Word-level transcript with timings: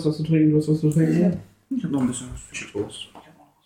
Ihr, 0.00 0.04
du 0.04 0.06
hast 0.06 0.06
was 0.06 0.16
zu 0.16 0.22
trinken, 0.24 0.50
du 0.50 0.56
hast 0.56 0.68
was 0.68 0.80
zu 0.80 0.90
trinken? 0.90 1.40
Ich 1.70 1.84
hab 1.84 1.90
noch 1.90 2.00
ein 2.00 2.06
bisschen 2.06 2.28
was. 2.32 2.56
Schieß 2.56 2.72
los. 2.74 3.08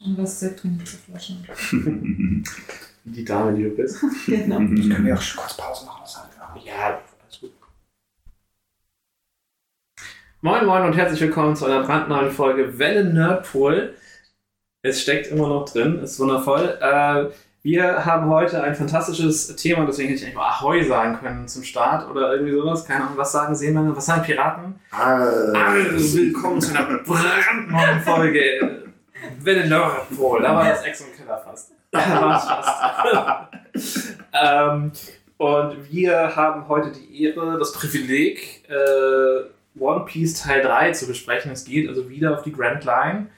Und 0.05 0.19
was 0.19 0.41
Sekt 0.41 0.61
trinken 0.61 0.85
zu 0.85 0.97
Flaschen. 0.97 1.47
Die 3.05 3.25
Dame, 3.25 3.55
die 3.57 3.65
du 3.65 3.71
bist. 3.71 4.01
genau. 4.27 4.61
Ich 4.61 4.91
kann 4.91 5.05
mir 5.05 5.15
auch 5.15 5.21
schon 5.21 5.41
kurz 5.41 5.57
Pause 5.57 5.87
machen. 5.87 6.01
Das 6.03 6.17
halt. 6.19 6.65
Ja, 6.65 7.01
alles 7.23 7.41
gut. 7.41 7.53
Moin 10.41 10.67
Moin 10.67 10.83
und 10.83 10.97
herzlich 10.97 11.21
willkommen 11.21 11.55
zu 11.55 11.67
einer 11.67 11.83
brandneuen 11.83 12.31
Folge 12.31 12.79
Welle 12.79 13.05
Nerdpool. 13.05 13.95
Es 14.83 15.01
steckt 15.01 15.29
immer 15.29 15.49
noch 15.49 15.67
drin, 15.67 16.01
ist 16.01 16.19
wundervoll. 16.19 16.79
Äh, 16.81 17.27
wir 17.65 18.05
haben 18.05 18.29
heute 18.29 18.63
ein 18.63 18.75
fantastisches 18.75 19.57
Thema, 19.57 19.87
deswegen 19.87 20.11
hätte 20.11 20.21
ich 20.21 20.25
eigentlich 20.27 20.37
mal 20.37 20.51
Ahoi 20.51 20.85
sagen 20.85 21.19
können 21.19 21.49
zum 21.49 21.65
Start 21.65 22.07
oder 22.11 22.35
irgendwie 22.35 22.53
sowas. 22.53 22.85
Keine 22.85 23.05
Ahnung, 23.05 23.17
was 23.17 23.33
sagen 23.33 23.55
Seemänner, 23.55 23.97
was 23.97 24.05
sagen 24.05 24.23
Piraten? 24.23 24.79
Also, 24.91 26.15
willkommen 26.15 26.61
zu 26.61 26.77
einer 26.77 26.99
brandneuen 26.99 28.01
Folge 28.03 28.85
Welle 29.41 29.67
Nerdpool. 29.67 30.43
Da 30.43 30.55
war 30.55 30.69
das 30.69 30.83
Ex 30.83 31.01
und 31.01 31.17
Keller 31.17 31.39
fast. 31.39 31.73
Da 31.91 31.99
war 32.21 32.39
fast. 33.73 34.15
ähm, 34.35 34.93
und 35.39 35.91
wir 35.91 36.37
haben 36.37 36.69
heute 36.69 36.93
die 36.93 37.25
Ehre, 37.25 37.59
das 37.59 37.73
Privileg, 37.73 38.69
äh, 38.69 39.81
One 39.81 40.05
Piece 40.05 40.43
Teil 40.43 40.61
3 40.61 40.93
zu 40.93 41.07
besprechen. 41.07 41.51
Es 41.51 41.65
geht 41.65 41.89
also 41.89 42.11
wieder 42.11 42.35
auf 42.35 42.43
die 42.43 42.53
Grand 42.53 42.85
Line. 42.85 43.29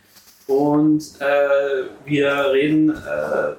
Und 0.48 1.02
äh, 1.20 1.84
wir 2.04 2.50
reden 2.52 2.90
äh, 2.90 3.54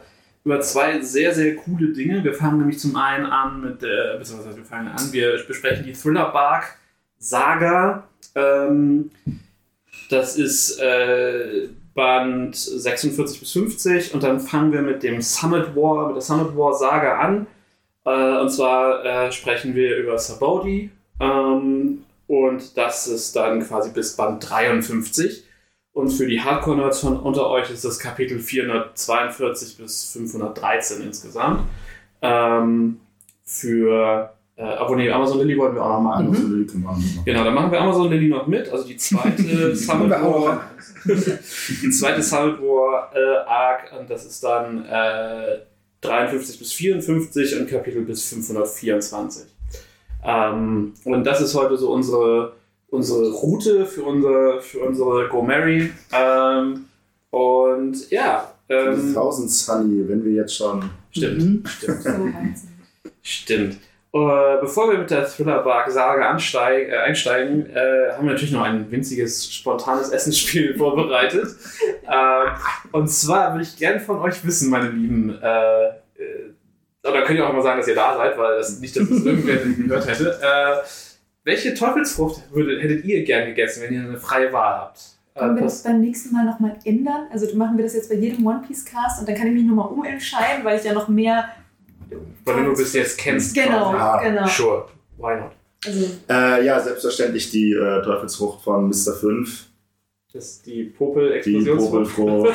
über 0.48 0.62
zwei 0.62 1.02
sehr, 1.02 1.36
sehr 1.36 1.58
coole 1.58 1.92
Dinge. 1.92 2.23
Wir 2.23 2.34
fangen 2.34 2.59
nämlich 2.59 2.80
zum 2.80 2.95
einen 2.95 3.26
an 3.26 3.59
mit, 3.59 3.84
äh, 3.84 4.17
beziehungsweise 4.17 4.56
wir 4.56 4.64
fangen 4.64 4.88
an, 4.88 5.12
wir 5.12 5.38
besprechen 5.45 5.86
die 5.86 5.92
Thriller 5.92 6.31
Bark 6.31 6.78
Saga. 7.20 8.08
Ähm, 8.34 9.12
das 10.09 10.38
ist 10.38 10.80
äh, 10.80 11.67
Band 11.94 12.56
46 12.56 13.42
bis 13.42 13.52
50 13.52 14.14
und 14.14 14.23
dann 14.23 14.39
fangen 14.39 14.72
wir 14.72 14.81
mit 14.81 15.04
dem 15.04 15.22
Summit 15.22 15.76
War, 15.76 16.08
mit 16.08 16.16
der 16.16 16.22
Summit 16.22 16.56
War 16.56 16.73
Saga 16.73 17.20
an. 17.20 17.48
Äh, 18.06 18.39
und 18.39 18.50
zwar 18.50 19.04
äh, 19.04 19.32
sprechen 19.34 19.76
wir 19.76 19.98
über 19.98 20.17
Sabodi. 20.17 20.92
Ähm, 21.20 22.06
und 22.28 22.78
das 22.78 23.08
ist 23.08 23.36
dann 23.36 23.67
quasi 23.67 23.92
bis 23.92 24.16
Band 24.16 24.50
53. 24.50 25.44
Und 25.98 26.12
für 26.12 26.28
die 26.28 26.40
Hardcore-Nerds 26.40 27.00
von 27.00 27.20
unter 27.20 27.50
euch 27.50 27.72
ist 27.72 27.84
das 27.84 27.98
Kapitel 27.98 28.38
442 28.38 29.80
bis 29.80 30.12
513 30.14 31.02
insgesamt. 31.02 31.62
Ähm, 32.22 33.00
für 33.44 34.31
äh, 34.58 34.62
aber 34.62 34.95
nee, 34.95 35.09
Amazon 35.09 35.39
Lily 35.39 35.58
wollten 35.58 35.73
wir 35.73 35.83
auch 35.83 35.94
noch 35.94 36.02
mal 36.02 36.14
an. 36.17 36.32
wir 36.32 36.80
machen. 36.80 37.22
Genau, 37.26 37.44
dann 37.44 37.54
machen 37.55 37.72
wir 37.72 37.82
Amazon 37.82 38.11
Lily 38.11 38.27
noch 38.27 38.45
mit. 38.45 38.72
Also 38.72 38.88
die 38.88 38.95
zweite 38.95 39.76
Summit 39.76 40.11
War, 40.11 40.70
die 41.05 41.89
zweite 41.89 42.22
Summit 42.22 42.61
War 42.61 43.11
äh, 43.16 43.49
Arc 43.49 43.92
und 43.99 44.08
das 44.08 44.23
ist 44.23 44.43
dann 44.43 44.86
äh, 44.86 45.61
53 46.02 46.60
bis 46.60 46.73
54 46.73 47.60
und 47.60 47.70
Kapitel 47.72 48.04
bis 48.04 48.23
524. 48.30 49.48
Ähm, 50.23 50.93
und 51.05 51.23
das 51.23 51.42
ist 51.42 51.55
heute 51.55 51.76
so 51.76 51.92
unsere, 51.92 52.54
unsere 52.89 53.31
Route 53.31 53.86
für 53.86 54.03
unsere, 54.03 54.61
für 54.61 54.80
unsere 54.80 55.27
Go 55.30 55.42
Mary. 55.42 55.92
Ähm, 56.14 56.86
und 57.30 58.09
ja, 58.09 58.53
ähm, 58.70 59.09
1000 59.09 59.52
Sunny, 59.52 60.08
wenn 60.08 60.23
wir 60.23 60.33
jetzt 60.33 60.55
schon. 60.55 60.89
stimmt, 61.11 61.67
stimmt. 61.70 62.03
So 62.03 62.09
heizen. 62.09 62.77
Stimmt. 63.21 63.77
Äh, 64.14 64.58
bevor 64.61 64.89
wir 64.89 64.98
mit 64.98 65.11
der 65.11 65.27
Thriller-Bark-Sage 65.27 66.21
äh, 66.21 66.98
einsteigen, 66.98 67.70
äh, 67.70 68.14
haben 68.14 68.25
wir 68.25 68.31
natürlich 68.31 68.53
noch 68.53 68.64
ein 68.64 68.89
winziges, 68.89 69.54
spontanes 69.54 70.09
Essensspiel 70.09 70.75
vorbereitet. 70.77 71.48
äh, 72.08 72.45
und 72.93 73.09
zwar 73.09 73.54
würde 73.54 73.64
ich 73.64 73.75
gerne 73.75 73.99
von 73.99 74.19
euch 74.19 74.45
wissen, 74.45 74.69
meine 74.69 74.89
Lieben, 74.89 75.37
äh, 75.42 75.87
äh, 75.87 75.92
oder 77.04 77.23
könnt 77.23 77.37
ihr 77.37 77.48
auch 77.48 77.54
mal 77.54 77.61
sagen, 77.61 77.80
dass 77.80 77.87
ihr 77.87 77.95
da 77.95 78.17
seid, 78.17 78.37
weil 78.37 78.58
das 78.58 78.80
nicht, 78.80 78.95
dass 78.95 79.08
das 79.09 79.23
irgendwer 79.23 79.58
gehört 79.87 80.08
hätte. 80.08 80.39
Äh, 81.48 81.52
welche 81.52 81.74
Teufelsfrucht 81.74 82.42
würdet, 82.54 82.82
hättet 82.84 83.06
ihr 83.06 83.24
gern 83.24 83.48
gegessen, 83.48 83.84
wenn 83.84 83.94
ihr 83.94 84.02
eine 84.02 84.18
freie 84.18 84.52
Wahl 84.52 84.74
habt? 84.82 85.00
Äh, 85.36 85.40
Können 85.40 85.56
wir 85.56 85.64
das 85.64 85.82
das- 85.82 85.84
beim 85.84 86.02
nächsten 86.02 86.34
Mal 86.34 86.46
nochmal 86.46 86.78
ändern? 86.84 87.28
Also 87.32 87.56
machen 87.56 87.78
wir 87.78 87.84
das 87.84 87.94
jetzt 87.94 88.10
bei 88.10 88.16
jedem 88.16 88.46
One 88.46 88.62
Piece 88.68 88.86
Cast 88.86 89.20
und 89.20 89.30
dann 89.30 89.36
kann 89.36 89.48
ich 89.48 89.54
mich 89.54 89.64
nochmal 89.64 89.88
umentscheiden, 89.90 90.64
weil 90.66 90.78
ich 90.80 90.84
ja 90.86 90.94
noch 90.94 91.08
mehr. 91.08 91.50
weil 92.46 92.56
du 92.56 92.62
nur 92.64 92.76
bis 92.76 92.94
jetzt 92.94 93.18
kennst. 93.18 93.54
Genau. 93.56 93.92
Ah, 93.94 94.22
genau. 94.24 94.48
Sure, 94.48 94.88
why 95.18 95.36
not? 95.40 95.52
Also 95.86 96.06
Äh, 96.30 96.66
ja, 96.66 96.80
selbstverständlich 96.80 97.52
die 97.52 97.72
äh, 97.74 98.02
Teufelsfrucht 98.02 98.64
von 98.64 98.88
Mr. 98.90 99.14
5. 99.14 99.66
Das 100.34 100.46
ist 100.46 100.66
die 100.66 100.72
Die 100.72 100.84
Popel-Explosionsfrucht. 100.90 102.16
Popelfrucht. 102.16 102.54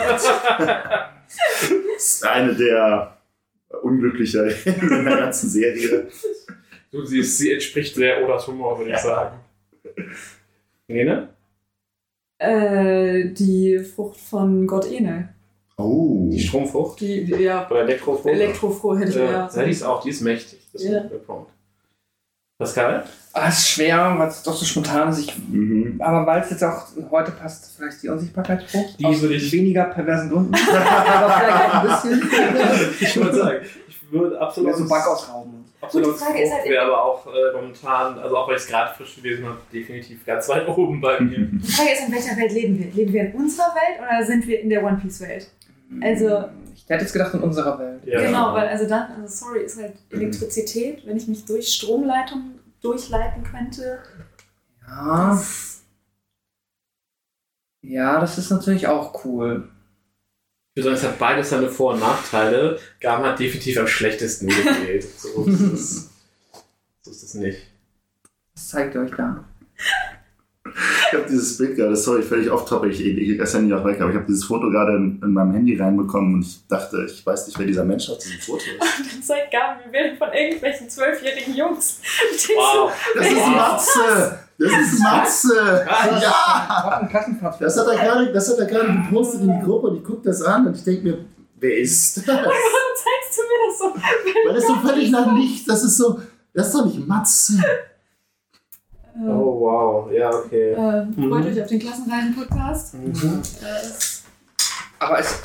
ist 1.96 2.26
eine 2.26 2.54
der 2.54 3.16
unglücklicher 3.82 4.46
in 4.66 5.04
der 5.04 5.16
ganzen 5.16 5.48
Serie. 5.48 6.08
Du 6.92 7.04
siehst, 7.06 7.38
sie 7.38 7.52
entspricht 7.52 7.94
sehr 7.94 8.22
Odas 8.22 8.46
Humor, 8.46 8.78
würde 8.78 8.92
ich 8.92 8.98
sagen. 8.98 9.36
Nene? 10.88 11.28
äh, 12.38 13.30
die 13.30 13.78
Frucht 13.78 14.16
von 14.20 14.66
Gott 14.66 14.84
Enel. 14.90 15.28
Oh. 15.78 16.28
Die 16.30 16.40
Stromfrucht? 16.40 17.00
Die, 17.00 17.24
die 17.24 17.34
ja, 17.44 17.68
Oder 17.70 17.82
Elektrofrucht? 17.82 18.26
Elektrofroh 18.34 18.96
hätte 18.98 19.10
ich 19.10 19.16
Ja, 19.16 19.24
ja. 19.24 19.50
ja, 19.54 19.62
die 19.64 19.70
ist 19.70 19.82
auch, 19.84 20.02
die 20.02 20.10
ist 20.10 20.20
mächtig. 20.22 20.58
Das 20.72 20.82
ist 20.82 20.90
Ja. 20.90 20.98
ein 21.02 21.08
guter 21.08 21.18
Punkt. 21.24 21.50
Pascal? 22.58 23.04
Ah, 23.32 23.48
es 23.48 23.58
ist 23.58 23.68
schwer, 23.70 24.14
weil 24.18 24.28
es 24.28 24.42
doch 24.42 24.54
so 24.54 24.64
spontan 24.64 25.08
ist. 25.08 25.18
Ich, 25.20 25.38
Mhm. 25.48 26.00
aber 26.00 26.26
weil 26.26 26.42
es 26.42 26.50
jetzt 26.50 26.62
auch 26.64 26.84
heute 27.10 27.30
passt, 27.32 27.74
vielleicht 27.76 28.02
die 28.02 28.08
Unsichtbarkeitsfrucht. 28.08 28.98
Die 29.00 29.04
aus 29.06 29.20
würde 29.22 29.34
ich- 29.36 29.50
weniger 29.52 29.84
perversen 29.84 30.30
Gründen. 30.30 30.52
aber 30.54 31.30
vielleicht 31.30 31.64
auch 31.64 31.74
ein 31.74 31.86
bisschen. 31.86 32.30
Ich 33.00 33.16
würde 33.16 33.34
sagen, 33.36 33.58
ich 33.88 34.12
würde 34.12 34.40
absolut. 34.40 34.68
Mehr 34.70 34.78
so 34.78 34.88
Back 34.88 35.06
ausrauben. 35.06 35.61
Absolut 35.82 36.10
Gut, 36.10 36.14
die 36.20 36.24
Frage 36.24 36.42
ist 36.44 36.52
halt- 36.52 36.68
wäre 36.68 36.84
aber 36.86 37.02
auch 37.04 37.26
äh, 37.26 37.52
momentan, 37.54 38.18
also 38.18 38.36
auch 38.36 38.46
weil 38.48 38.56
ich 38.56 38.62
es 38.62 38.68
gerade 38.68 38.94
frisch 38.94 39.16
gelesen 39.16 39.44
habe, 39.46 39.58
definitiv 39.72 40.24
ganz 40.24 40.48
weit 40.48 40.66
oben 40.76 41.00
bei 41.00 41.20
mir. 41.20 41.38
Die 41.52 41.58
Frage 41.72 41.90
ist, 41.92 42.06
in 42.06 42.12
welcher 42.14 42.36
Welt 42.36 42.52
leben 42.52 42.78
wir? 42.78 42.86
Leben 42.92 43.12
wir 43.12 43.22
in 43.24 43.32
unserer 43.32 43.74
Welt 43.74 43.98
oder 44.00 44.24
sind 44.24 44.46
wir 44.46 44.60
in 44.60 44.68
der 44.70 44.82
One 44.84 44.96
Piece 45.02 45.20
Welt? 45.20 45.50
Also- 46.00 46.44
Ich 46.74 46.88
hätte 46.88 47.02
jetzt 47.04 47.12
gedacht 47.12 47.34
in 47.34 47.40
unserer 47.40 47.78
Welt. 47.78 48.00
Ja. 48.06 48.20
Genau, 48.22 48.54
weil 48.54 48.68
also 48.68 48.88
dann, 48.88 49.10
also 49.20 49.46
sorry, 49.46 49.64
ist 49.64 49.80
halt 49.80 49.94
Elektrizität, 50.10 51.04
wenn 51.06 51.16
ich 51.16 51.26
mich 51.28 51.44
durch 51.44 51.68
Stromleitung 51.68 52.60
durchleiten 52.80 53.42
könnte. 53.42 53.98
Ja. 54.86 55.40
Ja, 57.82 58.20
das 58.20 58.38
ist 58.38 58.50
natürlich 58.50 58.86
auch 58.86 59.24
cool. 59.24 59.68
Ich 60.74 60.82
würde 60.82 60.96
sagen, 60.96 61.06
es 61.06 61.12
hat 61.12 61.18
beides 61.18 61.50
seine 61.50 61.68
Vor- 61.68 61.92
und 61.92 62.00
Nachteile. 62.00 62.78
Gam 62.98 63.22
hat 63.22 63.38
definitiv 63.38 63.78
am 63.78 63.86
schlechtesten 63.86 64.48
gewählt. 64.48 65.04
So 65.18 65.44
ist 65.46 65.60
es, 65.60 66.10
so 67.02 67.10
ist 67.10 67.22
es 67.22 67.34
nicht. 67.34 67.58
Was 68.54 68.68
zeigt 68.68 68.94
ihr 68.94 69.02
euch 69.02 69.10
da? 69.10 69.44
Ich 70.64 71.12
habe 71.12 71.26
dieses 71.28 71.58
Bild 71.58 71.76
gerade, 71.76 71.94
sorry, 71.94 72.22
völlig 72.22 72.50
off-topic, 72.50 72.92
ich 72.92 73.00
lege 73.00 73.36
das 73.36 73.52
Handy 73.52 73.74
auch 73.74 73.84
weg, 73.84 74.00
aber 74.00 74.10
ich 74.10 74.16
habe 74.16 74.26
dieses 74.26 74.44
Foto 74.44 74.70
gerade 74.70 74.96
in, 74.96 75.20
in 75.22 75.32
meinem 75.32 75.52
Handy 75.52 75.76
reinbekommen 75.76 76.34
und 76.36 76.40
ich 76.46 76.66
dachte, 76.68 77.04
ich 77.04 77.26
weiß 77.26 77.48
nicht, 77.48 77.58
wer 77.58 77.66
dieser 77.66 77.84
Mensch 77.84 78.08
auf 78.08 78.16
diesem 78.16 78.40
Foto 78.40 78.62
ist. 78.62 79.12
Dann 79.12 79.22
zeigt 79.22 79.50
Gaben, 79.50 79.80
wir 79.84 79.92
werden 79.92 80.16
von 80.16 80.32
irgendwelchen 80.32 80.88
zwölfjährigen 80.88 81.54
Jungs. 81.54 82.00
Wow. 82.56 82.92
Das 83.14 83.26
ist 83.26 83.46
Matze! 83.46 84.38
Das 84.62 84.92
ist 84.92 85.02
Matze! 85.02 85.86
Ja! 86.22 87.08
Das 87.58 87.76
hat 87.78 87.86
er 87.88 87.96
gerade, 87.96 88.32
das 88.32 88.50
hat 88.50 88.58
er 88.58 88.66
gerade 88.66 88.92
gepostet 88.92 89.40
in 89.42 89.58
die 89.58 89.64
Gruppe 89.64 89.88
und 89.88 89.96
ich 89.96 90.04
gucke 90.04 90.22
das 90.22 90.42
an 90.42 90.66
und 90.66 90.76
ich 90.76 90.84
denke 90.84 91.02
mir, 91.02 91.18
wer 91.56 91.78
ist 91.78 92.16
das? 92.18 92.26
Warum 92.28 92.42
zeigst 92.44 93.38
du 93.38 93.42
mir 93.42 93.60
das 93.68 93.78
so? 93.78 94.48
Weil 94.48 94.54
das 94.54 94.66
so 94.66 94.74
völlig 94.88 95.10
nach 95.10 95.32
nichts, 95.32 95.66
das 95.66 95.82
ist 95.84 95.96
so, 95.96 96.20
das 96.54 96.68
ist 96.68 96.74
doch 96.74 96.86
nicht 96.86 97.06
Matze. 97.06 97.54
Äh, 97.58 97.92
Oh, 99.28 99.60
wow. 99.60 100.10
Ja, 100.10 100.30
okay. 100.30 100.72
äh. 100.72 101.06
Freut 101.28 101.44
euch 101.46 101.60
auf 101.60 101.68
den 101.68 101.78
Klassenreisen-Podcast. 101.80 102.94
Mhm. 102.94 103.42
Aber 104.98 105.18
es. 105.18 105.42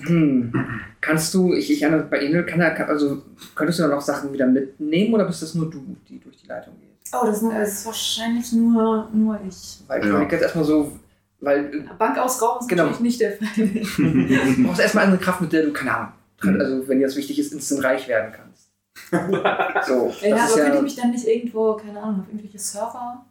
Hm, 0.00 0.52
kannst 1.00 1.34
du, 1.34 1.52
ich, 1.52 1.68
ich 1.72 1.82
erinnere, 1.82 2.04
bei 2.04 2.18
Enel, 2.20 2.46
kann 2.46 2.60
er, 2.60 2.88
also 2.88 3.22
könntest 3.56 3.80
du 3.80 3.82
dann 3.82 3.92
auch 3.94 4.00
Sachen 4.00 4.32
wieder 4.32 4.46
mitnehmen 4.46 5.12
oder 5.12 5.24
bist 5.24 5.42
das 5.42 5.56
nur 5.56 5.68
du, 5.68 5.96
die 6.08 6.20
durch 6.20 6.36
die 6.36 6.46
Leitung 6.46 6.74
geht? 6.78 6.87
Oh, 7.12 7.26
das 7.26 7.42
ist, 7.42 7.50
das 7.52 7.68
ist 7.72 7.86
wahrscheinlich 7.86 8.52
nur, 8.52 9.08
nur 9.12 9.38
ich. 9.48 9.78
Weil 9.86 10.00
ich 10.00 10.04
Ja. 10.06 10.10
überlege 10.10 10.32
jetzt 10.36 10.42
erstmal 10.42 10.64
so, 10.64 10.92
weil 11.40 11.64
äh, 11.74 11.84
Bank 11.98 12.18
ausrauben 12.18 12.60
ist 12.60 12.68
Genau. 12.68 12.84
natürlich 12.84 13.00
nicht 13.00 13.20
der 13.20 13.32
Fall. 13.32 13.48
du 13.56 14.62
brauchst 14.64 14.80
erstmal 14.80 15.04
eine 15.06 15.18
Kraft, 15.18 15.40
mit 15.40 15.52
der 15.52 15.62
du, 15.64 15.72
keine 15.72 15.94
Ahnung, 15.96 16.12
Mhm. 16.42 16.60
also 16.60 16.88
wenn 16.88 16.98
dir 16.98 17.06
das 17.06 17.16
wichtig 17.16 17.38
ist, 17.38 17.52
instant 17.52 17.82
reich 17.84 18.06
werden 18.08 18.32
kannst. 18.32 18.68
so, 19.86 20.12
Ja, 20.22 20.30
das 20.36 20.40
aber 20.40 20.48
ist 20.48 20.54
könnte 20.54 20.68
ja. 20.68 20.74
ich 20.76 20.82
mich 20.82 20.96
dann 20.96 21.10
nicht 21.12 21.26
irgendwo, 21.26 21.74
keine 21.74 22.00
Ahnung, 22.02 22.20
auf 22.20 22.26
irgendwelche 22.28 22.58
Server 22.58 23.24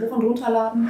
hoch 0.00 0.16
und 0.16 0.24
runter 0.24 0.50
laden? 0.50 0.88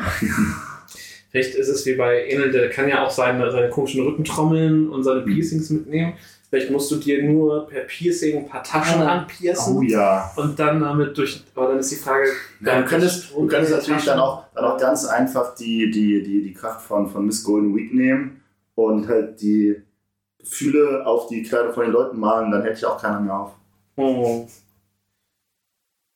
Vielleicht 1.30 1.54
ist 1.54 1.68
es 1.68 1.86
wie 1.86 1.94
bei 1.94 2.24
Enel, 2.26 2.50
der 2.50 2.70
kann 2.70 2.88
ja 2.88 3.04
auch 3.04 3.10
seine, 3.10 3.50
seine 3.50 3.70
komischen 3.70 4.04
Rückentrommeln 4.04 4.88
und 4.90 5.04
seine 5.04 5.20
Piercings 5.22 5.70
mitnehmen. 5.70 6.14
Vielleicht 6.50 6.70
musst 6.73 6.91
du 6.91 6.97
dir 6.97 7.23
nur 7.23 7.69
per 7.69 7.82
Piercing 7.82 8.38
ein 8.38 8.47
paar 8.49 8.64
Taschen 8.64 9.00
Ah. 9.02 9.19
anpiercen 9.20 9.76
Oh 9.79 9.82
ja. 9.82 10.32
und 10.37 10.58
dann 10.58 10.81
damit 10.81 11.17
durch. 11.17 11.44
Aber 11.55 11.69
dann 11.69 11.79
ist 11.79 11.93
die 11.93 11.97
Frage. 11.97 12.25
Ja, 12.61 12.81
du 12.82 12.88
könntest, 12.88 13.31
du 13.32 13.47
könntest 13.47 13.73
natürlich 13.73 14.05
dann 14.05 14.19
auch, 14.19 14.43
dann 14.55 14.64
auch 14.64 14.76
ganz 14.76 15.05
einfach 15.05 15.55
die, 15.55 15.91
die, 15.93 16.23
die, 16.25 16.43
die 16.43 16.52
Kraft 16.52 16.82
von, 16.87 17.08
von 17.08 17.25
Miss 17.25 17.44
Golden 17.44 17.75
Week 17.76 17.94
nehmen 17.94 18.41
und 18.75 19.06
halt 19.06 19.41
die 19.41 19.81
Gefühle 20.41 21.06
auf 21.06 21.29
die 21.29 21.43
Kleider 21.44 21.73
von 21.73 21.85
den 21.85 21.93
Leuten 21.93 22.19
malen, 22.19 22.50
dann 22.50 22.62
hätte 22.62 22.79
ich 22.79 22.85
auch 22.85 23.00
keiner 23.00 23.20
mehr 23.20 23.38
auf. 23.38 23.52
Oh. 23.97 24.49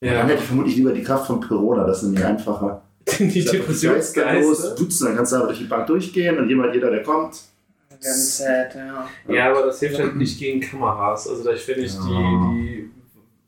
Dann 0.00 0.12
Ja, 0.14 0.22
hätte 0.24 0.34
ich 0.42 0.46
vermutlich 0.48 0.76
lieber 0.76 0.92
die 0.92 1.02
Kraft 1.04 1.26
von 1.28 1.40
Corona, 1.40 1.84
das 1.86 1.98
ist 1.98 2.04
nämlich 2.08 2.24
einfacher. 2.24 2.82
die 3.18 3.44
Depressionsgeister. 3.44 4.74
dutzen, 4.74 5.06
dann 5.06 5.16
kannst 5.16 5.30
du 5.32 5.36
einfach 5.36 5.48
durch 5.48 5.58
die 5.60 5.66
Bank 5.66 5.86
durchgehen 5.86 6.38
und 6.38 6.48
jemand, 6.48 6.74
jeder, 6.74 6.90
der 6.90 7.02
kommt. 7.04 7.40
Werden 8.02 8.20
sad, 8.20 8.74
ja. 8.74 9.08
Ja, 9.28 9.50
aber 9.50 9.66
das 9.66 9.80
hilft 9.80 9.98
halt 9.98 10.16
nicht 10.16 10.38
gegen 10.38 10.60
Kameras. 10.60 11.28
Also 11.28 11.44
da 11.44 11.54
finde 11.56 11.82
ich 11.82 11.94
Ja. 11.94 12.00
die, 12.00 12.10
die 12.10 12.90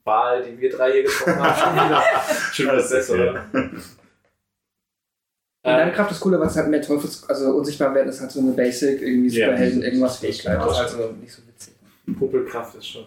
Wahl, 0.04 0.42
die 0.44 0.60
wir 0.60 0.70
drei 0.70 0.92
hier 0.92 1.02
getroffen 1.04 1.36
haben, 1.38 1.56
schon 1.56 1.74
wieder, 1.74 2.02
schon 2.52 2.64
wieder 2.66 2.72
Alles 2.74 2.90
besser. 2.90 3.12
okay. 3.14 3.28
oder? 3.30 3.44
Und 3.52 3.82
deine 5.72 5.90
Äh, 5.90 5.94
Kraft 5.94 6.12
ist 6.12 6.20
cooler, 6.20 6.38
weil 6.38 6.46
es 6.46 6.56
halt 6.56 6.68
mehr 6.68 6.82
Teufels, 6.82 7.28
also 7.28 7.50
unsichtbar 7.56 7.92
werden 7.94 8.08
ist 8.08 8.20
halt 8.20 8.30
so 8.30 8.40
eine 8.40 8.52
Basic, 8.52 9.02
irgendwie 9.02 9.36
Ja, 9.36 9.46
Superhelden, 9.46 9.80
die- 9.80 9.86
irgendwas 9.86 10.16
Fähigkeit. 10.18 10.58
Das 10.60 10.72
ist 10.72 10.78
also 10.78 11.12
nicht 11.20 11.32
so 11.32 11.42
witzig. 11.46 11.74
Puppelkraft 12.18 12.76
ist 12.76 12.86
schon. 12.88 13.04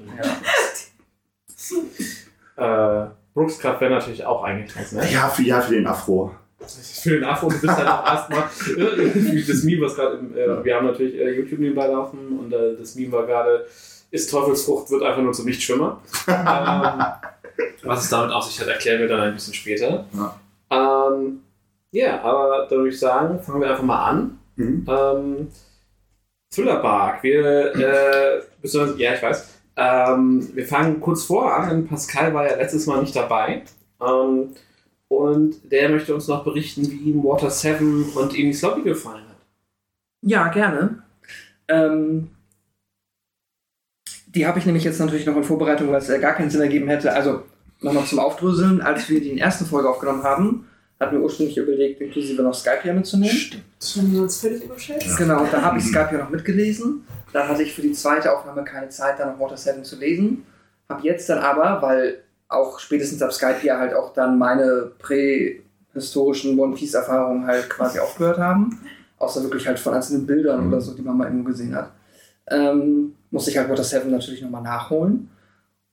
Ja. 2.57 3.05
Äh, 3.05 3.09
Brookskraft 3.33 3.79
wäre 3.81 3.93
natürlich 3.93 4.25
auch 4.25 4.43
eigentlich 4.43 4.73
ganz 4.75 4.91
nett. 4.91 5.11
Ja, 5.11 5.29
für, 5.29 5.43
ja, 5.43 5.61
für 5.61 5.75
den 5.75 5.87
Afro. 5.87 6.35
Für 7.01 7.11
den 7.11 7.23
Afro, 7.23 7.49
du 7.49 7.59
bist 7.59 7.75
halt 7.75 7.87
auch 7.87 8.05
erstmal. 8.05 8.43
wie 8.75 9.43
das 9.43 9.63
Meme, 9.63 9.85
was 9.85 9.95
gerade. 9.95 10.17
Äh, 10.17 10.63
wir 10.63 10.75
haben 10.75 10.87
natürlich 10.87 11.15
äh, 11.15 11.31
YouTube 11.31 11.59
nebenbei 11.59 11.87
laufen 11.87 12.39
und 12.39 12.53
äh, 12.53 12.75
das 12.77 12.95
Meme 12.95 13.11
war 13.11 13.25
gerade: 13.25 13.65
Ist 14.11 14.29
Teufelsfrucht, 14.29 14.89
wird 14.91 15.03
einfach 15.03 15.21
nur 15.21 15.33
zum 15.33 15.45
Nichtschwimmer. 15.45 16.01
ähm, 16.27 17.03
was 17.83 18.03
es 18.03 18.09
damit 18.09 18.31
auf 18.31 18.45
sich 18.45 18.59
hat, 18.59 18.67
erklären 18.67 18.99
wir 18.99 19.07
dann 19.07 19.21
ein 19.21 19.33
bisschen 19.33 19.53
später. 19.53 20.05
Ja. 20.13 20.39
Ähm, 20.71 21.41
ja, 21.91 22.21
aber 22.21 22.67
dann 22.69 22.79
würde 22.79 22.89
ich 22.89 22.99
sagen, 22.99 23.39
fangen 23.41 23.61
wir 23.61 23.69
einfach 23.69 23.83
mal 23.83 24.05
an. 24.05 24.39
Mhm. 24.55 24.85
Ähm, 24.87 25.47
Thriller-Bark. 26.53 27.23
Wir, 27.23 27.75
äh, 27.75 28.41
ja, 28.97 29.13
ich 29.13 29.21
weiß. 29.21 29.59
Ähm, 29.75 30.49
wir 30.53 30.67
fangen 30.67 30.99
kurz 30.99 31.23
vor 31.23 31.53
an, 31.53 31.69
denn 31.69 31.87
Pascal 31.87 32.33
war 32.33 32.47
ja 32.47 32.57
letztes 32.57 32.85
Mal 32.85 33.01
nicht 33.01 33.15
dabei. 33.15 33.63
Ähm, 34.01 34.49
und 35.09 35.71
der 35.71 35.89
möchte 35.89 36.13
uns 36.13 36.27
noch 36.27 36.43
berichten, 36.43 36.89
wie 36.89 37.09
ihm 37.09 37.23
Water 37.23 37.49
7 37.49 38.13
und 38.15 38.37
Enis 38.37 38.61
Lobby 38.61 38.83
gefallen 38.83 39.27
hat. 39.27 39.37
Ja, 40.21 40.47
gerne. 40.49 41.03
Ähm, 41.67 42.29
die 44.27 44.45
habe 44.45 44.59
ich 44.59 44.65
nämlich 44.65 44.83
jetzt 44.83 44.99
natürlich 44.99 45.25
noch 45.25 45.35
in 45.35 45.43
Vorbereitung, 45.43 45.89
weil 45.89 45.97
es 45.97 46.07
ja 46.07 46.17
gar 46.17 46.33
keinen 46.33 46.49
Sinn 46.49 46.61
ergeben 46.61 46.87
hätte. 46.87 47.13
Also 47.13 47.43
nochmal 47.81 48.05
zum 48.05 48.19
Aufdröseln, 48.19 48.81
als 48.81 49.09
wir 49.09 49.19
die 49.19 49.37
erste 49.37 49.65
Folge 49.65 49.89
aufgenommen 49.89 50.23
haben, 50.23 50.67
hatten 50.99 51.15
wir 51.15 51.23
ursprünglich 51.23 51.57
überlegt, 51.57 52.01
inklusive 52.01 52.43
noch 52.43 52.53
Skype 52.53 52.83
hier 52.83 52.93
mitzunehmen. 52.93 53.35
Haben 53.95 54.13
wir 54.13 54.21
uns 54.21 54.41
völlig 54.41 54.63
überschätzt? 54.63 55.17
Genau, 55.17 55.41
und 55.41 55.53
da 55.53 55.61
habe 55.61 55.79
ich 55.79 55.85
Skype 55.85 56.09
ja 56.11 56.19
noch 56.19 56.29
mitgelesen. 56.29 57.05
Dann 57.31 57.47
hatte 57.47 57.63
ich 57.63 57.73
für 57.73 57.81
die 57.81 57.93
zweite 57.93 58.35
Aufnahme 58.35 58.63
keine 58.63 58.89
Zeit, 58.89 59.19
dann 59.19 59.29
noch 59.29 59.39
Water 59.39 59.57
7 59.57 59.83
zu 59.83 59.97
lesen. 59.97 60.45
Hab 60.89 61.03
jetzt 61.03 61.29
dann 61.29 61.39
aber, 61.39 61.81
weil 61.81 62.23
auch 62.49 62.79
spätestens 62.79 63.21
ab 63.21 63.31
Skype 63.31 63.59
ja 63.63 63.77
halt 63.79 63.93
auch 63.93 64.13
dann 64.13 64.37
meine 64.37 64.91
prähistorischen 65.93 66.59
One 66.59 66.75
Piece 66.75 66.93
Erfahrungen 66.95 67.45
halt 67.45 67.69
quasi 67.69 67.99
aufgehört 67.99 68.37
haben. 68.39 68.79
Außer 69.17 69.43
wirklich 69.43 69.67
halt 69.67 69.79
von 69.79 69.93
einzelnen 69.93 70.25
Bildern 70.25 70.61
Mhm. 70.65 70.67
oder 70.73 70.81
so, 70.81 70.93
die 70.93 71.01
man 71.01 71.17
mal 71.17 71.25
irgendwo 71.25 71.49
gesehen 71.49 71.75
hat. 71.75 71.91
Ähm, 72.49 73.15
musste 73.31 73.51
ich 73.51 73.57
halt 73.57 73.69
Water 73.69 73.83
7 73.83 74.09
natürlich 74.09 74.41
nochmal 74.41 74.61
nachholen. 74.63 75.29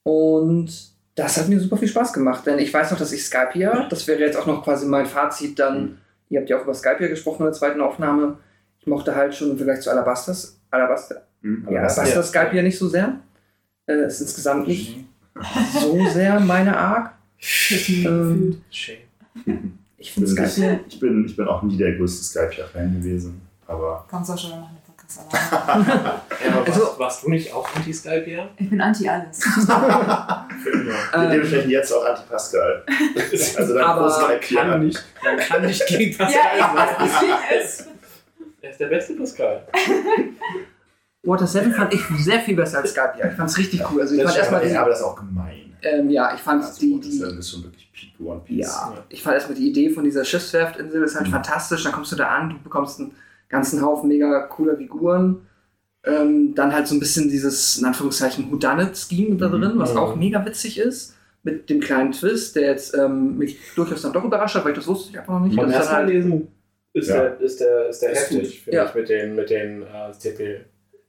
Und 0.05 0.71
das 1.17 1.37
hat 1.37 1.49
mir 1.49 1.59
super 1.59 1.77
viel 1.77 1.89
Spaß 1.89 2.13
gemacht, 2.13 2.47
denn 2.47 2.59
ich 2.59 2.73
weiß 2.73 2.91
noch, 2.93 2.99
dass 2.99 3.13
ich 3.13 3.25
Skype 3.25 3.59
ja, 3.59 3.89
das 3.89 4.07
wäre 4.07 4.21
jetzt 4.21 4.37
auch 4.37 4.47
noch 4.47 4.63
quasi 4.63 4.87
mein 4.87 5.07
Fazit 5.07 5.59
dann, 5.59 5.83
Mhm. 5.83 5.99
ihr 6.31 6.41
habt 6.41 6.51
ja 6.51 6.59
auch 6.59 6.63
über 6.63 6.75
Skype 6.75 6.99
ja 7.03 7.09
gesprochen 7.09 7.41
in 7.41 7.47
der 7.47 7.53
zweiten 7.55 7.81
Aufnahme, 7.81 8.39
ich 8.79 8.87
mochte 8.87 9.15
halt 9.15 9.35
schon 9.35 9.51
im 9.51 9.57
Vergleich 9.57 9.81
zu 9.81 9.91
Alabastas, 9.91 10.57
Alabaster, 10.71 11.23
Mhm. 11.43 11.67
ja, 11.71 11.79
Alabaster 11.81 12.07
Ja. 12.15 12.23
Skype 12.23 12.55
ja 12.57 12.63
nicht 12.63 12.79
so 12.79 12.89
sehr. 12.89 13.19
Äh, 13.87 14.07
ist 14.07 14.21
insgesamt 14.21 14.69
nicht 14.69 15.05
so 15.81 16.09
sehr 16.11 16.41
meine 16.41 16.77
Art. 16.77 17.11
Ähm, 17.89 18.63
Shame. 18.71 18.97
ich 19.99 20.13
finde 20.13 20.35
Bin 20.35 20.49
Skype 20.49 20.67
ja. 20.67 20.81
Ich 20.89 20.99
bin, 21.01 21.27
ich 21.27 21.37
bin 21.37 21.47
auch 21.47 21.63
nie 21.63 21.77
der 21.77 21.93
größte 21.97 22.25
Skype-Fan 22.25 22.95
gewesen. 22.95 23.43
Aber 23.67 24.07
Kommst 24.09 24.31
auch 24.31 24.39
schon 24.39 24.51
mal 24.51 24.61
nach 24.61 24.69
dem 24.71 24.77
Podcast. 24.87 25.21
Ja, 25.31 26.53
aber 26.53 26.67
Also- 26.67 26.81
warst, 26.83 26.99
warst 26.99 27.25
du 27.25 27.31
nicht 27.31 27.53
auch 27.53 27.69
Anti-Skype 27.77 28.25
hier? 28.25 28.49
Ich 28.57 28.71
bin 28.71 28.81
anti 28.81 29.09
alles. 29.09 29.43
Für 30.63 30.71
immer. 30.71 30.95
Ähm, 31.15 31.31
dementsprechend 31.31 31.71
jetzt 31.71 31.93
auch 31.93 32.05
Anti-Pascal. 32.05 32.85
Also 33.59 33.75
dann 33.75 33.85
Aber 33.85 34.11
Skype 34.11 34.55
kann 34.57 34.85
nicht, 34.87 35.05
man 35.23 35.37
kann 35.39 35.67
nicht 35.67 35.87
gegen 35.87 36.17
Pascal 36.17 36.59
ja, 36.59 36.75
sein. 36.75 37.07
ich 37.07 37.87
Er 38.63 38.71
ist 38.71 38.81
der 38.81 38.87
beste 38.87 39.15
Pascal. 39.15 39.67
Water 41.27 41.47
7 41.47 41.73
fand 41.73 41.93
ich 41.95 42.01
sehr 42.19 42.41
viel 42.41 42.57
besser 42.57 42.79
als 42.79 42.91
Skype 42.93 43.15
ja. 43.19 43.29
Ich 43.29 43.35
fand 43.35 43.51
es 43.51 43.59
richtig 43.59 43.83
cool. 43.91 44.01
Also 44.01 44.15
ich 44.15 44.23
fand 44.23 44.37
erstmal 44.37 44.67
ja, 44.69 44.81
aber 44.81 44.91
das 44.91 45.01
ist 45.01 45.05
auch 45.05 45.17
gemein. 45.17 45.77
ähm, 45.83 46.09
ja, 46.11 46.35
ich 46.35 46.41
fand 46.41 46.63
Also, 46.65 46.81
die, 46.81 47.01
das 47.01 47.09
die, 47.11 47.39
ist 47.39 47.51
schon 47.51 47.65
wirklich 47.65 47.91
Peak 47.93 48.27
One 48.27 48.41
Piece. 48.45 48.67
Ja, 48.67 49.05
ich 49.09 49.23
fand 49.23 49.35
erstmal 49.35 49.57
die 49.59 49.69
Idee 49.69 49.91
von 49.91 50.05
dieser 50.05 50.25
Schiffswerftinsel 50.25 51.03
ist 51.03 51.17
halt 51.17 51.27
Mhm. 51.29 51.33
fantastisch. 51.33 51.83
Dann 51.85 51.93
kommst 51.93 52.13
du 52.13 52.17
da 52.17 52.29
an, 52.29 52.51
du 52.51 52.59
bekommst 52.63 53.01
einen 53.01 53.13
ganzen 53.49 53.83
Haufen 53.83 54.09
mega 54.09 54.43
cooler 54.43 54.77
Figuren. 54.77 55.43
Ähm, 56.05 56.55
dann 56.55 56.73
halt 56.73 56.87
so 56.87 56.95
ein 56.95 57.01
bisschen 57.01 57.29
dieses, 57.29 57.79
in 57.79 57.85
Anführungszeichen, 57.85 58.51
Whodunit-Scheme 58.53 59.37
da 59.37 59.49
drin, 59.49 59.73
was 59.75 59.93
Mhm. 59.93 59.99
auch 59.99 60.15
mega 60.15 60.45
witzig 60.47 60.79
ist. 60.79 61.15
Mit 61.43 61.69
dem 61.71 61.81
kleinen 61.81 62.13
Twist, 62.13 62.55
der 62.57 62.63
jetzt 62.71 62.95
ähm, 62.97 63.39
mich 63.39 63.59
durchaus 63.75 64.03
dann 64.03 64.13
doch 64.13 64.25
überrascht 64.25 64.55
hat, 64.57 64.65
weil 64.65 64.73
ich 64.73 64.79
das 64.79 64.87
wusste 64.87 65.11
ich 65.11 65.19
einfach 65.19 65.35
noch 65.35 65.47
nicht. 65.47 65.57
Beim 65.57 65.67
Das 65.67 65.75
ist 65.75 65.79
ersten 65.91 65.95
dann 65.95 66.05
Mal 66.07 66.13
halt, 66.15 66.25
lesen 66.25 66.49
ist, 66.93 67.09
Ja. 67.09 67.15
der, 67.23 67.41
ist 67.41 67.61
der, 67.61 67.89
ist 67.89 68.03
der 68.03 68.11
Ist 68.13 68.19
heftig, 68.31 68.63
finde 68.63 68.77
Ja. 68.77 68.85
ich, 68.87 68.95
mit 68.95 69.09
den, 69.09 69.35
mit 69.37 69.51
den 69.51 69.83
äh, 69.83 70.13
TP. 70.19 70.61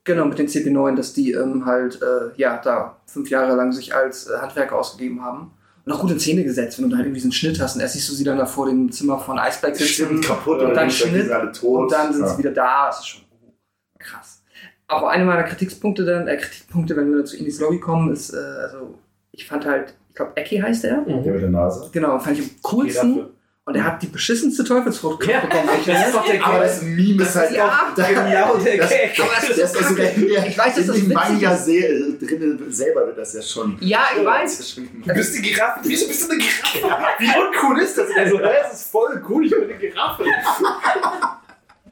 Genau, 0.07 0.25
mit 0.25 0.39
den 0.39 0.47
CP9, 0.47 0.95
dass 0.95 1.13
die 1.13 1.33
ähm, 1.33 1.65
halt, 1.65 2.01
äh, 2.01 2.35
ja, 2.37 2.57
da 2.57 2.97
fünf 3.05 3.29
Jahre 3.29 3.55
lang 3.55 3.71
sich 3.71 3.93
als 3.93 4.27
äh, 4.27 4.37
Handwerker 4.39 4.75
ausgegeben 4.75 5.23
haben. 5.23 5.51
Und 5.85 5.93
auch 5.93 6.01
gut 6.01 6.11
in 6.11 6.19
Szene 6.19 6.43
gesetzt, 6.43 6.77
wenn 6.77 6.85
du 6.85 6.91
da 6.91 6.97
halt 6.97 7.05
irgendwie 7.05 7.21
so 7.21 7.27
einen 7.27 7.31
Schnitt 7.33 7.61
hast 7.61 7.75
und 7.75 7.81
erst 7.81 7.93
siehst 7.93 8.09
du 8.09 8.13
sie 8.13 8.23
dann 8.23 8.37
da 8.37 8.45
vor 8.45 8.65
dem 8.65 8.91
Zimmer 8.91 9.19
von 9.19 9.37
Iceberg 9.37 9.75
sitzen. 9.75 9.93
Stimmt, 9.93 10.25
kaputt 10.25 10.61
Und 10.61 10.73
dann 10.73 10.89
Schnitt 10.89 11.25
sind 11.25 11.31
alle 11.31 11.51
tot. 11.51 11.83
Und 11.83 11.91
dann 11.91 12.11
sind 12.11 12.23
ja. 12.23 12.29
sie 12.29 12.37
wieder 12.39 12.51
da. 12.51 12.87
Das 12.87 12.99
ist 12.99 13.07
schon 13.07 13.21
oh, 13.45 13.53
krass. 13.99 14.41
Aber 14.87 15.11
einer 15.11 15.25
meiner 15.25 15.43
Kritikpunkte 15.43 16.03
dann, 16.03 16.27
äh, 16.27 16.37
Kritikpunkte, 16.37 16.97
wenn 16.97 17.13
wir 17.13 17.23
zu 17.23 17.37
Indies 17.37 17.59
Lobby 17.59 17.79
kommen, 17.79 18.11
ist, 18.11 18.33
äh, 18.33 18.37
also 18.37 18.95
ich 19.31 19.45
fand 19.45 19.65
halt, 19.65 19.93
ich 20.09 20.15
glaube, 20.15 20.31
Eki 20.35 20.57
heißt 20.57 20.83
er. 20.85 21.03
Der 21.03 21.15
mit 21.15 21.41
der 21.41 21.49
Nase. 21.49 21.89
Genau, 21.93 22.17
fand 22.19 22.39
ich 22.39 22.43
am 22.43 22.51
coolsten. 22.63 23.25
Und 23.67 23.75
er 23.75 23.83
hat 23.83 24.01
die 24.01 24.07
beschissenste 24.07 24.63
Teufelsfrucht 24.63 25.27
Ja, 25.27 25.41
bekommen. 25.41 25.67
das 25.86 26.05
ist 26.07 26.15
doch 26.15 26.25
der 26.25 26.45
Aber 26.47 26.59
das 26.59 26.81
Meme 26.83 27.21
ist 27.21 27.36
halt 27.36 27.51
Ja, 27.51 27.67
auch. 27.67 27.93
Da, 27.95 28.07
genau 28.07 28.55
der 28.55 28.77
das, 28.77 28.89
Gag. 28.89 29.13
Das 29.17 29.27
Das 29.50 29.57
ist 29.57 29.75
doch 29.75 29.83
sogar 29.89 30.09
in 30.09 30.25
der, 30.29 30.47
Ich 30.47 30.57
weiß, 30.57 30.75
dass 30.75 30.88
in 30.97 31.09
das 31.09 31.29
Manga 31.29 31.53
drin 31.57 32.65
selber 32.69 33.07
wird 33.07 33.17
das 33.17 33.33
ja 33.33 33.41
schon. 33.41 33.77
Ja, 33.81 34.05
ich 34.17 34.24
weiß. 34.24 34.75
Du 35.05 35.13
bist 35.13 35.36
die 35.38 35.41
Giraffe. 35.41 35.81
Wieso 35.83 36.07
bist 36.07 36.29
du 36.29 36.31
eine 36.33 36.41
Giraffe? 36.41 37.05
Wie 37.19 37.27
uncool 37.27 37.81
ist 37.81 37.97
das? 37.97 38.07
Also, 38.17 38.38
das 38.38 38.74
ist 38.74 38.89
voll 38.89 39.21
cool. 39.27 39.45
Ich 39.45 39.51
bin 39.51 39.63
eine 39.65 39.74
Giraffe. 39.74 40.24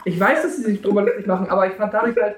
Ich 0.08 0.20
weiß, 0.20 0.44
dass 0.44 0.56
sie 0.58 0.62
sich 0.62 0.82
drüber 0.84 1.02
lustig 1.02 1.26
machen, 1.26 1.50
aber 1.50 1.66
ich 1.68 1.74
fand 1.74 1.92
dadurch 1.92 2.16
halt, 2.16 2.36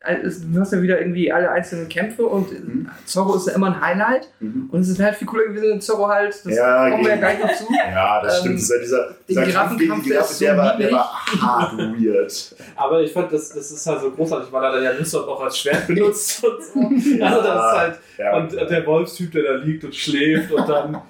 du 0.00 0.60
hast 0.60 0.72
ja 0.72 0.80
wieder 0.80 0.98
irgendwie 1.00 1.32
alle 1.32 1.50
einzelnen 1.50 1.88
Kämpfe 1.88 2.24
und 2.24 2.52
Mhm. 2.52 2.88
Zorro 3.04 3.34
ist 3.36 3.48
ja 3.48 3.54
immer 3.54 3.66
ein 3.66 3.80
Highlight. 3.80 4.28
Mhm. 4.40 4.68
Und 4.70 4.80
es 4.80 4.88
ist 4.90 5.00
halt 5.00 5.16
viel 5.16 5.26
cooler 5.26 5.46
gewesen, 5.46 5.70
wenn 5.70 5.80
Zorro 5.80 6.06
halt, 6.08 6.28
das 6.44 6.54
Ja, 6.54 6.88
kommen 6.88 7.02
wir 7.04 7.10
ja 7.10 7.16
gleich 7.16 7.40
noch 7.40 7.52
zu. 7.52 7.64
Ja, 7.90 8.22
das 8.22 8.34
Ähm, 8.36 8.40
stimmt. 8.40 8.54
Das 8.58 8.62
ist 8.62 8.70
ja 8.70 8.78
dieser, 8.80 9.14
dieser 9.28 9.42
Kampf 9.42 9.52
Giraffenkampf, 9.76 9.78
gegen 9.80 10.02
die 10.04 10.08
der 10.10 10.22
so 10.22 10.44
der, 10.44 10.56
war, 10.56 10.76
der 10.78 10.92
war 10.92 11.26
hart 11.42 11.78
weird. 11.78 12.54
Aber 12.76 13.00
ich 13.02 13.12
fand, 13.12 13.32
das, 13.32 13.48
das 13.50 13.70
ist 13.72 13.86
halt 13.86 14.00
so 14.00 14.10
großartig, 14.12 14.52
weil 14.52 14.64
er 14.64 14.72
dann 14.72 14.82
ja 14.84 14.90
Lysop 14.92 15.26
auch 15.28 15.40
als 15.42 15.58
Schwert 15.58 15.86
benutzt 15.88 16.44
und 16.44 16.62
so. 16.62 16.80
Also, 17.24 17.42
das 17.42 17.72
ist 17.72 17.78
halt. 17.78 17.98
Ja, 18.18 18.36
Und 18.36 18.52
der 18.52 18.86
Wolfstyp, 18.86 19.32
der 19.32 19.42
da 19.42 19.52
liegt 19.64 19.84
und 19.84 19.94
schläft 19.94 20.52
und 20.52 20.68
dann 20.68 21.02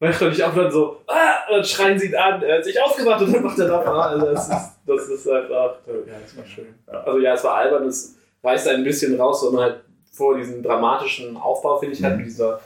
wacht 0.00 0.22
er 0.22 0.28
nicht 0.28 0.42
auf 0.42 0.54
und 0.56 0.62
dann 0.64 0.70
so, 0.72 1.00
ah, 1.08 1.14
und 1.50 1.56
dann 1.56 1.64
schreien 1.64 1.98
sie 1.98 2.06
ihn 2.08 2.14
an, 2.14 2.40
er 2.42 2.58
hat 2.58 2.64
sich 2.64 2.80
aufgewacht 2.80 3.20
und 3.22 3.32
dann 3.34 3.42
macht 3.42 3.58
er 3.58 3.72
an. 3.80 4.20
Also 4.20 4.26
das 4.32 4.48
ist, 4.48 4.70
das 4.86 5.08
ist 5.08 5.28
einfach, 5.28 5.76
ja, 5.86 6.14
das 6.22 6.36
war 6.36 6.44
schön. 6.46 6.66
Also 6.86 7.18
ja, 7.18 7.34
es 7.34 7.42
war 7.44 7.54
albern, 7.56 7.86
es 7.86 8.14
reißt 8.44 8.68
ein 8.68 8.84
bisschen 8.84 9.18
raus, 9.20 9.48
man 9.52 9.62
halt 9.62 9.80
vor 10.12 10.36
diesen 10.36 10.62
dramatischen 10.62 11.36
Aufbau, 11.36 11.78
finde 11.78 11.94
ich, 11.94 12.02
hat, 12.02 12.16
mit 12.16 12.26
dieser 12.26 12.60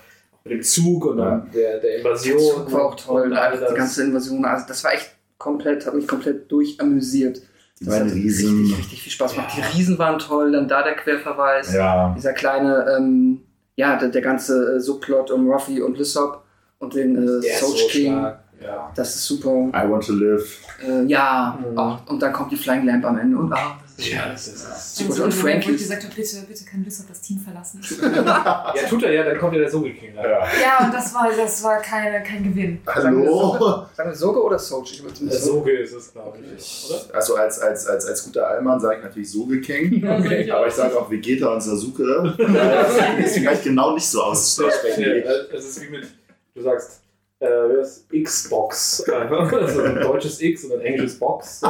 mit 0.45 0.55
dem 0.55 0.63
Zug 0.63 1.05
und 1.07 1.19
dann 1.19 1.49
der, 1.55 1.79
der 1.79 1.99
Invasion. 1.99 2.37
Der 2.39 2.47
Zug 2.65 2.73
war 2.73 2.85
auch 2.87 2.95
toll, 2.97 3.23
und 3.23 3.33
all 3.35 3.53
die 3.53 3.61
das. 3.61 3.75
ganze 3.75 4.03
Invasion. 4.05 4.45
Also 4.45 4.65
das 4.67 4.83
war 4.83 4.93
echt 4.95 5.11
komplett, 5.39 5.87
hat 5.87 5.95
mich 5.95 6.09
komplett 6.09 6.51
durchamüsiert. 6.51 7.41
Die 7.79 7.85
Das 7.85 8.01
hat 8.01 8.13
Riesen. 8.13 8.59
Richtig, 8.63 8.79
richtig 8.79 9.03
viel 9.03 9.13
Spaß 9.13 9.35
gemacht. 9.35 9.53
Die 9.57 9.77
Riesen 9.79 9.99
waren 9.99 10.19
toll, 10.19 10.53
dann 10.53 10.67
da 10.69 10.83
der 10.83 10.95
Querverweis. 10.95 11.73
Ja. 11.75 12.13
Dieser 12.17 12.33
kleine, 12.33 12.87
ähm, 12.97 13.43
ja, 13.77 13.97
der, 13.97 14.09
der 14.09 14.23
ganze 14.23 14.77
äh, 14.77 14.81
Subplot 14.81 15.31
um 15.31 15.51
Ruffy 15.51 15.81
und 15.81 15.97
Lysop 15.99 16.43
und 16.79 16.95
den 16.95 17.17
äh, 17.17 17.41
Der 17.41 17.53
ist 17.53 17.61
Soch 17.61 17.77
so 17.77 17.87
King. 17.89 18.13
Ja. 18.61 18.93
Das 18.95 19.15
ist 19.17 19.25
super. 19.27 19.51
I 19.51 19.89
want 19.91 20.05
to 20.07 20.13
live. 20.13 20.59
Äh, 20.87 21.05
ja, 21.07 21.59
Mhm. 21.61 21.77
oh, 21.79 21.97
und 22.07 22.23
dann 22.23 22.33
kommt 22.33 22.53
die 22.53 22.57
Flying 22.57 22.85
Lamp 22.87 23.05
am 23.05 23.19
Ende 23.19 23.37
und 23.37 23.53
ah, 23.53 23.77
Ja, 24.11 24.29
das 24.31 24.49
ist, 24.49 24.97
super. 24.97 25.11
Also, 25.11 25.25
Und 25.25 25.37
wo 25.37 25.41
Frankie. 25.41 25.71
ich 25.73 25.79
gesagt 25.79 26.05
habe, 26.05 26.15
bitte, 26.15 26.37
bitte 26.49 26.65
kann 26.65 26.85
Lissop 26.85 27.09
das 27.09 27.21
Team 27.21 27.39
verlassen. 27.39 27.81
ja, 28.03 28.73
tut 28.89 29.03
er 29.03 29.13
ja, 29.13 29.23
dann 29.25 29.39
kommt 29.39 29.55
ja 29.55 29.61
der 29.61 29.71
Soge 29.71 29.93
King. 29.95 30.15
Ja. 30.17 30.23
ja, 30.23 30.85
und 30.85 30.93
das 30.93 31.15
war, 31.15 31.31
das 31.37 31.63
war 31.63 31.81
keine, 31.81 32.23
kein 32.23 32.43
Gewinn. 32.45 32.81
Hallo. 32.87 33.87
Sagen 33.95 34.11
wir 34.11 34.15
Soge 34.15 34.43
oder 34.43 34.57
Der 34.57 34.65
zumindest 34.65 35.45
Soge 35.45 35.73
ist 35.73 35.93
es, 35.93 36.13
glaube 36.13 36.39
ich, 36.57 36.91
oder? 36.91 37.15
Also 37.17 37.37
als, 37.37 37.59
als, 37.61 37.87
als, 37.87 38.07
als 38.07 38.25
guter 38.25 38.49
Allmann 38.49 38.81
sage 38.81 38.99
ich 38.99 39.05
natürlich 39.05 39.31
Soge 39.31 39.61
King. 39.61 40.03
Okay. 40.13 40.51
Aber 40.51 40.67
ich 40.67 40.75
sage 40.75 40.99
auch 40.99 41.11
Vegeta 41.11 41.53
und 41.53 41.61
Sasuke. 41.61 42.35
Das 42.39 43.27
ist 43.27 43.39
vielleicht 43.39 43.65
genau 43.65 43.95
nicht 43.95 44.07
so 44.07 44.23
aussprechen. 44.23 45.03
Ja, 45.03 45.33
es 45.53 45.65
ist 45.65 45.83
wie 45.83 45.91
mit, 45.91 46.07
du 46.55 46.63
sagst, 46.63 47.01
äh, 47.41 48.23
Xbox. 48.23 49.05
Also 49.09 49.83
ein 49.83 49.97
deutsches 49.97 50.41
X 50.41 50.65
und 50.65 50.75
ein 50.75 50.81
englisches 50.81 51.19
Box. 51.19 51.63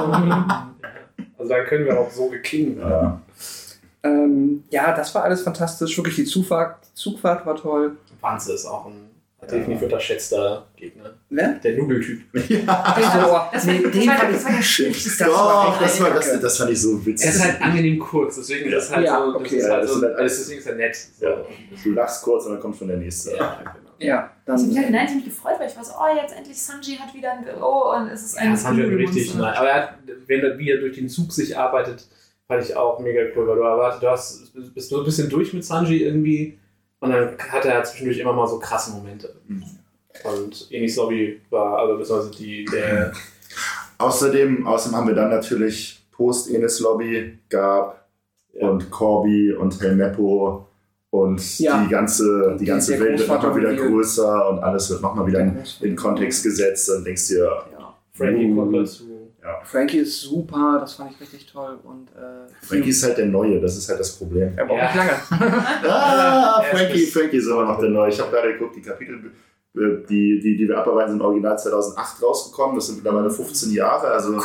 So. 1.47 1.55
Also 1.55 1.55
dann 1.55 1.67
können 1.67 1.85
wir 1.87 1.99
auch 1.99 2.11
Soge 2.11 2.41
King. 2.41 2.79
Ja. 2.79 3.21
Ähm, 4.05 4.65
ja, 4.71 4.95
das 4.95 5.15
war 5.15 5.25
alles 5.25 5.43
fantastisch. 5.43 5.97
Wirklich 5.97 6.17
die 6.17 6.25
Zugfahrt, 6.25 6.87
Zugfahrt 6.95 7.47
war 7.47 7.57
toll. 7.57 7.97
Panze 8.21 8.53
ist 8.53 8.67
auch 8.67 8.87
ein 8.87 9.11
definitiv 9.51 9.83
unterschätzter 9.83 10.67
Gegner. 10.77 11.11
Wer? 11.29 11.55
Der 11.55 11.77
Nudeltyp. 11.77 12.23
Ja. 12.49 12.63
Ach 12.67 12.97
Das 12.97 13.13
so, 13.13 13.19
war, 13.31 13.51
nee, 13.65 13.83
das 13.83 13.93
den 13.93 14.09
war, 14.09 14.17
fand 14.17 14.33
das 14.33 14.41
ich 14.41 14.47
war 14.47 14.53
der 14.53 14.63
schlechteste. 14.63 15.25
Das 15.25 15.33
war 15.33 15.79
das, 15.81 16.01
war, 16.01 16.11
das, 16.11 16.41
das 16.41 16.59
fand 16.59 16.71
ich 16.71 16.81
so 16.81 17.07
witzig. 17.07 17.27
Er 17.27 17.33
ist 17.35 17.45
halt 17.45 17.63
angenehm 17.63 17.99
kurz, 17.99 18.37
deswegen 18.37 18.71
ist 18.71 18.85
es 18.85 18.95
halt 18.95 19.07
Ja, 19.07 19.25
so. 19.25 19.39
Das 19.39 19.53
ist 19.53 19.69
halt 19.71 19.83
das 19.83 19.91
so 19.91 20.03
halt 20.03 20.17
alles, 20.17 20.39
deswegen 20.39 20.61
ist 20.61 20.67
er 20.67 20.75
nett. 20.77 20.97
So. 20.97 21.27
Ja. 21.27 21.45
Du 21.83 21.91
lachst 21.93 22.23
kurz 22.23 22.47
und 22.47 22.53
dann 22.53 22.61
kommt 22.61 22.77
schon 22.77 22.89
der 22.89 22.99
nächste. 22.99 23.37
Ja, 23.37 23.59
genau. 23.63 23.91
Ja, 24.07 24.31
Ich 24.45 24.51
habe 24.53 24.63
mich 24.63 24.77
halt 24.77 24.87
dann. 24.87 24.93
nein, 24.93 25.07
ich 25.09 25.15
mich 25.17 25.25
gefreut, 25.25 25.55
weil 25.59 25.69
ich 25.69 25.77
war 25.77 25.85
so, 25.85 25.93
oh, 25.99 26.17
jetzt 26.21 26.37
endlich 26.37 26.61
Sanji 26.61 26.97
hat 26.97 27.15
wieder 27.15 27.33
ein 27.33 27.45
Büro 27.45 27.93
und 27.95 28.09
es 28.09 28.23
ist 28.25 28.39
ein 28.39 28.47
Ja, 28.47 28.51
das 28.53 28.65
haben 28.67 28.77
wir 28.77 28.85
Nudelmonster. 28.85 29.21
richtig. 29.21 29.35
Nein. 29.37 29.55
Aber 29.55 29.69
er 29.69 29.75
hat, 29.75 29.95
wenn 30.27 30.41
er, 30.41 30.59
wie 30.59 30.71
er 30.71 30.79
durch 30.81 30.97
den 30.97 31.09
Zug 31.09 31.33
sich 31.33 31.57
arbeitet, 31.57 32.07
fand 32.49 32.65
ich 32.65 32.75
auch 32.77 32.99
mega 33.01 33.21
cool, 33.37 33.47
weil 33.49 33.57
du 33.57 33.63
erwartet, 33.63 34.03
du 34.03 34.09
hast, 34.09 34.53
bist 34.75 34.91
nur 34.91 35.01
ein 35.03 35.05
bisschen 35.05 35.29
durch 35.31 35.53
mit 35.53 35.65
Sanji 35.65 36.03
irgendwie 36.05 36.59
und 37.01 37.11
dann 37.11 37.37
hat 37.39 37.65
er 37.65 37.83
zwischendurch 37.85 38.19
immer 38.19 38.33
mal 38.33 38.47
so 38.47 38.59
krasse 38.59 38.93
Momente. 38.93 39.35
Mhm. 39.49 39.65
Und 40.25 40.69
Enis 40.71 40.97
Lobby 40.97 41.41
war, 41.51 41.79
also 41.79 41.97
beziehungsweise 41.97 42.31
die, 42.33 42.65
der, 42.67 43.13
Außerdem, 43.99 44.67
außerdem 44.67 44.97
haben 44.99 45.09
wir 45.09 45.15
dann 45.15 45.31
natürlich 45.31 46.05
Post-Enes 46.13 46.81
Lobby 46.81 47.39
gab 47.49 48.05
Ja. 48.53 48.69
und 48.69 48.91
Corby 48.91 49.53
und 49.53 49.81
Helmeppo 49.81 50.67
und 51.13 51.59
Ja. 51.59 51.83
die 51.85 51.91
ganze, 51.91 52.57
die 52.59 52.65
ganze 52.65 52.99
Welt 52.99 53.19
wird 53.19 53.29
nochmal 53.29 53.57
wieder 53.57 53.75
größer 53.75 54.49
und 54.49 54.59
alles 54.61 54.89
wird 54.91 55.03
nochmal 55.03 55.27
wieder 55.27 55.41
in, 55.41 55.59
in 55.83 55.95
Kontext 55.95 56.43
gesetzt 56.43 56.89
und 56.91 57.05
denkst 57.05 57.29
dir, 57.29 57.45
Ja. 57.79 57.95
Frankie 58.15 58.51
Uh. 58.51 58.57
kommt 58.57 58.75
dazu. 58.77 59.05
Frankie 59.65 59.99
ist 59.99 60.21
super, 60.23 60.79
das 60.81 60.95
fand 60.95 61.11
ich 61.13 61.21
richtig 61.21 61.47
toll. 61.53 61.77
Und, 61.83 62.09
äh, 62.11 62.49
Frankie 62.65 62.91
ist 62.91 63.03
halt 63.05 63.19
der 63.19 63.27
Neue, 63.27 63.61
das 63.61 63.77
ist 63.77 63.89
halt 63.89 63.99
das 64.01 64.13
Problem. 64.13 64.53
er 64.57 64.65
braucht 64.65 64.79
Ja. 64.79 64.87
nicht 64.87 64.97
lange. 64.97 65.53
Ah, 65.89 66.63
ist 66.63 66.79
Frankie, 66.79 67.07
Frankie 67.07 67.37
ist 67.39 67.47
immer 67.49 67.65
noch 67.65 67.79
der 67.81 67.91
Neue. 67.91 68.09
Ich 68.11 68.21
habe 68.21 68.31
gerade 68.31 68.53
geguckt, 68.55 68.77
die 68.77 68.83
Kapitel, 68.83 69.33
äh, 69.77 69.81
die, 70.09 70.41
die, 70.41 70.57
die 70.57 70.69
wir 70.69 70.79
abarbeiten, 70.79 71.13
sind 71.13 71.21
original 71.23 71.59
2008 71.59 72.23
rausgekommen. 72.23 72.77
Das 72.77 72.87
sind 72.87 72.97
mittlerweile 73.03 73.31
15 73.31 73.73
Jahre. 73.73 74.07
Also 74.09 74.41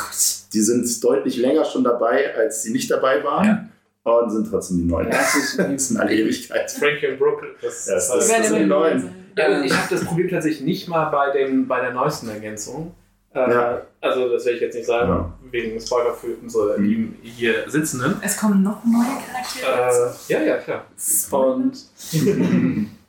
die 0.53 0.61
sind 0.61 1.03
deutlich 1.03 1.37
länger 1.37 1.63
schon 1.63 1.83
dabei, 1.83 2.35
als 2.35 2.63
sie 2.63 2.71
nicht 2.71 2.89
dabei 2.91 3.23
waren. 3.23 3.71
Und 4.07 4.29
sind 4.29 4.49
trotzdem 4.49 4.77
die 4.77 4.83
Neuen. 4.85 5.09
Das 5.11 5.35
ist, 5.35 5.59
Das 5.59 5.87
sind 5.89 5.97
alle 5.99 6.13
Ewigkeit. 6.15 6.71
Frankie 6.71 7.07
und 7.07 7.19
Brooke, 7.19 7.45
das, 7.61 7.87
Ja, 7.87 7.95
das- 7.95 8.07
das, 8.09 8.27
das 8.29 8.47
sind 8.47 8.59
die 8.59 8.65
Neuen. 8.65 9.09
Ja, 9.37 9.61
ich 9.63 9.73
habe 9.75 9.87
das 9.89 10.05
Problem 10.05 10.29
tatsächlich 10.29 10.61
nicht 10.65 10.87
mal 10.87 11.05
bei, 11.09 11.31
dem, 11.31 11.67
bei 11.67 11.81
der 11.81 11.91
neuesten 11.93 12.29
Ergänzung. 12.29 12.93
Äh, 13.33 13.39
Ja. 13.51 13.81
Also, 13.99 14.29
das 14.29 14.45
werde 14.45 14.55
ich 14.55 14.61
jetzt 14.61 14.75
nicht 14.75 14.85
sagen, 14.87 15.09
Ja. 15.09 15.33
wegen 15.51 15.79
Spoiler 15.81 16.13
für 16.13 16.27
unsere 16.41 16.77
Mhm. 16.79 16.85
lieben 16.85 17.15
hier 17.21 17.69
Sitzenden. 17.69 18.15
Es 18.21 18.37
kommen 18.37 18.63
noch 18.63 18.81
neue 18.85 19.05
Charaktere 19.29 20.13
Äh, 20.29 20.33
ja, 20.33 20.41
ja, 20.43 20.57
klar. 20.57 20.85
Und 21.31 21.73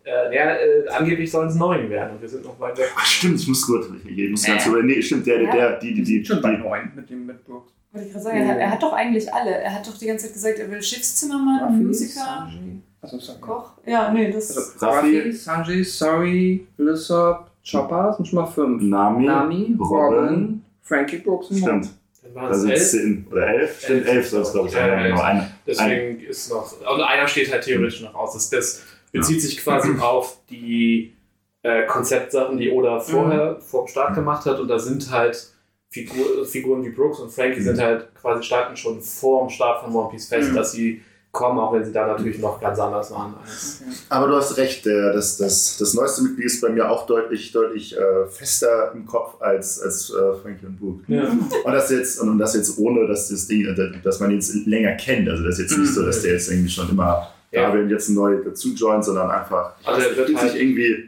äh, 0.05 0.35
ja, 0.35 0.55
äh, 0.57 0.89
angeblich 0.89 1.31
sollen 1.31 1.49
es 1.49 1.55
neun 1.55 1.89
werden 1.91 2.15
und 2.17 2.21
wir 2.23 2.29
sind 2.29 2.45
noch 2.45 2.59
weit 2.59 2.77
weg. 2.79 2.91
Ach, 2.97 3.05
stimmt, 3.07 3.39
ich 3.41 3.47
muss 3.49 3.67
gut. 3.67 3.87
Ich 4.05 4.31
muss 4.31 4.45
ganz 4.45 4.67
über. 4.67 4.83
Nee, 4.83 5.01
stimmt, 5.03 5.27
der, 5.27 5.39
der, 5.39 5.53
der, 5.53 5.79
die, 5.79 5.95
die, 5.95 6.03
die. 6.03 6.25
schon 6.25 6.41
bei 6.43 6.57
die 6.57 6.63
neun 6.63 6.91
mit 6.97 7.09
dem 7.09 7.25
mit 7.27 7.45
Brooks. 7.47 7.73
Wollte 7.93 8.07
ich 8.07 8.13
gerade 8.13 8.25
sagen, 8.25 8.39
er 8.39 8.49
hat, 8.49 8.59
er 8.59 8.71
hat 8.71 8.83
doch 8.83 8.93
eigentlich 8.93 9.33
alle. 9.33 9.51
Er 9.51 9.75
hat 9.75 9.87
doch 9.87 9.97
die 9.97 10.07
ganze 10.07 10.27
Zeit 10.27 10.35
gesagt, 10.35 10.59
er 10.59 10.71
will 10.71 10.83
Schiffszimmermann, 10.83 11.65
Ruffy, 11.65 11.85
Musiker, 11.85 12.21
Sanji. 12.51 12.83
Also, 13.01 13.19
sorry. 13.19 13.41
Koch. 13.41 13.71
Ja, 13.87 14.13
nee, 14.13 14.31
das 14.31 14.57
Also, 14.57 14.87
Ruffy. 14.87 15.19
Ruffy, 15.19 15.33
Sanji, 15.33 15.85
Sorry, 15.85 16.67
Lysop, 16.77 17.51
Chopper, 17.69 18.13
sind 18.15 18.29
schon 18.29 18.41
mal 18.41 18.47
fünf. 18.47 18.83
Nami, 18.83 19.25
Nami, 19.27 19.77
Robin. 19.79 20.19
Robin, 20.19 20.65
Frankie 20.83 21.19
Brooks 21.19 21.51
und 21.51 21.59
Stimmt, 21.59 21.89
Dann 22.23 22.35
waren 22.35 22.45
da 22.47 22.51
es 22.51 22.61
sind 22.61 22.71
elf. 22.71 22.91
zehn 22.91 23.27
oder 23.31 23.47
elf. 23.49 23.81
Stimmt, 23.83 24.07
Elf. 24.07 24.09
elf 24.17 24.29
soll 24.29 24.43
es, 24.43 24.53
glaube 24.53 24.69
ich, 24.69 24.75
Ja, 24.75 24.81
sein. 24.81 24.99
ja, 25.01 25.07
Genau, 25.09 25.21
eine. 25.23 25.51
Deswegen 25.67 26.21
ist 26.21 26.51
noch. 26.51 26.73
Und 26.95 27.01
einer 27.03 27.27
steht 27.29 27.51
halt 27.53 27.65
theoretisch 27.65 28.03
noch 28.03 28.15
aus. 28.15 28.35
Das, 28.35 28.51
das 28.51 28.83
bezieht 29.13 29.41
sich 29.43 29.59
quasi 29.63 29.89
auf 30.01 30.39
die 30.51 31.15
äh, 31.63 31.87
Konzeptsachen, 31.87 32.59
die 32.59 32.71
Oda 32.71 33.01
vorher 33.01 33.57
vor 33.61 33.85
dem 33.85 33.89
Start 33.89 34.15
gemacht 34.15 34.45
hat. 34.47 34.61
Und 34.61 34.69
da 34.69 34.79
sind 34.79 35.11
halt 35.11 35.53
Figur, 35.91 36.45
Figuren 36.47 36.85
wie 36.85 36.91
Brooks 36.91 37.19
und 37.21 37.31
Frankie 37.31 37.61
Mhm. 37.61 37.65
sind 37.65 37.81
halt 37.81 38.09
quasi 38.21 38.43
starten 38.43 38.77
schon 38.77 39.01
vor 39.01 39.47
dem 39.47 39.51
Start 39.51 39.83
von 39.83 39.95
One 39.95 40.11
Piece 40.11 40.29
fest, 40.29 40.51
Mhm. 40.51 40.55
dass 40.57 40.73
sie 40.73 41.01
kommen, 41.33 41.59
auch 41.59 41.73
wenn 41.73 41.85
sie 41.85 41.93
da 41.93 42.07
natürlich 42.07 42.39
noch 42.39 42.61
ganz 42.61 42.79
anders 42.79 43.11
waren 43.11 43.35
als. 43.43 43.81
Aber 44.09 44.27
du 44.29 44.35
hast 44.37 44.57
recht, 44.57 44.85
der, 44.85 45.13
das, 45.13 45.37
das, 45.39 45.77
das 45.79 45.95
neueste 45.95 46.23
Mitglied 46.23 46.47
ist 46.47 46.61
bei 46.61 46.69
mir 46.71 46.91
auch 46.91 47.07
deutlich, 47.07 47.53
deutlich 47.53 47.97
äh, 47.97 48.27
fester 48.27 48.93
im 48.95 49.07
Kopf 49.07 49.41
als, 49.41 49.81
als 49.81 50.11
äh, 50.11 50.35
Frankie 50.43 50.67
und 50.67 50.79
Brooke. 50.79 51.03
Ja. 51.07 51.25
Und 51.65 51.73
das 51.73 51.91
jetzt, 51.91 52.21
und 52.21 52.39
das 52.39 52.55
jetzt 52.55 52.77
ohne, 52.79 53.07
dass 53.07 53.29
das 53.29 53.47
Ding, 53.47 53.65
äh, 53.67 53.93
dass 54.03 54.21
man 54.21 54.31
ihn 54.31 54.37
jetzt 54.37 54.55
länger 54.67 54.93
kennt. 54.97 55.29
Also 55.29 55.45
das 55.45 55.59
ist 55.59 55.71
jetzt 55.71 55.79
nicht 55.79 55.95
so, 55.95 56.05
dass 56.05 56.23
der 56.23 56.33
jetzt 56.33 56.51
irgendwie 56.51 56.71
schon 56.71 56.89
immer 56.91 57.29
Ja. 57.51 57.69
da 57.71 57.75
wenn 57.75 57.89
jetzt 57.89 58.09
neu 58.11 58.43
dazu 58.45 58.75
joint, 58.75 59.05
sondern 59.05 59.31
einfach 59.31 59.73
Also 59.85 60.01
er 60.09 60.17
wird 60.17 60.27
fühlt 60.27 60.39
halt- 60.41 60.53
sich 60.53 60.61
irgendwie. 60.61 61.08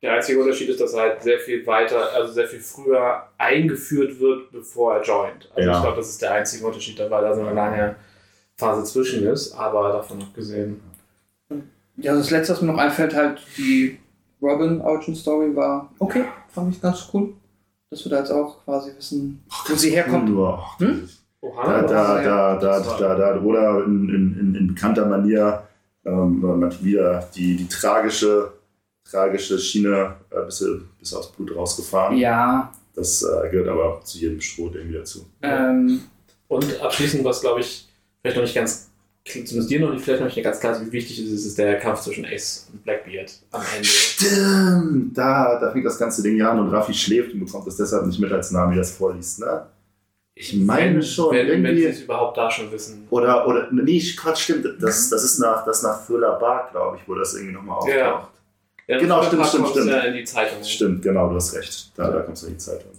Der 0.00 0.12
einzige 0.14 0.40
Unterschied 0.40 0.68
ist, 0.68 0.80
dass 0.80 0.94
er 0.94 1.00
halt 1.02 1.22
sehr 1.22 1.40
viel 1.40 1.66
weiter, 1.66 2.12
also 2.14 2.32
sehr 2.32 2.46
viel 2.46 2.60
früher 2.60 3.24
eingeführt 3.36 4.20
wird, 4.20 4.52
bevor 4.52 4.94
er 4.94 5.02
joint. 5.02 5.50
Also 5.54 5.68
Ja. 5.68 5.76
ich 5.76 5.82
glaube, 5.82 5.96
das 5.96 6.08
ist 6.10 6.22
der 6.22 6.32
einzige 6.32 6.64
Unterschied 6.66 6.98
dabei, 6.98 7.20
da 7.20 7.34
so 7.34 7.40
eine 7.40 7.52
lange 7.52 7.96
Phase 8.56 8.84
zwischen 8.84 9.26
ist, 9.26 9.52
aber 9.54 9.92
davon 9.92 10.22
abgesehen. 10.22 10.80
Ja, 11.96 12.12
also 12.12 12.22
das 12.22 12.30
letzte, 12.30 12.52
was 12.52 12.62
mir 12.62 12.72
noch 12.72 12.78
einfällt, 12.78 13.14
halt 13.14 13.40
die 13.56 13.98
Robin 14.40 14.80
Origin 14.80 15.16
Story 15.16 15.54
war 15.54 15.90
okay, 15.98 16.24
fand 16.48 16.74
ich 16.74 16.80
ganz 16.80 17.08
cool. 17.12 17.32
Dass 17.90 18.04
wir 18.04 18.10
da 18.10 18.18
jetzt 18.18 18.30
auch 18.30 18.62
quasi 18.64 18.94
wissen, 18.96 19.42
wo 19.66 19.74
sie 19.74 19.90
herkommt. 19.90 20.28
Hm? 20.78 21.08
Da, 21.40 21.82
da, 21.82 22.22
da, 22.22 22.56
da, 22.56 22.80
da, 22.80 23.14
da, 23.14 23.40
oder 23.40 23.84
in, 23.84 24.08
in, 24.08 24.54
in, 24.54 24.66
bekannter 24.74 25.06
Manier 25.06 25.62
ähm, 26.04 26.40
man 26.40 26.84
wieder 26.84 27.28
die, 27.34 27.56
die 27.56 27.68
tragische, 27.68 28.52
tragische 29.10 29.58
Schiene 29.58 30.14
äh, 30.30 30.42
bis, 30.44 30.64
bis 30.98 31.14
aufs 31.14 31.28
Blut 31.32 31.54
rausgefahren. 31.56 32.16
Ja, 32.18 32.72
Das 32.94 33.22
äh, 33.22 33.48
gehört 33.50 33.68
aber 33.68 34.00
zu 34.04 34.18
jedem 34.18 34.40
Stroh 34.40 34.70
irgendwie 34.74 34.98
dazu. 34.98 35.26
ähm, 35.42 36.02
Und 36.48 36.80
abschließend, 36.80 37.24
was 37.24 37.40
glaube 37.40 37.60
ich 37.60 37.88
vielleicht 38.20 38.36
noch 38.36 38.44
nicht 38.44 38.54
ganz, 38.54 38.90
zumindest 39.24 39.70
dir 39.70 39.80
noch 39.80 39.92
nicht, 39.92 40.02
vielleicht 40.04 40.20
noch 40.20 40.34
nicht 40.34 40.42
ganz 40.42 40.60
klar 40.60 40.72
ist, 40.74 40.84
wie 40.86 40.92
wichtig 40.92 41.18
es 41.20 41.30
ist, 41.30 41.46
ist 41.46 41.58
der 41.58 41.78
Kampf 41.78 42.00
zwischen 42.00 42.24
Ace 42.26 42.68
und 42.72 42.82
Blackbeard 42.84 43.30
am 43.52 43.62
Ende. 43.76 43.86
Stimmt, 43.88 45.16
da, 45.18 45.58
da 45.60 45.70
fängt 45.72 45.86
das 45.86 45.98
ganze 45.98 46.22
Ding 46.22 46.40
an 46.42 46.58
und 46.58 46.70
Raffi 46.70 46.94
schläft 46.94 47.32
und 47.34 47.40
bekommt 47.44 47.66
das 47.66 47.76
deshalb 47.76 48.06
nicht 48.06 48.18
mit, 48.20 48.32
als 48.32 48.50
Nami 48.50 48.76
das 48.76 48.90
vorliest, 48.90 49.40
ne? 49.40 49.66
Ich 50.34 50.54
meine 50.54 50.94
Wenn- 50.96 51.02
schon, 51.02 51.34
Wenn, 51.34 51.48
wenn 51.48 51.64
irgendwie. 51.64 51.82
sie 51.82 51.88
es 51.88 52.00
überhaupt 52.02 52.36
da 52.36 52.48
schon 52.50 52.70
wissen. 52.70 53.06
Oder, 53.10 53.46
oder, 53.48 53.68
nee, 53.72 54.00
Quatsch, 54.16 54.42
stimmt, 54.44 54.64
das, 54.80 55.10
das 55.10 55.24
ist 55.24 55.38
nach, 55.40 55.64
das 55.64 55.82
nach 55.82 56.06
Thriller 56.06 56.38
Bark, 56.38 56.70
glaube 56.70 56.96
ich, 56.96 57.08
wo 57.08 57.14
das 57.16 57.34
irgendwie 57.34 57.54
nochmal 57.54 57.78
auftaucht. 57.78 57.96
Ja. 57.96 58.28
Ja, 58.88 58.98
Genau, 58.98 59.22
stimmt, 59.22 59.46
stimmt, 59.46 59.68
stimmt. 59.68 59.90
Ja 59.90 60.00
in 60.00 60.14
die 60.14 60.24
Zeitung. 60.24 60.64
Stimmt, 60.64 61.02
genau, 61.02 61.28
du 61.28 61.36
hast 61.36 61.54
recht. 61.54 61.92
Da, 61.96 62.10
da 62.10 62.20
kommst 62.22 62.42
du 62.42 62.46
in 62.46 62.54
die 62.54 62.58
Zeitung. 62.58 62.90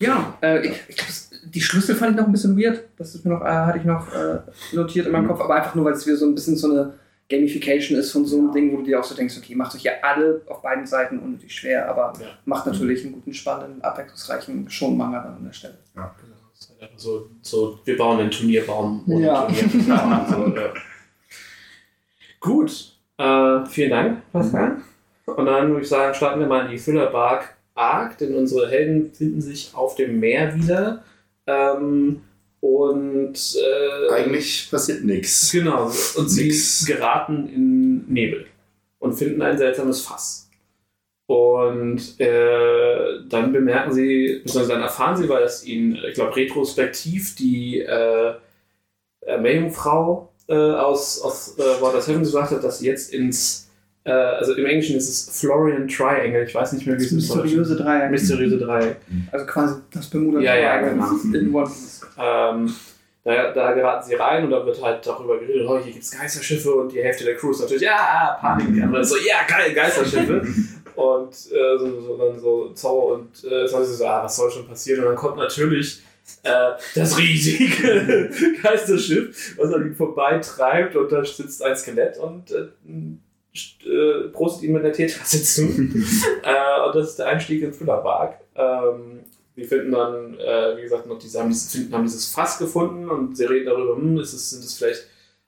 ja, 0.00 0.36
äh, 0.42 0.66
ich, 0.66 0.80
ich 0.88 0.96
glaube, 0.96 1.12
die 1.44 1.60
Schlüssel 1.60 1.94
fand 1.94 2.12
ich 2.12 2.16
noch 2.16 2.26
ein 2.26 2.32
bisschen 2.32 2.58
weird. 2.58 2.84
Das 2.96 3.14
ist 3.14 3.24
mir 3.24 3.32
noch, 3.32 3.42
äh, 3.42 3.48
hatte 3.48 3.78
ich 3.78 3.84
noch 3.84 4.12
äh, 4.12 4.38
notiert 4.72 5.06
in 5.06 5.12
meinem 5.12 5.24
Mhm. 5.24 5.28
Kopf, 5.28 5.40
aber 5.42 5.54
einfach 5.54 5.74
nur, 5.74 5.84
weil 5.84 5.92
es 5.92 6.06
wieder 6.06 6.16
so 6.16 6.26
ein 6.26 6.34
bisschen 6.34 6.56
so 6.56 6.70
eine 6.70 6.94
Gamification 7.28 7.98
ist 7.98 8.12
von 8.12 8.24
so 8.24 8.38
einem 8.38 8.52
Ding, 8.52 8.72
wo 8.72 8.78
du 8.78 8.82
dir 8.84 9.00
auch 9.00 9.04
so 9.04 9.14
denkst, 9.14 9.36
okay, 9.36 9.54
macht 9.54 9.74
euch 9.74 9.82
ja 9.82 9.92
alle 10.02 10.40
auf 10.46 10.62
beiden 10.62 10.86
Seiten 10.86 11.18
unnötig 11.18 11.54
schwer, 11.54 11.88
aber 11.88 12.12
Ja. 12.20 12.26
macht 12.44 12.66
natürlich 12.66 13.04
einen 13.04 13.12
guten, 13.14 13.34
spannenden, 13.34 13.82
abwechslungsreichen 13.82 14.70
Schon-Manga 14.70 15.20
dann 15.22 15.36
an 15.36 15.44
der 15.44 15.52
Stelle. 15.52 15.78
Genau. 15.94 16.10
Das 16.52 16.60
ist 16.60 16.70
halt 16.70 16.82
einfach 16.82 16.98
so, 16.98 17.28
so, 17.42 17.80
wir 17.84 17.96
bauen 17.98 18.20
einen 18.20 18.30
Turnierbaum 18.30 19.04
ohne 19.06 19.26
Ja. 19.26 19.42
Turnierplan. 19.46 20.26
so, 20.30 20.56
ja. 20.60 20.72
Gut, 22.40 22.95
äh, 23.18 23.66
vielen 23.66 23.90
Dank, 23.90 24.32
Pascal. 24.32 24.76
Und 25.26 25.46
dann 25.46 25.70
würde 25.70 25.82
ich 25.82 25.88
sagen, 25.88 26.14
starten 26.14 26.40
wir 26.40 26.46
mal 26.46 26.66
in 26.66 26.72
die 26.72 26.78
Thriller 26.78 27.06
Bark 27.06 27.56
Arc, 27.74 28.18
denn 28.18 28.34
unsere 28.34 28.68
Helden 28.68 29.12
finden 29.12 29.40
sich 29.40 29.72
auf 29.74 29.94
dem 29.96 30.18
Meer 30.20 30.54
wieder. 30.54 31.04
Ähm, 31.46 32.22
und 32.60 33.34
äh, 33.34 34.12
Eigentlich 34.12 34.68
passiert 34.70 35.04
nichts. 35.04 35.52
Genau, 35.52 35.84
und 35.84 36.28
sie 36.28 36.48
Nix. 36.48 36.84
geraten 36.86 37.48
in 37.48 38.12
Nebel 38.12 38.46
und 38.98 39.12
finden 39.12 39.42
ein 39.42 39.58
seltsames 39.58 40.00
Fass. 40.00 40.50
Und 41.26 42.20
äh, 42.20 43.20
dann 43.28 43.52
bemerken 43.52 43.92
sie, 43.92 44.40
beziehungsweise 44.42 44.72
dann 44.72 44.82
erfahren 44.82 45.16
sie, 45.16 45.28
weil 45.28 45.42
das 45.42 45.66
ihnen, 45.66 45.98
ich 46.08 46.14
glaube, 46.14 46.36
retrospektiv 46.36 47.34
die 47.34 47.80
äh, 47.80 48.34
Meerjungfrau 49.26 50.32
äh, 50.48 50.54
aus, 50.54 51.20
aus 51.20 51.56
äh, 51.58 51.80
Water 51.82 52.00
Seven 52.00 52.20
gesagt 52.22 52.52
hat, 52.52 52.62
dass 52.62 52.78
sie 52.78 52.86
jetzt 52.86 53.12
ins, 53.12 53.68
äh, 54.04 54.10
also 54.12 54.54
im 54.54 54.66
Englischen 54.66 54.96
ist 54.96 55.08
es 55.08 55.40
Florian 55.40 55.88
Triangle, 55.88 56.44
ich 56.44 56.54
weiß 56.54 56.72
nicht 56.72 56.86
mehr, 56.86 56.96
wie 56.98 57.02
es 57.04 57.10
Das 57.10 57.18
ist. 57.24 57.34
mysteriöse 57.34 57.76
Dreieck. 57.76 58.10
Mysteriöse 58.10 58.58
Dreieck. 58.58 58.96
Also 59.32 59.46
quasi 59.46 59.74
das 59.92 60.06
bermuda 60.08 60.40
Ja, 60.40 60.54
ja, 60.56 60.78
Dreieck 60.80 60.92
genau. 60.94 61.38
in 61.38 61.54
One 61.54 61.66
Piece. 61.66 62.00
Ähm, 62.18 62.74
da, 63.24 63.50
da 63.52 63.72
geraten 63.72 64.06
sie 64.08 64.14
rein 64.14 64.44
und 64.44 64.50
da 64.52 64.64
wird 64.64 64.80
halt 64.80 65.04
darüber 65.04 65.36
geredet, 65.40 65.66
oh, 65.68 65.78
hier 65.78 65.92
gibt 65.92 66.04
es 66.04 66.12
Geisterschiffe 66.12 66.72
und 66.72 66.92
die 66.92 67.02
Hälfte 67.02 67.24
der 67.24 67.34
Crew 67.34 67.50
ist 67.50 67.60
natürlich, 67.60 67.82
ja, 67.82 68.36
Panik. 68.40 68.72
Die 68.72 68.80
andere 68.80 69.04
so, 69.04 69.16
ja, 69.16 69.38
geil, 69.48 69.74
Geisterschiffe. 69.74 70.46
und 70.94 71.30
äh, 71.32 71.76
so, 71.78 72.00
so, 72.00 72.16
dann 72.16 72.38
so 72.38 72.70
Zauber 72.72 73.14
und 73.14 73.44
äh, 73.44 73.66
so, 73.66 74.06
ah, 74.06 74.22
was 74.22 74.36
soll 74.36 74.48
schon 74.52 74.68
passieren? 74.68 75.00
Und 75.00 75.06
dann 75.06 75.16
kommt 75.16 75.38
natürlich 75.38 76.02
äh, 76.42 76.72
das 76.94 77.18
riesige 77.18 78.30
Geisterschiff, 78.62 79.56
was 79.58 79.72
an 79.72 79.86
ihm 79.86 79.94
vorbeitreibt 79.94 80.96
und 80.96 81.10
da 81.10 81.24
sitzt 81.24 81.62
ein 81.62 81.76
Skelett 81.76 82.18
und 82.18 82.50
äh, 82.50 82.68
äh, 83.88 84.28
prostet 84.28 84.64
ihm 84.64 84.72
mit 84.72 84.84
der 84.84 84.92
Teetasse 84.92 85.42
zu. 85.42 85.62
äh, 86.42 86.86
und 86.86 86.94
das 86.94 87.10
ist 87.10 87.18
der 87.18 87.28
Einstieg 87.28 87.62
in 87.62 87.72
Thriller 87.72 88.38
Ähm, 88.54 89.20
wir 89.54 89.66
finden 89.66 89.92
dann, 89.92 90.38
äh, 90.38 90.76
wie 90.76 90.82
gesagt, 90.82 91.06
noch 91.06 91.18
diese, 91.18 91.40
haben, 91.40 91.48
dieses, 91.48 91.72
finden, 91.72 91.94
haben 91.94 92.04
dieses 92.04 92.28
Fass 92.28 92.58
gefunden 92.58 93.08
und 93.08 93.36
sie 93.36 93.44
reden 93.44 93.66
darüber, 93.66 93.96
hm, 93.96 94.18
ist 94.18 94.34
es, 94.34 94.50
sind 94.50 94.62
es 94.62 94.74
vielleicht 94.74 95.06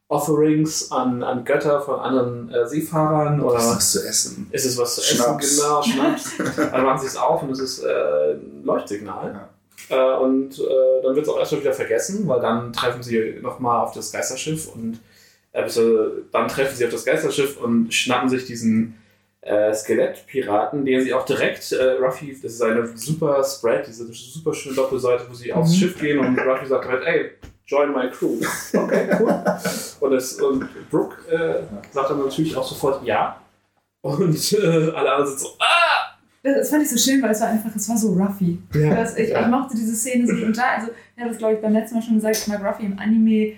Offerings 0.08 0.90
an, 0.90 1.22
an 1.22 1.44
Götter 1.44 1.82
von 1.82 2.00
anderen 2.00 2.50
äh, 2.50 2.66
Seefahrern 2.66 3.42
oder 3.42 3.56
Was 3.56 3.64
ist 3.64 3.76
das 3.76 3.92
zu 3.92 4.08
essen? 4.08 4.48
ist 4.52 4.64
es 4.64 4.78
was 4.78 4.94
zu 4.94 5.02
Schnaps. 5.02 5.44
essen? 5.44 5.62
Genau, 5.62 5.82
Schnaps. 5.82 6.32
dann 6.56 6.84
machen 6.84 7.00
sie 7.00 7.06
es 7.08 7.16
auf 7.16 7.42
und 7.42 7.50
es 7.50 7.60
ist 7.60 7.84
äh, 7.84 8.32
ein 8.32 8.62
Leuchtsignal. 8.64 9.48
Äh, 9.90 10.16
und 10.16 10.58
äh, 10.58 11.02
dann 11.02 11.14
wird 11.14 11.26
es 11.26 11.28
auch 11.28 11.38
erstmal 11.38 11.62
wieder 11.62 11.72
vergessen, 11.72 12.26
weil 12.28 12.40
dann 12.40 12.72
treffen 12.72 13.02
sie 13.02 13.38
nochmal 13.40 13.80
auf 13.80 13.92
das 13.92 14.12
Geisterschiff 14.12 14.68
und 14.74 14.98
äh, 15.52 15.62
beziehungsweise 15.62 16.22
dann 16.32 16.48
treffen 16.48 16.76
sie 16.76 16.84
auf 16.84 16.92
das 16.92 17.04
Geisterschiff 17.04 17.56
und 17.60 17.92
schnappen 17.92 18.28
sich 18.28 18.44
diesen 18.44 18.98
äh, 19.40 19.72
Skelettpiraten, 19.72 20.84
den 20.84 21.02
sie 21.02 21.14
auch 21.14 21.24
direkt, 21.24 21.72
äh, 21.72 21.92
Ruffy, 21.92 22.36
das 22.42 22.52
ist 22.52 22.62
eine 22.62 22.86
super 22.96 23.42
Spread, 23.44 23.86
diese 23.86 24.04
super 24.12 24.52
schöne 24.52 24.74
Doppelseite, 24.74 25.24
wo 25.28 25.34
sie 25.34 25.52
aufs 25.52 25.70
Mhm. 25.70 25.74
Schiff 25.76 25.98
gehen 25.98 26.18
und 26.18 26.38
Ruffy 26.38 26.66
sagt 26.66 26.86
halt, 26.86 27.02
ey, 27.06 27.30
join 27.66 27.92
my 27.92 28.10
crew. 28.10 28.36
Okay, 28.74 29.08
cool. 29.20 29.44
und, 30.00 30.10
das, 30.10 30.34
und 30.34 30.68
Brooke 30.90 31.16
äh, 31.30 31.62
sagt 31.92 32.10
dann 32.10 32.22
natürlich 32.22 32.56
auch 32.56 32.66
sofort 32.66 33.04
ja. 33.06 33.40
Und 34.02 34.52
äh, 34.52 34.90
alle 34.94 35.12
anderen 35.12 35.26
sind 35.28 35.40
so, 35.40 35.48
ah! 35.60 36.07
Das 36.54 36.70
fand 36.70 36.82
ich 36.82 36.90
so 36.90 36.96
schön, 36.96 37.22
weil 37.22 37.30
es 37.30 37.40
war 37.40 37.48
einfach, 37.48 37.74
es 37.74 37.88
war 37.88 37.96
so 37.96 38.12
Ruffy. 38.12 38.58
Das, 38.72 39.16
ich, 39.16 39.30
ich 39.30 39.46
mochte 39.46 39.76
diese 39.76 39.94
Szene 39.94 40.26
so 40.26 40.34
total. 40.34 40.76
Also, 40.76 40.92
ich 41.14 41.20
habe 41.20 41.30
das, 41.30 41.38
glaube 41.38 41.54
ich, 41.54 41.60
beim 41.60 41.72
letzten 41.72 41.96
Mal 41.96 42.02
schon 42.02 42.14
gesagt, 42.14 42.36
ich 42.36 42.46
mag 42.48 42.64
Ruffy 42.64 42.86
im 42.86 42.98
Anime 42.98 43.54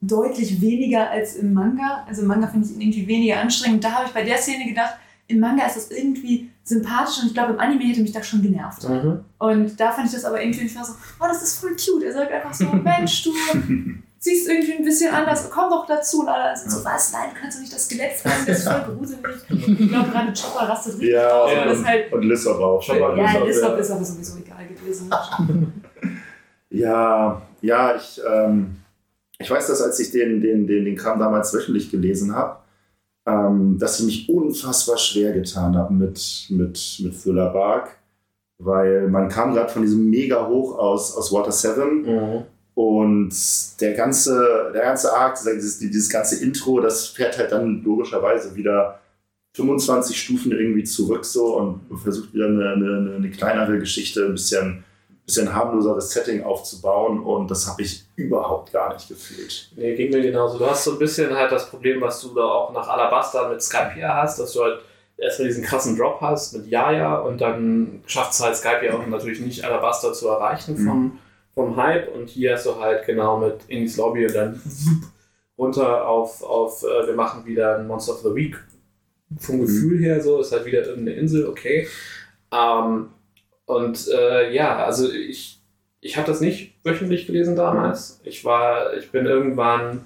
deutlich 0.00 0.60
weniger 0.60 1.10
als 1.10 1.36
im 1.36 1.52
Manga. 1.52 2.04
Also 2.06 2.22
im 2.22 2.28
Manga 2.28 2.46
finde 2.46 2.66
ich 2.66 2.74
ihn 2.74 2.80
irgendwie 2.80 3.06
weniger 3.06 3.40
anstrengend. 3.40 3.82
Da 3.82 3.92
habe 3.92 4.06
ich 4.06 4.12
bei 4.12 4.22
der 4.22 4.38
Szene 4.38 4.66
gedacht, 4.66 4.94
im 5.26 5.40
Manga 5.40 5.66
ist 5.66 5.76
das 5.76 5.90
irgendwie 5.90 6.50
sympathisch 6.64 7.20
und 7.20 7.28
ich 7.28 7.34
glaube, 7.34 7.52
im 7.54 7.60
Anime 7.60 7.84
hätte 7.84 8.00
mich 8.00 8.12
das 8.12 8.26
schon 8.26 8.42
genervt. 8.42 8.88
Mhm. 8.88 9.24
Und 9.38 9.50
Und 9.50 9.80
da 9.80 9.92
fand 9.92 10.06
ich 10.06 10.12
das 10.12 10.24
aber 10.24 10.40
irgendwie, 10.40 10.64
ich 10.64 10.76
war 10.76 10.84
so, 10.84 10.94
oh, 11.20 11.24
das 11.26 11.42
ist 11.42 11.58
voll 11.58 11.76
cute. 11.76 12.04
Er 12.04 12.12
sagt 12.12 12.32
einfach 12.32 12.54
so, 12.54 12.64
Mensch, 12.84 13.22
du 13.24 13.32
siehst 14.18 14.48
irgendwie 14.48 14.74
ein 14.74 14.84
bisschen 14.84 15.14
anders, 15.14 15.48
komm 15.50 15.70
doch 15.70 15.86
dazu. 15.86 16.20
Und 16.20 16.28
alle 16.28 16.56
sind 16.56 16.70
so, 16.70 16.84
was, 16.84 17.12
nein, 17.12 17.30
du 17.34 17.40
kannst 17.40 17.56
doch 17.56 17.62
nicht 17.62 17.72
das 17.72 17.84
Skelett 17.84 18.12
fragen, 18.14 18.44
das 18.46 18.58
ist 18.58 18.68
voll 18.68 18.96
gruselig. 18.96 19.20
Ich 19.80 19.88
glaube, 19.88 20.10
gerade 20.10 20.32
Chopper 20.32 20.68
rastet 20.68 20.94
richtig 20.94 21.10
Ja, 21.10 21.30
aus. 21.42 21.52
Und 21.52 21.66
das 21.66 21.78
ist 21.78 21.86
halt, 21.86 22.12
Und 22.12 22.22
Lissop 22.22 22.60
auch. 22.60 22.84
Chopper 22.84 23.16
ja, 23.16 23.44
Lissop 23.44 23.70
ja. 23.70 23.76
ist 23.76 23.90
aber 23.90 24.04
sowieso 24.04 24.38
egal 24.38 24.66
gewesen. 24.66 25.10
Ja, 26.70 27.40
ja, 27.62 27.96
ich, 27.96 28.20
ähm, 28.30 28.76
ich 29.38 29.50
weiß 29.50 29.68
das, 29.68 29.80
als 29.80 29.98
ich 30.00 30.10
den, 30.10 30.40
den, 30.42 30.66
den, 30.66 30.84
den 30.84 30.96
Kram 30.96 31.18
damals 31.18 31.54
wöchentlich 31.54 31.90
gelesen 31.90 32.34
habe, 32.34 32.58
ähm, 33.26 33.78
dass 33.78 34.00
ich 34.00 34.06
mich 34.06 34.28
unfassbar 34.28 34.98
schwer 34.98 35.32
getan 35.32 35.76
habe 35.76 35.94
mit, 35.94 36.46
mit, 36.50 37.00
mit 37.02 37.22
Thriller 37.22 37.50
Bark, 37.50 37.96
weil 38.58 39.08
man 39.08 39.28
kam 39.28 39.54
gerade 39.54 39.70
von 39.70 39.82
diesem 39.82 40.10
mega 40.10 40.46
hoch 40.46 40.76
aus, 40.78 41.16
aus 41.16 41.32
Water 41.32 41.52
7 41.52 42.02
Mhm. 42.02 42.42
Und 42.78 43.34
der 43.80 43.94
ganze, 43.94 44.70
der 44.72 44.82
ganze 44.82 45.12
Arc, 45.12 45.36
dieses, 45.42 45.80
dieses 45.80 46.08
ganze 46.08 46.44
Intro, 46.44 46.78
das 46.78 47.08
fährt 47.08 47.36
halt 47.36 47.50
dann 47.50 47.82
logischerweise 47.82 48.54
wieder 48.54 49.00
25 49.56 50.16
Stufen 50.16 50.52
irgendwie 50.52 50.84
zurück 50.84 51.24
so 51.24 51.56
und 51.56 51.80
versucht 52.00 52.32
wieder 52.32 52.46
eine, 52.46 52.74
eine, 52.74 53.14
eine 53.16 53.30
kleinere 53.32 53.80
Geschichte, 53.80 54.26
ein 54.26 54.34
bisschen, 54.34 54.84
bisschen 55.26 55.52
harmloseres 55.52 56.12
Setting 56.12 56.44
aufzubauen 56.44 57.18
und 57.18 57.50
das 57.50 57.66
habe 57.66 57.82
ich 57.82 58.04
überhaupt 58.14 58.72
gar 58.72 58.94
nicht 58.94 59.08
gefühlt. 59.08 59.72
Nee, 59.74 59.96
ging 59.96 60.12
mir 60.12 60.22
genauso. 60.22 60.56
Du 60.58 60.66
hast 60.66 60.84
so 60.84 60.92
ein 60.92 61.00
bisschen 61.00 61.34
halt 61.34 61.50
das 61.50 61.68
Problem, 61.70 62.00
was 62.00 62.20
du 62.20 62.32
da 62.32 62.44
auch 62.44 62.72
nach 62.72 62.86
Alabasta 62.86 63.48
mit 63.48 63.60
Skype 63.60 64.00
hast, 64.06 64.38
dass 64.38 64.52
du 64.52 64.62
halt 64.62 64.78
erstmal 65.16 65.48
diesen 65.48 65.64
krassen 65.64 65.98
Drop 65.98 66.20
hast 66.20 66.54
mit 66.54 66.68
Yaya 66.68 67.16
und 67.16 67.40
dann 67.40 68.04
schafft 68.06 68.34
es 68.34 68.40
halt 68.40 68.54
Skype 68.54 68.86
ja 68.86 68.94
auch 68.94 69.04
natürlich 69.04 69.40
nicht 69.40 69.64
Alabasta 69.64 70.12
zu 70.12 70.28
erreichen 70.28 70.76
vom, 70.76 71.18
vom 71.58 71.76
Hype 71.76 72.14
und 72.14 72.30
hier 72.30 72.54
hast 72.54 72.66
du 72.66 72.76
halt 72.76 73.04
genau 73.04 73.36
mit 73.36 73.56
Indies 73.66 73.96
Lobby 73.96 74.24
und 74.26 74.32
dann 74.32 74.62
runter 75.58 76.06
auf, 76.06 76.40
auf 76.40 76.84
äh, 76.84 77.08
wir 77.08 77.14
machen 77.14 77.44
wieder 77.46 77.78
ein 77.78 77.88
Monster 77.88 78.12
of 78.12 78.20
the 78.20 78.32
Week 78.32 78.56
vom 79.40 79.62
Gefühl 79.62 79.98
her 79.98 80.22
so, 80.22 80.40
ist 80.40 80.52
halt 80.52 80.66
wieder 80.66 80.86
irgendeine 80.86 81.18
Insel, 81.18 81.48
okay. 81.48 81.88
Ähm, 82.52 83.08
und 83.66 84.06
äh, 84.06 84.54
ja, 84.54 84.84
also 84.84 85.10
ich, 85.10 85.58
ich 86.00 86.16
habe 86.16 86.28
das 86.28 86.40
nicht 86.40 86.76
wöchentlich 86.84 87.26
gelesen 87.26 87.56
damals. 87.56 88.20
Ich 88.22 88.44
war, 88.44 88.94
ich 88.94 89.10
bin 89.10 89.26
irgendwann 89.26 90.02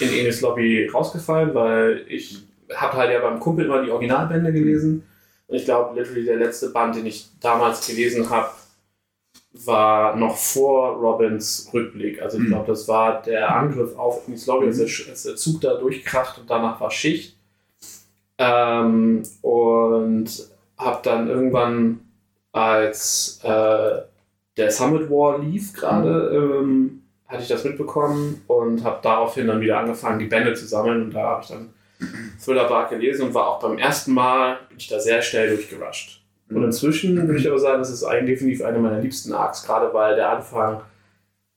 in 0.00 0.12
Enis 0.12 0.40
Lobby 0.40 0.88
rausgefallen, 0.88 1.54
weil 1.54 2.04
ich 2.08 2.42
habe 2.74 2.96
halt 2.96 3.12
ja 3.12 3.20
beim 3.20 3.38
Kumpel 3.38 3.66
immer 3.66 3.80
die 3.80 3.92
Originalbände 3.92 4.52
gelesen. 4.52 5.06
Und 5.46 5.56
ich 5.56 5.66
glaube, 5.66 5.98
literally 5.98 6.24
der 6.24 6.36
letzte 6.36 6.70
Band, 6.70 6.96
den 6.96 7.06
ich 7.06 7.28
damals 7.40 7.86
gelesen 7.86 8.28
habe, 8.28 8.50
war 9.64 10.16
noch 10.16 10.36
vor 10.36 10.96
Robins 10.96 11.70
Rückblick. 11.72 12.20
Also 12.20 12.38
ich 12.38 12.44
Mhm. 12.44 12.48
glaube, 12.48 12.66
das 12.68 12.86
war 12.88 13.22
der 13.22 13.54
Angriff 13.54 13.96
auf 13.98 14.26
Enis 14.28 14.46
Lobby, 14.46 14.66
Sch- 14.68 15.08
als 15.08 15.22
der 15.22 15.36
Zug 15.36 15.60
da 15.60 15.74
durchkracht 15.74 16.38
und 16.38 16.50
danach 16.50 16.80
war 16.80 16.90
Schicht. 16.90 17.36
Ähm, 18.38 19.22
und 19.42 20.28
habe 20.76 21.00
dann 21.02 21.28
irgendwann, 21.28 22.00
als 22.52 23.40
äh, 23.42 24.02
der 24.56 24.70
Summit 24.70 25.08
War 25.10 25.38
lief 25.38 25.72
gerade, 25.72 26.30
ähm, 26.34 27.02
hatte 27.26 27.42
ich 27.42 27.48
das 27.48 27.64
mitbekommen 27.64 28.42
und 28.46 28.84
habe 28.84 28.98
daraufhin 29.02 29.46
dann 29.46 29.60
wieder 29.60 29.78
angefangen, 29.78 30.18
die 30.18 30.26
Bände 30.26 30.54
zu 30.54 30.66
sammeln. 30.66 31.02
Und 31.04 31.14
da 31.14 31.22
habe 31.22 31.42
ich 31.42 31.48
dann 31.48 31.72
Thriller 32.44 32.68
Bark 32.68 32.90
gelesen 32.90 33.28
und 33.28 33.34
war 33.34 33.48
auch 33.48 33.58
beim 33.60 33.78
ersten 33.78 34.12
Mal, 34.12 34.58
bin 34.68 34.78
ich 34.78 34.88
da 34.88 35.00
sehr 35.00 35.22
schnell 35.22 35.48
durchgerusht. 35.48 36.20
Und 36.48 36.64
inzwischen 36.64 37.16
würde 37.26 37.40
ich 37.40 37.48
aber 37.48 37.58
sagen, 37.58 37.78
das 37.78 37.90
ist 37.90 38.04
eigentlich 38.04 38.38
definitiv 38.38 38.64
eine 38.64 38.78
meiner 38.78 39.00
liebsten 39.00 39.32
Arcs, 39.32 39.64
gerade 39.64 39.92
weil 39.92 40.14
der 40.16 40.30
Anfang 40.30 40.82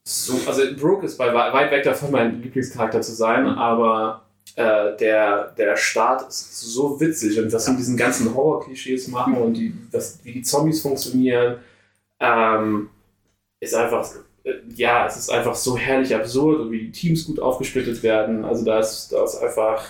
so, 0.03 0.39
also 0.47 0.63
Brooke 0.75 1.05
ist 1.05 1.17
bei 1.17 1.31
weit 1.33 1.71
weg 1.71 1.83
davon, 1.83 2.11
mein 2.11 2.41
Lieblingscharakter 2.41 3.01
zu 3.01 3.11
sein, 3.11 3.45
aber 3.45 4.23
äh, 4.55 4.97
der, 4.97 5.51
der 5.57 5.77
Start 5.77 6.27
ist 6.27 6.59
so 6.61 6.99
witzig 6.99 7.39
und 7.39 7.53
was 7.53 7.65
sie 7.65 7.71
mit 7.71 7.79
diesen 7.79 7.97
ganzen 7.97 8.33
Horror-Klischees 8.33 9.07
machen 9.09 9.35
und 9.35 9.53
die, 9.53 9.73
das, 9.91 10.19
wie 10.23 10.31
die 10.31 10.41
Zombies 10.41 10.81
funktionieren, 10.81 11.59
ähm, 12.19 12.89
ist 13.59 13.75
einfach, 13.75 14.07
äh, 14.43 14.53
ja, 14.73 15.05
es 15.05 15.17
ist 15.17 15.29
einfach 15.29 15.55
so 15.55 15.77
herrlich 15.77 16.15
absurd 16.15 16.59
und 16.61 16.71
wie 16.71 16.85
die 16.85 16.91
Teams 16.91 17.25
gut 17.25 17.39
aufgesplittet 17.39 18.01
werden. 18.01 18.43
Also 18.45 18.65
da 18.65 18.79
ist, 18.79 19.11
da 19.11 19.23
ist 19.23 19.35
einfach, 19.35 19.83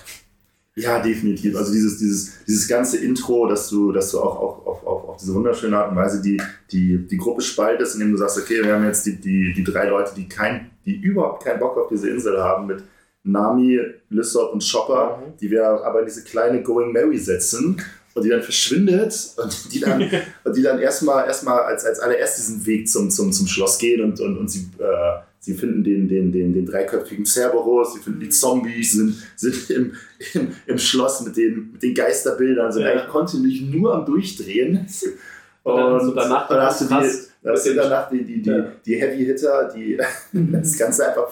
Ja, 0.79 0.99
definitiv. 1.01 1.55
Also 1.55 1.71
dieses, 1.73 1.97
dieses, 1.97 2.45
dieses 2.45 2.67
ganze 2.67 2.97
Intro, 2.97 3.47
dass 3.47 3.69
du, 3.69 3.91
dass 3.91 4.11
du 4.11 4.19
auch, 4.19 4.37
auch 4.37 4.65
auf, 4.65 4.87
auf, 4.87 5.09
auf 5.09 5.17
diese 5.17 5.33
wunderschöne 5.33 5.77
Art 5.77 5.91
und 5.91 5.97
Weise 5.97 6.21
die, 6.21 6.41
die, 6.71 7.05
die 7.05 7.17
Gruppe 7.17 7.41
spaltest, 7.41 7.95
indem 7.95 8.11
du 8.11 8.17
sagst, 8.17 8.37
okay, 8.37 8.63
wir 8.63 8.73
haben 8.73 8.85
jetzt 8.85 9.05
die, 9.05 9.15
die, 9.15 9.53
die 9.53 9.63
drei 9.63 9.87
Leute, 9.89 10.13
die 10.15 10.29
kein, 10.29 10.71
die 10.85 10.95
überhaupt 10.95 11.43
keinen 11.43 11.59
Bock 11.59 11.77
auf 11.77 11.89
diese 11.89 12.09
Insel 12.09 12.39
haben, 12.41 12.67
mit 12.67 12.83
Nami, 13.23 13.79
Lysop 14.09 14.53
und 14.53 14.63
Chopper, 14.71 15.17
Mhm. 15.17 15.37
die 15.41 15.51
wir 15.51 15.65
aber 15.65 15.99
in 15.99 16.05
diese 16.05 16.23
kleine 16.23 16.63
Going 16.63 16.93
Mary 16.93 17.17
setzen 17.17 17.81
und 18.13 18.23
die 18.23 18.29
dann 18.29 18.41
verschwindet 18.41 19.13
und 19.37 19.73
die 19.73 19.81
dann, 19.81 20.01
und 20.45 20.55
die 20.55 20.61
dann 20.61 20.79
erstmal 20.79 21.27
erstmal 21.27 21.59
als, 21.63 21.85
als 21.85 21.99
allererst 21.99 22.37
diesen 22.37 22.65
Weg 22.65 22.87
zum, 22.89 23.09
zum, 23.09 23.33
zum 23.33 23.47
Schloss 23.47 23.77
gehen 23.77 24.01
und, 24.01 24.19
und, 24.21 24.37
und 24.37 24.49
sie, 24.49 24.69
äh, 24.79 25.19
sie 25.39 25.53
finden 25.53 25.83
den, 25.83 26.07
den, 26.07 26.31
den, 26.31 26.53
den 26.53 26.65
dreiköpfigen 26.65 27.25
Cerberus, 27.25 27.93
sie 27.93 27.99
finden 27.99 28.19
die 28.19 28.29
Zombies, 28.29 28.93
sind, 28.93 29.15
sind 29.35 29.69
im, 29.69 29.93
im, 30.33 30.47
im 30.65 30.77
Schloss 30.77 31.21
mit 31.21 31.37
den, 31.37 31.71
mit 31.73 31.81
den 31.83 31.93
Geisterbildern, 31.93 32.71
sind 32.71 32.83
Ja. 32.83 32.89
eigentlich 32.91 33.07
kontinuierlich 33.07 33.61
nur 33.61 33.93
am 33.95 34.05
Durchdrehen. 34.05 34.85
Und 35.63 35.75
dann 35.75 35.93
hast 35.93 36.07
du 36.07 36.11
danach 36.13 36.47
dann 36.47 36.61
hast 36.61 36.81
du 36.81 36.85
die, 36.85 37.75
dann 37.75 37.89
danach 37.89 38.09
die, 38.09 38.23
die, 38.23 38.41
die, 38.41 38.49
Ja. 38.49 38.71
die 38.85 38.95
Heavy 38.95 39.25
Hitter, 39.25 39.71
die 39.75 39.97
das 40.51 40.77
Ganze 40.77 41.07
einfach 41.07 41.29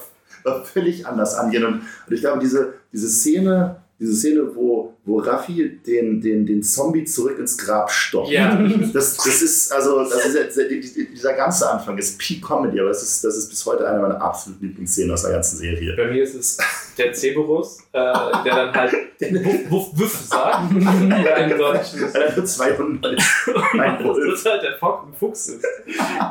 völlig 0.66 1.06
anders 1.06 1.36
angehen. 1.36 1.66
Und, 1.66 1.74
und 1.76 2.14
ich 2.14 2.22
glaube, 2.22 2.40
diese, 2.40 2.74
diese 2.94 3.08
Szene, 3.10 3.78
diese 4.00 4.14
Szene, 4.14 4.56
wo, 4.56 4.94
wo 5.06 5.18
Raffi 5.18 5.80
den, 5.86 6.22
den, 6.22 6.46
den 6.46 6.62
Zombie 6.62 7.04
zurück 7.04 7.40
ins 7.40 7.58
Grab 7.58 7.90
stoppt. 7.90 8.30
Ja. 8.30 8.56
Das, 8.94 9.18
das 9.18 9.42
ist, 9.42 9.72
also, 9.72 10.04
das 10.04 10.26
ist 10.26 10.96
dieser 10.96 11.34
ganze 11.34 11.70
Anfang 11.70 11.98
ist 11.98 12.20
Peak 12.20 12.46
Comedy, 12.46 12.80
aber 12.80 12.90
das 12.90 13.02
ist, 13.02 13.24
das 13.24 13.36
ist 13.36 13.50
bis 13.50 13.66
heute 13.66 13.88
eine 13.88 14.00
meiner 14.00 14.22
absoluten 14.22 14.68
Lieblingsszenen 14.68 15.12
aus 15.12 15.24
der 15.24 15.32
ganzen 15.32 15.58
Serie. 15.58 15.96
Bei 15.96 16.12
mir 16.12 16.24
ist 16.24 16.36
es 16.36 16.58
der 16.96 17.12
Cerberus, 17.14 17.80
äh, 17.92 18.00
der 18.46 18.56
dann 18.56 18.74
halt 18.74 18.94
Wuff, 19.20 19.72
Wuff, 19.72 19.90
Wuff 19.94 20.16
sagt. 20.16 20.72
Ist. 20.78 22.16
Einer 22.16 22.32
für 22.32 22.44
200. 22.44 23.06
Ein 23.06 23.18
Das 24.04 24.18
ist 24.18 24.46
halt 24.46 24.64
der 24.64 24.78
Fuchs 24.78 25.48
ist. 25.48 25.66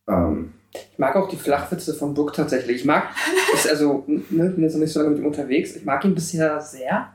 Ähm, 0.09 0.54
Ich 0.75 0.99
mag 0.99 1.15
auch 1.17 1.29
die 1.29 1.37
Flachwitze 1.37 1.95
von 1.95 2.15
Book 2.15 2.33
tatsächlich. 2.33 2.79
Ich 2.79 2.85
mag, 2.85 3.05
ist 3.55 3.69
also, 3.69 4.05
ne, 4.07 4.51
bin 4.51 4.65
jetzt 4.65 4.75
noch 4.75 4.81
nicht 4.81 4.93
so 4.93 5.01
lange 5.01 5.13
mit 5.13 5.21
ihm 5.21 5.27
unterwegs, 5.27 5.77
ich 5.77 5.85
mag 5.85 6.05
ihn 6.05 6.15
bisher 6.15 6.61
sehr. 6.61 7.15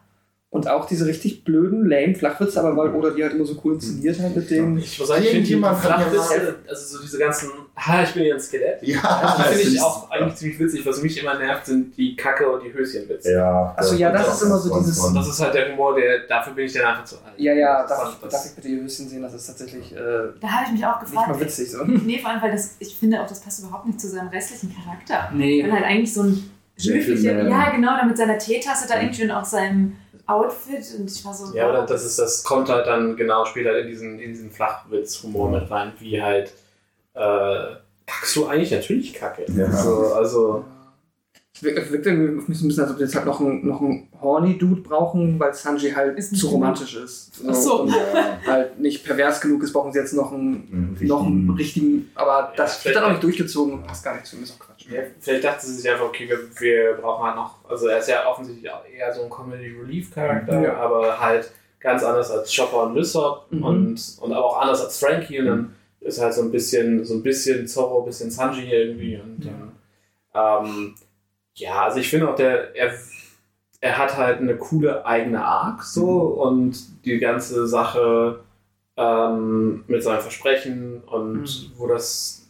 Und 0.51 0.67
auch 0.67 0.87
diese 0.87 1.05
richtig 1.05 1.43
blöden, 1.43 1.87
lame 1.87 2.15
Flachwitze, 2.15 2.59
aber 2.59 2.75
weil 2.75 2.89
oder 2.95 3.11
die 3.11 3.21
halt 3.21 3.33
immer 3.33 3.45
so 3.45 3.61
cool 3.63 3.75
inszeniert 3.75 4.19
hat 4.19 4.35
mit 4.35 4.49
dem. 4.49 4.79
Ich 4.79 4.97
muss 4.97 5.07
sagen, 5.07 5.21
ich 5.21 5.29
finde 5.29 5.45
die 5.45 5.53
Irgendjemand 5.53 5.77
Flachwitze, 5.77 6.55
also 6.67 6.97
so 6.97 7.03
diese 7.03 7.19
ganzen, 7.19 7.49
ha, 7.87 8.03
ich 8.03 8.13
bin 8.13 8.23
ja 8.25 8.35
ein 8.35 8.39
Skelett. 8.41 8.79
ja, 8.83 8.99
Also 9.01 9.37
die 9.37 9.43
das 9.49 9.57
finde 9.61 9.75
ich 9.75 9.81
auch 9.81 10.11
eigentlich 10.11 10.35
ziemlich 10.35 10.59
witzig. 10.59 10.85
Was 10.85 11.01
mich 11.01 11.21
immer 11.21 11.37
nervt, 11.37 11.65
sind 11.65 11.95
die 11.97 12.15
Kacke 12.15 12.49
und 12.49 12.63
die 12.63 12.73
Höschenwitze. 12.73 13.31
Ja, 13.33 13.73
Achso, 13.77 13.95
ja, 13.95 14.11
das 14.11 14.35
ist 14.35 14.41
immer 14.43 14.57
so 14.57 14.77
dieses- 14.79 14.99
von- 14.99 15.13
Das 15.15 15.27
ist 15.27 15.39
halt 15.39 15.53
der 15.53 15.71
Humor, 15.71 15.95
der 15.95 16.27
dafür 16.27 16.53
bin 16.53 16.65
ich 16.65 16.73
dann 16.73 16.85
einfach 16.85 17.05
zu 17.05 17.15
alt. 17.17 17.33
Ja, 17.37 17.53
ja, 17.53 17.81
Das 17.81 17.89
darf, 17.89 18.01
fand 18.01 18.13
ich, 18.15 18.19
das- 18.21 18.31
darf 18.33 18.45
ich 18.47 18.55
bitte 18.55 18.67
ihr 18.67 18.81
Höschen 18.83 19.07
sehen? 19.09 19.21
Das 19.21 19.33
ist 19.33 19.47
tatsächlich 19.47 19.91
äh, 19.93 19.97
da 20.41 20.47
habe 20.49 20.65
ich 20.67 20.71
mich 20.73 20.85
auch 20.85 21.01
nicht 21.01 21.13
mal 21.13 21.21
gefragt. 21.23 21.39
witzig 21.41 21.71
so. 21.71 21.83
Nee, 21.85 22.19
vor 22.19 22.31
allem, 22.31 22.41
weil 22.41 22.51
das, 22.51 22.75
ich 22.79 22.95
finde 22.97 23.21
auch, 23.21 23.27
das 23.27 23.39
passt 23.39 23.59
überhaupt 23.63 23.85
nicht 23.87 23.99
zu 24.01 24.07
seinem 24.09 24.27
restlichen 24.29 24.75
Charakter. 24.75 25.29
Nee. 25.33 25.63
Wenn 25.63 25.71
halt 25.73 25.85
eigentlich 25.85 26.13
so 26.13 26.23
ein 26.23 26.51
höflicher, 26.77 27.43
ja 27.47 27.69
genau, 27.71 27.97
da 27.97 28.05
mit 28.05 28.17
seiner 28.17 28.37
Teetasse 28.37 28.87
da 28.87 28.99
irgendwie 29.01 29.23
und 29.23 29.31
auch 29.31 29.43
seinem 29.45 29.95
Outfit 30.27 30.85
und 30.97 31.09
ich 31.11 31.25
war 31.25 31.33
so, 31.33 31.53
Ja, 31.55 31.67
aber 31.69 31.85
das, 31.85 32.05
ist, 32.05 32.19
das 32.19 32.43
kommt 32.43 32.69
halt 32.69 32.85
dann 32.87 33.15
genau 33.17 33.45
später 33.45 33.77
in 33.79 33.87
diesen, 33.87 34.19
in 34.19 34.29
diesen 34.29 34.51
Flachwitz-Humor 34.51 35.49
mit 35.49 35.69
rein, 35.71 35.91
wie 35.99 36.21
halt, 36.21 36.53
äh, 37.19 37.75
kackst 38.07 38.35
du 38.35 38.47
eigentlich 38.47 38.71
natürlich 38.71 39.13
Kacke. 39.13 39.45
Ja. 39.55 39.65
Also, 39.65 40.13
also 40.13 40.65
Es 41.53 41.61
wirkt 41.63 42.05
irgendwie 42.05 42.39
auf 42.39 42.47
mich 42.47 42.57
so 42.57 42.65
ein 42.65 42.69
bisschen, 42.69 42.83
als 42.83 42.91
ob 42.93 42.99
wir 42.99 43.05
jetzt 43.05 43.15
halt 43.15 43.25
noch 43.25 43.39
einen, 43.41 43.67
noch 43.67 43.81
einen 43.81 44.07
Horny-Dude 44.21 44.81
brauchen, 44.81 45.37
weil 45.39 45.53
Sanji 45.53 45.91
halt 45.91 46.17
Ist 46.17 46.31
nicht 46.31 46.39
zu 46.41 46.47
gut. 46.47 46.55
romantisch 46.55 46.95
ist. 46.95 47.31
Ach 47.47 47.53
so. 47.53 47.81
Und 47.81 47.89
Ja, 47.89 48.39
halt 48.47 48.79
nicht 48.79 49.03
pervers 49.05 49.41
genug 49.41 49.61
ist, 49.63 49.73
brauchen 49.73 49.91
sie 49.91 49.99
jetzt 49.99 50.13
noch 50.13 50.31
einen, 50.31 50.95
einen 50.99 51.07
noch 51.07 51.25
einen 51.25 51.49
richtigen-. 51.51 52.09
Aber 52.15 52.53
das 52.55 52.79
Ja, 52.83 52.85
wird 52.85 52.95
dann 52.95 53.03
auch 53.05 53.09
nicht 53.09 53.23
durchgezogen 53.23 53.73
und 53.73 53.85
passt 53.85 54.03
gar 54.05 54.13
nicht 54.15 54.25
zu 54.25 54.37
mir. 54.37 54.43
Ist 54.43 54.55
auch 54.59 54.65
Quatsch. 54.65 54.85
ja, 54.89 55.01
vielleicht 55.19 55.43
dachten 55.43 55.67
sie 55.67 55.73
sich 55.75 55.89
einfach, 55.91 56.05
okay, 56.05 56.29
wir, 56.29 56.39
wir 56.61 56.93
brauchen 57.01 57.25
halt 57.25 57.35
noch, 57.35 57.55
also 57.69 57.87
er 57.87 57.99
ist 57.99 58.07
ja 58.09 58.25
offensichtlich 58.27 58.71
auch 58.71 58.83
eher 58.85 59.13
so 59.13 59.23
ein 59.23 59.29
Comedy-Relief-Charakter, 59.29 60.61
Ja. 60.61 60.77
aber 60.77 61.19
halt 61.19 61.51
ganz 61.81 62.03
anders 62.03 62.31
als 62.31 62.53
Chopper 62.55 62.83
und 62.83 62.95
Lysop 62.95 63.47
Mhm. 63.51 63.63
und, 63.63 64.17
und 64.21 64.33
aber 64.33 64.45
auch 64.45 64.61
anders 64.61 64.81
als 64.81 64.97
Frankie 64.99 65.39
und 65.39 65.45
dann 65.45 65.75
ist 66.01 66.21
halt 66.21 66.33
so 66.33 66.41
ein 66.41 66.51
bisschen, 66.51 67.03
so 67.05 67.15
ein 67.15 67.23
bisschen 67.23 67.67
Zorro, 67.67 67.99
ein 68.01 68.05
bisschen 68.05 68.31
Sanji 68.31 68.71
irgendwie 68.71 69.17
und 69.17 69.45
dann, 69.45 69.71
ähm, 70.33 70.95
ja, 71.55 71.83
also 71.83 71.99
ich 71.99 72.09
finde 72.09 72.29
auch, 72.29 72.35
der, 72.35 72.75
er, 72.75 72.93
er 73.81 73.97
hat 73.97 74.17
halt 74.17 74.39
eine 74.39 74.55
coole 74.57 75.05
eigene 75.05 75.43
Arc 75.43 75.83
so 75.83 76.07
und 76.21 76.77
die 77.05 77.17
ganze 77.19 77.67
Sache 77.67 78.39
ähm, 78.97 79.83
mit 79.87 80.03
seinem 80.03 80.21
Versprechen 80.21 81.01
und 81.05 81.41
Mhm. 81.41 81.71
wo 81.77 81.87
das 81.87 82.47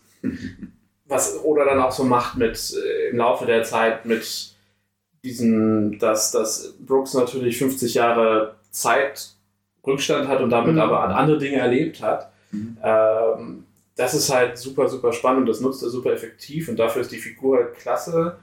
was 1.06 1.44
oder 1.44 1.66
dann 1.66 1.80
auch 1.82 1.92
so 1.92 2.04
macht 2.04 2.38
mit 2.38 2.74
äh, 2.74 3.10
im 3.10 3.18
Laufe 3.18 3.46
der 3.46 3.64
Zeit 3.64 4.06
mit 4.06 4.54
diesem, 5.24 5.98
dass, 6.00 6.32
dass 6.32 6.74
Brooks 6.80 7.14
natürlich 7.14 7.58
50 7.58 7.94
Jahre 7.96 8.56
Zeit 8.70 9.32
Rückstand 9.86 10.28
hat 10.28 10.42
und 10.42 10.50
damit 10.52 10.76
Mhm. 10.76 10.82
aber 10.82 11.02
an 11.04 11.12
andere 11.12 11.38
Dinge 11.40 11.58
erlebt 11.58 12.02
hat. 12.02 12.32
Mhm. 12.52 12.78
Ähm, 12.84 13.64
das 13.96 14.14
ist 14.14 14.34
halt 14.34 14.58
super, 14.58 14.88
super 14.88 15.12
spannend 15.12 15.42
und 15.42 15.50
das 15.50 15.60
nutzt 15.60 15.84
er 15.84 15.90
super 15.90 16.14
effektiv 16.14 16.70
und 16.70 16.78
dafür 16.78 17.02
ist 17.02 17.12
die 17.12 17.18
Figur 17.18 17.58
halt 17.58 17.76
klasse. 17.76 18.38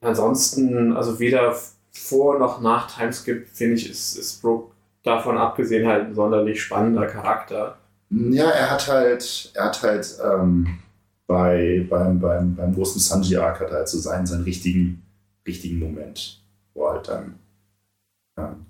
Ansonsten, 0.00 0.96
also 0.96 1.18
weder 1.20 1.54
vor 1.92 2.38
noch 2.38 2.60
nach 2.60 2.90
Timeskip, 2.90 3.48
finde 3.48 3.74
ich, 3.74 3.90
ist, 3.90 4.16
ist 4.16 4.40
Brooke 4.40 4.72
davon 5.02 5.38
abgesehen 5.38 5.86
halt 5.86 6.06
ein 6.06 6.14
sonderlich 6.14 6.62
spannender 6.62 7.06
Charakter. 7.06 7.78
Ja, 8.10 8.50
er 8.50 8.70
hat 8.70 8.88
halt, 8.88 9.52
er 9.54 9.64
hat 9.66 9.82
halt 9.82 10.18
ähm, 10.24 10.78
bei, 11.26 11.86
beim, 11.88 12.18
beim, 12.18 12.54
beim 12.56 12.74
großen 12.74 13.00
Sanji 13.00 13.36
Arc 13.36 13.60
hat 13.60 13.70
er 13.70 13.78
halt 13.78 13.88
so 13.88 13.98
seinen, 13.98 14.26
seinen 14.26 14.44
richtigen, 14.44 15.02
richtigen 15.46 15.78
Moment, 15.78 16.42
wo 16.74 16.86
er 16.86 16.94
halt 16.94 17.08
dann 17.08 17.39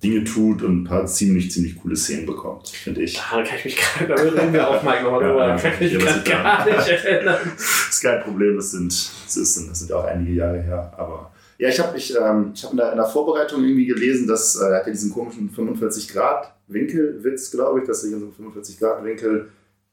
Dinge 0.02 0.24
tut 0.24 0.62
und 0.62 0.82
ein 0.82 0.84
paar 0.84 1.06
ziemlich, 1.06 1.50
ziemlich 1.50 1.76
coole 1.80 1.96
Szenen 1.96 2.26
bekommt, 2.26 2.68
finde 2.68 3.02
ich. 3.02 3.16
Da 3.16 3.42
kann 3.42 3.56
ich 3.56 3.64
mich 3.64 3.76
gerade, 3.76 4.14
da 4.14 4.22
reden 4.22 4.52
wir 4.52 4.68
auch 4.68 4.82
mal 4.82 5.02
nochmal 5.02 5.20
drüber, 5.28 5.48
Ja, 5.48 5.56
da 5.56 5.62
kann 5.62 5.72
ich 5.80 5.94
mich 5.94 6.04
ja, 6.04 6.22
gar 6.22 6.64
nicht 6.66 6.88
erinnern. 6.88 7.38
Das 7.56 7.88
ist 7.90 8.00
kein 8.02 8.22
Problem, 8.22 8.56
das 8.56 8.70
sind, 8.72 8.88
das 8.90 9.36
ist, 9.36 9.68
das 9.68 9.78
sind 9.78 9.90
ja 9.90 9.96
auch 9.96 10.04
einige 10.04 10.32
Jahre 10.32 10.60
her. 10.60 10.92
Aber 10.96 11.30
ja, 11.58 11.68
ich 11.68 11.78
habe 11.78 11.96
ich, 11.98 12.16
ähm, 12.16 12.52
ich 12.54 12.64
hab 12.64 12.70
in, 12.70 12.78
der, 12.78 12.92
in 12.92 12.96
der 12.96 13.06
Vorbereitung 13.06 13.62
irgendwie 13.62 13.86
gelesen, 13.86 14.26
dass 14.26 14.56
äh, 14.56 14.64
er 14.64 14.76
hat 14.78 14.86
ja 14.86 14.92
diesen 14.92 15.12
komischen 15.12 15.50
45-Grad-Winkelwitz, 15.54 17.50
glaube 17.50 17.80
ich, 17.80 17.86
dass 17.86 18.02
er 18.02 18.10
hier 18.10 18.18
so 18.18 18.26
einen 18.26 18.52
45-Grad-Winkel 18.52 19.50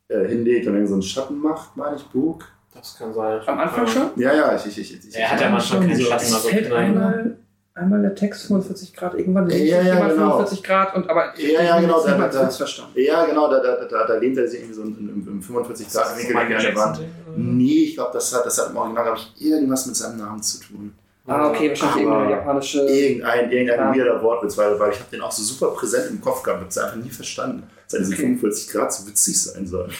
äh, 0.08 0.28
hinlegt 0.28 0.68
und 0.68 0.76
dann 0.76 0.88
so 0.88 0.94
einen 0.94 1.02
Schatten 1.02 1.38
macht, 1.40 1.76
meine 1.76 1.98
ich, 1.98 2.04
Bug. 2.04 2.46
Das 2.74 2.96
kann 2.98 3.13
sein. 3.13 3.42
Am 3.46 3.60
Anfang 3.60 3.86
schon? 3.88 4.12
Ja, 4.16 4.34
ja, 4.34 4.56
ich, 4.56 4.66
ich, 4.68 4.80
ich, 4.80 5.08
ich 5.08 5.16
Er 5.16 5.32
hat 5.32 5.42
ja 5.42 5.50
manchmal 5.50 5.82
keinen 5.82 6.00
Schatten, 6.00 6.34
also 6.34 6.50
nein. 6.50 7.38
Einmal, 7.78 8.00
einmal 8.00 8.02
der 8.02 8.16
Text 8.16 8.48
45 8.48 8.94
Grad, 8.94 9.13
irgendwann 9.16 9.50
Ja, 9.50 9.56
lese 9.56 9.66
ich 9.66 9.72
ja, 9.72 9.82
jemand 9.84 10.10
genau. 10.13 10.30
45 10.38 10.63
Grad 10.63 10.96
und 10.96 11.10
aber 11.10 11.34
Ja, 11.40 11.62
ja, 11.62 11.80
genau, 11.80 12.00
Ich 12.00 12.06
da- 12.06 12.12
habe 12.20 12.34
da- 12.34 12.42
da, 12.44 12.50
verstanden. 12.50 12.92
Ja, 12.96 13.26
genau, 13.26 13.50
da, 13.52 13.60
da, 13.60 13.86
da, 13.86 14.06
da 14.08 14.18
lehnt 14.18 14.38
er 14.38 14.48
sich 14.48 14.60
irgendwie 14.60 14.76
so 14.76 14.82
im, 14.84 15.24
im 15.28 15.42
45-Grad-Winkel 15.42 16.36
gegen 16.36 16.54
eine 16.54 16.76
Wand. 16.76 17.00
Nee, 17.36 17.84
ich 17.86 17.96
glaube, 17.96 18.12
das 18.13 18.34
hat, 18.36 18.46
das 18.46 18.58
hat 18.60 18.70
im 18.72 18.78
Original, 18.78 19.04
glaube 19.04 19.20
ich, 19.20 19.46
irgendwas 19.46 19.86
mit 19.86 19.96
seinem 19.96 20.18
Namen 20.18 20.42
zu 20.42 20.60
tun. 20.62 20.94
Ah, 21.30 21.50
okay, 21.50 21.70
wahrscheinlich 21.70 22.06
Aber- 22.08 22.13
irgendeine 22.16 22.32
japanische. 22.32 22.80
Irgendein, 22.88 23.52
irgendein 23.52 23.80
Ja. 23.80 23.96
weirder 23.96 24.22
Wortwitz, 24.24 24.58
weil, 24.58 24.80
weil 24.80 24.92
ich 24.94 25.00
habe 25.00 25.10
den 25.12 25.22
auch 25.22 25.32
so 25.32 25.44
super 25.44 25.68
präsent 25.72 26.10
im 26.10 26.22
Kopf 26.22 26.42
gehabt, 26.42 26.62
habe 26.62 26.70
es 26.70 26.78
einfach 26.78 26.96
nie 26.96 27.10
verstanden, 27.10 27.63
dass 27.92 28.00
diese 28.00 28.13
Okay. 28.13 28.22
45 28.22 28.70
Grad 28.70 28.94
so 28.94 29.06
witzig 29.08 29.44
sein 29.44 29.68
soll. 29.68 29.88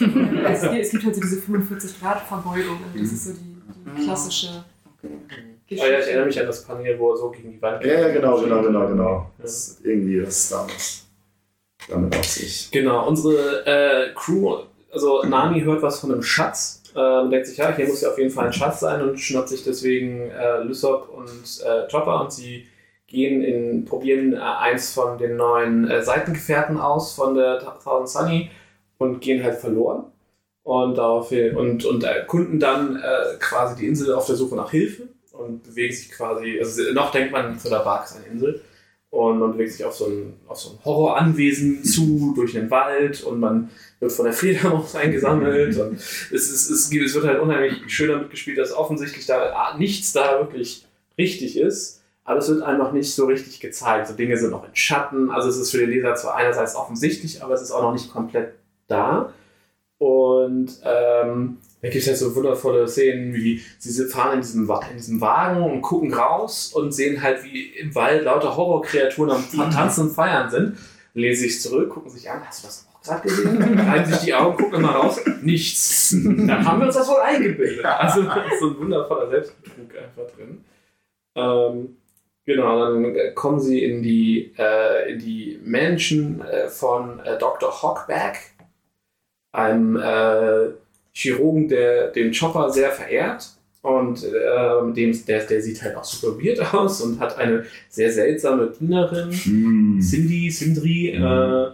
gibt, 0.62 0.74
es 0.74 0.90
gibt 0.90 1.04
halt 1.04 1.14
so 1.14 1.20
diese 1.20 1.36
45-Grad-Verbeugung. 1.40 2.78
Also 2.94 3.04
das 3.04 3.12
ist 3.12 3.24
so 3.26 3.32
die, 3.32 3.98
die 3.98 4.04
klassische 4.04 4.64
Oh 5.70 5.74
ja, 5.74 5.84
ich 5.84 6.06
erinnere 6.06 6.24
Geschichte. 6.24 6.24
mich 6.26 6.40
an 6.40 6.46
das 6.46 6.64
Panel, 6.64 6.98
wo 6.98 7.10
er 7.10 7.16
so 7.16 7.30
gegen 7.30 7.52
die 7.52 7.60
Wand 7.60 7.84
Ja, 7.84 8.00
ja, 8.00 8.08
genau, 8.08 8.40
genau, 8.40 8.62
genau, 8.62 8.88
genau. 8.88 9.10
Ja. 9.10 9.30
Das 9.38 9.68
ist 9.68 9.84
irgendwie 9.84 10.20
das 10.20 10.48
damals 10.48 11.06
damit 11.88 12.16
auf 12.16 12.24
sich. 12.24 12.70
Genau, 12.70 13.06
unsere 13.06 13.66
äh, 13.66 14.14
Crew, 14.14 14.60
also 14.90 15.22
Nami 15.24 15.60
hört 15.60 15.82
was 15.82 16.00
von 16.00 16.12
einem 16.12 16.22
Schatz 16.22 16.82
Ähm, 16.96 17.30
denkt 17.30 17.46
sich, 17.46 17.58
ja, 17.58 17.74
hier 17.76 17.86
muss 17.86 18.00
ja 18.00 18.08
auf 18.08 18.18
jeden 18.18 18.30
Fall 18.30 18.46
ein 18.46 18.52
Schatz 18.52 18.80
sein 18.80 19.02
und 19.02 19.18
schnappt 19.18 19.50
sich 19.50 19.62
deswegen 19.62 20.30
äh, 20.30 20.62
Lysop 20.62 21.10
und 21.10 21.62
äh, 21.64 21.86
Chopper 21.90 22.22
und 22.22 22.32
sie 22.32 22.66
gehen 23.06 23.42
in, 23.42 23.84
probieren 23.84 24.32
äh, 24.32 24.38
eins 24.38 24.94
von 24.94 25.18
den 25.18 25.36
neuen 25.36 25.88
äh, 25.88 26.02
Seitengefährten 26.02 26.78
aus 26.78 27.14
von 27.14 27.34
der 27.34 27.58
Thousand 27.58 28.08
Sunny 28.08 28.50
und 28.96 29.20
gehen 29.20 29.44
halt 29.44 29.58
verloren. 29.58 30.04
Und 30.62 30.98
daraufhin 30.98 31.56
und, 31.56 31.84
und 31.84 32.04
erkunden 32.04 32.58
dann 32.58 32.96
äh, 32.96 33.36
quasi 33.38 33.76
die 33.76 33.86
Insel 33.86 34.14
auf 34.14 34.26
der 34.26 34.36
Suche 34.36 34.56
nach 34.56 34.70
Hilfe 34.70 35.08
und 35.38 35.62
bewegen 35.62 35.94
sich 35.94 36.10
quasi, 36.10 36.58
also 36.58 36.92
noch 36.92 37.12
denkt 37.12 37.32
man, 37.32 37.58
der 37.62 37.78
Bark 37.78 38.04
ist 38.04 38.16
eine 38.16 38.26
Insel. 38.26 38.62
Und 39.10 39.38
man 39.38 39.52
bewegt 39.52 39.72
sich 39.72 39.84
auf 39.86 39.94
so 39.94 40.06
ein, 40.06 40.34
auf 40.48 40.60
so 40.60 40.72
ein 40.72 40.84
Horroranwesen 40.84 41.82
zu, 41.82 42.34
durch 42.36 42.52
den 42.52 42.70
Wald 42.70 43.22
und 43.22 43.40
man 43.40 43.70
wird 44.00 44.12
von 44.12 44.26
der 44.26 44.34
Fledermaus 44.34 44.94
eingesammelt. 44.94 45.78
Und 45.78 45.94
es, 45.94 46.30
ist, 46.30 46.70
es, 46.70 46.92
es 46.92 47.14
wird 47.14 47.24
halt 47.24 47.40
unheimlich 47.40 47.80
schön 47.86 48.10
damit 48.10 48.30
gespielt, 48.30 48.58
dass 48.58 48.74
offensichtlich 48.74 49.24
da 49.24 49.74
nichts 49.78 50.12
da 50.12 50.40
wirklich 50.40 50.86
richtig 51.16 51.56
ist. 51.56 52.02
Aber 52.24 52.40
es 52.40 52.50
wird 52.50 52.60
einfach 52.60 52.92
nicht 52.92 53.14
so 53.14 53.24
richtig 53.24 53.60
gezeigt. 53.60 54.08
So 54.08 54.14
Dinge 54.14 54.36
sind 54.36 54.50
noch 54.50 54.68
in 54.68 54.76
Schatten. 54.76 55.30
Also 55.30 55.48
es 55.48 55.56
ist 55.56 55.70
für 55.70 55.78
den 55.78 55.88
Leser 55.88 56.14
zwar 56.14 56.34
einerseits 56.34 56.76
offensichtlich, 56.76 57.42
aber 57.42 57.54
es 57.54 57.62
ist 57.62 57.70
auch 57.70 57.80
noch 57.80 57.94
nicht 57.94 58.12
komplett 58.12 58.56
da. 58.88 59.32
Und 59.96 60.78
ähm, 60.84 61.56
da 61.80 61.88
gibt 61.88 62.02
es 62.02 62.08
halt 62.08 62.18
so 62.18 62.34
wundervolle 62.34 62.88
Szenen, 62.88 63.34
wie 63.34 63.62
sie 63.78 64.06
fahren 64.06 64.34
in 64.34 64.40
diesem, 64.40 64.68
in 64.68 64.96
diesem 64.96 65.20
Wagen 65.20 65.62
und 65.62 65.80
gucken 65.80 66.12
raus 66.12 66.72
und 66.74 66.92
sehen 66.92 67.22
halt, 67.22 67.44
wie 67.44 67.66
im 67.66 67.94
Wald 67.94 68.24
lauter 68.24 68.56
Horrorkreaturen 68.56 69.30
am 69.30 69.70
Tanzen 69.70 70.08
und 70.08 70.14
Feiern 70.14 70.50
sind. 70.50 70.76
Lehnen 71.14 71.36
sich 71.36 71.60
zurück, 71.60 71.90
gucken 71.90 72.10
sich 72.10 72.28
an, 72.30 72.44
hast 72.46 72.62
du 72.62 72.66
das 72.66 72.88
auch 72.92 73.00
gerade 73.00 73.22
gesehen? 73.22 73.78
Reiben 73.78 74.04
sich 74.06 74.18
die 74.18 74.34
Augen, 74.34 74.56
gucken 74.56 74.82
mal 74.82 74.92
raus, 74.92 75.20
nichts. 75.42 76.14
Dann 76.24 76.66
haben 76.66 76.80
wir 76.80 76.86
uns 76.86 76.96
das 76.96 77.08
wohl 77.08 77.20
eingebildet. 77.20 77.84
Also 77.84 78.22
da 78.22 78.42
ist 78.42 78.60
so 78.60 78.70
ein 78.70 78.78
wundervoller 78.78 79.30
Selbstbetrug 79.30 79.90
einfach 79.96 80.34
drin. 80.36 80.64
Ähm, 81.36 81.96
genau, 82.44 82.78
dann 82.78 83.34
kommen 83.34 83.60
sie 83.60 83.84
in 83.84 84.02
die, 84.02 84.52
äh, 84.58 85.12
in 85.12 85.18
die 85.20 85.60
Mansion 85.64 86.40
äh, 86.40 86.68
von 86.68 87.20
äh, 87.20 87.38
Dr. 87.38 87.70
Hockback, 87.82 88.52
einem 89.52 89.96
äh, 89.96 90.70
Chirurgen, 91.12 91.68
der 91.68 92.08
den 92.08 92.32
Chopper 92.32 92.70
sehr 92.70 92.90
verehrt. 92.90 93.50
Und 93.82 94.24
äh, 94.24 94.92
dem, 94.92 95.24
der, 95.26 95.44
der 95.44 95.62
sieht 95.62 95.82
halt 95.82 95.96
auch 95.96 96.04
super 96.04 96.36
weird 96.38 96.60
aus 96.74 97.00
und 97.00 97.20
hat 97.20 97.38
eine 97.38 97.64
sehr 97.88 98.10
seltsame 98.10 98.72
Dienerin, 98.78 99.28
mm. 99.30 100.00
Cindy, 100.00 100.50
Sindri, 100.50 101.16
mm. 101.16 101.24
äh, 101.24 101.70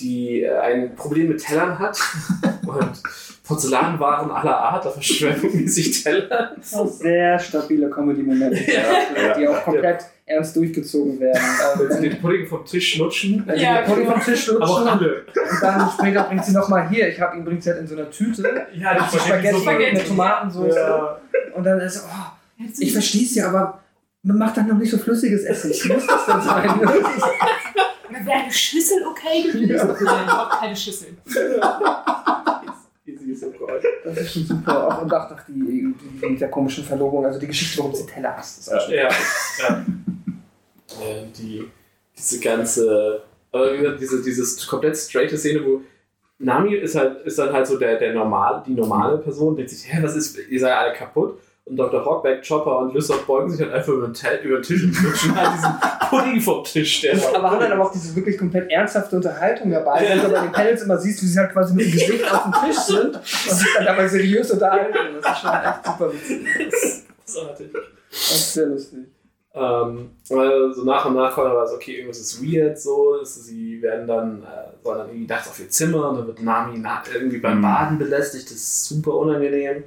die 0.00 0.42
äh, 0.42 0.56
ein 0.56 0.94
Problem 0.96 1.28
mit 1.28 1.44
Tellern 1.44 1.78
hat. 1.78 1.98
und 2.66 3.02
Porzellanwaren 3.44 4.30
aller 4.30 4.56
Art, 4.56 4.86
da 4.86 4.90
verschwemmen 4.90 5.68
sich 5.68 6.02
Teller. 6.02 6.56
Auch 6.72 6.88
sehr 6.88 7.38
stabile 7.38 7.90
Comedy-Momente, 7.90 8.72
ja. 8.72 9.34
die 9.36 9.46
auch 9.46 9.62
komplett 9.64 10.00
ja. 10.00 10.06
Ernst 10.26 10.56
durchgezogen 10.56 11.20
werden. 11.20 11.42
Wenn 11.78 11.92
sie 11.92 12.08
den 12.08 12.20
Pudding 12.20 12.46
vom 12.46 12.64
Tisch 12.64 12.96
lutschen. 12.96 13.44
Also 13.46 13.62
ja, 13.62 13.82
den 13.82 13.86
Pudding 13.86 14.10
vom 14.10 14.20
Tisch 14.20 14.46
lutschen. 14.46 14.62
Aber 14.62 14.92
alle. 14.92 15.26
Und 15.26 15.62
dann 15.62 15.90
später 15.90 16.22
bringt 16.24 16.44
sie 16.44 16.52
nochmal 16.52 16.88
hier, 16.88 17.08
ich 17.08 17.20
habe 17.20 17.36
ihn 17.36 17.44
bringt 17.44 17.62
sie 17.62 17.70
halt 17.70 17.80
in 17.80 17.86
so 17.86 17.96
einer 17.96 18.10
Tüte. 18.10 18.66
Ja, 18.74 18.94
die 18.94 19.18
Spaghetti, 19.18 19.60
Spaghetti 19.60 19.96
mit 19.96 20.08
Tomatensauce. 20.08 20.74
Ja. 20.74 21.20
Und 21.54 21.64
dann 21.64 21.80
ist 21.80 22.04
oh, 22.06 22.64
ich 22.78 22.92
verstehe 22.92 23.24
es 23.24 23.34
ja, 23.34 23.48
aber 23.48 23.80
man 24.22 24.38
macht 24.38 24.56
dann 24.56 24.68
noch 24.68 24.78
nicht 24.78 24.90
so 24.90 24.98
flüssiges 24.98 25.44
Essen. 25.44 25.70
Ich 25.70 25.84
muss 25.84 26.06
das 26.06 26.26
dann 26.26 26.42
sein. 26.42 26.80
Wäre 28.24 28.38
eine 28.38 28.52
Schüssel 28.52 29.04
okay 29.06 29.42
gewesen? 29.42 29.74
Ja. 29.74 29.84
Nein, 29.84 30.24
überhaupt 30.24 30.60
keine 30.60 30.76
Schüssel. 30.76 31.16
Das 34.04 34.18
ist 34.18 34.32
schon 34.32 34.44
super. 34.44 34.88
Auch, 34.88 35.02
und 35.02 35.12
auch, 35.12 35.30
auch 35.30 35.40
die, 35.48 35.52
die, 35.52 35.94
die, 36.28 36.36
der 36.36 36.50
komischen 36.50 36.84
Verlobung, 36.84 37.24
also 37.24 37.38
die 37.38 37.46
Geschichte, 37.46 37.78
warum 37.78 37.94
sie 37.94 38.06
Teller 38.06 38.36
hasst. 38.36 38.70
Ja, 38.70 38.90
ja, 38.90 39.08
ja. 39.58 39.84
die, 41.38 41.64
diese 42.16 42.40
ganze, 42.40 43.22
aber 43.50 43.92
diese, 43.96 44.22
dieses 44.22 44.66
komplett 44.66 44.96
straighte 44.96 45.36
Szene, 45.38 45.64
wo 45.64 45.82
Nami 46.38 46.74
ist 46.74 46.94
halt, 46.94 47.24
ist 47.24 47.38
dann 47.38 47.52
halt 47.52 47.66
so 47.66 47.78
der, 47.78 47.98
der 47.98 48.12
normal, 48.12 48.62
die 48.66 48.74
normale 48.74 49.18
Person, 49.18 49.56
denkt 49.56 49.70
sich, 49.70 49.92
hä, 49.92 50.02
was 50.02 50.16
ist, 50.16 50.38
ihr 50.48 50.60
seid 50.60 50.72
alle 50.72 50.92
kaputt. 50.92 51.38
Und 51.66 51.76
Dr. 51.78 52.04
Hawkback, 52.04 52.46
Chopper 52.46 52.80
und 52.80 52.92
Lysop 52.92 53.26
beugen 53.26 53.48
sich 53.50 53.58
halt 53.62 53.72
einfach 53.72 53.94
über 53.94 54.08
den, 54.08 54.44
über 54.44 54.56
den 54.58 54.62
Tisch 54.62 54.84
und 54.84 55.02
lutschen 55.02 55.34
halt 55.34 55.56
diesen 55.56 55.72
Pudding 56.10 56.40
vom 56.42 56.62
Tisch. 56.62 57.00
Der 57.00 57.14
aber 57.34 57.50
haben 57.50 57.60
dann 57.60 57.72
aber 57.72 57.86
auch 57.86 57.92
diese 57.92 58.14
wirklich 58.14 58.36
komplett 58.36 58.70
ernsthafte 58.70 59.16
Unterhaltung 59.16 59.70
dabei, 59.70 60.06
wenn 60.06 60.20
du 60.20 60.28
bei 60.28 60.42
den 60.42 60.52
Panels 60.52 60.82
immer 60.82 60.98
siehst, 60.98 61.22
wie 61.22 61.26
sie 61.26 61.38
halt 61.38 61.52
quasi 61.52 61.74
mit 61.74 61.86
dem 61.86 61.92
Gesicht 61.92 62.34
auf 62.34 62.42
dem 62.42 62.52
Tisch 62.52 62.78
sind 62.80 63.16
und 63.16 63.24
sich 63.24 63.74
dann 63.76 63.86
dabei 63.86 64.06
seriös 64.06 64.50
unterhalten. 64.50 64.94
Das 65.22 65.32
ist 65.32 65.40
schon 65.40 65.50
echt 65.50 65.86
super 65.86 66.12
witzig. 66.12 66.46
Großartig. 67.24 67.72
Das 68.10 68.30
ist 68.30 68.52
sehr 68.52 68.66
lustig. 68.66 68.98
Ähm, 69.56 70.10
weil 70.28 70.74
so 70.74 70.84
nach 70.84 71.06
und 71.06 71.14
nach 71.14 71.32
kommt 71.32 71.46
aber 71.46 71.66
so, 71.66 71.76
okay, 71.76 71.92
irgendwas 71.92 72.18
ist 72.18 72.42
weird, 72.42 72.78
so, 72.78 73.22
sie 73.22 73.80
werden 73.80 74.06
dann, 74.06 74.42
äh, 74.42 74.82
sollen 74.82 74.98
dann 74.98 75.08
irgendwie 75.08 75.28
nachts 75.28 75.48
auf 75.48 75.60
ihr 75.60 75.70
Zimmer 75.70 76.10
und 76.10 76.18
dann 76.18 76.26
wird 76.26 76.42
Nami 76.42 76.82
irgendwie 77.14 77.38
beim 77.38 77.58
mhm. 77.58 77.62
Baden 77.62 77.98
belästigt, 77.98 78.46
das 78.46 78.56
ist 78.56 78.86
super 78.86 79.14
unangenehm. 79.14 79.84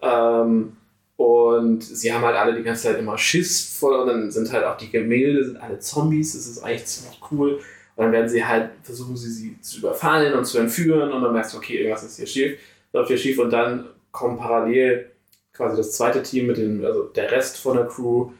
Ähm, 0.00 0.76
und 1.18 1.82
sie 1.82 2.12
haben 2.12 2.24
halt 2.24 2.36
alle 2.36 2.54
die 2.54 2.62
ganze 2.62 2.84
Zeit 2.84 2.98
immer 3.00 3.18
Schiss 3.18 3.76
vor 3.76 4.02
und 4.02 4.06
dann 4.06 4.30
sind 4.30 4.52
halt 4.52 4.64
auch 4.64 4.76
die 4.76 4.88
Gemälde, 4.88 5.44
sind 5.44 5.56
alle 5.56 5.80
Zombies, 5.80 6.34
das 6.34 6.46
ist 6.46 6.62
eigentlich 6.62 6.86
ziemlich 6.86 7.20
cool. 7.32 7.54
Und 7.96 8.04
dann 8.04 8.12
werden 8.12 8.28
sie 8.28 8.44
halt, 8.44 8.70
versuchen 8.84 9.16
sie 9.16 9.28
sie 9.32 9.60
zu 9.60 9.78
überfallen 9.78 10.34
und 10.34 10.44
zu 10.44 10.58
entführen 10.58 11.10
und 11.10 11.20
dann 11.20 11.32
merkst 11.32 11.54
du, 11.54 11.58
okay, 11.58 11.78
irgendwas 11.78 12.04
ist 12.04 12.18
hier 12.18 12.26
schief, 12.28 12.60
läuft 12.92 13.08
hier 13.08 13.18
schief 13.18 13.40
und 13.40 13.50
dann 13.50 13.88
kommt 14.12 14.38
parallel 14.38 15.10
quasi 15.52 15.76
das 15.76 15.90
zweite 15.90 16.22
Team 16.22 16.46
mit 16.46 16.56
dem, 16.56 16.84
also 16.84 17.06
der 17.06 17.32
Rest 17.32 17.58
von 17.58 17.76
der 17.76 17.88
Crew 17.88 18.30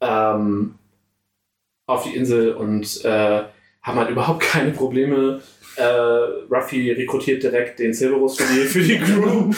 ähm, 0.00 0.76
auf 1.88 2.04
die 2.04 2.14
Insel 2.14 2.54
und 2.54 3.04
äh, 3.04 3.42
haben 3.82 3.98
halt 3.98 4.10
überhaupt 4.10 4.40
keine 4.52 4.70
Probleme 4.70 5.42
äh, 5.76 5.84
Ruffy 6.50 6.92
rekrutiert 6.92 7.42
direkt 7.42 7.78
den 7.78 7.92
Cerberus 7.94 8.36
für 8.36 8.52
die, 8.52 8.66
für 8.66 8.82
die 8.82 8.98
Crew 8.98 9.50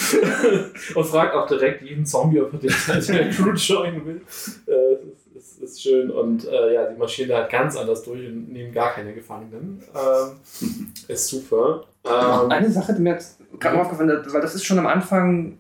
und 0.95 1.05
fragt 1.07 1.35
auch 1.35 1.47
direkt 1.47 1.83
jeden 1.83 2.05
Zombie, 2.05 2.41
ob 2.41 2.53
er 2.53 2.59
den 2.59 3.07
der 3.09 3.31
Crew 3.31 3.53
joinen 3.53 4.07
will. 4.07 4.21
Äh, 4.67 4.97
das, 5.35 5.45
ist, 5.45 5.63
ist, 5.63 5.83
schön 5.83 6.11
und 6.11 6.47
äh, 6.47 6.75
ja, 6.75 6.87
die 6.87 6.99
marschieren 6.99 7.31
da 7.31 7.39
halt 7.39 7.51
ganz 7.51 7.77
anders 7.77 8.03
durch 8.03 8.27
und 8.27 8.53
nehmen 8.53 8.73
gar 8.73 8.93
keine 8.93 9.15
Gefangenen. 9.15 9.83
Ähm, 9.95 10.93
ist 11.09 11.29
super. 11.29 11.85
Ähm, 12.05 12.51
Eine 12.51 12.71
Sache, 12.71 12.95
die 12.95 13.03
mir 13.03 13.13
jetzt 13.13 13.39
gerade 13.59 13.77
mal 13.77 13.83
aufgefallen 13.83 14.11
ist, 14.11 14.33
weil 14.33 14.41
das 14.41 14.55
ist 14.55 14.65
schon 14.65 14.79
am 14.79 14.87
Anfang 14.87 15.59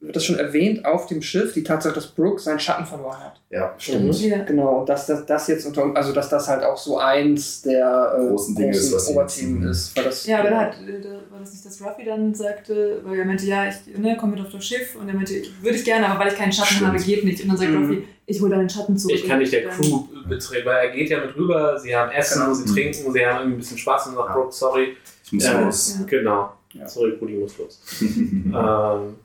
wird 0.00 0.14
das 0.14 0.24
schon 0.24 0.38
erwähnt 0.38 0.84
auf 0.84 1.06
dem 1.06 1.20
Schiff, 1.22 1.54
die 1.54 1.64
Tatsache, 1.64 1.92
dass 1.94 2.06
Brooke 2.06 2.40
seinen 2.40 2.60
Schatten 2.60 2.86
verloren 2.86 3.18
hat. 3.18 3.40
Ja, 3.50 3.74
stimmt. 3.78 4.04
Mhm. 4.04 4.46
Genau, 4.46 4.80
und 4.80 4.88
dass 4.88 5.06
das, 5.06 5.26
das 5.26 5.48
jetzt 5.48 5.66
unter, 5.66 5.90
also 5.96 6.12
dass 6.12 6.28
das 6.28 6.46
halt 6.46 6.62
auch 6.62 6.76
so 6.76 6.98
eins 6.98 7.62
der 7.62 8.16
äh, 8.16 8.28
großen 8.28 8.54
Dinge 8.54 8.70
großen 8.70 8.96
ist, 8.96 9.08
Oberthemen 9.08 9.68
ist. 9.68 9.96
Weil 9.96 10.04
das, 10.04 10.24
ja, 10.24 10.38
aber 10.38 10.50
da 10.50 10.60
hat, 10.60 10.74
da, 10.74 11.10
war 11.30 11.40
das 11.40 11.52
nicht, 11.52 11.66
dass 11.66 11.82
Ruffy 11.82 12.04
dann 12.04 12.32
sagte, 12.32 13.00
weil 13.04 13.18
er 13.18 13.24
meinte, 13.24 13.46
ja, 13.46 13.68
ich 13.68 13.98
ne, 13.98 14.16
komme 14.16 14.36
mit 14.36 14.46
auf 14.46 14.52
das 14.52 14.64
Schiff 14.64 14.94
und 14.94 15.08
er 15.08 15.14
meinte, 15.14 15.34
würde 15.62 15.76
ich 15.76 15.84
gerne, 15.84 16.08
aber 16.08 16.20
weil 16.20 16.32
ich 16.32 16.38
keinen 16.38 16.52
Schatten 16.52 16.74
stimmt. 16.74 16.92
habe, 16.92 17.02
geht 17.02 17.24
nicht. 17.24 17.42
Und 17.42 17.48
dann 17.48 17.56
sagt 17.56 17.70
mhm. 17.72 17.82
Ruffy, 17.82 18.04
ich 18.26 18.40
hole 18.40 18.50
deinen 18.50 18.70
Schatten 18.70 18.96
zurück. 18.96 19.16
Ich 19.16 19.26
kann 19.26 19.40
nicht 19.40 19.52
der 19.52 19.66
Crew 19.68 20.04
betreten, 20.28 20.66
weil 20.66 20.86
er 20.86 20.92
geht 20.92 21.10
ja 21.10 21.18
mit 21.24 21.34
rüber, 21.34 21.76
sie 21.76 21.96
haben 21.96 22.12
Essen, 22.12 22.42
genau. 22.42 22.54
sie 22.54 22.68
mhm. 22.68 22.74
trinken, 22.74 23.12
sie 23.12 23.26
haben 23.26 23.38
irgendwie 23.38 23.56
ein 23.56 23.58
bisschen 23.58 23.78
Spaß 23.78 24.06
und 24.08 24.14
sagt, 24.14 24.28
ja. 24.28 24.34
Brooke, 24.34 24.52
sorry. 24.52 24.96
Ich 25.24 25.32
muss 25.32 25.44
äh, 25.44 25.60
los. 25.60 25.96
Ja. 25.98 26.06
Genau. 26.06 26.52
Ja. 26.74 26.86
Sorry, 26.86 27.12
Brudi 27.12 27.34
muss 27.34 27.58
los. 27.58 27.80
ähm, 28.00 29.16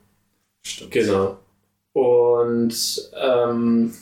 Stimmt. 0.66 0.92
Genau. 0.92 1.38
Und 1.94 3.12
ähm, 3.16 3.94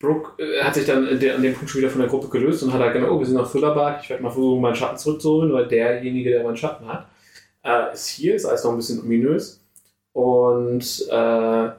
Brooke 0.00 0.42
äh, 0.42 0.62
hat 0.62 0.74
sich 0.74 0.86
dann 0.86 1.06
an 1.08 1.18
dem 1.20 1.54
Punkt 1.54 1.70
schon 1.70 1.80
wieder 1.80 1.90
von 1.90 2.00
der 2.00 2.10
Gruppe 2.10 2.28
gelöst 2.28 2.62
und 2.62 2.72
hat 2.72 2.80
halt 2.80 2.92
gedacht, 2.92 3.10
oh, 3.10 3.18
wir 3.18 3.26
sind 3.26 3.38
auf 3.38 3.50
Fullerberg, 3.50 4.02
ich 4.02 4.10
werde 4.10 4.22
mal 4.22 4.30
versuchen, 4.30 4.60
meinen 4.60 4.74
Schatten 4.74 4.98
zurückzuholen, 4.98 5.52
weil 5.52 5.68
derjenige, 5.68 6.30
der 6.30 6.44
meinen 6.44 6.56
Schatten 6.56 6.86
hat, 6.86 7.08
äh, 7.62 7.92
ist 7.92 8.08
hier, 8.08 8.34
ist 8.34 8.44
alles 8.44 8.64
noch 8.64 8.72
ein 8.72 8.76
bisschen 8.76 9.00
ominös. 9.00 9.60
Und 10.12 11.06
äh, 11.10 11.70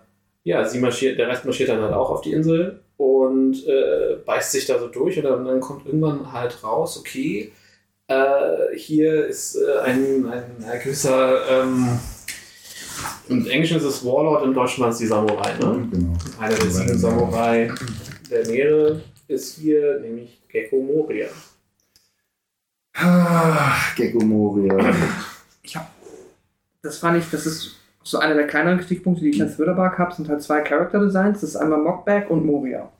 ja, 0.43 0.65
sie 0.65 0.79
marschiert, 0.79 1.19
der 1.19 1.27
Rest 1.27 1.45
marschiert 1.45 1.69
dann 1.69 1.81
halt 1.81 1.93
auch 1.93 2.09
auf 2.09 2.21
die 2.21 2.33
Insel 2.33 2.79
und 2.97 3.67
äh, 3.67 4.17
beißt 4.25 4.51
sich 4.51 4.65
da 4.65 4.79
so 4.79 4.88
durch 4.88 5.17
und 5.17 5.23
dann, 5.25 5.45
dann 5.45 5.59
kommt 5.59 5.85
irgendwann 5.85 6.31
halt 6.31 6.63
raus, 6.63 6.97
okay, 6.99 7.51
äh, 8.07 8.75
hier 8.75 9.25
ist 9.25 9.55
äh, 9.55 9.79
ein, 9.79 10.25
ein, 10.27 10.63
ein 10.63 10.79
gewisser 10.83 11.49
ähm, 11.49 11.99
im 13.27 13.47
Englischen 13.47 13.77
ist 13.77 13.83
es 13.83 14.05
Warlord, 14.05 14.45
im 14.45 14.53
Deutschen 14.53 14.83
war 14.83 14.89
es 14.89 14.97
die 14.97 15.07
Samurai. 15.07 15.53
Ne? 15.59 15.87
Genau. 15.91 16.13
Einer 16.39 16.55
der 16.55 16.69
sieben 16.71 16.97
Samurai 16.97 17.71
der 18.29 18.47
Meere 18.47 19.01
ist 19.27 19.57
hier, 19.57 19.99
nämlich 19.99 20.41
Gecko 20.47 20.77
Moria. 20.81 21.27
Ah, 22.95 23.75
Gecko 23.95 24.23
Moria. 24.23 24.93
Ich 25.61 25.75
hab, 25.75 25.91
das 26.81 26.97
fand 26.97 27.17
ich, 27.17 27.29
das 27.29 27.45
ist 27.45 27.75
so 28.03 28.19
einer 28.19 28.35
der 28.35 28.47
kleineren 28.47 28.79
Kritikpunkte, 28.79 29.23
die 29.23 29.31
ich 29.31 29.41
als 29.41 29.57
Wörterbark 29.57 29.97
habe, 29.97 30.13
sind 30.13 30.29
halt 30.29 30.41
zwei 30.43 30.61
Character 30.61 30.99
Designs. 30.99 31.41
Das 31.41 31.49
ist 31.49 31.55
einmal 31.55 31.79
Mockback 31.79 32.29
und 32.29 32.45
Moria. 32.45 32.91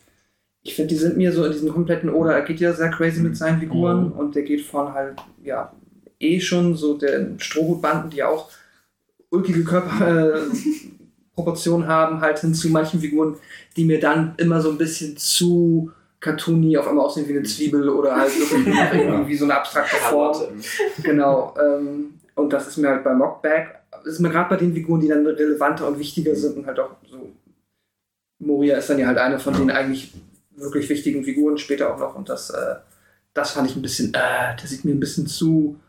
Ich 0.64 0.76
finde, 0.76 0.90
die 0.90 1.00
sind 1.00 1.16
mir 1.16 1.32
so 1.32 1.46
in 1.46 1.52
diesem 1.52 1.72
kompletten 1.72 2.10
Oder. 2.10 2.34
Er 2.34 2.42
geht 2.42 2.60
ja 2.60 2.74
sehr 2.74 2.90
crazy 2.90 3.22
mit 3.22 3.38
seinen 3.38 3.60
Figuren 3.60 4.08
mhm. 4.08 4.12
und 4.14 4.36
der 4.36 4.42
geht 4.42 4.62
von 4.62 4.94
halt, 4.94 5.22
ja, 5.44 5.72
eh 6.20 6.40
schon 6.40 6.76
so 6.76 6.98
den 6.98 7.40
Strohhutbanden, 7.40 8.10
die 8.10 8.24
auch 8.24 8.50
ulkige 9.36 9.64
Körperproportionen 9.64 11.88
haben, 11.88 12.22
halt 12.22 12.40
hin 12.40 12.54
zu 12.54 12.70
manchen 12.70 13.02
Figuren, 13.02 13.38
die 13.76 13.86
mir 13.86 14.00
dann 14.00 14.36
immer 14.38 14.62
so 14.62 14.70
ein 14.72 14.78
bisschen 14.78 15.18
zu 15.18 15.92
cartoony 16.20 16.78
auf 16.78 16.88
einmal 16.88 17.06
aussehen 17.06 17.28
wie 17.28 17.38
eine 17.38 17.44
Zwiebel 17.44 17.90
oder 17.90 18.16
halt 18.16 18.32
wirklich 18.52 18.76
irgendwie 18.94 19.34
wie 19.34 19.38
so 19.38 19.46
eine 19.46 19.56
abstrakte 19.56 19.98
Form. 19.98 20.38
Genau. 21.04 21.54
Ähm, 21.62 22.16
und 22.36 22.52
das 22.52 22.68
ist 22.68 22.78
mir 22.78 22.90
halt 22.90 23.04
bei 23.04 23.14
Mockback, 23.14 23.80
das 23.92 24.14
ist 24.14 24.20
mir 24.20 24.30
gerade 24.30 24.50
bei 24.50 24.58
den 24.58 24.74
Figuren, 24.74 25.00
die 25.00 25.08
dann 25.08 25.26
relevanter 25.26 25.88
und 25.88 26.00
wichtiger 26.00 26.36
sind 26.36 26.58
und 26.58 26.66
halt 26.66 26.80
auch 26.80 26.92
so. 27.10 27.32
Moria 28.40 28.78
ist 28.78 28.90
dann 28.90 29.00
ja 29.00 29.08
halt 29.08 29.18
eine 29.18 29.40
von 29.40 29.54
den 29.54 29.72
eigentlich 29.72 30.14
wirklich 30.56 30.90
wichtigen 30.90 31.24
Figuren 31.24 31.58
später 31.58 31.94
auch 31.94 32.00
noch 32.00 32.16
und 32.16 32.30
das, 32.30 32.50
äh, 32.50 32.76
das 33.34 33.52
fand 33.52 33.70
ich 33.70 33.76
ein 33.76 33.82
bisschen, 33.82 34.14
äh, 34.14 34.56
der 34.60 34.68
sieht 34.68 34.86
mir 34.86 34.92
ein 34.92 35.00
bisschen 35.00 35.28
zu, 35.28 35.80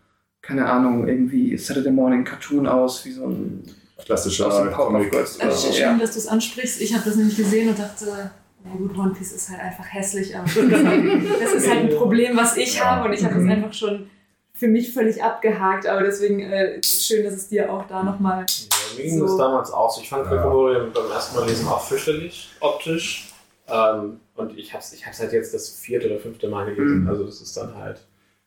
keine 0.46 0.66
Ahnung, 0.66 1.08
irgendwie 1.08 1.56
Saturday 1.58 1.90
Morning 1.92 2.24
Cartoon 2.24 2.66
aus, 2.66 3.04
wie 3.04 3.12
so 3.12 3.26
ein 3.26 3.64
Klassischer 4.04 4.46
aus 4.46 4.72
Comic. 4.74 5.10
Powerpuff 5.10 5.38
Also 5.40 5.72
schön, 5.72 5.80
Ja. 5.82 5.98
dass 5.98 6.12
du 6.12 6.18
es 6.18 6.26
ansprichst. 6.28 6.80
Ich 6.80 6.94
habe 6.94 7.04
das 7.04 7.16
nämlich 7.16 7.36
gesehen 7.36 7.68
und 7.70 7.78
dachte, 7.78 8.30
na 8.64 8.70
gut, 8.76 8.96
One 8.96 9.12
Piece 9.16 9.32
ist 9.32 9.48
halt 9.50 9.60
einfach 9.60 9.84
hässlich, 9.92 10.36
aber 10.36 10.44
das 11.40 11.52
ist 11.54 11.68
halt 11.68 11.90
ein 11.90 11.96
Problem, 11.96 12.36
was 12.36 12.56
ich 12.56 12.82
habe 12.84 13.08
und 13.08 13.14
ich 13.14 13.24
habe 13.24 13.34
das 13.34 13.44
einfach 13.48 13.72
schon 13.72 14.08
für 14.54 14.68
mich 14.68 14.92
völlig 14.94 15.22
abgehakt, 15.22 15.86
aber 15.86 16.02
deswegen 16.02 16.40
äh, 16.40 16.80
schön, 16.82 17.24
dass 17.24 17.34
es 17.34 17.48
dir 17.48 17.70
auch 17.72 17.86
da 17.88 18.02
nochmal. 18.02 18.46
Ja, 18.48 18.96
mir 18.96 19.02
ging 19.02 19.18
So. 19.18 19.26
das 19.26 19.36
damals 19.36 19.70
auch 19.72 19.90
so. 19.94 20.00
Ich 20.00 20.08
fand 20.08 20.24
Ja. 20.26 20.30
Gryffindor 20.30 20.86
beim 20.94 21.10
ersten 21.10 21.36
Mal 21.36 21.46
lesen 21.48 21.66
auch 21.68 21.82
fürchterlich, 21.82 22.48
optisch. 22.60 23.32
Ähm, 23.68 24.20
und 24.36 24.56
ich 24.56 24.72
hab's, 24.72 24.92
ich 24.92 25.04
hab's 25.06 25.18
halt 25.20 25.32
jetzt 25.32 25.52
das 25.52 25.68
vierte 25.70 26.06
oder 26.06 26.18
fünfte 26.20 26.48
Mal 26.48 26.66
gelesen. 26.66 27.02
Mhm. 27.02 27.08
Also 27.08 27.24
das 27.24 27.40
ist 27.40 27.56
dann 27.56 27.74
halt. 27.76 28.00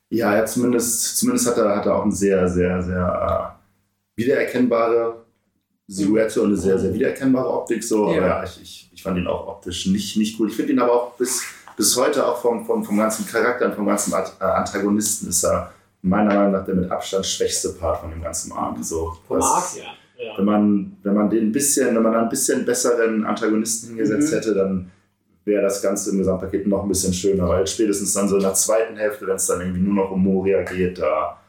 Ja, 0.09 0.35
ja 0.35 0.45
zumindest, 0.45 1.17
zumindest 1.17 1.47
hat, 1.47 1.57
er, 1.57 1.75
hat 1.75 1.85
er 1.85 1.95
auch 1.95 2.03
eine 2.03 2.11
sehr, 2.11 2.47
sehr, 2.47 2.81
sehr 2.81 3.55
äh, 4.17 4.21
wiedererkennbare 4.21 5.25
Silhouette 5.87 6.41
und 6.41 6.47
eine 6.49 6.57
sehr, 6.57 6.77
sehr 6.77 6.93
wiedererkennbare 6.93 7.49
Optik. 7.49 7.83
So. 7.83 8.11
Ja. 8.11 8.17
Aber 8.17 8.27
ja, 8.27 8.43
ich, 8.43 8.61
ich, 8.61 8.89
ich 8.93 9.03
fand 9.03 9.17
ihn 9.17 9.27
auch 9.27 9.47
optisch 9.47 9.87
nicht, 9.87 10.17
nicht 10.17 10.39
cool. 10.39 10.49
Ich 10.49 10.55
finde 10.55 10.73
ihn 10.73 10.79
aber 10.79 10.93
auch 10.93 11.13
bis, 11.15 11.43
bis 11.77 11.95
heute 11.97 12.25
auch 12.25 12.41
vom, 12.41 12.65
vom, 12.65 12.83
vom 12.83 12.97
ganzen 12.97 13.25
Charakter 13.27 13.65
und 13.67 13.75
vom 13.75 13.85
ganzen 13.85 14.13
äh, 14.13 14.43
Antagonisten 14.43 15.29
ist 15.29 15.43
er 15.43 15.71
meiner 16.01 16.33
Meinung 16.33 16.51
nach 16.53 16.65
der 16.65 16.75
mit 16.75 16.89
Abstand 16.91 17.25
schwächste 17.25 17.69
Part 17.69 18.01
von 18.01 18.09
dem 18.09 18.21
ganzen 18.21 18.51
Arc. 18.51 18.77
So, 18.83 19.17
Vom 19.27 19.41
Arc, 19.41 19.75
ja. 19.75 19.83
ja. 20.23 20.37
wenn 20.37 20.45
man, 20.45 20.97
wenn 21.03 21.13
man 21.13 21.29
den 21.29 21.47
ein 21.47 21.51
bisschen, 21.51 21.95
wenn 21.95 22.03
man 22.03 22.13
da 22.13 22.21
ein 22.21 22.29
bisschen 22.29 22.65
besseren 22.65 23.25
Antagonisten 23.25 23.89
hingesetzt 23.89 24.31
Mhm. 24.31 24.35
hätte, 24.35 24.53
dann 24.53 24.91
wäre 25.45 25.61
das 25.61 25.81
Ganze 25.81 26.11
im 26.11 26.19
Gesamtpaket 26.19 26.67
noch 26.67 26.83
ein 26.83 26.89
bisschen 26.89 27.13
schöner, 27.13 27.47
weil 27.47 27.65
spätestens 27.65 28.13
dann 28.13 28.27
so 28.27 28.35
in 28.35 28.43
der 28.43 28.53
zweiten 28.53 28.97
Hälfte, 28.97 29.25
wenn 29.27 29.35
es 29.35 29.47
dann 29.47 29.61
irgendwie 29.61 29.81
nur 29.81 29.93
noch 29.93 30.11
um 30.11 30.23
Moria 30.23 30.63
geht, 30.63 30.99
da 30.99 31.39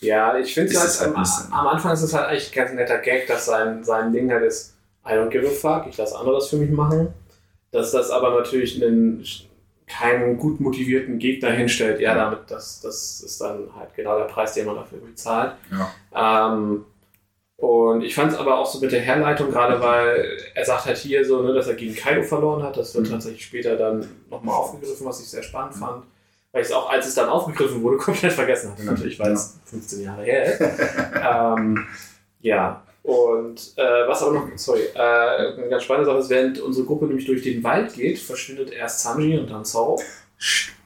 Ja, 0.00 0.38
ich 0.38 0.54
finde 0.54 0.76
halt, 0.76 0.88
es 0.88 1.00
halt 1.00 1.14
am, 1.14 1.24
am 1.52 1.66
Anfang 1.68 1.92
ist 1.92 2.02
es 2.02 2.14
halt 2.14 2.26
eigentlich 2.26 2.50
ein 2.50 2.54
ganz 2.54 2.72
netter 2.74 2.98
Gag, 2.98 3.26
dass 3.26 3.46
sein, 3.46 3.84
sein 3.84 4.12
Ding 4.12 4.30
halt 4.30 4.44
ist, 4.44 4.74
I 5.06 5.12
don't 5.12 5.30
give 5.30 5.46
a 5.46 5.50
fuck, 5.50 5.86
ich 5.88 5.96
lasse 5.96 6.18
andere 6.18 6.36
das 6.36 6.48
für 6.48 6.56
mich 6.56 6.70
machen. 6.70 7.08
Dass 7.70 7.92
das 7.92 8.10
aber 8.10 8.30
natürlich 8.30 8.82
einen, 8.82 9.24
keinen 9.86 10.38
gut 10.38 10.60
motivierten 10.60 11.18
Gegner 11.18 11.50
hinstellt, 11.50 12.00
ja, 12.00 12.14
damit, 12.14 12.40
das, 12.48 12.80
das 12.80 13.20
ist 13.20 13.40
dann 13.40 13.68
halt 13.76 13.94
genau 13.94 14.18
der 14.18 14.24
Preis, 14.24 14.54
den 14.54 14.66
man 14.66 14.76
dafür 14.76 14.98
bezahlt. 14.98 15.52
Ähm, 16.14 16.84
und 17.58 18.02
ich 18.02 18.14
fand 18.14 18.32
es 18.32 18.38
aber 18.38 18.56
auch 18.58 18.66
so 18.66 18.78
mit 18.80 18.92
der 18.92 19.00
Herleitung, 19.00 19.50
gerade 19.50 19.80
weil 19.80 20.38
er 20.54 20.64
sagt 20.64 20.86
halt 20.86 20.96
hier 20.96 21.24
so, 21.24 21.42
ne, 21.42 21.52
dass 21.52 21.66
er 21.66 21.74
gegen 21.74 21.94
Kaido 21.94 22.22
verloren 22.22 22.62
hat. 22.62 22.76
Das 22.76 22.94
wird 22.94 23.06
Mhm. 23.06 23.10
tatsächlich 23.12 23.44
später 23.44 23.76
dann 23.76 24.08
nochmal 24.30 24.54
aufgegriffen, 24.54 25.04
was 25.06 25.20
ich 25.20 25.28
sehr 25.28 25.42
spannend 25.42 25.74
fand. 25.74 26.04
Weil 26.52 26.62
ich 26.62 26.68
es 26.68 26.74
auch, 26.74 26.88
als 26.88 27.06
es 27.06 27.14
dann 27.14 27.28
aufgegriffen 27.28 27.82
wurde, 27.82 27.96
komplett 27.98 28.32
vergessen 28.32 28.70
hatte. 28.72 28.84
Natürlich, 28.84 29.18
weil 29.18 29.32
es 29.32 29.58
15 29.66 30.02
Jahre 30.02 30.22
her 30.22 30.44
ist. 30.44 30.60
ähm, 31.22 31.84
ja, 32.40 32.82
und 33.02 33.72
äh, 33.76 34.06
was 34.08 34.22
aber 34.22 34.32
noch, 34.34 34.48
sorry, 34.56 34.82
äh, 34.94 34.98
eine 34.98 35.68
ganz 35.68 35.82
spannende 35.82 36.06
Sache 36.10 36.18
ist, 36.20 36.30
während 36.30 36.60
unsere 36.60 36.86
Gruppe 36.86 37.06
nämlich 37.06 37.26
durch 37.26 37.42
den 37.42 37.62
Wald 37.64 37.92
geht, 37.94 38.18
verschwindet 38.18 38.70
erst 38.70 39.00
Sanji 39.02 39.36
und 39.38 39.50
dann 39.50 39.64
Zoro. 39.64 40.00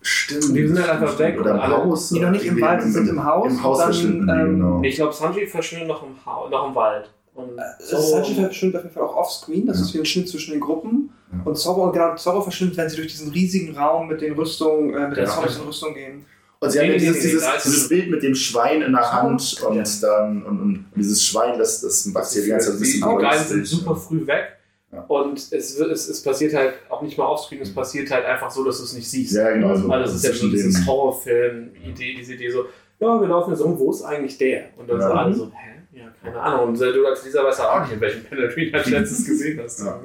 Stimmt. 0.02 0.56
Die 0.56 0.66
sind 0.66 0.78
halt 0.78 0.90
einfach 0.90 1.18
weg 1.18 1.40
Oder 1.40 1.52
und 1.54 1.56
im 1.60 1.66
Haus. 1.68 2.08
Die 2.10 2.20
noch 2.20 2.30
nicht 2.30 2.44
im 2.44 2.60
Wald, 2.60 2.84
die 2.84 2.90
sind 2.90 3.08
im 3.08 3.24
Haus 3.24 3.50
Im 3.52 3.62
Haus 3.62 3.78
dann, 3.78 3.86
verschwinden 3.92 4.26
die, 4.26 4.32
ähm, 4.32 4.56
genau. 4.56 4.82
Ich 4.82 4.94
glaube, 4.96 5.12
Sanji 5.12 5.46
verschwindet 5.46 5.88
noch 5.88 6.02
im, 6.02 6.10
ha 6.26 6.48
noch 6.50 6.68
im 6.68 6.74
Wald. 6.74 7.10
Und 7.34 7.50
Sanji 7.78 8.34
verschwindet 8.34 8.76
auf 8.78 8.82
jeden 8.84 8.94
Fall 8.94 9.02
auch 9.04 9.16
offscreen, 9.16 9.66
das 9.66 9.78
Ja. 9.78 9.84
ist 9.84 9.94
wie 9.94 9.98
ein 10.00 10.04
Schnitt 10.04 10.28
zwischen 10.28 10.50
den 10.52 10.60
Gruppen. 10.60 11.10
Ja. 11.32 11.40
Und 11.44 11.56
Zorro, 11.56 11.90
genau, 11.90 12.14
Zorro 12.16 12.42
verschwindet, 12.42 12.76
wenn 12.76 12.88
sie 12.90 12.96
durch 12.96 13.08
diesen 13.08 13.30
riesigen 13.32 13.74
Raum 13.76 14.08
mit 14.08 14.20
den 14.20 14.34
Rüstungen, 14.34 14.94
äh, 14.94 15.08
mit 15.08 15.16
den 15.16 15.24
Genau. 15.24 15.36
Zombies 15.36 15.56
in 15.56 15.62
Rüstung 15.62 15.94
gehen. 15.94 16.24
Und 16.60 16.70
sie 16.70 16.78
haben 16.78 16.86
Nee, 16.88 16.92
ja 16.92 16.98
nee, 17.00 17.06
dieses, 17.06 17.22
dieses, 17.22 17.44
dieses 17.64 17.82
es- 17.82 17.88
Bild 17.88 18.10
mit 18.10 18.22
dem 18.22 18.34
Schwein 18.36 18.82
in 18.82 18.92
der 18.92 19.12
Hand 19.12 19.62
und 19.66 19.74
Ja. 19.76 19.82
dann 20.02 20.42
und, 20.44 20.60
und 20.60 20.84
dieses 20.94 21.24
Schwein, 21.24 21.58
das, 21.58 21.80
das 21.80 22.14
wächst 22.14 22.34
hier 22.34 22.42
die 22.42 22.48
ganze 22.50 22.66
Zeit 22.66 22.74
ein 22.74 22.78
die 22.78 22.84
bisschen 22.84 23.00
Guiden 23.00 23.20
verrückt. 23.30 23.48
sind 23.48 23.66
super 23.66 23.96
früh 23.96 24.26
weg. 24.26 24.44
Ja. 24.92 25.00
Und 25.08 25.38
es, 25.38 25.52
es, 25.78 26.08
es 26.08 26.22
passiert 26.22 26.52
halt 26.54 26.74
auch 26.90 27.00
nicht 27.02 27.16
mal 27.16 27.24
offscreen, 27.26 27.62
es 27.62 27.74
passiert 27.74 28.10
halt 28.10 28.26
einfach 28.26 28.50
so, 28.50 28.62
dass 28.64 28.78
du 28.78 28.84
es 28.84 28.92
nicht 28.92 29.10
siehst. 29.10 29.34
Ja, 29.34 29.50
genau. 29.50 29.74
So 29.74 29.88
Weil 29.88 30.02
das 30.02 30.14
ist 30.14 30.22
ja 30.24 30.30
so 30.32 30.38
zwischen 30.40 30.50
dieses 30.52 30.86
Horrorfilm-Idee, 30.86 32.14
diese 32.18 32.34
Idee 32.34 32.50
so, 32.50 32.66
ja, 33.00 33.20
wir 33.20 33.28
laufen 33.28 33.50
jetzt 33.50 33.60
um, 33.60 33.78
wo 33.78 33.90
ist 33.90 34.02
eigentlich 34.02 34.38
der? 34.38 34.66
Und 34.76 34.88
dann 34.88 35.00
Ja. 35.00 35.08
so 35.08 35.12
alle 35.14 35.34
so, 35.34 35.46
hä? 35.46 35.98
Ja, 35.98 36.04
keine 36.22 36.40
Ahnung. 36.40 36.68
Und 36.68 36.80
du 36.80 37.06
als 37.06 37.24
Leser 37.24 37.44
weißt 37.44 37.58
ja 37.60 37.70
auch 37.72 37.80
nicht, 37.82 37.92
in 37.94 38.00
welchem 38.00 38.24
Panel 38.24 38.48
du 38.48 38.78
als 38.78 38.88
letztes 38.90 39.24
gesehen 39.26 39.60
hast. 39.62 39.80
Ja. 39.80 40.00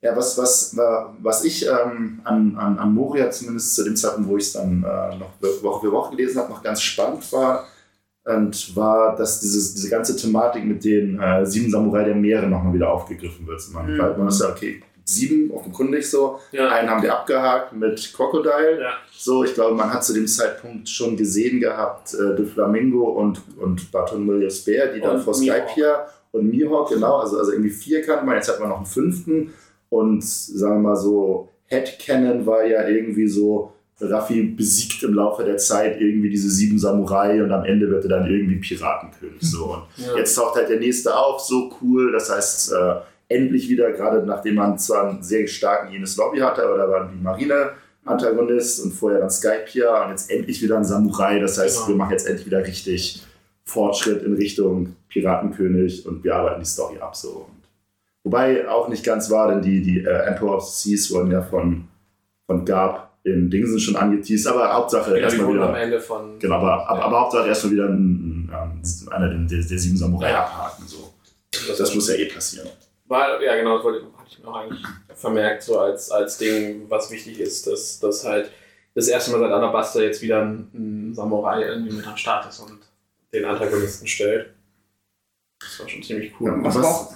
Ja, 0.00 0.16
was, 0.16 0.38
was, 0.38 0.76
wa- 0.76 1.12
was 1.20 1.44
ich 1.44 1.66
ähm, 1.66 2.20
an, 2.22 2.54
an, 2.56 2.78
an 2.78 2.94
Moria 2.94 3.30
zumindest 3.32 3.74
zu 3.74 3.82
dem 3.82 3.96
Zeitpunkt, 3.96 4.28
wo 4.28 4.36
ich 4.36 4.44
es 4.44 4.52
dann 4.52 4.84
äh, 4.84 5.16
noch 5.16 5.32
Woche 5.62 5.86
für 5.86 5.92
Woche 5.92 6.14
gelesen 6.14 6.38
habe, 6.40 6.50
noch 6.52 6.62
ganz 6.62 6.80
spannend 6.82 7.32
war, 7.32 7.66
und 8.36 8.76
war, 8.76 9.16
dass 9.16 9.40
dieses, 9.40 9.74
diese 9.74 9.88
ganze 9.88 10.14
Thematik 10.16 10.64
mit 10.64 10.84
den 10.84 11.18
äh, 11.20 11.44
sieben 11.46 11.70
Samurai 11.70 12.04
der 12.04 12.14
Meere 12.14 12.46
nochmal 12.46 12.74
wieder 12.74 12.90
aufgegriffen 12.92 13.46
wird. 13.46 13.60
Man, 13.72 13.90
Mhm. 13.92 13.96
man 14.18 14.28
ist 14.28 14.40
ja, 14.40 14.50
okay, 14.50 14.82
sieben 15.04 15.50
offenkundig 15.50 16.08
so, 16.10 16.38
Ja. 16.52 16.68
einen 16.68 16.90
haben 16.90 17.02
wir 17.02 17.14
abgehakt 17.18 17.72
mit 17.72 18.12
Crocodile. 18.14 18.80
Ja. 18.82 18.90
So, 19.16 19.42
ich 19.44 19.54
glaube, 19.54 19.74
man 19.74 19.92
hat 19.92 20.04
zu 20.04 20.12
dem 20.12 20.26
Zeitpunkt 20.26 20.88
schon 20.88 21.16
gesehen 21.16 21.60
gehabt, 21.60 22.12
äh, 22.14 22.36
De 22.36 22.44
Flamingo 22.44 23.04
und, 23.04 23.40
und 23.58 23.90
Bartholomeus 23.90 24.64
Bär, 24.64 24.92
die 24.92 25.00
dann 25.00 25.16
Und 25.16 25.22
vor 25.22 25.38
Mihawk. 25.38 25.56
Skype 25.70 25.74
hier 25.74 26.06
und 26.32 26.50
Mihawk, 26.50 26.90
genau, 26.90 27.16
also, 27.16 27.38
also 27.38 27.52
irgendwie 27.52 27.70
vier 27.70 28.02
kannte 28.02 28.26
man, 28.26 28.34
jetzt 28.36 28.48
hat 28.50 28.60
man 28.60 28.68
noch 28.68 28.76
einen 28.76 28.86
fünften 28.86 29.54
und 29.88 30.22
sagen 30.22 30.82
wir 30.82 30.90
mal 30.90 30.96
so, 30.96 31.48
Headcanon 31.64 32.44
war 32.44 32.64
ja 32.66 32.86
irgendwie 32.86 33.28
so, 33.28 33.72
Raffi 34.00 34.42
besiegt 34.42 35.02
im 35.02 35.14
Laufe 35.14 35.42
der 35.44 35.56
Zeit 35.56 36.00
irgendwie 36.00 36.30
diese 36.30 36.48
sieben 36.50 36.78
Samurai 36.78 37.42
und 37.42 37.50
am 37.52 37.64
Ende 37.64 37.90
wird 37.90 38.04
er 38.04 38.10
dann 38.10 38.30
irgendwie 38.30 38.56
Piratenkönig. 38.56 39.40
So. 39.40 39.74
Und 39.74 39.82
Ja. 40.06 40.16
Jetzt 40.16 40.34
taucht 40.36 40.54
halt 40.56 40.68
der 40.68 40.78
nächste 40.78 41.16
auf, 41.16 41.40
so 41.40 41.70
cool. 41.82 42.12
Das 42.12 42.30
heißt, 42.30 42.72
äh, 42.72 42.94
endlich 43.28 43.68
wieder, 43.68 43.90
gerade 43.92 44.24
nachdem 44.24 44.54
man 44.54 44.78
zwar 44.78 45.08
einen 45.08 45.22
sehr 45.22 45.46
starken 45.48 45.92
jenes 45.92 46.16
Lobby 46.16 46.38
hatte, 46.38 46.62
aber 46.64 46.78
da 46.78 46.88
war 46.88 47.10
die 47.12 47.20
Marine-Antagonist 47.22 48.84
und 48.84 48.92
vorher 48.92 49.20
dann 49.20 49.30
Skype 49.30 49.64
hier 49.66 49.90
und 50.04 50.10
jetzt 50.10 50.30
endlich 50.30 50.62
wieder 50.62 50.76
ein 50.78 50.84
Samurai. 50.84 51.38
Das 51.40 51.58
heißt, 51.58 51.76
Genau. 51.78 51.88
wir 51.88 51.96
machen 51.96 52.12
jetzt 52.12 52.26
endlich 52.26 52.46
wieder 52.46 52.64
richtig 52.64 53.22
Fortschritt 53.64 54.22
in 54.22 54.34
Richtung 54.34 54.96
Piratenkönig 55.08 56.06
und 56.06 56.24
wir 56.24 56.34
arbeiten 56.36 56.60
die 56.60 56.66
Story 56.66 56.98
ab. 56.98 57.14
So. 57.16 57.46
Und, 57.48 57.64
wobei 58.24 58.66
auch 58.68 58.88
nicht 58.88 59.04
ganz 59.04 59.30
wahr, 59.30 59.48
denn 59.50 59.60
die, 59.62 59.82
die 59.82 60.00
äh, 60.04 60.26
Emperor 60.26 60.56
of 60.56 60.64
the 60.64 60.90
Seas 60.96 61.10
wurden 61.12 61.30
ja 61.30 61.42
von, 61.42 61.84
von 62.46 62.64
Garb 62.64 63.07
in 63.34 63.50
Dingsen 63.50 63.78
schon 63.78 63.96
angeteased, 63.96 64.46
aber 64.46 64.72
Hauptsache 64.72 65.10
Ja, 65.10 65.16
die 65.16 65.22
erstmal 65.22 65.46
wurden 65.48 65.62
am 65.62 65.68
wieder. 65.70 65.80
Ende 65.80 66.00
von. 66.00 66.38
Genau, 66.38 66.54
aber, 66.56 66.88
aber, 66.88 67.02
aber 67.04 67.20
Hauptsache 67.20 67.48
erstmal 67.48 67.72
wieder 67.72 67.86
ein, 67.86 68.50
ein, 68.50 68.82
einer 69.10 69.28
der, 69.28 69.62
der, 69.62 69.78
sieben 69.78 69.96
Samurai 69.96 70.30
Ja. 70.30 70.44
abhaken. 70.44 70.86
So. 70.86 71.12
das, 71.68 71.78
Das 71.78 71.94
muss 71.94 72.08
ja 72.08 72.14
eh 72.14 72.26
passieren. 72.26 72.68
War, 73.06 73.40
ja, 73.42 73.56
genau, 73.56 73.76
das 73.76 73.84
wollte, 73.84 74.04
hatte 74.16 74.28
ich 74.30 74.38
mir 74.42 74.48
auch 74.48 74.56
eigentlich 74.56 74.82
vermerkt, 75.14 75.62
so 75.62 75.78
als, 75.78 76.10
als 76.10 76.38
Ding, 76.38 76.82
was 76.88 77.10
wichtig 77.10 77.40
ist, 77.40 77.66
dass, 77.66 77.98
dass 78.00 78.24
halt 78.24 78.50
das 78.94 79.08
erste 79.08 79.30
Mal 79.30 79.40
seit 79.40 79.50
Alabaster 79.52 80.02
jetzt 80.02 80.20
wieder 80.22 80.42
ein, 80.42 80.68
ein 80.74 81.14
Samurai 81.14 81.62
irgendwie 81.62 81.94
mit 81.96 82.06
am 82.06 82.16
Start 82.16 82.48
ist 82.48 82.60
und 82.60 82.78
den 83.32 83.44
Antagonisten 83.44 84.06
stellt. 84.06 84.50
Das 85.60 85.80
war 85.80 85.88
schon 85.88 86.02
ziemlich 86.02 86.32
cool. 86.40 86.50
Ja. 86.50 86.64
Was, 86.74 87.14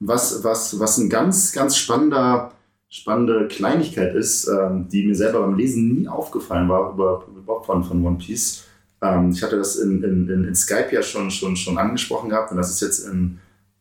Was, 0.00 0.44
was, 0.44 0.78
was 0.80 0.98
ein 0.98 1.08
ganz, 1.10 1.52
ganz 1.52 1.76
spannender, 1.76 2.52
spannende 2.94 3.48
Kleinigkeit 3.48 4.14
ist, 4.14 4.46
ähm, 4.46 4.88
die 4.88 5.04
mir 5.04 5.16
selber 5.16 5.40
beim 5.40 5.56
Lesen 5.56 5.92
nie 5.92 6.06
aufgefallen 6.06 6.68
war, 6.68 6.92
über, 6.92 7.26
überhaupt 7.36 7.66
von, 7.66 7.82
von 7.82 8.06
One 8.06 8.18
Piece. 8.18 8.66
Ähm, 9.02 9.32
ich 9.32 9.42
hatte 9.42 9.56
das 9.56 9.76
in, 9.76 10.04
in, 10.04 10.28
in, 10.28 10.54
Skype 10.54 10.92
ja 10.92 11.02
schon, 11.02 11.28
schon, 11.32 11.56
schon 11.56 11.76
angesprochen 11.76 12.30
gehabt 12.30 12.52
und 12.52 12.56
das 12.56 12.70
ist 12.70 12.80
jetzt 12.82 13.00
in, 13.08 13.40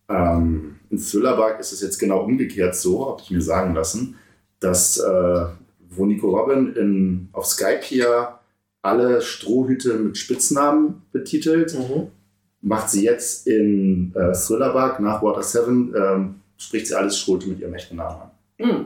ähm, 0.09 0.77
in 0.89 0.97
Thrillerbug 0.97 1.59
ist 1.59 1.71
es 1.71 1.81
jetzt 1.81 1.99
genau 1.99 2.23
umgekehrt 2.23 2.75
so, 2.75 3.07
habe 3.07 3.21
ich 3.21 3.29
mir 3.29 3.41
sagen 3.41 3.75
lassen, 3.75 4.15
dass 4.59 4.97
äh, 4.97 5.45
wo 5.91 6.07
Nico 6.07 6.35
Robin 6.35 6.73
in, 6.73 7.29
auf 7.33 7.45
Skype 7.45 7.83
hier 7.83 8.39
alle 8.81 9.21
Strohhüte 9.21 9.93
mit 9.93 10.17
Spitznamen 10.17 11.03
betitelt, 11.11 11.75
Mhm. 11.75 12.07
macht 12.61 12.89
sie 12.89 13.03
jetzt 13.03 13.45
in 13.45 14.11
äh, 14.15 14.31
Thrillerbug 14.33 14.99
nach 15.01 15.21
Water 15.21 15.43
7, 15.43 15.93
ähm, 15.95 16.35
spricht 16.57 16.87
sie 16.87 16.95
alles 16.95 17.19
Schrote 17.19 17.47
mit 17.47 17.59
ihrem 17.59 17.75
echten 17.75 17.97
Namen 17.97 18.21
an. 18.21 18.31
hm. 18.57 18.85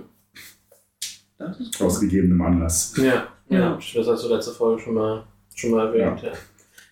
Aus 1.79 1.99
gegebenem 1.99 2.41
Anlass. 2.41 2.93
Ja, 2.97 3.03
ja. 3.03 3.27
Ja. 3.49 3.79
Das 3.95 4.07
hast 4.07 4.23
du 4.23 4.33
letzte 4.33 4.51
Folge 4.51 4.81
schon 4.81 4.93
mal, 4.95 5.23
schon 5.55 5.71
mal 5.71 5.87
erwähnt. 5.87 6.21
Ja. 6.21 6.31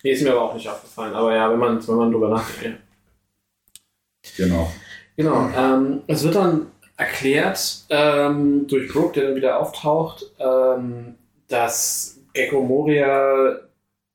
Nee, 0.02 0.12
ist 0.12 0.22
mir 0.22 0.32
aber 0.32 0.42
auch 0.42 0.54
nicht 0.54 0.68
aufgefallen. 0.68 1.14
Aber 1.14 1.34
ja, 1.34 1.50
wenn 1.50 1.58
man, 1.58 1.86
wenn 1.86 1.96
man 1.96 2.12
drüber 2.12 2.28
nachdenkt. 2.28 2.80
Genau. 4.36 4.70
Genau. 5.16 5.48
Ähm, 5.56 6.02
es 6.06 6.22
wird 6.22 6.34
dann 6.34 6.66
erklärt 6.96 7.84
ähm, 7.90 8.66
durch 8.66 8.92
Brooke, 8.92 9.14
der 9.14 9.28
dann 9.28 9.36
wieder 9.36 9.60
auftaucht, 9.60 10.26
ähm, 10.38 11.14
dass 11.48 12.18
Gecko 12.32 12.62
Moria 12.62 13.60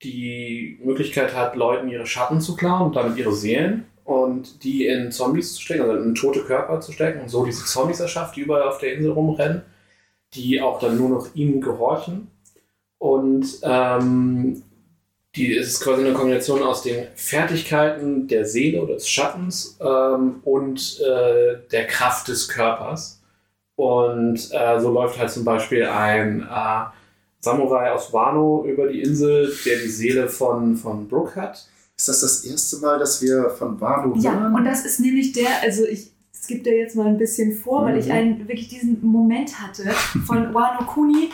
die 0.03 0.79
Möglichkeit 0.83 1.35
hat, 1.35 1.55
Leuten 1.55 1.89
ihre 1.89 2.07
Schatten 2.07 2.41
zu 2.41 2.55
klauen 2.55 2.87
und 2.87 2.95
damit 2.95 3.17
ihre 3.17 3.33
Seelen 3.33 3.85
und 4.03 4.63
die 4.63 4.87
in 4.87 5.11
Zombies 5.11 5.53
zu 5.53 5.61
stecken, 5.61 5.83
also 5.83 6.03
in 6.03 6.15
tote 6.15 6.41
Körper 6.41 6.81
zu 6.81 6.91
stecken 6.91 7.21
und 7.21 7.29
so 7.29 7.45
diese 7.45 7.65
Zombies 7.65 7.99
erschafft, 7.99 8.35
die 8.35 8.41
überall 8.41 8.63
auf 8.63 8.79
der 8.79 8.93
Insel 8.93 9.11
rumrennen, 9.11 9.61
die 10.33 10.61
auch 10.61 10.79
dann 10.79 10.97
nur 10.97 11.09
noch 11.09 11.35
ihm 11.35 11.61
gehorchen. 11.61 12.27
Und 12.97 13.45
ähm, 13.63 14.61
die 15.35 15.55
es 15.55 15.69
ist 15.69 15.81
quasi 15.81 16.03
eine 16.03 16.13
Kombination 16.13 16.61
aus 16.61 16.83
den 16.83 17.07
Fertigkeiten 17.15 18.27
der 18.27 18.45
Seele 18.45 18.81
oder 18.81 18.95
des 18.95 19.07
Schattens 19.09 19.77
ähm, 19.79 20.41
und 20.43 20.99
äh, 20.99 21.57
der 21.71 21.87
Kraft 21.87 22.27
des 22.27 22.47
Körpers. 22.49 23.21
Und 23.75 24.49
äh, 24.51 24.79
so 24.79 24.91
läuft 24.91 25.17
halt 25.17 25.31
zum 25.31 25.43
Beispiel 25.45 25.85
ein 25.85 26.41
äh, 26.41 26.83
Samurai 27.39 27.91
aus 27.91 28.13
Wano 28.13 28.65
über 28.67 28.87
die 28.87 29.01
Insel, 29.01 29.51
der 29.65 29.79
die 29.79 29.87
Seele 29.89 30.27
von, 30.27 30.75
von 30.75 31.07
Brooke 31.07 31.39
hat. 31.41 31.65
Ist 31.97 32.07
das 32.07 32.21
das 32.21 32.45
erste 32.45 32.77
Mal, 32.77 32.99
dass 32.99 33.21
wir 33.21 33.49
von 33.51 33.79
Wano 33.81 34.15
Ja, 34.19 34.33
hören? 34.39 34.53
und 34.55 34.65
das 34.65 34.85
ist 34.85 34.99
nämlich 34.99 35.33
der, 35.33 35.61
also 35.61 35.85
ich 35.85 36.10
skippe 36.51 36.69
da 36.69 36.75
jetzt 36.75 36.95
mal 36.95 37.07
ein 37.07 37.17
bisschen 37.17 37.53
vor, 37.53 37.85
weil 37.85 37.97
ich 37.97 38.07
Mhm. 38.07 38.11
einen, 38.11 38.39
wirklich 38.47 38.67
diesen 38.67 38.99
Moment 39.05 39.61
hatte 39.61 39.83
von 40.25 40.37
Wano 40.53 40.85
Kuni. 40.85 41.29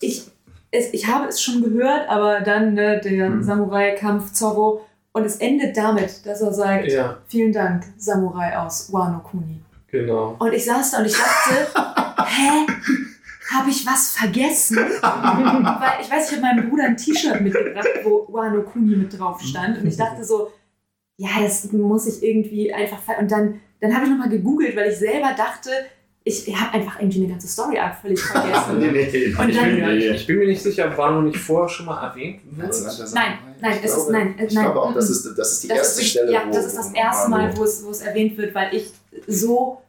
Ich, 0.00 0.24
es, 0.70 0.92
ich 0.92 1.06
habe 1.06 1.26
es 1.28 1.42
schon 1.42 1.62
gehört, 1.62 2.08
aber 2.08 2.40
dann 2.40 2.74
ne, 2.74 3.00
der 3.00 3.30
Mhm. 3.30 3.42
Samurai-Kampf 3.42 4.32
Zorro 4.32 4.86
und 5.12 5.24
es 5.24 5.36
endet 5.36 5.76
damit, 5.76 6.24
dass 6.24 6.40
er 6.40 6.52
sagt, 6.52 6.86
Ja, 6.86 7.18
vielen 7.26 7.52
Dank, 7.52 7.84
Samurai 7.98 8.56
aus 8.58 8.92
Wano 8.92 9.18
Kuni. 9.20 9.60
genau. 9.88 10.36
Und 10.38 10.52
ich 10.52 10.64
saß 10.64 10.92
da 10.92 10.98
und 10.98 11.06
ich 11.06 11.14
dachte, 11.16 12.24
hä? 12.26 12.66
Habe 13.52 13.68
ich 13.70 13.84
was 13.84 14.12
vergessen? 14.12 14.76
Weil 14.76 16.00
ich 16.00 16.08
weiß, 16.08 16.30
ich 16.30 16.36
habe 16.38 16.42
meinem 16.42 16.70
Bruder 16.70 16.84
ein 16.84 16.96
T-Shirt 16.96 17.40
mitgebracht, 17.40 17.88
wo 18.04 18.28
Wano 18.32 18.62
Kuni 18.62 18.94
mit 18.94 19.18
drauf 19.18 19.40
stand. 19.42 19.76
Und 19.78 19.86
ich 19.88 19.96
dachte 19.96 20.22
so, 20.24 20.52
ja, 21.16 21.30
das 21.42 21.72
muss 21.72 22.06
ich 22.06 22.22
irgendwie 22.22 22.72
einfach. 22.72 22.98
Und 23.18 23.28
dann, 23.32 23.60
dann 23.80 23.94
habe 23.94 24.04
ich 24.04 24.10
nochmal 24.10 24.28
gegoogelt, 24.28 24.76
weil 24.76 24.90
ich 24.90 24.98
selber 24.98 25.32
dachte, 25.36 25.70
ich 26.22 26.54
habe 26.54 26.74
einfach 26.74 27.00
irgendwie 27.00 27.20
eine 27.24 27.28
ganze 27.32 27.48
Story-Arc 27.48 28.00
völlig 28.02 28.20
vergessen. 28.22 28.78
nee, 28.78 28.90
nee. 28.90 29.34
Und 29.34 29.48
Ich 29.48 29.56
dann- 29.56 29.64
bin, 29.70 29.80
mir, 29.80 30.14
ich 30.14 30.26
bin 30.26 30.38
mir 30.38 30.46
nicht 30.48 30.62
sicher, 30.62 30.88
ob 30.90 30.98
Wano 30.98 31.22
nicht 31.22 31.38
vorher 31.38 31.68
schon 31.68 31.86
mal 31.86 32.02
erwähnt 32.08 32.40
wird. 32.50 32.74
Nein, 33.14 33.38
nein, 33.60 33.72
Ich 33.78 33.84
es 33.84 33.90
ist- 33.90 33.94
glaube- 33.96 34.12
nein, 34.12 34.38
äh, 34.38 34.44
Ich 34.46 34.54
nein, 34.54 34.64
glaube 34.64 34.82
auch, 34.82 34.92
das 34.94 35.06
mhm. 35.08 35.12
ist, 35.14 35.38
das 35.38 35.52
ist 35.52 35.62
die 35.64 35.68
Das 35.68 35.78
erste 35.78 36.00
ist, 36.02 36.08
Stelle. 36.08 36.32
ja, 36.32 36.42
wo- 36.46 36.52
das 36.52 36.66
ist 36.66 36.76
das 36.76 36.92
erste 36.92 37.30
Mal, 37.30 37.56
wo 37.56 37.64
es, 37.64 37.84
wo 37.84 37.90
es 37.90 38.00
erwähnt 38.02 38.36
wird, 38.36 38.54
weil 38.54 38.74
ich 38.74 38.92
so 39.26 39.80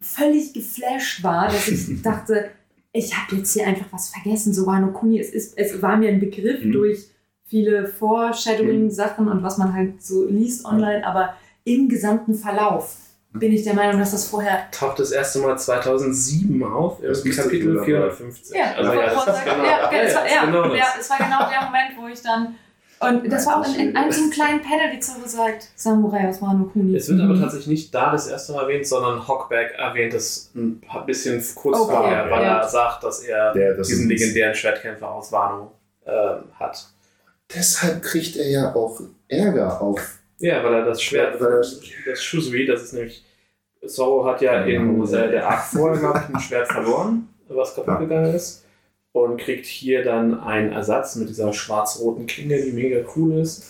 völlig 0.00 0.52
geflasht 0.52 1.22
war, 1.24 1.46
dass 1.46 1.66
ich 1.68 2.00
dachte, 2.02 2.50
ich 2.92 3.16
habe 3.16 3.36
jetzt 3.36 3.52
hier 3.52 3.66
einfach 3.66 3.86
was 3.90 4.10
vergessen. 4.10 4.52
So 4.54 4.66
Wano 4.66 4.92
Kuni, 4.92 5.18
es, 5.18 5.30
ist, 5.30 5.58
es 5.58 5.80
war 5.82 5.96
mir 5.96 6.10
ein 6.10 6.20
Begriff 6.20 6.62
Mhm. 6.64 6.72
durch 6.72 7.06
viele 7.46 7.86
Foreshadowing-Sachen 7.88 9.28
und 9.28 9.42
was 9.42 9.58
man 9.58 9.74
halt 9.74 10.02
so 10.02 10.26
liest 10.26 10.64
online, 10.64 11.04
aber 11.06 11.34
im 11.64 11.88
gesamten 11.88 12.34
Verlauf 12.34 12.96
bin 13.34 13.52
ich 13.52 13.64
der 13.64 13.74
Meinung, 13.74 13.98
dass 13.98 14.12
das 14.12 14.28
vorher. 14.28 14.70
Taucht 14.70 14.98
das 14.98 15.10
erste 15.10 15.38
Mal 15.38 15.58
2007 15.58 16.62
auf, 16.62 17.02
im 17.02 17.08
Das 17.08 17.24
müsste 17.24 17.42
Kapitel 17.42 17.78
cool, 17.78 17.84
450. 17.84 18.56
Ja, 18.56 18.74
also, 18.76 18.92
ja, 18.92 19.06
das 19.06 19.38
ist 19.38 19.44
genau, 19.44 19.64
ja, 19.64 19.90
das 19.90 20.06
ist 20.06 20.34
ja, 20.34 20.44
genau 20.44 20.62
das. 20.68 20.78
ja, 20.78 20.84
es 21.00 21.10
war 21.10 21.18
genau 21.18 21.50
der 21.50 21.62
Moment, 21.64 21.92
wo 21.98 22.08
ich 22.08 22.22
dann. 22.22 22.54
Und 23.00 23.32
das 23.32 23.46
war 23.46 23.60
auch 23.60 23.66
in, 23.66 23.88
in 23.88 23.96
einem 23.96 24.12
so 24.12 24.30
kleinen 24.30 24.62
Panel, 24.62 24.92
wie 24.92 25.00
Zorro 25.00 25.26
sagt, 25.26 25.70
Samurai 25.74 26.28
aus 26.28 26.40
Wano 26.40 26.66
Kuni. 26.66 26.94
Es 26.94 27.08
wird 27.08 27.20
aber 27.20 27.36
tatsächlich 27.36 27.66
nicht 27.66 27.94
da 27.94 28.12
das 28.12 28.28
erste 28.28 28.52
Mal 28.52 28.62
erwähnt, 28.62 28.86
sondern 28.86 29.26
Hockback 29.26 29.72
erwähnt 29.76 30.14
es 30.14 30.52
ein 30.54 30.80
bisschen 31.06 31.42
kurz 31.56 31.80
Okay, 31.80 31.92
vorher, 31.92 32.30
weil 32.30 32.44
ja. 32.44 32.58
er 32.58 32.68
sagt, 32.68 33.02
dass 33.02 33.20
er 33.20 33.52
Der, 33.54 33.74
das 33.74 33.88
diesen 33.88 34.08
legendären 34.08 34.54
Schwertkämpfer 34.54 35.10
aus 35.10 35.32
Wano 35.32 35.72
ähm, 36.06 36.44
hat. 36.60 36.86
Deshalb 37.52 38.02
kriegt 38.02 38.36
er 38.36 38.48
ja 38.48 38.74
auch 38.74 39.00
Ärger 39.26 39.80
auf. 39.80 40.21
Ja, 40.42 40.62
weil 40.64 40.74
er 40.74 40.84
das 40.84 41.00
Schwert, 41.02 41.40
Weil 41.40 41.52
er- 41.52 41.58
das 42.06 42.22
Shusui, 42.22 42.66
das 42.66 42.82
ist 42.82 42.92
nämlich, 42.94 43.24
Zorro 43.86 44.24
hat 44.26 44.40
ja 44.42 44.62
in 44.64 45.02
äh, 45.04 45.30
der 45.30 45.48
Arc 45.48 45.64
vorher, 45.64 45.98
glaube 45.98 46.22
ich, 46.28 46.34
ein 46.34 46.40
Schwert 46.40 46.68
verloren, 46.70 47.28
was 47.48 47.74
kaputt 47.74 47.94
Ja. 47.94 47.98
gegangen 48.00 48.34
ist. 48.34 48.60
Und 49.14 49.36
kriegt 49.38 49.66
hier 49.66 50.02
dann 50.04 50.40
einen 50.40 50.72
Ersatz 50.72 51.16
mit 51.16 51.28
dieser 51.28 51.52
schwarz-roten 51.52 52.26
Klinge, 52.26 52.56
die 52.62 52.72
mega 52.72 53.04
cool 53.14 53.34
ist. 53.40 53.66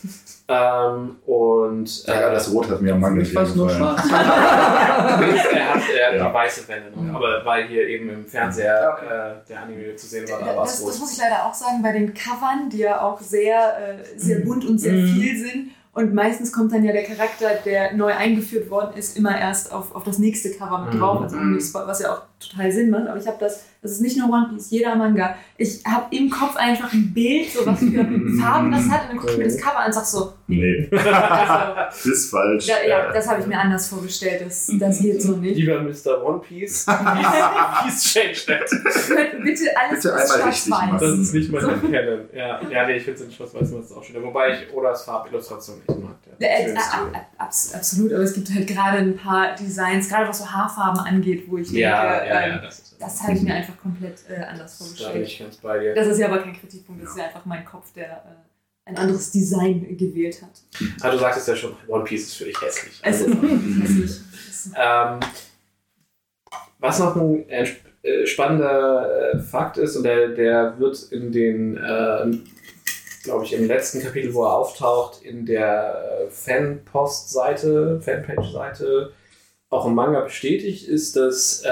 Ähm, 0.47 1.16
und 1.27 2.07
Ja, 2.07 2.29
äh, 2.29 2.33
das 2.35 2.53
Rot 2.53 2.70
hat 2.70 2.81
mir 2.81 2.93
am 2.95 3.01
Mangel 3.01 3.23
Ich 3.23 3.35
weiß 3.35 3.57
nur 3.57 3.68
schwarz. 3.68 4.03
er 4.09 4.18
hat, 4.18 5.83
er 5.91 6.07
hat 6.07 6.14
Ja. 6.14 6.29
die 6.29 6.35
weiße 6.35 6.68
Welle 6.68 6.91
noch, 6.95 7.14
aber 7.16 7.45
weil 7.45 7.66
hier 7.66 7.89
eben 7.89 8.09
im 8.11 8.25
Fernseher 8.27 9.43
äh, 9.45 9.49
der 9.49 9.62
Anime 9.62 9.97
zu 9.97 10.07
sehen 10.07 10.29
war, 10.31 10.39
da 10.41 10.57
war 10.57 10.64
es 10.64 10.73
Das, 10.73 10.85
das 10.85 10.95
rot. 10.95 11.01
muss 11.01 11.12
ich 11.14 11.18
leider 11.18 11.45
auch 11.47 11.55
sagen, 11.55 11.83
bei 11.83 11.93
den 11.93 12.14
Covern, 12.14 12.68
die 12.70 12.79
ja 12.79 13.01
auch 13.03 13.20
sehr, 13.20 13.99
äh, 13.99 14.18
sehr 14.18 14.41
bunt 14.41 14.64
und 14.64 14.79
sehr 14.79 14.93
Mhm. 14.93 15.07
viel 15.09 15.37
sind. 15.39 15.70
Und 15.95 16.14
meistens 16.14 16.53
kommt 16.53 16.72
dann 16.72 16.84
ja 16.84 16.93
der 16.93 17.05
Charakter, 17.05 17.51
der 17.66 17.93
neu 17.95 18.12
eingeführt 18.14 18.70
worden 18.70 18.97
ist, 18.97 19.16
immer 19.16 19.38
erst 19.38 19.72
auf, 19.72 19.95
auf 19.95 20.05
das 20.05 20.18
nächste 20.18 20.51
Cover 20.53 20.86
mit 20.86 20.95
Mhm. 20.95 20.99
drauf. 21.01 21.20
Also 21.22 21.36
Spo- 21.36 21.86
was 21.86 22.01
ja 22.01 22.14
auch 22.14 22.22
total 22.40 22.72
Sinn 22.72 22.88
macht. 22.90 23.07
Aber 23.09 23.18
ich 23.18 23.26
habe 23.26 23.36
das, 23.38 23.64
das 23.83 23.93
ist 23.93 24.01
nicht 24.01 24.16
nur 24.16 24.28
One 24.28 24.49
Piece, 24.49 24.70
jeder 24.70 24.95
Manga. 24.95 25.35
Ich 25.57 25.85
habe 25.85 26.14
im 26.14 26.30
Kopf 26.30 26.55
einfach 26.55 26.93
ein 26.93 27.12
Bild, 27.12 27.51
so 27.51 27.66
was 27.66 27.80
für 27.80 28.07
Farben 28.41 28.70
das 28.70 28.89
hat. 28.89 29.03
Und 29.03 29.09
dann 29.09 29.16
gucke 29.16 29.33
ich 29.33 29.39
mir 29.39 29.45
das 29.45 29.59
Cover 29.59 29.78
an 29.78 29.87
und 29.87 29.93
sag 29.93 30.05
so, 30.05 30.33
Nee, 30.55 30.89
also, 30.93 31.74
das 31.74 32.07
ist 32.07 32.30
falsch. 32.30 32.66
ja, 32.66 32.76
ja, 32.87 33.12
das 33.12 33.28
habe 33.28 33.41
ich 33.41 33.47
mir 33.47 33.59
anders 33.59 33.89
vorgestellt. 33.89 34.43
Das, 34.45 34.70
das 34.78 35.01
geht 35.01 35.22
so 35.22 35.37
nicht. 35.37 35.57
Lieber 35.57 35.80
Mr. 35.80 36.22
One 36.24 36.41
Piece, 36.41 36.85
please 36.85 38.09
change 38.09 38.45
that. 38.47 38.70
Bitte 39.43 39.76
alles 39.76 40.03
Bitte 40.03 40.14
ist 40.14 40.30
einmal 40.30 40.49
richtig 40.49 40.68
machen. 40.68 40.99
Das 41.01 41.18
ist 41.18 41.35
nicht 41.35 41.51
mein 41.51 41.62
Canon. 41.62 42.20
Ja, 42.35 42.61
ja 42.68 42.87
nee, 42.87 42.97
ich 42.97 43.05
finde 43.05 43.20
es 43.20 43.26
in 43.26 43.33
Schwarz-Weiß 43.33 43.72
das 43.72 43.93
auch 43.93 44.05
schön. 44.05 44.22
Wobei 44.22 44.53
ich 44.53 44.72
Odas 44.74 45.05
Farbillustration 45.05 45.76
nicht 45.78 46.01
mag. 46.01 46.16
Ja, 46.39 46.49
äh, 46.49 46.70
äh, 46.70 46.76
abs 47.39 47.74
absolut, 47.74 48.12
aber 48.12 48.22
es 48.22 48.35
gibt 48.35 48.53
halt 48.53 48.66
gerade 48.66 48.99
ein 48.99 49.16
paar 49.16 49.55
Designs, 49.55 50.09
gerade 50.09 50.28
was 50.28 50.39
so 50.39 50.47
Haarfarben 50.51 51.01
angeht, 51.01 51.45
wo 51.49 51.59
ich 51.59 51.68
denke, 51.68 51.80
ja, 51.80 52.24
ja, 52.24 52.41
ähm, 52.41 52.51
ja, 52.51 52.59
das 52.59 52.78
ist 52.78 52.91
das 53.03 53.23
habe 53.23 53.33
ich 53.35 53.43
mir 53.43 53.55
einfach 53.55 53.77
komplett 53.79 54.21
äh, 54.29 54.43
anders 54.43 54.79
Da 54.79 54.85
bin 54.85 54.95
vorgestellt. 54.97 55.27
ich 55.29 55.39
ganz 55.39 55.57
bei 55.57 55.79
dir. 55.79 55.95
Das 55.95 56.07
ist 56.07 56.19
ja 56.19 56.29
aber 56.29 56.39
kein 56.39 56.59
Kritikpunkt, 56.59 57.03
das 57.03 57.11
ist 57.11 57.19
ja 57.19 57.25
einfach 57.25 57.45
mein 57.45 57.65
Kopf, 57.65 57.93
der 57.93 58.07
äh, 58.07 58.89
ein 58.89 58.97
anderes 58.97 59.31
Design 59.31 59.97
gewählt 59.97 60.43
hat. 60.43 60.51
Ah, 61.03 61.11
du 61.11 61.19
sagtest 61.19 61.49
ja 61.49 61.57
schon, 61.57 61.75
One 61.89 62.05
Piece 62.05 62.29
ist 62.29 62.37
für 62.37 62.45
dich 62.45 62.61
hässlich. 62.61 63.01
Es 63.03 63.21
ist 63.21 63.29
auch 63.29 63.43
hässlich. 63.83 64.21
Ähm, 64.77 65.21
was 66.79 66.99
noch 66.99 67.17
ein 67.17 67.49
äh, 67.49 67.69
äh, 68.03 68.27
spannender 68.27 69.35
äh, 69.35 69.39
Fakt 69.39 69.77
ist, 69.77 69.97
und 69.97 70.03
der, 70.03 70.29
der 70.29 70.79
wird 70.79 71.01
in 71.13 71.31
den, 71.31 71.77
äh, 71.77 72.37
glaube 73.23 73.45
ich, 73.45 73.53
im 73.53 73.67
letzten 73.69 74.03
Kapitel, 74.03 74.35
wo 74.35 74.45
er 74.45 74.57
auftaucht, 74.57 75.23
in 75.23 75.47
der 75.47 76.27
Fanpost-Seite, 76.31 78.01
Fanpage-Seite, 78.01 79.13
auch 79.71 79.87
im 79.87 79.95
Manga 79.95 80.21
bestätigt, 80.23 80.89
ist, 80.89 81.15
dass 81.17 81.63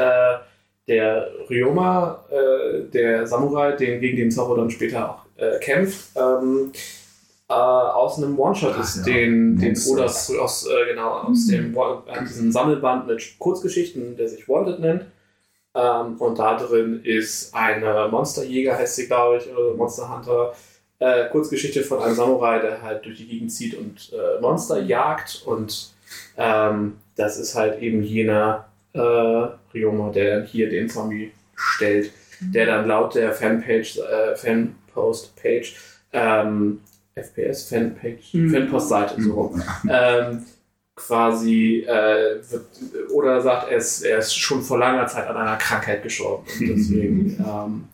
der 0.90 1.30
Ryoma, 1.48 2.24
äh, 2.30 2.80
der 2.92 3.24
Samurai, 3.26 3.72
den, 3.76 4.00
gegen 4.00 4.16
den 4.16 4.30
Zorro 4.30 4.56
dann 4.56 4.70
später 4.70 5.10
auch 5.10 5.22
äh, 5.36 5.58
kämpft, 5.60 6.08
ähm, 6.16 6.72
äh, 7.48 7.52
aus 7.52 8.18
einem 8.18 8.36
One-Shot 8.38 8.74
Ach 8.76 8.82
ist, 8.82 8.96
ja. 8.98 9.02
den, 9.04 9.56
den. 9.56 9.78
Oda 9.88 10.04
aus, 10.04 10.66
äh, 10.66 10.90
genau, 10.90 11.10
aus 11.20 11.46
dem 11.46 11.74
Wa- 11.74 12.02
äh, 12.06 12.24
diesem 12.24 12.50
Sammelband 12.50 13.06
mit 13.06 13.38
Kurzgeschichten, 13.38 14.16
der 14.16 14.28
sich 14.28 14.48
Wanted 14.48 14.80
nennt. 14.80 15.06
Ähm, 15.74 16.16
und 16.18 16.38
da 16.40 16.56
drin 16.56 17.00
ist 17.04 17.54
eine 17.54 18.08
Monsterjäger, 18.10 18.76
heißt 18.76 18.96
sie, 18.96 19.06
glaube 19.06 19.36
ich, 19.38 19.48
oder 19.56 19.74
Monster 19.74 20.12
Hunter, 20.12 20.52
äh, 20.98 21.28
Kurzgeschichte 21.30 21.82
von 21.84 22.02
einem 22.02 22.16
Samurai, 22.16 22.58
der 22.58 22.82
halt 22.82 23.04
durch 23.04 23.18
die 23.18 23.28
Gegend 23.28 23.52
zieht 23.52 23.78
und 23.78 24.12
äh, 24.12 24.40
Monster 24.40 24.80
jagt. 24.82 25.42
Und 25.46 25.92
ähm, 26.36 26.96
das 27.14 27.38
ist 27.38 27.54
halt 27.54 27.80
eben 27.80 28.02
jener 28.02 28.66
äh, 28.92 29.46
Ryoma, 29.74 30.10
der 30.10 30.44
hier 30.44 30.68
den 30.68 30.88
Zombie 30.88 31.32
stellt, 31.54 32.10
der 32.40 32.66
dann 32.66 32.86
laut 32.86 33.14
der 33.14 33.32
Fanpage, 33.32 33.98
äh, 33.98 34.34
Fanpost-Page, 34.36 35.76
ähm, 36.12 36.80
FPS, 37.14 37.68
Fanpage, 37.68 38.34
Mhm. 38.34 38.50
Fanpost-Seite, 38.50 39.20
so 39.22 39.32
rum, 39.34 39.62
ähm, 39.88 40.44
quasi 40.96 41.80
äh, 41.86 42.40
wird, 42.50 42.66
oder 43.12 43.40
sagt, 43.40 43.70
er 43.70 43.76
ist, 43.78 44.02
er 44.02 44.18
ist 44.18 44.34
schon 44.34 44.62
vor 44.62 44.78
langer 44.78 45.06
Zeit 45.06 45.26
an 45.28 45.36
einer 45.36 45.56
Krankheit 45.56 46.02
gestorben. 46.02 46.44
Und 46.60 46.68
deswegen, 46.68 47.36
ähm, 47.46 47.84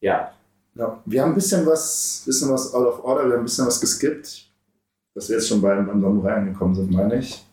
ja, 0.00 0.32
Ja, 0.74 1.02
wir 1.06 1.22
haben 1.22 1.32
ein 1.32 1.34
bisschen 1.34 1.66
was, 1.66 2.22
bisschen 2.26 2.50
was 2.50 2.72
out 2.74 2.86
of 2.86 3.04
order, 3.04 3.24
wir 3.26 3.32
haben 3.34 3.40
ein 3.40 3.44
bisschen 3.44 3.66
was 3.66 3.80
geskippt, 3.80 4.46
dass 5.14 5.28
wir 5.28 5.36
jetzt 5.36 5.48
schon 5.48 5.60
beim, 5.60 5.86
beim 5.86 6.00
Samurai 6.00 6.34
angekommen 6.34 6.74
sind, 6.74 6.90
meine 6.92 7.16
ich. 7.18 7.44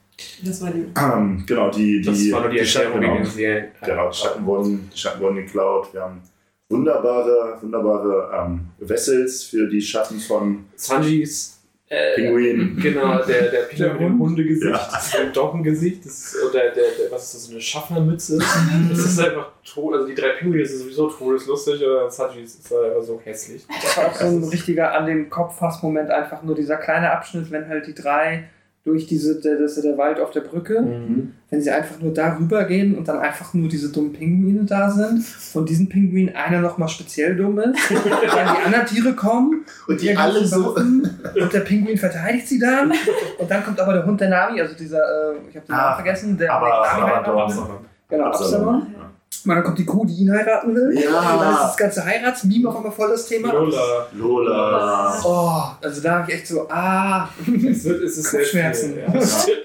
Das 0.43 0.61
war 0.61 0.71
die. 0.71 0.85
Ähm, 0.97 1.43
genau, 1.45 1.69
die, 1.69 2.01
das 2.01 2.17
die, 2.17 2.31
war 2.31 2.41
nur 2.41 2.49
die 2.49 2.59
Erklärung 2.59 3.01
Schatten, 3.01 3.31
genau. 3.35 3.65
Genau, 3.85 4.09
die 4.09 4.17
Schatten 4.17 4.45
wurden, 4.45 4.89
die 4.93 4.97
Schatten 4.97 5.21
wurden 5.21 5.35
geklaut. 5.35 5.93
Wir 5.93 6.01
haben 6.01 6.21
wunderbare, 6.69 7.57
wunderbare 7.61 8.31
ähm, 8.45 8.61
Vessels 8.79 9.43
für 9.43 9.67
die 9.67 9.81
Schatten 9.81 10.19
von 10.19 10.65
Sanjis 10.75 11.59
Äh, 11.87 12.15
Pinguin. 12.15 12.77
Genau, 12.81 13.23
der, 13.23 13.51
der 13.51 13.59
Pinguin 13.63 13.91
mit 13.93 14.01
dem 14.01 14.19
Hund. 14.19 14.29
Hundegesicht, 14.31 14.71
Ja. 14.71 14.89
das 14.91 15.07
ist 15.07 15.15
ein 15.17 15.31
Dockengesicht, 15.31 16.03
das 16.03 16.13
ist, 16.33 16.43
oder 16.43 16.59
der, 16.71 16.71
der, 16.73 17.11
was 17.11 17.25
ist 17.25 17.35
das, 17.35 17.43
so 17.45 17.51
eine 17.51 17.61
Schaffnermütze? 17.61 18.39
Das 18.89 18.99
ist 18.99 19.19
einfach 19.19 19.51
tot, 19.63 19.93
also 19.93 20.07
die 20.07 20.15
drei 20.15 20.29
Pinguine 20.29 20.63
das 20.63 20.71
ist 20.71 20.79
sowieso 20.81 21.09
todeslustig, 21.09 21.83
oder 21.85 22.09
Sachi 22.09 22.41
ist 22.41 22.59
ist 22.65 22.73
einfach 22.73 23.03
so 23.03 23.21
hässlich. 23.23 23.67
Das 23.67 23.97
war 23.97 24.07
auch 24.07 24.15
so 24.15 24.25
ein 24.25 24.43
richtiger 24.45 24.93
an 24.95 25.05
dem 25.05 25.29
Kopf 25.29 25.59
fast 25.59 25.83
Moment 25.83 26.09
einfach 26.09 26.41
nur 26.41 26.55
dieser 26.55 26.77
kleine 26.77 27.11
Abschnitt, 27.11 27.51
wenn 27.51 27.67
halt 27.67 27.85
die 27.85 27.93
drei 27.93 28.49
durch 28.85 29.07
diese, 29.07 29.41
der, 29.41 29.57
das 29.57 29.81
der 29.81 29.97
Wald 29.97 30.19
auf 30.19 30.29
der 30.29 30.41
Brücke, 30.41 30.79
Mhm. 30.79 31.33
wenn 31.49 31.59
sie 31.61 31.71
einfach 31.71 31.99
nur 31.99 32.13
da 32.13 32.37
rüber 32.37 32.63
gehen 32.65 32.95
und 32.95 33.07
dann 33.07 33.17
einfach 33.17 33.51
nur 33.55 33.67
diese 33.67 33.91
dummen 33.91 34.13
Pinguine 34.13 34.63
da 34.63 34.89
sind. 34.91 35.23
Von 35.23 35.65
diesen 35.65 35.89
Pinguinen 35.89 36.35
einer 36.35 36.61
nochmal 36.61 36.87
speziell 36.87 37.35
dumm 37.35 37.57
ist. 37.59 37.79
dann 37.89 38.55
die 38.55 38.63
anderen 38.65 38.85
Tiere 38.85 39.13
kommen 39.13 39.65
Und 39.87 39.99
die 40.01 40.15
alle 40.15 40.45
so. 40.45 40.75
Und 40.75 41.09
der 41.51 41.61
Pinguin 41.61 41.97
verteidigt 41.97 42.47
sie 42.47 42.59
dann. 42.59 42.91
Und 43.39 43.49
dann 43.49 43.63
kommt 43.63 43.79
aber 43.79 43.93
der 43.93 44.05
Hund 44.05 44.21
der 44.21 44.29
Nami, 44.29 44.61
also 44.61 44.75
dieser, 44.75 44.99
äh, 44.99 45.35
ich 45.49 45.55
habe 45.55 45.65
den 45.65 45.73
Ah, 45.73 45.77
Namen 45.77 45.95
vergessen, 45.95 46.37
der 46.37 46.53
aber- 46.53 46.69
Nami 46.99 47.11
aber 47.11 47.47
will. 47.49 47.63
Genau, 48.07 48.25
Absalon. 48.25 48.87
Ja. 48.93 49.11
Dann 49.53 49.63
kommt 49.63 49.77
die 49.77 49.85
Kuh, 49.85 50.05
die 50.05 50.13
ihn 50.13 50.31
heiraten 50.31 50.73
will. 50.75 50.97
Ja. 50.99 51.09
Und 51.19 51.39
dann 51.41 51.53
ist 51.53 51.61
das 51.61 51.77
ganze 51.77 52.03
Heiratsmeme 52.05 52.67
auf 52.69 52.77
einmal 52.77 52.91
voll 52.91 53.09
das 53.09 53.27
Thema. 53.27 53.53
Lola. 53.53 54.07
Lola. 54.13 55.19
Oh, 55.23 55.85
also 55.85 56.01
da 56.01 56.19
habe 56.19 56.31
ich 56.31 56.37
echt 56.37 56.47
so, 56.47 56.67
ah, 56.69 57.27
Es, 57.69 57.83
wird, 57.85 58.01
es 58.03 58.17
ist 58.17 58.31
Kopfschmerzen. 58.31 58.93
viel, 58.93 59.03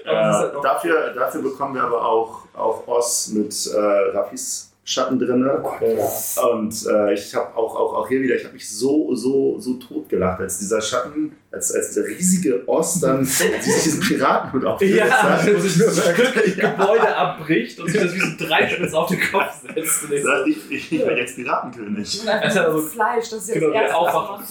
Ja. 0.05 0.33
Halt 0.37 0.53
Äh, 0.53 0.57
auch- 0.57 0.61
dafür, 0.61 1.13
dafür 1.15 1.41
bekommen 1.41 1.75
wir 1.75 1.83
aber 1.83 2.05
auch, 2.05 2.39
auch 2.55 2.87
Oz 2.87 3.29
mit 3.33 3.53
äh, 3.73 3.79
Raffis 4.17 4.70
Schatten 4.83 5.19
drin. 5.19 5.47
Ja. 5.47 6.47
Und 6.49 6.87
äh, 6.87 7.13
ich 7.13 7.35
habe 7.35 7.55
auch, 7.55 7.75
auch, 7.75 7.93
auch 7.93 8.07
hier 8.07 8.19
wieder, 8.21 8.35
ich 8.35 8.43
habe 8.43 8.53
mich 8.55 8.67
so, 8.67 9.13
so, 9.13 9.59
so 9.59 9.75
tot 9.75 10.09
gelacht, 10.09 10.39
als 10.41 10.57
dieser 10.57 10.81
Schatten, 10.81 11.35
als, 11.51 11.71
als 11.75 11.93
der 11.93 12.05
riesige 12.07 12.67
Oz 12.67 12.99
dann 12.99 13.23
sich 13.25 13.51
diesen 13.63 13.99
Piratenhut 13.99 14.65
aufsetzt. 14.65 14.95
Ja, 14.95 15.05
Da 15.07 15.45
wenn 15.45 15.61
sich 15.61 15.77
das 15.77 16.03
Stück 16.03 16.57
Ja. 16.57 16.71
Gebäude 16.71 17.15
abbricht 17.15 17.79
und 17.79 17.89
sich 17.91 18.01
das 18.01 18.13
wie 18.15 18.19
so 18.19 18.25
ein 18.25 18.37
Dreispitz 18.39 18.93
auf 18.93 19.07
den 19.09 19.19
Kopf 19.31 19.53
setzt. 19.61 20.03
Und 20.03 20.13
ich 20.13 20.21
so, 20.23 20.27
sagt, 20.27 20.47
ich, 20.47 20.71
ich 20.71 20.89
bin 21.05 21.17
jetzt 21.17 21.35
Piratenkönig. 21.35 22.27
Hat 22.27 22.51
so 22.51 22.59
also- 22.61 22.81
Fleisch, 22.81 23.29
das 23.29 23.47
ist 23.47 23.49
ja 23.55 23.59
Genau, 23.61 23.73
das 23.83 23.93
aufwacht. 23.93 24.43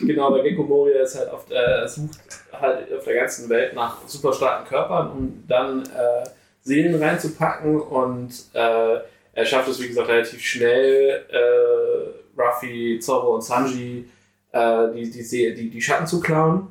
genau, 0.00 0.34
der 0.34 0.42
Gecko 0.42 0.62
Moria 0.64 1.02
ist 1.02 1.18
halt 1.18 1.30
auf, 1.30 1.44
äh, 1.50 1.86
sucht 1.88 2.18
halt 2.52 2.92
auf 2.92 3.04
der 3.04 3.14
ganzen 3.14 3.48
Welt 3.48 3.74
nach 3.74 3.96
super 4.06 4.32
starken 4.32 4.68
Körpern, 4.68 5.10
um 5.10 5.44
dann 5.48 5.82
äh, 5.84 6.28
Seelen 6.68 7.02
reinzupacken 7.02 7.80
und 7.80 8.30
äh, 8.52 8.98
er 9.32 9.44
schafft 9.44 9.68
es, 9.68 9.80
wie 9.80 9.88
gesagt, 9.88 10.08
relativ 10.08 10.40
schnell, 10.40 11.24
äh, 11.30 12.40
Ruffy, 12.40 12.98
Zorro 13.00 13.34
und 13.34 13.42
Sanji 13.42 14.08
äh, 14.52 14.92
die, 14.94 15.10
die, 15.10 15.54
die, 15.54 15.70
die 15.70 15.82
Schatten 15.82 16.06
zu 16.06 16.20
klauen. 16.20 16.68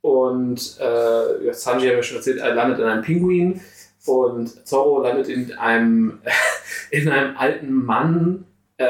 Und 0.00 0.58
äh, 0.80 1.52
Sanji, 1.52 1.88
haben 1.88 1.96
wir 1.96 2.02
schon 2.02 2.18
erzählt, 2.18 2.38
er 2.38 2.54
landet 2.54 2.78
in 2.78 2.84
einem 2.84 3.02
Pinguin 3.02 3.60
und 4.06 4.66
Zorro 4.66 5.02
landet 5.02 5.28
in 5.28 5.52
einem, 5.52 6.20
in 6.90 7.08
einem 7.08 7.36
alten 7.36 7.72
Mann 7.72 8.44
äh, 8.78 8.86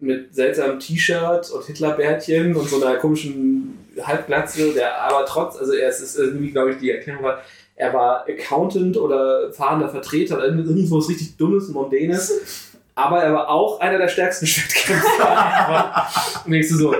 mit 0.00 0.34
seltsamem 0.34 0.78
T-Shirt 0.78 1.50
und 1.50 1.64
Hitlerbärtchen 1.64 2.54
und 2.54 2.68
so 2.68 2.84
einer 2.84 2.96
komischen 2.98 3.78
Halbglatze, 4.02 4.74
der 4.74 5.00
aber 5.02 5.24
trotz, 5.26 5.56
also 5.56 5.72
er 5.72 5.88
ist, 5.88 6.00
ist 6.00 6.18
irgendwie, 6.18 6.50
glaube 6.50 6.72
ich, 6.72 6.78
die 6.78 6.90
Erklärung 6.90 7.24
war, 7.24 7.42
er 7.76 7.92
war 7.92 8.26
Accountant 8.28 8.96
oder 8.96 9.52
fahrender 9.52 9.88
Vertreter 9.88 10.36
oder 10.36 10.46
irgendwo 10.46 10.98
was 10.98 11.08
richtig 11.08 11.36
Dummes, 11.36 11.68
Mondänes, 11.68 12.72
aber 12.94 13.22
er 13.22 13.32
war 13.34 13.48
auch 13.48 13.80
einer 13.80 13.98
der 13.98 14.08
stärksten 14.08 14.46
Schwertkämpfer. 14.46 16.06
und 16.44 16.50
denkst 16.50 16.70
du 16.70 16.76
so, 16.76 16.94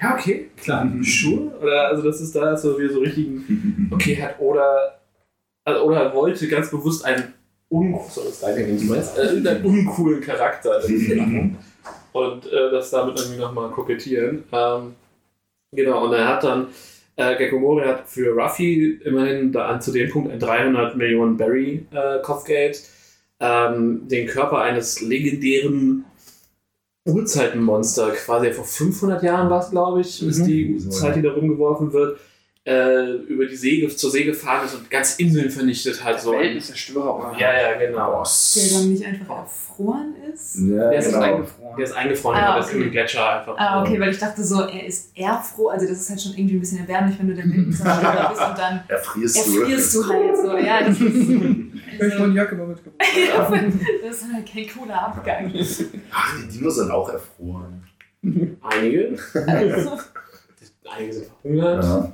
ja, 0.00 0.14
okay, 0.14 0.50
klar, 0.56 0.90
sure. 1.02 1.52
Oder 1.60 1.88
also 1.88 2.02
das 2.02 2.20
ist 2.20 2.34
da 2.34 2.56
so 2.56 2.78
wie 2.78 2.88
so 2.88 3.00
richtigen, 3.00 3.88
okay, 3.92 4.20
hat 4.20 4.40
oder 4.40 4.98
also, 5.64 5.82
oder 5.84 6.12
wollte 6.12 6.48
ganz 6.48 6.70
bewusst 6.70 7.04
einen 7.04 7.34
un 7.68 7.98
soll 8.10 8.24
das 8.24 8.40
sein, 8.40 8.56
den 8.56 8.78
du 8.78 8.84
meinst? 8.84 9.16
Äh, 9.16 9.26
irgendeinen 9.26 9.64
uncoolen 9.64 10.20
Charakter 10.20 10.80
machen 11.16 11.56
und 12.12 12.46
äh, 12.46 12.70
das 12.70 12.90
damit 12.90 13.18
irgendwie 13.18 13.40
nochmal 13.40 13.70
kokettieren. 13.70 14.44
Ähm, 14.52 14.94
genau, 15.74 16.04
und 16.04 16.12
er 16.12 16.28
hat 16.28 16.44
dann, 16.44 16.66
äh, 17.16 17.36
Gecko 17.36 17.58
Mori 17.58 17.84
hat 17.86 18.08
für 18.08 18.32
Ruffy 18.34 19.00
immerhin 19.04 19.52
da 19.52 19.66
an 19.68 19.80
zu 19.80 19.92
dem 19.92 20.10
Punkt 20.10 20.30
ein 20.32 20.38
300 20.40 20.96
Millionen 20.96 21.36
Berry 21.36 21.86
äh, 21.92 22.20
Kopfgeld, 22.22 22.82
ähm, 23.40 24.08
den 24.08 24.26
Körper 24.26 24.58
eines 24.62 25.00
legendären 25.00 26.04
Urzeitenmonster, 27.06 28.10
quasi 28.12 28.52
vor 28.52 28.64
500 28.64 29.22
Jahren 29.24 29.50
war 29.50 29.60
es, 29.60 29.70
glaube 29.70 30.00
ich, 30.00 30.22
ist 30.26 30.38
Mhm. 30.40 30.46
die 30.46 30.78
So, 30.78 30.90
Zeit, 30.90 31.16
die 31.16 31.22
da 31.22 31.32
rumgeworfen 31.32 31.92
wird, 31.92 32.20
äh, 32.64 33.10
über 33.26 33.44
die 33.46 33.56
See, 33.56 33.88
zur 33.88 34.10
See 34.10 34.22
gefahren 34.24 34.64
ist 34.66 34.74
und 34.74 34.88
ganz 34.88 35.16
Inseln 35.16 35.50
vernichtet 35.50 36.02
hat. 36.04 36.20
So. 36.20 36.32
Weltenzerstörer. 36.32 37.18
oder? 37.18 37.34
Ja, 37.38 37.52
ja, 37.52 37.72
genau. 37.78 38.22
Der 38.22 38.78
dann 38.78 38.88
nicht 38.92 39.04
einfach 39.04 39.38
erfroren 39.38 40.14
ist. 40.32 40.58
Ja, 40.60 40.90
Der 40.90 40.98
ist 41.00 41.06
genau. 41.06 41.20
eingefroren. 41.22 41.76
Der 41.76 41.84
ist 41.84 41.92
eingefroren, 41.92 42.38
Ah, 42.38 42.52
der 42.54 42.60
ist 42.64 42.68
okay. 42.74 42.82
im 42.84 42.90
Gletscher 42.92 43.38
einfach. 43.40 43.54
Ah, 43.58 43.82
okay, 43.82 43.98
weil 43.98 44.10
ich 44.10 44.18
dachte 44.18 44.44
so, 44.44 44.60
er 44.62 44.86
ist 44.86 45.10
ehrfroh, 45.16 45.68
also 45.70 45.86
das 45.88 46.00
ist 46.02 46.10
halt 46.10 46.20
schon 46.22 46.34
irgendwie 46.34 46.54
ein 46.56 46.60
bisschen 46.60 46.78
erbärmlich, 46.78 47.18
wenn 47.18 47.28
du 47.28 47.34
der 47.34 47.44
Weltenzerstörer 47.46 48.28
bist 48.30 48.42
und 48.48 48.58
dann 48.58 48.80
Erfrierst 48.88 49.36
du. 49.46 49.60
erfrierst 49.60 49.94
du 49.96 50.08
halt 50.08 50.36
so. 50.36 50.56
Ja, 50.58 50.82
das 50.86 51.00
ist, 51.00 51.02
Ich 51.94 52.00
habe 52.14 52.20
meine 52.20 52.34
Jacke 52.34 52.54
mal 52.54 52.66
mitgebracht. 52.68 53.00
das 54.04 54.16
ist 54.22 54.32
halt 54.32 54.46
kein 54.46 54.66
cooler 54.68 55.06
Abgang. 55.08 55.52
Ach, 56.12 56.36
die 56.40 56.58
Dinos 56.58 56.76
sind 56.76 56.90
auch 56.90 57.08
erfroren. 57.12 57.82
Einige. 58.62 59.16
Also, 59.46 59.98
Einige 60.96 61.12
sind 61.12 61.26
verhungert. 61.42 61.84
Ja. 61.84 62.12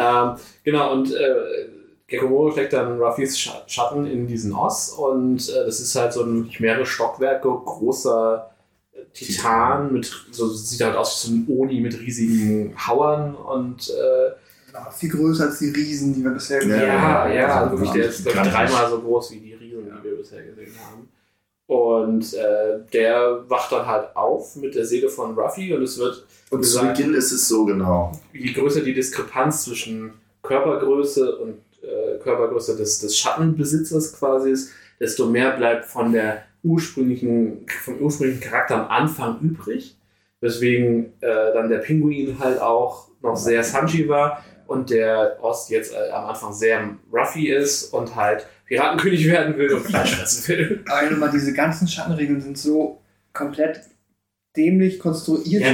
Ähm, 0.00 0.36
genau, 0.64 0.92
und 0.92 1.12
äh, 1.14 1.68
Gekomoro 2.06 2.50
steckt 2.52 2.72
dann 2.72 3.00
Ruffys 3.00 3.36
Scha- 3.36 3.62
Schatten 3.68 4.06
in 4.06 4.26
diesen 4.26 4.52
Oss 4.52 4.90
und 4.90 5.48
äh, 5.48 5.64
das 5.66 5.78
ist 5.80 5.94
halt 5.94 6.12
so 6.12 6.22
ein 6.24 6.38
wirklich 6.44 6.58
mehrere 6.60 6.86
Stockwerke 6.86 7.48
großer 7.48 8.50
äh, 8.92 8.98
Titan 9.12 9.92
mit, 9.92 10.10
so 10.30 10.48
sieht 10.48 10.80
halt 10.82 10.96
aus 10.96 11.24
wie 11.24 11.28
so 11.28 11.34
ein 11.36 11.46
Oni 11.48 11.80
mit 11.80 12.00
riesigen 12.00 12.74
Hauern 12.86 13.34
und 13.34 13.90
äh, 13.90 14.72
Noch 14.72 14.92
viel 14.92 15.10
größer 15.10 15.44
als 15.44 15.58
die 15.58 15.70
Riesen, 15.70 16.14
die 16.14 16.22
wir 16.24 16.30
bisher 16.30 16.58
Ja, 16.62 16.66
gesehen 16.66 16.86
ja, 16.88 17.00
haben. 17.00 17.32
ja, 17.34 17.46
also 17.46 17.58
also 17.58 17.70
wirklich, 17.72 17.90
der 17.92 18.08
ist 18.10 18.24
dreimal 18.26 18.90
so 18.90 19.00
groß 19.00 19.30
wie 19.32 19.40
die 19.40 19.54
Riesen, 19.54 19.84
die 19.84 20.08
wir 20.08 20.16
bisher 20.16 20.42
gesehen 20.42 20.72
haben. 20.84 21.08
Und 21.66 22.34
äh, 22.34 22.80
der 22.92 23.48
wacht 23.48 23.70
dann 23.70 23.86
halt 23.86 24.16
auf 24.16 24.56
mit 24.56 24.74
der 24.74 24.84
Seele 24.84 25.08
von 25.08 25.38
Ruffy 25.38 25.72
und 25.72 25.82
es 25.84 25.98
wird 25.98 26.26
Und 26.50 26.64
zu 26.64 26.80
Beginn 26.80 27.14
ist 27.14 27.32
es 27.32 27.48
so 27.48 27.64
genau. 27.64 28.12
je 28.32 28.52
größer 28.52 28.80
die 28.80 28.92
Diskrepanz 28.92 29.64
zwischen 29.64 30.12
Körpergröße 30.42 31.36
und 31.36 31.58
äh, 31.82 32.18
Körpergröße 32.18 32.76
des, 32.76 32.98
des 32.98 33.16
Schattenbesitzers 33.16 34.18
quasi 34.18 34.50
ist, 34.50 34.72
desto 34.98 35.26
mehr 35.26 35.52
bleibt 35.56 35.86
von 35.86 36.12
der 36.12 36.44
ursprünglichen, 36.62 37.66
vom 37.82 37.98
ursprünglichen 37.98 38.40
Charakter 38.40 38.76
am 38.76 38.88
Anfang 38.88 39.40
übrig. 39.40 39.96
Weswegen 40.40 41.12
äh, 41.20 41.52
dann 41.54 41.68
der 41.68 41.78
Pinguin 41.78 42.38
halt 42.38 42.60
auch 42.60 43.08
noch 43.22 43.36
sehr 43.36 43.62
Sanji 43.62 44.08
war 44.08 44.42
und 44.66 44.90
der 44.90 45.38
Ost 45.42 45.70
jetzt 45.70 45.92
äh, 45.92 46.10
am 46.10 46.30
Anfang 46.30 46.52
sehr 46.52 46.96
Ruffy 47.12 47.48
ist 47.48 47.92
und 47.92 48.16
halt 48.16 48.46
Piratenkönig 48.66 49.26
werden 49.26 49.56
will 49.56 49.74
und 49.74 49.82
Fleisch 49.86 50.16
fressen 50.16 50.48
will. 50.48 50.84
Aber 50.88 51.10
mal 51.16 51.30
diese 51.30 51.52
ganzen 51.52 51.86
Schattenregeln 51.86 52.40
sind 52.40 52.58
so 52.58 53.00
komplett 53.32 53.82
dämlich 54.56 54.98
konstruiert. 54.98 55.62
Ja. 55.62 55.68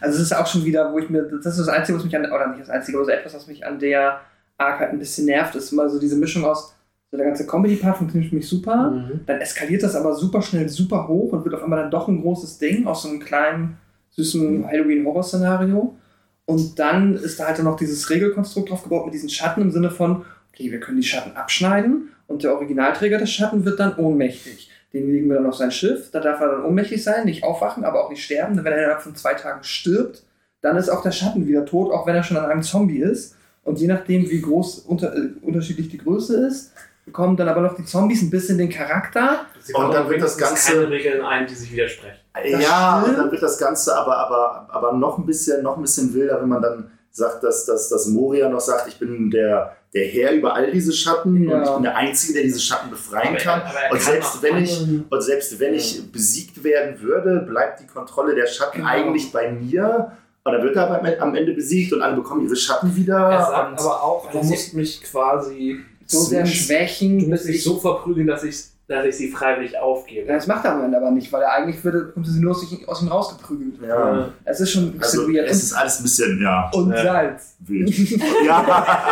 Also 0.00 0.16
es 0.16 0.22
ist 0.24 0.36
auch 0.36 0.46
schon 0.46 0.64
wieder, 0.64 0.92
wo 0.92 0.98
ich 0.98 1.10
mir, 1.10 1.22
das 1.22 1.58
ist 1.58 1.66
das 1.66 1.68
Einzige, 1.68 1.98
was 1.98 2.04
mich 2.04 2.16
an, 2.16 2.26
oder 2.26 2.48
nicht 2.48 2.60
das 2.60 2.70
Einzige, 2.70 2.98
aber 2.98 3.04
so 3.04 3.10
etwas, 3.10 3.34
was 3.34 3.46
mich 3.46 3.66
an 3.66 3.78
der 3.78 4.20
Arc 4.56 4.80
halt 4.80 4.90
ein 4.92 4.98
bisschen 4.98 5.26
nervt, 5.26 5.54
ist 5.54 5.72
immer 5.72 5.88
so 5.88 5.98
diese 5.98 6.16
Mischung 6.16 6.44
aus, 6.44 6.74
so 7.10 7.16
der 7.16 7.26
ganze 7.26 7.46
Comedy-Part 7.46 7.96
funktioniert 7.96 8.30
für 8.30 8.36
mich 8.36 8.48
super, 8.48 8.90
Mhm. 8.90 9.20
dann 9.26 9.40
eskaliert 9.40 9.82
das 9.82 9.96
aber 9.96 10.14
super 10.14 10.42
schnell, 10.42 10.68
super 10.68 11.08
hoch 11.08 11.32
und 11.32 11.44
wird 11.44 11.54
auf 11.54 11.62
einmal 11.62 11.80
dann 11.80 11.90
doch 11.90 12.06
ein 12.08 12.20
großes 12.20 12.58
Ding 12.58 12.86
aus 12.86 13.02
so 13.02 13.08
einem 13.08 13.20
kleinen, 13.20 13.78
süßen 14.10 14.66
Halloween-Horror-Szenario. 14.66 15.96
Und 16.44 16.78
dann 16.78 17.14
ist 17.14 17.38
da 17.38 17.46
halt 17.46 17.58
dann 17.58 17.66
noch 17.66 17.76
dieses 17.76 18.08
Regelkonstrukt 18.10 18.70
drauf 18.70 18.82
gebaut 18.82 19.04
mit 19.04 19.14
diesen 19.14 19.28
Schatten 19.28 19.60
im 19.62 19.70
Sinne 19.70 19.90
von, 19.90 20.24
okay, 20.52 20.70
wir 20.72 20.80
können 20.80 20.96
die 21.00 21.06
Schatten 21.06 21.36
abschneiden 21.36 22.08
und 22.26 22.42
der 22.42 22.54
Originalträger 22.54 23.18
des 23.18 23.30
Schatten 23.30 23.64
wird 23.64 23.78
dann 23.80 23.96
ohnmächtig. 23.96 24.67
Den 24.92 25.10
legen 25.10 25.28
wir 25.28 25.36
dann 25.36 25.46
auf 25.46 25.56
sein 25.56 25.70
Schiff, 25.70 26.10
da 26.10 26.20
darf 26.20 26.40
er 26.40 26.48
dann 26.48 26.64
ohnmächtig 26.64 27.04
sein, 27.04 27.26
nicht 27.26 27.44
aufwachen, 27.44 27.84
aber 27.84 28.04
auch 28.04 28.10
nicht 28.10 28.24
sterben. 28.24 28.56
Denn 28.56 28.64
wenn 28.64 28.72
er 28.72 28.78
innerhalb 28.84 29.02
von 29.02 29.14
zwei 29.14 29.34
Tagen 29.34 29.62
stirbt, 29.62 30.22
dann 30.62 30.76
ist 30.76 30.88
auch 30.88 31.02
der 31.02 31.12
Schatten 31.12 31.46
wieder 31.46 31.66
tot, 31.66 31.92
auch 31.92 32.06
wenn 32.06 32.14
er 32.16 32.22
schon 32.22 32.36
an 32.38 32.46
einem 32.50 32.62
Zombie 32.62 32.98
ist. 33.00 33.36
Und 33.64 33.78
je 33.78 33.86
nachdem, 33.86 34.28
wie 34.30 34.40
groß 34.40 34.80
unter, 34.80 35.14
äh, 35.14 35.28
unterschiedlich 35.42 35.88
die 35.90 35.98
Größe 35.98 36.46
ist, 36.46 36.72
bekommen 37.04 37.36
dann 37.36 37.48
aber 37.48 37.60
noch 37.60 37.74
die 37.76 37.84
Zombies 37.84 38.22
ein 38.22 38.30
bisschen 38.30 38.56
den 38.58 38.70
Charakter. 38.70 39.46
Sie 39.60 39.74
Und 39.74 39.92
dann 39.92 40.08
wird 40.08 40.22
das 40.22 40.38
Ganze- 40.38 40.72
keine 40.72 40.90
Regeln 40.90 41.22
ein, 41.24 41.46
die 41.46 41.54
sich 41.54 41.70
widersprechen. 41.72 42.16
Das 42.34 42.62
ja, 42.62 42.98
stimmt. 43.02 43.16
und 43.18 43.22
dann 43.24 43.30
wird 43.32 43.42
das 43.42 43.58
Ganze 43.58 43.94
aber, 43.96 44.16
aber, 44.16 44.68
aber 44.70 44.92
noch, 44.94 45.18
ein 45.18 45.26
bisschen, 45.26 45.62
noch 45.62 45.76
ein 45.76 45.82
bisschen 45.82 46.12
wilder, 46.14 46.40
wenn 46.40 46.48
man 46.48 46.62
dann 46.62 46.90
sagt, 47.10 47.42
dass, 47.44 47.64
dass, 47.66 47.88
dass 47.88 48.06
Moria 48.06 48.48
noch 48.48 48.60
sagt, 48.60 48.88
ich 48.88 48.98
bin 48.98 49.30
der, 49.30 49.76
der 49.94 50.06
Herr 50.06 50.32
über 50.32 50.54
all 50.54 50.70
diese 50.70 50.92
Schatten 50.92 51.48
Ja. 51.48 51.56
und 51.58 51.62
ich 51.64 51.70
bin 51.74 51.82
der 51.84 51.96
Einzige, 51.96 52.34
der 52.34 52.42
diese 52.44 52.60
Schatten 52.60 52.90
befreien 52.90 53.36
kann. 53.36 53.60
aber 53.62 53.78
er 53.78 53.92
Und 53.92 53.98
kann 54.00 54.12
selbst 54.12 54.42
wenn 54.42 54.56
ich- 54.62 54.86
Und 55.10 55.22
selbst 55.22 55.58
wenn 55.60 55.74
ich 55.74 56.12
besiegt 56.12 56.62
werden 56.62 57.00
würde, 57.00 57.44
bleibt 57.48 57.80
die 57.80 57.86
Kontrolle 57.86 58.34
der 58.34 58.46
Schatten 58.46 58.78
Genau. 58.78 58.88
eigentlich 58.90 59.32
bei 59.32 59.50
mir. 59.50 60.12
Und 60.44 60.52
dann 60.52 60.62
wird 60.62 60.76
er 60.76 60.88
aber 60.90 61.20
am 61.22 61.34
Ende 61.34 61.52
besiegt 61.52 61.92
und 61.92 62.00
alle 62.02 62.16
bekommen 62.16 62.44
ihre 62.46 62.56
Schatten 62.56 62.94
wieder. 62.96 63.16
Er 63.18 63.44
sagt 63.46 63.80
aber 63.80 64.02
auch, 64.02 64.30
du 64.30 64.38
musst 64.42 64.72
mich 64.74 65.02
quasi 65.02 65.80
So 66.06 66.20
sehr 66.20 66.42
du 66.44 66.48
schwächen, 66.48 67.16
musst 67.28 67.30
bis 67.30 67.44
mich 67.44 67.56
ich. 67.56 67.64
so 67.64 67.76
verprügeln, 67.78 68.26
dass 68.26 68.44
ich, 68.44 68.56
dass 68.88 69.04
ich 69.04 69.16
sie 69.16 69.28
freiwillig 69.30 69.78
aufgebe. 69.78 70.26
Das 70.26 70.46
macht 70.46 70.64
er 70.64 70.72
am 70.72 70.82
Ende 70.84 70.96
aber 70.96 71.10
nicht, 71.10 71.30
weil 71.32 71.42
er 71.42 71.52
eigentlich 71.52 71.84
würde, 71.84 72.04
bekommt 72.06 72.26
sie 72.26 72.40
nur 72.40 72.52
aus, 72.52 72.62
sich- 72.68 72.88
aus 72.88 73.02
ihm 73.02 73.08
rausgeprügelt. 73.08 73.74
ja. 73.86 74.30
Es 74.44 74.60
ist 74.60 74.70
schon 74.72 74.84
ein 74.84 74.98
bisschen 74.98 75.20
Also, 75.20 75.32
weird. 75.32 75.48
es 75.48 75.62
ist 75.62 75.72
alles 75.74 76.00
ein 76.00 76.02
bisschen, 76.04 76.40
ja, 76.42 76.70
und 76.72 76.90
Ja. 76.90 77.02
Salz. 77.02 77.56
wild. 77.60 77.90
ja. 78.46 79.04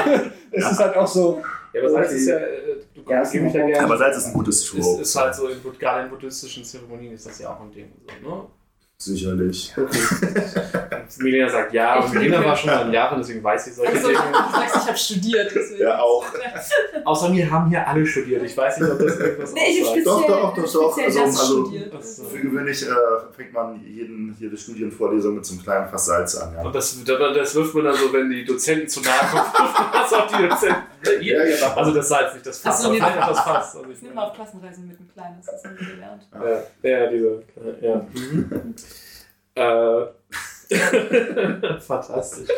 Es 0.51 0.71
ist 0.73 0.79
halt 0.79 0.97
auch 0.97 1.07
so. 1.07 1.43
Ja, 1.75 1.83
aber 1.83 1.91
Salz 1.91 2.13
ist 2.13 2.27
ja, 2.27 2.37
äh, 2.37 2.47
du 2.95 3.01
Ja, 3.03 3.17
kannst 3.19 3.35
ist 3.35 3.43
mich 3.43 3.53
ja 3.53 3.61
noch- 3.61 3.67
gerne. 3.69 3.85
Aber 3.85 3.99
Salz 3.99 4.17
ist 4.17 4.27
ein 4.29 4.33
gutes 4.33 4.63
ist, 4.63 4.71
Trope. 4.71 5.03
ist 5.03 5.15
halt 5.17 5.35
so, 5.35 5.49
in, 5.49 5.59
gerade 5.79 6.05
in 6.05 6.09
buddhistischen 6.11 6.65
Zeremonien 6.65 7.13
ist 7.13 7.27
das 7.27 7.39
ja 7.39 7.51
auch 7.51 7.61
ein 7.61 7.71
Ding. 7.73 7.93
So, 8.25 8.29
ne? 8.31 8.43
Sicherlich. 8.99 9.75
Milena 11.19 11.49
sagt 11.51 11.73
ja, 11.75 12.01
und 12.01 12.15
Milena 12.15 12.43
war 12.43 12.57
schon 12.57 12.71
mal 12.71 12.87
in 12.87 12.93
Japan, 12.95 13.19
deswegen 13.19 13.45
weiß 13.45 13.67
sie 13.67 13.73
solche 13.73 13.93
Also, 13.93 14.09
Dinge. 14.09 14.21
du 14.21 14.53
sagst, 14.53 14.77
ich 14.77 14.87
habe 14.89 14.97
studiert. 14.97 15.53
Deswegen. 15.55 15.83
Ja, 15.83 15.99
auch. 16.01 16.25
Außer 17.05 17.29
mir 17.29 17.49
haben 17.51 17.69
hier 17.69 17.87
alle 17.87 18.07
studiert. 18.07 18.43
Ich 18.43 18.57
weiß 18.57 18.81
nicht, 18.81 18.91
ob 18.91 18.99
das 18.99 19.17
irgendwas 19.19 19.53
Nee, 19.53 19.61
ich 19.69 19.85
speziell, 19.85 20.05
Doch, 20.05 20.27
doch, 20.27 20.55
doch, 20.57 20.73
doch. 20.73 20.93
speziell 20.93 21.07
Also- 21.07 21.21
das 21.21 21.41
also- 21.41 21.63
studiert. 21.67 21.93
Ach 21.97 22.03
so. 22.03 22.25
Für 22.25 22.41
gewöhnlich 22.41 22.83
äh, 22.89 22.95
fängt 23.37 23.53
man 23.53 23.81
jeden, 23.85 24.35
jede 24.41 24.57
Studienvorlesung 24.57 25.35
mit 25.37 25.45
so 25.45 25.55
einem 25.55 25.63
kleinen 25.63 25.89
Fass 25.89 26.07
Salz 26.07 26.35
an. 26.37 26.55
Ja. 26.55 26.63
Und 26.63 26.75
das, 26.75 26.99
das 27.05 27.55
wirft 27.55 27.75
man 27.75 27.85
dann 27.85 27.95
so, 27.97 28.11
wenn 28.15 28.31
die 28.31 28.45
Dozenten 28.47 28.89
zu 28.89 29.01
nahe 29.03 29.13
kommen, 29.31 29.45
wirft 29.45 29.79
man 29.79 29.93
das 29.93 30.13
auf 30.15 30.27
die 30.27 30.49
Dozenten. 30.49 30.83
Ja, 31.21 31.45
genau. 31.45 31.75
Also 31.77 31.93
das 31.95 32.09
Salz, 32.09 32.33
nicht 32.35 32.47
das 32.47 32.59
Fass, 32.61 32.75
Ach 32.77 32.81
so, 32.81 32.87
aber 32.89 32.95
nee, 32.95 33.01
das 33.01 33.29
das 33.29 33.41
Fass. 33.41 33.77
Also 33.77 33.91
ich 33.91 34.03
Nimm 34.03 34.15
meine- 34.15 34.15
mal 34.15 34.31
auf 34.31 34.35
Klassenreisen 34.35 34.89
mit 34.89 34.99
einem 34.99 35.09
Kleinen, 35.13 35.37
das 35.45 35.65
haben 35.65 35.79
wir 35.79 35.87
gelernt. 35.87 36.23
Ja, 36.83 36.91
ja, 36.91 37.07
diese. 37.11 37.43
Ja. 37.83 38.07
Äh, 39.57 40.07
fantastisch. 41.81 42.49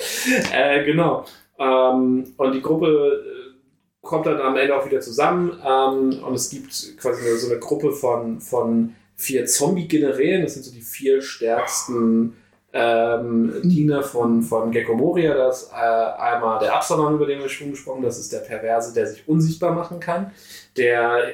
Äh, 0.52 0.84
genau. 0.84 1.24
Ähm, 1.58 2.34
und 2.36 2.52
die 2.52 2.62
Gruppe 2.62 2.86
äh, 2.86 4.06
kommt 4.06 4.26
dann 4.26 4.40
am 4.40 4.56
Ende 4.56 4.76
auch 4.76 4.86
wieder 4.86 5.00
zusammen. 5.00 5.60
Ähm, 5.64 6.22
und 6.22 6.34
es 6.34 6.50
gibt 6.50 6.96
quasi 6.98 7.36
so 7.38 7.50
eine 7.50 7.60
Gruppe 7.60 7.92
von, 7.92 8.40
von 8.40 8.94
vier 9.16 9.46
Zombie-Generälen. 9.46 10.42
Das 10.42 10.54
sind 10.54 10.64
so 10.64 10.72
die 10.72 10.82
vier 10.82 11.22
stärksten 11.22 12.36
ähm, 12.72 13.60
Diener 13.62 14.02
von, 14.02 14.42
von 14.42 14.70
Gecko 14.70 14.94
Moria. 14.94 15.34
Das 15.34 15.62
ist 15.62 15.72
äh, 15.72 15.74
einmal 15.74 16.58
der 16.58 16.74
Absalom, 16.74 17.14
über 17.14 17.26
den 17.26 17.40
wir 17.40 17.48
schon 17.48 17.70
gesprochen 17.70 17.98
haben. 17.98 18.04
Das 18.04 18.18
ist 18.18 18.32
der 18.32 18.40
Perverse, 18.40 18.92
der 18.92 19.06
sich 19.06 19.26
unsichtbar 19.28 19.72
machen 19.72 20.00
kann. 20.00 20.32
Der 20.78 21.24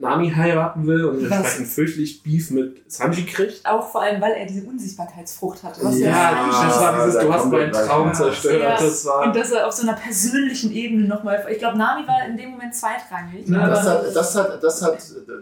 Nami 0.00 0.30
heiraten 0.30 0.86
will 0.86 1.04
und 1.04 1.30
Was? 1.30 1.38
entsprechend 1.38 1.66
fürchterlich 1.68 2.22
Beef 2.22 2.50
mit 2.50 2.90
Sanji 2.90 3.24
kriegt. 3.24 3.64
Auch 3.66 3.88
vor 3.90 4.02
allem, 4.02 4.20
weil 4.20 4.32
er 4.32 4.46
diese 4.46 4.66
Unsichtbarkeitsfrucht 4.66 5.62
hat. 5.62 5.82
Was 5.82 5.98
Ja, 5.98 6.08
ja, 6.08 6.48
das 6.66 6.80
war 6.80 7.06
dieses, 7.06 7.14
da 7.14 7.22
du 7.24 7.32
hast 7.32 7.46
meinen 7.46 7.72
Traum 7.72 8.08
ja. 8.08 8.12
zerstört. 8.12 8.62
Ja. 8.62 8.76
Das 8.76 9.06
war. 9.06 9.22
Und 9.26 9.36
dass 9.36 9.50
er 9.50 9.66
auf 9.66 9.72
so 9.72 9.82
einer 9.82 9.96
persönlichen 9.96 10.72
Ebene 10.72 11.06
nochmal. 11.06 11.46
Ich 11.50 11.58
glaube, 11.58 11.78
Nami 11.78 12.06
war 12.06 12.26
in 12.26 12.36
dem 12.36 12.50
Moment 12.50 12.74
zweitrangig. 12.74 13.48
Ja, 13.48 13.68
Das 13.68 13.86
hat, 13.86 14.14
das, 14.14 14.34
hat, 14.36 14.62
das, 14.62 14.82
hat, 14.82 14.98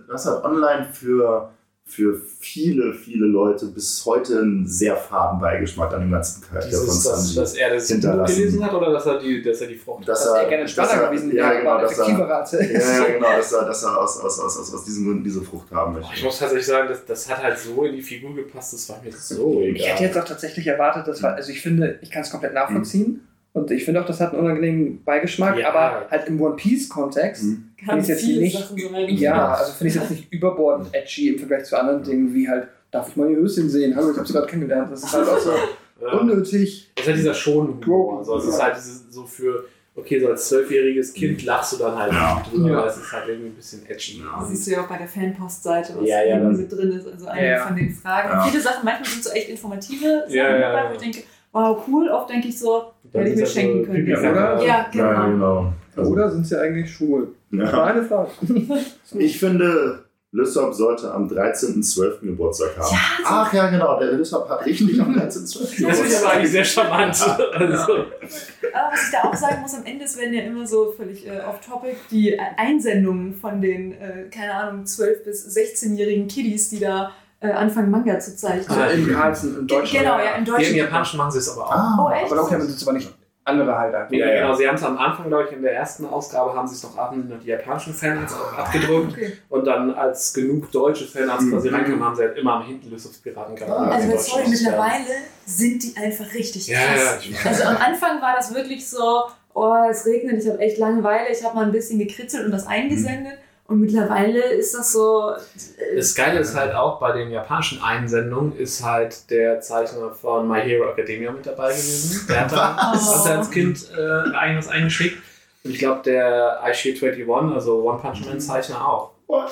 das 0.09 0.27
hat 0.27 0.45
online 0.45 0.89
für, 0.93 1.51
für 1.89 2.21
viele, 2.41 2.93
viele 2.95 3.27
Leute 3.27 3.67
bis 3.67 4.05
heute 4.05 4.41
einen 4.41 4.67
sehr 4.67 4.97
faden 4.97 5.39
Beigeschmack 5.41 5.95
an 5.95 6.01
dem 6.01 6.11
ganzen 6.11 6.43
Charakter 6.43 6.77
von 6.77 6.85
Dieses, 6.85 7.05
dass, 7.05 7.23
Sanji. 7.29 7.35
dass 7.37 7.55
er 7.55 7.71
das 7.75 7.89
Buch 7.89 8.27
gelesen 8.27 8.65
hat 8.65 8.75
oder 8.75 8.93
dass 8.93 9.07
er 9.07 9.19
die, 9.21 9.41
dass 9.41 9.61
er 9.61 9.69
die 9.69 9.77
Frucht 9.77 10.07
Dass 10.09 10.25
Dass 10.25 10.29
er 10.35 10.43
er- 10.43 10.49
gerne 10.49 10.65
dass 10.65 10.73
entspannter 10.77 11.05
er- 11.05 11.09
gewesen 11.11 11.35
ja, 11.37 11.45
wäre, 11.49 11.59
genau, 11.59 11.71
aber 11.71 11.83
dass 11.83 11.99
er- 11.99 12.29
hatte. 12.29 12.57
ja, 12.65 12.81
ja, 12.81 13.05
genau, 13.15 13.37
dass 13.37 13.53
er, 13.53 13.65
dass 13.67 13.83
er 13.85 13.99
aus, 14.01 14.19
aus, 14.21 14.41
aus, 14.41 14.59
aus, 14.59 14.75
aus 14.75 14.85
diesen 14.85 15.07
Gründen 15.07 15.23
diese 15.25 15.43
Frucht 15.43 15.71
haben 15.71 15.93
möchte. 15.95 16.13
Ich 16.13 16.25
muss 16.25 16.39
tatsächlich 16.41 16.67
sagen, 16.67 16.89
das, 16.89 17.05
das 17.07 17.31
hat 17.31 17.43
halt 17.43 17.57
so 17.57 17.85
in 17.85 17.95
die 17.95 18.03
Figur 18.03 18.35
gepasst, 18.35 18.73
das 18.73 18.89
war 18.89 19.01
mir 19.03 19.13
so 19.13 19.61
Ich 19.61 19.87
hätte 19.87 19.95
egal. 19.99 20.03
jetzt 20.09 20.19
auch 20.19 20.25
tatsächlich 20.25 20.67
erwartet, 20.67 21.07
dass 21.07 21.23
also 21.23 21.51
ich 21.53 21.63
finde, 21.63 21.99
ich 22.03 22.11
kann 22.11 22.23
es 22.23 22.31
komplett 22.31 22.53
nachvollziehen. 22.53 23.26
Und 23.57 23.71
ich 23.71 23.85
finde 23.87 24.03
auch, 24.03 24.07
das 24.07 24.21
hat 24.21 24.33
einen 24.35 24.43
unangenehmen 24.43 25.03
Beigeschmack, 25.05 25.57
Ja. 25.59 25.71
aber 25.71 26.07
halt 26.11 26.29
im 26.29 26.39
One 26.41 26.57
Piece-Kontext 26.57 27.43
Mhm. 27.45 27.71
Finde 27.79 28.01
ich 28.03 28.09
jetzt 28.09 28.27
nicht- 28.27 28.59
Sachen. 28.59 28.77
Ja, 29.17 29.55
also 29.55 29.73
finde 29.73 29.89
ich 29.89 29.97
es 29.97 30.03
jetzt 30.03 30.11
nicht 30.11 30.33
überbordend 30.33 30.89
edgy 30.95 31.29
im 31.29 31.39
Vergleich 31.39 31.65
zu 31.65 31.79
anderen 31.81 32.03
Dingen, 32.03 32.35
wie 32.35 32.47
halt, 32.49 32.69
darf 32.91 33.09
ich 33.09 33.17
mal 33.17 33.31
ihr 33.31 33.39
Höschen 33.39 33.71
sehen? 33.71 33.97
Hallo, 33.97 34.11
ich 34.13 34.17
habe 34.19 34.27
sie 34.27 34.35
gerade 34.35 34.47
kennengelernt. 34.47 34.93
Das 34.93 35.03
ist 35.05 35.13
halt 35.13 35.27
auch 35.29 35.39
so 35.39 35.53
unnötig. 36.21 36.91
Das 36.95 37.05
ist 37.05 37.09
halt 37.09 37.19
dieser 37.19 37.35
schon 37.35 37.81
Grogu. 37.81 38.19
Also 38.19 38.37
es 38.37 38.45
ist 38.47 38.63
halt 38.63 38.77
dieses, 38.77 39.07
so 39.11 39.25
für, 39.25 39.65
okay, 39.95 40.21
so 40.21 40.29
als 40.29 40.49
zwölfjähriges 40.49 41.15
Kind 41.15 41.43
lachst 41.45 41.73
du 41.73 41.77
dann 41.79 41.97
halt 41.99 42.13
Ja. 42.13 42.43
drüber, 42.51 42.71
Ja. 42.71 42.79
aber 42.81 42.87
es 42.89 42.97
ist 42.99 43.11
halt 43.13 43.29
irgendwie 43.29 43.49
ein 43.49 43.55
bisschen 43.55 43.87
edgy. 43.89 44.23
Das 44.39 44.49
siehst 44.51 44.67
du 44.67 44.71
ja 44.73 44.83
auch 44.83 44.89
bei 44.89 44.99
der 44.99 45.09
Fanpostseite, 45.09 45.95
was 45.99 46.07
Ja, 46.07 46.23
ja, 46.23 46.39
mit 46.39 46.71
drin 46.71 46.93
ist. 46.93 47.07
Also 47.09 47.27
eine 47.27 47.49
Ja. 47.49 47.67
von 47.67 47.75
den 47.75 47.91
Fragen. 47.91 48.51
Viele 48.51 48.63
Sachen, 48.63 48.85
manchmal 48.85 49.09
sind 49.09 49.25
so 49.25 49.31
echt 49.31 49.49
informative 49.49 50.25
Sachen 50.27 50.35
Ja, 50.35 50.51
ja, 50.51 50.59
dabei, 50.59 50.85
ja. 50.85 50.91
wo 50.91 50.93
ich 50.95 51.01
denke, 51.01 51.23
wow, 51.53 51.83
cool. 51.89 52.09
Oft 52.11 52.29
denke 52.29 52.49
ich 52.49 52.59
so, 52.59 52.83
hätte 53.13 53.29
ich 53.29 53.35
ist 53.35 53.41
mir 53.41 53.47
schenken 53.47 53.85
so 53.85 53.93
können. 53.93 54.07
Pipi- 54.07 54.19
oder? 54.31 54.65
Ja, 54.65 54.87
genau. 54.93 55.05
Ja, 55.13 55.27
genau. 55.27 55.73
Also, 55.97 56.11
Oder 56.13 56.31
sind 56.31 56.47
sie 56.47 56.61
eigentlich 56.61 56.93
schwul? 56.93 57.29
ja. 57.53 57.67
Frage. 57.67 58.07
Ich 59.19 59.39
finde, 59.39 60.05
Lysop 60.33 60.75
sollte 60.75 61.11
am 61.15 61.27
13.12. 61.29 62.21
Geburtstag 62.21 62.77
haben. 62.77 62.97
Ach 63.25 63.53
ja, 63.55 63.69
genau, 63.71 63.99
der 63.99 64.13
Lysop 64.13 64.47
hat 64.51 64.67
richtig 64.67 65.01
am 65.01 65.15
13.12. 65.15 65.23
Das 65.23 65.53
finde 65.55 65.73
ich 65.73 65.77
Geburtstag. 65.79 66.23
aber 66.25 66.33
eigentlich 66.35 66.51
sehr 66.51 66.65
charmant. 66.65 67.17
Also, 67.55 67.93
Aber 67.95 68.93
was 68.93 69.05
ich 69.07 69.11
da 69.13 69.23
auch 69.29 69.35
sagen 69.35 69.63
muss, 69.63 69.75
am 69.75 69.87
Ende 69.87 70.05
es 70.05 70.19
werden 70.19 70.35
ja 70.35 70.43
immer 70.43 70.67
so 70.67 70.93
völlig 70.95 71.27
äh, 71.27 71.41
off-topic 71.49 71.97
die 72.11 72.39
Einsendungen 72.39 73.35
von 73.35 73.63
den, 73.63 73.93
äh, 73.93 74.25
keine 74.31 74.53
Ahnung, 74.55 74.85
12- 74.85 75.25
bis 75.25 75.57
16-jährigen 75.57 76.29
Kiddies, 76.29 76.69
die 76.69 76.81
da 76.81 77.13
äh, 77.41 77.51
anfangen, 77.51 77.91
Manga 77.91 78.19
zu 78.19 78.35
zeichnen. 78.37 78.79
Ah, 78.79 78.87
in 78.87 79.13
Carlsen, 79.13 79.59
in 79.61 79.67
Deutschland. 79.67 80.05
Genau, 80.05 80.19
ja, 80.19 80.25
in 80.25 80.27
Hier 80.27 80.39
im 80.39 80.45
Deutschland. 80.45 80.77
Japanischen 80.77 81.17
machen 81.19 81.31
sie 81.33 81.39
es 81.39 81.49
aber 81.51 81.67
auch. 81.67 81.73
Ah, 81.73 81.97
Oh, 82.07 82.11
echt? 82.11 82.33
Aber 82.33 82.43
auch 82.43 82.51
damit 82.51 82.67
sind 82.69 82.77
es 82.77 82.83
aber 82.87 82.97
nicht 82.97 83.15
andere 83.45 83.79
halt. 83.79 83.93
Ja, 84.11 84.27
Ja, 84.27 84.41
genau. 84.43 84.55
Sie 84.55 84.67
haben 84.67 84.75
es 84.75 84.83
am 84.83 84.99
Anfang, 84.99 85.29
glaube 85.29 85.45
ich, 85.45 85.53
in 85.53 85.63
der 85.63 85.73
ersten 85.75 86.05
Ausgabe 86.07 86.53
haben 86.55 86.67
sie 86.67 86.75
es 86.75 86.83
noch 86.83 86.97
ab, 86.99 87.15
die 87.15 87.47
japanischen 87.49 87.95
Fans 87.95 88.33
auch 88.33 88.59
abgedruckt. 88.59 89.13
Okay. 89.13 89.33
Und 89.49 89.65
dann, 89.67 89.95
als 89.95 90.35
genug 90.35 90.73
deutsche 90.73 91.05
Fans 91.07 91.43
Mhm. 91.43 91.53
quasi 91.53 91.69
reinkamen, 91.69 92.03
haben 92.05 92.17
sie 92.17 92.23
halt 92.23 92.37
immer 92.39 92.55
am 92.55 92.63
hinten 92.67 92.91
Lysop's 92.91 93.19
Piraten 93.19 93.55
gehabt. 93.55 93.71
Ah, 93.71 93.89
Also, 93.91 94.09
deutschen 94.09 94.25
sorry, 94.25 94.49
mittlerweile 94.49 95.05
sind 95.45 95.81
die 95.83 95.97
einfach 95.97 96.33
richtig 96.35 96.67
Ja, 96.67 96.79
krass. 96.79 97.19
ja. 97.25 97.37
Also 97.49 97.65
am 97.65 97.77
Anfang 97.77 98.21
war 98.21 98.35
das 98.35 98.53
wirklich 98.53 98.89
so, 98.89 99.23
oh, 99.55 99.75
es 99.89 100.05
regnet, 100.07 100.43
ich 100.43 100.49
habe 100.51 100.59
echt 100.59 100.79
Langeweile, 100.79 101.29
ich 101.31 101.45
habe 101.45 101.55
mal 101.55 101.67
ein 101.67 101.73
bisschen 101.73 102.01
gekritzelt 102.01 102.47
und 102.47 102.51
das 102.51 102.67
eingesendet. 102.67 103.35
Und 103.69 103.81
mittlerweile 103.81 104.41
ist 104.41 104.75
das 104.75 104.93
so. 104.93 105.33
äh, 105.33 105.97
Das 105.97 106.15
Geile 106.15 106.41
ist 106.41 106.55
halt 106.55 106.75
auch 106.75 107.01
bei 107.01 107.13
den 107.13 107.31
japanischen 107.31 107.83
Einsendungen 107.83 108.57
ist 108.57 108.85
halt 108.85 109.29
der 109.31 109.61
Zeichner 109.61 110.13
von 110.13 110.47
My 110.49 110.61
Hero 110.61 110.91
Academia 110.91 111.33
mit 111.33 111.47
dabei 111.47 111.71
gewesen. 111.71 112.27
Der 112.29 112.41
hat 112.43 112.53
da 112.53 112.93
er 113.27 113.39
als 113.39 113.51
Kind 113.51 113.91
äh, 113.97 114.35
eigenes 114.37 114.69
eingeschickt. 114.69 115.19
Und 115.65 115.73
ich 115.73 115.79
glaube, 115.79 116.03
der 116.05 116.63
iShield21, 116.65 117.53
also 117.55 117.83
One 117.83 117.99
Punch 117.99 118.25
Man 118.25 118.41
Zeichner 118.41 118.87
auch. 118.89 119.11
What? 119.27 119.51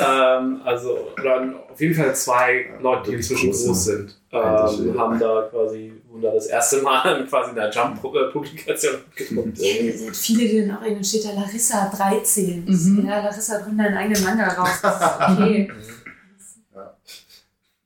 ähm, 0.00 0.60
also, 0.64 1.08
oder 1.20 1.44
auf 1.72 1.80
jeden 1.80 1.94
Fall 1.94 2.12
zwei 2.16 2.66
Leute, 2.80 3.10
die 3.10 3.16
inzwischen 3.16 3.52
groß 3.52 3.84
sind, 3.84 4.18
ähm, 4.32 4.98
haben 4.98 5.18
da 5.20 5.48
quasi, 5.50 5.92
wurden 6.14 6.22
da 6.22 6.32
das 6.32 6.46
erste 6.46 6.80
Mal 6.82 7.26
quasi 7.28 7.50
in 7.50 7.56
der 7.56 7.70
Jump-Publikation 7.70 8.94
gedruckt. 9.16 9.58
irgendwie. 9.58 9.88
Es 9.88 9.98
sind 10.00 10.16
viele, 10.16 10.48
die 10.48 10.66
dann 10.66 10.76
auch 10.78 10.82
in 10.82 11.02
steht 11.04 11.24
da 11.24 11.32
Larissa 11.32 11.90
13. 11.94 12.64
Mhm. 12.66 13.06
Ja, 13.06 13.22
Larissa 13.22 13.58
bringt 13.58 13.80
einen 13.80 13.96
eigenen 13.96 14.22
Manga 14.22 14.48
raus. 14.48 14.78
Das 14.80 14.96
ist 15.00 15.30
okay. 15.38 15.70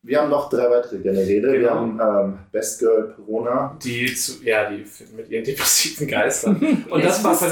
Wir 0.02 0.20
haben 0.22 0.30
noch 0.30 0.48
drei 0.48 0.70
weitere 0.70 0.98
Generäle. 0.98 1.52
Wir 1.52 1.58
Genau. 1.60 1.70
haben 1.74 2.00
ähm, 2.00 2.38
Best 2.52 2.78
Girl 2.78 3.14
Perona. 3.14 3.76
Die, 3.82 4.14
zu, 4.14 4.42
ja, 4.42 4.70
die 4.70 4.84
mit 5.16 5.28
ihren 5.28 5.44
depressiven 5.44 6.06
Geistern. 6.06 6.84
Und 6.90 7.04
das 7.04 7.22
war 7.24 7.34
von 7.34 7.50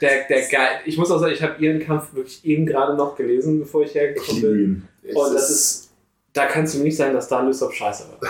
der, 0.00 0.24
der 0.28 0.48
geil. 0.48 0.80
Ich 0.84 0.96
muss 0.96 1.10
auch 1.10 1.18
sagen, 1.18 1.32
ich 1.32 1.42
habe 1.42 1.60
ihren 1.64 1.80
Kampf 1.80 2.14
wirklich 2.14 2.44
eben 2.44 2.66
gerade 2.66 2.94
noch 2.96 3.16
gelesen, 3.16 3.58
bevor 3.58 3.82
ich 3.82 3.88
Ich 3.88 3.94
hergekommen 3.96 4.42
liebe 4.42 4.54
bin. 4.54 5.14
Und 5.14 5.34
das 5.34 5.50
ist, 5.50 5.88
da 6.34 6.46
kannst 6.46 6.74
du 6.74 6.80
nicht 6.80 6.96
sagen, 6.96 7.14
dass 7.14 7.26
da 7.26 7.40
Lysop 7.40 7.72
scheiße 7.72 8.04
war. 8.10 8.28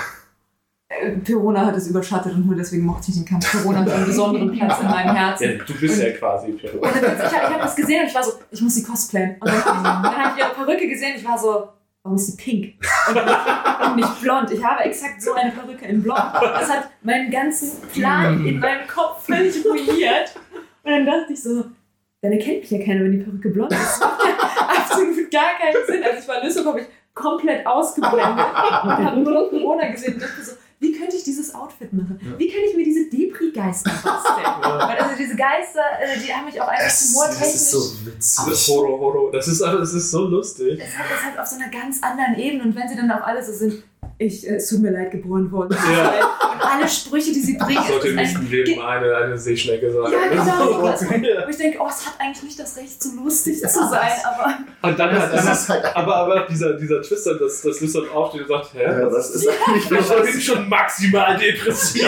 Perona 1.22 1.66
hat 1.66 1.76
es 1.76 1.86
überschattet 1.86 2.32
und 2.32 2.46
nur 2.46 2.56
deswegen 2.56 2.84
mochte 2.84 3.10
ich 3.10 3.16
den 3.16 3.24
Kampf. 3.26 3.50
Perona 3.50 3.80
hat 3.80 3.90
einen 3.90 4.06
besonderen 4.06 4.52
Platz 4.52 4.80
in 4.80 4.86
meinem 4.86 5.14
Herzen. 5.14 5.58
Ja, 5.58 5.64
du 5.64 5.74
bist 5.74 6.02
ja 6.02 6.10
quasi. 6.12 6.58
Dann, 6.62 6.72
ich 6.72 6.92
habe 6.92 7.02
ich 7.02 7.54
hab 7.54 7.60
das 7.60 7.76
gesehen 7.76 8.02
und 8.02 8.08
ich 8.08 8.14
war 8.14 8.22
so, 8.22 8.32
ich 8.50 8.60
muss 8.62 8.74
sie 8.74 8.82
cosplayen. 8.82 9.36
Und 9.38 9.48
dann, 9.48 9.84
dann 9.84 10.16
habe 10.16 10.32
ich 10.34 10.44
ihre 10.44 10.54
Perücke 10.54 10.88
gesehen 10.88 11.12
und 11.12 11.20
ich 11.20 11.28
war 11.28 11.38
so, 11.38 11.68
warum 12.02 12.16
ist 12.16 12.26
sie 12.26 12.36
pink? 12.36 12.74
Und 13.08 13.14
nicht, 13.14 13.86
und 13.86 13.96
nicht 13.96 14.22
blond. 14.22 14.50
Ich 14.50 14.64
habe 14.64 14.84
exakt 14.84 15.20
so 15.20 15.34
eine 15.34 15.50
Perücke 15.52 15.84
in 15.84 16.02
blond. 16.02 16.18
Das 16.18 16.70
hat 16.70 16.88
meinen 17.02 17.30
ganzen 17.30 17.82
Plan 17.88 18.46
in 18.46 18.58
meinem 18.58 18.86
Kopf 18.88 19.26
völlig 19.26 19.62
ruiniert. 19.66 20.34
Und 20.84 20.90
dann 20.90 21.04
dachte 21.04 21.34
ich 21.34 21.42
so, 21.42 21.66
dann 22.22 22.32
erkennt 22.32 22.60
mich 22.60 22.70
ja 22.70 22.78
keiner, 22.82 23.04
wenn 23.04 23.12
die 23.12 23.18
Perücke 23.18 23.50
blond 23.50 23.72
ist. 23.72 23.80
Das 23.80 24.00
macht 24.00 24.20
ja 24.24 24.68
absolut 24.68 25.30
gar 25.30 25.58
keinen 25.60 25.86
Sinn. 25.86 26.02
Also 26.02 26.18
ich 26.18 26.28
war 26.28 26.72
habe 26.72 26.80
ich 26.80 26.86
komplett 27.14 27.66
ausgeblendet 27.66 28.46
und 28.84 29.04
habe 29.04 29.20
nur 29.20 29.50
Corona 29.50 29.90
gesehen 29.90 30.14
und 30.14 30.22
dachte 30.22 30.42
so, 30.42 30.52
wie 30.80 30.92
könnte 30.92 31.16
ich 31.16 31.24
dieses 31.24 31.54
Outfit 31.54 31.92
machen? 31.92 32.20
Wie 32.38 32.48
kann 32.48 32.60
ich 32.70 32.76
mir 32.76 32.84
diese 32.84 33.10
Depri-Geister 33.10 33.90
basteln? 33.90 34.44
Weil 34.62 34.96
also 34.98 35.16
diese 35.18 35.34
Geister, 35.34 35.80
äh, 36.00 36.18
die 36.24 36.32
haben 36.32 36.44
mich 36.44 36.60
auch 36.60 36.68
einfach 36.68 36.90
humortechnisch 37.08 37.72
Das 38.16 38.68
Horo 38.68 38.98
Horo, 39.00 39.30
das 39.32 39.48
ist, 39.48 39.60
aber- 39.62 39.80
das 39.80 39.92
ist 39.94 40.10
so 40.10 40.26
lustig. 40.26 40.78
es 40.80 40.96
hat 40.96 41.06
es 41.14 41.24
halt 41.24 41.38
auf 41.38 41.46
so 41.46 41.56
einer 41.56 41.68
ganz 41.70 42.00
anderen 42.02 42.36
Ebene 42.38 42.62
und 42.62 42.76
wenn 42.76 42.88
sie 42.88 42.96
dann 42.96 43.10
auch 43.10 43.22
alle 43.26 43.44
so 43.44 43.52
sind, 43.52 43.82
ich, 44.18 44.46
äh, 44.48 44.56
es 44.56 44.68
tut 44.68 44.80
mir 44.80 44.90
leid, 44.90 45.10
geboren 45.12 45.50
worden 45.52 45.70
zu 45.70 45.92
Ja. 45.92 46.04
sein. 46.06 46.14
Und 46.54 46.60
alle 46.74 46.88
Sprüche, 46.88 47.32
die 47.32 47.40
sie 47.40 47.56
bringt, 47.56 47.84
Sollte 47.86 48.08
ist 48.08 48.34
im 48.34 48.50
Leben 48.50 48.80
eine, 48.82 49.14
eine 49.16 49.38
Seeschnecke 49.38 49.92
sein. 49.92 50.12
Ja, 50.12 50.28
genau. 50.28 50.82
Ja. 51.28 51.46
wo 51.46 51.50
ich 51.50 51.56
denke, 51.56 51.78
oh, 51.80 51.86
es 51.88 52.04
hat 52.06 52.14
eigentlich 52.18 52.42
nicht 52.42 52.58
das 52.58 52.76
Recht, 52.76 53.00
so 53.02 53.10
lustig 53.22 53.60
zu 53.60 53.68
sein, 53.68 54.10
aber 54.24 54.58
Und 54.88 54.98
dann 54.98 55.12
hat 55.12 55.32
Das 55.32 55.44
dann 55.44 55.52
ist 55.52 55.68
halt 55.68 55.96
aber, 55.96 56.16
aber 56.16 56.46
dieser, 56.50 56.74
dieser 56.74 57.00
Twist, 57.02 57.26
dass, 57.26 57.62
dass 57.62 57.80
Lissabon 57.80 58.10
aufsteht 58.10 58.42
und 58.42 58.48
sagt, 58.48 58.74
hä? 58.74 58.82
Ja, 58.82 59.08
das 59.08 59.30
ist 59.30 59.48
eigentlich 59.48 59.84
Ich 59.84 60.32
bin 60.32 60.40
schon 60.40 60.68
maximal 60.68 61.36
depressiv. 61.36 62.02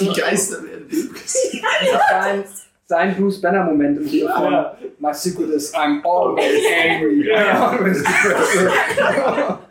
die 0.00 0.06
Geister 0.20 0.56
werden 0.64 0.88
depressiv. 0.90 1.62
sein, 2.10 2.44
sein 2.86 3.16
Bruce 3.16 3.40
Banner-Moment 3.40 3.98
im 3.98 4.08
Sinne 4.08 4.32
von 4.34 4.52
Ja. 4.52 4.76
My 4.98 5.12
secret 5.12 5.50
is 5.50 5.72
I'm 5.74 6.00
always 6.04 6.62
angry. 6.84 7.28
Ja. 7.28 7.70
I'm 7.70 7.78
always 7.78 7.98
depressed. 8.02 9.58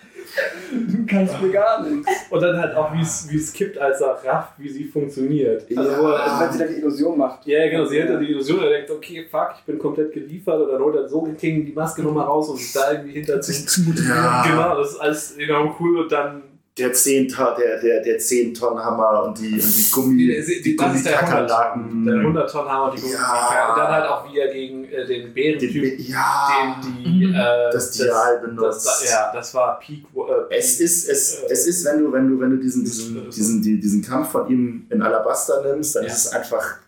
du 0.72 1.06
kannst 1.06 1.42
mir 1.42 1.50
gar 1.50 1.84
nichts. 1.84 2.10
Und 2.30 2.42
dann 2.42 2.58
halt 2.60 2.76
auch, 2.76 2.94
wie 2.94 3.02
es 3.02 3.28
wie 3.30 3.38
es 3.38 3.54
kippt, 3.54 3.78
als 3.78 4.02
er 4.02 4.18
rafft, 4.24 4.54
wie 4.58 4.70
sie 4.70 4.86
funktioniert. 4.86 5.66
Also, 5.76 5.92
Ja. 5.92 6.14
Also 6.14 6.44
wenn 6.44 6.52
sie 6.52 6.60
da 6.60 6.66
die 6.66 6.74
Illusion 6.76 7.18
macht. 7.18 7.46
ja, 7.46 7.68
genau, 7.70 7.86
sie 7.86 8.02
hätte 8.02 8.20
die 8.20 8.32
Illusion, 8.32 8.64
er 8.64 8.70
denkt, 8.70 8.92
okay, 8.92 9.26
fuck, 9.30 9.54
ich 9.58 9.64
bin 9.66 9.80
komplett 9.80 10.14
geliefert 10.14 10.62
und 10.62 10.72
dann 10.72 10.82
holt 10.82 10.96
er 10.96 11.08
so 11.08 11.24
King 11.40 11.66
die 11.66 11.74
Maske 11.74 12.02
nochmal 12.04 12.26
raus 12.26 12.50
und 12.50 12.58
sich 12.58 12.74
da 12.74 12.92
irgendwie 12.92 13.14
hinter 13.14 13.42
sich. 13.42 13.66
Ja. 14.08 14.44
Genau, 14.48 14.78
das 14.78 14.92
ist 14.92 14.98
alles 15.00 15.38
enorm 15.38 15.76
cool 15.80 16.00
und 16.00 16.12
dann. 16.12 16.44
Der 16.78 16.92
10 16.92 17.30
Ton, 17.30 17.48
der, 17.58 17.80
der, 17.80 18.02
der 18.02 18.18
10 18.18 18.54
Tonnen 18.54 18.84
Hammer 18.84 19.24
und 19.24 19.40
die, 19.40 19.54
und 19.54 19.62
die 19.62 19.92
Gummi, 19.92 20.18
Die, 20.28 20.62
die, 20.62 20.76
das 20.76 20.96
ist 20.96 21.06
der 21.06 21.20
100 21.22 21.48
Gummikakerlaken. 21.48 22.06
Der 22.06 22.16
100 22.16 22.52
Tonnen 22.52 22.70
Hammer 22.70 22.92
und 22.92 23.02
die 23.02 23.12
Ja. 23.14 23.70
Und 23.70 23.78
dann 23.80 23.88
halt 23.94 24.10
auch, 24.10 24.30
wie 24.30 24.38
er 24.40 24.52
gegen 24.52 24.84
äh, 24.84 25.06
den 25.06 25.24
Den- 25.24 25.34
Bärentyp, 25.34 26.00
ja, 26.00 26.82
den 26.84 27.04
die. 27.04 27.24
Äh, 27.34 27.72
das 27.72 27.92
Dial 27.92 28.40
benutzt. 28.40 28.86
Das, 28.86 29.10
ja, 29.10 29.32
das 29.34 29.54
war 29.54 29.80
Peak. 29.80 30.04
Äh, 30.50 30.54
Es 30.58 30.82
ist, 30.82 31.08
es, 31.08 31.44
es 31.50 31.66
ist, 31.66 31.86
wenn 31.86 32.00
du, 32.04 32.12
wenn 32.12 32.30
du, 32.30 32.40
wenn 32.42 32.50
du 32.50 32.58
diesen, 32.58 32.84
diesen, 32.84 33.30
diesen, 33.30 33.62
die, 33.62 33.80
diesen 33.80 34.02
Kampf 34.02 34.32
von 34.32 34.50
ihm 34.50 34.86
in 34.90 35.02
Alabaster 35.02 35.64
nimmst, 35.64 35.96
dann 35.96 36.04
Ja. 36.04 36.10
ist 36.10 36.26
es 36.26 36.34
einfach 36.34 36.80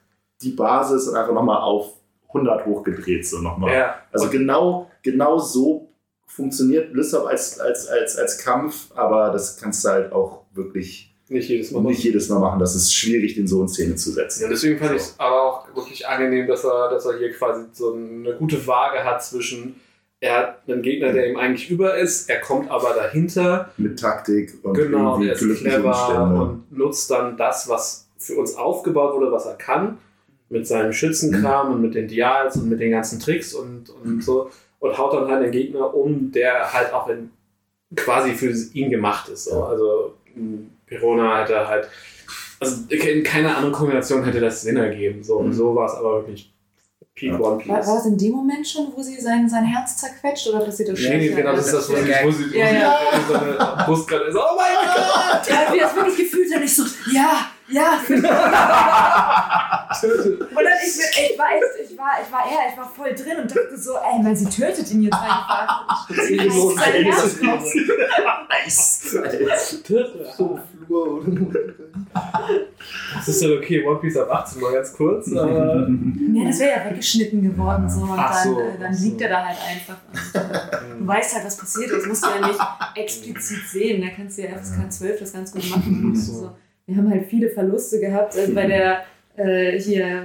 die 0.42 0.50
Basis 0.52 1.08
und 1.08 1.16
einfach 1.16 1.34
nochmal 1.34 1.62
auf 1.62 1.94
100 2.28 2.66
hochgedreht, 2.66 3.26
so 3.26 3.40
nochmal. 3.40 3.74
Ja, 3.74 3.96
Also 4.12 4.30
genau, 4.30 4.92
genau 5.02 5.38
so 5.38 5.87
funktioniert 6.38 6.94
Lissab 6.94 7.26
als, 7.26 7.60
als, 7.60 7.88
als, 7.88 8.16
als 8.16 8.38
Kampf, 8.38 8.92
aber 8.96 9.32
das 9.32 9.58
kannst 9.58 9.84
du 9.84 9.90
halt 9.90 10.12
auch 10.14 10.44
wirklich 10.54 11.12
nicht 11.30 11.50
jedes 11.50 11.72
Mal. 11.72 11.82
nicht 11.82 12.04
jedes 12.04 12.30
Mal 12.30 12.40
machen. 12.40 12.60
Das 12.60 12.76
ist 12.76 12.94
schwierig, 12.94 13.34
den 13.36 13.48
so 13.48 13.62
in 13.62 13.68
Szene 13.68 13.96
zu 13.96 14.12
setzen. 14.12 14.44
Ja, 14.44 14.50
deswegen 14.50 14.78
fand 14.78 14.92
ich 14.92 15.02
es 15.02 15.16
aber 15.18 15.42
auch 15.42 15.76
wirklich 15.76 16.08
angenehm, 16.08 16.48
dass 16.48 16.64
er, 16.64 16.90
dass 16.90 17.06
er 17.06 17.18
hier 17.18 17.34
quasi 17.34 17.66
so 17.74 17.94
eine 17.94 18.36
gute 18.36 18.66
Waage 18.68 19.04
hat 19.04 19.24
zwischen, 19.24 19.76
er 20.20 20.38
hat 20.38 20.60
einen 20.68 20.84
Gegner, 20.84 21.12
der 21.12 21.28
ihm 21.28 21.38
eigentlich 21.38 21.70
über 21.72 21.98
ist, 21.98 22.30
er 22.30 22.40
kommt 22.40 22.70
aber 22.70 22.94
dahinter, 22.94 23.72
Mit 23.78 24.00
Taktik 24.00 24.54
und 24.62 24.76
genau, 24.76 25.20
irgendwie 25.20 25.26
der 25.26 25.36
ist 25.36 25.60
clever 25.60 25.90
Umstände. 25.90 26.42
und 26.42 26.78
nutzt 26.78 27.10
dann 27.10 27.36
das, 27.36 27.68
was 27.68 28.10
für 28.20 28.36
uns 28.36 28.56
aufgebaut 28.56 29.16
wurde, 29.16 29.32
was 29.32 29.48
er 29.48 29.56
kann, 29.56 29.98
mit 30.50 30.66
seinem 30.68 30.94
Schützenkram 30.94 31.74
und 31.74 31.82
mit 31.82 31.96
den 31.96 32.08
Dials 32.08 32.56
und 32.56 32.70
mit 32.70 32.80
den 32.80 32.92
ganzen 32.92 33.20
Tricks 33.20 33.54
und, 33.54 33.90
und 33.90 34.24
so 34.24 34.50
und 34.88 34.98
haut 34.98 35.14
dann 35.14 35.30
halt 35.30 35.44
den 35.44 35.52
Gegner 35.52 35.94
um, 35.94 36.32
der 36.32 36.72
halt 36.74 36.94
auch 36.94 37.08
in, 37.08 37.32
quasi 37.96 38.34
für 38.34 38.52
ihn 38.74 38.90
gemacht 38.90 39.30
ist. 39.30 39.46
So. 39.46 39.64
Also 39.64 40.14
Perona 40.86 41.42
hätte 41.42 41.68
halt, 41.68 41.88
also 42.60 42.76
in 42.90 43.24
keiner 43.24 43.56
anderen 43.56 43.74
Kombination 43.74 44.24
hätte 44.24 44.40
das 44.40 44.62
Sinn 44.62 44.78
ergeben. 44.78 45.24
So, 45.24 45.38
und 45.38 45.48
Mhm. 45.50 45.54
so 45.54 45.76
war 45.76 45.86
es 45.86 45.94
aber 45.96 46.16
wirklich 46.22 46.52
Peak 47.16 47.32
Ja. 47.32 47.40
One 47.40 47.58
Piece. 47.58 47.70
war, 47.70 47.88
war 47.88 47.96
das 47.96 48.06
in 48.06 48.18
dem 48.18 48.32
Moment 48.34 48.68
schon, 48.68 48.88
wo 48.96 49.02
sie 49.02 49.20
sein, 49.20 49.50
sein 49.50 49.64
Herz 49.66 49.98
zerquetscht 49.98 50.48
oder 50.50 50.60
passiert 50.60 50.90
das 50.90 51.00
Nee, 51.00 51.18
nee, 51.18 51.30
genau, 51.30 51.54
das 51.56 51.66
ist 51.68 51.74
das, 51.74 51.90
wo 51.90 51.96
sie, 51.96 52.02
wo 52.24 52.32
sie, 52.32 52.54
wo 52.54 52.58
Ja, 52.58 52.68
sie 52.70 52.76
ja. 52.76 52.94
so 53.28 53.34
eine 53.34 53.84
Brust 53.86 54.08
gerade 54.08 54.26
ist. 54.26 54.36
Oh 54.36 54.56
mein 54.56 54.86
Gott! 54.86 55.48
Ja, 55.50 55.74
wie 55.74 55.80
das 55.80 55.96
wirklich 55.96 56.18
gefühlt 56.18 56.54
hat, 56.54 56.62
ich 56.64 56.76
so, 56.76 56.84
ja, 57.12 57.48
ja. 57.70 58.00
Und 59.98 60.64
dann 60.64 60.74
ich, 60.84 60.98
ich 60.98 61.40
war 61.40 61.48
echt, 61.56 61.92
ich 61.92 61.98
war, 61.98 62.12
ich 62.22 62.32
war 62.32 62.46
eher, 62.46 62.72
ich 62.72 62.78
war 62.78 62.90
voll 62.90 63.14
drin 63.14 63.38
und 63.42 63.50
dachte 63.50 63.78
so, 63.78 63.94
ey, 63.96 64.22
man, 64.22 64.36
sie 64.36 64.46
tötet 64.46 64.90
ihn 64.92 65.04
jetzt 65.04 65.14
einfach. 65.14 66.08
So. 68.68 69.24
So 70.38 70.60
Flur 70.86 71.24
Das 73.16 73.28
ist 73.28 73.42
dann 73.42 73.58
okay, 73.58 73.86
One 73.86 74.00
Piece 74.00 74.18
ab 74.18 74.30
18 74.30 74.62
mal 74.62 74.74
ganz 74.74 74.94
kurz. 74.94 75.32
Aber 75.34 75.88
Ja, 76.34 76.46
das 76.46 76.60
wäre 76.60 76.80
ja 76.80 76.90
weggeschnitten 76.90 77.42
geworden 77.42 77.90
so 77.90 78.02
und 78.02 78.18
dann, 78.18 78.44
so, 78.44 78.60
äh, 78.60 78.78
dann 78.80 78.92
ach 78.92 78.98
so. 78.98 79.06
liegt 79.06 79.22
er 79.22 79.30
da 79.30 79.46
halt 79.46 79.58
einfach. 79.68 79.98
Und 80.92 81.00
du 81.02 81.08
weißt 81.08 81.36
halt, 81.36 81.46
was 81.46 81.58
passiert 81.58 81.92
ist. 81.92 82.08
Musst 82.08 82.26
du 82.26 82.30
ja 82.30 82.48
nicht 82.48 82.60
explizit 82.96 83.68
sehen. 83.68 84.02
Da 84.02 84.10
kannst 84.16 84.38
du 84.38 84.44
ja 84.44 84.58
FSK 84.58 84.92
12 84.92 85.20
das 85.20 85.34
ganz 85.34 85.52
gut 85.52 85.70
machen. 85.70 86.14
Ach 86.14 86.20
so. 86.20 86.34
Also, 86.34 86.58
wir 86.86 86.96
haben 86.96 87.10
halt 87.10 87.26
viele 87.28 87.50
Verluste 87.50 88.00
gehabt. 88.00 88.36
Also 88.38 88.54
bei 88.54 88.66
der 88.66 89.04
äh, 89.38 89.80
hier 89.80 90.06
äh, 90.06 90.22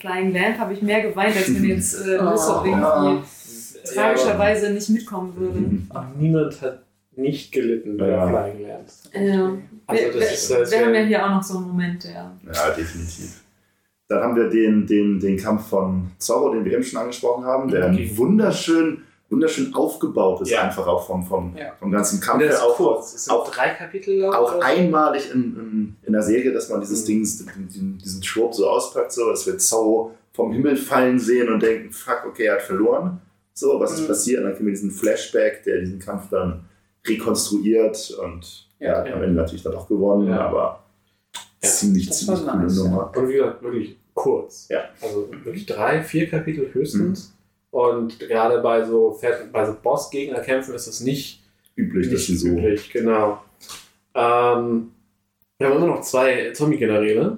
Flying 0.00 0.32
Lamp 0.32 0.58
habe 0.58 0.72
ich 0.74 0.82
mehr 0.82 1.02
geweint, 1.02 1.36
als 1.36 1.54
wenn 1.54 1.64
jetzt 1.64 2.06
äh, 2.06 2.16
Lissop 2.30 2.62
Oh. 2.62 2.66
irgendwie 2.66 2.76
Ja, 2.76 3.22
tragischerweise 3.94 4.70
nicht 4.72 4.88
mitkommen 4.90 5.34
würde. 5.36 5.60
niemand 6.18 6.60
hat 6.62 6.82
nicht 7.14 7.52
gelitten 7.52 7.96
bei 7.96 8.08
Ja. 8.08 8.26
Flying 8.28 8.66
Lamps. 8.68 9.10
Ja. 9.14 9.52
Also 9.86 10.02
wir, 10.02 10.12
das 10.20 10.32
ist, 10.32 10.50
wir, 10.50 10.58
das 10.58 10.70
wir 10.72 10.84
haben 10.86 10.94
ja 10.94 11.00
hier 11.02 11.24
auch 11.24 11.30
noch 11.30 11.42
so 11.42 11.58
einen 11.58 11.68
Moment, 11.68 12.04
ja. 12.04 12.36
Ja, 12.52 12.70
definitiv. 12.70 13.42
Dann 14.08 14.22
haben 14.22 14.36
wir 14.36 14.48
den, 14.50 14.86
den, 14.86 15.18
den 15.20 15.36
Kampf 15.36 15.68
von 15.68 16.10
Zorro, 16.18 16.52
den 16.52 16.64
wir 16.64 16.72
eben 16.74 16.82
schon 16.82 17.00
angesprochen 17.00 17.44
haben, 17.44 17.68
der 17.70 17.86
Okay. 17.90 18.10
wunderschön, 18.14 19.02
wunderschön 19.28 19.74
aufgebaut 19.74 20.40
ist, 20.42 20.50
Ja. 20.50 20.62
einfach 20.62 20.86
auch 20.86 21.06
vom, 21.06 21.24
vom, 21.26 21.56
Ja. 21.56 21.72
vom 21.80 21.90
ganzen 21.90 22.20
Kampf. 22.20 22.42
Ist 22.44 22.60
auch, 22.62 22.76
kurz. 22.76 23.28
Auch- 23.28 23.50
drei 23.50 23.70
Kapitel. 23.70 24.14
ich, 24.18 24.24
auch 24.24 24.54
oder? 24.56 24.64
einmalig 24.64 25.30
in, 25.34 25.40
in, 25.56 25.96
in 26.02 26.12
der 26.12 26.22
Serie, 26.22 26.52
dass 26.52 26.68
man 26.68 26.80
dieses 26.80 27.02
Mhm. 27.02 27.06
Ding, 27.06 27.20
diesen, 27.68 27.98
diesen 27.98 28.22
Trope 28.22 28.54
so 28.54 28.68
auspackt, 28.68 29.12
so, 29.12 29.28
dass 29.30 29.46
wir 29.46 29.58
Zorro 29.58 30.12
vom 30.32 30.52
Himmel 30.52 30.76
fallen 30.76 31.18
sehen 31.18 31.52
und 31.52 31.62
denken, 31.62 31.90
fuck, 31.92 32.24
okay, 32.28 32.44
er 32.44 32.54
hat 32.56 32.62
verloren. 32.62 33.20
So, 33.54 33.80
was 33.80 33.92
ist 33.94 34.02
Mhm. 34.02 34.06
passiert? 34.08 34.38
Und 34.40 34.44
dann 34.46 34.54
kriegen 34.54 34.66
wir 34.66 34.72
diesen 34.74 34.90
Flashback, 34.90 35.62
der 35.64 35.80
diesen 35.80 35.98
Kampf 35.98 36.28
dann 36.30 36.64
rekonstruiert 37.06 38.10
und 38.22 38.66
ja, 38.78 39.04
Ja. 39.06 39.14
am 39.14 39.22
Ende 39.22 39.34
natürlich 39.36 39.62
dann 39.62 39.74
auch 39.74 39.88
gewonnen, 39.88 40.28
Ja. 40.28 40.40
aber 40.48 40.84
Ja. 41.62 41.68
ziemlich, 41.68 42.12
ziemlich 42.12 42.44
coole 42.46 42.62
nice, 42.64 42.76
ja. 42.76 42.84
Nummer. 42.84 43.12
Und 43.16 43.28
wie 43.28 43.32
gesagt, 43.34 43.62
wirklich 43.62 43.96
kurz. 44.14 44.68
Ja. 44.68 44.80
Also 45.00 45.28
wirklich 45.42 45.66
drei, 45.66 46.02
vier 46.02 46.28
Kapitel 46.28 46.68
höchstens. 46.72 47.32
Und 47.76 48.18
gerade 48.18 48.60
bei 48.62 48.82
so, 48.84 49.20
bei 49.52 49.66
so 49.66 49.76
Boss-Gegnerkämpfen 49.82 50.74
ist 50.74 50.86
es 50.86 51.00
nicht, 51.02 51.42
Üblich, 51.76 52.06
dass 52.06 52.20
nicht 52.20 52.26
sie 52.28 52.36
so. 52.38 52.48
üblich. 52.48 52.90
Genau. 52.90 53.42
Ähm, 54.14 54.92
wir 55.58 55.68
haben 55.68 55.76
immer 55.76 55.86
noch 55.88 56.00
zwei 56.00 56.52
Zombie-Generäle. 56.52 57.36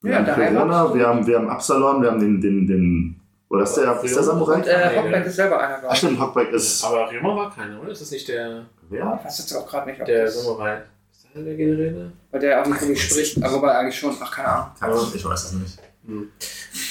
Wir 0.00 0.12
Ja, 0.12 0.16
haben 0.18 0.24
der 0.24 0.34
Corona, 0.54 0.94
wir 0.94 1.06
haben, 1.06 1.26
wir 1.26 1.36
haben 1.38 1.50
Absalon, 1.50 2.00
wir 2.00 2.10
haben 2.10 2.20
den, 2.20 2.40
den, 2.40 2.66
den 2.66 3.20
oder 3.50 3.64
ist 3.64 3.74
der, 3.74 4.02
ist 4.02 4.16
der 4.16 4.22
Samurai? 4.22 4.54
Und 4.56 4.66
äh, 4.66 4.96
Hockback 4.96 5.26
ist 5.26 5.36
selber 5.36 5.60
einer, 5.60 5.74
Ach 5.74 5.80
glaube 5.80 5.92
ich. 5.92 5.98
stimmt, 5.98 6.18
Hockback 6.20 6.52
ist. 6.52 6.82
Aber 6.82 7.10
Ryoma 7.12 7.36
war 7.36 7.54
keiner, 7.54 7.82
oder? 7.82 7.90
Ist 7.90 8.00
das 8.00 8.10
nicht 8.12 8.26
der, 8.28 8.64
Wer? 8.88 9.18
Ich 9.20 9.26
weiß 9.26 9.38
jetzt 9.40 9.52
auch 9.54 9.68
gerade 9.68 9.90
nicht, 9.90 10.00
ob 10.00 10.06
der 10.06 10.24
das... 10.24 10.42
Samurai? 10.42 10.82
Ist 11.12 11.28
der 11.34 11.42
der 11.42 11.54
Generäle? 11.56 12.12
Weil 12.30 12.40
der 12.40 12.62
auch 12.62 12.66
nicht 12.66 12.80
wirklich 12.80 13.02
spricht, 13.04 13.42
aber 13.44 13.56
wobei 13.56 13.72
eigentlich 13.76 13.98
schon. 13.98 14.16
Ach, 14.18 14.30
keine 14.34 14.48
Ahnung. 14.48 15.12
Ich 15.14 15.22
weiß 15.22 15.44
es 15.44 15.52
nicht. 15.52 15.78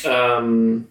Ähm, 0.03 0.85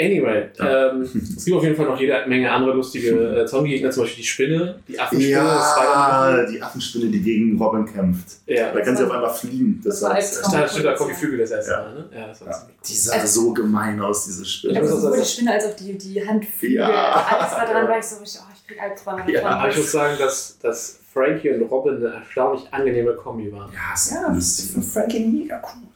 anyway, 0.00 0.48
Ja. 0.58 0.90
ähm, 0.92 1.02
es 1.36 1.44
gibt 1.44 1.56
auf 1.56 1.62
jeden 1.64 1.76
Fall 1.76 1.86
noch 1.86 1.98
jede 2.00 2.24
Menge 2.26 2.50
andere 2.50 2.72
lustige 2.74 3.10
äh, 3.40 3.46
Zombie-Gegner, 3.46 3.90
zum 3.90 4.02
Beispiel 4.04 4.22
die 4.22 4.28
Spinne, 4.28 4.78
die 4.88 4.98
Affenspinne. 4.98 5.30
Ja, 5.32 6.46
die 6.46 6.62
Affenspinne, 6.62 7.06
die 7.06 7.20
gegen 7.22 7.58
Robin 7.60 7.84
kämpft. 7.86 8.36
Ja, 8.46 8.72
Da 8.72 8.80
kann 8.80 8.96
sie 8.96 9.04
auf 9.04 9.10
einmal 9.10 9.32
fliegen. 9.34 9.80
Das 9.84 9.94
Das 10.00 10.02
war 10.02 10.10
war, 10.10 10.16
Albtraum. 10.16 10.52
da 10.52 10.68
stimmt, 10.68 10.84
da 10.86 10.96
Flügel 11.14 11.38
das 11.38 11.50
erste 11.50 11.70
Ja. 11.72 11.78
Mal, 11.82 11.94
ne? 11.94 12.04
Ja, 12.14 12.26
das 12.28 12.40
war 12.42 12.48
Ja. 12.52 12.66
die 12.88 12.94
sah 12.94 13.26
so 13.26 13.52
gemein 13.52 14.00
aus, 14.00 14.24
diese 14.26 14.44
Spinne. 14.44 14.78
Also 14.80 14.94
auch 14.96 15.00
sowohl 15.00 15.18
die 15.20 15.24
Spinne 15.24 15.52
als 15.52 15.64
auch 15.66 15.76
die, 15.76 15.96
die 15.98 16.26
Handflügel, 16.26 16.76
Ja. 16.78 16.86
alles 17.38 17.50
da 17.52 17.64
dran 17.72 17.88
war 17.88 17.98
ich 17.98 18.04
so, 18.04 18.16
ich, 18.22 18.38
oh, 18.40 18.52
ich 18.54 18.66
krieg 18.66 18.80
Albträume 18.82 19.30
Ja. 19.32 19.44
Aber 19.46 19.68
ich 19.70 19.76
muss 19.76 19.90
sagen, 19.92 20.16
dass, 20.18 20.58
dass 20.60 21.00
Frankie 21.12 21.50
und 21.50 21.62
Robin 21.62 21.96
eine 21.96 22.14
erstaunlich 22.14 22.62
angenehme 22.70 23.14
Kombi 23.14 23.50
waren. 23.52 23.72
Ja, 23.72 23.78
Ja, 24.14 24.28
das 24.28 24.34
lustig. 24.34 24.64
ist 24.66 24.74
von 24.74 24.82
Frankie 24.82 25.20
mega 25.26 25.60
cool. 25.64 25.87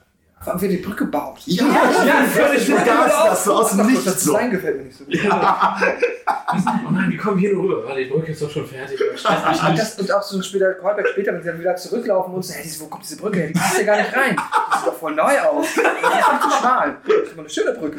Wie 0.58 0.64
er 0.66 0.70
die 0.70 0.76
Brücke 0.78 1.04
baut. 1.06 1.38
Ja, 1.46 1.64
Ja, 1.64 2.24
völlig 2.24 2.66
begeistert, 2.66 3.38
so 3.38 3.54
aus 3.54 3.70
dem 3.70 3.78
Das 3.78 3.86
Nichts. 3.86 4.04
So. 4.24 4.32
Design 4.32 4.50
gefällt 4.50 4.76
mir 4.78 4.84
nicht 4.84 4.98
so 4.98 5.04
gut. 5.04 5.14
Oh 5.24 6.90
nein, 6.90 7.10
wie 7.10 7.16
kommen 7.16 7.40
wir 7.40 7.48
hier 7.48 7.56
nur 7.56 7.64
rüber? 7.64 7.84
Warte, 7.86 8.04
die 8.04 8.10
Brücke 8.10 8.32
ist 8.32 8.42
doch 8.42 8.50
schon 8.50 8.66
fertig. 8.66 9.00
Und, 9.00 9.78
das, 9.78 9.98
und 9.98 10.12
auch 10.12 10.22
so 10.22 10.42
später 10.42 10.74
Callback 10.74 11.08
später, 11.08 11.32
wenn 11.32 11.42
sie 11.42 11.48
dann 11.48 11.60
wieder 11.60 11.76
zurücklaufen 11.76 12.34
und 12.34 12.44
so, 12.44 12.52
hey, 12.54 12.70
wo 12.80 12.86
kommt 12.86 13.04
diese 13.04 13.16
Brücke 13.16 13.38
her? 13.38 13.46
Die 13.48 13.54
passt 13.54 13.78
ja 13.78 13.84
gar 13.84 13.96
nicht 13.96 14.14
rein. 14.16 14.36
Die 14.36 14.78
sieht 14.78 14.86
doch 14.86 14.94
voll 14.98 15.14
neu 15.14 15.38
aus. 15.40 15.66
Die 15.74 15.80
ist 15.80 16.26
viel 16.26 16.40
zu 16.50 16.58
schmal. 16.58 16.96
Das 17.06 17.14
ist 17.14 17.32
immer 17.32 17.40
eine 17.40 17.50
schöne 17.50 17.72
Brücke. 17.72 17.98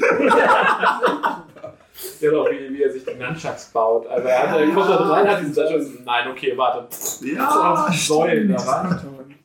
Ja, 2.19 2.31
doch, 2.31 2.49
wie, 2.51 2.73
wie 2.73 2.83
er 2.83 2.91
sich 2.91 3.03
die 3.05 3.15
Nunchucks 3.15 3.65
baut. 3.65 4.07
Also 4.07 4.27
er, 4.27 4.49
hat, 4.51 4.59
er 4.59 4.67
kommt 4.67 4.89
da 4.89 4.95
rein, 4.95 5.27
hat 5.27 5.39
diesen 5.41 5.53
Satz 5.53 5.71
und 5.71 6.05
nein, 6.05 6.27
okay, 6.29 6.53
warte. 6.55 6.87
Ja, 7.25 7.87
Säulen 7.91 8.51
da 8.51 8.57
rein. 8.57 9.35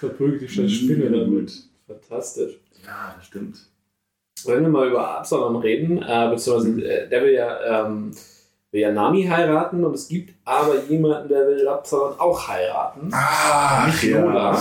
Verprügelt 0.00 0.42
die 0.42 0.48
statt 0.48 0.70
Spinne 0.70 1.10
damit. 1.10 1.69
Fantastisch. 1.90 2.60
Ja, 2.86 3.14
das 3.16 3.26
stimmt. 3.26 3.58
Wenn 4.44 4.62
wir 4.62 4.68
mal 4.68 4.88
über 4.88 5.18
Absalom 5.18 5.56
reden, 5.56 6.02
äh, 6.02 6.28
beziehungsweise 6.30 6.82
äh, 6.82 7.08
der 7.08 7.22
will 7.22 7.32
ja 7.32 7.84
ähm, 7.84 8.12
will 8.70 8.80
ja 8.80 8.92
Nami 8.92 9.26
heiraten 9.26 9.84
und 9.84 9.94
es 9.94 10.08
gibt 10.08 10.34
aber 10.44 10.82
jemanden, 10.88 11.28
der 11.28 11.46
will 11.46 11.62
Lapzan 11.62 12.18
auch 12.18 12.48
heiraten. 12.48 13.10
Ah, 13.12 13.86
nicht 13.86 14.02
Lola. 14.04 14.52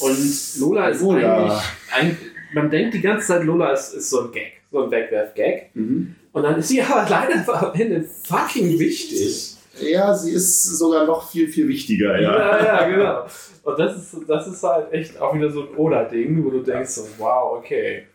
Und 0.00 0.58
Lola 0.58 0.88
ist 0.88 1.00
Lola. 1.00 1.18
eigentlich, 1.18 1.62
eigentlich, 1.92 2.30
man 2.52 2.70
denkt 2.70 2.94
die 2.94 3.00
ganze 3.00 3.26
Zeit, 3.26 3.44
Lola 3.44 3.72
ist, 3.72 3.94
ist 3.94 4.10
so 4.10 4.22
ein 4.22 4.32
Gag, 4.32 4.60
so 4.70 4.82
ein 4.84 4.90
Wegwerf-Gag. 4.90 5.70
Mhm. 5.74 6.16
Und 6.32 6.42
dann 6.42 6.58
ist 6.58 6.68
sie 6.68 6.82
aber 6.82 7.06
leider 7.08 7.62
am 7.62 7.74
Ende 7.74 8.04
fucking 8.04 8.78
wichtig. 8.78 9.57
Ja, 9.80 10.14
sie 10.14 10.32
ist 10.32 10.64
sogar 10.78 11.06
noch 11.06 11.30
viel, 11.30 11.48
viel 11.48 11.68
wichtiger, 11.68 12.20
ja. 12.20 12.32
Ja, 12.38 12.64
ja, 12.64 12.88
genau. 12.88 13.26
Und 13.62 13.78
das 13.78 13.96
ist, 13.96 14.16
das 14.28 14.46
ist 14.46 14.62
halt 14.62 14.92
echt 14.92 15.20
auch 15.20 15.34
wieder 15.34 15.50
so 15.50 15.62
ein 15.62 15.76
Oda-Ding, 15.76 16.44
wo 16.44 16.50
du 16.50 16.62
denkst, 16.62 16.90
so, 16.90 17.06
wow, 17.18 17.58
okay. 17.58 18.06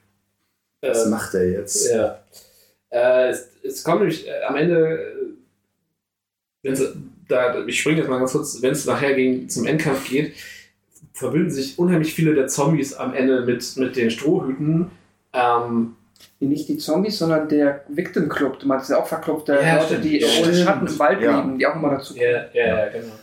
Was 0.82 1.06
Ähm, 1.06 1.12
macht 1.12 1.34
er 1.34 1.50
jetzt? 1.50 1.92
Ja. 1.92 2.20
Äh, 2.90 3.30
es, 3.30 3.50
es 3.64 3.84
kommt 3.84 4.02
nämlich 4.02 4.28
äh, 4.28 4.44
am 4.44 4.56
Ende, 4.56 5.16
da, 7.28 7.66
ich 7.66 7.80
springe 7.80 8.00
jetzt 8.00 8.10
mal 8.10 8.20
ganz 8.20 8.32
kurz, 8.32 8.62
wenn 8.62 8.72
es 8.72 8.86
nachher 8.86 9.14
gegen, 9.16 9.50
zum 9.50 9.66
Endkampf 9.66 10.10
geht, 10.10 10.34
verbünden 11.14 11.52
sich 11.52 11.78
unheimlich 11.78 12.14
viele 12.14 12.34
der 12.34 12.48
Zombies 12.48 12.94
am 12.94 13.14
Ende 13.14 13.42
mit, 13.46 13.78
mit 13.78 13.96
den 13.96 14.12
Strohhüten. 14.12 14.92
Ähm, 15.34 15.96
Nicht 16.48 16.68
die 16.70 16.78
Zombies, 16.78 17.18
sondern 17.18 17.48
der 17.50 17.84
Victim 17.90 18.30
Club. 18.30 18.60
Du 18.60 18.68
meinst 18.68 18.90
ja 18.90 19.00
auch 19.00 19.08
verkloppte 19.08 19.54
Ja, 19.62 19.76
Leute, 19.76 19.86
stimmt. 19.88 20.04
die 20.06 20.20
Ja, 20.20 20.28
ohne. 20.42 20.54
Schatten 20.54 20.88
im 20.88 21.00
Wald 21.00 21.22
Ja. 21.22 21.40
leben, 21.42 21.58
die 21.58 21.66
auch 21.68 21.76
immer 21.76 21.90
dazu 21.92 22.14
kommen. 22.14 22.26
ja, 22.26 22.46
ja, 22.54 22.68
ja, 22.86 22.90
genau. 22.90 23.14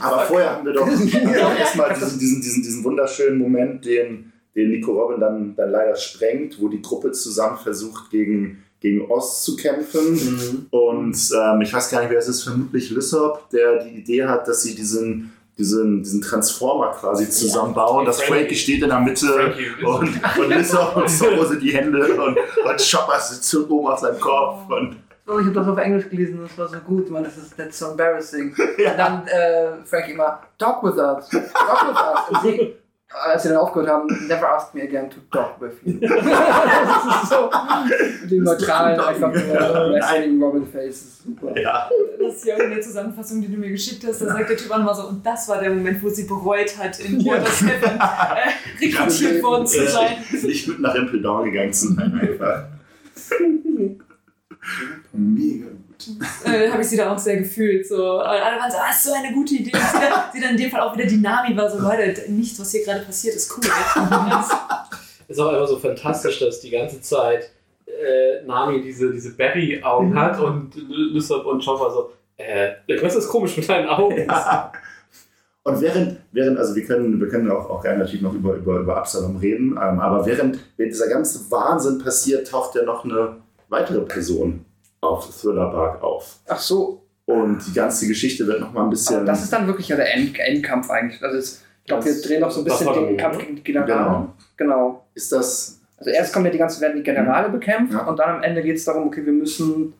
Aber 0.00 0.22
vorher 0.22 0.50
haben 0.56 0.66
wir 0.66 0.72
doch, 0.72 0.86
haben 0.88 1.12
wir 1.32 1.40
doch 1.40 1.58
erstmal 1.58 1.94
diesen, 1.94 2.18
diesen, 2.18 2.40
diesen, 2.42 2.62
diesen 2.62 2.84
wunderschönen 2.84 3.38
Moment, 3.38 3.84
den, 3.84 4.32
den 4.54 4.70
Nico 4.70 4.92
Robin 4.92 5.20
dann, 5.20 5.54
dann 5.56 5.70
leider 5.70 5.94
sprengt, 5.96 6.60
wo 6.60 6.68
die 6.68 6.82
Gruppe 6.82 7.12
zusammen 7.12 7.58
versucht, 7.58 8.10
gegen, 8.10 8.62
gegen 8.80 9.02
Ost 9.10 9.44
zu 9.44 9.56
kämpfen. 9.56 10.14
Mhm. 10.14 10.66
Und 10.70 11.16
ähm, 11.36 11.60
ich 11.60 11.72
weiß 11.72 11.90
gar 11.90 12.00
nicht, 12.00 12.10
wer 12.10 12.18
es 12.18 12.28
ist, 12.28 12.42
vermutlich 12.44 12.90
Lissop, 12.90 13.48
der 13.50 13.84
die 13.84 13.98
Idee 13.98 14.24
hat, 14.24 14.46
dass 14.48 14.62
sie 14.62 14.74
diesen, 14.74 15.32
diesen, 15.58 16.02
diesen 16.02 16.20
Transformer 16.20 16.92
quasi 16.92 17.28
zusammenbauen. 17.28 18.06
Das 18.06 18.22
Frankie. 18.22 18.32
Frankie 18.32 18.54
steht 18.54 18.82
in 18.82 18.88
der 18.88 19.00
Mitte 19.00 19.26
Frankie 19.26 19.84
und, 19.84 20.20
und 20.38 20.48
Lissop 20.48 20.96
und 20.96 21.08
Zorro 21.10 21.44
sind 21.44 21.62
die 21.62 21.72
Hände 21.72 22.14
und, 22.14 22.38
und 22.38 22.90
Chopper 22.90 23.18
sitzt 23.18 23.54
oben 23.54 23.88
auf 23.88 23.98
seinem 23.98 24.20
Kopf. 24.20 24.68
Und, 24.68 24.96
Oh, 25.30 25.38
ich 25.38 25.44
habe 25.44 25.56
das 25.56 25.68
auf 25.68 25.76
Englisch 25.76 26.08
gelesen, 26.08 26.40
das 26.40 26.56
war 26.56 26.68
so 26.68 26.78
gut, 26.78 27.10
man, 27.10 27.22
das 27.22 27.36
ist 27.36 27.54
that's 27.54 27.78
so 27.78 27.90
embarrassing. 27.90 28.56
Ja. 28.78 28.92
Und 28.92 28.98
dann 28.98 29.26
äh, 29.26 29.84
Frankie 29.84 30.12
immer, 30.12 30.40
talk 30.56 30.82
with 30.82 30.96
us, 30.96 31.28
talk 31.28 31.90
with 31.90 31.98
us. 32.00 32.20
Und 32.30 32.42
sie, 32.42 32.74
als 33.10 33.42
sie 33.42 33.48
dann 33.48 33.58
aufgehört 33.58 33.88
haben, 33.88 34.06
never 34.28 34.48
ask 34.50 34.74
me 34.74 34.82
again 34.82 35.08
to 35.08 35.16
talk 35.30 35.58
with 35.60 35.72
you. 35.82 35.98
das 36.00 37.22
ist 37.22 37.30
so, 37.30 37.50
mit 38.22 38.30
dem 38.30 38.44
neutralen, 38.44 39.00
einfach 39.00 39.32
nur 39.32 39.92
Wrestling 39.92 40.42
Robin 40.42 40.66
Face, 40.66 40.86
das 40.86 41.02
ist 41.02 41.22
super. 41.24 41.58
ja. 41.58 41.88
Das 42.20 42.34
ist 42.36 42.44
ja 42.44 42.56
in 42.56 42.70
der 42.70 42.80
Zusammenfassung, 42.82 43.40
die 43.40 43.48
du 43.48 43.56
mir 43.56 43.70
geschickt 43.70 44.04
hast. 44.06 44.20
Da 44.20 44.26
sagt 44.26 44.50
der 44.50 44.56
Typ 44.56 44.70
auch 44.70 44.78
nochmal 44.78 44.94
so, 44.94 45.08
und 45.08 45.24
das 45.24 45.48
war 45.48 45.58
der 45.58 45.70
Moment, 45.70 46.02
wo 46.02 46.10
sie 46.10 46.24
bereut 46.24 46.76
hat, 46.76 47.00
in 47.00 47.24
Water 47.24 47.46
7 47.46 47.70
äh, 47.70 48.84
rekrutiert 48.84 49.42
worden 49.42 49.66
zu 49.66 49.86
sein. 49.88 50.18
Nicht 50.30 50.68
mit 50.68 50.80
nach 50.80 50.94
Impel 50.94 51.22
Down 51.22 51.46
gegangen 51.46 51.72
zu 51.72 51.94
sein, 51.94 52.12
einfach. 52.20 52.64
Mega. 55.12 55.66
Äh, 56.44 56.70
habe 56.70 56.82
ich 56.82 56.88
sie 56.88 56.96
da 56.96 57.12
auch 57.12 57.18
sehr 57.18 57.36
gefühlt. 57.38 57.86
So. 57.86 58.18
Alle 58.18 58.60
waren 58.60 58.70
so, 58.70 58.76
ah, 58.78 58.90
ist 58.90 59.04
so 59.04 59.12
eine 59.12 59.34
gute 59.34 59.54
Idee. 59.54 59.72
Und 59.72 59.80
sie, 59.80 59.98
dann, 60.00 60.12
sie 60.32 60.40
dann 60.40 60.50
in 60.52 60.56
dem 60.56 60.70
Fall 60.70 60.80
auch 60.80 60.96
wieder 60.96 61.06
Dynami 61.06 61.56
war 61.56 61.70
so, 61.70 61.78
Leute, 61.78 62.30
nichts, 62.30 62.58
was 62.60 62.70
hier 62.70 62.84
gerade 62.84 63.00
passiert, 63.04 63.34
ist 63.34 63.52
cool. 63.56 63.64
ist 65.28 65.40
auch 65.40 65.48
einfach 65.52 65.68
so 65.68 65.78
fantastisch, 65.78 66.38
dass 66.40 66.60
die 66.60 66.70
ganze 66.70 67.00
Zeit 67.00 67.50
äh, 67.86 68.44
Nami 68.46 68.80
diese, 68.82 69.12
diese 69.12 69.34
Berry-Augen 69.34 70.10
Mhm. 70.10 70.18
hat 70.20 70.40
und 70.40 70.74
Lysop 70.76 71.46
und 71.46 71.64
Chopper 71.64 71.90
so, 71.90 72.10
äh, 72.36 72.70
was 73.02 73.16
ist 73.16 73.28
komisch 73.28 73.56
mit 73.56 73.68
deinen 73.68 73.88
Augen? 73.88 74.16
Ja. 74.26 74.72
Und 75.64 75.80
während, 75.82 76.18
während, 76.32 76.58
also 76.58 76.74
wir 76.74 76.84
können, 76.86 77.20
wir 77.20 77.28
können 77.28 77.50
auch, 77.50 77.68
auch 77.68 77.82
gerne 77.82 77.98
natürlich 77.98 78.22
noch 78.22 78.32
über, 78.32 78.54
über, 78.54 78.78
über 78.78 78.96
Absalom 78.96 79.36
reden, 79.36 79.72
ähm, 79.72 80.00
aber 80.00 80.24
während, 80.24 80.58
während 80.76 80.94
dieser 80.94 81.08
ganze 81.08 81.50
Wahnsinn 81.50 81.98
passiert, 81.98 82.48
taucht 82.48 82.74
ja 82.74 82.84
noch 82.84 83.04
eine 83.04 83.36
weitere 83.68 84.00
Person 84.00 84.64
auf 85.00 85.28
Thriller 85.40 85.70
Bark 85.70 86.02
auf. 86.02 86.36
Ach 86.48 86.58
so, 86.58 87.02
Und 87.26 87.58
die 87.66 87.72
ganze 87.74 88.06
Geschichte 88.08 88.46
wird 88.46 88.60
noch 88.60 88.72
mal 88.72 88.84
ein 88.84 88.90
bisschen. 88.90 89.16
aber 89.16 89.24
das 89.26 89.44
ist 89.44 89.52
dann 89.52 89.66
wirklich 89.66 89.88
ja 89.88 89.96
der 89.96 90.14
End 90.14 90.38
Endkampf 90.38 90.90
eigentlich. 90.90 91.22
Also 91.22 91.36
es, 91.38 91.62
ich 91.82 91.86
glaube, 91.88 92.04
wir 92.04 92.20
drehen 92.20 92.40
noch 92.40 92.50
so 92.50 92.60
ein 92.60 92.64
bisschen 92.64 92.92
den 92.92 93.16
Kampf 93.16 93.38
gegen 93.38 93.56
die 93.56 93.62
Generale. 93.64 93.88
genau. 93.96 94.34
Genau. 94.56 95.06
Ist 95.14 95.32
das. 95.32 95.80
Also 95.96 96.10
erst 96.10 96.32
kommen 96.32 96.46
ja 96.46 96.52
die 96.52 96.58
ganzen, 96.58 96.80
werden 96.80 96.96
die 96.96 97.02
Generale 97.02 97.48
bekämpft 97.48 97.92
Ja. 97.92 98.06
und 98.06 98.18
dann 98.18 98.36
am 98.36 98.42
Ende 98.42 98.62
geht 98.62 98.76
es 98.76 98.84
darum, 98.84 99.06
okay, 99.08 99.24
wir 99.26 99.32
müssen 99.32 99.94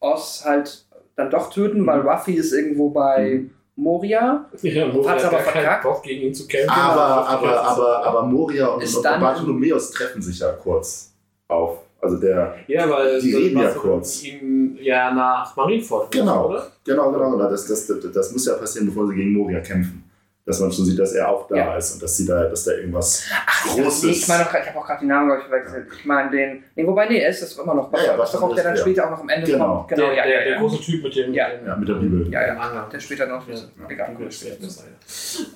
Oz 0.00 0.42
halt 0.44 0.84
dann 1.16 1.30
doch 1.30 1.50
töten, 1.50 1.84
weil 1.86 2.00
Ruffy 2.00 2.34
ist 2.34 2.52
irgendwo 2.52 2.90
bei 2.90 3.44
Moria. 3.76 4.46
Ja, 4.62 4.86
Moria 4.86 5.10
Hat's 5.10 5.24
hat 5.24 5.32
aber 5.34 5.42
gar 5.42 5.52
keinen 5.52 5.62
verkackt. 5.64 5.82
Bock 5.82 6.02
gegen 6.02 6.22
ihn 6.28 6.34
zu 6.34 6.46
kämpfen. 6.46 6.70
Aber, 6.70 7.38
Genau. 7.40 7.52
aber, 7.52 7.62
aber, 7.66 8.06
aber 8.06 8.22
Moria 8.26 8.66
und, 8.68 8.82
und 8.96 9.02
Bartholomäus 9.02 9.90
treffen 9.90 10.22
sich 10.22 10.38
ja 10.38 10.52
kurz 10.52 11.12
auf. 11.48 11.78
Also 12.02 12.16
der. 12.16 12.54
Ja, 12.66 12.88
weil 12.88 13.20
Die 13.20 13.34
reden 13.34 13.60
ja 13.60 13.70
kurz. 13.70 14.22
ihn 14.24 14.78
ja 14.80 15.12
nach 15.12 15.54
Marineford 15.56 16.10
Genau. 16.12 16.48
oder? 16.48 16.66
Genau, 16.84 17.12
genau, 17.12 17.30
genau. 17.32 17.50
Das, 17.50 17.66
das, 17.66 17.86
das, 17.86 17.98
das 18.12 18.32
muss 18.32 18.46
ja 18.46 18.54
passieren, 18.54 18.86
bevor 18.86 19.06
sie 19.08 19.14
gegen 19.14 19.32
Moria 19.32 19.60
kämpfen. 19.60 20.04
Dass 20.46 20.58
man 20.58 20.72
schon 20.72 20.86
sieht, 20.86 20.98
dass 20.98 21.12
er 21.12 21.28
auch 21.28 21.46
da 21.46 21.56
Ja. 21.56 21.76
ist 21.76 21.92
und 21.94 22.02
dass, 22.02 22.16
sie 22.16 22.26
da, 22.26 22.44
dass 22.44 22.64
da 22.64 22.72
irgendwas 22.72 23.24
Ach, 23.46 23.66
Großes. 23.76 24.02
nee, 24.04 24.10
ich 24.12 24.26
meine 24.26 24.42
ich 24.44 24.68
habe 24.68 24.78
auch 24.78 24.86
gerade 24.86 25.00
den 25.00 25.08
Namen, 25.08 25.26
glaube 25.28 25.42
ich, 25.42 25.48
verwechselt. 25.48 25.86
Ich 25.96 26.04
meine 26.06 26.30
den. 26.30 26.64
Nee, 26.74 26.86
wobei, 26.86 27.06
nee, 27.08 27.18
er 27.18 27.28
ist 27.30 27.42
das 27.42 27.52
immer 27.58 27.74
noch. 27.74 27.92
Ja, 27.92 28.02
ja, 28.02 28.16
das 28.16 28.30
ist 28.30 28.34
doch 28.34 28.42
auch 28.48 28.54
der 28.54 28.64
dann 28.64 28.74
ja. 28.74 28.80
später 28.80 29.06
auch 29.06 29.10
noch 29.10 29.20
am 29.20 29.28
Ende 29.28 29.46
Genau. 29.52 29.76
kommt. 29.76 29.88
Genau, 29.88 30.06
der, 30.06 30.16
ja, 30.16 30.22
der, 30.24 30.32
ja, 30.38 30.44
der 30.44 30.52
ja. 30.54 30.58
große 30.58 30.80
Typ 30.80 31.02
mit 31.04 31.14
dem, 31.14 31.34
Ja. 31.34 31.46
ja, 31.64 31.76
mit 31.76 31.88
der 31.88 31.94
Bibel. 31.94 32.32
Ja, 32.32 32.46
ja. 32.46 32.88
Der 32.90 32.98
später 33.00 33.26
noch. 33.26 33.46
Ja, 33.46 33.54
egal. 33.88 34.10
Bibel 34.16 34.32
steht 34.32 34.58
das, 34.64 34.82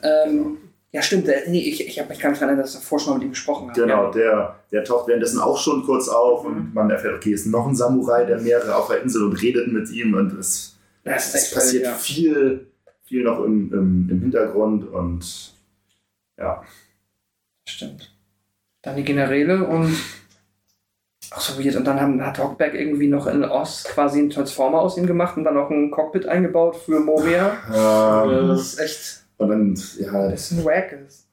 Ähm, 0.03 0.59
ja, 0.95 1.03
stimmt. 1.03 1.26
Der, 1.26 1.49
nee, 1.49 1.61
ich, 1.68 1.86
ich 1.86 1.99
habe 1.99 2.09
mich 2.11 2.20
gar 2.20 2.30
nicht 2.30 2.40
daran 2.40 2.51
erinnert, 2.55 2.66
dass 2.66 2.76
er 2.76 2.80
vorher 2.80 3.05
schon 3.05 3.12
mal 3.14 3.18
mit 3.18 3.26
ihm 3.26 3.30
gesprochen 3.32 3.68
hat. 3.68 3.74
Genau, 3.74 4.05
Ja. 4.05 4.11
der, 4.12 4.55
der 4.70 4.84
taucht 4.84 5.09
währenddessen 5.09 5.40
auch 5.40 5.59
schon 5.59 5.82
kurz 5.84 6.09
auf 6.09 6.45
Mhm. 6.45 6.49
und 6.49 6.74
man 6.74 6.90
erfährt, 6.90 7.14
okay, 7.16 7.32
ist 7.32 7.47
noch 7.47 7.66
ein 7.66 7.74
Samurai, 7.74 8.24
der 8.24 8.40
mehrere 8.40 8.76
auf 8.76 8.86
der 8.88 9.03
Insel 9.03 9.24
und 9.24 9.32
redet 9.42 9.72
mit 9.72 9.90
ihm 9.90 10.14
und 10.14 10.32
es, 10.38 10.76
Das 11.03 11.34
es 11.34 11.53
passiert 11.53 11.84
ja. 11.84 11.92
viel, 11.95 12.68
viel 13.03 13.24
noch 13.24 13.42
im, 13.45 13.72
im, 13.72 14.09
im 14.11 14.20
Hintergrund 14.20 14.88
und 14.88 15.53
ja. 16.38 16.62
Stimmt. 17.68 18.12
Dann 18.82 18.97
die 18.97 19.05
Generäle 19.05 19.64
und. 19.66 19.97
Ach 21.30 21.40
so, 21.40 21.59
weird. 21.62 21.74
Und 21.76 21.84
dann 21.86 22.01
haben, 22.01 22.24
hat 22.24 22.38
Hawkback 22.38 22.74
irgendwie 22.74 23.09
noch 23.09 23.26
in 23.26 23.42
Oz 23.45 23.84
quasi 23.84 24.18
einen 24.20 24.30
Transformer 24.30 24.80
aus 24.80 24.97
ihm 24.99 25.07
gemacht 25.07 25.36
und 25.36 25.45
dann 25.45 25.57
auch 25.57 25.70
ein 25.70 25.90
Cockpit 25.90 26.26
eingebaut 26.26 26.76
für 26.76 27.01
Moria. 27.01 27.57
Ähm, 27.74 28.49
Das 28.49 28.61
ist 28.74 28.78
echt. 28.78 29.23
Und 29.45 29.51
dann, 29.51 29.74
ja, 30.01 30.30
Das 30.30 30.51
ist 30.51 30.59
ein 30.59 30.64
Wack 30.64 30.99
ist. 31.07 31.28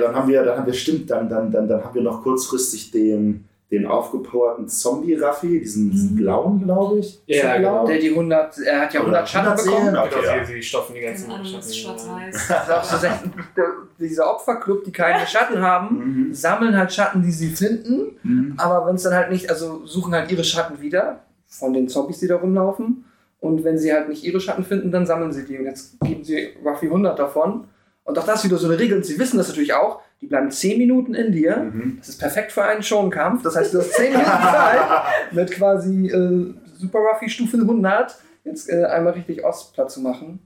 dann 0.00 0.14
haben 0.14 0.28
wir, 0.28 0.42
dann 0.44 0.58
haben 0.58 0.66
wir, 0.66 0.72
stimmt, 0.74 1.10
dann, 1.10 1.28
dann, 1.28 1.50
dann, 1.50 1.66
dann 1.68 1.82
haben 1.84 1.94
wir 1.94 2.02
noch 2.02 2.22
kurzfristig 2.22 2.90
den, 2.90 3.44
den 3.70 3.86
aufgepowerten 3.86 4.68
Zombie-Raffi, 4.68 5.58
diesen, 5.60 5.90
diesen 5.90 6.12
Mhm. 6.12 6.16
blauen, 6.16 6.62
glaube 6.62 6.98
ich. 7.00 7.20
Ja, 7.26 7.56
genau. 7.56 7.70
blau? 7.84 7.86
Der 7.86 7.98
die 7.98 8.10
100, 8.10 8.58
er 8.58 8.80
hat 8.82 8.94
ja 8.94 9.00
100 9.00 9.28
Schatten 9.28 9.48
100 9.48 9.64
bekommen. 9.64 9.96
Okay, 9.96 10.08
Genau, 10.20 10.36
ja. 10.36 10.44
sie, 10.44 10.52
sie 10.54 10.62
stopfen 10.62 10.94
die 10.94 11.00
ganzen 11.00 11.30
Schatten 11.30 11.52
das 11.56 11.66
ist 11.66 11.76
in- 11.76 11.82
schwarz-weiß. 11.82 12.52
Dieser 13.98 14.30
Opferclub, 14.34 14.84
die 14.84 14.92
keine 14.92 15.26
Schatten 15.26 15.60
haben, 15.62 16.26
Mhm. 16.28 16.34
sammeln 16.34 16.76
halt 16.76 16.92
Schatten, 16.92 17.22
die 17.22 17.30
sie 17.32 17.48
finden. 17.50 18.16
Mhm. 18.22 18.54
Aber 18.58 18.86
wenn 18.86 18.96
es 18.96 19.02
dann 19.02 19.14
halt 19.14 19.30
nicht, 19.30 19.48
also 19.50 19.84
suchen 19.86 20.12
halt 20.14 20.30
ihre 20.30 20.44
Schatten 20.44 20.80
wieder 20.80 21.20
von 21.48 21.72
den 21.72 21.88
Zombies, 21.88 22.18
die 22.18 22.26
da 22.28 22.36
rumlaufen. 22.36 23.04
Und 23.44 23.62
wenn 23.64 23.78
sie 23.78 23.92
halt 23.92 24.08
nicht 24.08 24.24
ihre 24.24 24.40
Schatten 24.40 24.64
finden, 24.64 24.90
dann 24.90 25.06
sammeln 25.06 25.32
sie 25.32 25.44
die. 25.44 25.58
Und 25.58 25.64
jetzt 25.66 25.98
geben 26.00 26.24
sie 26.24 26.50
Ruffy 26.64 26.86
100 26.86 27.18
davon. 27.18 27.64
Und 28.04 28.18
auch 28.18 28.26
das 28.26 28.44
wieder 28.44 28.56
so 28.58 28.66
eine 28.68 28.78
Regel. 28.78 28.96
Und 28.98 29.06
sie 29.06 29.18
wissen 29.18 29.38
das 29.38 29.48
natürlich 29.48 29.74
auch. 29.74 30.00
Die 30.20 30.26
bleiben 30.26 30.50
10 30.50 30.78
Minuten 30.78 31.14
in 31.14 31.32
dir. 31.32 31.56
Mhm. 31.58 31.96
Das 31.98 32.08
ist 32.08 32.18
perfekt 32.18 32.52
für 32.52 32.62
einen 32.64 32.82
Schonkampf. 32.82 33.42
Das 33.42 33.56
heißt, 33.56 33.72
du 33.74 33.78
hast 33.78 33.92
10 33.94 34.12
Minuten 34.12 34.30
Zeit, 34.30 34.80
mit 35.32 35.50
quasi 35.52 36.08
äh, 36.08 36.54
Super 36.78 36.98
Ruffy 37.00 37.28
Stufe 37.28 37.56
100 37.58 38.16
jetzt 38.44 38.68
äh, 38.70 38.84
einmal 38.84 39.12
richtig 39.14 39.44
Ostplatt 39.44 39.90
zu 39.90 40.00
machen. 40.00 40.40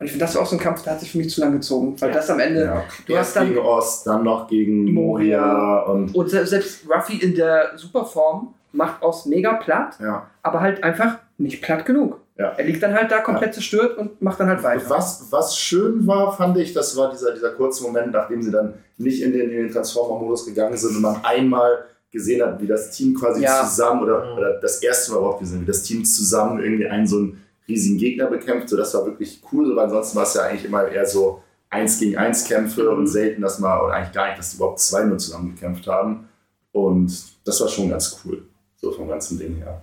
Und 0.00 0.04
ich 0.06 0.12
finde, 0.12 0.24
das 0.26 0.36
war 0.36 0.42
auch 0.42 0.46
so 0.46 0.54
ein 0.56 0.60
Kampf, 0.60 0.82
der 0.84 0.92
hat 0.92 1.00
sich 1.00 1.10
für 1.10 1.18
mich 1.18 1.30
zu 1.30 1.40
lang 1.40 1.52
gezogen. 1.52 2.00
Weil 2.00 2.10
Ja. 2.10 2.14
das 2.14 2.30
am 2.30 2.38
Ende. 2.38 2.64
Ja. 2.64 2.84
Du 3.06 3.14
Erst 3.14 3.30
hast 3.30 3.36
dann- 3.36 3.48
gegen 3.48 3.58
Ost, 3.58 4.06
dann 4.06 4.22
noch 4.22 4.46
gegen 4.48 4.92
Moria. 4.92 5.80
Und 5.82 6.14
Und 6.14 6.30
se- 6.30 6.46
selbst 6.46 6.88
Ruffy 6.88 7.16
in 7.18 7.34
der 7.34 7.72
Superform 7.76 8.54
macht 8.72 9.02
Ost 9.02 9.26
mega 9.26 9.54
platt. 9.54 9.96
ja. 10.00 10.28
aber 10.42 10.60
halt 10.60 10.82
einfach 10.84 11.18
nicht 11.38 11.62
platt 11.62 11.86
genug. 11.86 12.20
Ja. 12.36 12.52
Er 12.56 12.64
liegt 12.64 12.82
dann 12.82 12.94
halt 12.94 13.10
da 13.10 13.20
komplett 13.20 13.54
zerstört 13.54 13.96
und 13.98 14.20
macht 14.22 14.38
dann 14.38 14.48
halt 14.48 14.62
weiter. 14.62 14.88
Was, 14.90 15.26
was 15.30 15.56
schön 15.56 16.06
war, 16.06 16.36
fand 16.36 16.56
ich, 16.58 16.72
das 16.72 16.96
war 16.96 17.10
dieser, 17.10 17.32
dieser 17.32 17.50
kurze 17.50 17.82
Moment, 17.82 18.12
nachdem 18.12 18.42
sie 18.42 18.50
dann 18.50 18.74
nicht 18.96 19.22
in 19.22 19.32
den, 19.32 19.50
in 19.50 19.56
den 19.56 19.70
Transformer-Modus 19.70 20.46
gegangen 20.46 20.76
sind 20.76 20.96
und 20.96 21.02
man 21.02 21.24
einmal 21.24 21.84
gesehen 22.12 22.42
hat, 22.44 22.60
wie 22.62 22.66
das 22.66 22.90
Team 22.90 23.14
quasi 23.14 23.42
Ja. 23.42 23.64
zusammen 23.64 24.02
oder, 24.02 24.24
Mhm. 24.32 24.38
oder 24.38 24.60
das 24.60 24.82
erste 24.82 25.12
Mal 25.12 25.18
überhaupt 25.18 25.40
gesehen, 25.40 25.62
wie 25.62 25.66
das 25.66 25.82
Team 25.82 26.04
zusammen 26.04 26.60
irgendwie 26.60 26.86
einen 26.88 27.06
so 27.06 27.16
einen 27.18 27.42
riesigen 27.66 27.98
Gegner 27.98 28.26
bekämpft. 28.26 28.68
So, 28.68 28.76
das 28.76 28.94
war 28.94 29.04
wirklich 29.04 29.42
cool, 29.52 29.74
weil 29.76 29.84
ansonsten 29.84 30.16
war 30.16 30.22
es 30.24 30.34
ja 30.34 30.42
eigentlich 30.42 30.64
immer 30.64 30.86
eher 30.88 31.06
so 31.06 31.42
eins 31.70 31.98
gegen 31.98 32.16
eins 32.16 32.44
Kämpfe 32.44 32.84
Mhm. 32.90 32.98
und 32.98 33.06
selten, 33.08 33.42
dass 33.42 33.58
mal, 33.58 33.80
oder 33.84 33.94
eigentlich 33.94 34.14
gar 34.14 34.26
nicht, 34.28 34.38
dass 34.38 34.50
die 34.50 34.56
überhaupt 34.56 34.80
zwei 34.80 35.04
nur 35.04 35.18
zusammen 35.18 35.54
gekämpft 35.54 35.86
haben. 35.86 36.28
Und 36.72 37.12
das 37.44 37.60
war 37.60 37.68
schon 37.68 37.90
ganz 37.90 38.20
cool, 38.24 38.42
so 38.76 38.90
vom 38.92 39.08
ganzen 39.08 39.38
Ding 39.38 39.56
her. 39.56 39.82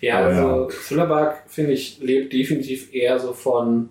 Ja, 0.00 0.18
Aber 0.18 0.26
also 0.28 0.68
Thrillerbug, 0.86 1.34
finde 1.46 1.72
ich, 1.72 1.98
lebt 2.00 2.32
definitiv 2.32 2.92
eher 2.94 3.18
so 3.18 3.32
von, 3.32 3.88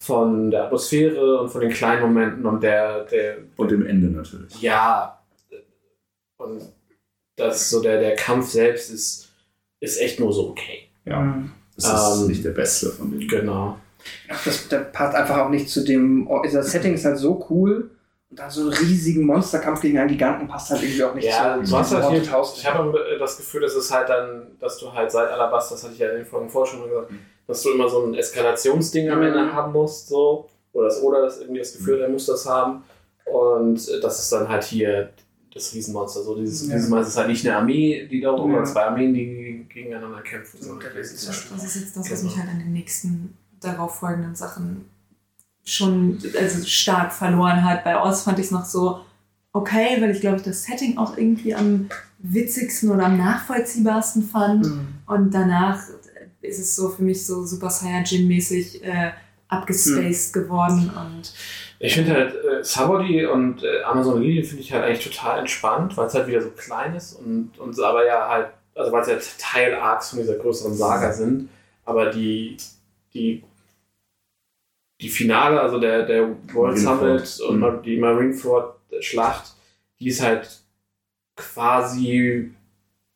von 0.00 0.50
der 0.50 0.64
Atmosphäre 0.64 1.40
und 1.40 1.48
von 1.48 1.60
den 1.60 1.70
kleinen 1.70 2.02
Momenten 2.02 2.44
und 2.46 2.62
der, 2.62 3.04
der 3.04 3.38
Und 3.56 3.72
im 3.72 3.86
Ende 3.86 4.08
natürlich. 4.08 4.60
ja, 4.60 5.20
und 6.38 6.62
das 7.36 7.70
so 7.70 7.82
der, 7.82 8.00
der 8.00 8.14
Kampf 8.16 8.48
selbst 8.48 8.90
ist, 8.90 9.28
ist 9.80 10.00
echt 10.00 10.18
nur 10.20 10.32
so 10.32 10.50
okay. 10.50 10.88
Ja. 11.04 11.42
Das 11.76 11.84
ist 11.84 12.20
Ähm, 12.22 12.28
nicht 12.28 12.44
der 12.44 12.50
beste 12.50 12.90
von 12.90 13.10
denen. 13.10 13.28
Genau. 13.28 13.78
Ach, 14.28 14.44
das, 14.44 14.68
das 14.68 14.92
passt 14.92 15.14
einfach 15.14 15.38
auch 15.38 15.50
nicht 15.50 15.68
zu 15.68 15.84
dem. 15.84 16.26
Oh, 16.28 16.42
das 16.42 16.72
Setting 16.72 16.94
ist 16.94 17.04
halt 17.04 17.18
so 17.18 17.46
cool. 17.50 17.90
Und 18.28 18.38
dann 18.40 18.50
so 18.50 18.62
einen 18.62 18.70
riesigen 18.70 19.24
Monsterkampf 19.24 19.80
gegen 19.80 19.98
einen 19.98 20.08
Giganten 20.08 20.48
passt 20.48 20.70
halt 20.70 20.82
irgendwie 20.82 21.04
auch 21.04 21.14
nicht 21.14 21.26
Ja, 21.28 21.58
zu 21.62 21.70
du 21.70 21.76
hast 21.78 21.94
halt 21.94 22.10
hier, 22.10 22.22
ich 22.22 22.66
habe 22.66 23.16
das 23.20 23.36
Gefühl, 23.36 23.60
dass 23.60 23.74
es 23.74 23.90
halt 23.92 24.08
dann, 24.08 24.48
dass 24.58 24.78
du 24.78 24.92
halt 24.92 25.10
seit 25.12 25.30
Alabasta, 25.30 25.74
das 25.76 25.84
hatte 25.84 25.92
ich 25.94 26.00
ja 26.00 26.10
in 26.10 26.16
den 26.16 26.26
Folgen 26.26 26.50
vorher 26.50 26.70
schon 26.70 26.80
mal 26.80 26.88
gesagt, 26.88 27.12
dass 27.46 27.62
du 27.62 27.70
immer 27.70 27.88
so 27.88 28.04
ein 28.04 28.14
Eskalationsding 28.14 29.08
am 29.10 29.18
Mhm. 29.20 29.24
Ende 29.26 29.52
haben 29.52 29.72
musst, 29.72 30.08
so. 30.08 30.48
Oder 30.72 30.88
das 30.88 31.00
Oder 31.02 31.22
das 31.22 31.40
irgendwie 31.40 31.60
das 31.60 31.72
Gefühl, 31.76 32.00
er 32.00 32.08
muss 32.08 32.26
das 32.26 32.44
haben. 32.46 32.82
Und 33.24 33.88
äh, 33.88 34.00
das 34.00 34.18
ist 34.18 34.32
dann 34.32 34.48
halt 34.48 34.64
hier 34.64 35.10
das 35.54 35.72
Riesenmonster. 35.72 36.22
So 36.22 36.34
dieses, 36.34 36.66
Ja. 36.68 36.74
dieses 36.74 36.90
Mal 36.90 37.02
ist 37.02 37.08
es 37.08 37.16
halt 37.16 37.28
nicht 37.28 37.46
eine 37.46 37.56
Armee, 37.56 38.06
die 38.10 38.20
da 38.20 38.30
rum, 38.32 38.50
Ja. 38.50 38.56
oder 38.58 38.66
zwei 38.66 38.82
Armeen, 38.86 39.14
die 39.14 39.66
gegeneinander 39.72 40.20
kämpfen. 40.22 40.60
So. 40.60 40.74
Das 40.74 41.12
ist 41.12 41.28
Das 41.28 41.64
ist 41.64 41.76
jetzt 41.76 41.96
das, 41.96 42.10
was 42.10 42.20
Genau. 42.20 42.30
mich 42.32 42.38
halt 42.40 42.50
an 42.50 42.58
den 42.58 42.72
nächsten 42.72 43.38
darauf 43.60 44.00
folgenden 44.00 44.34
Sachen 44.34 44.90
schon 45.66 46.18
also 46.38 46.64
stark 46.66 47.12
verloren 47.12 47.62
hat. 47.64 47.84
Bei 47.84 48.00
Oz 48.00 48.22
fand 48.22 48.38
ich 48.38 48.46
es 48.46 48.50
noch 48.50 48.64
so 48.64 49.00
okay, 49.52 50.00
weil 50.00 50.10
ich 50.10 50.20
glaube 50.20 50.36
ich 50.36 50.42
das 50.42 50.64
Setting 50.64 50.96
auch 50.96 51.16
irgendwie 51.16 51.54
am 51.54 51.88
witzigsten 52.18 52.90
oder 52.90 53.06
am 53.06 53.18
nachvollziehbarsten 53.18 54.22
fand. 54.22 54.66
Mhm. 54.66 54.88
Und 55.06 55.34
danach 55.34 55.80
ist 56.40 56.58
es 56.58 56.76
so 56.76 56.88
für 56.88 57.02
mich 57.02 57.26
so 57.26 57.44
Super 57.44 57.68
Saiyajin-mäßig 57.68 58.82
äh, 58.82 59.12
abgespaced 59.48 60.32
geworden. 60.32 60.90
Und 60.94 61.32
Ich 61.78 61.94
finde 61.94 62.14
halt 62.14 62.34
äh, 62.34 62.62
Sabody 62.64 63.26
und 63.26 63.62
äh, 63.62 63.82
Amazon 63.84 64.20
Lily 64.20 64.42
finde 64.42 64.62
ich 64.62 64.72
halt 64.72 64.84
eigentlich 64.84 65.04
total 65.04 65.40
entspannt, 65.40 65.96
weil 65.96 66.06
es 66.06 66.14
halt 66.14 66.26
wieder 66.26 66.42
so 66.42 66.50
klein 66.50 66.94
ist 66.94 67.14
und, 67.14 67.58
und 67.58 67.78
aber 67.80 68.06
ja 68.06 68.28
halt, 68.28 68.48
also 68.74 68.92
weil 68.92 69.02
es 69.02 69.08
ja 69.08 69.16
Teil-Arcs 69.38 70.10
von 70.10 70.18
dieser 70.18 70.34
größeren 70.34 70.74
Saga 70.74 71.12
sind, 71.12 71.48
aber 71.84 72.10
die, 72.10 72.56
die, 73.14 73.42
die 75.00 75.08
Finale, 75.08 75.60
also 75.60 75.78
der, 75.78 76.04
der 76.06 76.28
World. 76.52 76.78
Summit 76.78 77.40
und 77.48 77.60
Mhm. 77.60 77.82
die 77.82 77.98
Marineford-Schlacht, 77.98 79.54
die 80.00 80.08
ist 80.08 80.22
halt 80.22 80.48
quasi 81.36 82.50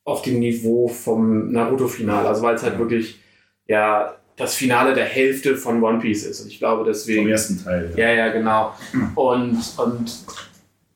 auf 0.04 0.22
dem 0.22 0.40
Niveau 0.40 0.88
vom 0.88 1.52
Naruto-Finale, 1.52 2.28
also 2.28 2.42
weil 2.42 2.54
es 2.56 2.62
halt 2.62 2.78
wirklich 2.78 3.20
ja 3.66 4.16
das 4.36 4.54
Finale 4.54 4.94
der 4.94 5.04
Hälfte 5.04 5.56
von 5.56 5.82
One 5.82 5.98
Piece 6.00 6.24
ist 6.24 6.40
und 6.40 6.48
ich 6.48 6.58
glaube 6.58 6.84
deswegen 6.84 7.22
Vom 7.22 7.30
ersten 7.30 7.62
Teil. 7.64 7.92
ja, 7.96 8.10
ja, 8.10 8.28
genau. 8.30 8.74
Und, 9.14 9.58
und 9.76 10.10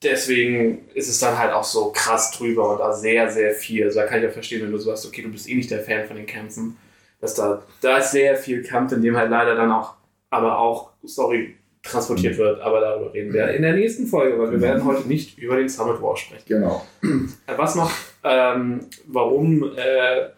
deswegen 0.02 0.88
ist 0.94 1.08
es 1.08 1.18
dann 1.18 1.36
halt 1.38 1.52
auch 1.52 1.64
so 1.64 1.92
krass 1.92 2.30
drüber 2.32 2.72
und 2.72 2.78
da 2.78 2.92
sehr, 2.92 3.30
sehr 3.30 3.52
viel. 3.54 3.84
Also 3.84 4.00
da 4.00 4.06
kann 4.06 4.18
ich 4.18 4.24
ja 4.24 4.30
verstehen, 4.30 4.62
wenn 4.62 4.72
du 4.72 4.78
so 4.78 4.90
sagst, 4.90 5.06
okay, 5.06 5.22
du 5.22 5.30
bist 5.30 5.48
eh 5.48 5.54
nicht 5.54 5.70
der 5.70 5.80
Fan 5.82 6.06
von 6.06 6.16
den 6.16 6.26
Kämpfen, 6.26 6.76
dass 7.20 7.34
da, 7.34 7.62
da 7.82 7.98
ist 7.98 8.12
sehr 8.12 8.36
viel 8.36 8.62
Kampf, 8.62 8.92
in 8.92 9.02
dem 9.02 9.16
halt 9.16 9.30
leider 9.30 9.54
dann 9.54 9.70
auch, 9.72 9.94
aber 10.34 10.58
auch 10.58 10.90
Story 11.06 11.56
transportiert 11.82 12.38
wird. 12.38 12.60
Aber 12.60 12.80
darüber 12.80 13.12
reden 13.12 13.32
wir 13.32 13.48
in 13.48 13.62
der 13.62 13.74
nächsten 13.74 14.06
Folge, 14.06 14.38
weil 14.38 14.50
wir 14.50 14.60
werden 14.60 14.84
heute 14.84 15.06
nicht 15.06 15.38
über 15.38 15.56
den 15.56 15.68
Summit 15.68 16.00
War 16.02 16.16
sprechen. 16.16 16.44
Genau. 16.46 16.84
Äh, 17.02 17.56
Was 17.56 17.74
noch, 17.74 17.90
ähm, 18.24 18.86
warum 19.06 19.70
äh, 19.76 20.30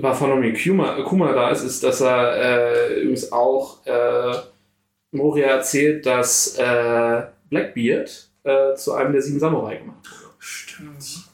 Bartholomew 0.00 0.52
Kuma, 0.62 1.02
Kuma 1.02 1.32
da 1.32 1.50
ist, 1.50 1.62
ist, 1.62 1.84
dass 1.84 2.00
er 2.00 2.36
äh, 2.36 3.00
übrigens 3.00 3.30
auch 3.30 3.86
äh, 3.86 4.34
Moria 5.12 5.46
erzählt, 5.46 6.04
dass 6.06 6.58
äh, 6.58 7.22
Blackbeard 7.48 8.28
äh, 8.42 8.74
zu 8.74 8.94
einem 8.94 9.12
der 9.12 9.22
sieben 9.22 9.38
Samurai 9.38 9.76
gemacht 9.76 10.08
wurde. 10.10 10.34
Stimmt. 10.38 11.28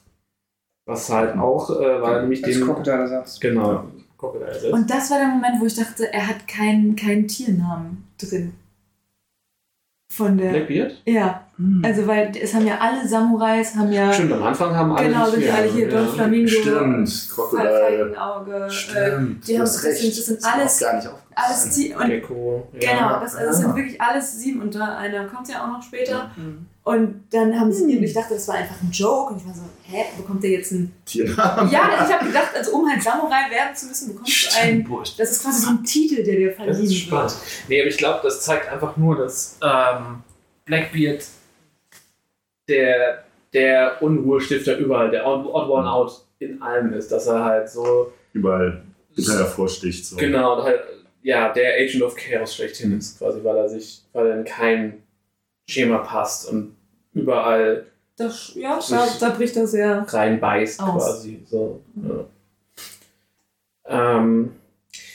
Was 0.87 1.09
halt 1.11 1.39
auch, 1.39 1.71
äh, 1.71 2.03
weil 2.03 2.23
nämlich 2.23 2.43
den. 2.43 2.65
Crocodile-Ersatz. 2.65 3.41
Genau, 3.41 3.85
Crocodile. 4.23 4.73
Und 4.73 4.89
das 4.91 5.11
war 5.11 5.19
der 5.19 5.29
Moment, 5.29 5.61
wo 5.61 5.67
ich 5.67 5.75
dachte, 5.75 6.13
er 6.13 6.27
hat 6.29 6.47
keinen 6.47 6.95
keinen 6.97 7.27
Tiernamen 7.27 8.05
drin. 8.19 8.53
Von 10.13 10.37
der. 10.37 10.51
Blackbeard? 10.51 11.03
Ja, 11.07 11.47
also 11.83 12.07
weil 12.07 12.33
es 12.37 12.53
haben 12.55 12.67
ja 12.67 12.77
alle 12.79 13.09
Samurais, 13.09 13.75
haben 13.75 13.91
ja. 13.91 14.13
Stimmt, 14.13 14.33
am 14.35 14.43
Anfang 14.43 14.75
haben 14.77 14.93
alle. 14.93 15.09
Genau, 15.09 15.25
sind 15.27 15.49
alle 15.51 15.69
hier, 15.73 15.89
ja. 15.91 15.97
Don 16.05 16.09
Flamingo, 16.15 16.49
Stimmt. 16.49 17.29
Crocodile. 17.35 18.15
Falkenauge, 18.15 18.55
äh, 18.67 18.71
Stimmt. 18.71 19.49
die 19.49 19.55
haben- 19.55 19.61
das 19.65 19.81
sind- 19.83 20.17
das 20.19 20.27
sind 20.27 20.45
alles- 20.45 20.79
gar 20.81 20.97
nicht 20.97 21.09
alles 21.35 21.71
Tier. 21.71 21.97
Und 21.97 22.09
Gecko. 22.09 22.69
Ja. 22.79 22.93
genau, 22.93 23.21
das, 23.21 23.35
also 23.37 23.47
das 23.49 23.59
sind 23.61 23.75
wirklich 23.75 23.99
alles 24.01 24.39
sieben 24.39 24.61
und 24.61 24.75
da 24.75 24.99
einer 24.99 25.25
kommt 25.29 25.49
ja 25.49 25.65
auch 25.65 25.69
noch 25.69 25.83
später. 25.83 26.31
Mhm. 26.37 26.67
Und 26.85 27.25
dann 27.31 27.59
haben 27.59 27.73
sie 27.73 27.85
ihn, 27.85 27.99
und 27.99 28.03
ich 28.03 28.13
dachte, 28.13 28.35
das 28.35 28.49
war 28.49 28.57
einfach 28.57 28.75
ein 28.83 28.91
Joke. 28.91 29.33
Und 29.33 29.41
ich 29.41 29.47
war 29.47 29.55
so, 29.55 29.63
hä, 29.85 30.05
bekommt 30.17 30.43
der 30.43 30.51
jetzt 30.51 30.73
einen. 30.73 30.93
Tiernamen. 31.05 31.71
Ja, 31.71 32.05
ich 32.07 32.13
habe 32.13 32.27
gedacht, 32.27 32.51
also 32.57 32.73
um 32.73 32.91
halt 32.91 33.01
Samurai 33.01 33.51
werden 33.51 33.75
zu 33.75 33.87
müssen, 33.87 34.13
bekommst 34.13 34.47
du 34.47 34.61
einen. 34.61 34.89
Das 35.17 35.31
ist 35.31 35.43
quasi 35.45 35.63
so 35.63 35.71
ein 35.71 35.85
Titel, 35.85 36.25
der 36.25 36.35
dir 36.35 36.49
Das 36.49 36.57
verliehen 36.57 36.85
ist 36.85 36.97
spannend. 36.97 37.35
Nee, 37.69 37.81
aber 37.81 37.89
ich 37.89 37.97
glaube, 37.97 38.21
das 38.25 38.41
zeigt 38.43 38.69
einfach 38.69 38.97
nur, 38.97 39.17
dass 39.17 39.59
ähm, 39.63 40.25
Blackbeard 40.65 41.25
der, 42.69 43.25
der 43.53 44.03
Unruhestifter 44.03 44.77
überall, 44.77 45.11
der 45.11 45.27
Odd 45.27 45.47
One 45.47 45.89
Out 45.89 46.25
in 46.41 46.61
allem 46.63 46.93
ist, 46.95 47.13
dass 47.13 47.29
er 47.29 47.45
halt 47.45 47.71
so, 47.71 48.13
Überall 48.33 48.83
hervorsticht. 49.17 50.07
So. 50.07 50.17
genau, 50.17 50.57
und 50.59 50.65
halt, 50.65 50.81
ja, 51.23 51.53
der 51.53 51.75
Agent 51.75 52.03
of 52.03 52.17
Chaos 52.17 52.57
schlechthin 52.57 52.99
ist, 52.99 53.19
quasi, 53.19 53.39
weil 53.45 53.57
er 53.57 53.69
sich, 53.69 54.03
weil 54.13 54.27
er 54.27 54.39
in 54.39 54.45
kein 54.45 55.02
Schema 55.69 55.99
passt 55.99 56.49
und 56.51 56.75
überall 57.15 57.87
Das, 58.17 58.53
ja, 58.55 58.79
da, 58.91 59.07
da 59.21 59.31
bricht 59.31 59.57
er 59.57 59.67
sehr. 59.67 60.05
reinbeißt, 60.09 60.81
Aus. 60.83 61.05
quasi. 61.05 61.43
So, 61.47 61.81
ja. 61.97 62.25
Ähm, 63.87 64.53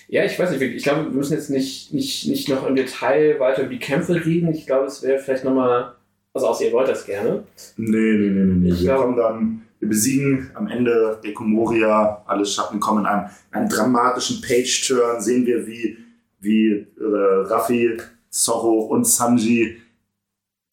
ja, 0.08 0.24
ich 0.26 0.38
weiß 0.38 0.52
nicht, 0.52 0.62
ich 0.62 0.84
glaube, 0.84 1.06
wir 1.06 1.12
müssen 1.12 1.34
jetzt 1.34 1.50
nicht, 1.50 1.94
nicht, 1.94 2.28
nicht 2.28 2.50
noch 2.50 2.66
im 2.66 2.76
Detail 2.76 3.40
weiter 3.40 3.62
über 3.64 3.72
die 3.72 3.80
Kämpfe 3.80 4.16
reden. 4.26 4.54
Ich 4.54 4.66
glaube, 4.66 4.86
es 4.88 5.04
wäre 5.04 5.20
vielleicht 5.20 5.44
nochmal, 5.44 5.94
also 6.34 6.48
außer 6.48 6.66
ihr 6.66 6.72
wollt 6.74 6.88
das 6.88 7.06
gerne. 7.06 7.44
Nee, 7.76 7.88
nee, 7.88 8.30
nee, 8.30 8.44
nee. 8.44 8.54
nee. 8.56 8.70
Ich 8.70 8.80
Wir 8.80 8.86
glaub- 8.94 9.02
kommen 9.02 9.18
dann, 9.18 9.62
wir 9.80 9.90
besiegen 9.90 10.50
am 10.54 10.68
Ende 10.68 11.20
der 11.24 11.34
Komoria, 11.34 12.24
alle 12.26 12.46
Schatten 12.46 12.80
kommen 12.80 13.02
in 13.02 13.06
einem, 13.06 13.30
einem 13.52 13.70
dramatischen 13.70 14.42
Page-Turn, 14.42 15.22
sehen 15.22 15.46
wir, 15.46 15.68
wie, 15.68 15.98
wie 16.40 16.72
äh, 16.72 16.86
Raffi, 17.02 17.98
Zorro 18.30 18.82
und 18.86 19.06
Sanji 19.06 19.78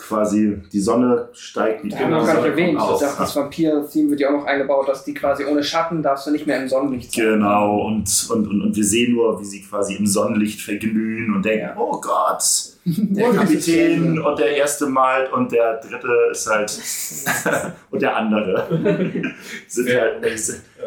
quasi 0.06 0.60
die 0.72 0.80
Sonne 0.80 1.28
steigt. 1.32 1.84
Die 1.84 1.88
Da 1.88 1.98
haben 1.98 2.10
wir 2.10 2.16
noch 2.18 2.26
gar 2.26 2.34
nicht 2.36 2.44
erwähnt. 2.46 2.78
auf. 2.78 3.00
Das, 3.00 3.16
das 3.16 3.34
Vampir-Theme 3.36 4.10
wird 4.10 4.20
ja 4.20 4.28
auch 4.28 4.32
noch 4.40 4.44
eingebaut, 4.46 4.88
dass 4.88 5.04
die 5.04 5.14
quasi 5.14 5.44
ohne 5.44 5.62
Schatten 5.64 6.02
darfst 6.02 6.26
du 6.26 6.30
nicht 6.30 6.46
mehr 6.46 6.60
im 6.62 6.68
Sonnenlicht 6.68 7.12
sein. 7.12 7.24
Genau, 7.24 7.86
und, 7.86 8.26
und, 8.30 8.46
und, 8.48 8.62
und 8.62 8.76
wir 8.76 8.84
sehen 8.84 9.14
nur, 9.14 9.40
wie 9.40 9.44
sie 9.44 9.62
quasi 9.62 9.94
im 9.96 10.06
Sonnenlicht 10.06 10.60
verglühen 10.60 11.34
und 11.34 11.44
denken, 11.44 11.66
Ja. 11.68 11.76
oh 11.78 12.00
Gott, 12.00 12.42
der 12.84 13.30
Kapitän 13.30 14.20
und 14.20 14.38
der 14.38 14.56
erste 14.56 14.86
malt 14.86 15.32
und 15.32 15.50
der 15.52 15.80
dritte 15.80 16.08
ist 16.30 16.50
halt 16.50 16.78
und 17.90 18.02
der 18.02 18.14
andere 18.16 18.66
sind, 19.68 19.88
Ja. 19.88 20.00
halt, 20.00 20.38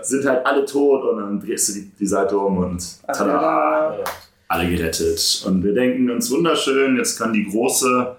sind 0.01 0.25
halt 0.25 0.45
alle 0.45 0.63
tot 0.65 1.03
und 1.05 1.17
dann 1.19 1.39
drehst 1.39 1.69
du 1.69 1.73
die, 1.73 1.91
die 1.99 2.05
Seite 2.05 2.37
um 2.37 2.57
und 2.59 3.01
tada, 3.07 3.15
Tada. 3.25 3.97
alle 4.47 4.69
gerettet. 4.69 5.43
Und 5.47 5.63
wir 5.63 5.73
denken 5.73 6.09
uns 6.11 6.29
wunderschön, 6.31 6.97
jetzt 6.97 7.17
kann 7.17 7.33
die 7.33 7.45
große, 7.49 8.15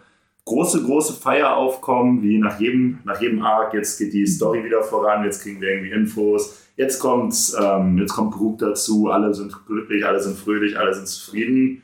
große, 0.48 0.82
große 0.82 1.12
Feier 1.14 1.56
aufkommen, 1.56 2.22
wie 2.22 2.38
nach 2.38 2.58
jedem, 2.58 2.98
nach 3.04 3.20
jedem 3.20 3.42
Arc. 3.42 3.74
Jetzt 3.74 3.98
geht 3.98 4.12
die 4.12 4.26
Story 4.26 4.64
wieder 4.64 4.82
voran, 4.82 5.24
jetzt 5.24 5.42
kriegen 5.42 5.60
wir 5.60 5.68
irgendwie 5.68 5.90
Infos. 5.90 6.58
Jetzt 6.76 6.98
kommt, 7.00 7.34
ähm, 7.60 7.98
jetzt 7.98 8.12
kommt 8.12 8.32
Brook 8.32 8.58
dazu, 8.58 9.08
alle 9.10 9.34
sind 9.34 9.54
glücklich, 9.66 10.04
alle 10.06 10.20
sind 10.20 10.36
fröhlich, 10.38 10.78
alle 10.78 10.94
sind 10.94 11.06
zufrieden. 11.08 11.82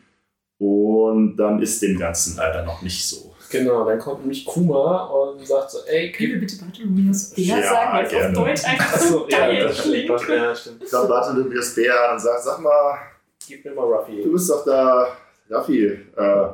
Und 0.59 1.37
dann 1.37 1.61
ist 1.61 1.83
dem 1.83 1.99
Ganzen 1.99 2.37
leider 2.37 2.65
noch 2.65 2.81
nicht 2.83 3.05
so. 3.07 3.35
Genau, 3.51 3.85
dann 3.85 3.99
kommt 3.99 4.21
nämlich 4.21 4.45
Kuma 4.45 5.05
und 5.05 5.47
sagt 5.47 5.71
so, 5.71 5.79
ey, 5.87 6.11
Können 6.11 6.33
wir 6.33 6.41
bitte 6.41 6.57
Bartholomäus 6.57 7.31
Bär 7.35 7.45
Ja, 7.45 7.63
sagen, 7.63 7.93
weil 7.93 8.07
es 8.07 8.15
auf. 8.15 8.45
Deutsch 8.45 8.65
einfach 8.65 8.99
so 8.99 9.27
ja, 9.29 9.39
geil 9.39 9.63
das 9.63 9.79
stimmt. 9.79 9.95
klingt. 9.95 10.29
Ja, 10.29 10.55
stimmt. 10.55 10.83
Dann 10.93 11.51
wirst 11.51 11.77
Bär 11.77 11.95
und 12.13 12.21
sagt, 12.21 12.43
sag 12.43 12.61
mal, 12.61 12.99
Gib 13.47 13.65
mir 13.65 13.75
mal 13.75 13.83
Ruffy. 13.85 14.23
du 14.23 14.33
bist 14.33 14.49
doch 14.49 14.65
da, 14.65 15.09
Raffi, 15.51 15.87
äh, 15.87 16.47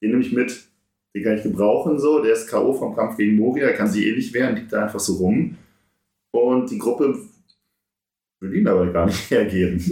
den 0.00 0.10
nehme 0.10 0.22
ich 0.22 0.32
mit. 0.32 0.67
Den 1.18 1.24
kann 1.24 1.36
ich 1.36 1.42
gebrauchen, 1.42 1.98
so. 1.98 2.22
Der 2.22 2.32
ist 2.32 2.48
K.O. 2.48 2.72
vom 2.72 2.94
Kampf 2.94 3.16
gegen 3.16 3.36
Moria, 3.36 3.72
kann 3.72 3.88
sie 3.88 4.08
eh 4.08 4.14
nicht 4.14 4.32
wehren, 4.32 4.56
liegt 4.56 4.72
da 4.72 4.84
einfach 4.84 5.00
so 5.00 5.14
rum. 5.14 5.56
Und 6.30 6.70
die 6.70 6.78
Gruppe 6.78 7.18
will 8.40 8.54
ihn 8.54 8.68
aber 8.68 8.86
gar 8.92 9.06
nicht 9.06 9.30
hergeben. 9.30 9.82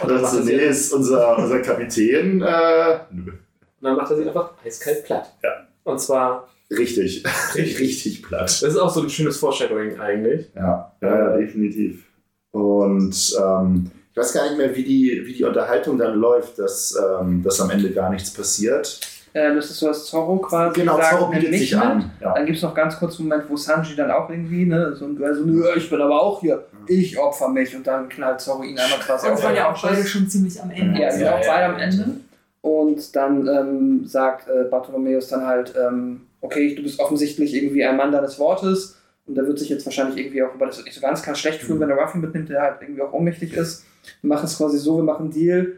Und 0.00 0.10
dann 0.10 0.24
so, 0.24 0.40
nee, 0.40 0.52
ist 0.52 0.92
unser, 0.92 1.38
unser 1.38 1.60
Kapitän, 1.60 2.40
äh, 2.40 2.98
nö. 3.10 3.32
Und 3.32 3.88
dann 3.88 3.96
macht 3.96 4.12
er 4.12 4.16
sie 4.16 4.28
einfach 4.28 4.52
eiskalt 4.64 5.04
platt. 5.04 5.34
Ja. 5.42 5.66
Und 5.82 6.00
zwar 6.00 6.48
Richtig, 6.78 7.22
richtig 7.54 8.22
platt. 8.22 8.44
Das 8.44 8.62
ist 8.62 8.76
auch 8.76 8.92
so 8.92 9.02
ein 9.02 9.10
schönes 9.10 9.36
Foreshadowing 9.36 9.98
eigentlich. 10.00 10.50
Ja, 10.54 10.94
ja, 11.00 11.18
ja 11.18 11.36
definitiv. 11.36 12.04
Und 12.52 13.36
ähm, 13.38 13.90
ich 14.12 14.16
weiß 14.16 14.32
gar 14.32 14.44
nicht 14.44 14.58
mehr, 14.58 14.74
wie 14.76 14.84
die, 14.84 15.22
wie 15.24 15.32
die 15.32 15.44
Unterhaltung 15.44 15.98
dann 15.98 16.18
läuft, 16.18 16.58
dass, 16.58 16.94
ähm, 16.96 17.42
dass 17.42 17.60
am 17.60 17.70
Ende 17.70 17.90
gar 17.92 18.10
nichts 18.10 18.32
passiert. 18.32 19.00
Äh, 19.34 19.54
das 19.54 19.70
ist 19.70 19.78
so, 19.78 19.86
dass 19.88 20.04
Zorro 20.06 20.36
quasi 20.38 20.80
Genau, 20.80 20.96
sagt, 20.98 21.10
Zorro 21.10 21.30
bietet 21.30 21.50
mich 21.50 21.60
sich 21.60 21.74
mit. 21.74 21.82
an. 21.84 22.10
Ja. 22.20 22.34
Dann 22.34 22.44
gibt 22.44 22.56
es 22.56 22.62
noch 22.62 22.74
ganz 22.74 22.98
kurz 22.98 23.18
einen 23.18 23.28
Moment, 23.28 23.48
wo 23.48 23.56
Sanji 23.56 23.96
dann 23.96 24.10
auch 24.10 24.28
irgendwie, 24.28 24.66
ne, 24.66 24.94
so 24.94 25.06
ein 25.06 25.16
Girl 25.16 25.34
so, 25.34 25.44
nö, 25.44 25.64
ich 25.76 25.88
bin 25.88 26.00
aber 26.00 26.20
auch 26.20 26.40
hier, 26.40 26.64
ich 26.86 27.18
opfer 27.18 27.48
mich 27.48 27.74
und 27.74 27.86
dann 27.86 28.08
knallt 28.08 28.40
Zorro 28.40 28.62
ihn 28.62 28.78
einmal 28.78 28.98
quasi 28.98 29.26
Und 29.26 29.32
auf 29.32 29.38
es 29.38 29.44
waren 29.44 29.54
den 29.54 29.62
ja 29.62 29.72
auch 29.72 29.82
beide 29.82 30.04
schon 30.06 30.28
ziemlich 30.28 30.60
am 30.62 30.70
Ende. 30.70 31.00
Ja, 31.00 31.08
die 31.08 31.14
sind 31.16 31.24
Ja, 31.24 31.34
auch 31.36 31.44
ja, 31.44 31.50
beide 31.52 31.62
ja. 31.62 31.74
am 31.74 31.80
Ende. 31.80 32.06
Und 32.60 33.16
dann 33.16 33.48
ähm, 33.48 34.06
sagt 34.06 34.48
äh, 34.48 34.64
Bartholomäus 34.70 35.28
dann 35.28 35.46
halt, 35.46 35.74
ähm, 35.76 36.22
okay, 36.40 36.74
du 36.74 36.82
bist 36.82 37.00
offensichtlich 37.00 37.54
irgendwie 37.54 37.84
ein 37.84 37.96
Mann 37.96 38.12
deines 38.12 38.38
Wortes 38.38 38.98
und 39.26 39.34
der 39.34 39.46
wird 39.46 39.58
sich 39.58 39.68
jetzt 39.68 39.84
wahrscheinlich 39.86 40.18
irgendwie 40.18 40.42
auch 40.42 40.54
über 40.54 40.66
das 40.66 40.82
nicht 40.84 40.94
so 40.94 41.00
ganz 41.00 41.22
ganz 41.22 41.38
schlecht 41.38 41.60
fühlen, 41.62 41.80
wenn 41.80 41.90
er 41.90 41.96
Ruffy 41.96 42.18
mitnimmt, 42.18 42.48
der 42.50 42.62
halt 42.62 42.76
irgendwie 42.82 43.02
auch 43.02 43.12
ohnmächtig 43.12 43.54
ist. 43.54 43.84
Wir 44.20 44.28
machen 44.28 44.44
es 44.44 44.58
quasi 44.58 44.78
so, 44.78 44.96
wir 44.98 45.04
machen 45.04 45.22
einen 45.24 45.32
Deal. 45.32 45.72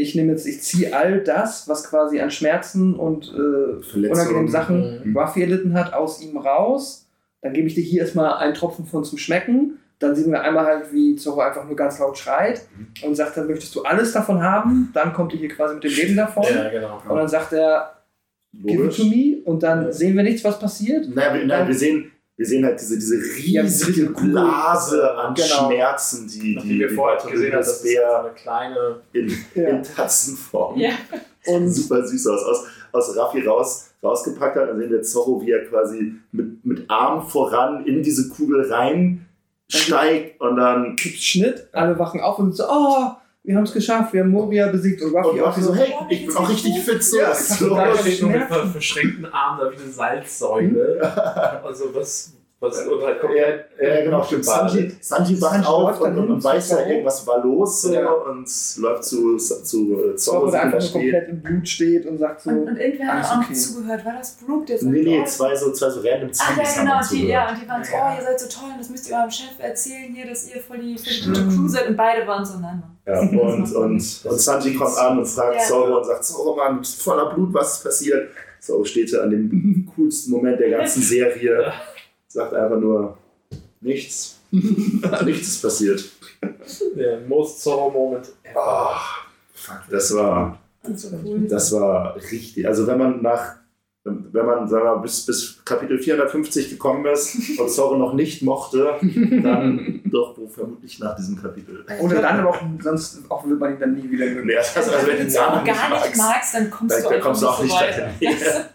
Ich 0.00 0.14
nehme 0.14 0.32
jetzt, 0.32 0.46
ich 0.46 0.60
ziehe 0.62 0.94
all 0.96 1.20
das, 1.22 1.68
was 1.68 1.84
quasi 1.88 2.20
an 2.20 2.30
Schmerzen 2.30 2.94
und 2.94 3.32
äh, 3.34 3.96
unangenehmen 3.96 4.48
Sachen 4.48 5.02
Mhm. 5.04 5.16
Ruffy 5.16 5.42
erlitten 5.42 5.74
hat, 5.74 5.92
aus 5.92 6.20
ihm 6.22 6.36
raus. 6.36 7.06
Dann 7.42 7.52
gebe 7.52 7.68
ich 7.68 7.74
dir 7.74 7.82
hier 7.84 8.02
erstmal 8.02 8.34
einen 8.34 8.54
Tropfen 8.54 8.86
von 8.86 9.04
zum 9.04 9.18
Schmecken. 9.18 9.78
Dann 9.98 10.14
sehen 10.14 10.30
wir 10.32 10.42
einmal 10.42 10.64
halt, 10.64 10.92
wie 10.92 11.14
Zorro 11.16 11.40
einfach 11.40 11.64
nur 11.66 11.76
ganz 11.76 11.98
laut 11.98 12.16
schreit 12.16 12.62
und 13.04 13.14
sagt, 13.14 13.36
dann 13.36 13.46
möchtest 13.46 13.74
du 13.74 13.82
alles 13.82 14.12
davon 14.12 14.42
haben. 14.42 14.90
Dann 14.94 15.12
kommt 15.12 15.32
ihr 15.34 15.38
hier 15.38 15.48
quasi 15.50 15.74
mit 15.74 15.84
dem 15.84 15.92
Leben 15.92 16.16
davon. 16.16 16.44
Ja, 16.44 16.70
genau. 16.70 17.02
Und 17.08 17.16
dann 17.16 17.28
sagt 17.28 17.52
er, 17.52 17.98
give 18.54 18.72
it 18.72 18.78
Logisch. 18.78 18.96
to 18.96 19.04
me. 19.04 19.42
Und 19.44 19.62
dann 19.62 19.92
sehen 19.92 20.16
wir 20.16 20.22
nichts, 20.22 20.42
was 20.42 20.58
passiert. 20.58 21.06
Naja, 21.14 21.34
wir, 21.34 21.44
nein, 21.46 21.66
wir, 21.68 21.74
sehen, 21.74 22.10
wir 22.40 22.46
sehen 22.46 22.64
halt 22.64 22.80
diese, 22.80 22.94
diese 22.98 23.16
riesige. 23.16 24.06
Blase 24.12 25.14
an 25.14 25.34
Genau. 25.34 25.66
Schmerzen, 25.68 26.26
die, 26.26 26.56
Die, 26.56 26.56
die, 26.56 26.78
wir 26.78 26.88
vorher 26.88 27.18
gesehen 27.30 27.52
haben, 27.52 27.58
das 27.58 27.82
so 27.82 27.86
Bär 27.86 28.20
eine 28.20 28.30
kleine. 28.30 29.00
in, 29.12 29.28
Ja. 29.54 29.68
in 29.68 29.82
Tatzenform. 29.82 30.78
Ja. 30.80 30.92
Und 31.44 31.68
super 31.70 32.02
süß 32.02 32.26
aus. 32.28 32.42
Aus, 32.42 32.66
aus 32.92 33.14
Raffi 33.18 33.42
raus, 33.46 33.90
rausgepackt 34.02 34.56
hat. 34.56 34.70
Dann 34.70 34.78
sehen 34.78 34.90
wir 34.90 35.02
Zorro, 35.02 35.42
wie 35.42 35.50
er 35.50 35.66
quasi 35.66 36.14
mit, 36.32 36.64
mit 36.64 36.90
Arm 36.90 37.28
voran 37.28 37.84
in 37.84 38.02
diese 38.02 38.30
Kugel 38.30 38.72
reinsteigt 38.72 40.40
und 40.40 40.56
dann 40.56 40.96
Schnitt, 40.98 41.68
alle 41.72 41.98
wachen 41.98 42.22
auf 42.22 42.38
und 42.38 42.56
so, 42.56 42.64
oh, 42.66 43.10
wir 43.42 43.56
haben 43.56 43.64
es 43.64 43.72
geschafft, 43.72 44.12
wir 44.12 44.20
haben 44.22 44.30
Moria 44.30 44.68
besiegt 44.68 45.02
und 45.02 45.14
Ruffy 45.14 45.40
und 45.40 45.46
auch 45.46 45.56
so, 45.56 45.74
hey, 45.74 45.94
ich 46.10 46.26
bin 46.26 46.36
auch 46.36 46.48
richtig 46.48 46.78
fit. 46.80 47.02
So, 47.02 47.18
Ja, 47.18 47.34
so. 47.34 47.74
Da 47.74 47.96
steht 47.96 48.20
nur 48.22 48.30
mit 48.30 48.42
verschränkten 48.44 49.26
Armen 49.26 49.60
da 49.60 49.70
wie 49.70 49.82
eine 49.82 49.90
Salzsäule. 49.90 51.60
Also 51.64 51.94
was, 51.94 52.36
was 52.60 52.86
und 52.86 53.02
halt 53.02 53.18
Ja, 53.80 53.88
ja, 53.88 54.04
genau, 54.04 54.22
stimmt. 54.22 54.44
Sanji, 54.44 54.92
Sanji 55.00 55.40
wacht 55.40 55.52
Sanji 55.54 55.66
auf 55.66 56.00
und, 56.00 56.18
und, 56.18 56.30
und 56.30 56.44
weiß 56.44 56.70
ja, 56.72 56.86
irgendwas 56.86 57.26
war 57.26 57.42
los 57.42 57.82
so, 57.82 57.92
Ja. 57.94 58.10
und 58.10 58.46
läuft 58.78 59.04
zu, 59.04 59.36
zu 59.38 59.94
äh, 59.94 60.14
Zorro, 60.16 60.16
Zorro, 60.16 60.50
der 60.50 60.52
der 60.52 60.62
einfach 60.64 60.80
steht. 60.82 60.92
komplett 60.92 61.28
im 61.30 61.40
Blut 61.42 61.68
steht 61.68 62.06
und 62.06 62.18
sagt 62.18 62.42
so, 62.42 62.50
Und, 62.50 62.68
und 62.68 62.76
irgendwer 62.76 63.06
hat 63.14 63.24
auch 63.24 63.44
okay. 63.44 63.54
zugehört. 63.54 64.04
War 64.04 64.12
das 64.18 64.36
Brooke, 64.36 64.66
der 64.66 64.78
sagt, 64.78 64.92
Nee, 64.92 65.02
nee, 65.02 65.24
zwei 65.24 65.56
so, 65.56 65.72
zwei 65.72 65.88
so 65.90 66.00
random 66.00 66.30
Ach 66.38 66.46
Zombies 66.54 66.74
ja, 66.76 66.80
haben 66.82 66.86
genau, 66.86 67.00
die, 67.10 67.26
ja, 67.28 67.50
und 67.50 67.62
die 67.62 67.68
waren 67.68 67.84
so, 67.84 67.92
oh, 67.94 68.18
ihr 68.18 68.22
seid 68.24 68.40
so 68.40 68.60
toll, 68.60 68.70
das 68.76 68.90
müsst 68.90 69.08
ihr 69.08 69.16
eurem 69.16 69.30
Chef 69.30 69.58
erzählen 69.58 70.14
hier, 70.14 70.26
dass 70.26 70.54
ihr 70.54 70.60
voll 70.60 70.78
die, 70.78 70.98
voll 70.98 71.12
die 71.14 71.28
gute 71.28 71.48
Crew 71.56 71.66
seid. 71.68 71.88
Und 71.88 71.96
beide 71.96 72.26
waren 72.26 72.44
so, 72.44 72.58
nein. 72.58 72.82
Ja, 73.06 73.20
und, 73.20 73.38
und, 73.74 73.74
und 73.74 74.00
Sanji 74.02 74.74
kommt 74.74 74.96
an 74.98 75.18
und 75.18 75.26
fragt 75.26 75.56
Ja. 75.56 75.62
Zorro 75.62 75.96
und 75.98 76.04
sagt, 76.04 76.24
Zorro, 76.24 76.54
Mann, 76.56 76.84
voller 76.84 77.32
Blut, 77.34 77.54
was 77.54 77.78
ist 77.78 77.84
passiert? 77.84 78.30
Zorro 78.60 78.84
steht 78.84 79.10
da 79.14 79.22
an 79.22 79.30
dem 79.30 79.90
coolsten 79.96 80.32
Moment 80.32 80.60
der 80.60 80.68
ganzen 80.70 81.02
Serie, 81.14 81.72
sagt 82.32 82.54
einfach 82.54 82.78
nur, 82.78 83.16
nichts. 83.80 84.38
nichts 84.50 85.48
ist 85.48 85.62
passiert. 85.62 86.04
Der 86.96 87.20
most 87.26 87.60
Zorro 87.62 87.90
Moment 87.90 88.28
ever. 88.42 88.54
Oh, 88.56 88.96
fuck, 89.52 89.80
das 89.90 90.14
war, 90.14 90.58
Und 90.82 90.98
so 90.98 91.08
cool. 91.24 91.46
das 91.48 91.72
war 91.72 92.16
richtig. 92.16 92.66
Also 92.66 92.86
wenn 92.86 92.98
man 92.98 93.22
nach, 93.22 93.56
wenn 94.04 94.46
man 94.46 94.68
sagen 94.68 94.84
wir, 94.84 94.96
bis, 94.98 95.26
bis 95.26 95.64
Kapitel 95.64 95.98
450 95.98 96.70
gekommen 96.70 97.04
ist 97.06 97.58
und 97.58 97.70
Zorro 97.70 97.96
noch 97.96 98.14
nicht 98.14 98.42
mochte, 98.42 98.94
dann 99.00 100.00
doch 100.10 100.36
wohl 100.38 100.48
vermutlich 100.48 100.98
nach 100.98 101.14
diesem 101.16 101.40
Kapitel. 101.40 101.84
oder 102.00 102.22
dann 102.22 102.40
aber 102.40 102.50
auch, 102.50 102.62
sonst 102.80 103.20
auch 103.28 103.46
wird 103.46 103.60
man 103.60 103.74
ihn 103.74 103.80
dann 103.80 103.94
nie 103.94 104.10
wieder 104.10 104.26
mögen. 104.26 104.46
Nee, 104.46 104.54
das, 104.54 104.76
also, 104.76 104.90
wenn 105.06 105.16
du 105.16 105.22
den 105.22 105.30
Zorro 105.30 105.50
Namen 105.56 105.64
nicht 105.64 105.76
gar 105.76 105.90
nicht 105.90 106.00
magst, 106.00 106.16
magst, 106.16 106.54
dann 106.54 106.70
kommst 106.70 106.96
da, 106.96 107.00
du 107.00 107.02
da 107.04 107.10
einfach 107.10 107.26
kommst 107.26 107.42
du 107.42 107.46
auch 107.48 107.62
nicht 107.62 107.72
nicht 107.72 108.38
so 108.40 108.46
dahin. 108.46 108.56
weit. 108.56 108.70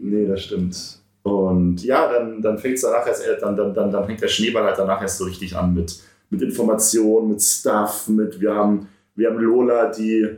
Nee, 0.00 0.26
das 0.26 0.42
stimmt. 0.42 0.98
Und 1.24 1.82
ja, 1.82 2.12
dann, 2.12 2.40
dann 2.42 2.58
fängt 2.58 2.74
es 2.74 2.82
danach 2.82 3.06
erst, 3.06 3.26
äh, 3.26 3.38
dann, 3.40 3.56
dann, 3.56 3.72
dann, 3.74 3.90
dann 3.90 4.04
fängt 4.04 4.20
der 4.20 4.28
Schneeball 4.28 4.64
halt 4.64 4.78
danach 4.78 5.00
erst 5.00 5.18
so 5.18 5.24
richtig 5.24 5.56
an 5.56 5.72
mit, 5.74 5.98
mit 6.28 6.42
Informationen, 6.42 7.30
mit 7.30 7.42
Stuff, 7.42 8.08
mit 8.08 8.38
wir 8.40 8.54
haben, 8.54 8.88
wir 9.14 9.30
haben 9.30 9.38
Lola, 9.38 9.86
die 9.90 10.28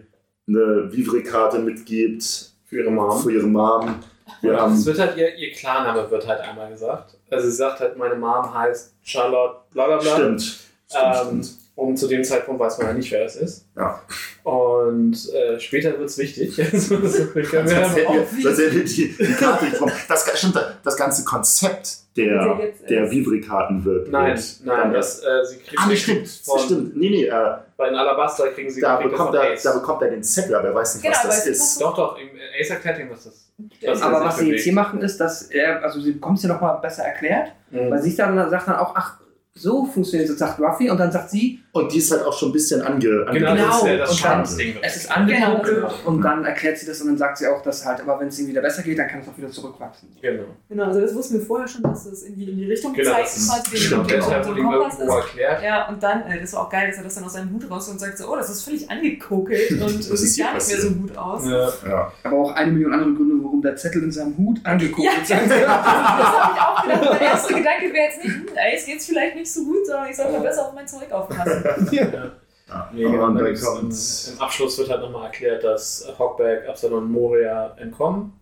eine 0.49 0.89
Vivre-Karte 0.93 1.59
mitgibt 1.59 2.53
Für 2.67 2.79
ihre 2.83 2.91
Mom. 2.93 3.21
für 3.21 3.33
ihre 3.33 3.47
Mom. 3.49 3.97
Wir 4.43 4.57
haben, 4.61 4.75
es 4.75 4.87
wird 4.87 5.01
halt 5.01 5.17
ihr, 5.17 5.35
ihr 5.37 5.51
Klarname 5.53 6.09
wird 6.09 6.25
halt 6.27 6.41
einmal 6.41 6.71
gesagt. 6.71 7.17
Also 7.31 7.49
sie 7.49 7.57
sagt 7.57 7.81
halt, 7.81 7.97
meine 7.97 8.15
Mom 8.15 8.55
heißt 8.55 8.95
Charlotte, 9.03 9.57
bla 9.73 9.87
bla 9.87 9.97
bla. 9.99 10.15
stimmt. 10.15 10.43
Stimmt, 10.43 10.67
Ähm, 10.95 11.15
stimmt. 11.43 11.66
Und 11.77 11.97
zu 11.99 12.09
dem 12.09 12.25
Zeitpunkt 12.25 12.59
weiß 12.59 12.79
man 12.79 12.87
ja 12.89 12.93
nicht, 12.95 13.13
wer 13.13 13.23
das 13.25 13.37
ist. 13.37 13.67
Ja. 13.77 14.01
Und 14.43 15.15
äh, 15.35 15.61
später 15.61 15.91
wird 15.99 16.09
es 16.09 16.17
wichtig. 16.19 16.59
Also, 16.73 16.97
das 16.97 17.17
können 17.51 17.69
wir 17.69 18.85
die, 18.85 19.15
die 19.17 19.33
Karte. 19.35 19.67
Das, 20.09 20.39
stimmt, 20.39 20.59
das 20.83 20.97
ganze 20.97 21.25
Konzept 21.25 21.99
der, 22.17 22.57
Der 22.57 22.67
jetzt 22.67 22.89
der 22.89 23.05
ist- 23.05 23.11
Vivre-Karten 23.11 23.85
wird. 23.85 24.09
Nein, 24.11 24.35
wird 24.37 24.61
nein, 24.65 24.79
dann 24.85 24.93
das, 24.95 25.21
äh, 25.23 25.45
sie 25.45 25.59
kriegt 25.59 25.79
Ah, 25.79 25.95
stimmt. 25.95 26.29
von, 26.45 26.59
stimmt. 26.61 26.97
Nee, 26.97 27.11
nee, 27.11 27.25
äh, 27.27 27.57
bei 27.77 27.89
den 27.91 27.95
Alabaster 27.97 28.49
kriegen 28.53 28.71
sie 28.71 28.81
da, 28.81 28.97
bekommt 28.97 29.35
er, 29.35 29.53
Ace. 29.53 29.63
da 29.65 29.75
bekommt 29.75 30.01
er 30.01 30.11
den 30.11 30.23
Zettel, 30.23 30.55
aber 30.55 30.69
er 30.69 30.75
weiß 30.75 30.95
nicht, 30.95 31.05
Genau, 31.05 31.15
was 31.19 31.23
das 31.25 31.47
ist 31.47 31.61
ist. 31.61 31.81
noch 31.83 31.95
Doch, 31.95 32.15
doch, 32.15 32.19
im 32.19 32.29
Ace 32.59 32.71
erklärt 32.71 32.99
ihm, 33.01 33.11
was 33.11 33.25
das 33.25 33.51
Das 33.83 34.01
Aber 34.01 34.25
was 34.25 34.39
sie 34.39 34.51
jetzt 34.51 34.63
hier 34.65 34.73
machen, 34.73 35.03
ist, 35.03 35.19
dass 35.19 35.43
er, 35.51 35.83
also 35.85 36.01
sie 36.01 36.13
bekommt 36.13 36.39
es 36.39 36.45
ja 36.45 36.49
nochmal 36.55 36.79
besser 36.81 37.03
erklärt, 37.05 37.53
Mhm. 37.71 37.91
weil 37.91 38.01
sie 38.01 38.17
dann 38.17 38.49
sagt 38.49 38.67
dann 38.69 38.77
auch, 38.77 38.95
ach, 38.97 39.19
so 39.53 39.85
funktioniert 39.87 40.29
es, 40.31 40.39
sagt 40.39 40.61
Ruffy, 40.61 40.89
und 40.91 40.99
dann 40.99 41.11
sagt 41.13 41.31
sie, 41.31 41.61
Und 41.77 41.93
die 41.93 41.99
ist 41.99 42.11
halt 42.11 42.25
auch 42.25 42.33
schon 42.37 42.49
ein 42.51 42.53
bisschen 42.53 42.83
ange, 42.83 42.99
Genau, 43.01 43.27
ange 43.27 43.41
das 43.61 43.77
ist 43.77 43.87
ja 43.87 43.97
das 43.97 44.11
und 44.11 44.25
dann- 44.25 44.31
Schadensding. 44.33 44.77
es 44.83 44.97
ist 44.97 45.11
angekokelt, 45.17 45.77
Genau. 45.77 45.93
und 46.07 46.23
dann 46.23 46.45
erklärt 46.45 46.79
sie 46.79 46.87
das 46.87 47.01
und 47.01 47.09
dann 47.09 47.19
sagt 47.19 47.39
sie 47.39 47.47
auch, 47.47 47.63
dass 47.63 47.85
halt, 47.85 48.01
aber 48.01 48.19
wenn 48.21 48.29
es 48.29 48.39
ihm 48.39 48.49
wieder 48.49 48.61
besser 48.63 48.83
geht, 48.83 48.99
dann 48.99 49.09
kann 49.09 49.21
es 49.21 49.29
auch 49.29 49.37
wieder 49.37 49.51
zurückwachsen. 49.51 50.09
Genau. 50.21 50.45
Genau, 50.69 50.85
also 50.85 51.01
das 51.01 51.15
wussten 51.15 51.39
wir 51.39 51.47
vorher 51.47 51.69
schon, 51.69 51.83
dass 51.83 52.07
es 52.07 52.23
in 52.23 52.37
die, 52.37 52.51
in 52.51 52.57
die 52.57 52.65
Richtung 52.71 52.93
Genau, 52.95 53.11
zeigt, 53.13 53.27
quasi 53.29 53.71
den, 53.71 53.77
stimmt, 53.81 54.11
ihm 54.13 54.65
Kompass 54.65 54.99
ist. 54.99 55.09
erklärt. 55.09 55.63
Ja, 55.63 55.89
und 55.89 56.03
dann, 56.03 56.23
äh, 56.23 56.41
das 56.41 56.53
war 56.53 56.63
auch 56.67 56.71
geil, 56.71 56.89
dass 56.89 56.99
er 56.99 57.05
das 57.05 57.15
dann 57.15 57.25
aus 57.25 57.33
seinem 57.35 57.53
Hut 57.53 57.71
raus 57.71 57.89
und 57.89 57.99
sagt 58.01 58.19
so, 58.19 58.31
oh, 58.33 58.37
das 58.37 58.51
ist 58.51 58.63
völlig 58.63 58.91
angekokelt 58.91 59.71
und 59.81 60.03
sieht 60.03 60.45
gar 60.45 60.55
nicht 60.55 60.69
mehr 60.69 60.81
so 60.81 60.91
gut 60.91 61.17
aus. 61.17 61.45
Ja. 61.47 61.69
Ja. 61.89 62.13
Aber 62.25 62.37
auch 62.37 62.53
eine 62.55 62.73
Million 62.73 62.93
andere 62.93 63.13
Gründe, 63.15 63.35
warum 63.45 63.63
der 63.63 63.77
Zettel 63.77 64.03
in 64.05 64.13
seinem 64.13 64.37
Hut 64.39 64.59
angekokelt 64.65 65.13
Ja, 65.29 65.37
sein 65.37 65.41
das 65.49 65.59
soll. 65.59 65.67
habe 65.69 66.53
ich 66.55 66.61
auch 66.63 66.83
gedacht. 66.83 67.11
Mein 67.13 67.21
erster 67.21 67.55
Gedanke 67.55 67.93
wäre 67.93 68.05
jetzt 68.07 68.25
nicht, 68.25 68.35
hm, 68.35 68.47
ey, 68.55 68.77
es 68.77 68.87
geht's 68.87 69.07
vielleicht 69.07 69.37
nicht 69.37 69.53
so 69.53 69.65
gut, 69.65 69.87
sondern 69.87 70.09
ich 70.11 70.17
sollte 70.17 70.33
mal 70.33 70.41
besser 70.41 70.67
auf 70.67 70.75
mein 70.75 70.87
Zeug 70.89 71.11
aufpassen. 71.13 71.65
Ja. 72.69 72.91
Nee, 72.93 73.03
genau, 73.03 73.27
und 73.27 73.37
dann 73.37 73.55
kommt. 73.55 73.93
im, 73.93 74.41
Abschluss 74.41 74.77
wird 74.79 74.91
halt 74.91 75.01
nochmal 75.01 75.27
erklärt, 75.27 75.63
dass 75.63 76.13
Hogback, 76.19 76.69
Absalon 76.69 77.05
und 77.05 77.13
Moria 77.13 77.77
entkommen 77.79 78.33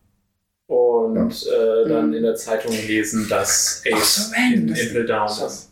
und 0.67 1.47
äh, 1.47 1.89
dann 1.89 2.15
in 2.15 2.23
der 2.23 2.35
Zeitung 2.35 2.73
lesen, 2.73 3.29
dass 3.29 3.83
Ace 3.87 4.33
Ach 4.35 4.53
in 4.55 4.69
Impel 4.69 5.05
Down 5.05 5.29
ist. 5.29 5.71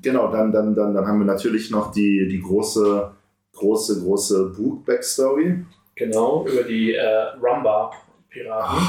Genau, 0.00 0.32
dann, 0.32 0.50
dann, 0.52 0.74
dann, 0.74 0.94
dann 0.94 1.06
haben 1.06 1.18
wir 1.18 1.26
natürlich 1.26 1.70
noch 1.70 1.92
die, 1.92 2.26
die 2.28 2.40
große, 2.40 3.10
große, 3.52 4.00
große 4.00 4.54
Book-Backstory 4.56 5.64
Genau, 5.94 6.46
über 6.46 6.62
die 6.62 6.94
äh, 6.94 7.36
Rumba-Piraten. 7.42 8.88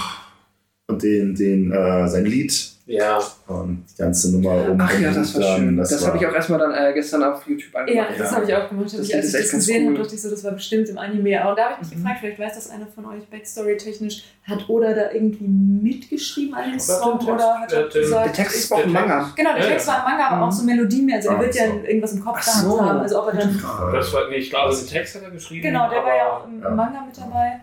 und 0.87 1.03
den, 1.03 1.35
den, 1.35 1.71
äh, 1.73 2.07
sein 2.07 2.25
Lied 2.25 2.72
Ja, 2.85 3.17
und 3.47 3.85
die 3.89 3.95
ganze 4.01 4.29
Nummer 4.33 4.69
um. 4.69 4.77
Ach 4.81 4.99
ja, 4.99 5.09
das 5.11 5.33
war 5.39 5.55
schön. 5.57 5.77
Das, 5.77 6.01
war- 6.01 6.07
habe 6.09 6.17
ich 6.17 6.27
auch 6.27 6.33
erstmal 6.33 6.59
dann 6.59 6.73
äh, 6.73 6.91
gestern 6.93 7.23
auf 7.23 7.47
YouTube 7.47 7.73
Ja, 7.73 7.79
angemacht. 7.79 8.09
das 8.19 8.29
Ja. 8.31 8.35
habe 8.35 8.45
ich 8.45 8.53
auch 8.55 8.67
gemacht. 8.67 8.85
Das 8.87 8.93
Ich, 9.07 9.15
als 9.15 9.25
ich 9.27 9.31
das 9.41 9.51
gesehen 9.51 9.83
cool. 9.87 9.93
habe, 9.93 10.03
dachte 10.03 10.15
ich 10.15 10.21
so, 10.21 10.29
das 10.29 10.43
war 10.43 10.51
bestimmt 10.51 10.89
im 10.89 10.97
Anime. 10.97 11.41
Aber 11.41 11.55
da 11.55 11.63
habe 11.69 11.73
ich 11.75 11.79
mich 11.89 11.97
Mhm. 11.97 12.01
gefragt, 12.03 12.19
vielleicht 12.19 12.39
weiß 12.39 12.55
das 12.55 12.69
einer 12.71 12.87
von 12.87 13.05
euch 13.05 13.25
Backstory-technisch. 13.29 14.23
Hat 14.43 14.67
Oda 14.67 14.93
da 14.93 15.11
irgendwie 15.11 15.45
mitgeschrieben 15.47 16.53
an 16.55 16.63
dem 16.63 16.73
Aber 16.73 16.79
Song 16.81 17.19
den 17.19 17.27
Text- 17.27 17.33
oder 17.35 17.59
hat 17.61 17.71
er 17.73 17.83
den- 17.83 18.01
gesagt. 18.01 18.25
Der 18.25 18.33
Text 18.33 18.55
ist 18.57 18.65
ich- 18.65 18.71
auch 18.73 18.83
im 18.83 18.91
Manga. 18.91 19.31
Genau, 19.35 19.53
der 19.53 19.63
Ja, 19.63 19.69
Text 19.69 19.87
war 19.87 19.97
im 19.99 20.03
Manga, 20.11 20.27
aber 20.27 20.45
auch 20.47 20.51
so 20.51 20.63
Melodien. 20.65 21.11
Also 21.13 21.29
er 21.29 21.37
Ah, 21.37 21.39
wird 21.41 21.55
ja 21.55 21.67
so. 21.67 21.73
irgendwas 21.87 22.11
im 22.13 22.19
Kopf 22.25 22.37
Ach 22.41 22.45
gehabt 22.45 22.63
so. 22.65 22.81
haben. 22.85 22.99
Also 22.99 23.21
ob 23.23 23.33
er 23.33 23.39
dann. 23.39 23.63
Das 23.93 24.13
war, 24.13 24.27
nee, 24.29 24.35
ich 24.35 24.49
glaube, 24.49 24.75
den 24.75 24.87
Text 24.87 25.15
hat 25.15 25.23
er 25.23 25.31
geschrieben. 25.31 25.61
Genau, 25.61 25.89
der 25.89 26.03
war 26.03 26.15
ja 26.17 26.29
auch 26.31 26.47
im 26.47 26.61
Ja. 26.61 26.69
Manga 26.69 27.01
mit 27.05 27.17
dabei. 27.17 27.61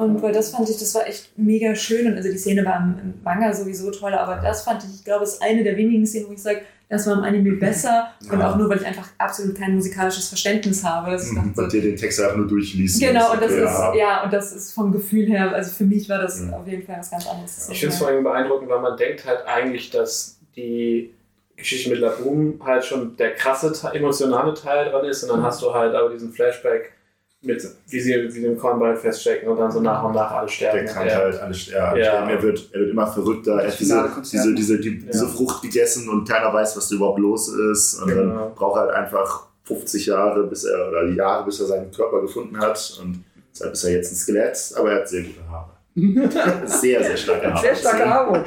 Und 0.00 0.22
weil 0.22 0.32
das 0.32 0.50
fand 0.50 0.68
ich, 0.68 0.78
das 0.78 0.94
war 0.94 1.06
echt 1.06 1.30
mega 1.36 1.74
schön. 1.74 2.06
Und 2.06 2.16
also 2.16 2.30
die 2.30 2.38
Szene 2.38 2.64
war 2.64 2.78
im, 2.78 2.94
im 3.02 3.14
Manga 3.22 3.52
sowieso 3.52 3.90
toll, 3.90 4.14
aber 4.14 4.40
das 4.42 4.62
fand 4.62 4.82
ich, 4.84 4.90
ich 4.96 5.04
glaube, 5.04 5.24
ist 5.24 5.42
eine 5.42 5.62
der 5.62 5.76
wenigen 5.76 6.06
Szenen, 6.06 6.28
wo 6.28 6.32
ich 6.32 6.42
sage, 6.42 6.60
das 6.88 7.06
war 7.06 7.18
im 7.18 7.22
Anime 7.22 7.52
besser. 7.56 8.08
Und 8.32 8.40
Ja. 8.40 8.50
auch 8.50 8.56
nur, 8.56 8.68
weil 8.68 8.78
ich 8.78 8.86
einfach 8.86 9.08
absolut 9.18 9.56
kein 9.56 9.74
musikalisches 9.76 10.28
Verständnis 10.28 10.82
habe. 10.82 11.12
Dass 11.12 11.26
ich 11.26 11.32
Mhm. 11.32 11.48
dachte, 11.54 11.60
Und 11.62 11.72
dir 11.72 11.82
den 11.82 11.96
Text 11.96 12.20
einfach 12.20 12.36
nur 12.36 12.48
durchliest. 12.48 12.98
Genau, 13.00 13.32
und 13.32 13.40
das 13.42 13.52
okay, 13.52 13.64
ist, 13.64 13.98
ja, 13.98 14.24
und 14.24 14.32
das 14.32 14.52
ist 14.52 14.72
vom 14.72 14.90
Gefühl 14.90 15.26
her, 15.26 15.52
also 15.52 15.70
für 15.70 15.84
mich 15.84 16.08
war 16.08 16.18
das 16.20 16.40
Mhm. 16.40 16.54
auf 16.54 16.66
jeden 16.66 16.82
Fall 16.84 16.96
was 16.98 17.10
ganz 17.10 17.28
anderes. 17.28 17.68
Ich 17.70 17.78
finde 17.78 17.92
es 17.94 17.98
vor 17.98 18.08
allem 18.08 18.24
beeindruckend, 18.24 18.68
weil 18.68 18.80
man 18.80 18.96
denkt 18.96 19.24
halt 19.24 19.46
eigentlich, 19.46 19.90
dass 19.90 20.38
die 20.56 21.14
Geschichte 21.56 21.90
mit 21.90 22.00
Laboom 22.00 22.58
halt 22.64 22.84
schon 22.84 23.16
der 23.16 23.34
krasse, 23.34 23.72
Te- 23.72 23.94
emotionale 23.94 24.54
Teil 24.54 24.90
dran 24.90 25.04
ist 25.04 25.22
und 25.22 25.28
dann 25.28 25.42
hast 25.42 25.60
du 25.62 25.72
halt 25.72 25.94
aber 25.94 26.08
diesen 26.10 26.32
Flashback 26.32 26.92
mit, 27.42 27.66
wie 27.88 28.00
sie, 28.00 28.14
wie 28.22 28.30
sie 28.30 28.44
im 28.44 28.58
Kornball 28.58 28.94
feststecken 28.96 29.48
und 29.48 29.58
dann 29.58 29.70
so 29.70 29.80
nach 29.80 30.04
und 30.04 30.14
nach 30.14 30.30
alle 30.30 30.48
sterben. 30.48 30.84
Der 30.84 30.92
kann 30.94 31.06
er- 31.06 31.16
halt 31.16 31.40
alles 31.40 31.66
ja, 31.68 31.96
Ja. 31.96 32.28
Er, 32.28 32.42
wird, 32.42 32.68
er 32.72 32.80
wird 32.80 32.90
immer 32.90 33.06
verrückter. 33.06 33.60
Er 33.62 33.68
hat 33.70 33.80
diese, 33.80 34.10
diese, 34.30 34.54
diese, 34.54 34.78
die, 34.80 34.98
Ja. 34.98 35.10
diese 35.12 35.26
Frucht 35.28 35.62
gegessen 35.62 36.08
und 36.10 36.28
keiner 36.28 36.52
weiß, 36.52 36.76
was 36.76 36.88
da 36.88 36.96
überhaupt 36.96 37.18
los 37.18 37.48
ist. 37.48 37.94
Und 38.02 38.08
Genau. 38.08 38.38
dann 38.44 38.54
braucht 38.54 38.76
er 38.76 38.80
halt 38.82 38.90
einfach 38.92 39.46
50 39.64 40.06
Jahre, 40.06 40.44
bis 40.44 40.64
er, 40.64 40.88
oder 40.88 41.06
Jahre, 41.08 41.44
bis 41.46 41.60
er 41.60 41.66
seinen 41.66 41.90
Körper 41.90 42.20
gefunden 42.20 42.58
hat. 42.60 42.98
Und 43.02 43.24
deshalb 43.54 43.72
ist 43.72 43.84
er 43.84 43.92
jetzt 43.92 44.12
ein 44.12 44.16
Skelett, 44.16 44.74
aber 44.76 44.92
er 44.92 45.00
hat 45.00 45.08
sehr 45.08 45.22
gute 45.22 45.48
Haare. 45.48 45.70
Sehr, 46.66 47.02
sehr 47.02 47.16
starke 47.16 47.52
Haare. 47.52 47.60
Sehr 47.60 47.74
starke 47.74 48.08
Haare. 48.08 48.44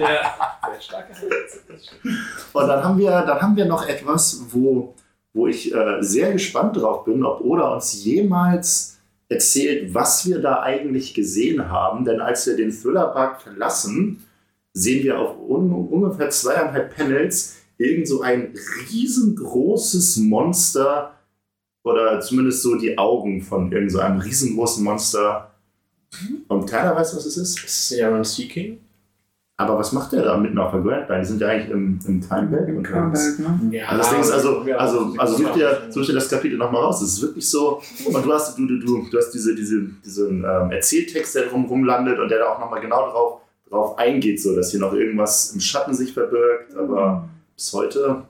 ja, 0.00 0.34
sehr 0.72 0.80
starke 0.80 1.12
Und 2.52 2.66
dann 2.68 2.82
haben 2.84 2.98
wir, 2.98 3.10
dann 3.10 3.40
haben 3.40 3.56
wir 3.56 3.64
noch 3.66 3.86
etwas, 3.88 4.42
wo, 4.50 4.94
wo 5.32 5.46
ich 5.46 5.74
äh, 5.74 5.98
sehr 6.00 6.32
gespannt 6.32 6.76
drauf 6.76 7.04
bin, 7.04 7.24
ob 7.24 7.40
Oda 7.40 7.74
uns 7.74 8.04
jemals 8.04 8.98
erzählt, 9.28 9.94
was 9.94 10.26
wir 10.26 10.40
da 10.40 10.62
eigentlich 10.62 11.14
gesehen 11.14 11.70
haben. 11.70 12.04
Denn 12.04 12.20
als 12.20 12.46
wir 12.46 12.56
den 12.56 12.72
Thriller-Park 12.72 13.42
verlassen, 13.42 14.24
sehen 14.72 15.04
wir 15.04 15.18
auf 15.18 15.36
un 15.38 15.72
ungefähr 15.72 16.30
zweieinhalb 16.30 16.94
Panels 16.94 17.56
irgend 17.78 18.06
so 18.06 18.20
ein 18.22 18.54
riesengroßes 18.90 20.18
Monster 20.18 21.14
oder 21.82 22.20
zumindest 22.20 22.62
so 22.62 22.76
die 22.76 22.98
Augen 22.98 23.40
von 23.40 23.72
irgend 23.72 23.92
so 23.92 24.00
einem 24.00 24.20
riesengroßen 24.20 24.84
Monster. 24.84 25.54
Und 26.48 26.68
keiner 26.68 26.94
weiß, 26.94 27.16
was 27.16 27.24
es 27.24 27.36
ist. 27.36 27.64
Ist 27.64 28.00
ein 28.00 28.24
Sea 28.24 28.48
King? 28.48 28.80
Aber 29.60 29.78
was 29.78 29.92
macht 29.92 30.12
der 30.12 30.22
da 30.22 30.38
mitten 30.38 30.56
auf 30.58 30.70
der 30.70 30.80
Grand 30.80 31.06
Line? 31.10 31.20
Die 31.20 31.26
sind 31.26 31.38
ja 31.42 31.48
eigentlich 31.48 31.70
im, 31.70 31.98
im 32.06 32.20
Timebelt 32.22 32.66
Im 32.66 32.78
unterwegs. 32.78 33.36
Kernberg, 33.36 33.70
ne? 33.70 33.76
Ja, 33.76 33.88
Also 33.88 33.98
das 33.98 34.10
Ding 34.10 34.20
ist 34.20 34.30
also, 34.30 34.60
also, 34.78 35.14
also 35.18 35.36
such, 35.36 35.56
ja. 35.56 35.74
dir, 35.74 35.92
such 35.92 36.06
dir 36.06 36.14
das 36.14 36.30
Kapitel 36.30 36.56
nochmal 36.56 36.82
raus. 36.82 37.02
Es 37.02 37.12
ist 37.12 37.22
wirklich 37.22 37.46
so. 37.46 37.82
Und 38.06 38.24
du 38.24 38.32
hast, 38.32 38.56
du, 38.56 38.66
du, 38.66 38.78
du, 38.78 39.06
du 39.10 39.18
hast 39.18 39.32
diese, 39.32 39.54
diese, 39.54 39.82
diesen 40.02 40.44
ähm, 40.44 40.70
Erzähltext, 40.70 41.34
der 41.34 41.42
drum 41.48 41.66
rumlandet 41.66 42.18
und 42.18 42.30
der 42.30 42.38
da 42.38 42.54
auch 42.54 42.58
nochmal 42.58 42.80
genau 42.80 43.10
drauf, 43.10 43.40
drauf 43.68 43.98
eingeht, 43.98 44.40
so 44.40 44.56
dass 44.56 44.70
hier 44.70 44.80
noch 44.80 44.94
irgendwas 44.94 45.52
im 45.52 45.60
Schatten 45.60 45.92
sich 45.92 46.14
verbirgt. 46.14 46.74
Aber 46.74 47.28
bis 47.54 47.70
heute 47.74 48.22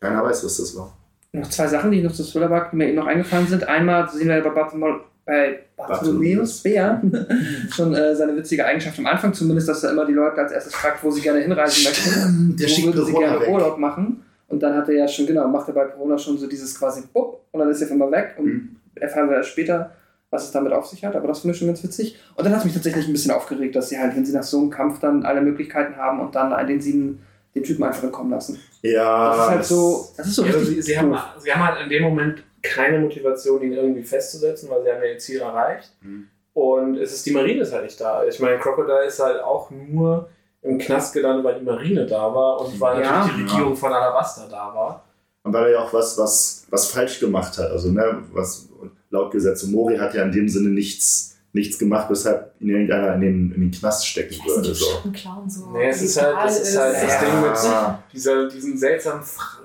keiner 0.00 0.24
weiß, 0.24 0.44
was 0.44 0.56
das 0.56 0.76
war. 0.76 0.92
Noch 1.34 1.48
zwei 1.50 1.68
Sachen, 1.68 1.92
die 1.92 2.02
noch 2.02 2.12
zu 2.12 2.24
Thrillerbug 2.24 2.72
mir 2.72 2.88
eben 2.88 2.96
noch 2.96 3.06
eingefallen 3.06 3.46
sind. 3.46 3.68
Einmal 3.68 4.08
sehen 4.08 4.26
wir 4.26 4.42
bei, 4.42 4.50
Barthol 4.50 5.02
bei 5.26 5.58
Bartholomäus 5.76 6.62
Bär 6.62 7.02
schon 7.70 7.92
äh, 7.94 8.14
seine 8.14 8.36
witzige 8.36 8.64
Eigenschaft 8.64 8.98
am 8.98 9.06
Anfang, 9.06 9.34
zumindest, 9.34 9.68
dass 9.68 9.82
er 9.84 9.90
immer 9.90 10.06
die 10.06 10.12
Leute 10.12 10.40
als 10.40 10.52
erstes 10.52 10.74
fragt, 10.74 11.02
wo 11.04 11.10
sie 11.10 11.20
gerne 11.20 11.40
hinreisen 11.40 11.84
möchten. 11.84 12.56
Der 12.56 12.68
wo 12.68 12.72
schickt 12.72 12.86
würden 12.86 13.04
sie 13.06 13.12
Corona 13.12 13.28
gerne 13.32 13.40
weg. 13.46 13.52
Urlaub 13.52 13.78
machen? 13.78 14.22
Und 14.48 14.62
dann 14.62 14.74
hat 14.76 14.88
er 14.88 14.94
ja 14.94 15.08
schon, 15.08 15.26
genau, 15.26 15.48
macht 15.48 15.66
er 15.68 15.74
bei 15.74 15.84
Corona 15.86 16.16
schon 16.16 16.38
so 16.38 16.46
dieses 16.46 16.78
quasi 16.78 17.02
Bupp 17.12 17.40
und 17.50 17.60
dann 17.60 17.68
ist 17.68 17.82
er 17.82 17.90
immer 17.90 18.10
weg 18.12 18.36
und 18.38 18.44
Mhm. 18.46 18.76
erfahren 18.94 19.28
wir 19.28 19.36
erst 19.38 19.50
später, 19.50 19.90
was 20.30 20.44
es 20.44 20.52
damit 20.52 20.72
auf 20.72 20.86
sich 20.86 21.04
hat, 21.04 21.16
aber 21.16 21.26
das 21.28 21.40
finde 21.40 21.52
ich 21.54 21.58
schon 21.58 21.68
ganz 21.68 21.82
witzig. 21.82 22.16
Und 22.36 22.44
dann 22.44 22.52
hat 22.52 22.60
es 22.60 22.64
mich 22.64 22.74
tatsächlich 22.74 23.06
ein 23.08 23.12
bisschen 23.12 23.32
aufgeregt, 23.32 23.74
dass 23.74 23.88
sie 23.88 23.98
halt, 23.98 24.14
wenn 24.14 24.24
sie 24.24 24.32
nach 24.32 24.42
so 24.44 24.58
einem 24.60 24.70
Kampf 24.70 25.00
dann 25.00 25.24
alle 25.24 25.40
Möglichkeiten 25.40 25.96
haben 25.96 26.20
und 26.20 26.34
dann 26.36 26.66
den 26.68 26.80
sieben 26.80 27.20
den 27.56 27.62
Typen 27.64 27.84
einfach 27.84 28.02
entkommen 28.04 28.30
lassen. 28.30 28.58
Ja, 28.82 29.28
Das 29.30 29.38
ist 29.38 29.48
halt 29.50 29.64
so, 29.64 30.08
das 30.16 30.26
ist 30.26 30.34
so 30.34 30.44
Ja, 30.44 30.52
richtig 30.52 30.76
sie, 30.76 30.82
sie, 30.82 30.98
haben, 30.98 31.16
sie 31.42 31.50
haben 31.52 31.66
halt 31.66 31.82
in 31.82 31.88
dem 31.88 32.02
Moment 32.02 32.42
keine 32.66 32.98
Motivation, 32.98 33.62
ihn 33.62 33.72
irgendwie 33.72 34.02
festzusetzen, 34.02 34.68
weil 34.70 34.82
sie 34.82 34.90
haben 34.90 35.02
ja 35.02 35.08
ihr 35.10 35.18
Ziel 35.18 35.40
erreicht. 35.40 35.90
Mhm. 36.02 36.28
Und 36.54 36.96
es 36.96 37.12
ist 37.12 37.26
die 37.26 37.32
Marine 37.32 37.62
ist 37.62 37.72
halt 37.72 37.84
nicht 37.84 38.00
da. 38.00 38.24
Ich 38.24 38.40
meine, 38.40 38.58
Crocodile 38.58 39.04
ist 39.04 39.20
halt 39.20 39.42
auch 39.42 39.70
nur 39.70 40.28
im 40.62 40.78
Knast 40.78 41.12
gelandet, 41.12 41.44
weil 41.44 41.58
die 41.58 41.64
Marine 41.64 42.06
da 42.06 42.34
war 42.34 42.60
und 42.60 42.80
weil 42.80 43.02
Ja. 43.02 43.18
natürlich 43.26 43.46
die 43.46 43.52
Regierung 43.52 43.76
von 43.76 43.92
Alabasta 43.92 44.46
da 44.50 44.74
war. 44.74 45.04
Und 45.42 45.52
weil 45.52 45.64
er 45.66 45.70
ja 45.72 45.78
auch 45.80 45.92
was, 45.92 46.16
was, 46.18 46.66
was 46.70 46.88
falsch 46.90 47.20
gemacht 47.20 47.56
hat. 47.58 47.70
Also, 47.70 47.90
ne, 47.92 48.22
was 48.32 48.68
laut 49.10 49.30
Gesetz. 49.30 49.62
Und 49.62 49.72
Mori 49.72 49.96
hat 49.98 50.14
ja 50.14 50.22
in 50.24 50.32
dem 50.32 50.48
Sinne 50.48 50.70
nichts, 50.70 51.36
nichts 51.52 51.78
gemacht, 51.78 52.10
weshalb 52.10 52.52
ihn 52.60 52.70
irgendeiner 52.70 53.14
in 53.14 53.20
den, 53.20 53.52
in 53.52 53.60
den 53.60 53.70
Knast 53.70 54.06
stecken 54.06 54.32
Ich 54.32 54.40
weiß 54.40 54.56
nicht, 54.56 54.56
würde. 54.56 54.70
ob 54.70 54.74
So. 54.76 54.86
Schattenclown 54.90 55.48
so. 55.50 55.66
Nee, 55.72 55.88
es 55.88 56.02
ist 56.02 56.20
halt- 56.20 56.36
das 56.36 56.60
ist 56.60 56.76
halt 56.78 56.94
das 56.96 57.20
Ding 57.20 57.40
mit- 57.42 57.62
Ja. 57.64 58.02
Dieser, 58.12 58.48
diesen 58.48 58.76
seltsamen 58.76 59.22
Fra 59.22 59.55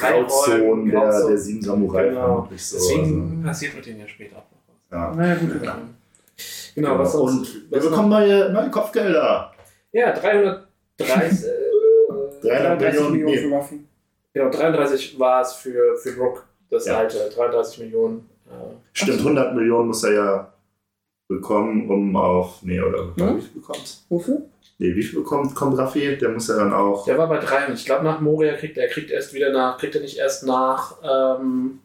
Grauzonen 0.00 0.90
der, 0.90 1.00
Grauzonen. 1.00 1.28
der 1.28 1.38
sieben 1.38 1.62
Samurai. 1.62 2.08
Genau. 2.08 2.48
So, 2.56 2.76
Deswegen 2.76 3.42
passiert 3.44 3.74
mit 3.74 3.86
denen 3.86 4.00
ja 4.00 4.08
später 4.08 4.36
auch 4.36 4.44
noch 4.50 4.58
was. 4.68 5.00
also, 5.00 5.20
ja. 5.20 5.26
Naja, 5.26 5.34
gut. 5.40 5.60
Genau, 5.60 5.72
genau 6.74 6.98
was 6.98 7.12
sonst? 7.12 7.54
Und 7.54 7.70
wir 7.70 7.80
bekommen 7.80 8.08
neue, 8.08 8.52
neue 8.52 8.70
Kopfgelder. 8.70 9.52
Ja, 9.92 10.12
330. 10.12 11.48
äh, 11.48 11.48
300 12.48 12.80
Millionen, 13.12 13.38
für 13.38 13.48
Ruffy. 13.54 13.80
Genau, 14.32 14.50
33 14.50 15.18
war 15.18 15.42
es 15.42 15.52
für, 15.54 15.96
für 15.96 16.16
Rook, 16.16 16.46
das 16.70 16.86
Ja. 16.86 16.98
alte. 16.98 17.30
33 17.34 17.80
Millionen. 17.80 18.28
Äh, 18.46 18.74
Stimmt, 18.92 19.18
100 19.20 19.54
Millionen 19.54 19.88
muss 19.88 20.04
er 20.04 20.12
ja 20.12 20.52
bekommen, 21.30 21.88
um 21.90 22.14
auf. 22.16 22.62
Nee, 22.62 22.80
oder 22.80 23.14
Hm? 23.16 23.36
wie 23.38 23.40
viel 23.40 23.60
bekommt? 23.60 23.98
Wofür? 24.08 24.42
Nee, 24.78 24.94
wie 24.96 25.02
viel 25.02 25.20
bekommt 25.20 25.54
kommt 25.54 25.78
Raffi? 25.78 26.16
Der 26.18 26.30
muss 26.30 26.48
ja 26.48 26.56
dann 26.56 26.72
auch. 26.72 27.04
der 27.04 27.16
war 27.18 27.28
bei 27.28 27.38
3 27.38 27.66
und 27.68 27.74
ich 27.74 27.84
glaube 27.84 28.04
nach 28.04 28.20
Moria 28.20 28.54
kriegt 28.56 28.76
er 28.78 28.88
kriegt 28.88 29.10
erst 29.10 29.32
wieder 29.34 29.52
nach, 29.52 29.78
kriegt 29.78 29.94
er 29.94 30.00
nicht 30.00 30.18
erst 30.18 30.46
nach 30.46 30.96
ähm, 31.02 31.80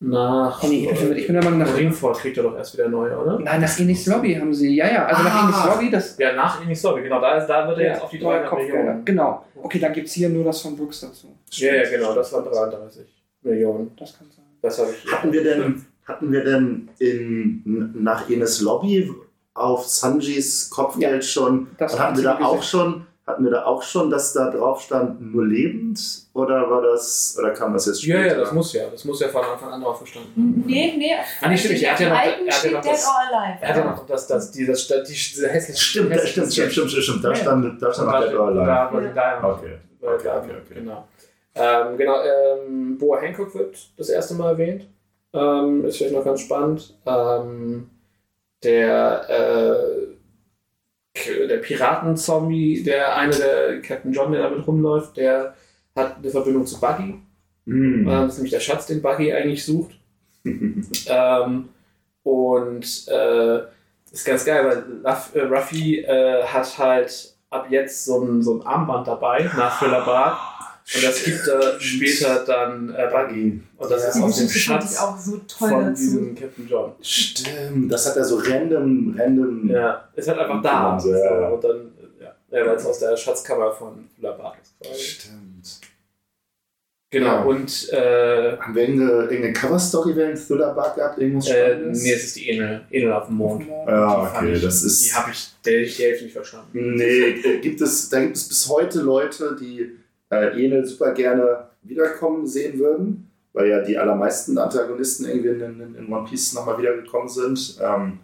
nach 0.00 0.62
nee, 0.64 0.90
ich 0.90 1.26
bin 1.26 1.34
der 1.34 1.42
Meinung 1.44 1.60
nach. 1.60 1.68
Marineford 1.68 2.18
kriegt 2.18 2.36
er 2.36 2.42
doch 2.42 2.54
erst 2.56 2.74
wieder 2.74 2.88
neu, 2.88 3.10
oder? 3.16 3.38
Nein, 3.38 3.60
nach 3.62 3.78
Enis 3.80 4.06
Lobby 4.06 4.34
haben 4.34 4.52
sie. 4.52 4.74
Ja, 4.76 4.86
ja, 4.92 5.06
also 5.06 5.22
nach 5.22 5.34
Ah. 5.34 5.48
Enis 5.48 5.74
Lobby, 5.74 5.90
das. 5.90 6.18
Ja, 6.18 6.34
nach 6.34 6.62
Enis 6.62 6.82
Lobby, 6.82 7.02
genau, 7.02 7.20
da, 7.20 7.38
ist, 7.38 7.46
da 7.46 7.66
wird 7.66 7.78
er 7.78 7.84
jetzt 7.92 8.02
auf 8.02 8.10
die 8.10 8.18
neue 8.18 8.32
300 8.40 8.50
Kopfgelder. 8.50 8.78
Millionen. 8.82 9.04
Genau. 9.06 9.46
Okay, 9.62 9.78
dann 9.78 9.92
gibt 9.94 10.08
es 10.08 10.12
hier 10.12 10.28
nur 10.28 10.44
das 10.44 10.60
von 10.60 10.76
Brooks 10.76 11.00
dazu. 11.00 11.34
Ja, 11.52 11.74
ja, 11.76 11.88
genau, 11.88 12.14
das 12.14 12.30
waren 12.34 12.44
33 12.44 13.06
Millionen. 13.42 13.92
Das 13.98 14.18
kann 14.18 14.26
sein. 14.30 14.44
Das 14.60 14.78
habe 14.78 14.90
ich. 14.90 15.10
Hatten 15.10 15.32
wir 15.32 15.42
denn, 15.42 15.86
hatten 16.06 16.30
wir 16.32 16.44
denn 16.44 16.88
in, 16.98 17.92
nach 18.02 18.28
Enes 18.28 18.60
Lobby 18.60 19.10
auf 19.54 19.86
Sanjis 19.86 20.68
Kopfgeld 20.70 21.22
Ja, 21.22 21.22
schon, 21.22 21.68
das 21.78 21.98
hatten 21.98 22.16
wir 22.16 22.24
da 22.24 22.38
auch 22.40 22.56
gesehen. 22.56 22.62
schon, 22.62 23.06
hatten 23.26 23.44
wir 23.44 23.52
da 23.52 23.64
auch 23.64 23.82
schon, 23.82 24.10
dass 24.10 24.32
da 24.34 24.50
drauf 24.50 24.80
stand, 24.82 25.20
nur 25.32 25.46
lebend? 25.46 25.98
Oder 26.34 26.68
war 26.68 26.82
das, 26.82 27.36
oder 27.38 27.52
kam 27.52 27.72
das 27.72 27.86
jetzt 27.86 28.02
Ja, 28.02 28.16
später? 28.18 28.34
ja, 28.34 28.40
das 28.40 28.52
muss 28.52 28.72
ja. 28.74 28.82
Das 28.90 29.04
muss 29.04 29.20
ja 29.20 29.28
von 29.28 29.42
Anfang 29.44 29.70
an 29.70 29.80
drauf 29.80 29.96
verstanden. 29.98 30.64
Nee, 30.66 30.94
nee. 30.98 31.12
Ah, 31.40 31.48
nee, 31.48 31.56
stimmt. 31.56 31.80
Er 31.82 31.92
hat 31.92 32.00
ja 32.00 32.08
noch- 32.10 32.16
er 32.16 32.54
hat 32.54 32.64
ja 32.64 32.70
noch 32.72 32.80
Dead 32.82 32.92
das- 32.92 33.06
or 33.06 33.14
Alive. 33.30 33.58
Er 33.62 33.68
hat 33.68 33.76
ja 33.76 33.84
noch 33.84 34.06
das, 34.06 34.26
das, 34.26 34.50
die, 34.50 34.66
das, 34.66 34.86
die, 34.88 35.02
diese 35.12 35.48
hässliche 35.48 35.80
Stimmt, 35.80 36.10
da- 36.14 36.18
stimmt, 36.26 36.52
stimmt, 36.52 36.72
stimmt, 36.72 36.90
stimmt, 36.90 37.04
stimmt. 37.04 37.24
Da 37.24 37.28
Ja. 37.30 37.34
stand, 37.36 37.80
da 37.82 37.92
stand 37.94 38.10
noch 38.10 38.20
Dead 38.20 38.34
or 38.34 38.48
Alive. 38.48 38.66
Da, 38.66 39.00
da 39.14 39.40
ja 39.40 39.48
Okay, 39.54 39.78
okay, 40.02 40.28
okay, 40.28 40.50
okay. 40.62 40.74
Genau. 40.74 41.08
Ähm, 41.54 41.96
genau, 41.96 42.16
ähm, 42.20 42.98
Boa 42.98 43.20
Hancock 43.20 43.54
wird 43.54 43.78
das 43.96 44.08
erste 44.08 44.34
Mal 44.34 44.50
erwähnt. 44.50 44.88
Ähm, 45.34 45.84
ist 45.84 45.98
vielleicht 45.98 46.14
noch 46.14 46.24
ganz 46.24 46.40
spannend. 46.40 46.96
Ähm, 47.04 47.90
der, 48.62 49.28
äh, 49.28 50.14
der 51.48 51.58
Piraten-Zombie, 51.58 52.82
der 52.82 53.14
eine 53.16 53.34
der 53.34 53.82
Captain 53.82 54.12
John, 54.12 54.32
der 54.32 54.42
damit 54.42 54.66
rumläuft, 54.66 55.16
der 55.16 55.54
hat 55.96 56.18
eine 56.18 56.30
Verbindung 56.30 56.66
zu 56.66 56.80
Buggy. 56.80 57.20
Hm. 57.66 58.00
Ähm, 58.00 58.06
das 58.06 58.32
ist 58.32 58.38
nämlich 58.38 58.52
der 58.52 58.60
Schatz, 58.60 58.86
den 58.86 59.02
Buggy 59.02 59.32
eigentlich 59.32 59.64
sucht. 59.64 59.98
Ähm, 61.06 61.68
und 62.22 63.08
äh, 63.08 63.58
ist 64.10 64.24
ganz 64.24 64.44
geil, 64.44 64.64
weil 64.64 64.84
äh, 65.34 65.46
Ruffy 65.46 66.00
äh, 66.00 66.42
hat 66.44 66.78
halt 66.78 67.34
ab 67.50 67.66
jetzt 67.70 68.04
so 68.04 68.22
ein, 68.22 68.42
so 68.42 68.54
ein 68.54 68.66
Armband 68.66 69.08
dabei 69.08 69.50
nach 69.56 69.78
Thriller 69.78 70.04
Bark. 70.04 70.38
Und 70.96 71.02
das 71.02 71.24
gibt 71.24 71.46
er 71.48 71.80
später 71.80 72.44
dann 72.44 72.94
äh, 72.94 73.08
Buggy. 73.10 73.60
Und 73.78 73.90
das 73.90 74.06
ist 74.08 74.16
Die 74.16 74.20
aus 74.22 74.36
dem 74.36 74.46
Geschichte 74.48 74.70
fand 74.70 74.84
ich 74.84 74.90
Schatz 74.90 74.98
auch 75.00 75.18
so 75.18 75.36
toll 75.48 75.68
von 75.70 75.84
dazu. 75.86 76.02
diesem 76.02 76.34
Captain 76.34 76.68
John. 76.68 76.92
Stimmt, 77.00 77.90
das 77.92 78.06
hat 78.06 78.16
er 78.18 78.24
so 78.24 78.36
random, 78.36 79.16
random. 79.18 79.70
Ja, 79.70 80.08
ist 80.14 80.28
halt 80.28 80.38
einfach 80.40 80.60
da. 80.62 81.00
So, 81.00 81.10
ja, 81.12 81.40
ja. 81.40 81.48
Und 81.48 81.64
dann, 81.64 81.92
ja, 82.20 82.34
ja 82.50 82.66
weil 82.66 82.76
es 82.76 82.84
aus 82.84 82.98
der 82.98 83.16
Schatzkammer 83.16 83.72
von 83.72 84.08
Bark 84.20 84.58
ist. 84.62 84.74
Quasi. 84.78 85.00
Stimmt. 85.02 85.80
Genau, 87.10 87.26
Ja. 87.26 87.42
und 87.44 87.88
äh, 87.92 88.56
Haben 88.58 88.74
wir 88.74 88.82
irgendeine, 88.82 89.12
irgendeine 89.22 89.52
Cover-Story 89.52 90.16
während 90.16 90.36
Thriller-Bug 90.46 90.96
gehabt? 90.96 91.18
Irgendwas 91.18 91.48
äh, 91.48 91.70
Spannendes? 91.70 92.02
nee, 92.02 92.12
es 92.12 92.24
ist 92.24 92.36
die 92.36 92.50
Enel, 92.50 92.80
Enel 92.90 93.12
auf 93.12 93.26
dem 93.28 93.36
Mond. 93.36 93.66
Ja, 93.68 94.20
Die 94.20 94.26
fand 94.34 94.36
okay, 94.48 94.52
ich- 94.56 94.62
das 94.62 94.82
ist. 94.82 95.06
Die 95.06 95.14
habe 95.14 95.30
ich, 95.30 95.48
der 95.64 95.80
ich 95.82 95.96
die 95.96 96.02
Hälfte 96.02 96.24
nicht 96.24 96.32
verstanden. 96.34 96.94
Nee, 96.96 97.28
äh, 97.30 97.60
gibt 97.60 97.80
es, 97.80 98.08
da 98.10 98.20
gibt 98.20 98.36
es 98.36 98.48
bis 98.48 98.68
heute 98.68 99.00
Leute, 99.00 99.56
die 99.58 99.92
äh, 100.42 100.64
Enel 100.64 100.84
super 100.84 101.12
gerne 101.12 101.68
wiederkommen 101.82 102.46
sehen 102.46 102.78
würden. 102.78 103.30
weil 103.52 103.68
ja 103.68 103.80
die 103.82 103.96
allermeisten 103.96 104.58
Antagonisten 104.58 105.26
irgendwie 105.26 105.48
in, 105.50 105.80
in, 105.80 105.94
in 105.94 106.12
One 106.12 106.26
Piece 106.28 106.54
nochmal 106.54 106.76
wiedergekommen 106.78 107.28
sind. 107.28 107.78
Ähm, 107.80 108.18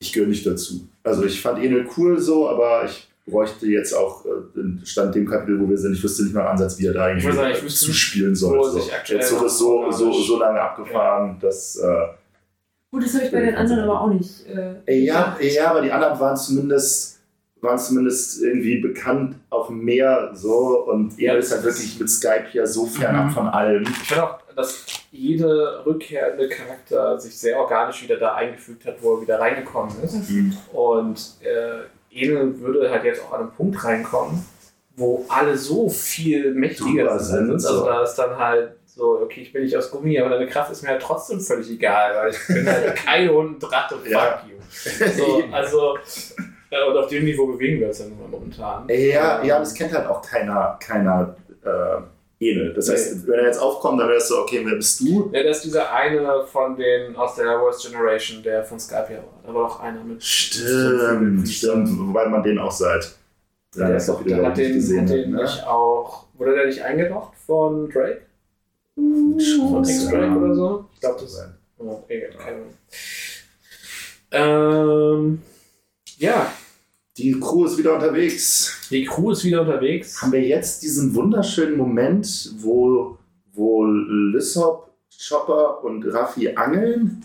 ich 0.00 0.12
gehöre 0.12 0.28
nicht 0.28 0.44
dazu. 0.46 0.88
Also 1.04 1.24
ich 1.24 1.40
fand 1.40 1.62
Enel 1.62 1.86
cool 1.96 2.18
so, 2.18 2.48
aber 2.48 2.84
ich 2.84 3.08
bräuchte 3.26 3.66
jetzt 3.66 3.92
auch 3.92 4.24
äh, 4.26 4.84
Stand 4.84 5.14
dem 5.14 5.26
Kapitel, 5.26 5.60
wo 5.60 5.68
wir 5.68 5.76
sind. 5.78 5.92
Ich 5.92 6.02
wüsste 6.02 6.22
nicht 6.24 6.34
mal 6.34 6.42
im 6.42 6.46
Ansatz, 6.48 6.78
wie 6.78 6.86
er 6.86 6.94
da 6.94 7.06
Ich 7.06 7.12
eigentlich 7.12 7.26
muss 7.26 7.36
sagen, 7.36 7.52
ich 7.52 7.62
wüsste 7.62 7.84
nicht, 7.86 7.94
zuspielen 7.94 8.34
soll. 8.34 8.58
wo 8.58 8.62
So. 8.64 8.80
Der 9.10 9.20
Zug 9.20 9.44
ist 9.44 9.58
so, 9.58 9.90
so, 9.90 10.12
so 10.12 10.38
lange 10.38 10.60
abgefahren, 10.60 11.38
dass. 11.40 11.76
Äh, 11.76 12.06
Gut, 12.90 13.04
das 13.04 13.14
habe 13.14 13.24
ich 13.26 13.32
bei 13.32 13.40
den 13.40 13.54
anderen 13.54 13.82
aber 13.84 14.00
auch 14.00 14.10
nicht. 14.12 14.46
Äh, 14.48 15.04
ja, 15.04 15.36
ja, 15.40 15.70
aber 15.70 15.82
die 15.82 15.92
anderen 15.92 16.18
waren 16.18 16.36
zumindest, 16.36 17.17
waren 17.60 17.78
zumindest 17.78 18.42
irgendwie 18.42 18.78
bekannt 18.78 19.36
auf 19.50 19.66
dem 19.68 19.84
Meer 19.84 20.30
so 20.34 20.84
und 20.90 21.18
Ja, 21.18 21.32
er 21.32 21.38
ist 21.38 21.52
halt 21.52 21.64
wirklich 21.64 21.98
mit 21.98 22.08
Skype 22.10 22.46
ja 22.52 22.66
so 22.66 22.86
fernab 22.86 23.26
Mhm. 23.26 23.30
von 23.30 23.48
allem. 23.48 23.82
Ich 23.82 24.08
finde 24.08 24.24
auch, 24.24 24.38
dass 24.54 24.84
jede 25.10 25.82
rückkehrende 25.86 26.48
Charakter 26.48 27.18
sich 27.18 27.36
sehr 27.38 27.58
organisch 27.58 28.02
wieder 28.02 28.16
da 28.16 28.34
eingefügt 28.34 28.84
hat, 28.86 28.96
wo 29.02 29.14
er 29.16 29.22
wieder 29.22 29.40
reingekommen 29.40 29.92
ist. 30.02 30.28
Mhm. 30.30 30.56
Und 30.72 31.20
äh, 31.42 31.84
Enel 32.14 32.58
würde 32.60 32.90
halt 32.90 33.04
jetzt 33.04 33.22
auch 33.24 33.32
an 33.32 33.40
einen 33.42 33.50
Punkt 33.52 33.82
reinkommen, 33.84 34.44
wo 34.96 35.24
alle 35.28 35.56
so 35.56 35.88
viel 35.88 36.54
mächtiger 36.54 37.18
sind. 37.18 37.46
sind, 37.46 37.52
Also 37.54 37.78
so. 37.80 37.84
da 37.86 38.02
ist 38.02 38.14
dann 38.16 38.36
halt 38.36 38.72
so, 38.86 39.20
okay, 39.22 39.42
ich 39.42 39.52
bin 39.52 39.62
nicht 39.62 39.76
aus 39.76 39.90
Gummi, 39.92 40.18
aber 40.18 40.30
deine 40.30 40.46
Kraft 40.48 40.72
ist 40.72 40.82
mir 40.82 40.88
halt 40.88 41.02
trotzdem 41.02 41.40
völlig 41.40 41.70
egal, 41.70 42.16
weil 42.16 42.30
ich 42.30 42.46
bin 42.48 42.66
halt 42.66 42.96
kein 43.04 43.28
Hund, 43.30 43.62
Drache, 43.62 43.94
fuck 43.96 44.08
Ja. 44.10 44.42
you. 44.48 44.56
So, 45.16 45.44
also, 45.52 45.96
und 46.70 46.96
auf 46.96 47.08
dem 47.08 47.24
Niveau 47.24 47.46
bewegen 47.46 47.80
wir 47.80 47.88
uns 47.88 47.98
ja 47.98 48.06
nun 48.06 48.20
mal 48.20 48.28
momentan. 48.28 48.88
Ja, 48.88 49.40
Ähm, 49.40 49.46
ja, 49.46 49.58
das 49.58 49.74
kennt 49.74 49.92
halt 49.92 50.06
auch 50.06 50.22
keiner, 50.22 50.78
keiner 50.80 51.36
äh, 51.64 52.00
Enel. 52.40 52.72
Das 52.74 52.88
heißt, 52.88 53.26
wenn 53.26 53.38
er 53.40 53.46
jetzt 53.46 53.58
aufkommt, 53.60 54.00
dann 54.00 54.10
es 54.10 54.28
so, 54.28 54.38
okay, 54.38 54.60
wer 54.64 54.76
bist 54.76 55.00
du? 55.00 55.30
Ja, 55.32 55.42
das 55.42 55.56
ist 55.58 55.64
dieser 55.66 55.92
eine 55.92 56.44
von 56.44 56.76
den 56.76 57.16
aus 57.16 57.34
der 57.34 57.60
Worst 57.60 57.84
Generation, 57.86 58.42
der 58.42 58.62
von 58.64 58.78
Skype 58.78 59.08
ja 59.10 59.18
war. 59.18 59.42
Da 59.44 59.54
war 59.54 59.68
doch 59.68 59.80
einer 59.80 60.04
mit. 60.04 60.22
Stimmt, 60.22 61.48
stimmt, 61.48 61.88
wobei 61.98 62.26
man 62.26 62.42
den 62.42 62.58
auch 62.58 62.70
seit 62.70 63.16
Der, 63.76 63.96
ist 63.96 64.08
doch, 64.08 64.22
der 64.24 64.46
hat 64.46 64.56
den, 64.56 65.00
hat 65.00 65.08
den 65.08 65.30
ne? 65.32 65.42
nicht 65.42 65.66
auch. 65.66 66.26
Wurde 66.34 66.54
der 66.54 66.66
nicht 66.66 66.82
eingeloggt 66.82 67.36
von 67.44 67.90
Drake? 67.90 68.22
Von 68.94 69.84
X-Drake 69.84 70.36
oder 70.36 70.54
so? 70.54 70.84
Ich 70.94 71.00
glaube, 71.00 71.20
das. 71.20 71.48
Oh, 71.78 72.02
egal, 72.08 72.30
keine 72.38 72.56
Ahnung. 72.56 72.74
Ähm, 74.30 75.42
ja, 76.18 76.52
Die 77.16 77.32
Crew 77.40 77.64
ist 77.64 77.76
wieder 77.78 77.94
unterwegs. 77.94 78.86
die 78.90 79.04
Crew 79.04 79.32
ist 79.32 79.44
wieder 79.44 79.62
unterwegs. 79.62 80.20
Haben 80.22 80.32
wir 80.32 80.42
jetzt 80.42 80.82
diesen 80.82 81.14
wunderschönen 81.14 81.76
Moment, 81.76 82.52
wo, 82.58 83.16
wo 83.54 83.84
Lissop, 83.84 84.90
Chopper 85.28 85.82
und 85.82 86.04
Raffi 86.04 86.54
angeln 86.54 87.24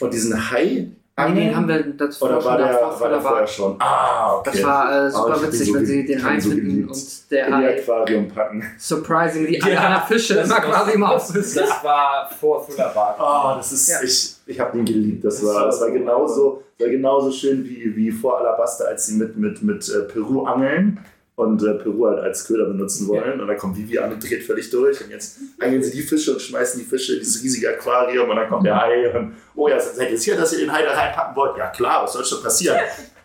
und 0.00 0.12
diesen 0.12 0.50
Hai 0.50 0.64
Nee, 0.64 1.24
angeln? 1.24 1.46
nee, 1.48 1.54
haben 1.54 1.68
wir 1.68 1.82
das 1.82 2.20
Oder 2.22 2.44
war 2.44 2.56
der, 2.58 2.72
davor 2.72 3.00
war 3.00 3.08
der 3.10 3.20
vorher 3.20 3.46
schon? 3.46 3.76
Ah, 3.80 4.36
okay. 4.38 4.50
Das 4.54 4.62
war 4.64 4.92
äh, 4.92 5.04
Oh, 5.04 5.08
ich 5.08 5.12
super 5.14 5.36
ihn 5.36 5.42
witzig, 5.52 5.66
so 5.68 5.74
wenn 5.74 5.86
sie 5.86 6.04
den 6.06 6.24
Hai 6.24 6.40
so 6.40 6.50
finden 6.50 6.88
und 6.88 7.30
der 7.30 7.46
in 7.48 7.52
die 7.58 7.66
Hai 7.66 7.80
Aquarium 7.82 8.28
packen. 8.28 8.64
surprisingly 8.78 9.58
Ja, 9.58 9.80
alle 9.96 10.06
Fische 10.06 10.34
das- 10.34 10.46
immer 10.46 10.60
das- 10.60 10.64
quasi 10.70 10.92
im 10.92 11.00
das, 11.00 11.10
Aufwissen. 11.10 11.62
das 11.66 11.84
war 11.84 12.30
vor 12.40 12.66
Thriller 12.66 12.88
Bark. 12.94 13.16
Oh, 13.20 13.56
das 13.56 13.72
ist, 13.72 13.88
Ja. 13.88 14.02
ich, 14.02 14.34
ich 14.48 14.58
habe 14.60 14.78
ihn 14.78 14.84
geliebt. 14.84 15.24
Das, 15.24 15.44
war, 15.44 15.66
das 15.66 15.80
war 15.80 15.88
so- 15.88 15.92
genauso, 15.94 16.62
war 16.78 16.88
genauso 16.88 17.30
schön 17.30 17.64
wie, 17.64 17.94
wie 17.96 18.10
vor 18.10 18.38
Alabaster, 18.40 18.88
als 18.88 19.06
sie 19.06 19.16
mit, 19.16 19.36
mit, 19.36 19.62
mit 19.62 19.88
äh, 19.88 20.00
Peru 20.12 20.44
angeln 20.44 20.98
und 21.36 21.62
äh, 21.62 21.74
Peru 21.74 22.06
halt 22.06 22.18
als 22.18 22.46
Köder 22.46 22.64
benutzen 22.66 23.06
wollen. 23.08 23.40
Und 23.40 23.46
dann 23.46 23.56
kommt 23.56 23.76
Vivi 23.76 23.98
an 23.98 24.12
und 24.12 24.28
dreht 24.28 24.42
völlig 24.42 24.70
durch. 24.70 25.00
Und 25.04 25.10
jetzt 25.10 25.38
angeln 25.60 25.82
sie 25.82 25.92
die 25.92 26.02
Fische 26.02 26.32
und 26.32 26.42
schmeißen 26.42 26.80
die 26.80 26.86
Fische 26.86 27.12
in 27.14 27.20
dieses 27.20 27.42
riesige 27.42 27.68
Aquarium. 27.70 28.28
Und 28.30 28.36
dann 28.36 28.48
kommt 28.48 28.66
der 28.66 28.80
Hai 28.80 29.16
und, 29.16 29.34
oh 29.54 29.68
ja, 29.68 29.78
seid 29.78 30.10
ihr 30.10 30.18
sicher, 30.18 30.36
dass 30.36 30.52
ihr 30.52 30.58
den 30.60 30.72
Hai 30.72 30.82
da 30.82 30.92
reinpacken 30.94 31.36
wollt? 31.36 31.56
Ja 31.56 31.68
klar, 31.68 32.02
was 32.02 32.12
soll 32.14 32.24
schon 32.24 32.42
passieren? 32.42 32.78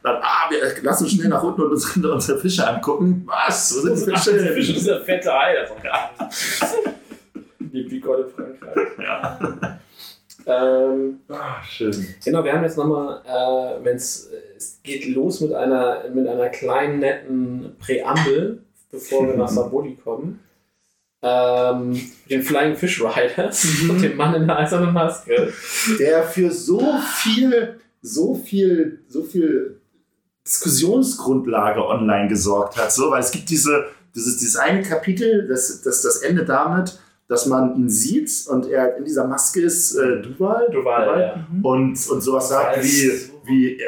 Dann, 0.03 0.17
ah, 0.21 0.49
wir 0.49 0.59
lassen 0.83 1.07
schnell 1.09 1.29
nach 1.29 1.41
unten 1.41 1.61
und 1.61 1.71
uns 1.71 1.95
unsere 2.03 2.37
Fische 2.37 2.67
angucken. 2.67 3.23
Was? 3.25 3.75
Wo 3.75 3.81
sind 3.95 4.05
die 4.07 4.11
Fische? 4.11 4.33
Der 4.37 4.53
Fisch 4.53 4.75
ist 4.75 4.85
der 4.87 4.99
fette 5.01 5.31
Hai, 5.33 5.55
das 5.55 5.69
ist 5.71 6.73
nicht. 6.83 6.93
Die 7.73 7.83
Picole 7.85 8.27
Frankreich. 8.27 8.87
Ja. 8.99 9.39
Ähm, 10.45 11.19
Ah, 11.29 11.63
schön. 11.63 12.07
Genau, 12.23 12.43
wir 12.43 12.53
haben 12.53 12.63
jetzt 12.63 12.77
nochmal, 12.77 13.21
äh, 13.25 13.83
wenn 13.83 13.95
es 13.95 14.29
geht 14.83 15.07
los 15.07 15.41
mit 15.41 15.53
einer, 15.53 16.03
mit 16.13 16.27
einer 16.27 16.49
kleinen, 16.49 16.99
netten 16.99 17.75
Präambel, 17.79 18.63
bevor 18.91 19.27
wir 19.27 19.35
nach 19.35 19.49
Sabodi 19.49 19.95
kommen. 19.95 20.39
Ähm, 21.21 21.91
mit 21.91 22.29
den 22.29 22.43
Flying 22.43 22.75
Fish 22.75 23.01
Riders 23.01 23.65
und 23.89 24.01
dem 24.01 24.17
Mann 24.17 24.35
in 24.35 24.45
der 24.47 24.59
eisernen 24.59 24.93
Maske. 24.93 25.53
der 25.97 26.23
für 26.23 26.51
so 26.51 26.81
viel, 27.15 27.79
so 28.01 28.35
viel, 28.35 28.99
so 29.07 29.23
viel 29.23 29.79
Diskussionsgrundlage 30.45 31.85
online 31.85 32.27
gesorgt 32.27 32.75
hat. 32.75 32.91
So, 32.91 33.09
weil 33.11 33.21
es 33.21 33.31
gibt 33.31 33.49
diese, 33.49 33.85
dieses, 34.13 34.37
dieses 34.37 34.57
eine 34.57 34.81
Kapitel, 34.81 35.47
das, 35.47 35.81
das, 35.81 36.01
das 36.01 36.17
endet 36.17 36.49
damit, 36.49 36.99
dass 37.33 37.47
man 37.47 37.75
ihn 37.75 37.89
sieht 37.89 38.31
und 38.47 38.67
er 38.69 38.95
in 38.97 39.05
dieser 39.05 39.25
Maske 39.25 39.61
ist, 39.61 39.95
äh, 39.95 40.21
Duval, 40.21 40.67
Duval, 40.71 41.19
ja. 41.19 41.47
und, 41.63 41.97
und 42.09 42.21
sowas 42.21 42.49
sagt 42.49 42.77
Duval 42.77 42.85
wie, 42.85 43.11
wie 43.45 43.79
äh, 43.79 43.87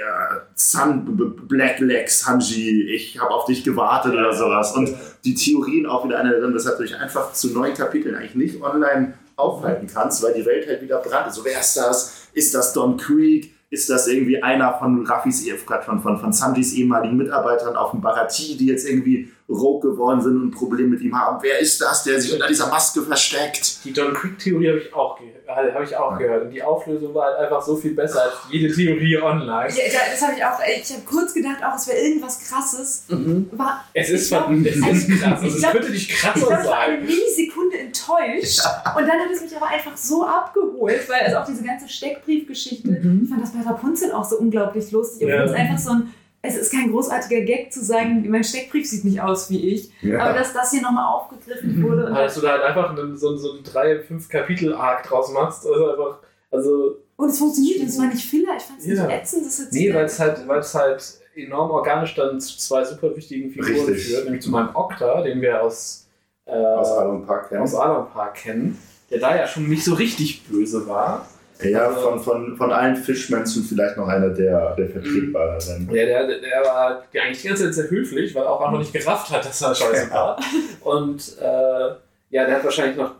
Sun, 0.55 1.35
Black 1.47 1.79
Legs, 1.79 2.25
Hanji, 2.27 2.89
ich 2.89 3.19
habe 3.19 3.29
auf 3.29 3.45
dich 3.45 3.63
gewartet 3.63 4.13
oder 4.13 4.33
sowas. 4.33 4.75
Und 4.75 4.95
die 5.23 5.35
Theorien 5.35 5.85
auch 5.85 6.03
wieder 6.05 6.17
eine 6.19 6.31
drin, 6.39 6.55
weshalb 6.55 6.77
du 6.77 6.83
dich 6.83 6.95
einfach 6.95 7.33
zu 7.33 7.53
neuen 7.53 7.75
Kapiteln 7.75 8.15
eigentlich 8.15 8.33
nicht 8.33 8.61
online 8.63 9.13
aufhalten 9.35 9.87
kannst, 9.93 10.23
weil 10.23 10.33
die 10.33 10.45
Welt 10.45 10.67
halt 10.67 10.81
wieder 10.81 10.97
brannt. 10.97 11.31
So, 11.31 11.45
wer 11.45 11.59
ist 11.59 11.77
das? 11.77 12.29
Ist 12.33 12.55
das 12.55 12.73
Don 12.73 12.97
Creek? 12.97 13.53
Ist 13.69 13.91
das 13.91 14.07
irgendwie 14.07 14.41
einer 14.41 14.73
von 14.73 15.05
Raffis, 15.05 15.47
von, 15.85 15.99
von, 15.99 16.17
von 16.17 16.33
Sanjis 16.33 16.73
ehemaligen 16.73 17.17
Mitarbeitern 17.17 17.75
auf 17.75 17.91
dem 17.91 18.01
Barati, 18.01 18.57
die 18.57 18.67
jetzt 18.67 18.89
irgendwie 18.89 19.31
rogue 19.47 19.91
geworden 19.91 20.21
sind 20.21 20.35
und 20.37 20.47
ein 20.47 20.51
Problem 20.51 20.89
mit 20.89 21.01
ihm 21.01 21.15
haben? 21.19 21.37
Wer 21.41 21.59
ist 21.59 21.79
das, 21.79 22.03
der 22.03 22.19
sich 22.19 22.33
unter 22.33 22.47
dieser 22.47 22.67
Maske 22.67 23.01
versteckt? 23.03 23.83
Die 23.85 23.93
Don 23.93 24.13
Creek-Theorie 24.13 24.69
habe 24.69 24.79
ich 24.79 24.93
auch, 24.93 25.19
ge 25.19 25.27
hab 25.47 25.83
ich 25.83 25.95
auch 25.95 26.17
gehört. 26.17 26.45
Und 26.45 26.49
die 26.51 26.63
Auflösung 26.63 27.13
war 27.13 27.25
halt 27.27 27.37
einfach 27.37 27.61
so 27.61 27.75
viel 27.75 27.93
besser 27.93 28.23
als 28.23 28.33
jede 28.51 28.73
Theorie 28.73 29.17
online. 29.21 29.69
Ja, 29.69 29.83
da- 29.93 30.11
das 30.11 30.21
habe 30.21 30.33
ich 30.35 30.43
auch. 30.43 30.59
Ich 30.81 30.91
habe 30.93 31.01
kurz 31.05 31.33
gedacht, 31.33 31.57
auch 31.63 31.75
es 31.75 31.87
wäre 31.87 31.97
irgendwas 31.99 32.39
Krasses. 32.39 33.05
Mhm. 33.09 33.47
War, 33.51 33.83
Es 33.93 34.09
ist, 34.09 34.29
glaub- 34.29 34.49
es 34.51 34.75
ist 34.75 34.81
krass. 34.81 35.03
Ich 35.07 35.23
Also, 35.23 35.45
es 35.47 35.57
glaub- 35.59 35.71
könnte 35.73 35.91
nicht 35.91 36.09
ich 36.09 36.15
krasser 36.17 36.39
glaube, 36.47 36.61
ich 36.63 36.67
war 36.67 36.79
eine 36.79 36.97
sein. 36.97 37.05
Millisekunde 37.05 37.77
enttäuscht. 37.77 38.59
Und 38.97 39.07
dann 39.07 39.19
hat 39.19 39.31
es 39.31 39.41
mich 39.41 39.55
aber 39.55 39.67
einfach 39.67 39.95
so 39.95 40.25
abgeholt, 40.25 41.07
weil 41.07 41.21
also 41.21 41.37
auch 41.37 41.45
diese 41.45 41.63
ganze 41.63 41.87
Steckbriefgeschichte, 41.87 42.89
ich 43.23 43.29
fand 43.29 43.43
das 43.43 43.51
bei 43.53 43.61
Rapunzel 43.61 44.11
auch 44.11 44.25
so 44.25 44.37
unglaublich 44.37 44.91
lustig. 44.91 45.27
Ja. 45.27 45.43
Obwohl 45.43 45.53
es 45.55 45.61
einfach 45.61 45.77
so 45.77 45.91
ein, 45.91 46.13
es 46.45 46.55
ist 46.55 46.71
kein 46.71 46.91
großartiger 46.91 47.41
Gag 47.41 47.71
zu 47.73 47.83
sagen, 47.83 48.25
mein 48.29 48.43
Steckbrief 48.43 48.87
sieht 48.87 49.03
nicht 49.05 49.21
aus 49.21 49.49
wie 49.49 49.69
ich. 49.73 49.91
Aber 50.03 50.33
dass 50.33 50.53
das 50.53 50.71
hier 50.71 50.81
nochmal 50.81 51.05
aufgegriffen 51.13 51.81
wurde. 51.83 52.05
Und 52.07 52.13
Dass 52.15 52.35
du 52.35 52.41
da 52.41 52.51
halt 52.51 52.63
einfach 52.63 52.89
einen, 52.97 53.17
so, 53.17 53.35
so 53.37 53.53
einen 53.53 53.63
3-5-Kapitel-Arc 53.63 55.03
draus 55.03 55.31
machst. 55.31 55.65
Also 55.65 55.91
einfach, 55.91 56.19
also 56.51 56.97
Und 57.17 57.29
es 57.29 57.39
funktioniert, 57.39 57.81
es 57.87 57.97
war 57.99 58.07
nicht 58.07 58.25
Filler, 58.29 58.55
ich 58.57 58.63
fand 58.63 58.79
es 58.79 58.85
Ja. 58.87 59.05
nicht 59.07 59.15
ätzend. 59.15 59.45
Das 59.45 59.59
hat 59.59 59.67
Nee, 59.71 59.93
weil 59.93 60.05
es 60.05 60.19
halt, 60.19 60.47
weil 60.47 60.59
es 60.59 60.73
halt 60.75 61.19
enorm 61.35 61.71
organisch 61.71 62.15
dann 62.15 62.39
zu 62.39 62.57
zwei 62.57 62.83
super 62.83 63.15
wichtigen 63.15 63.51
Figuren 63.51 63.85
Richtig. 63.87 64.07
führt, 64.07 64.25
nämlich 64.25 64.41
zu 64.43 64.49
meinem 64.51 64.69
Okta, 64.73 65.21
den 65.21 65.41
wir 65.41 65.61
aus, 65.61 66.07
äh, 66.45 66.51
Aus 66.51 66.91
Alon 66.91 67.25
Park 67.25 67.49
kennen. 67.49 67.61
aus 67.61 67.75
Alon 67.75 68.07
Park 68.09 68.35
kennen, 68.35 68.77
der 69.09 69.19
da 69.19 69.35
ja 69.35 69.45
schon 69.47 69.67
nicht 69.67 69.83
so 69.83 69.95
richtig 69.95 70.45
böse 70.47 70.87
war. 70.87 71.27
Ja, 71.63 71.89
von, 71.89 72.19
von, 72.19 72.57
von 72.57 72.71
allen 72.71 72.95
Fischmenschen 72.97 73.63
vielleicht 73.63 73.95
noch 73.97 74.07
einer 74.07 74.29
der, 74.29 74.75
der 74.75 74.89
vertretbareren. 74.89 75.87
Der, 75.91 76.05
der, 76.05 76.39
der 76.39 76.61
war 76.63 77.03
eigentlich 77.13 77.41
die 77.41 77.47
ganze 77.47 77.63
Zeit 77.65 77.73
sehr 77.75 77.89
höflich, 77.89 78.35
weil 78.35 78.43
er 78.43 78.51
auch 78.51 78.61
einfach 78.61 78.79
nicht 78.79 78.93
gerafft 78.93 79.31
hat, 79.31 79.45
dass 79.45 79.61
er 79.61 79.73
scheiße 79.73 80.11
war. 80.11 80.37
Und 80.81 81.37
äh, 81.41 81.95
ja, 82.29 82.45
der 82.45 82.55
hat 82.55 82.63
wahrscheinlich 82.65 82.97
noch 82.97 83.15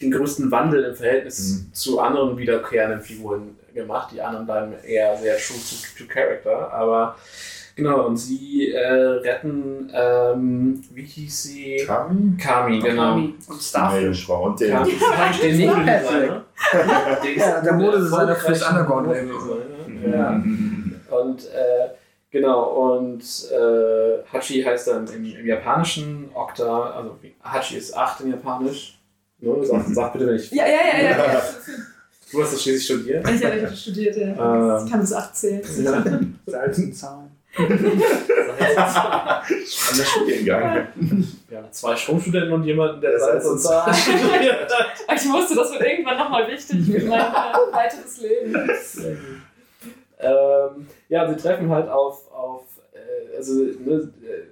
den 0.00 0.10
größten 0.10 0.50
Wandel 0.50 0.84
im 0.84 0.94
Verhältnis 0.96 1.38
Mhm. 1.68 1.72
zu 1.74 2.00
anderen 2.00 2.36
wiederkehrenden 2.36 3.00
Figuren 3.00 3.56
gemacht. 3.74 4.10
Die 4.12 4.20
anderen 4.20 4.46
bleiben 4.46 4.72
eher 4.84 5.16
sehr 5.16 5.36
true 5.36 5.56
to, 5.58 6.04
to 6.04 6.12
character. 6.12 6.72
Aber 6.72 7.16
genau, 7.78 8.06
und 8.06 8.16
sie 8.16 8.72
äh, 8.72 8.92
retten, 8.92 9.90
ähm, 9.94 10.82
wie 10.92 11.04
hieß 11.04 11.42
sie? 11.44 11.84
Kami? 11.86 12.36
Kami, 12.36 12.80
genau. 12.80 13.14
Kami 13.14 13.34
und 13.48 13.62
Starfish. 13.62 13.98
Meerjungfrau. 13.98 14.44
Und 14.46 14.60
der. 14.60 14.76
Kami, 14.78 14.92
den 15.42 15.60
Ja, 15.60 15.74
Modedesigner. 15.74 16.44
Der 17.22 17.34
ist 17.34 17.46
Ja, 17.46 17.60
der 17.60 17.72
Modedesigner 17.72 18.28
erfolgreiche 18.28 18.46
fürs 18.46 18.70
Underground-Label. 18.70 19.32
Modedesigner. 19.32 20.16
Ja. 20.16 20.42
Und 21.18 21.44
äh, 21.46 21.88
genau, 22.30 22.96
und 22.96 23.22
äh, 23.50 24.22
Hachi 24.32 24.62
heißt 24.62 24.88
dann 24.88 25.06
im, 25.06 25.24
im 25.24 25.46
Japanischen 25.46 26.28
Okta, 26.34 26.90
also 26.90 27.16
Hachi 27.42 27.76
ist 27.76 27.96
8 27.96 28.20
in 28.22 28.30
Japanisch. 28.32 28.98
Ne, 29.40 29.54
sag, 29.64 29.84
sag 29.86 30.12
bitte, 30.12 30.34
ich. 30.34 30.50
Ja, 30.50 30.66
ja, 30.66 30.72
ja, 30.92 31.02
ja. 31.02 31.32
ja. 31.34 31.42
Du 32.30 32.42
hast 32.42 32.52
das 32.52 32.62
schließlich 32.62 32.84
studiert. 32.84 33.26
Ich 33.30 33.44
habe 33.44 33.74
studiert, 33.74 34.16
ja. 34.16 34.26
Ähm. 34.78 34.84
Ich 34.84 34.90
kann 34.90 35.00
bis 35.00 35.12
8 35.12 35.36
zählen. 35.36 35.62
Ja. 35.82 36.04
Selten 36.46 36.92
Zahlen. 36.92 37.27
Spannender 39.66 40.04
Studiengang. 40.04 40.88
Wir 41.48 41.58
haben 41.58 41.72
zwei 41.72 41.96
Stromstudenten 41.96 42.52
und 42.52 42.64
jemanden, 42.64 43.00
der 43.00 43.10
Der 43.12 43.20
Salz 43.20 43.44
und 43.46 43.58
Zahn 43.58 43.92
studiert 43.94 44.70
hat. 44.70 45.16
Ich 45.16 45.28
wusste, 45.30 45.54
das 45.56 45.72
wird 45.72 45.82
irgendwann 45.82 46.18
nochmal 46.18 46.46
wichtig 46.48 46.86
für 46.86 47.06
mein 47.06 47.20
äh, 47.20 47.72
weiteres 47.72 48.20
Leben. 48.20 48.54
ähm, 50.20 50.86
ja, 51.08 51.28
sie 51.28 51.36
treffen 51.36 51.70
halt 51.70 51.88
auf, 51.88 52.30
auf 52.32 52.62
äh, 52.92 53.36
also, 53.36 53.54
ne, 53.54 54.12
äh, 54.22 54.46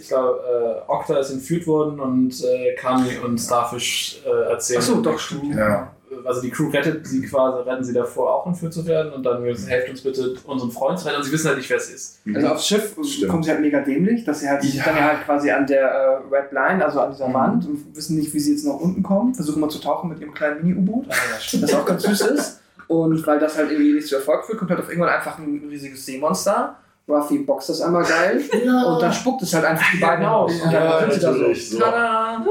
ich 0.00 0.08
glaube, 0.08 0.84
äh, 0.86 0.90
Okta 0.90 1.18
ist 1.18 1.30
entführt 1.30 1.66
worden 1.66 2.00
und 2.00 2.32
äh, 2.44 2.74
Kami 2.74 3.18
und 3.24 3.38
Starfish 3.38 4.22
äh, 4.24 4.50
erzählen. 4.50 4.80
Achso, 4.80 5.00
der 5.00 5.12
doch, 5.12 5.18
stimmt. 5.18 5.54
Ja. 5.54 5.94
Also 6.24 6.40
die 6.40 6.50
Crew 6.50 6.68
rettet 6.70 7.06
sie 7.06 7.22
quasi, 7.22 7.68
retten 7.68 7.84
sie 7.84 7.92
davor 7.92 8.34
auch 8.34 8.46
entführt 8.46 8.72
zu 8.72 8.86
werden 8.86 9.12
und 9.12 9.22
dann 9.24 9.42
helft 9.44 9.90
uns 9.90 10.00
bitte, 10.02 10.34
unseren 10.44 10.70
Freund 10.70 10.98
zu 10.98 11.06
retten 11.06 11.18
und 11.18 11.24
sie 11.24 11.32
wissen 11.32 11.48
halt 11.48 11.58
nicht, 11.58 11.68
wer 11.70 11.76
es 11.76 11.90
ist. 11.90 12.18
Also 12.34 12.46
aufs 12.48 12.66
Schiff 12.66 12.96
Stimmt. 13.04 13.30
kommen 13.30 13.42
sie 13.42 13.50
halt 13.50 13.60
mega 13.60 13.80
dämlich, 13.80 14.24
dass 14.24 14.40
sie 14.40 14.48
halt 14.48 14.62
Ja. 14.64 14.84
dann 14.84 14.96
ja 14.96 15.02
halt 15.08 15.24
quasi 15.24 15.50
an 15.50 15.66
der 15.66 15.82
äh, 15.90 16.34
Red 16.34 16.52
Line, 16.52 16.84
also 16.84 17.00
an 17.00 17.10
dieser 17.12 17.28
Mhm. 17.28 17.34
Wand 17.34 17.66
und 17.66 17.96
wissen 17.96 18.16
nicht, 18.16 18.32
wie 18.34 18.40
sie 18.40 18.52
jetzt 18.52 18.64
nach 18.66 18.74
unten 18.74 19.02
kommen, 19.02 19.34
versuchen 19.34 19.60
mal 19.60 19.68
zu 19.70 19.78
tauchen 19.80 20.10
mit 20.10 20.20
ihrem 20.20 20.34
kleinen 20.34 20.62
Mini-U-Boot, 20.66 21.06
das 21.08 21.74
auch 21.74 21.84
ganz 21.86 22.02
süß 22.02 22.20
ist. 22.22 22.60
Und 22.88 23.26
weil 23.26 23.38
das 23.38 23.56
halt 23.56 23.70
irgendwie 23.70 23.92
nicht 23.94 24.06
zu 24.08 24.16
Erfolg 24.16 24.44
führt, 24.44 24.58
kommt 24.58 24.70
halt 24.70 24.80
auf 24.80 24.88
irgendwann 24.88 25.10
einfach 25.14 25.38
ein 25.38 25.62
riesiges 25.70 26.04
Seemonster. 26.04 26.76
Ruffy 27.08 27.38
boxt 27.38 27.68
das 27.68 27.80
einmal 27.80 28.04
geil 28.04 28.40
und 28.52 29.02
dann 29.02 29.12
spuckt 29.12 29.42
es 29.42 29.52
halt 29.52 29.64
einfach 29.64 29.90
die 29.92 29.98
beiden 29.98 30.20
genau. 30.20 30.44
aus. 30.44 30.52
Und 30.52 30.72
dann 30.72 30.84
Ja, 30.84 31.00
sind 31.00 31.12
sie 31.14 31.20
da 31.20 31.32
so. 31.34 31.54
so. 31.54 31.78
Tada! 31.80 32.44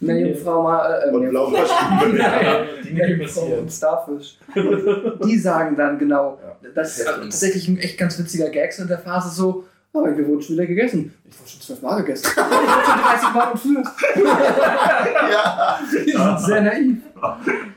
Meerjungfrau 0.00 0.62
mal. 0.62 1.02
Äh, 1.06 1.14
Und. 1.14 1.32
Ja, 2.18 2.64
die 2.84 2.94
Meerjungfrau 2.94 3.42
und 3.58 3.70
Starfish. 3.70 4.38
Die 5.24 5.38
sagen 5.38 5.76
dann 5.76 5.98
genau, 5.98 6.38
Ja. 6.42 6.68
das 6.74 6.98
ist 6.98 7.06
tatsächlich 7.06 7.68
ein 7.68 7.78
echt 7.78 7.98
ganz 7.98 8.18
witziger 8.18 8.48
Gag 8.48 8.72
so 8.72 8.82
in 8.82 8.88
der 8.88 8.98
Phase 8.98 9.28
so, 9.28 9.64
oh, 9.92 10.04
wir 10.04 10.26
wurden 10.26 10.42
schon 10.42 10.54
wieder 10.56 10.66
gegessen. 10.66 11.14
Ich 11.28 11.38
wurde 11.38 11.50
schon 11.50 11.60
zwölfmal 11.60 12.02
gegessen. 12.02 12.26
ich 12.30 12.36
wurde 12.36 12.84
schon 12.84 13.02
30 13.02 13.34
Mal 13.34 13.50
entführt. 13.52 13.86
ja. 15.30 15.78
Die 15.90 16.10
sind 16.12 16.40
sehr 16.40 16.62
naiv. 16.62 16.96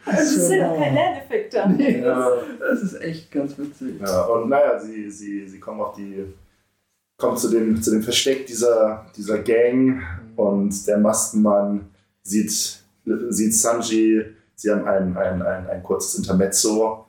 Es 0.05 0.35
ist 0.35 0.51
ja 0.51 0.75
kein 0.75 0.93
Lerneffekt 0.93 1.53
da. 1.53 1.67
Nee, 1.67 1.99
Ja. 2.01 2.29
das 2.59 2.81
ist 2.83 3.01
echt 3.01 3.31
ganz 3.31 3.57
witzig. 3.57 3.99
Ja, 3.99 4.21
und 4.23 4.49
naja, 4.49 4.79
sie, 4.79 5.09
sie, 5.09 5.47
sie 5.47 5.59
kommen 5.59 5.81
auf 5.81 5.95
die, 5.95 6.25
kommen 7.17 7.37
zu 7.37 7.49
dem, 7.49 7.81
zu 7.81 7.91
dem 7.91 8.03
Versteck 8.03 8.45
dieser, 8.45 9.05
dieser 9.15 9.39
Gang 9.39 10.01
und 10.35 10.87
der 10.87 10.97
Maskenmann 10.97 11.89
sieht, 12.23 12.51
sieht 13.29 13.55
Sanji, 13.55 14.25
sie 14.55 14.71
haben 14.71 14.85
ein, 14.87 15.17
ein, 15.17 15.41
ein, 15.41 15.67
ein 15.69 15.83
kurzes 15.83 16.15
Intermezzo. 16.15 17.05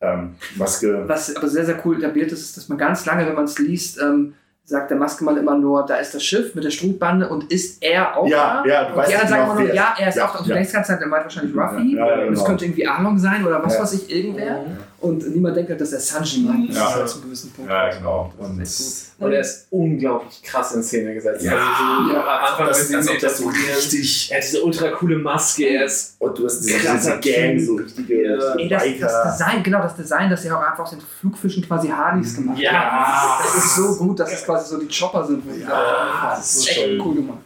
Ähm, 0.00 0.34
Maske. 0.56 1.04
Was 1.06 1.34
aber 1.34 1.48
sehr, 1.48 1.64
sehr 1.64 1.80
cool 1.84 1.98
etabliert 1.98 2.30
ist, 2.32 2.40
ist, 2.42 2.56
dass 2.56 2.68
man 2.68 2.76
ganz 2.76 3.06
lange, 3.06 3.26
wenn 3.26 3.34
man 3.34 3.44
es 3.44 3.58
liest, 3.58 4.00
ähm, 4.02 4.34
sagt 4.66 4.90
der 4.90 4.96
Maskenmann 4.96 5.36
immer 5.36 5.58
nur, 5.58 5.84
da 5.84 5.96
ist 5.96 6.14
das 6.14 6.24
Schiff 6.24 6.54
mit 6.54 6.64
der 6.64 6.70
Strugbande 6.70 7.28
und 7.28 7.50
ist 7.52 7.82
er 7.82 8.16
auch 8.16 8.26
Ja, 8.26 8.62
da? 8.64 8.68
ja, 8.70 8.84
du 8.84 8.90
und 8.92 8.96
weißt 8.96 9.10
die 9.10 9.14
anderen 9.16 9.28
sagen 9.28 9.50
immer 9.50 9.60
nur, 9.60 9.74
ja, 9.74 9.94
er 9.98 10.08
ist 10.08 10.16
Ja, 10.16 10.24
auch 10.26 10.32
da. 10.32 10.38
Und 10.38 10.46
du 10.46 10.50
ja. 10.50 10.54
denkst 10.56 10.70
die 10.70 10.74
ganze 10.76 10.92
Zeit, 10.92 11.00
der 11.00 11.08
meint 11.08 11.24
wahrscheinlich 11.24 11.54
Ruffy. 11.54 11.96
Ja, 11.96 12.06
ja, 12.08 12.14
Und 12.26 12.32
es 12.32 12.38
genau. 12.38 12.44
könnte 12.46 12.64
irgendwie 12.64 12.86
Arlong 12.88 13.18
sein 13.18 13.46
oder 13.46 13.62
was 13.62 13.74
Ja. 13.74 13.82
weiß 13.82 13.92
ich, 13.92 14.10
irgendwer. 14.16 14.60
Und 15.04 15.28
niemand 15.34 15.56
denkt 15.56 15.70
halt, 15.70 15.80
dass 15.80 15.92
er 15.92 16.00
Sanji 16.00 16.40
meint. 16.40 16.70
Das 16.70 16.76
Ja. 16.76 16.88
ist 16.88 16.94
halt 16.96 17.08
zu 17.08 17.14
einem 17.18 17.24
gewissen 17.26 17.50
Punkt. 17.52 17.70
Ja, 17.70 17.90
genau. 17.90 18.32
Und 18.38 18.58
Das 18.60 18.80
ist 18.80 19.12
Und 19.18 19.32
er 19.32 19.40
ist 19.40 19.66
unglaublich 19.70 20.42
krass 20.42 20.74
in 20.74 20.82
Szene 20.82 21.14
gesetzt. 21.14 21.44
Ja. 21.44 21.52
also 21.52 22.08
so, 22.08 22.12
Ja. 22.14 22.20
am 22.22 22.44
Anfang, 22.52 22.66
das, 22.68 22.90
ihn 22.90 23.08
ob 23.08 23.18
das 23.20 23.38
so 23.38 23.48
richtig. 23.48 24.30
er 24.32 24.36
hat 24.38 24.44
diese 24.44 24.62
ultra 24.64 24.90
coole 24.90 25.18
Maske, 25.18 25.64
er 25.66 25.84
ist 25.84 26.16
Und 26.18 26.38
du 26.38 26.46
hast 26.46 26.60
diese, 26.60 26.78
diese 26.78 27.20
Gang, 27.20 27.60
so 27.60 27.74
richtige 27.76 28.22
Ja. 28.36 28.54
Ey, 28.78 28.98
das, 28.98 29.12
das. 29.12 29.38
Design, 29.38 29.62
genau, 29.62 29.82
das 29.82 29.94
Design, 29.96 30.30
das 30.30 30.44
ja 30.44 30.58
auch 30.58 30.62
einfach 30.62 30.84
aus 30.84 30.90
den 30.90 31.00
Flugfischen 31.00 31.62
quasi 31.66 31.88
Harleys 31.88 32.34
gemacht 32.34 32.58
Ja. 32.58 32.72
hat. 32.72 33.44
Das 33.44 33.56
ist 33.64 33.76
so 33.76 33.94
gut, 33.96 34.18
dass 34.18 34.32
es 34.32 34.44
quasi 34.44 34.68
so 34.70 34.80
die 34.80 34.88
Chopper 34.88 35.24
sind. 35.26 35.46
wo 35.46 35.52
die 35.52 35.60
Ja, 35.60 35.68
da- 35.68 36.30
das 36.30 36.38
das 36.40 36.50
ist 36.56 36.60
ist 36.62 36.68
echt 36.68 36.80
schön. 36.80 37.00
cool 37.00 37.14
gemacht. 37.16 37.38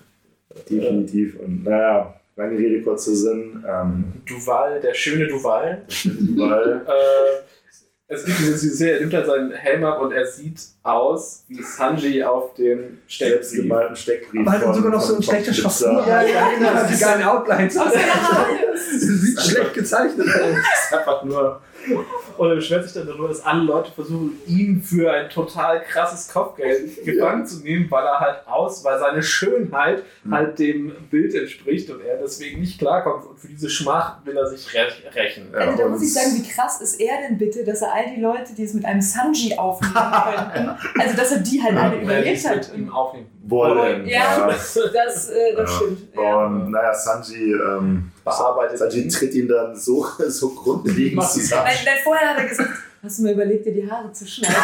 Definitiv. 0.70 1.36
Und 1.40 1.64
naja, 1.64 2.14
lange 2.38 2.56
Rede, 2.58 2.82
kurzer 2.82 3.14
Sinn. 3.14 3.62
Ähm, 3.68 4.04
Duval, 4.26 4.80
der 4.80 4.94
schöne 4.94 5.26
Duval. 5.26 5.82
weil, 6.36 6.82
Äh, 6.86 7.42
es 8.10 8.24
gibt 8.24 8.38
diese 8.38 8.56
Szene, 8.70 8.92
er 8.92 9.00
nimmt 9.00 9.12
halt 9.12 9.26
seinen 9.26 9.52
Helm 9.52 9.84
ab 9.84 10.00
und 10.00 10.12
er 10.12 10.24
sieht 10.24 10.58
aus 10.82 11.44
wie 11.48 11.62
Sanji 11.62 12.22
auf 12.24 12.54
dem 12.54 12.96
Steckbrief. 13.06 13.34
selbstgemalten 13.44 13.96
Steckbrief. 13.96 14.40
Aber 14.40 14.50
halt 14.52 14.62
von- 14.62 14.74
sogar 14.74 14.92
noch 14.92 15.00
so 15.02 15.08
von- 15.08 15.16
in 15.16 15.22
schlechter. 15.24 15.52
Blitzer. 15.52 16.04
Ja, 16.08 16.22
ja, 16.22 16.48
genau. 16.56 16.70
Die 16.90 16.98
geilen 16.98 17.22
Outlines. 17.24 17.76
Aus 17.76 17.92
seiner 17.92 18.14
Haare. 18.32 18.46
Sieht 18.98 19.40
schlecht 19.42 19.74
gezeichnet 19.74 20.26
aus. 20.26 20.40
Das 20.40 20.84
ist 20.90 20.94
einfach 20.98 21.22
nur. 21.24 21.60
Und 22.36 22.48
er 22.50 22.54
beschwert 22.56 22.84
sich 22.84 22.92
dann 22.92 23.06
darüber, 23.06 23.28
dass 23.28 23.44
alle 23.44 23.62
Leute 23.62 23.90
versuchen, 23.92 24.32
ihn 24.46 24.82
für 24.82 25.10
ein 25.12 25.28
total 25.30 25.82
krasses 25.82 26.32
Kopfgeld 26.32 27.04
gefangen 27.04 27.46
zu 27.46 27.60
nehmen, 27.62 27.90
weil 27.90 28.04
er 28.04 28.20
halt 28.20 28.46
aus, 28.46 28.84
weil 28.84 28.98
seine 28.98 29.22
Schönheit 29.22 30.02
Mhm. 30.24 30.34
halt 30.34 30.58
dem 30.58 30.92
Bild 31.10 31.34
entspricht 31.34 31.88
und 31.90 32.00
er 32.02 32.16
deswegen 32.18 32.60
nicht 32.60 32.78
klarkommt. 32.78 33.24
Und 33.26 33.38
für 33.38 33.48
diese 33.48 33.70
Schmach 33.70 34.16
will 34.24 34.36
er 34.36 34.46
sich 34.46 34.66
rächen. 34.74 35.46
Ja, 35.52 35.58
Also 35.60 35.78
da 35.82 35.88
muss 35.88 36.02
ich 36.02 36.12
sagen, 36.12 36.30
wie 36.36 36.48
krass 36.48 36.80
ist 36.80 37.00
er 37.00 37.14
denn 37.28 37.38
bitte, 37.38 37.64
dass 37.64 37.82
er 37.82 37.92
all 37.94 38.14
die 38.14 38.20
Leute, 38.20 38.54
die 38.56 38.64
es 38.64 38.74
mit 38.74 38.84
einem 38.84 39.00
Sanji 39.00 39.56
aufnehmen 39.56 39.94
könnten, 40.54 40.70
also 41.00 41.16
dass 41.16 41.32
er 41.32 41.38
die 41.40 41.62
halt 41.62 41.76
alle 41.76 41.96
er 41.96 42.02
überlebt 42.02 42.48
hat. 42.48 42.56
mit 42.56 42.74
ihm 42.76 42.92
aufnehmen. 42.92 43.26
Wollen. 43.44 44.06
Ja. 44.06 44.18
Ja. 44.18 44.48
Das, 44.48 44.76
äh, 45.30 45.54
das 45.56 45.70
Ja. 45.70 45.76
stimmt. 45.76 46.14
Ja. 46.14 46.44
Und 46.46 46.70
naja, 46.70 46.92
Sanji, 46.94 47.52
ähm, 47.52 48.10
Bearbeitet 48.28 48.78
Sanji 48.78 49.02
ihn. 49.02 49.08
tritt 49.08 49.34
ihn 49.34 49.48
dann 49.48 49.74
so, 49.76 50.06
so 50.28 50.50
grundlegend 50.50 51.22
zusammen. 51.24 51.64
Nein, 51.64 51.76
nein, 51.84 51.96
vorher 52.04 52.30
hat 52.30 52.38
er 52.38 52.48
gesagt, 52.48 52.70
hast 53.02 53.18
du 53.18 53.22
mir 53.22 53.32
überlegt, 53.32 53.66
dir 53.66 53.72
die 53.74 53.90
Haare 53.90 54.12
zu 54.12 54.26
schneiden? 54.26 54.54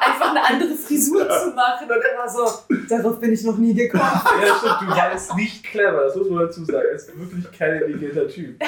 Einfach 0.00 0.30
eine 0.30 0.44
andere 0.44 0.74
Frisur 0.74 1.28
zu 1.28 1.50
machen. 1.54 1.84
Und 1.90 2.02
er 2.02 2.18
war 2.18 2.28
so, 2.28 2.74
darauf 2.88 3.18
bin 3.20 3.32
ich 3.32 3.42
noch 3.44 3.56
nie 3.58 3.74
gekommen. 3.74 4.02
Ja, 4.04 4.56
stimmt, 4.58 4.90
Duval 4.90 5.16
ist 5.16 5.34
nicht 5.36 5.64
clever, 5.64 6.04
das 6.04 6.16
muss 6.16 6.28
man 6.30 6.38
dazu 6.46 6.64
sagen. 6.64 6.86
Er 6.88 6.94
ist 6.94 7.18
wirklich 7.18 7.50
kein 7.58 7.74
intelligenter 7.82 8.28
Typ. 8.28 8.60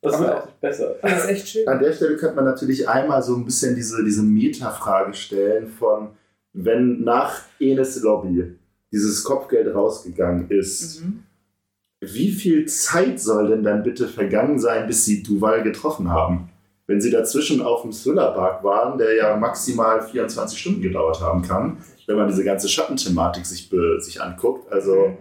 Das 0.00 0.18
wird 0.18 0.30
auch 0.32 0.46
besser. 0.60 0.96
Das 1.00 1.24
ist 1.24 1.30
echt 1.30 1.48
schön. 1.48 1.68
An 1.68 1.78
der 1.78 1.92
Stelle 1.92 2.16
könnte 2.16 2.34
man 2.36 2.44
natürlich 2.44 2.88
einmal 2.88 3.22
so 3.22 3.36
ein 3.36 3.44
bisschen 3.44 3.76
diese, 3.76 4.02
diese 4.04 4.22
Meta-Frage 4.22 5.14
stellen 5.14 5.68
von, 5.68 6.08
wenn 6.54 7.04
nach 7.04 7.42
Enes 7.60 8.02
Lobby 8.02 8.56
dieses 8.90 9.22
Kopfgeld 9.22 9.72
rausgegangen 9.74 10.50
ist, 10.50 11.02
Mhm. 11.02 11.22
Wie 12.02 12.32
viel 12.32 12.66
Zeit 12.66 13.20
soll 13.20 13.48
denn 13.48 13.62
dann 13.62 13.84
bitte 13.84 14.08
vergangen 14.08 14.58
sein, 14.58 14.88
bis 14.88 15.04
sie 15.04 15.22
Duval 15.22 15.62
getroffen 15.62 16.10
haben? 16.10 16.48
Wenn 16.88 17.00
sie 17.00 17.12
dazwischen 17.12 17.62
auf 17.62 17.82
dem 17.82 17.92
Thriller-Park 17.92 18.64
waren, 18.64 18.98
der 18.98 19.14
ja 19.14 19.36
maximal 19.36 20.02
24 20.02 20.58
Stunden 20.58 20.82
gedauert 20.82 21.20
haben 21.20 21.42
kann, 21.42 21.78
wenn 22.08 22.16
man 22.16 22.26
diese 22.26 22.42
ganze 22.42 22.68
Schattenthematik 22.68 23.46
sich, 23.46 23.70
sich 24.00 24.20
anguckt. 24.20 24.70
Also, 24.72 25.16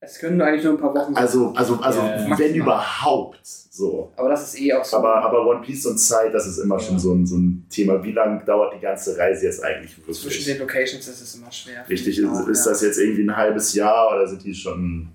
Es 0.00 0.18
können 0.18 0.42
eigentlich 0.42 0.62
nur 0.62 0.74
ein 0.74 0.78
paar 0.78 0.94
Wochen 0.94 1.14
sein. 1.14 1.22
also, 1.22 1.54
also, 1.56 1.76
also 1.80 2.00
Ja, 2.00 2.06
ja. 2.06 2.18
wenn 2.22 2.28
Maximal. 2.28 2.54
überhaupt 2.54 3.40
so. 3.42 4.12
Aber 4.16 4.28
das 4.28 4.42
ist 4.52 4.60
eh 4.60 4.74
auch 4.74 4.84
so. 4.84 4.98
Aber, 4.98 5.14
aber 5.24 5.46
One 5.46 5.62
Piece 5.62 5.86
und 5.86 5.96
Zeit, 5.96 6.34
das 6.34 6.46
ist 6.46 6.58
immer 6.58 6.78
schon 6.78 6.98
so 6.98 7.14
ein, 7.14 7.24
so 7.24 7.36
ein 7.38 7.66
Thema. 7.70 8.04
Wie 8.04 8.12
lange 8.12 8.44
dauert 8.44 8.74
die 8.74 8.80
ganze 8.80 9.16
Reise 9.16 9.46
jetzt 9.46 9.64
eigentlich 9.64 9.94
zwischen 10.04 10.24
wirklich? 10.24 10.44
den 10.44 10.58
Locations 10.58 11.08
ist 11.08 11.22
es 11.22 11.34
immer 11.36 11.50
schwer. 11.50 11.88
Richtig, 11.88 12.18
ist, 12.18 12.48
ist 12.48 12.66
ja. 12.66 12.72
das 12.72 12.82
jetzt 12.82 12.98
irgendwie 12.98 13.22
ein 13.22 13.34
halbes 13.34 13.72
Jahr 13.72 14.14
oder 14.14 14.26
sind 14.26 14.44
die 14.44 14.54
schon. 14.54 15.08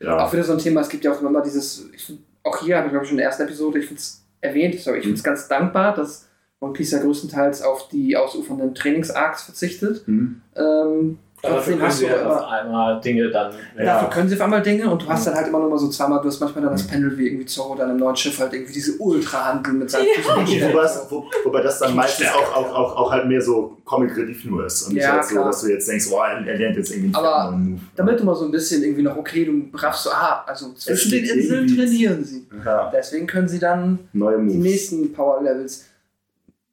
Ja, 0.00 0.24
Auch 0.24 0.32
wieder 0.32 0.44
so 0.44 0.52
ein 0.52 0.58
Thema, 0.58 0.80
es 0.82 0.88
gibt 0.88 1.04
ja 1.04 1.12
auch 1.12 1.20
immer 1.20 1.42
dieses, 1.42 1.88
ich 1.94 2.12
auch 2.42 2.58
hier 2.62 2.76
habe 2.76 2.86
ich 2.86 2.92
glaube 2.92 3.04
ich 3.04 3.08
schon 3.08 3.18
in 3.18 3.22
der 3.22 3.26
ersten 3.26 3.42
Episode, 3.42 3.78
ich 3.78 3.86
finde 3.86 4.00
es 4.00 4.24
erwähnt, 4.40 4.74
ich, 4.74 4.86
ich 4.86 5.02
finde 5.02 5.14
es 5.14 5.22
ganz 5.22 5.48
dankbar, 5.48 5.94
dass 5.94 6.28
One 6.60 6.72
Piece 6.72 6.92
ja 6.92 7.00
größtenteils 7.00 7.62
auf 7.62 7.88
die 7.88 8.16
ausufernden 8.16 8.74
Trainingsarcs 8.74 9.42
verzichtet. 9.42 10.06
hm? 10.06 10.40
Ähm, 10.54 11.18
trotzdem 11.48 11.82
hast 11.82 12.00
du 12.02 12.06
ja 12.06 12.14
immer, 12.16 12.40
auf 12.44 12.48
einmal 12.50 13.00
Dinge 13.00 13.30
dann. 13.30 13.52
Ja. 13.78 13.84
Dafür 13.84 14.10
können 14.10 14.28
sie 14.28 14.34
auf 14.36 14.40
einmal 14.42 14.62
Dinge 14.62 14.90
und 14.90 15.02
du 15.02 15.06
hast 15.08 15.26
dann 15.26 15.34
halt 15.34 15.48
immer 15.48 15.58
nur 15.60 15.70
mal 15.70 15.78
so 15.78 15.88
zweimal, 15.88 16.20
du 16.20 16.28
hast 16.28 16.40
manchmal 16.40 16.64
dann 16.64 16.72
das 16.72 16.86
Panel 16.86 17.16
wie 17.18 17.26
irgendwie 17.28 17.46
Zorro 17.46 17.74
dann 17.74 17.90
im 17.90 17.96
neuen 17.96 18.16
Schiff 18.16 18.38
halt 18.38 18.52
irgendwie 18.52 18.72
diese 18.72 18.96
Ultra-Handel 18.98 19.72
mit 19.74 19.90
seinen 19.90 20.06
es- 20.06 21.06
wo, 21.10 21.24
wobei 21.44 21.62
das 21.62 21.78
dann 21.78 21.94
meistens 21.94 22.26
auch, 22.28 22.56
auch, 22.56 22.74
auch, 22.74 22.96
auch 22.96 23.12
halt 23.12 23.26
mehr 23.26 23.40
so 23.40 23.76
Comic 23.84 24.16
Relief 24.16 24.44
nur 24.44 24.66
ist. 24.66 24.82
Und 24.88 24.94
nicht 24.94 25.02
Ja, 25.02 25.12
halt 25.12 25.24
so, 25.24 25.34
klar. 25.34 25.46
dass 25.46 25.60
du 25.62 25.68
jetzt 25.68 25.88
denkst, 25.88 26.06
oh, 26.10 26.16
er, 26.18 26.46
er 26.46 26.58
lernt 26.58 26.76
jetzt 26.76 26.90
irgendwie 26.90 27.16
einen 27.16 27.26
Aber 27.26 27.50
neuen 27.52 27.70
Move. 27.70 27.80
Damit 27.94 28.20
du 28.20 28.24
mal 28.24 28.34
so 28.34 28.44
ein 28.44 28.50
bisschen 28.50 28.82
irgendwie 28.82 29.02
noch, 29.02 29.16
okay, 29.16 29.44
du 29.44 29.76
raffst 29.78 30.04
so, 30.04 30.10
ah, 30.10 30.44
also 30.46 30.72
zwischen 30.74 31.10
den 31.10 31.24
Inseln 31.24 31.66
trainieren 31.68 32.24
sie. 32.24 32.46
Ja, 32.64 32.90
Deswegen 32.94 33.26
können 33.26 33.48
sie 33.48 33.58
dann 33.58 33.98
neue 34.12 34.38
die 34.46 34.56
nächsten 34.58 35.12
Power 35.12 35.42
Levels, 35.42 35.84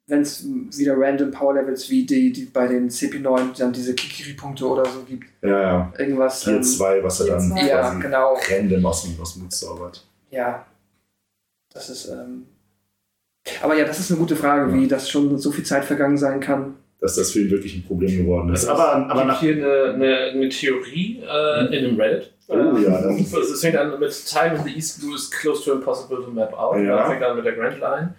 wenn 0.06 0.20
es 0.20 0.44
wieder 0.76 0.94
random 0.98 1.30
Power 1.30 1.54
Levels 1.54 1.88
wie 1.88 2.04
die, 2.04 2.32
die 2.32 2.44
bei 2.44 2.66
den 2.66 2.90
CP9 2.90 3.58
dann 3.58 3.72
diese 3.72 3.94
Kikiri-Punkte 3.94 4.66
oder 4.66 4.84
so 4.84 5.00
gibt, 5.08 5.24
Ja, 5.42 5.60
ja. 5.62 5.92
irgendwas. 5.98 6.40
Tier 6.42 6.56
ähm, 6.56 6.62
2, 6.62 7.02
was 7.02 7.20
er 7.20 7.26
dann 7.28 7.40
zwei. 7.40 7.66
ja, 7.66 7.80
quasi 7.80 8.00
genau. 8.00 8.36
random 8.50 8.86
aus 8.86 9.02
dem, 9.04 9.20
aus 9.20 9.32
dem 9.34 9.42
Mut 9.44 9.52
zaubert. 9.52 10.06
Ja. 10.30 10.66
Das 11.72 11.88
ist. 11.90 12.06
Ähm, 12.08 12.46
aber 13.62 13.76
ja, 13.76 13.84
das 13.84 13.98
ist 14.00 14.10
eine 14.10 14.20
gute 14.20 14.36
Frage, 14.36 14.72
wie 14.74 14.86
das 14.86 15.08
schon 15.10 15.36
so 15.38 15.50
viel 15.50 15.64
Zeit 15.64 15.84
vergangen 15.84 16.16
sein 16.16 16.40
kann. 16.40 16.76
Dass 17.00 17.16
das 17.16 17.32
für 17.32 17.40
ihn 17.40 17.50
wirklich 17.50 17.74
ein 17.76 17.84
Problem 17.84 18.16
geworden 18.16 18.50
ist. 18.54 18.62
Es 18.62 18.68
Aber, 18.68 18.98
gibt 18.98 19.10
aber 19.10 19.24
nach. 19.26 19.40
hier 19.40 19.52
eine, 19.56 19.92
eine, 19.94 20.16
eine 20.32 20.48
Theorie 20.48 21.20
äh, 21.22 21.66
in 21.76 21.84
einem 21.86 22.00
Reddit. 22.00 22.32
Oh 22.48 22.54
ja, 22.78 23.00
das 23.02 23.20
Es 23.20 23.50
es 23.50 23.60
fängt 23.60 23.76
an 23.76 23.98
mit 23.98 24.26
Time 24.26 24.56
in 24.56 24.64
the 24.64 24.70
East 24.74 25.00
Blue 25.00 25.14
is 25.14 25.30
close 25.30 25.62
to 25.64 25.72
impossible 25.72 26.22
to 26.24 26.30
map 26.30 26.52
out. 26.54 26.76
Ja. 26.82 26.96
Dann 26.96 27.10
fängt 27.10 27.22
an 27.22 27.36
mit 27.36 27.44
der 27.44 27.54
Grand 27.54 27.78
Line. 27.80 28.14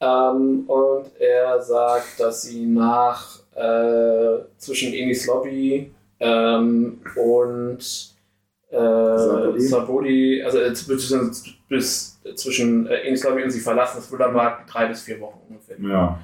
Ähm, 0.00 0.64
und 0.66 1.10
er 1.18 1.60
sagt, 1.60 2.18
dass 2.18 2.42
sie 2.42 2.64
nach 2.64 3.38
äh, 3.54 4.38
zwischen 4.56 4.94
Enis 4.94 5.26
Lobby 5.26 5.92
ähm, 6.20 7.00
und 7.16 8.14
äh, 8.70 9.58
Sabodi. 9.58 10.42
Also 10.42 10.58
äh, 10.58 10.70
bis, 10.70 11.44
bis 11.68 12.20
zwischen 12.34 12.86
äh, 12.86 13.08
Enis 13.08 13.24
Lobby 13.24 13.42
und 13.42 13.50
sie 13.50 13.60
verlassen 13.60 13.98
das 13.98 14.10
Wundermarkt 14.10 14.72
drei 14.72 14.86
bis 14.86 15.02
vier 15.02 15.20
Wochen 15.20 15.40
ungefähr. 15.48 15.76
Ja. 15.80 16.18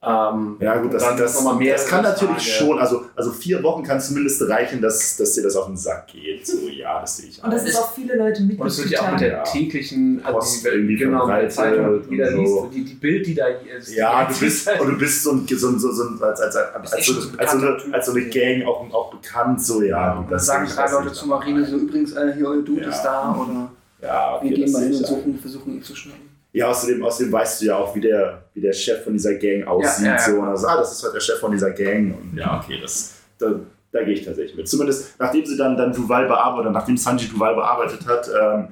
Ähm, 0.00 0.56
Ja, 0.60 0.76
gut, 0.78 0.94
das, 0.94 1.02
Dann 1.02 1.16
das, 1.16 1.34
noch 1.34 1.42
mal 1.42 1.54
mehrere 1.56 1.76
das 1.76 1.88
kann 1.88 2.04
natürlich 2.04 2.54
Tage. 2.56 2.66
schon, 2.68 2.78
also, 2.78 3.06
also 3.16 3.32
vier 3.32 3.60
Wochen 3.64 3.82
kann 3.82 4.00
zumindest 4.00 4.40
reichen, 4.48 4.80
dass, 4.80 5.16
dass 5.16 5.32
dir 5.32 5.42
das 5.42 5.56
auf 5.56 5.66
den 5.66 5.76
Sack 5.76 6.06
geht. 6.06 6.46
So, 6.46 6.68
ja, 6.68 7.00
das 7.00 7.16
sehe 7.16 7.28
ich 7.30 7.42
Und 7.42 7.52
das 7.52 7.64
ist 7.64 7.76
auch 7.76 7.92
viele 7.92 8.16
Leute 8.16 8.44
mit. 8.44 8.60
Und 8.60 8.68
es 8.68 8.78
wird 8.78 8.90
ja 8.90 9.00
auch 9.02 9.10
mit 9.10 9.20
der 9.22 9.42
täglichen 9.42 10.22
Post 10.22 10.64
die, 10.64 10.68
irgendwie 10.68 10.94
genau, 10.94 11.18
verbreitet 11.26 11.52
Zeitung, 11.52 12.08
die 12.08 12.16
da 12.16 12.28
und 12.28 12.36
liest, 12.36 12.52
so. 12.52 12.70
die, 12.72 12.84
die 12.84 12.94
Bild, 12.94 13.26
die 13.26 13.34
da 13.34 13.46
ist. 13.48 13.92
Ja, 13.92 14.24
du 14.30 14.38
bist, 14.38 14.70
und 14.80 14.88
du 14.88 14.98
bist 14.98 15.22
so 15.24 15.32
ein, 15.32 15.46
so 15.48 15.68
ein, 15.68 15.78
so, 15.80 15.88
ein 16.04 16.22
als, 16.22 16.40
als, 16.42 16.54
als, 16.54 16.74
als, 16.74 16.92
echt 16.94 17.06
so, 17.06 17.12
ein 17.14 17.18
als, 17.18 17.24
so 17.24 17.32
bekannter 17.58 17.66
eine, 17.68 17.76
Typ. 17.82 17.94
als 17.94 18.06
so 18.06 18.12
eine 18.12 18.24
Gang 18.28 18.66
auch, 18.68 18.94
auch 18.94 19.10
bekannt, 19.10 19.60
so, 19.64 19.82
ja. 19.82 20.12
Und 20.12 20.24
dann 20.26 20.30
das 20.30 20.46
sagen 20.46 20.68
drei 20.68 20.82
das 20.82 20.92
Leute 20.92 21.12
zu. 21.12 21.26
Marine 21.26 21.64
so, 21.66 21.76
übrigens, 21.76 22.12
äh, 22.12 22.34
hier, 22.36 22.46
euer 22.46 22.62
Dude 22.62 22.82
Ja. 22.82 22.88
ist 22.90 23.02
da 23.02 23.34
oder 23.36 23.72
Ja, 24.00 24.36
okay, 24.36 24.48
wir 24.50 24.54
gehen 24.58 24.62
das 24.66 24.72
mal 24.74 24.82
hin 24.84 24.94
und 24.94 25.06
suchen, 25.08 25.38
versuchen 25.40 25.74
ihn 25.74 25.82
zu 25.82 25.96
schnappen. 25.96 26.27
Ja, 26.52 26.68
außerdem, 26.68 27.04
außerdem 27.04 27.32
weißt 27.32 27.60
du 27.60 27.66
ja 27.66 27.76
auch, 27.76 27.94
wie 27.94 28.00
der, 28.00 28.44
wie 28.54 28.60
der 28.60 28.72
Chef 28.72 29.04
von 29.04 29.12
dieser 29.12 29.34
Gang 29.34 29.66
aussieht. 29.66 30.06
Ja, 30.06 30.12
ja, 30.12 30.16
ja. 30.16 30.18
So, 30.18 30.38
und 30.40 30.48
also, 30.48 30.66
ah, 30.66 30.76
das 30.78 30.92
ist 30.92 31.04
halt 31.04 31.14
der 31.14 31.20
Chef 31.20 31.38
von 31.38 31.52
dieser 31.52 31.70
Gang. 31.72 32.14
Und 32.16 32.36
ja, 32.36 32.60
okay, 32.62 32.78
das, 32.80 33.14
da, 33.38 33.60
da 33.92 34.02
gehe 34.02 34.14
ich 34.14 34.24
tatsächlich 34.24 34.56
mit. 34.56 34.66
Zumindest 34.68 35.14
nachdem 35.18 35.44
sie 35.44 35.56
dann, 35.56 35.76
dann 35.76 35.92
Duval 35.92 36.26
bearbeitet, 36.26 36.66
oder 36.66 36.70
nachdem 36.72 36.96
Sanji 36.96 37.28
Duval 37.28 37.54
bearbeitet 37.54 38.06
hat, 38.06 38.28
ähm, 38.28 38.68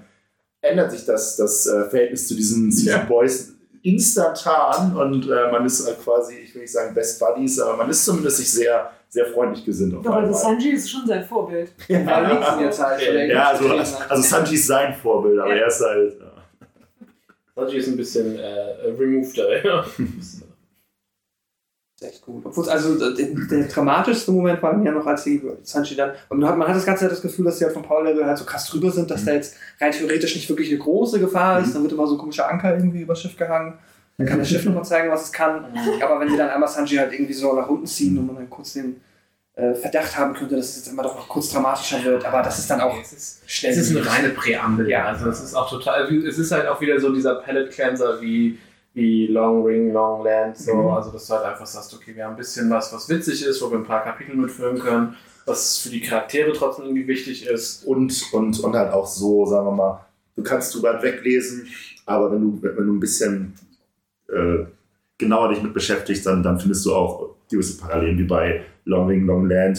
ändert 0.63 0.91
sich 0.91 1.05
das, 1.05 1.37
das 1.37 1.67
äh, 1.67 1.85
Verhältnis 1.89 2.27
zu 2.29 2.35
diesen, 2.35 2.71
zu 2.73 2.79
diesen 2.83 2.93
Ja. 2.99 3.05
Boys 3.05 3.53
instantan 3.83 4.97
und 4.97 5.31
äh, 5.31 5.51
man 5.53 5.65
ist 5.65 5.87
äh, 5.87 5.93
quasi, 6.03 6.35
ich 6.39 6.55
will 6.55 6.63
nicht 6.63 6.73
sagen 6.73 6.93
Best 6.95 7.21
Buddies, 7.21 7.61
aber 7.61 7.77
man 7.77 7.89
ist 7.89 8.05
zumindest 8.05 8.39
sich 8.39 8.51
sehr, 8.51 8.91
sehr 9.09 9.27
freundlich 9.27 9.65
gesinnt. 9.65 9.95
Auf 9.95 10.03
Doch, 10.03 10.15
also. 10.15 10.33
Sanji 10.33 10.71
ist 10.71 10.91
schon 10.91 11.07
sein 11.07 11.25
Vorbild. 11.25 11.73
Ja, 11.87 11.99
also, 12.05 12.35
irgendwie 13.05 13.35
also, 13.35 13.97
also 14.09 14.23
Sanji 14.23 14.55
ist 14.57 14.67
sein 14.67 14.95
Vorbild, 14.95 15.39
aber 15.39 15.55
Ja. 15.55 15.63
er 15.63 15.67
ist 15.69 15.81
halt. 15.81 16.17
Sanji 17.57 17.79
ist 17.79 17.89
ein 17.89 17.97
bisschen 17.97 18.39
äh, 18.39 18.89
removed. 18.99 19.37
Ja. 19.65 19.85
Echt 22.03 22.21
gut. 22.21 22.45
Obwohl, 22.45 22.69
also 22.69 22.95
der, 23.15 23.29
der 23.29 23.65
dramatischste 23.69 24.31
Moment 24.31 24.63
war 24.63 24.73
dann 24.73 24.85
ja 24.85 24.93
noch, 24.93 25.07
als 25.07 25.25
die 25.25 25.41
Sanji 25.63 25.97
dann. 25.97 26.11
Und 26.29 26.41
man 26.41 26.51
hat, 26.51 26.59
man 26.59 26.69
hat 26.69 26.77
das 26.77 26.85
ganze 26.85 27.05
Zeit 27.05 27.13
das 27.13 27.23
Gefühl, 27.23 27.47
dass 27.47 27.57
die 27.57 27.65
halt 27.65 27.73
vom 27.73 27.83
Power-Level 27.83 28.27
halt 28.27 28.37
so 28.37 28.45
krass 28.45 28.67
drüber 28.67 28.91
sind, 28.91 29.11
dass 29.11 29.25
da 29.25 29.33
jetzt 29.33 29.57
rein 29.81 29.93
theoretisch 29.93 30.35
nicht 30.35 30.47
wirklich 30.51 30.69
eine 30.69 30.79
große 30.79 31.19
Gefahr 31.19 31.61
ist. 31.61 31.75
Dann 31.75 31.83
wird 31.83 31.95
immer 31.95 32.07
so 32.07 32.17
ein 32.17 32.19
komischer 32.19 32.51
Anker 32.51 32.75
irgendwie 32.75 33.01
übers 33.01 33.23
Schiff 33.23 33.39
gehangen. 33.39 33.79
Dann 34.19 34.27
kann 34.27 34.39
das 34.39 34.51
Schiff 34.51 34.67
nochmal 34.67 34.85
zeigen, 34.85 35.11
was 35.11 35.25
es 35.25 35.33
kann. 35.33 35.65
Aber 36.03 36.21
wenn 36.21 36.29
sie 36.29 36.37
dann 36.37 36.51
einmal 36.51 36.69
Sanji 36.69 36.97
halt 36.97 37.15
irgendwie 37.15 37.33
so 37.33 37.55
nach 37.55 37.69
unten 37.69 37.87
ziehen 37.87 38.19
und 38.19 38.27
man 38.27 38.37
dann 38.37 38.51
kurz 38.51 38.75
den 38.75 39.01
äh, 39.57 39.75
Verdacht 39.75 40.17
haben 40.19 40.35
könnte, 40.35 40.55
dass 40.55 40.69
es 40.69 40.77
jetzt 40.77 40.89
immer 40.89 41.03
doch 41.03 41.17
noch 41.17 41.29
kurz 41.29 41.51
dramatischer 41.51 42.05
wird. 42.05 42.25
Aber 42.27 42.43
das 42.43 42.59
ist 42.59 42.71
dann 42.71 42.83
auch 42.83 43.01
es 43.01 43.13
ist, 43.13 43.51
schnell. 43.51 43.73
es 43.73 43.79
ist 43.79 43.97
eine 43.97 44.07
reine 44.07 44.29
Präambel. 44.29 44.89
Ja, 44.89 45.07
also 45.07 45.31
es 45.31 45.43
ist 45.43 45.55
auch 45.55 45.69
total. 45.69 46.13
Es 46.27 46.39
ist 46.39 46.53
halt 46.53 46.67
auch 46.67 46.79
wieder 46.81 47.01
so 47.01 47.13
dieser 47.13 47.37
Palette 47.37 47.71
Cleanser 47.71 48.21
wie, 48.21 48.59
wie 48.93 49.27
Long 49.29 49.65
Ring, 49.65 49.93
Long 49.95 50.23
Land. 50.23 50.59
So. 50.59 50.75
Mhm. 50.75 50.89
Also, 50.89 51.11
dass 51.11 51.27
du 51.27 51.35
halt 51.35 51.47
einfach 51.47 51.65
sagst, 51.65 51.95
okay, 51.95 52.15
wir 52.15 52.25
haben 52.25 52.35
ein 52.35 52.37
bisschen 52.37 52.69
was, 52.69 52.93
was 52.93 53.09
witzig 53.09 53.47
ist, 53.47 53.63
wo 53.63 53.71
wir 53.71 53.79
ein 53.79 53.85
paar 53.85 54.05
Kapitel 54.05 54.37
mitfüllen 54.37 54.79
können, 54.79 55.17
was 55.47 55.79
für 55.79 55.89
die 55.89 56.03
Charaktere 56.03 56.53
trotzdem 56.53 56.85
irgendwie 56.85 57.09
wichtig 57.09 57.47
ist. 57.47 57.85
und, 57.87 58.33
und, 58.33 58.61
und 58.61 58.77
halt 58.77 58.93
auch 58.93 59.07
so, 59.07 59.47
sagen 59.47 59.67
wir 59.69 59.73
mal, 59.73 60.07
du 60.37 60.43
kannst 60.43 60.75
drüber 60.75 61.03
weglesen, 61.03 61.67
aber 62.05 62.31
wenn 62.31 62.43
du, 62.43 62.59
wenn 62.63 62.87
du 62.87 62.93
ein 62.93 63.01
bisschen 63.01 63.55
äh, 64.29 64.67
genauer 65.17 65.49
dich 65.49 65.63
mit 65.63 65.73
beschäftigst, 65.73 66.27
dann, 66.27 66.43
dann 66.43 66.61
findest 66.61 66.85
du 66.85 66.95
auch 66.95 67.37
gewisse 67.51 67.79
Parallelen 67.79 68.19
wie 68.19 68.25
bei 68.25 68.63
Long 68.87 69.07
Ring, 69.09 69.27
Long 69.27 69.49
Land. 69.49 69.79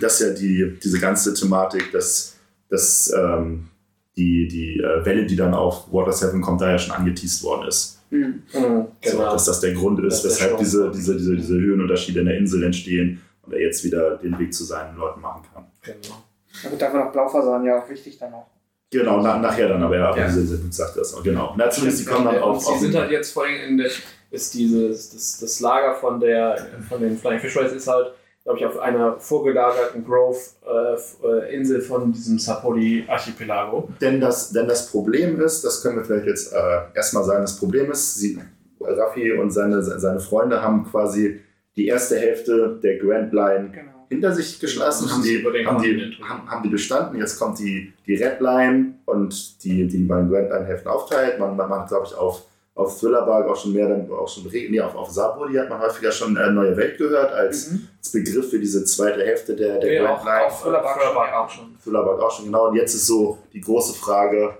Das 0.00 0.20
ist 0.20 0.28
ja 0.28 0.34
die, 0.34 0.78
diese 0.82 1.00
ganze 1.00 1.34
Thematik, 1.34 1.90
dass, 1.92 2.36
dass 2.68 3.12
ähm, 3.16 3.68
die, 4.16 4.46
die 4.48 4.78
äh, 4.78 5.04
Welle, 5.04 5.26
die 5.26 5.36
dann 5.36 5.52
auf 5.54 5.92
Water 5.92 6.12
7 6.12 6.40
kommt, 6.40 6.60
da 6.60 6.70
ja 6.70 6.78
schon 6.78 6.94
angeteased 6.94 7.42
worden 7.42 7.66
ist. 7.68 7.98
Mhm. 8.10 8.42
So, 8.52 9.18
dass 9.18 9.44
das 9.46 9.60
der 9.60 9.72
Grund 9.74 9.98
ist, 10.04 10.24
Das 10.24 10.40
weshalb 10.40 10.58
diese, 10.58 10.90
diese, 10.90 11.16
diese, 11.16 11.36
diese 11.36 11.54
Höhenunterschiede 11.54 12.20
in 12.20 12.26
der 12.26 12.36
Insel 12.38 12.62
entstehen 12.62 13.20
und 13.42 13.52
er 13.52 13.60
jetzt 13.60 13.82
wieder 13.82 14.16
den 14.18 14.38
Weg 14.38 14.54
zu 14.54 14.64
seinen 14.64 14.96
Leuten 14.96 15.20
machen 15.20 15.42
kann. 15.52 15.64
Genau. 15.82 16.22
Da 16.62 16.70
wird 16.70 16.80
dafür 16.80 17.04
noch 17.04 17.12
Blaufasan 17.12 17.64
ja 17.64 17.82
auch 17.82 17.88
wichtig 17.90 18.16
dann 18.18 18.32
auch. 18.32 18.46
Genau, 18.90 19.20
na, 19.20 19.38
nachher 19.38 19.68
dann, 19.68 19.82
aber 19.82 19.96
ja, 19.98 20.08
aber 20.10 20.18
Ja. 20.18 20.26
diese 20.28 20.42
diese 20.42 20.72
sagt 20.72 20.96
das 20.96 21.14
auch, 21.14 21.22
genau. 21.24 21.52
Na, 21.56 21.68
zumindest 21.68 22.02
die 22.02 22.04
kommen 22.06 22.26
dann 22.26 22.38
auf. 22.38 22.62
sie 22.64 22.70
auf 22.70 22.78
sind 22.78 22.94
halt 22.94 23.10
jetzt 23.10 23.32
vor 23.32 23.44
allem 23.44 23.70
in 23.70 23.78
der, 23.78 23.90
ist 24.30 24.54
dieses, 24.54 25.10
das, 25.10 25.38
das 25.40 25.58
Lager 25.60 25.96
von 25.96 26.20
der, 26.20 26.68
von 26.88 27.00
den 27.00 27.18
Flying 27.18 27.40
Fish 27.40 27.56
Rays 27.56 27.72
ist 27.72 27.88
halt, 27.88 28.12
glaube 28.44 28.58
ich, 28.58 28.66
auf 28.66 28.78
einer 28.78 29.18
vorgelagerten 29.18 30.04
Grove-Insel 30.04 31.80
von 31.80 32.12
diesem 32.12 32.38
Sapodi-Archipelago. 32.38 33.88
denn, 34.00 34.20
das, 34.20 34.50
denn 34.52 34.68
das 34.68 34.90
Problem 34.90 35.40
ist, 35.40 35.64
das 35.64 35.82
können 35.82 35.96
wir 35.96 36.04
vielleicht 36.04 36.26
jetzt 36.26 36.52
äh, 36.52 36.56
erstmal 36.94 37.24
sagen, 37.24 37.42
das 37.42 37.58
Problem 37.58 37.90
ist, 37.90 38.16
sie, 38.16 38.38
Raffi 38.80 39.32
und 39.32 39.50
seine, 39.50 39.82
seine 39.82 40.20
Freunde 40.20 40.60
haben 40.60 40.84
quasi 40.84 41.40
die 41.76 41.86
erste 41.86 42.18
Hälfte 42.18 42.78
der 42.82 42.98
Grand 42.98 43.32
Line 43.32 43.70
Genau. 43.72 44.06
hinter 44.10 44.32
sich 44.32 44.60
geschlossen, 44.60 45.10
haben 45.10 45.22
die, 45.22 45.42
haben, 45.66 45.82
die, 45.82 46.16
haben, 46.22 46.50
haben 46.50 46.62
die 46.62 46.68
bestanden. 46.68 47.18
Jetzt 47.18 47.38
kommt 47.38 47.58
die, 47.58 47.94
die 48.06 48.14
Red 48.16 48.40
Line 48.40 48.94
und 49.06 49.64
die, 49.64 49.88
die 49.88 50.04
beiden 50.04 50.28
Grand 50.30 50.50
Line 50.50 50.66
Hälften 50.66 50.88
aufteilt. 50.88 51.38
Man, 51.38 51.56
man 51.56 51.70
hat, 51.70 51.88
glaube 51.88 52.06
ich, 52.06 52.14
auf, 52.14 52.42
auf 52.76 52.98
Thrillerbark 52.98 53.48
auch 53.48 53.56
schon 53.56 53.72
mehr, 53.72 53.88
dann 53.88 54.10
auch 54.10 54.26
schon, 54.28 54.42
nee, 54.50 54.80
auf, 54.80 54.94
auf 54.96 55.08
Sabodi 55.10 55.54
hat 55.54 55.68
man 55.68 55.80
häufiger 55.80 56.10
schon 56.10 56.36
äh, 56.36 56.50
Neue 56.50 56.76
Welt 56.76 56.98
gehört 56.98 57.32
als, 57.32 57.70
Mhm. 57.70 57.86
als 57.98 58.10
Begriff 58.10 58.50
für 58.50 58.58
diese 58.58 58.84
zweite 58.84 59.20
Hälfte 59.24 59.54
der, 59.54 59.78
der 59.78 59.92
Ja, 59.92 60.02
Grand 60.02 60.20
auch, 60.20 60.24
Line. 60.24 60.46
auch 60.46 60.60
Thriller 60.62 61.40
auch 61.44 61.50
schon. 61.50 61.76
Thriller 61.82 62.04
auch 62.24 62.30
schon, 62.30 62.46
genau. 62.46 62.68
Und 62.68 62.74
jetzt 62.76 62.94
ist 62.94 63.06
so 63.06 63.38
die 63.52 63.60
große 63.60 63.94
Frage, 63.94 64.54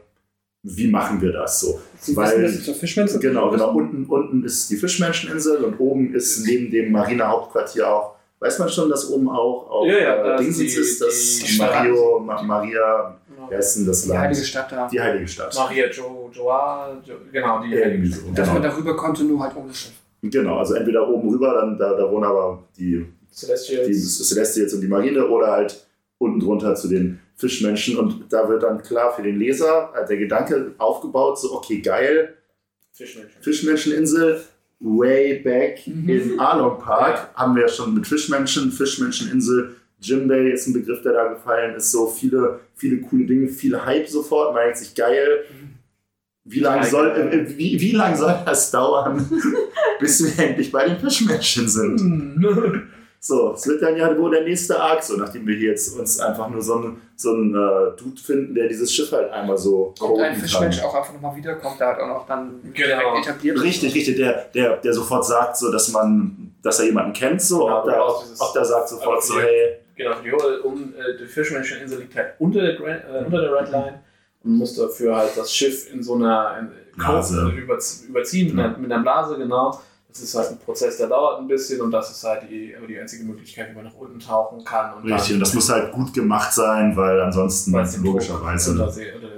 wie 0.62 0.88
machen 0.88 1.20
wir 1.20 1.32
das 1.32 1.60
so? 1.60 1.80
Sie 1.98 2.16
Weil- 2.16 2.40
wissen, 2.42 2.62
zur 2.62 2.74
Fischmenze 2.74 3.18
Genau, 3.18 3.50
genau. 3.50 3.72
Unten, 3.74 4.06
unten 4.06 4.44
ist 4.44 4.70
die 4.70 4.76
Fischmenscheninsel 4.76 5.64
und 5.64 5.78
oben 5.80 6.14
ist 6.14 6.46
neben 6.46 6.70
dem 6.70 6.92
Marinehauptquartier 6.92 7.88
auch, 7.90 8.14
weiß 8.38 8.60
man 8.60 8.68
schon, 8.68 8.88
dass 8.90 9.10
oben 9.10 9.28
auch, 9.28 9.68
auch 9.70 9.86
Ja, 9.86 9.98
ja, 9.98 10.34
äh, 10.34 10.38
Dingsens 10.38 10.72
die- 10.72 10.80
ist, 10.80 11.00
das 11.02 11.38
die 11.40 11.58
Mario, 11.58 12.20
Ma 12.20 12.40
Maria, 12.42 13.16
wer 13.50 13.58
ist 13.58 13.74
denn 13.76 13.86
das 13.86 14.02
Die 14.02 14.08
Land? 14.08 14.20
heilige 14.20 14.44
Stadt 14.44 14.72
da. 14.72 14.88
Die 14.88 15.00
heilige 15.00 15.28
Stadt. 15.28 15.54
Maria 15.54 15.90
Jo, 15.90 16.30
Joa, 16.32 17.00
jo, 17.04 17.14
genau, 17.32 17.62
die 17.62 17.74
Irgendwie 17.74 18.08
so. 18.08 18.30
Dass 18.34 18.46
man 18.48 18.56
Genau. 18.62 18.68
darüber 18.74 18.96
konnte, 18.96 19.24
nur 19.24 19.40
halt 19.42 19.54
ohne 19.56 19.72
Schiff. 19.74 19.92
genau, 20.22 20.58
also 20.58 20.74
entweder 20.74 21.08
oben 21.08 21.28
rüber, 21.28 21.54
dann 21.54 21.76
da, 21.78 21.94
da 21.94 22.10
wohnen 22.10 22.24
aber 22.24 22.62
die, 22.78 23.06
Celestials. 23.30 23.86
die 23.86 23.94
Celestials 23.94 24.74
und 24.74 24.80
die 24.80 24.86
Marine 24.88 25.26
oder 25.26 25.48
halt 25.52 25.84
unten 26.18 26.40
drunter 26.40 26.74
zu 26.74 26.88
den 26.88 27.18
Fischmenschen 27.36 27.96
und 27.98 28.32
da 28.32 28.48
wird 28.48 28.62
dann 28.62 28.80
klar 28.82 29.12
für 29.14 29.22
den 29.22 29.38
Leser 29.38 29.90
äh, 29.96 30.06
der 30.06 30.16
Gedanke 30.16 30.72
aufgebaut, 30.78 31.38
so 31.40 31.52
okay, 31.54 31.80
geil, 31.80 32.34
Fischmenschen. 32.92 33.42
Fischmenscheninsel, 33.42 34.40
way 34.80 35.40
back 35.40 35.84
Mhm. 35.86 36.08
in 36.08 36.38
Arlong 36.40 36.78
Park 36.78 37.30
Ja. 37.34 37.40
haben 37.42 37.56
wir 37.56 37.66
schon 37.68 37.92
mit 37.94 38.06
Fischmenschen, 38.06 38.70
Fischmenscheninsel, 38.70 39.74
Jimbei 40.04 40.50
ist 40.50 40.66
ein 40.66 40.72
Begriff, 40.74 41.02
der 41.02 41.12
da 41.12 41.28
gefallen 41.32 41.74
ist, 41.76 41.90
so 41.90 42.06
viele, 42.06 42.60
viele 42.74 43.00
coole 43.00 43.24
Dinge, 43.26 43.48
viel 43.48 43.82
Hype 43.84 44.08
sofort, 44.08 44.54
man 44.54 44.64
denkt 44.64 44.78
sich 44.78 44.94
geil. 44.94 45.44
Wie 46.46 46.60
lange 46.60 46.84
soll, 46.84 47.08
äh, 47.10 47.56
wie, 47.56 47.80
wie 47.80 47.92
lang 47.92 48.14
soll 48.16 48.34
das 48.44 48.70
dauern, 48.70 49.26
bis 50.00 50.22
wir 50.36 50.44
endlich 50.44 50.70
bei 50.70 50.86
den 50.86 50.98
Fischmenschen 50.98 51.66
sind? 51.68 51.98
Hm. 52.00 52.90
So, 53.18 53.54
es 53.54 53.66
wird 53.66 53.80
dann 53.80 53.96
ja 53.96 54.14
wohl 54.18 54.30
der 54.32 54.42
nächste 54.44 54.78
Arc, 54.78 55.02
so 55.02 55.16
nachdem 55.16 55.46
wir 55.46 55.56
hier 55.56 55.70
jetzt 55.70 55.98
uns 55.98 56.20
einfach 56.20 56.50
nur 56.50 56.60
so 56.60 56.74
einen, 56.74 57.00
so 57.16 57.30
einen 57.32 57.54
äh, 57.54 57.96
Dude 57.96 58.20
finden, 58.20 58.54
der 58.54 58.68
dieses 58.68 58.92
Schiff 58.92 59.10
halt 59.12 59.30
einmal 59.32 59.56
so 59.56 59.94
Und 59.98 60.20
ein 60.20 60.34
Fischmensch 60.36 60.76
kann. 60.80 60.86
auch 60.90 60.94
einfach 60.94 61.14
nochmal 61.14 61.34
wiederkommt, 61.34 61.80
der 61.80 61.86
hat 61.86 62.00
auch 62.00 62.08
noch 62.08 62.26
dann 62.26 62.60
Genau. 62.74 62.74
direkt 63.14 63.26
etabliert. 63.26 63.62
Richtig, 63.62 63.94
richtig, 63.94 64.16
der, 64.16 64.44
der, 64.54 64.76
der 64.76 64.92
sofort 64.92 65.24
sagt, 65.24 65.56
so, 65.56 65.72
dass 65.72 65.88
man, 65.92 66.54
dass 66.62 66.80
er 66.80 66.84
jemanden 66.84 67.14
kennt, 67.14 67.40
so, 67.40 67.60
Genau, 67.60 67.78
ob, 67.78 67.84
der, 67.86 68.04
ob, 68.06 68.52
der 68.52 68.64
sagt 68.66 68.90
sofort 68.90 69.16
Also 69.22 69.32
so, 69.32 69.40
hey, 69.40 69.76
Genau, 69.96 70.14
die, 70.24 70.30
um, 70.32 70.92
äh, 70.94 71.16
die 71.20 71.26
Fischmenscheninsel 71.26 72.00
liegt 72.00 72.16
halt 72.16 72.34
unter 72.38 72.60
der, 72.62 72.80
äh, 72.80 73.24
unter 73.24 73.40
der 73.40 73.52
Red 73.54 73.70
Line 73.70 74.00
und 74.42 74.56
muss 74.56 74.74
dafür 74.74 75.16
halt 75.16 75.30
das 75.36 75.52
Schiff 75.54 75.92
in 75.92 76.02
so 76.02 76.14
einer 76.16 76.56
in 76.58 76.70
Blase. 76.96 77.36
Kurve 77.42 77.56
überz- 77.60 78.06
überziehen 78.08 78.48
mit, 78.48 78.56
Ja. 78.58 78.64
einer, 78.70 78.78
mit 78.78 78.90
einer 78.92 79.02
Blase, 79.02 79.36
genau. 79.36 79.80
Das 80.08 80.20
ist 80.22 80.34
halt 80.36 80.50
ein 80.50 80.58
Prozess, 80.58 80.96
der 80.98 81.08
dauert 81.08 81.40
ein 81.40 81.48
bisschen 81.48 81.80
und 81.80 81.90
das 81.90 82.08
ist 82.12 82.22
halt 82.22 82.42
die, 82.48 82.72
die 82.88 82.98
einzige 83.00 83.24
Möglichkeit, 83.24 83.70
wie 83.70 83.74
man 83.74 83.84
nach 83.84 83.94
unten 83.94 84.20
tauchen 84.20 84.64
kann. 84.64 84.94
Und 84.94 85.12
richtig, 85.12 85.34
und 85.34 85.40
das 85.40 85.52
muss 85.54 85.68
halt 85.68 85.90
gut 85.92 86.14
gemacht 86.14 86.52
sein, 86.52 86.96
weil 86.96 87.20
ansonsten 87.20 87.72
logischerweise 88.04 88.92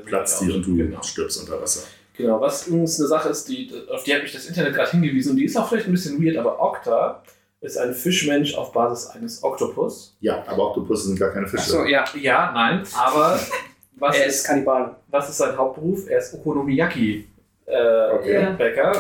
platzt 0.05 0.41
die 0.43 0.53
und 0.53 0.67
du 0.67 0.77
Genau. 0.77 1.03
stirbst 1.03 1.41
unter 1.41 1.61
Wasser. 1.63 1.81
Genau, 2.15 2.41
was 2.41 2.67
übrigens 2.67 2.99
eine 2.99 3.09
Sache 3.09 3.29
ist, 3.31 3.49
die, 3.49 3.71
auf 3.93 4.03
die 4.05 4.15
hat 4.15 4.23
mich 4.23 4.33
das 4.33 4.47
Internet 4.47 4.75
gerade 4.75 4.91
hingewiesen 4.91 5.31
und 5.33 5.37
die 5.37 5.45
ist 5.45 5.57
auch 5.57 5.69
vielleicht 5.69 5.87
ein 5.87 5.93
bisschen 5.93 6.23
weird, 6.23 6.37
aber 6.39 6.61
Okta 6.61 7.23
ist 7.67 7.77
ein 7.79 7.93
Fischmensch 7.95 8.55
auf 8.55 8.73
Basis 8.73 9.09
eines 9.09 9.43
Oktopus. 9.43 10.17
Ja, 10.21 10.43
aber 10.47 10.69
Oktopusse 10.71 11.09
sind 11.09 11.19
gar 11.19 11.31
keine 11.31 11.47
Fische. 11.47 11.63
Achso, 11.63 11.85
ja. 11.85 12.05
Ja, 12.21 12.53
nein, 12.53 12.83
aber 12.97 13.39
was, 13.99 14.17
Er 14.17 14.27
ist, 14.27 14.37
ist 14.37 14.45
Kannibale. 14.47 14.97
was 15.09 15.29
ist 15.29 15.39
sein 15.39 15.57
Hauptberuf? 15.57 16.09
Er 16.09 16.19
ist 16.19 16.35
Okonomiyaki. 16.35 17.29
Äh, 17.67 17.97
Okay. 18.15 18.55
Bäcker. 18.57 18.93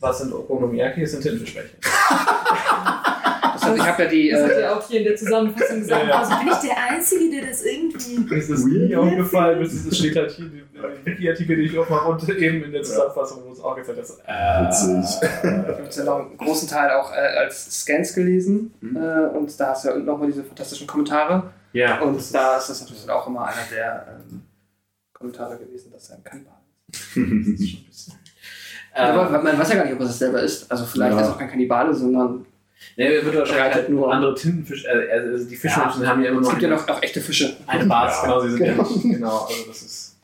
Was 0.00 0.18
sind 0.18 0.32
Okonomiyaki? 0.32 1.00
Das 1.02 1.10
sind 1.10 1.22
Tintenfischbällchen. 1.22 1.78
Das 3.68 3.80
Also 3.80 3.82
ich 3.82 3.88
habe 3.88 4.02
ja 4.04 4.08
die. 4.08 4.30
Das 4.30 4.42
hat 4.44 4.50
Äh, 4.50 4.60
er 4.62 4.76
auch 4.76 4.88
hier 4.88 4.98
in 5.00 5.04
der 5.04 5.16
Zusammenfassung 5.16 5.80
gesagt. 5.80 6.02
Ja, 6.04 6.08
ja. 6.08 6.18
Also 6.20 6.38
bin 6.38 6.48
ich 6.48 6.54
der 6.68 6.76
Einzige, 6.90 7.30
der 7.30 7.48
das 7.50 7.62
irgendwie. 7.64 8.18
Mir 8.18 8.36
ist 8.36 8.50
das 8.50 8.64
nie 8.64 8.96
aufgefallen, 8.96 9.58
bis 9.60 9.72
es 9.86 9.96
steht 9.98 10.16
halt 10.16 10.30
hier 10.32 10.46
in 10.46 10.52
dem 10.52 11.04
Wiki-Artikel, 11.04 11.56
den 11.56 11.64
ich 11.66 11.78
aufmache 11.78 12.08
und 12.08 12.28
eben 12.28 12.64
in 12.64 12.72
der 12.72 12.82
Zusammenfassung, 12.82 13.42
wo 13.46 13.52
es 13.52 13.60
auch 13.60 13.76
gezeigt 13.76 13.98
ist. 13.98 14.18
Äh, 14.26 14.66
Witzig. 14.66 15.20
ich 15.22 15.28
habe 15.44 15.88
ja 15.96 16.04
noch 16.04 16.18
einen 16.20 16.36
großen 16.36 16.68
Teil 16.68 16.90
auch 16.92 17.12
äh, 17.12 17.16
als 17.38 17.80
Scans 17.82 18.14
gelesen. 18.14 18.72
Mhm. 18.80 18.96
Äh, 18.96 19.26
und 19.36 19.58
da 19.60 19.70
hast 19.70 19.84
du 19.84 19.88
ja 19.88 19.94
unten 19.94 20.06
nochmal 20.06 20.28
diese 20.28 20.44
fantastischen 20.44 20.86
Kommentare. 20.86 21.50
Ja, 21.72 22.00
Und 22.00 22.16
da 22.34 22.56
ist 22.58 22.70
das 22.70 22.80
natürlich 22.80 23.08
auch 23.10 23.26
immer 23.26 23.46
einer 23.46 23.56
der 23.70 24.06
ähm, 24.30 24.42
Kommentare 25.12 25.58
gewesen, 25.58 25.92
dass 25.92 26.08
er 26.10 26.16
ein 26.16 26.24
Kannibal 26.24 26.54
ist. 26.88 28.12
Aber 28.94 29.26
ähm, 29.36 29.44
man 29.44 29.58
weiß 29.58 29.68
ja 29.70 29.76
gar 29.76 29.84
nicht, 29.84 29.94
ob 29.94 30.00
er 30.00 30.06
das 30.06 30.18
selber 30.18 30.40
ist. 30.42 30.70
Also 30.70 30.84
vielleicht 30.86 31.14
Ja. 31.14 31.20
ist 31.20 31.26
er 31.28 31.32
auch 31.34 31.38
kein 31.38 31.50
Kannibale, 31.50 31.94
sondern 31.94 32.46
nee, 32.96 33.08
wird 33.22 33.36
wahrscheinlich 33.36 33.74
halt 33.74 33.88
nur- 33.88 34.12
andere 34.12 34.34
Tintenfisch, 34.34 34.84
äh, 34.84 35.10
also 35.10 35.44
die 35.48 35.56
Fischmenschen 35.56 36.06
haben 36.06 36.22
ja 36.22 36.30
immer 36.30 36.40
es 36.40 36.46
noch 36.46 36.52
gibt 36.52 36.62
ja 36.62 36.68
noch 36.70 36.88
auch 36.88 37.02
echte 37.02 37.20
Fische. 37.20 37.56
eine 37.66 37.84
Basis, 37.86 38.18
Ja. 38.22 38.26
genau, 38.26 38.40
sie 38.40 38.50
sind 38.50 38.58
Genau. 38.64 38.82
ja 38.82 38.88
nicht, 38.90 39.02
genau, 39.02 39.38
also 39.46 39.64
das 39.68 39.82
ist. 39.82 40.16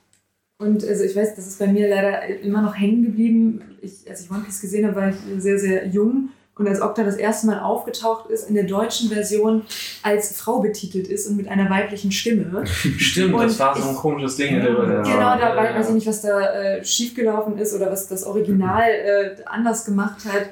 Und 0.59 0.85
also 0.85 1.02
ich 1.05 1.16
weiß, 1.16 1.35
das 1.35 1.47
ist 1.47 1.59
bei 1.59 1.66
mir 1.66 1.89
leider 1.89 2.26
immer 2.43 2.62
noch 2.62 2.78
hängen 2.78 3.02
geblieben. 3.05 3.60
Ich, 3.82 4.09
als 4.09 4.22
ich 4.22 4.31
One 4.31 4.43
Piece 4.44 4.60
gesehen 4.60 4.86
habe, 4.86 4.97
war 4.97 5.09
ich 5.10 5.16
sehr, 5.39 5.59
sehr 5.59 5.86
jung. 5.89 6.28
Und 6.56 6.68
als 6.68 6.81
Okta 6.81 7.02
das 7.02 7.16
erste 7.16 7.48
Mal 7.48 7.59
aufgetaucht 7.59 8.31
ist 8.31 8.48
in 8.48 8.55
der 8.55 8.62
deutschen 8.62 9.09
Version 9.10 9.62
als 10.05 10.36
Frau 10.39 10.60
betitelt 10.60 11.09
ist 11.09 11.26
und 11.26 11.36
mit 11.36 11.48
einer 11.48 11.68
weiblichen 11.68 12.12
Stimme. 12.12 12.64
Stimmt, 12.98 13.35
das 13.35 13.55
Und 13.55 13.59
war 13.59 13.74
so 13.76 13.82
ich- 13.82 13.89
ein 13.89 13.97
komisches 13.97 14.36
Ding 14.36 14.55
in 14.55 14.62
Ja. 14.64 14.66
Genau, 14.66 14.82
da 15.02 15.39
Ja, 15.40 15.56
weiß 15.56 15.70
ja. 15.70 15.76
weiß 15.81 15.89
ich 15.89 15.94
nicht, 15.97 16.06
was 16.06 16.22
da 16.22 16.40
äh, 16.52 16.85
schiefgelaufen 16.85 17.59
ist 17.59 17.74
oder 17.74 17.90
was 17.90 18.06
das 18.06 18.22
Original 18.24 18.85
äh, 18.89 19.31
anders 19.47 19.85
gemacht 19.85 20.24
hat. 20.32 20.47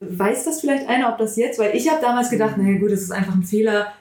Weiß 0.00 0.44
das 0.44 0.60
vielleicht 0.62 0.88
einer, 0.88 1.10
ob 1.12 1.18
das 1.18 1.36
jetzt, 1.36 1.58
weil 1.58 1.76
ich 1.76 1.88
habe 1.90 2.00
damals 2.00 2.30
gedacht, 2.30 2.56
naja 2.56 2.78
gut, 2.78 2.90
das 2.90 3.02
ist 3.02 3.10
einfach 3.12 3.34
ein 3.34 3.42
Fehler, 3.42 3.92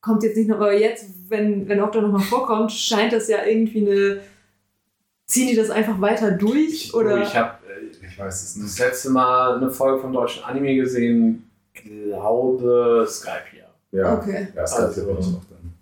kommt 0.00 0.22
jetzt 0.24 0.36
nicht 0.36 0.48
noch, 0.48 0.56
aber 0.56 0.72
jetzt, 0.76 1.06
wenn, 1.28 1.68
wenn 1.68 1.80
Okta 1.80 2.00
nochmal 2.00 2.22
vorkommt, 2.22 2.72
scheint 2.72 3.12
das 3.12 3.28
ja 3.28 3.44
irgendwie 3.44 3.86
eine, 3.88 4.20
ziehen 5.26 5.48
die 5.48 5.54
das 5.56 5.70
einfach 5.70 6.00
weiter 6.00 6.32
durch 6.32 6.92
oder? 6.94 7.22
Ich 7.22 7.36
habe 7.36 7.58
Ich 8.02 8.18
weiß 8.18 8.42
es 8.42 8.54
das 8.54 8.62
nicht. 8.62 8.78
letzte 8.80 9.10
Mal 9.10 9.56
eine 9.58 9.70
Folge 9.70 10.00
vom 10.00 10.12
deutschen 10.12 10.42
Anime 10.44 10.74
gesehen, 10.76 11.48
glaube 11.74 13.04
Skype 13.08 13.44
hier. 13.52 13.66
Ja, 13.92 14.14
Okay. 14.18 14.48
ja 14.54 14.62
das 14.62 14.72
Also- 14.74 15.00
also, 15.02 15.10
auch 15.36 15.44
dann. 15.50 15.72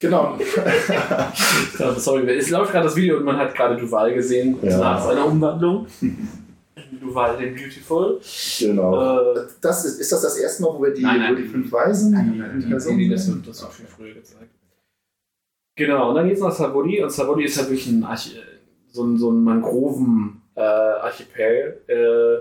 Genau. 0.00 0.38
Sorry, 1.98 2.28
es 2.36 2.50
läuft 2.50 2.72
gerade 2.72 2.84
das 2.86 2.96
Video 2.96 3.16
und 3.16 3.24
man 3.24 3.36
hat 3.38 3.54
gerade 3.54 3.76
Duval 3.76 4.12
gesehen 4.14 4.56
Ja. 4.62 4.78
nach 4.78 5.04
seiner 5.04 5.26
Umwandlung. 5.26 5.86
Duval 7.00 7.36
den 7.36 7.54
Beautiful. 7.54 8.20
genau. 8.58 9.34
Äh, 9.34 9.46
Das 9.60 9.84
ist, 9.84 10.00
ist 10.00 10.12
das 10.12 10.22
das 10.22 10.36
erste 10.36 10.62
Mal, 10.62 10.74
wo 10.74 10.82
wir 10.82 10.92
die, 10.94 11.02
Nein, 11.02 11.20
nein. 11.20 11.32
wo 11.32 11.36
die 11.36 11.44
fünf 11.48 11.70
Weisen, 11.72 12.12
die, 12.12 12.32
die 12.32 12.64
die, 12.64 12.70
Personen 12.70 12.98
die, 12.98 13.08
das, 13.08 13.28
wird, 13.28 13.46
das 13.48 13.66
viel 13.68 13.86
früher 13.86 14.14
gezeigt. 14.14 14.50
Genau, 15.76 16.10
und 16.10 16.14
dann 16.14 16.26
geht 16.26 16.36
es 16.36 16.42
nach 16.42 16.52
Savodi 16.52 17.02
und 17.02 17.10
Savodi 17.10 17.44
ist 17.44 17.58
halt 17.58 17.68
wirklich 17.68 17.88
ein 17.88 18.04
Archi 18.04 18.30
so 18.88 19.02
ein, 19.04 19.18
so 19.18 19.30
ein 19.32 19.42
Mangroven-Archipel 20.54 21.80
äh, 21.88 22.38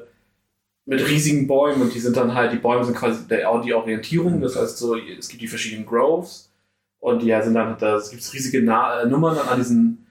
mit 0.86 1.10
riesigen 1.10 1.48
Bäumen 1.48 1.82
und 1.82 1.94
die 1.94 2.00
sind 2.00 2.16
dann 2.16 2.34
halt, 2.36 2.52
die 2.54 2.58
Bäume 2.58 2.84
sind 2.86 2.96
quasi 2.96 3.28
der, 3.28 3.50
auch 3.50 3.62
die 3.64 3.74
Orientierung, 3.74 4.40
das 4.42 4.56
heißt 4.56 4.78
so, 4.78 4.96
es 4.98 5.30
gibt 5.30 5.42
die 5.42 5.48
verschiedenen 5.48 5.86
Groves 5.86 6.52
und 7.00 7.24
die 7.24 7.36
sind 7.42 7.56
dann, 7.56 7.78
da 7.80 8.00
gibt 8.10 8.22
es 8.22 8.34
riesige 8.34 8.62
Na 8.62 9.02
äh, 9.02 9.08
Nummern 9.08 9.38
an 9.38 9.58
diesen 9.58 10.03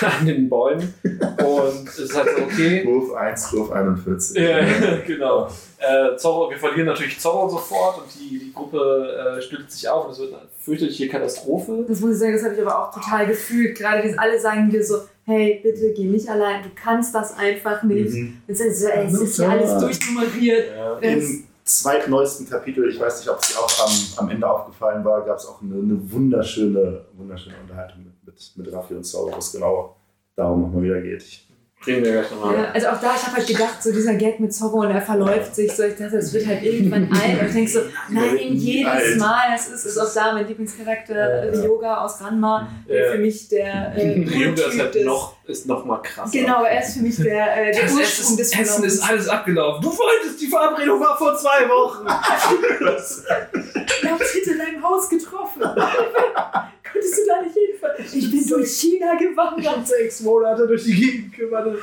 an 0.00 0.26
den 0.26 0.48
Bäumen 0.48 0.92
und 1.04 1.88
es 1.88 1.98
ist 1.98 2.16
halt 2.16 2.28
so, 2.36 2.42
okay, 2.42 2.84
Wurf 2.84 3.14
1, 3.14 3.52
Wurf 3.52 3.70
41. 3.70 4.36
ja, 4.36 4.58
genau. 5.06 5.48
Äh, 5.78 6.16
Zorro, 6.16 6.50
wir 6.50 6.58
verlieren 6.58 6.86
natürlich 6.86 7.20
Zorro 7.20 7.48
sofort 7.48 7.98
und 7.98 8.06
die, 8.14 8.40
die 8.40 8.52
Gruppe 8.52 9.36
äh, 9.38 9.40
splittet 9.40 9.70
sich 9.70 9.88
auf 9.88 10.06
und 10.06 10.12
es 10.12 10.18
wird 10.18 10.32
eine 10.32 10.42
fürchterliche 10.58 11.08
Katastrophe. 11.08 11.84
Das 11.86 12.00
muss 12.00 12.14
ich 12.14 12.18
sagen, 12.18 12.32
das 12.32 12.42
habe 12.42 12.54
ich 12.54 12.60
aber 12.60 12.76
auch 12.76 12.92
total 12.92 13.26
gefühlt. 13.28 13.78
Gerade 13.78 14.02
diese, 14.02 14.18
alle 14.18 14.40
sagen 14.40 14.68
dir 14.68 14.84
so, 14.84 15.02
hey, 15.24 15.60
bitte 15.62 15.92
geh 15.94 16.06
nicht 16.06 16.28
allein, 16.28 16.64
du 16.64 16.70
kannst 16.74 17.14
das 17.14 17.38
einfach 17.38 17.84
nicht. 17.84 18.14
Mhm. 18.14 18.42
Jetzt 18.48 18.60
ist 18.60 18.80
so, 18.80 18.88
ey, 18.88 19.06
es 19.06 19.20
ist 19.20 19.38
ja 19.38 19.48
alles 19.48 19.78
durchnummeriert. 19.78 20.72
Ja. 20.74 20.98
Im 20.98 21.44
zweitneuesten 21.62 22.48
Kapitel, 22.48 22.88
ich 22.88 22.98
weiß 22.98 23.20
nicht, 23.20 23.30
ob 23.30 23.38
es 23.40 23.52
dir 23.52 23.60
auch 23.60 23.86
am, 23.86 24.24
am 24.24 24.30
Ende 24.30 24.50
aufgefallen 24.50 25.04
war, 25.04 25.24
gab 25.24 25.36
es 25.36 25.46
auch 25.46 25.62
eine, 25.62 25.74
eine 25.74 26.12
wunderschöne, 26.12 27.04
wunderschöne 27.16 27.54
Unterhaltung 27.62 28.07
mit, 28.56 28.72
Raffi 28.72 28.94
und 28.94 29.04
Zorro, 29.04 29.32
wo 29.32 29.38
es 29.38 29.52
genau 29.52 29.96
darum 30.36 30.62
nochmal 30.62 30.82
wieder 30.82 31.00
geht. 31.00 31.22
Ich, 31.22 31.44
Bringen 31.80 32.04
wir 32.04 32.10
gleich 32.10 32.30
nochmal. 32.32 32.54
Ja, 32.56 32.70
also 32.72 32.88
auch 32.88 33.00
da, 33.00 33.14
ich 33.14 33.24
habe 33.24 33.36
halt 33.36 33.46
gedacht, 33.46 33.80
so 33.80 33.92
dieser 33.92 34.14
Gag 34.14 34.40
mit 34.40 34.52
Zorro 34.52 34.80
und 34.80 34.90
er 34.90 35.00
verläuft 35.00 35.54
sich, 35.54 35.70
so 35.70 35.84
ich 35.84 35.94
dachte, 35.94 36.16
das 36.16 36.32
wird 36.34 36.44
halt 36.48 36.60
irgendwann 36.64 37.04
alt. 37.12 37.40
Und 37.40 37.46
ich 37.46 37.52
denke 37.52 37.70
so, 37.70 37.80
nein, 38.10 38.36
jedes 38.54 38.90
Alt. 38.92 39.16
Mal, 39.18 39.42
das 39.52 39.68
ist, 39.68 39.84
ist 39.84 39.96
auch 39.96 40.12
da 40.12 40.32
mein 40.32 40.48
Lieblingscharakter, 40.48 41.52
äh, 41.52 41.64
Yoga 41.64 41.98
aus 42.04 42.20
Ranma, 42.20 42.68
der 42.88 43.04
Ja. 43.06 43.12
für 43.12 43.18
mich 43.18 43.48
der 43.48 43.94
äh, 43.96 44.24
Ryuga 44.28 44.64
ist 44.66 44.80
halt 44.80 45.04
noch, 45.04 45.36
ist 45.46 45.66
noch 45.66 45.84
mal 45.84 45.98
krasser. 46.02 46.32
Genau, 46.36 46.64
er 46.64 46.82
ist 46.82 46.94
für 46.94 47.00
mich 47.02 47.16
der, 47.16 47.68
äh, 47.68 47.72
der 47.72 47.82
Das 47.84 47.92
Ursprung 47.94 48.36
des 48.36 48.48
Essen, 48.52 48.60
Essen 48.60 48.64
Verlaufens. 48.64 48.94
ist 48.94 49.08
alles 49.08 49.28
abgelaufen. 49.28 49.80
Du 49.82 49.88
wolltest, 49.96 50.40
die 50.40 50.48
Verabredung 50.48 50.98
war 51.00 51.16
vor 51.16 51.36
zwei 51.36 51.68
Wochen. 51.68 52.04
Wir 52.06 54.10
haben 54.10 54.18
uns 54.18 54.30
hinter 54.32 54.64
deinem 54.64 54.82
Haus 54.82 55.08
getroffen. 55.08 55.62
Konntest 56.92 57.18
du 57.18 57.22
da 57.26 57.42
nicht 57.42 57.54
hinfahren? 57.54 58.04
Ich 58.04 58.30
bin 58.30 58.46
durch 58.46 58.70
China 58.70 59.14
gewandert. 59.16 59.86
Sechs 59.86 60.20
Monate 60.20 60.66
durch 60.66 60.84
die 60.84 60.94
Gegend 60.94 61.32
gewandert. 61.36 61.82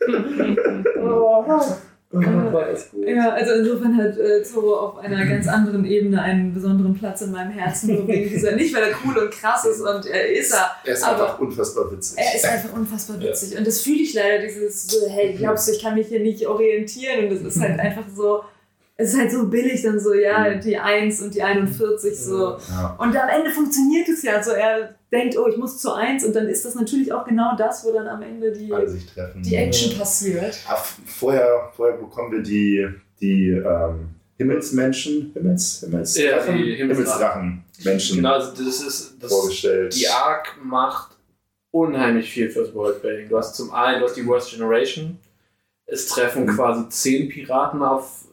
oh, 0.96 1.44
war 2.12 2.66
das 2.66 2.90
gut. 2.90 3.06
Ja, 3.06 3.30
also 3.30 3.52
insofern 3.54 3.96
hat 3.96 4.18
äh, 4.18 4.42
Zorro 4.42 4.74
auf 4.74 4.98
einer 4.98 5.24
ganz 5.26 5.46
anderen 5.46 5.84
Ebene 5.84 6.20
einen 6.20 6.52
besonderen 6.52 6.94
Platz 6.94 7.20
in 7.20 7.30
meinem 7.30 7.52
Herzen. 7.52 7.94
Nur 7.94 8.08
wegen 8.08 8.28
dieser, 8.28 8.52
nicht 8.56 8.74
weil 8.74 8.82
er 8.82 8.94
cool 9.04 9.16
und 9.16 9.30
krass 9.30 9.64
ist 9.64 9.80
und 9.80 10.06
er 10.06 10.32
ist 10.32 10.52
er. 10.52 10.70
er 10.84 10.92
ist 10.92 11.04
Aber- 11.04 11.22
einfach 11.22 11.38
unfassbar 11.40 11.92
witzig. 11.92 12.18
Er 12.18 12.34
ist 12.34 12.44
einfach 12.46 12.72
unfassbar 12.72 13.20
witzig. 13.20 13.56
Und 13.56 13.66
das 13.66 13.80
fühle 13.82 14.02
ich 14.02 14.14
leider, 14.14 14.42
dieses 14.42 14.88
so, 14.88 15.08
hey, 15.08 15.34
glaubst 15.34 15.68
du, 15.68 15.72
ich 15.72 15.82
kann 15.82 15.94
mich 15.94 16.08
hier 16.08 16.20
nicht 16.20 16.44
orientieren? 16.46 17.24
Und 17.24 17.30
das 17.32 17.54
ist 17.54 17.60
halt 17.62 17.78
einfach 17.78 18.04
so, 18.16 18.42
es 19.00 19.14
ist 19.14 19.18
halt 19.20 19.32
so 19.32 19.46
billig 19.48 19.82
dann 19.82 19.98
so, 19.98 20.12
ja, 20.14 20.54
die 20.54 20.76
1 20.76 21.22
und 21.22 21.34
die 21.34 21.42
41 21.42 22.16
so. 22.18 22.56
ja. 22.70 22.96
Und 22.98 23.16
am 23.16 23.28
Ende 23.28 23.50
funktioniert 23.50 24.08
es 24.08 24.22
ja. 24.22 24.42
So, 24.42 24.50
er 24.52 24.94
denkt, 25.12 25.36
oh, 25.38 25.46
ich 25.48 25.56
muss 25.56 25.78
zu 25.78 25.92
1 25.92 26.24
und 26.24 26.34
dann 26.36 26.46
ist 26.48 26.64
das 26.64 26.74
natürlich 26.74 27.12
auch 27.12 27.24
genau 27.24 27.56
das, 27.56 27.84
wo 27.84 27.92
dann 27.92 28.06
am 28.08 28.22
Ende 28.22 28.52
die, 28.52 28.72
Alle 28.72 28.88
sich 28.88 29.06
treffen. 29.06 29.42
die 29.42 29.54
Action 29.56 29.96
passiert. 29.98 30.58
Ah, 30.68 30.76
vorher, 31.06 31.70
vorher 31.76 31.96
bekommen 31.96 32.32
wir 32.32 32.42
die, 32.42 32.88
die 33.20 33.48
ähm, 33.50 34.10
Himmelsmenschen, 34.36 35.30
Himmels, 35.34 35.80
Himmels, 35.80 36.16
Ja, 36.16 36.36
Drachen? 36.38 36.56
die 36.58 36.74
Himmelsdrachen. 36.74 37.64
Himmelsdrachen-Menschen 37.76 38.16
Genau, 38.16 38.32
also 38.34 38.50
das 38.52 38.82
ist 38.82 39.14
das, 39.20 39.30
vorgestellt. 39.32 39.94
die 39.96 40.08
Arc 40.08 40.56
macht 40.62 41.16
unheimlich 41.70 42.30
viel 42.30 42.50
fürs 42.50 42.74
Worldbuilding. 42.74 43.28
Du 43.28 43.38
hast 43.38 43.54
zum 43.54 43.72
einen, 43.72 44.00
du 44.00 44.06
hast 44.06 44.16
die 44.16 44.26
Worst 44.26 44.50
Generation. 44.50 45.18
Es 45.86 46.06
treffen 46.06 46.44
Mhm. 46.44 46.56
quasi 46.56 46.88
zehn 46.88 47.28
Piraten 47.28 47.82
auf 47.82 48.24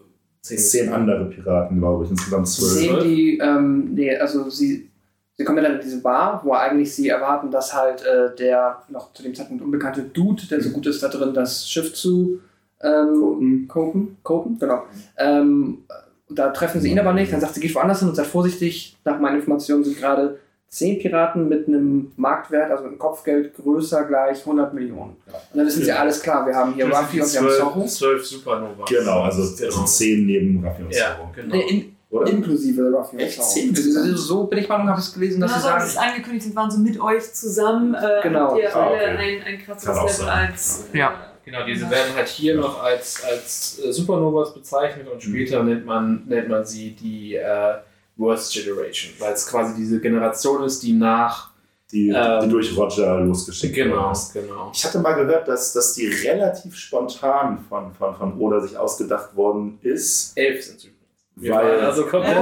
zehn, 0.48 0.86
Zehn 0.86 0.94
andere 0.94 1.26
Piraten, 1.26 1.80
glaube 1.80 2.06
ich, 2.06 2.12
insgesamt 2.12 2.48
zwölf. 2.48 2.72
Sehen 2.72 3.00
die, 3.04 3.38
ähm, 3.38 3.94
nee, 3.94 4.16
also 4.16 4.50
sie, 4.50 4.90
sie 5.36 5.44
kommen 5.44 5.58
ja 5.58 5.64
dann 5.64 5.76
in 5.76 5.82
diese 5.82 6.02
Bar, 6.02 6.42
wo 6.44 6.54
eigentlich 6.54 6.94
sie 6.94 7.10
erwarten, 7.10 7.52
dass 7.52 7.74
halt 7.74 8.04
äh, 8.06 8.36
der 8.36 8.84
noch 8.90 9.14
zu 9.14 9.24
dem 9.24 9.36
Zeitpunkt 9.36 9.64
unbekannte 9.64 10.04
Dude, 10.04 10.44
der 10.50 10.62
so 10.62 10.70
gut 10.70 10.88
ist 10.88 11.02
da 11.04 11.10
drin, 11.10 11.34
das 11.34 11.70
Schiff 11.70 11.94
zu 11.94 12.40
ähm, 12.82 13.66
Kopen. 13.68 14.18
Kopen, 14.24 14.60
genau. 14.60 14.84
Ähm, 15.18 15.80
da 16.30 16.50
treffen 16.50 16.82
sie 16.82 16.92
ihn 16.92 17.00
aber 17.00 17.14
nicht, 17.14 17.32
dann 17.32 17.40
sagt 17.40 17.56
sie, 17.56 17.62
geht 17.62 17.74
woanders 17.76 18.00
hin 18.00 18.10
und 18.10 18.16
seid 18.16 18.28
vorsichtig. 18.28 18.98
Nach 19.06 19.20
meinen 19.20 19.38
Informationen 19.38 19.84
sind 19.84 19.98
gerade 19.98 20.40
zehn 20.78 21.00
Piraten 21.00 21.50
mit 21.50 21.68
einem 21.68 22.12
Marktwert, 22.18 22.70
also 22.72 22.84
mit 22.84 22.92
einem 22.92 23.00
Kopfgeld 23.00 23.56
größer 23.56 24.04
gleich 24.06 24.40
100 24.40 24.74
Millionen. 24.74 25.16
Und 25.26 25.58
dann 25.58 25.66
wissen 25.66 25.82
sie, 25.84 25.90
Ja. 25.90 25.98
alles 25.98 26.22
klar, 26.22 26.46
wir 26.46 26.54
haben 26.56 26.74
hier 26.74 26.86
Ruffy 26.86 27.20
und 27.22 27.34
wir 27.34 27.40
haben 27.42 27.50
Zorro. 27.50 27.86
zwölf 27.86 28.26
Supernova. 28.26 28.86
Genau, 28.88 29.22
also, 29.22 29.42
Genau. 29.56 29.66
also 29.72 29.84
zehn 29.86 30.26
neben 30.26 30.64
Raffi 30.66 30.84
und 30.84 30.94
Ja, 30.94 31.16
Zorro. 31.18 31.32
genau. 31.36 31.56
In, 31.56 31.96
Oder? 32.10 32.28
inklusive 32.32 32.90
Ruffy 32.92 33.16
und 33.16 33.22
Echt? 33.24 33.42
Zorro. 33.42 34.02
Also 34.02 34.16
so 34.18 34.44
bin 34.46 34.60
ich 34.60 34.70
Meinung, 34.70 34.88
habe 34.90 35.00
ich 35.00 35.08
es 35.08 35.14
gelesen, 35.14 35.42
dass 35.42 35.52
Genau, 35.52 35.62
sie 35.62 35.68
sagen, 35.68 35.82
als 35.82 35.90
es 35.92 35.98
angekündigt 35.98 36.44
sind, 36.44 36.56
waren 36.56 36.72
so 36.72 36.80
mit 36.80 37.02
euch 37.02 37.34
zusammen. 37.34 37.94
Äh, 37.96 38.22
Genau. 38.24 38.50
Habt 38.52 38.60
ihr 38.60 38.76
Ah, 38.76 38.88
alle 38.88 38.96
okay. 38.96 39.06
ein, 39.08 39.44
ein 39.44 39.58
krasses 39.60 40.20
Level 40.20 40.30
als. 40.32 40.86
Ja. 40.94 41.14
Genau, 41.44 41.66
diese 41.66 41.90
werden 41.90 42.14
halt 42.14 42.28
hier 42.28 42.56
noch 42.56 42.84
als, 42.84 43.24
als 43.24 43.80
äh, 43.84 43.92
Supernovas 43.94 44.54
bezeichnet 44.54 45.08
und 45.12 45.24
später 45.24 45.64
nennt, 45.64 45.86
man, 45.86 46.24
nennt 46.28 46.50
man 46.50 46.66
sie 46.66 46.92
die 46.92 47.36
äh, 47.36 47.76
Worst 48.18 48.54
Generation, 48.54 49.14
weil 49.20 49.34
es 49.34 49.46
quasi 49.48 49.76
diese 49.76 50.00
Generation 50.00 50.64
ist, 50.64 50.82
die 50.84 50.94
nach. 50.94 51.52
Die, 51.92 52.10
Ähm, 52.10 52.42
die 52.44 52.50
durch 52.50 52.76
Roger 52.78 53.22
losgeschickt 53.22 53.74
Genau, 53.74 54.12
ist. 54.12 54.34
genau. 54.34 54.72
Ich 54.76 54.84
hatte 54.84 55.00
mal 55.00 55.14
gehört, 55.14 55.48
dass, 55.48 55.72
dass 55.72 55.94
die 55.94 56.08
relativ 56.08 56.76
spontan 56.76 57.60
von, 57.70 57.94
von, 57.94 58.14
von 58.14 58.38
Oda 58.38 58.60
sich 58.60 58.78
ausgedacht 58.78 59.34
worden 59.38 59.78
ist. 59.84 60.34
Elf 60.38 60.66
sind 60.66 60.80
es 60.80 60.84
übrigens. 60.84 61.56
Weil- 61.56 61.80
also 61.80 62.04
komplett. 62.06 62.36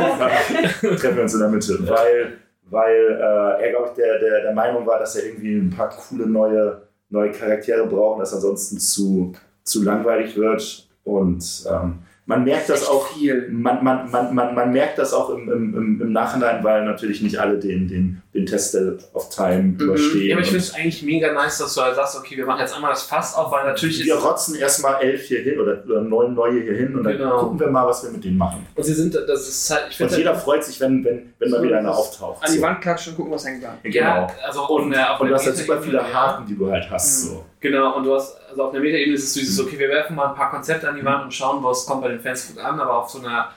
treffen 1.00 1.16
wir 1.16 1.22
uns 1.24 1.34
in 1.36 1.40
der 1.42 1.50
Mitte, 1.50 1.78
weil, 1.88 2.38
weil 2.72 2.96
äh, 2.96 3.66
er, 3.66 3.70
glaube 3.70 3.90
ich, 3.90 3.94
der, 3.94 4.18
der, 4.20 4.42
der 4.42 4.54
Meinung 4.54 4.84
war, 4.88 4.98
dass 4.98 5.16
er 5.16 5.26
irgendwie 5.28 5.58
ein 5.58 5.70
paar 5.70 5.90
coole 5.90 6.26
neue, 6.26 6.82
neue 7.12 7.32
Charaktere 7.32 7.86
braucht, 7.86 8.22
dass 8.22 8.34
ansonsten 8.34 8.80
zu, 8.80 9.34
zu 9.64 9.84
langweilig 9.84 10.36
wird. 10.38 10.88
Und 11.04 11.68
ähm, 11.70 12.00
man 12.28 12.44
merkt 12.44 12.70
das 12.70 12.88
auch, 12.88 13.08
viel. 13.10 13.48
man, 13.52 13.84
man, 13.84 14.10
man, 14.10 14.34
man, 14.34 14.56
man 14.56 14.72
merkt 14.72 14.98
das 14.98 15.14
auch 15.14 15.30
im, 15.30 15.48
im, 15.52 16.02
im, 16.02 16.12
Nachhinein, 16.12 16.64
weil 16.64 16.84
natürlich 16.84 17.22
nicht 17.22 17.38
alle 17.40 17.60
den, 17.60 17.88
den, 17.88 18.22
den 18.34 18.46
Test 18.48 18.76
of 19.14 19.30
Time 19.30 19.76
überstehen. 19.80 20.24
Mhm. 20.24 20.28
Ja, 20.30 20.36
aber 20.36 20.42
ich 20.42 20.48
Und 20.48 20.54
finde 20.54 20.58
es 20.58 20.74
eigentlich 20.74 21.04
mega 21.04 21.32
nice, 21.34 21.60
dass 21.60 21.76
du 21.76 21.82
halt 21.82 21.96
sagst, 21.96 22.18
okay, 22.18 22.36
wir 22.36 22.46
machen 22.48 22.62
jetzt 22.62 22.74
einmal 22.76 22.90
das 22.92 23.04
Fass 23.04 23.36
auf, 23.36 23.52
weil 23.52 23.66
natürlich 23.66 24.04
wir 24.04 24.16
ist. 24.16 24.24
rotzen 24.24 24.56
erstmal 24.56 25.04
elf 25.04 25.22
hier 25.28 25.42
hin 25.42 25.60
oder, 25.60 25.84
oder 25.86 26.02
neun 26.02 26.34
neue 26.34 26.62
hier 26.64 26.74
hin 26.76 26.96
und 26.96 27.04
dann 27.04 27.16
Genau. 27.18 27.38
gucken 27.44 27.60
wir 27.60 27.68
mal, 27.68 27.86
was 27.88 28.04
wir 28.04 28.10
mit 28.12 28.24
denen 28.24 28.38
machen. 28.38 28.66
Und 28.74 28.84
sie 28.84 28.94
sind, 28.94 29.14
das 29.14 29.48
ist 29.48 29.70
halt, 29.70 29.84
ich 29.92 30.02
Und 30.02 30.18
jeder 30.18 30.34
freut 30.36 30.64
sich, 30.64 30.80
wenn, 30.82 31.04
wenn, 31.06 31.34
wenn 31.38 31.52
mal 31.52 31.58
So, 31.60 31.64
wieder 31.64 31.78
einer 31.80 31.96
auftaucht. 31.96 32.44
An 32.44 32.52
die 32.52 32.58
So. 32.58 32.64
Wand 32.64 32.82
klatschen 32.82 33.12
und 33.14 33.18
gucken, 33.18 33.34
was 33.34 33.46
hängen 33.46 33.60
bleibt. 33.60 33.86
Ja, 33.86 34.26
Genau. 34.26 34.34
also 34.46 34.60
auf 34.62 34.70
Und, 34.72 34.84
und 34.86 34.92
der 34.92 35.18
du 35.20 35.34
hast 35.36 35.46
halt 35.46 35.58
super 35.58 35.82
viele. 35.82 36.14
Haken, 36.14 36.46
die 36.48 36.56
du 36.58 36.72
halt 36.72 36.90
hast. 36.90 37.28
So. 37.28 37.46
Genau, 37.66 37.98
und 37.98 38.04
du 38.04 38.14
hast, 38.14 38.38
also 38.48 38.66
auf 38.66 38.72
der 38.72 38.80
Metaebene 38.80 39.16
ist 39.16 39.24
es 39.24 39.34
so 39.34 39.40
dieses, 39.40 39.60
okay, 39.60 39.80
wir 39.80 39.90
werfen 39.90 40.16
mal 40.16 40.28
ein 40.28 40.36
paar 40.36 40.52
Konzepte 40.52 40.88
an 40.88 40.96
die 40.96 41.04
Wand 41.04 41.24
und 41.24 41.34
schauen, 41.34 41.64
was 41.64 41.84
kommt 41.88 42.04
bei 42.04 42.10
den 42.10 42.20
Fans 42.20 42.48
gut 42.48 42.64
an, 42.64 42.80
aber 42.80 42.98
auf 42.98 43.10
so 43.10 43.18
einer, 43.18 43.50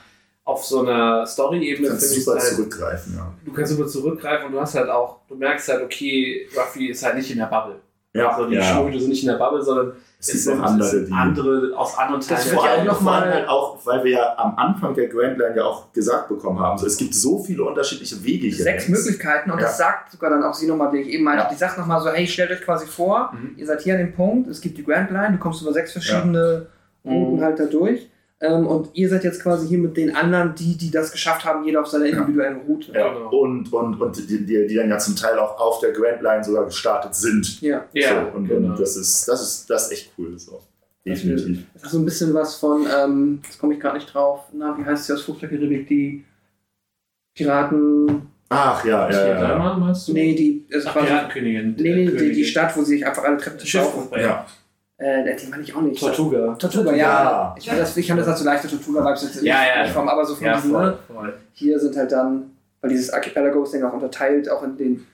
auf 0.45 0.65
so 0.65 0.79
einer 0.79 1.21
Du 1.21 1.27
Story-Ebene 1.27 1.89
kannst 1.89 2.05
finde 2.07 2.17
ich 2.17 2.25
super 2.25 2.39
halt, 2.39 2.49
zurückgreifen. 2.55 3.15
Ja. 3.15 3.33
du 3.45 3.53
kannst 3.53 3.71
super 3.71 3.87
zurückgreifen 3.87 4.47
und 4.47 4.53
du 4.53 4.61
hast 4.61 4.73
halt 4.73 4.89
auch, 4.89 5.19
du 5.27 5.35
merkst 5.35 5.69
halt, 5.69 5.83
okay, 5.83 6.49
Ruffy 6.57 6.87
ist 6.87 7.05
halt 7.05 7.17
nicht 7.17 7.29
in 7.29 7.37
der 7.37 7.45
Bubble. 7.45 7.81
Ja, 8.13 8.29
also 8.29 8.49
die 8.49 8.55
ja. 8.55 8.63
Schurken 8.63 8.99
sind 8.99 9.09
nicht 9.09 9.21
in 9.21 9.29
der 9.29 9.37
Bubble, 9.37 9.61
sondern 9.61 9.93
Es 10.21 10.33
es 10.33 10.43
sind 10.43 10.57
noch 10.57 10.65
andere, 10.65 11.05
die. 11.05 11.11
andere 11.13 11.71
aus 11.77 11.97
anderen 11.97 12.19
Teilen 12.21 12.41
Das 12.41 12.49
Vor 12.51 12.65
ja 12.65 12.71
allem, 12.73 12.87
noch 12.87 12.99
mal- 12.99 13.33
halt 13.33 13.47
auch, 13.47 13.77
weil 13.85 14.03
wir 14.03 14.11
ja 14.11 14.33
am 14.37 14.53
Anfang 14.57 14.93
der 14.93 15.07
Grand 15.07 15.37
Line 15.37 15.55
ja 15.55 15.63
auch 15.63 15.93
gesagt 15.93 16.27
bekommen 16.27 16.59
haben, 16.59 16.77
so, 16.77 16.85
es 16.87 16.97
gibt 16.97 17.15
so 17.15 17.39
viele 17.41 17.63
unterschiedliche 17.63 18.21
Wege 18.23 18.47
hier. 18.47 18.63
Sechs 18.65 18.87
längs. 18.89 18.99
Möglichkeiten 19.05 19.49
und 19.49 19.59
Ja. 19.59 19.65
das 19.67 19.77
sagt 19.77 20.11
sogar 20.11 20.29
dann 20.29 20.43
auch 20.43 20.53
sie 20.53 20.67
nochmal, 20.67 20.91
die 20.91 20.97
ich 20.97 21.07
eben 21.07 21.23
meinte. 21.23 21.43
Ja. 21.43 21.49
Die 21.49 21.55
sagt 21.55 21.77
nochmal 21.77 22.01
so, 22.01 22.09
hey, 22.09 22.27
stellt 22.27 22.51
euch 22.51 22.61
quasi 22.61 22.85
vor, 22.85 23.31
Mhm. 23.33 23.53
ihr 23.55 23.65
seid 23.65 23.79
hier 23.81 23.93
an 23.93 23.99
dem 24.01 24.13
Punkt, 24.13 24.49
es 24.49 24.59
gibt 24.59 24.77
die 24.77 24.83
Grand 24.83 25.09
Line, 25.09 25.31
du 25.31 25.37
kommst 25.37 25.61
über 25.61 25.71
sechs 25.71 25.93
verschiedene 25.93 26.65
Routen 27.05 27.37
Mhm. 27.37 27.41
halt 27.41 27.57
da 27.57 27.63
durch. 27.65 28.09
Ähm, 28.41 28.67
und 28.67 28.89
ihr 28.93 29.09
seid 29.09 29.25
jetzt 29.25 29.41
quasi 29.43 29.67
hier 29.67 29.79
mit 29.79 29.97
den 29.97 30.15
anderen, 30.15 30.55
die, 30.55 30.77
die 30.77 30.89
das 30.91 31.11
geschafft 31.11 31.43
haben, 31.43 31.65
jeder 31.65 31.81
auf 31.81 31.87
seiner 31.87 32.05
individuellen 32.05 32.61
Route. 32.61 32.91
Ja, 32.93 33.13
Genau. 33.13 33.29
und, 33.37 33.73
und, 33.73 33.99
und 34.01 34.29
die, 34.29 34.45
die, 34.45 34.65
die 34.67 34.75
dann 34.75 34.89
ja 34.89 34.97
zum 34.97 35.15
Teil 35.17 35.37
auch 35.39 35.59
auf 35.59 35.79
der 35.81 35.91
Grand 35.91 36.21
Line 36.21 36.43
sogar 36.43 36.63
gestartet 36.65 37.13
sind. 37.15 37.59
Ja. 37.61 37.85
Ja, 37.93 38.29
so, 38.31 38.37
und, 38.37 38.47
genau. 38.47 38.69
und 38.71 38.79
das 38.79 38.95
ist, 38.95 39.27
das 39.27 39.41
ist, 39.41 39.69
das 39.69 39.87
ist 39.87 39.91
echt 39.91 40.11
cool. 40.17 40.39
So. 40.39 40.61
Definitiv. 41.05 41.63
Das 41.73 41.83
ist 41.83 41.91
so 41.91 41.99
ein 41.99 42.05
bisschen 42.05 42.33
was 42.33 42.55
von, 42.55 42.85
ähm, 42.97 43.39
jetzt 43.43 43.59
komme 43.59 43.73
ich 43.73 43.79
gerade 43.81 43.97
nicht 43.97 44.13
drauf, 44.13 44.45
na, 44.53 44.77
wie 44.77 44.85
heißt 44.85 45.05
sie 45.05 45.13
aus 45.13 45.25
Karibik, 45.39 45.87
die 45.87 46.23
Piraten, 47.35 48.21
Ach 48.49 48.83
ja, 48.83 49.09
ja, 49.09 49.19
ja. 49.19 49.27
ja. 49.27 49.39
dreimal, 49.47 49.77
meinst 49.77 50.07
du? 50.07 50.13
nee, 50.13 50.33
die, 50.33 50.65
ist 50.69 50.87
Ach, 50.87 50.93
quasi, 50.93 51.07
Piratenkönigin. 51.07 51.75
nee, 51.77 51.95
nee, 51.95 52.11
die, 52.11 52.31
die 52.31 52.45
Stadt, 52.45 52.75
wo 52.75 52.81
sie 52.81 52.95
sich 52.97 53.05
einfach 53.05 53.23
alle 53.23 53.37
Treppen 53.37 53.59
laufen. 53.73 54.19
ja. 54.19 54.45
Äh, 54.99 55.35
die 55.35 55.47
meine 55.47 55.63
ich 55.63 55.73
auch 55.75 55.81
nicht. 55.81 55.99
Tortuga. 55.99 56.55
Tortuga, 56.55 56.91
ja. 56.91 56.95
Ja. 56.97 57.55
Ich, 57.57 57.65
das, 57.65 57.95
ich 57.95 58.07
fand 58.07 58.19
das 58.19 58.27
halt 58.27 58.37
so 58.37 58.43
leichte 58.45 58.67
Tortuga-Vibes 58.67 59.23
jetzt 59.23 59.41
Ja, 59.43 59.55
ja. 59.77 59.83
nicht 59.83 59.93
vom, 59.93 60.07
aber 60.09 60.25
so 60.25 60.35
von 60.35 60.45
Ja, 60.45 60.55
diesen, 60.55 60.71
voll, 60.71 60.99
voll. 61.07 61.33
Hier 61.53 61.79
sind 61.79 61.95
halt 61.95 62.11
dann, 62.11 62.51
weil 62.81 62.89
dieses 62.89 63.09
Archipelagos-Ding 63.11 63.81
auch 63.83 63.93
unterteilt, 63.93 64.49
auch 64.51 64.61
in 64.63 64.75
den, 64.77 65.05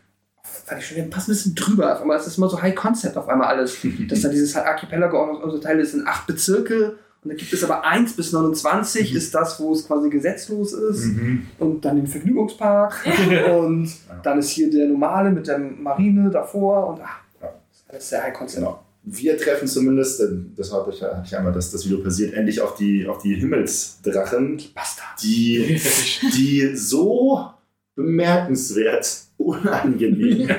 fand 0.43 0.81
ich 0.81 0.87
schon 0.87 0.97
wieder 0.97 1.07
passt 1.07 1.27
ein 1.27 1.33
bisschen 1.33 1.53
drüber. 1.55 1.93
Auf 1.93 2.01
einmal 2.01 2.17
ist 2.17 2.25
das 2.25 2.37
immer 2.37 2.49
so 2.49 2.59
High-Concept 2.61 3.15
auf 3.15 3.29
einmal 3.29 3.47
alles. 3.47 3.77
dass 4.09 4.21
dann 4.21 4.31
dieses 4.31 4.55
Archipelago 4.55 5.21
auch 5.21 5.27
noch 5.33 5.43
unterteilt 5.43 5.79
ist 5.79 5.93
in 5.93 6.07
acht 6.07 6.25
Bezirke 6.25 6.97
und 7.23 7.29
da 7.31 7.35
gibt 7.35 7.53
es 7.53 7.63
aber 7.63 7.83
1 7.83 8.15
bis 8.15 8.31
29 8.33 9.11
Mhm. 9.11 9.17
ist 9.17 9.33
das, 9.35 9.59
wo 9.59 9.71
es 9.73 9.85
quasi 9.87 10.09
gesetzlos 10.09 10.73
ist 10.73 11.05
Mhm. 11.05 11.45
und 11.59 11.83
dann 11.85 11.95
den 11.97 12.07
Vergnügungspark 12.07 13.03
und 13.59 13.85
Ja. 13.85 14.15
dann 14.23 14.39
ist 14.39 14.49
hier 14.49 14.69
der 14.71 14.87
normale 14.87 15.29
mit 15.31 15.47
der 15.47 15.57
Marine 15.59 16.29
davor 16.31 16.87
und 16.87 17.01
ach, 17.03 17.19
Ja. 17.41 17.49
das 17.67 17.77
ist 17.77 17.85
alles 17.89 18.09
sehr 18.09 18.23
High-Concept. 18.23 18.63
Genau. 18.63 18.79
Wir 19.07 19.37
treffen 19.37 19.67
zumindest, 19.67 20.23
das 20.57 20.73
habe 20.73 20.91
ich, 20.91 21.01
hatte 21.03 21.21
ich 21.25 21.37
einmal 21.37 21.53
das, 21.53 21.71
das 21.71 21.85
Video 21.85 21.99
passiert, 21.99 22.33
endlich 22.33 22.59
auf 22.59 22.75
die, 22.75 23.07
auf 23.07 23.21
die 23.21 23.35
Himmelsdrachen, 23.35 24.59
Bastard. 24.73 25.21
die, 25.21 25.79
die 26.35 26.75
so 26.75 27.47
bemerkenswert 27.95 29.07
unangenehm 29.37 30.49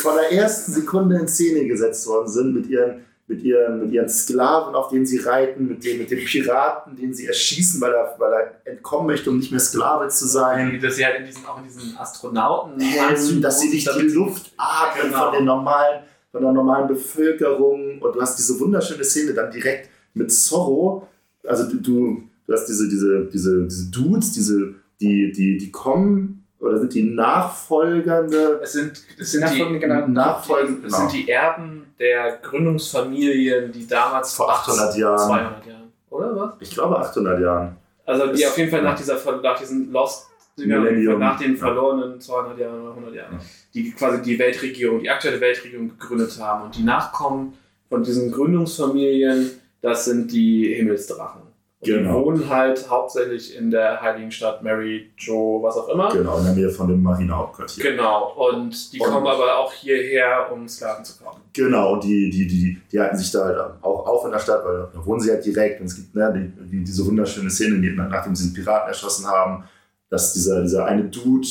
von 0.00 0.12
der 0.16 0.32
ersten 0.32 0.72
Sekunde 0.72 1.18
in 1.18 1.28
Szene 1.28 1.66
gesetzt 1.66 2.06
worden 2.06 2.28
sind 2.28 2.54
mit 2.54 2.66
ihren, 2.68 3.04
mit 3.26 3.42
ihren, 3.42 3.80
mit 3.80 3.92
ihren 3.92 4.08
Sklaven, 4.08 4.74
auf 4.74 4.88
denen 4.88 5.04
sie 5.04 5.18
reiten, 5.18 5.66
mit 5.68 5.84
dem, 5.84 5.98
mit 5.98 6.10
dem 6.10 6.24
Piraten, 6.24 6.96
den 6.96 7.12
sie 7.12 7.26
erschießen, 7.26 7.80
weil 7.80 7.92
er, 7.92 8.14
weil 8.18 8.32
er 8.32 8.72
entkommen 8.72 9.08
möchte, 9.08 9.30
um 9.30 9.38
nicht 9.38 9.50
mehr 9.50 9.60
Sklave 9.60 10.08
zu 10.08 10.26
sein. 10.26 10.80
Dass 10.80 10.96
sie 10.96 11.04
halt 11.04 11.20
in 11.20 11.26
diesen, 11.26 11.44
auch 11.44 11.58
in 11.58 11.64
diesen 11.64 11.96
Astronauten 11.98 12.80
Helfen, 12.80 13.42
dass 13.42 13.60
sie 13.60 13.68
nicht 13.70 13.88
die 13.98 14.06
Luft 14.08 14.52
atmen 14.56 15.10
Genau. 15.10 15.24
von 15.24 15.32
den 15.36 15.44
normalen, 15.44 16.02
von 16.32 16.42
der 16.42 16.52
normalen 16.52 16.88
Bevölkerung. 16.88 18.00
Und 18.00 18.14
du 18.14 18.20
hast 18.20 18.36
diese 18.38 18.58
wunderschöne 18.60 19.04
Szene 19.04 19.34
dann 19.34 19.50
direkt 19.50 19.90
mit 20.14 20.32
Zorro. 20.32 21.06
Also 21.46 21.68
du, 21.68 21.76
du, 21.78 22.22
du 22.46 22.52
hast 22.52 22.66
diese, 22.66 22.88
diese, 22.88 23.26
diese, 23.26 23.64
diese 23.66 23.90
Dudes, 23.90 24.32
diese, 24.32 24.74
die, 25.00 25.32
die, 25.32 25.58
die 25.58 25.70
kommen 25.70 26.44
oder 26.58 26.78
sind 26.78 26.92
die 26.92 27.04
nachfolgende 27.04 28.60
Es 28.62 28.72
sind, 28.72 28.92
es 28.92 29.16
Die 29.16 29.24
sind 29.24 29.40
die, 29.40 29.44
nachfolgenden 29.46 29.80
Generationen. 29.80 30.12
Nachfolgen, 30.14 30.84
es 30.84 30.94
sind 30.96 31.12
die 31.12 31.28
Erben 31.30 31.86
der 31.98 32.38
Gründungsfamilien, 32.42 33.72
die 33.72 33.86
damals 33.86 34.34
Vor 34.34 34.50
800 34.50 34.96
Jahren. 34.96 35.18
200 35.18 35.66
Jahren. 35.66 35.92
Oder 36.10 36.36
was? 36.36 36.54
ich 36.60 36.70
glaube 36.70 36.98
800 36.98 37.40
Jahren. 37.40 37.76
Also 38.04 38.26
die 38.26 38.42
Das- 38.42 38.50
auf 38.50 38.58
jeden 38.58 38.70
Fall 38.70 38.82
nach, 38.82 38.96
dieser, 38.96 39.16
nach 39.42 39.58
diesen 39.58 39.90
Lost 39.92 40.26
Millennium. 40.66 41.18
nach 41.20 41.38
den 41.38 41.56
verlorenen 41.56 42.20
200 42.20 42.58
Jahren 42.58 42.80
oder 42.82 42.90
100 42.94 43.14
Jahren, 43.14 43.32
Ja. 43.34 43.38
die 43.74 43.90
quasi 43.92 44.22
die 44.22 44.38
Weltregierung, 44.38 45.00
die 45.00 45.10
aktuelle 45.10 45.40
Weltregierung 45.40 45.88
gegründet 45.90 46.36
haben. 46.40 46.64
Und 46.64 46.76
die 46.76 46.82
Nachkommen 46.82 47.54
von 47.88 48.02
diesen 48.02 48.30
Gründungsfamilien, 48.32 49.50
das 49.82 50.04
sind 50.04 50.30
die 50.32 50.74
Himmelsdrachen. 50.74 51.42
Und 51.42 51.50
Genau. 51.82 52.18
Die 52.20 52.24
wohnen 52.26 52.48
halt 52.50 52.90
hauptsächlich 52.90 53.56
in 53.56 53.70
der 53.70 54.02
heiligen 54.02 54.30
Stadt 54.30 54.62
Mary, 54.62 55.10
Joe, 55.16 55.62
was 55.62 55.76
auch 55.78 55.88
immer. 55.88 56.10
Genau, 56.12 56.36
in 56.36 56.44
der 56.44 56.52
Nähe 56.52 56.68
von 56.68 56.88
dem 56.88 57.02
Marinehauptquartier. 57.02 57.82
Genau. 57.92 58.34
Und 58.36 58.92
die 58.92 59.00
Und- 59.00 59.08
kommen 59.08 59.26
aber 59.26 59.56
auch 59.56 59.72
hierher, 59.72 60.52
um 60.52 60.68
Sklaven 60.68 61.02
zu 61.06 61.18
kaufen. 61.24 61.40
Genau, 61.54 61.94
und 61.94 62.04
die, 62.04 62.28
die, 62.28 62.46
die, 62.46 62.78
die 62.92 63.00
halten 63.00 63.16
sich 63.16 63.30
da 63.32 63.46
halt 63.46 63.58
auch 63.80 64.06
auf 64.06 64.26
in 64.26 64.30
der 64.30 64.38
Stadt, 64.40 64.62
weil 64.62 64.88
da 64.92 65.06
wohnen 65.06 65.20
sie 65.20 65.30
halt 65.30 65.42
direkt. 65.46 65.80
Und 65.80 65.86
es 65.86 65.96
gibt 65.96 66.14
ne, 66.14 66.52
die, 66.60 66.66
die, 66.70 66.84
diese 66.84 67.06
wunderschöne 67.06 67.48
Szene, 67.48 67.80
die, 67.80 67.90
nachdem 67.96 68.34
sie 68.36 68.48
den 68.48 68.54
Piraten 68.62 68.88
erschossen 68.88 69.26
haben, 69.26 69.64
dass 70.10 70.34
dieser, 70.34 70.62
dieser 70.62 70.84
eine 70.84 71.04
Dude, 71.04 71.46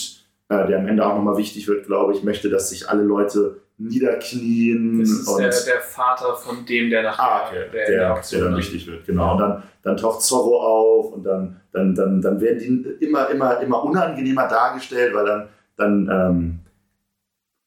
äh, 0.50 0.68
der 0.68 0.80
am 0.80 0.88
Ende 0.88 1.06
auch 1.06 1.16
nochmal 1.16 1.38
wichtig 1.38 1.68
wird, 1.68 1.88
glaube 1.88 2.14
ich, 2.14 2.24
möchte, 2.24 2.50
dass 2.50 2.70
sich 2.70 2.88
alle 2.90 3.04
Leute 3.04 3.62
niederknien. 3.78 5.00
Das 5.00 5.10
ist 5.10 5.28
und, 5.28 5.40
der, 5.40 5.50
der 5.50 5.82
Vater 5.82 6.36
von 6.36 6.66
dem, 6.66 6.90
der 6.90 7.04
nachher 7.04 7.24
ah, 7.24 7.48
okay, 7.48 7.66
der, 7.74 7.88
der, 7.88 8.22
der, 8.32 8.42
dann- 8.42 8.58
wichtig 8.58 8.86
wird, 8.88 9.06
genau. 9.06 9.34
Und 9.34 9.40
dann, 9.40 9.64
dann 9.84 9.98
taucht 9.98 10.22
Zorro 10.22 10.62
auf 10.62 11.14
und 11.14 11.24
dann, 11.24 11.62
dann, 11.72 11.96
dann, 11.96 12.22
dann 12.22 12.42
werden 12.42 12.60
die 12.60 13.06
immer, 13.06 13.30
immer, 13.30 13.60
immer 13.62 13.84
unangenehmer 13.84 14.48
dargestellt, 14.48 15.14
weil 15.14 15.26
dann, 15.26 15.48
dann 15.78 16.10
ähm, 16.12 16.60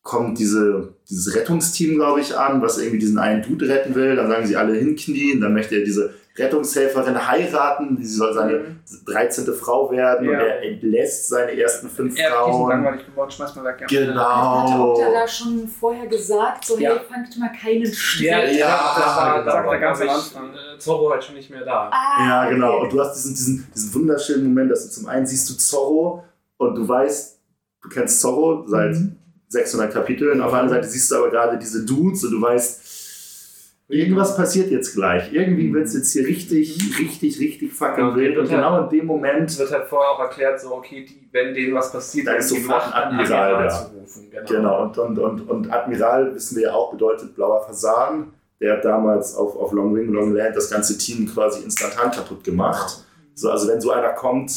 kommt 0.02 0.38
diese, 0.38 0.94
dieses 1.08 1.34
Rettungsteam, 1.34 1.94
glaube 1.94 2.20
ich, 2.20 2.36
an, 2.36 2.60
was 2.60 2.78
irgendwie 2.78 2.98
diesen 2.98 3.18
einen 3.18 3.42
Dude 3.42 3.68
retten 3.68 3.94
will. 3.94 4.16
Dann 4.16 4.28
sagen 4.28 4.46
sie 4.46 4.56
alle 4.56 4.74
hinknien, 4.74 5.40
dann 5.40 5.54
möchte 5.54 5.76
er 5.76 5.84
diese 5.84 6.12
Rettungshelferin 6.38 7.28
heiraten, 7.28 7.98
sie 8.00 8.14
soll 8.16 8.32
seine 8.32 8.58
Mhm. 8.58 8.76
13. 9.06 9.52
Frau 9.54 9.90
werden 9.90 10.26
und 10.28 10.34
Ja. 10.34 10.40
er 10.40 10.62
entlässt 10.62 11.28
seine 11.28 11.58
ersten 11.60 11.88
fünf 11.90 12.18
Er 12.18 12.30
Frauen. 12.30 12.70
langweilig 12.70 13.04
geworden, 13.06 13.30
schmeiß 13.30 13.54
mal 13.56 13.64
weg. 13.64 13.76
Ja. 13.80 13.84
Hat 13.84 13.90
der 13.90 14.06
Genau. 14.06 14.86
Doktor 14.96 15.12
da 15.12 15.28
schon 15.28 15.68
vorher 15.68 16.06
gesagt, 16.06 16.64
so 16.64 16.78
Ja. 16.78 16.90
hey, 16.90 17.00
fangt 17.08 17.38
mal 17.38 17.50
keinen 17.52 17.92
Streit 17.92 18.52
Ja, 18.52 18.66
Ja, 18.66 18.94
das 18.96 19.06
war, 19.16 19.38
genau. 19.40 19.52
sagt 19.52 19.68
er 19.72 19.78
ganz 19.78 20.00
am 20.00 20.08
Anfang. 20.08 20.54
äh, 20.54 20.78
Zorro 20.78 21.10
halt 21.10 21.22
schon 21.24 21.34
nicht 21.34 21.50
mehr 21.50 21.64
da. 21.64 21.90
Ah, 21.92 22.26
Ja, 22.26 22.48
genau. 22.50 22.76
okay. 22.76 22.84
Und 22.84 22.92
du 22.94 23.00
hast 23.00 23.14
diesen, 23.14 23.34
diesen, 23.34 23.72
diesen 23.74 23.94
wunderschönen 23.94 24.44
Moment, 24.44 24.70
dass 24.70 24.84
du 24.84 24.90
zum 24.90 25.08
einen 25.08 25.26
siehst 25.26 25.50
du 25.50 25.54
Zorro 25.58 26.24
und 26.56 26.74
du 26.76 26.88
weißt, 26.88 27.38
du 27.82 27.88
kennst 27.90 28.20
Zorro 28.20 28.64
seit 28.66 28.92
Mhm. 28.92 29.16
600 29.48 29.92
Kapiteln. 29.92 30.40
Auf 30.40 30.50
der 30.52 30.60
anderen 30.60 30.80
Seite 30.80 30.90
siehst 30.90 31.10
du 31.10 31.16
aber 31.16 31.28
gerade 31.28 31.58
diese 31.58 31.84
Dudes 31.84 32.24
und 32.24 32.30
du 32.30 32.40
weißt, 32.40 32.80
irgendwas 33.92 34.36
passiert 34.36 34.70
jetzt 34.70 34.94
gleich. 34.94 35.32
Irgendwie 35.32 35.72
wird 35.72 35.86
es 35.86 35.94
jetzt 35.94 36.12
hier 36.12 36.26
richtig, 36.26 36.78
richtig, 36.98 37.38
richtig 37.38 37.72
fucking 37.72 38.08
Ja, 38.08 38.16
wild. 38.16 38.36
Und 38.38 38.44
und 38.44 38.50
halt- 38.50 38.60
genau 38.60 38.82
in 38.84 38.88
dem 38.98 39.06
Moment 39.06 39.58
wird 39.58 39.70
halt 39.70 39.86
vorher 39.86 40.10
auch 40.12 40.20
erklärt, 40.20 40.60
so, 40.60 40.74
okay, 40.74 41.04
die, 41.08 41.28
wenn 41.32 41.54
denen 41.54 41.74
was 41.74 41.92
passiert, 41.92 42.26
Da 42.26 42.34
ist 42.34 42.48
sofort 42.48 42.86
ein 42.86 42.92
Admiral, 43.20 43.64
ja. 43.64 43.68
zu 43.68 43.86
rufen. 43.98 44.30
Genau. 44.30 44.44
Genau, 44.46 44.82
und, 44.84 44.98
und, 44.98 45.18
und, 45.18 45.40
und 45.50 45.70
Admiral, 45.72 46.34
wissen 46.34 46.56
wir 46.56 46.64
ja 46.64 46.72
auch, 46.74 46.90
bedeutet 46.92 47.34
blauer 47.34 47.64
Fasan. 47.66 48.32
Der 48.60 48.74
hat 48.76 48.84
damals 48.84 49.34
auf, 49.34 49.56
auf 49.56 49.72
Long 49.72 49.94
Wing, 49.94 50.12
Long 50.12 50.34
Land 50.34 50.54
das 50.56 50.70
ganze 50.70 50.96
Team 50.96 51.26
quasi 51.26 51.62
instantan 51.64 52.10
kaputt 52.12 52.44
gemacht. 52.44 53.04
So, 53.34 53.50
also 53.50 53.66
wenn 53.68 53.80
so 53.80 53.90
einer 53.90 54.10
kommt, 54.10 54.52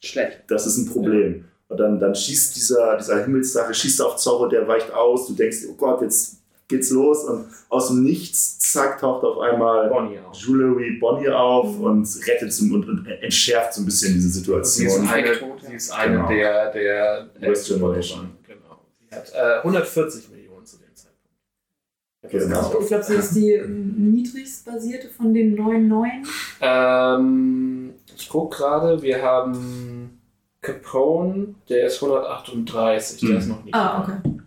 Schlecht. 0.00 0.42
das 0.48 0.66
ist 0.66 0.76
ein 0.78 0.86
Problem. 0.92 1.44
Und 1.68 1.78
dann, 1.80 1.98
dann 1.98 2.14
schießt 2.14 2.56
dieser, 2.56 2.96
dieser 2.96 3.22
Himmelssache, 3.22 3.74
schießt 3.74 4.00
auf 4.02 4.16
Zorro, 4.16 4.46
der 4.48 4.66
weicht 4.68 4.92
aus. 4.92 5.26
Du 5.26 5.34
denkst, 5.34 5.58
oh 5.70 5.74
Gott, 5.74 6.00
jetzt 6.02 6.37
geht's 6.68 6.90
los. 6.90 7.24
Und 7.24 7.46
aus 7.70 7.88
dem 7.88 8.04
Nichts, 8.04 8.58
zack, 8.58 8.98
taucht 9.00 9.24
auf 9.24 9.38
einmal 9.38 9.88
Bonnie 9.88 10.18
auch. 10.20 10.34
Jewelry 10.34 10.98
Bonnie 11.00 11.28
auf 11.30 11.78
und 11.80 12.06
rettet 12.26 12.52
so 12.52 12.64
und, 12.74 12.86
und 12.88 13.06
entschärft 13.06 13.74
so 13.74 13.82
ein 13.82 13.86
bisschen 13.86 14.14
diese 14.14 14.28
Sie 14.28 14.38
ist 14.40 14.44
Situation. 14.46 15.08
eine, 15.08 15.34
sie 15.66 15.74
ist 15.74 15.90
eine 15.90 16.14
Genau. 16.16 16.28
der, 16.28 16.72
der 16.72 17.28
West 17.40 17.68
Generation. 17.68 18.30
Genau. 18.46 18.80
Sie 19.08 19.16
hat 19.16 19.32
äh, 19.34 19.58
140 19.62 20.30
Millionen 20.30 20.66
zu 20.66 20.76
dem 20.76 20.94
Zeitpunkt. 20.94 22.30
Genau. 22.30 22.80
Ich 22.80 22.86
glaube, 22.88 23.04
sie 23.04 23.14
ist 23.14 23.34
die 23.34 23.60
niedrigst 23.66 24.64
basierte 24.66 25.08
von 25.08 25.32
den 25.32 25.54
neuen 25.54 25.88
neuen. 25.88 26.26
Ähm, 26.60 27.94
ich 28.14 28.28
gucke 28.28 28.56
gerade, 28.58 29.00
wir 29.02 29.22
haben 29.22 30.20
Capone, 30.60 31.54
der 31.68 31.86
ist 31.86 32.02
138, 32.02 33.20
der 33.28 33.38
ist 33.38 33.46
noch 33.46 33.64
nicht. 33.64 33.74
Ah, 33.74 34.02
okay. 34.02 34.37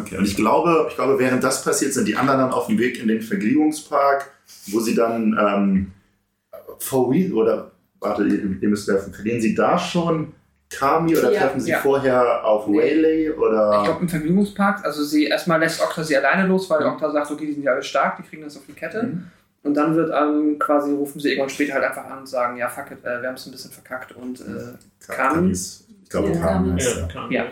Okay, 0.00 0.16
und 0.18 0.24
ich 0.24 0.36
glaube, 0.36 0.86
ich 0.88 0.94
glaube, 0.96 1.18
während 1.18 1.42
das 1.44 1.62
passiert, 1.64 1.92
sind 1.92 2.06
die 2.08 2.16
anderen 2.16 2.40
dann 2.40 2.50
auf 2.52 2.66
dem 2.66 2.78
Weg 2.78 3.00
in 3.00 3.08
den 3.08 3.20
Vergnügungspark, 3.22 4.30
wo 4.68 4.80
sie 4.80 4.94
dann 4.94 5.38
ähm, 5.40 5.92
for 6.78 7.10
real, 7.10 7.32
oder 7.32 7.70
warte, 8.00 8.22
ihr, 8.24 8.56
ihr 8.60 8.68
müsst 8.68 8.88
helfen, 8.88 9.12
verlieren 9.12 9.40
sie 9.40 9.54
da 9.54 9.78
schon 9.78 10.32
Kami 10.70 11.16
oder 11.16 11.32
Ja. 11.32 11.40
treffen 11.40 11.60
sie 11.60 11.70
Ja. 11.70 11.78
vorher 11.78 12.44
auf. 12.44 12.68
Waylay 12.68 13.30
oder 13.30 13.78
Ich 13.78 13.84
glaube 13.84 14.02
im 14.02 14.08
Vergnügungspark, 14.08 14.84
also 14.84 15.02
sie 15.02 15.24
erstmal 15.26 15.58
lässt 15.60 15.80
Okta 15.82 16.04
sie 16.04 16.16
alleine 16.16 16.46
los, 16.46 16.68
weil 16.68 16.84
Okta 16.84 17.10
sagt, 17.10 17.30
okay, 17.30 17.46
die 17.46 17.54
sind 17.54 17.62
ja 17.62 17.72
alle 17.72 17.82
stark, 17.82 18.18
die 18.18 18.22
kriegen 18.22 18.42
das 18.42 18.56
auf 18.56 18.62
die 18.68 18.74
Kette. 18.74 19.02
Mhm. 19.04 19.24
Und 19.64 19.74
dann 19.74 19.96
wird 19.96 20.12
ähm, 20.14 20.58
quasi, 20.58 20.92
rufen 20.92 21.20
sie 21.20 21.30
irgendwann 21.30 21.48
später 21.50 21.74
halt 21.74 21.84
einfach 21.84 22.04
an 22.04 22.18
und 22.20 22.28
sagen, 22.28 22.56
ja, 22.58 22.68
fuck 22.68 22.90
it, 22.92 23.04
äh, 23.04 23.20
wir 23.20 23.28
haben 23.28 23.34
es 23.34 23.46
ein 23.46 23.50
bisschen 23.52 23.70
verkackt 23.72 24.12
und 24.12 24.40
äh, 24.40 24.44
Kami? 25.06 25.34
Kami 25.34 25.50
ist, 25.50 25.87
ich 26.08 26.10
glaube, 26.10 26.28
Ja, 26.30 26.40
Kami. 26.40 26.72
heißt 26.80 26.96
Ja, 26.96 27.06
kann 27.06 27.30
Ja. 27.30 27.44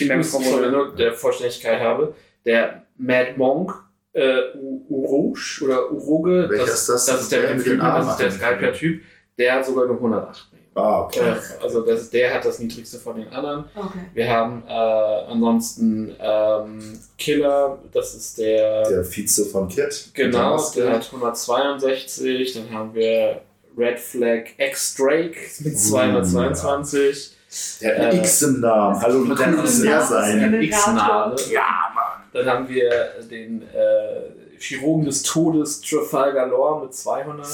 die 0.00 0.14
muss 0.14 0.30
schon, 0.32 0.70
nur 0.70 0.94
der 0.94 1.14
Vollständigkeit 1.14 1.80
habe, 1.80 2.14
der 2.44 2.82
Mad 2.98 3.32
Monk, 3.36 3.72
äh, 4.12 4.36
U- 4.54 4.84
Urouge 4.90 5.60
oder 5.64 5.90
Uruge, 5.90 6.46
Welcher 6.50 6.66
das, 6.66 6.80
ist 6.80 6.88
das? 6.90 7.06
das 7.06 7.22
ist 7.22 7.32
der 7.32 7.40
Der 7.42 7.54
das 7.56 8.08
ist 8.10 8.20
der 8.20 8.30
Skyper-Typ, 8.30 9.02
der 9.38 9.54
hat 9.54 9.64
sogar 9.66 9.86
nur 9.86 9.96
108 9.96 10.48
Millionen. 10.52 10.66
Ah, 10.74 11.04
okay. 11.04 11.20
Äh, 11.20 11.62
Also 11.64 11.80
das, 11.86 12.10
der 12.10 12.34
hat 12.34 12.44
das 12.44 12.58
niedrigste 12.58 12.98
von 12.98 13.16
den 13.16 13.28
anderen. 13.32 13.64
Okay. 13.74 13.98
Wir 14.12 14.28
haben 14.28 14.62
äh, 14.68 14.72
ansonsten 14.72 16.14
ähm, 16.20 16.98
Killer, 17.16 17.78
das 17.92 18.14
ist 18.14 18.36
der, 18.38 18.86
Der 18.88 19.04
Vize 19.04 19.46
von 19.46 19.68
Kit. 19.68 20.10
genau, 20.12 20.62
der 20.76 20.92
hat 20.92 21.04
162. 21.10 22.52
Dann 22.54 22.70
haben 22.70 22.94
wir 22.94 23.40
Red 23.78 23.98
Flag 23.98 24.44
X-Drake 24.58 25.36
mit 25.60 25.74
Uh, 25.74 25.78
222. 25.78 27.35
Der 27.80 27.94
hat 27.96 28.04
ein 28.04 28.10
Äh, 28.12 28.18
X 28.18 28.42
im 28.42 28.60
Namen. 28.60 29.00
Hallo, 29.00 29.24
wie 29.24 29.30
einen 29.42 29.56
der 29.82 29.94
Namen. 29.96 30.06
sein? 30.08 30.62
X-Name. 30.62 31.36
Ja, 31.50 31.62
Mann. 31.94 32.22
Dann 32.32 32.46
haben 32.46 32.68
wir 32.68 32.90
den 33.30 33.62
äh, 33.62 34.58
Chirurgen 34.58 35.04
des 35.06 35.22
Todes 35.22 35.80
Trafalgar 35.80 36.48
Law 36.48 36.82
mit 36.84 36.94
200 36.94 37.46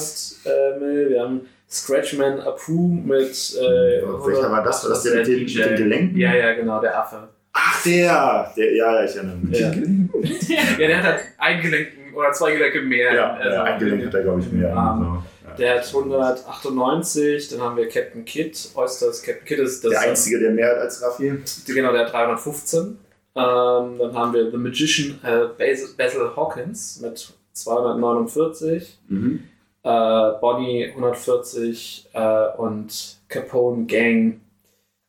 äh, 0.44 0.78
Mil. 0.78 1.10
Wir 1.10 1.22
haben 1.22 1.40
Scratchman 1.70 2.40
Apu 2.40 2.88
mit. 2.88 3.30
Äh, 3.58 4.02
Welcher 4.02 4.50
war 4.50 4.62
das? 4.62 4.82
War 4.84 4.90
das 4.90 5.02
der 5.04 5.16
mit 5.16 5.26
den- 5.26 5.42
mit 5.44 5.54
den 5.56 5.76
Gelenken? 5.76 6.18
Ja, 6.18 6.34
ja, 6.34 6.52
genau, 6.54 6.80
der 6.80 6.98
Affe. 6.98 7.28
Ach, 7.54 7.82
der! 7.84 8.50
der 8.56 8.74
ja, 8.74 8.92
ja, 9.00 9.04
ich 9.04 9.14
erinnere 9.16 9.36
mich. 9.36 9.58
Ja. 9.60 9.68
ja, 10.78 10.86
der 10.88 10.96
hat 10.98 11.04
halt 11.04 11.20
ein 11.38 11.60
Gelenken 11.60 12.14
oder 12.14 12.32
zwei 12.32 12.52
Gelenke 12.52 12.80
mehr. 12.82 13.14
Ja, 13.14 13.34
Also, 13.34 13.50
ja, 13.50 13.62
ein 13.64 13.78
Gelenk 13.78 14.06
hat 14.06 14.14
er, 14.14 14.22
glaube 14.22 14.40
ich, 14.40 14.50
mehr. 14.52 14.74
Arm. 14.74 15.24
Der 15.58 15.76
hat 15.76 15.86
198, 15.88 17.48
dann 17.50 17.60
haben 17.60 17.76
wir 17.76 17.88
Captain 17.88 18.24
Kidd. 18.24 18.56
Oysters 18.74 19.22
Captain 19.22 19.44
Kidd 19.44 19.62
ist 19.62 19.84
das. 19.84 19.90
Der 19.90 20.00
Einzige, 20.00 20.38
der 20.40 20.50
mehr 20.50 20.70
hat 20.70 20.78
als 20.78 21.02
Raffi. 21.02 21.42
Genau, 21.66 21.92
der 21.92 22.06
hat 22.06 22.12
315. 22.12 22.80
Ähm, 22.80 22.96
dann 23.34 24.14
haben 24.14 24.34
wir 24.34 24.50
The 24.50 24.56
Magician 24.56 25.18
äh, 25.22 25.46
Basil, 25.56 25.88
Basil 25.96 26.30
Hawkins 26.36 27.00
mit 27.00 27.32
249. 27.52 28.98
Mhm. 29.08 29.44
äh, 29.82 30.30
Bonnie 30.40 30.88
140 30.90 32.10
äh, 32.12 32.46
und 32.58 33.16
Capone 33.28 33.86
Gang 33.86 34.40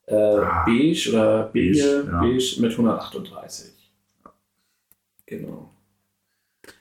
äh, 0.06 0.16
Ah. 0.16 0.64
Beige 0.66 1.10
oder 1.10 1.44
Beige, 1.54 2.04
Beige, 2.04 2.08
ja. 2.12 2.20
Beige 2.22 2.62
mit 2.62 2.72
138. 2.72 3.72
Genau. 5.26 5.70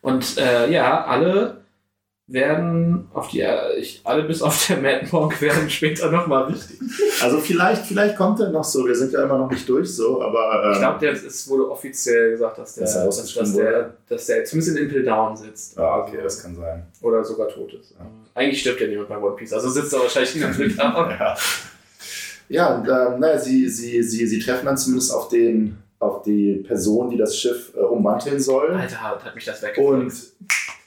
Und 0.01 0.39
äh, 0.39 0.71
ja, 0.71 1.05
alle 1.05 1.62
werden 2.29 3.09
auf 3.13 3.29
die, 3.29 3.45
ich, 3.79 4.01
alle 4.05 4.23
bis 4.23 4.43
auf 4.43 4.67
der 4.67 4.79
Mad 4.79 5.09
Monk 5.11 5.41
werden 5.41 5.69
später 5.69 6.11
nochmal 6.11 6.49
wichtig. 6.53 6.79
Also 7.21 7.39
vielleicht, 7.39 7.85
vielleicht 7.85 8.17
kommt 8.17 8.41
er 8.41 8.51
noch 8.51 8.65
so. 8.65 8.87
Wir 8.87 8.95
sind 8.95 9.13
ja 9.13 9.25
immer 9.25 9.39
noch 9.39 9.51
nicht 9.51 9.69
durch 9.69 9.95
so, 9.95 10.23
aber 10.23 10.63
ähm, 10.65 10.73
Ich 10.73 10.79
glaube, 10.79 11.07
es 11.09 11.49
wurde 11.49 11.71
offiziell 11.71 12.31
gesagt, 12.31 12.59
dass 12.59 12.75
der, 12.75 12.85
Dass 12.85 12.97
er 12.97 13.05
dass, 13.07 13.35
dass 13.35 13.53
der, 13.55 13.95
dass 14.09 14.27
der 14.27 14.45
zumindest 14.45 14.77
in 14.77 14.85
Impel 14.85 15.03
Down 15.05 15.37
sitzt. 15.37 15.79
ah, 15.79 15.99
okay, 15.99 16.19
das 16.23 16.43
kann 16.43 16.55
sein. 16.55 16.87
Oder 17.01 17.25
sogar 17.25 17.49
tot 17.49 17.75
ist. 17.75 17.95
Eigentlich 18.35 18.61
stirbt 18.61 18.81
ja 18.81 18.87
niemand 18.87 19.09
bei 19.09 19.19
One 19.19 19.37
Piece, 19.37 19.53
also 19.53 19.69
sitzt 19.69 19.93
er 19.93 20.01
wahrscheinlich 20.01 20.37
in 20.37 20.43
Impel 20.43 20.73
Down. 20.75 21.11
Ja, 21.11 21.37
ja 22.49 22.75
und 22.77 22.89
ähm, 22.89 23.21
naja, 23.21 23.39
sie, 23.39 23.69
sie, 23.69 24.03
sie, 24.03 24.27
sie 24.27 24.39
treffen 24.39 24.67
dann 24.67 24.77
zumindest 24.77 25.13
auf 25.13 25.29
den 25.29 25.77
auf 25.99 26.23
die 26.23 26.65
Person, 26.67 27.11
die 27.11 27.17
das 27.17 27.39
Schiff 27.39 27.73
äh, 27.77 27.79
ummanteln 27.79 28.41
soll. 28.41 28.73
Alter, 28.73 29.01
hat 29.01 29.35
mich 29.37 29.45
das 29.45 29.63
weggefunden. 29.63 30.07
Und 30.07 30.13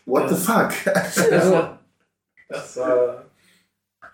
what 0.05 0.29
the 0.29 0.35
fuck? 0.35 0.71
War, 0.85 1.79
das 2.49 2.77
war 2.77 3.25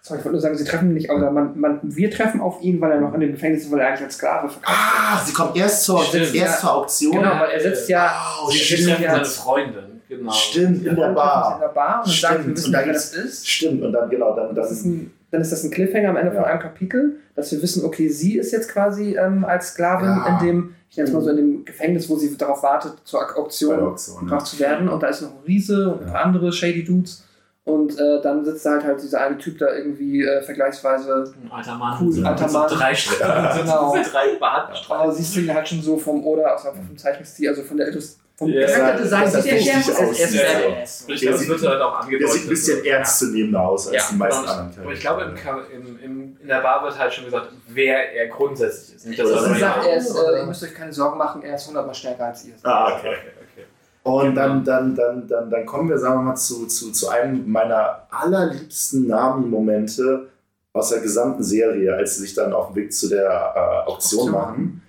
Sorry, 0.03 0.17
ich 0.19 0.25
wollte 0.25 0.31
nur 0.31 0.41
sagen, 0.41 0.57
sie 0.57 0.63
treffen 0.63 0.95
nicht, 0.95 1.11
oder 1.11 1.29
man, 1.29 1.59
man, 1.59 1.79
wir 1.83 2.09
treffen 2.09 2.41
auf 2.41 2.59
ihn, 2.63 2.81
weil 2.81 2.93
er 2.93 3.01
noch 3.01 3.13
in 3.13 3.19
dem 3.19 3.33
Gefängnis 3.33 3.65
ist, 3.65 3.71
weil 3.71 3.81
er 3.81 3.89
eigentlich 3.89 4.05
als 4.05 4.15
Sklave 4.15 4.49
verkauft 4.49 4.75
ah, 4.75 5.21
sie 5.23 5.31
kommt 5.31 5.55
erst 5.55 5.83
zur, 5.83 6.03
Stimmt, 6.03 6.33
erst 6.33 6.35
ja. 6.35 6.59
zur 6.59 6.73
Auktion. 6.73 7.13
Genau, 7.13 7.39
weil 7.39 7.51
er 7.51 7.59
sitzt 7.59 7.87
ja. 7.87 8.11
Oh, 8.43 8.49
sie 8.49 8.57
stimmt. 8.57 8.87
treffen 8.87 9.03
ja. 9.03 9.11
seine 9.11 9.25
Freundin. 9.25 10.01
Genau. 10.09 10.31
Stimmt, 10.31 10.85
in 10.85 10.95
der 10.95 11.07
in 11.09 11.15
Bar. 11.15 11.59
der 11.61 11.67
Bar 11.67 12.03
und 12.03 12.11
sagt, 12.11 12.33
wir 12.33 12.41
Stimmt, 12.41 12.57
wissen 12.57 12.75
und 12.75 12.85
wer 12.85 12.93
das 12.93 13.13
ist. 13.13 13.47
Stimmt, 13.47 13.83
und 13.83 13.93
dann, 13.93 14.09
genau, 14.09 14.35
dann, 14.35 14.55
Das 14.55 14.71
ist 14.71 14.85
dann 14.85 14.91
ein, 14.91 15.11
dann 15.31 15.41
ist 15.41 15.51
das 15.51 15.63
ein 15.63 15.71
Cliffhanger 15.71 16.09
am 16.09 16.17
Ende 16.17 16.33
Ja. 16.33 16.41
von 16.41 16.49
einem 16.49 16.59
Kapitel, 16.59 17.15
dass 17.35 17.51
wir 17.51 17.61
wissen, 17.61 17.83
okay, 17.85 18.09
sie 18.09 18.37
ist 18.37 18.51
jetzt 18.51 18.69
quasi 18.69 19.15
ähm, 19.17 19.43
als 19.45 19.69
Sklavin 19.69 20.07
Ja. 20.07 20.37
in 20.39 20.45
dem, 20.45 20.75
ich 20.89 20.97
nenne 20.97 21.07
es 21.09 21.13
mal 21.13 21.21
so, 21.21 21.29
in 21.29 21.37
dem 21.37 21.65
Gefängnis, 21.65 22.09
wo 22.09 22.15
sie 22.17 22.35
darauf 22.37 22.61
wartet, 22.63 22.93
zur 23.05 23.21
Auktion 23.37 23.79
Auktion. 23.79 24.15
Ja. 24.17 24.21
gebracht 24.23 24.45
zu 24.47 24.59
werden. 24.59 24.89
Und 24.89 25.01
da 25.01 25.07
ist 25.07 25.21
noch 25.21 25.29
ein 25.31 25.43
Riese 25.47 25.89
und 25.93 26.03
ein 26.05 26.11
paar 26.11 26.25
andere 26.25 26.51
Shady 26.51 26.83
Dudes. 26.83 27.23
Und 27.63 27.97
äh, 27.99 28.19
dann 28.23 28.43
sitzt 28.43 28.65
da 28.65 28.71
halt, 28.71 28.83
halt 28.83 29.01
dieser 29.03 29.21
eine 29.21 29.37
Typ 29.37 29.59
da 29.59 29.71
irgendwie 29.73 30.23
äh, 30.23 30.41
vergleichsweise. 30.41 31.31
Ein 31.43 31.51
alter 31.51 31.75
Mann. 31.77 31.95
Cool, 32.01 32.15
mit 32.15 32.25
alter 32.25 32.49
so 32.49 32.57
Mann. 32.57 32.67
drei 32.69 32.93
Streifen. 32.95 33.61
Genau. 33.61 33.93
drei 33.93 34.35
Bartstreifen. 34.39 35.03
Aber 35.03 35.11
siehst 35.13 35.35
du 35.35 35.41
ihn 35.41 35.53
halt 35.53 35.67
schon 35.67 35.81
so 35.81 35.95
vom 35.95 36.25
Oder, 36.25 36.55
aus 36.55 36.65
einfach 36.65 36.83
vom 36.83 36.97
Zeichenstil, 36.97 37.49
also 37.49 37.61
von 37.61 37.77
der 37.77 37.89
Illus 37.89 38.17
vom 38.37 38.49
Ja. 38.49 38.65
Charakterdesign 38.67 39.23
Das 39.31 39.33
sieht 39.43 39.43
sieht 39.43 39.53
er 39.53 39.75
lustig 39.75 39.85
sehr 39.85 40.07
aus. 40.09 40.19
er 40.19 40.25
ist 40.25 40.33
Ja. 40.33 40.41
badass. 40.69 41.05
Ich 41.07 41.21
glaube, 41.21 41.37
das 41.37 41.47
wird 41.47 41.67
halt 41.67 41.81
auch. 41.81 42.09
Der 42.09 42.27
sieht 42.27 42.43
ein 42.43 42.49
bisschen 42.49 42.85
ernstzunehmender 42.85 43.61
aus 43.61 43.87
als 43.87 43.95
Ja, 43.95 44.03
die 44.11 44.15
meisten 44.17 44.41
Genau, 44.41 44.53
anderen 44.53 44.83
aber 44.83 44.93
ich 44.93 44.99
glaube, 44.99 45.21
im, 45.21 45.81
im, 45.81 45.99
im, 46.03 46.37
in 46.41 46.47
der 46.47 46.61
Bar 46.61 46.83
wird 46.83 46.97
halt 46.97 47.13
schon 47.13 47.25
gesagt, 47.25 47.47
wer 47.67 48.13
er 48.15 48.27
grundsätzlich 48.27 48.95
ist. 48.95 49.05
Nicht, 49.05 49.19
dass 49.19 49.29
er 49.29 49.35
Ja. 49.51 49.55
sagt, 49.59 49.85
er 49.85 49.97
ist, 49.97 50.09
äh, 50.09 50.13
Oder- 50.19 50.37
ihr 50.39 50.45
müsst 50.45 50.63
euch 50.63 50.73
keine 50.73 50.91
Sorgen 50.93 51.17
machen, 51.17 51.43
er 51.43 51.55
ist 51.55 51.67
hundertmal 51.67 51.93
stärker 51.95 52.25
als 52.25 52.45
ihr. 52.45 52.53
Ah, 52.63 52.93
okay. 52.95 53.07
okay, 53.09 53.17
okay. 53.53 53.65
Und 54.03 54.33
dann, 54.35 54.63
dann, 54.63 54.95
dann, 54.95 55.27
dann, 55.27 55.49
dann 55.51 55.65
kommen 55.67 55.87
wir, 55.89 55.97
sagen 55.99 56.15
wir 56.15 56.21
mal, 56.23 56.35
zu, 56.35 56.65
zu, 56.65 56.91
zu 56.91 57.09
einem 57.09 57.47
meiner 57.51 58.07
allerliebsten 58.09 59.05
Nami-Momente 59.07 60.27
aus 60.73 60.89
der 60.89 61.01
gesamten 61.01 61.43
Serie, 61.43 61.93
als 61.95 62.15
sie 62.15 62.21
sich 62.21 62.33
dann 62.33 62.53
auf 62.53 62.67
den 62.69 62.77
Weg 62.77 62.93
zu 62.93 63.09
der 63.09 63.25
äh, 63.29 63.89
Auktion 63.89 64.21
Auktion. 64.21 64.31
machen. 64.31 64.80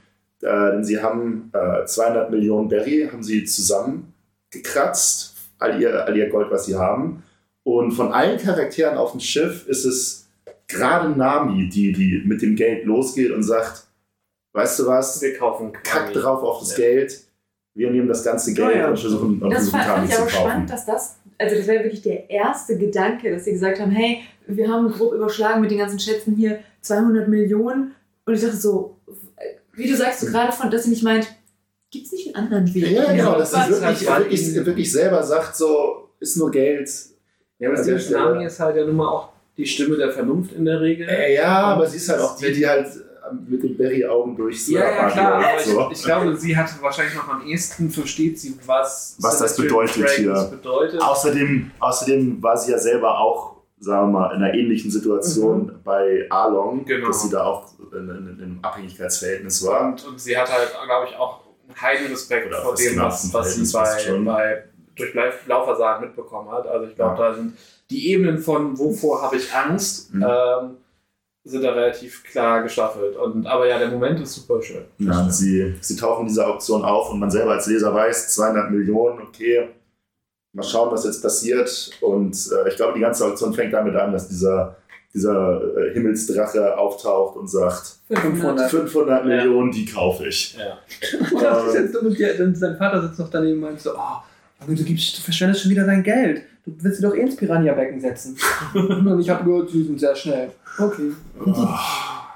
Äh, 0.42 0.72
denn 0.72 0.84
sie 0.84 1.00
haben 1.00 1.50
äh, 1.54 1.84
200 1.86 2.30
Millionen 2.30 2.68
Berry, 2.68 3.08
haben 3.10 3.22
sie 3.22 3.44
zusammengekratzt, 3.44 5.34
all 5.58 5.80
ihr, 5.80 6.04
all 6.04 6.16
ihr 6.16 6.28
Gold, 6.28 6.50
was 6.50 6.66
sie 6.66 6.76
haben. 6.76 7.22
Und 7.64 7.92
von 7.92 8.12
allen 8.12 8.38
Charakteren 8.38 8.96
auf 8.98 9.12
dem 9.12 9.20
Schiff 9.20 9.66
ist 9.68 9.84
es 9.84 10.28
gerade 10.66 11.10
Nami, 11.10 11.68
die, 11.68 11.92
die 11.92 12.22
mit 12.26 12.42
dem 12.42 12.56
Geld 12.56 12.84
losgeht 12.84 13.30
und 13.30 13.42
sagt, 13.44 13.86
weißt 14.52 14.80
du 14.80 14.86
was, 14.86 15.22
Wir 15.22 15.36
kaufen 15.38 15.72
kack 15.72 16.06
Kami. 16.06 16.12
drauf 16.14 16.42
auf 16.42 16.58
das 16.60 16.72
Ja. 16.76 16.84
Geld. 16.84 17.20
Wir 17.74 17.90
nehmen 17.90 18.08
das 18.08 18.22
ganze 18.24 18.52
Geld 18.52 18.74
Ja, 18.74 18.78
ja. 18.80 18.88
und 18.90 18.98
versuchen, 18.98 19.40
und 19.40 19.50
Das 19.50 19.70
versuchen 19.70 19.80
fand, 19.80 19.84
fand 19.84 19.96
Kami 19.96 20.08
ich 20.08 20.14
zu 20.14 20.20
aber 20.22 20.30
kaufen. 20.30 20.46
spannend, 20.48 20.70
dass 20.70 20.86
das, 20.86 21.16
also 21.38 21.56
das 21.56 21.66
wäre 21.66 21.84
wirklich 21.84 22.02
der 22.02 22.28
erste 22.28 22.76
Gedanke, 22.76 23.30
dass 23.30 23.44
sie 23.44 23.52
gesagt 23.52 23.80
haben, 23.80 23.92
hey, 23.92 24.22
wir 24.46 24.68
haben 24.68 24.90
grob 24.90 25.14
überschlagen 25.14 25.60
mit 25.60 25.70
den 25.70 25.78
ganzen 25.78 25.98
Schätzen 26.00 26.34
hier 26.34 26.58
200 26.82 27.28
Millionen. 27.28 27.94
Und 28.26 28.34
ich 28.34 28.40
dachte 28.42 28.56
so, 28.56 28.96
wie 29.74 29.88
du 29.88 29.96
sagst, 29.96 30.20
so 30.20 30.26
gerade 30.26 30.52
von, 30.52 30.70
dass 30.70 30.84
sie 30.84 30.90
nicht 30.90 31.02
meint, 31.02 31.26
gibt 31.90 32.06
es 32.06 32.12
nicht 32.12 32.34
einen 32.34 32.46
anderen 32.46 32.74
Weg? 32.74 32.90
Ja, 32.90 33.12
genau, 33.12 33.38
dass 33.38 33.52
sie 33.52 33.56
wirklich, 33.68 34.06
wirklich, 34.08 34.66
wirklich 34.66 34.92
selber 34.92 35.22
sagt, 35.22 35.56
so, 35.56 36.10
ist 36.20 36.36
nur 36.36 36.50
Geld. 36.50 36.90
Ja, 37.58 37.70
aber 37.70 37.82
der 37.82 37.94
das 37.94 38.04
Stelle. 38.04 38.18
Nami 38.20 38.44
ist 38.46 38.58
halt 38.60 38.76
ja 38.76 38.84
nun 38.84 38.96
mal 38.96 39.08
auch 39.08 39.28
die 39.56 39.66
Stimme 39.66 39.96
der 39.96 40.10
Vernunft 40.10 40.52
in 40.52 40.64
der 40.64 40.80
Regel. 40.80 41.08
Äh, 41.08 41.34
ja, 41.34 41.58
aber 41.62 41.86
sie 41.86 41.98
ist 41.98 42.08
halt 42.08 42.20
auch 42.20 42.36
die, 42.36 42.52
die 42.52 42.66
halt 42.66 42.88
mit 43.48 43.62
den 43.62 43.76
Berry-Augen 43.76 44.36
durchs 44.36 44.68
Ja, 44.68 44.80
ja, 44.80 44.86
Apartment 44.90 45.12
klar, 45.14 45.34
aber 45.44 45.62
so. 45.62 45.90
ich, 45.92 45.98
ich 45.98 46.04
glaube, 46.04 46.36
sie 46.36 46.56
hat 46.56 46.82
wahrscheinlich 46.82 47.14
noch 47.14 47.28
am 47.28 47.46
ehesten 47.46 47.90
versteht 47.90 48.38
sie, 48.38 48.58
was, 48.66 49.16
Was 49.20 49.38
das 49.38 49.56
bedeutet 49.56 49.96
Dragons 49.96 50.12
hier. 50.16 50.48
bedeutet. 50.50 51.00
Außerdem, 51.00 51.70
außerdem 51.78 52.42
war 52.42 52.56
sie 52.56 52.72
ja 52.72 52.78
selber 52.78 53.18
auch, 53.18 53.51
sagen 53.82 54.12
wir 54.12 54.20
mal, 54.20 54.34
in 54.36 54.42
einer 54.42 54.54
ähnlichen 54.54 54.90
Situation 54.90 55.72
bei 55.84 56.26
Arlong, 56.30 56.84
Genau. 56.84 57.08
dass 57.08 57.22
sie 57.22 57.30
da 57.30 57.44
auch 57.44 57.66
in, 57.92 58.08
in, 58.08 58.08
in 58.38 58.42
einem 58.42 58.58
Abhängigkeitsverhältnis 58.62 59.66
war. 59.66 59.86
Und, 59.88 60.06
und 60.06 60.20
sie 60.20 60.36
hat 60.38 60.50
halt, 60.52 60.70
glaube 60.86 61.08
ich, 61.10 61.16
auch 61.16 61.40
einen 61.68 61.80
heiden 61.80 62.06
Respekt 62.06 62.46
Oder 62.46 62.62
vor 62.62 62.74
dem, 62.74 62.96
faszinanten 62.96 63.32
was, 63.32 63.34
was 63.34 63.54
sie 63.56 63.76
bei, 63.76 63.98
schon. 63.98 64.24
bei 64.24 64.64
durch 64.94 65.14
Laufversagen 65.46 66.06
mitbekommen 66.06 66.50
hat. 66.52 66.66
Also 66.66 66.86
ich 66.86 66.94
glaube, 66.94 67.20
Ja. 67.20 67.28
da 67.30 67.34
sind 67.34 67.56
die 67.90 68.10
Ebenen 68.12 68.38
von 68.38 68.78
wovor 68.78 69.20
habe 69.22 69.36
ich 69.36 69.52
Angst, 69.54 70.14
Mhm. 70.14 70.22
ähm, 70.26 70.76
sind 71.44 71.64
da 71.64 71.72
relativ 71.72 72.22
klar 72.22 72.62
gestaffelt. 72.62 73.16
Und, 73.16 73.46
aber 73.46 73.66
ja, 73.66 73.78
der 73.78 73.88
Moment 73.88 74.20
ist 74.20 74.34
super 74.34 74.62
schön. 74.62 74.84
Ja, 74.98 75.28
sie, 75.28 75.74
sie 75.80 75.96
tauchen 75.96 76.22
in 76.22 76.28
dieser 76.28 76.46
Auktion 76.46 76.84
auf 76.84 77.10
und 77.10 77.18
man 77.18 77.30
selber 77.32 77.52
als 77.52 77.66
Leser 77.66 77.92
weiß, 77.92 78.32
200 78.34 78.70
Millionen, 78.70 79.20
okay, 79.22 79.70
mal 80.52 80.62
schauen, 80.62 80.90
was 80.92 81.04
jetzt 81.04 81.22
passiert. 81.22 81.90
Und 82.00 82.36
äh, 82.52 82.68
ich 82.68 82.76
glaube, 82.76 82.94
die 82.94 83.00
ganze 83.00 83.24
Auktion 83.26 83.54
fängt 83.54 83.72
damit 83.72 83.94
an, 83.96 84.12
dass 84.12 84.28
dieser, 84.28 84.76
dieser 85.14 85.60
äh, 85.76 85.92
Himmelsdrache 85.94 86.76
auftaucht 86.76 87.36
und 87.36 87.48
sagt, 87.48 87.96
500. 88.08 88.70
500 88.70 89.24
Millionen, 89.26 89.70
die 89.72 89.84
kaufe 89.86 90.26
ich. 90.26 90.56
Ja. 90.58 90.78
Und 91.34 91.42
das 91.42 91.66
ist 91.68 91.74
jetzt 91.74 91.94
dumm, 91.94 92.14
dann 92.38 92.54
sein 92.54 92.76
Vater 92.76 93.02
sitzt 93.02 93.18
noch 93.18 93.30
daneben 93.30 93.54
und 93.54 93.60
meint 93.70 93.80
so, 93.80 93.92
oh, 93.94 94.66
du, 94.66 94.74
gibst, 94.84 95.16
du 95.18 95.22
verschwendest 95.22 95.62
schon 95.62 95.70
wieder 95.70 95.84
dein 95.86 96.02
Geld. 96.02 96.42
Du 96.66 96.72
willst 96.84 96.98
sie 96.98 97.02
doch 97.02 97.14
eh 97.14 97.20
ins 97.20 97.36
Piranha-Becken 97.36 98.00
setzen. 98.00 98.36
und 98.74 99.18
ich 99.20 99.28
habe 99.30 99.44
gehört, 99.44 99.70
sie 99.70 99.82
sind 99.82 99.98
sehr 99.98 100.14
schnell. 100.14 100.50
Okay. 100.78 101.12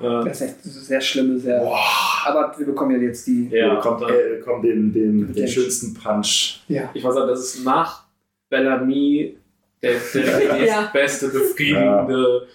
Ja. 0.01 0.25
Das 0.25 0.41
ist 0.41 0.49
echt 0.49 0.63
sehr 0.63 1.01
schlimme, 1.01 1.39
sehr... 1.39 1.63
Aber 2.27 2.55
wir 2.59 2.67
bekommen 2.67 2.91
ja 2.93 2.99
jetzt 3.07 3.27
die... 3.27 3.49
Ja, 3.51 3.69
Ja, 3.69 3.75
bekommt, 3.77 4.03
und, 4.03 4.11
äh, 4.11 4.37
bekommt 4.39 4.65
den, 4.65 4.93
den, 4.93 5.27
den 5.27 5.33
Den- 5.35 5.49
schönsten 5.49 5.95
Punch. 5.95 6.61
Ja. 6.69 6.91
ich 6.93 7.03
muss 7.05 7.15
sagen, 7.15 7.29
das 7.29 7.41
ist 7.41 7.65
nach 7.65 8.06
Bellamy 8.49 9.37
der, 9.83 9.95
der 10.15 10.65
Ja. 10.67 10.91
beste, 10.93 11.29
befriedigende 11.29 12.47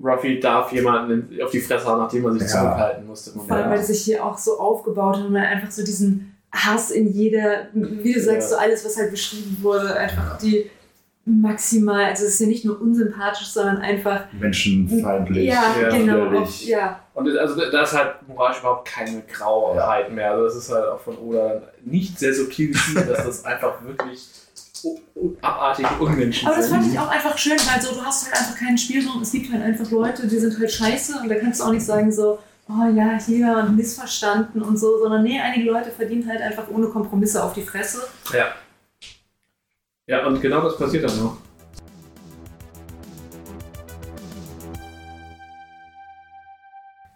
Ruffy 0.00 0.38
darf 0.38 0.70
jemanden 0.72 1.40
auf 1.42 1.50
die 1.50 1.60
Fresse 1.60 1.86
hauen, 1.86 1.98
nachdem 1.98 2.24
er 2.26 2.32
sich 2.32 2.42
Ja. 2.42 2.48
zurückhalten 2.48 3.06
musste. 3.06 3.30
Vor 3.32 3.50
allem, 3.50 3.70
weil 3.70 3.80
es 3.80 3.88
sich 3.88 4.00
hier 4.02 4.24
auch 4.24 4.38
so 4.38 4.58
aufgebaut 4.58 5.16
hat 5.16 5.24
und 5.24 5.32
man 5.32 5.42
einfach 5.42 5.70
so 5.70 5.84
diesen 5.84 6.36
Hass 6.52 6.90
in 6.90 7.08
jeder, 7.12 7.66
wie 7.74 8.12
du 8.12 8.20
sagst, 8.20 8.50
Ja. 8.50 8.56
so 8.56 8.62
alles, 8.62 8.84
was 8.84 8.96
halt 8.96 9.10
beschrieben 9.10 9.58
wurde, 9.60 9.94
einfach 9.96 10.38
die 10.38 10.70
maximal, 11.24 12.04
also 12.06 12.24
es 12.24 12.34
ist 12.34 12.40
ja 12.40 12.46
nicht 12.46 12.64
nur 12.64 12.80
unsympathisch, 12.80 13.48
sondern 13.48 13.78
einfach, 13.78 14.24
Menschenfeindlich. 14.32 15.44
ja, 15.46 15.74
ja, 15.80 15.88
genau, 15.90 16.30
widerlich. 16.30 16.66
ja, 16.68 17.00
Und 17.12 17.36
also 17.36 17.54
da 17.70 17.82
ist 17.82 17.92
halt 17.92 18.14
moralisch 18.26 18.60
überhaupt 18.60 18.88
keine 18.88 19.22
Grauheit 19.30 20.10
mehr. 20.10 20.30
Also 20.32 20.44
das 20.44 20.56
ist 20.56 20.72
halt 20.72 20.86
auch 20.88 21.00
von 21.00 21.18
Oda 21.18 21.60
nicht 21.84 22.18
sehr 22.18 22.32
subtil 22.32 22.68
geschrieben, 22.72 23.06
dass 23.08 23.26
das 23.26 23.44
einfach 23.44 23.82
wirklich 23.84 24.26
u- 24.84 24.98
u- 25.14 25.34
abartige 25.42 25.88
Unmenschen 26.00 26.46
Aber 26.48 26.56
das 26.56 26.68
fand 26.68 26.86
ich 26.86 26.98
auch 26.98 27.08
einfach 27.08 27.36
schön, 27.38 27.56
weil 27.58 27.80
so, 27.80 27.94
du 27.94 28.02
hast 28.04 28.24
halt 28.26 28.36
einfach 28.36 28.56
keinen 28.58 28.78
Spielraum. 28.78 29.22
Es 29.22 29.32
gibt 29.32 29.52
halt 29.52 29.62
einfach 29.62 29.90
Leute, 29.90 30.26
die 30.26 30.38
sind 30.38 30.58
halt 30.58 30.70
scheiße 30.72 31.20
und 31.22 31.28
da 31.28 31.34
kannst 31.36 31.60
du 31.60 31.64
auch 31.64 31.72
nicht 31.72 31.84
sagen 31.84 32.10
so, 32.12 32.38
oh 32.68 32.86
ja, 32.94 33.18
hier 33.18 33.64
und 33.66 33.76
missverstanden 33.76 34.62
und 34.62 34.76
so, 34.78 34.98
sondern 34.98 35.22
nee, 35.22 35.40
einige 35.40 35.70
Leute 35.70 35.90
verdienen 35.90 36.28
halt 36.28 36.40
einfach 36.42 36.68
ohne 36.68 36.86
Kompromisse 36.88 37.42
auf 37.42 37.52
die 37.54 37.62
Fresse. 37.62 38.02
Ja. 38.32 38.46
Ja, 40.06 40.26
und 40.26 40.40
genau 40.40 40.62
das 40.62 40.76
passiert 40.78 41.04
dann 41.04 41.18
noch. 41.18 41.36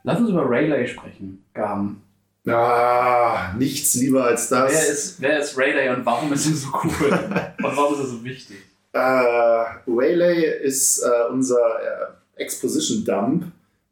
Lass 0.04 0.18
uns 0.18 0.30
über 0.30 0.48
Rayleigh 0.48 0.86
sprechen, 0.86 1.44
Gaben. 1.54 2.02
Ah, 2.46 3.54
nichts 3.56 3.94
lieber 3.94 4.24
als 4.24 4.48
das. 4.48 4.72
Wer 4.72 4.88
ist, 4.88 5.20
wer 5.20 5.38
ist 5.38 5.56
Rayleigh 5.56 5.96
und 5.96 6.04
warum 6.04 6.32
ist 6.32 6.46
er 6.46 6.54
so 6.54 6.68
cool? 6.82 7.10
und 7.64 7.76
warum 7.76 7.94
ist 7.94 8.00
er 8.00 8.06
so 8.06 8.24
wichtig? 8.24 8.56
Äh, 8.92 9.64
Waylay 9.86 10.60
ist 10.62 11.02
äh, 11.02 11.30
unser 11.30 11.56
äh, 11.56 12.42
Exposition 12.42 13.04
Dump 13.04 13.44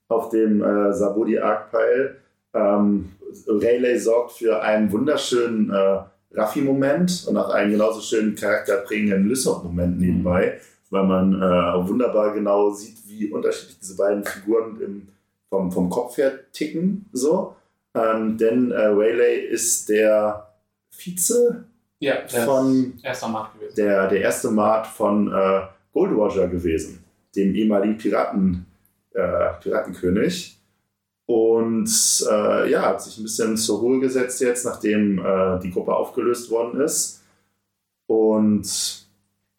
auf 0.08 0.28
dem 0.28 0.62
äh, 0.62 0.92
Sabodi 0.92 1.38
Arc-Pile. 1.38 2.16
Ähm, 2.52 3.12
Rayleigh 3.46 3.98
sorgt 3.98 4.32
für 4.32 4.60
einen 4.60 4.90
wunderschönen 4.92 5.70
äh, 5.70 6.00
Raffi-Moment 6.32 7.26
und 7.28 7.36
auch 7.36 7.50
einen 7.50 7.72
genauso 7.72 8.00
schönen 8.00 8.34
charakterprägenden 8.34 9.26
Lysop-Moment 9.26 10.00
nebenbei, 10.00 10.60
weil 10.90 11.04
man 11.04 11.34
äh, 11.34 11.88
wunderbar 11.88 12.34
genau 12.34 12.70
sieht, 12.70 12.96
wie 13.06 13.30
unterschiedlich 13.30 13.78
diese 13.78 13.96
beiden 13.96 14.24
Figuren 14.24 14.80
im, 14.80 15.08
vom, 15.48 15.72
vom 15.72 15.88
Kopf 15.88 16.18
her 16.18 16.32
ticken. 16.52 17.06
So. 17.12 17.56
Ähm, 17.94 18.36
denn 18.38 18.70
äh, 18.70 18.96
Waylay 18.96 19.46
ist 19.46 19.88
der 19.88 20.48
Vize 20.90 21.64
Ja, 21.98 22.22
der 22.22 22.44
von 22.44 22.94
erster 23.02 23.28
Markt 23.28 23.58
gewesen. 23.58 23.74
der, 23.76 24.08
der 24.08 24.20
erste 24.20 24.50
Mart 24.50 24.86
von 24.86 25.32
äh, 25.32 25.62
Gold 25.92 26.12
Roger 26.12 26.46
gewesen, 26.48 27.04
dem 27.34 27.54
ehemaligen 27.54 27.96
Piraten, 27.98 28.66
äh, 29.12 29.52
Piratenkönig. 29.60 30.56
Und 31.26 31.88
äh, 32.28 32.70
ja, 32.70 32.82
hat 32.82 33.02
sich 33.02 33.16
ein 33.18 33.22
bisschen 33.24 33.56
zur 33.56 33.78
Ruhe 33.80 34.00
gesetzt 34.00 34.40
jetzt, 34.40 34.64
nachdem 34.64 35.18
äh, 35.24 35.58
die 35.60 35.70
Gruppe 35.70 35.94
aufgelöst 35.94 36.50
worden 36.50 36.80
ist. 36.80 37.22
Und 38.06 38.62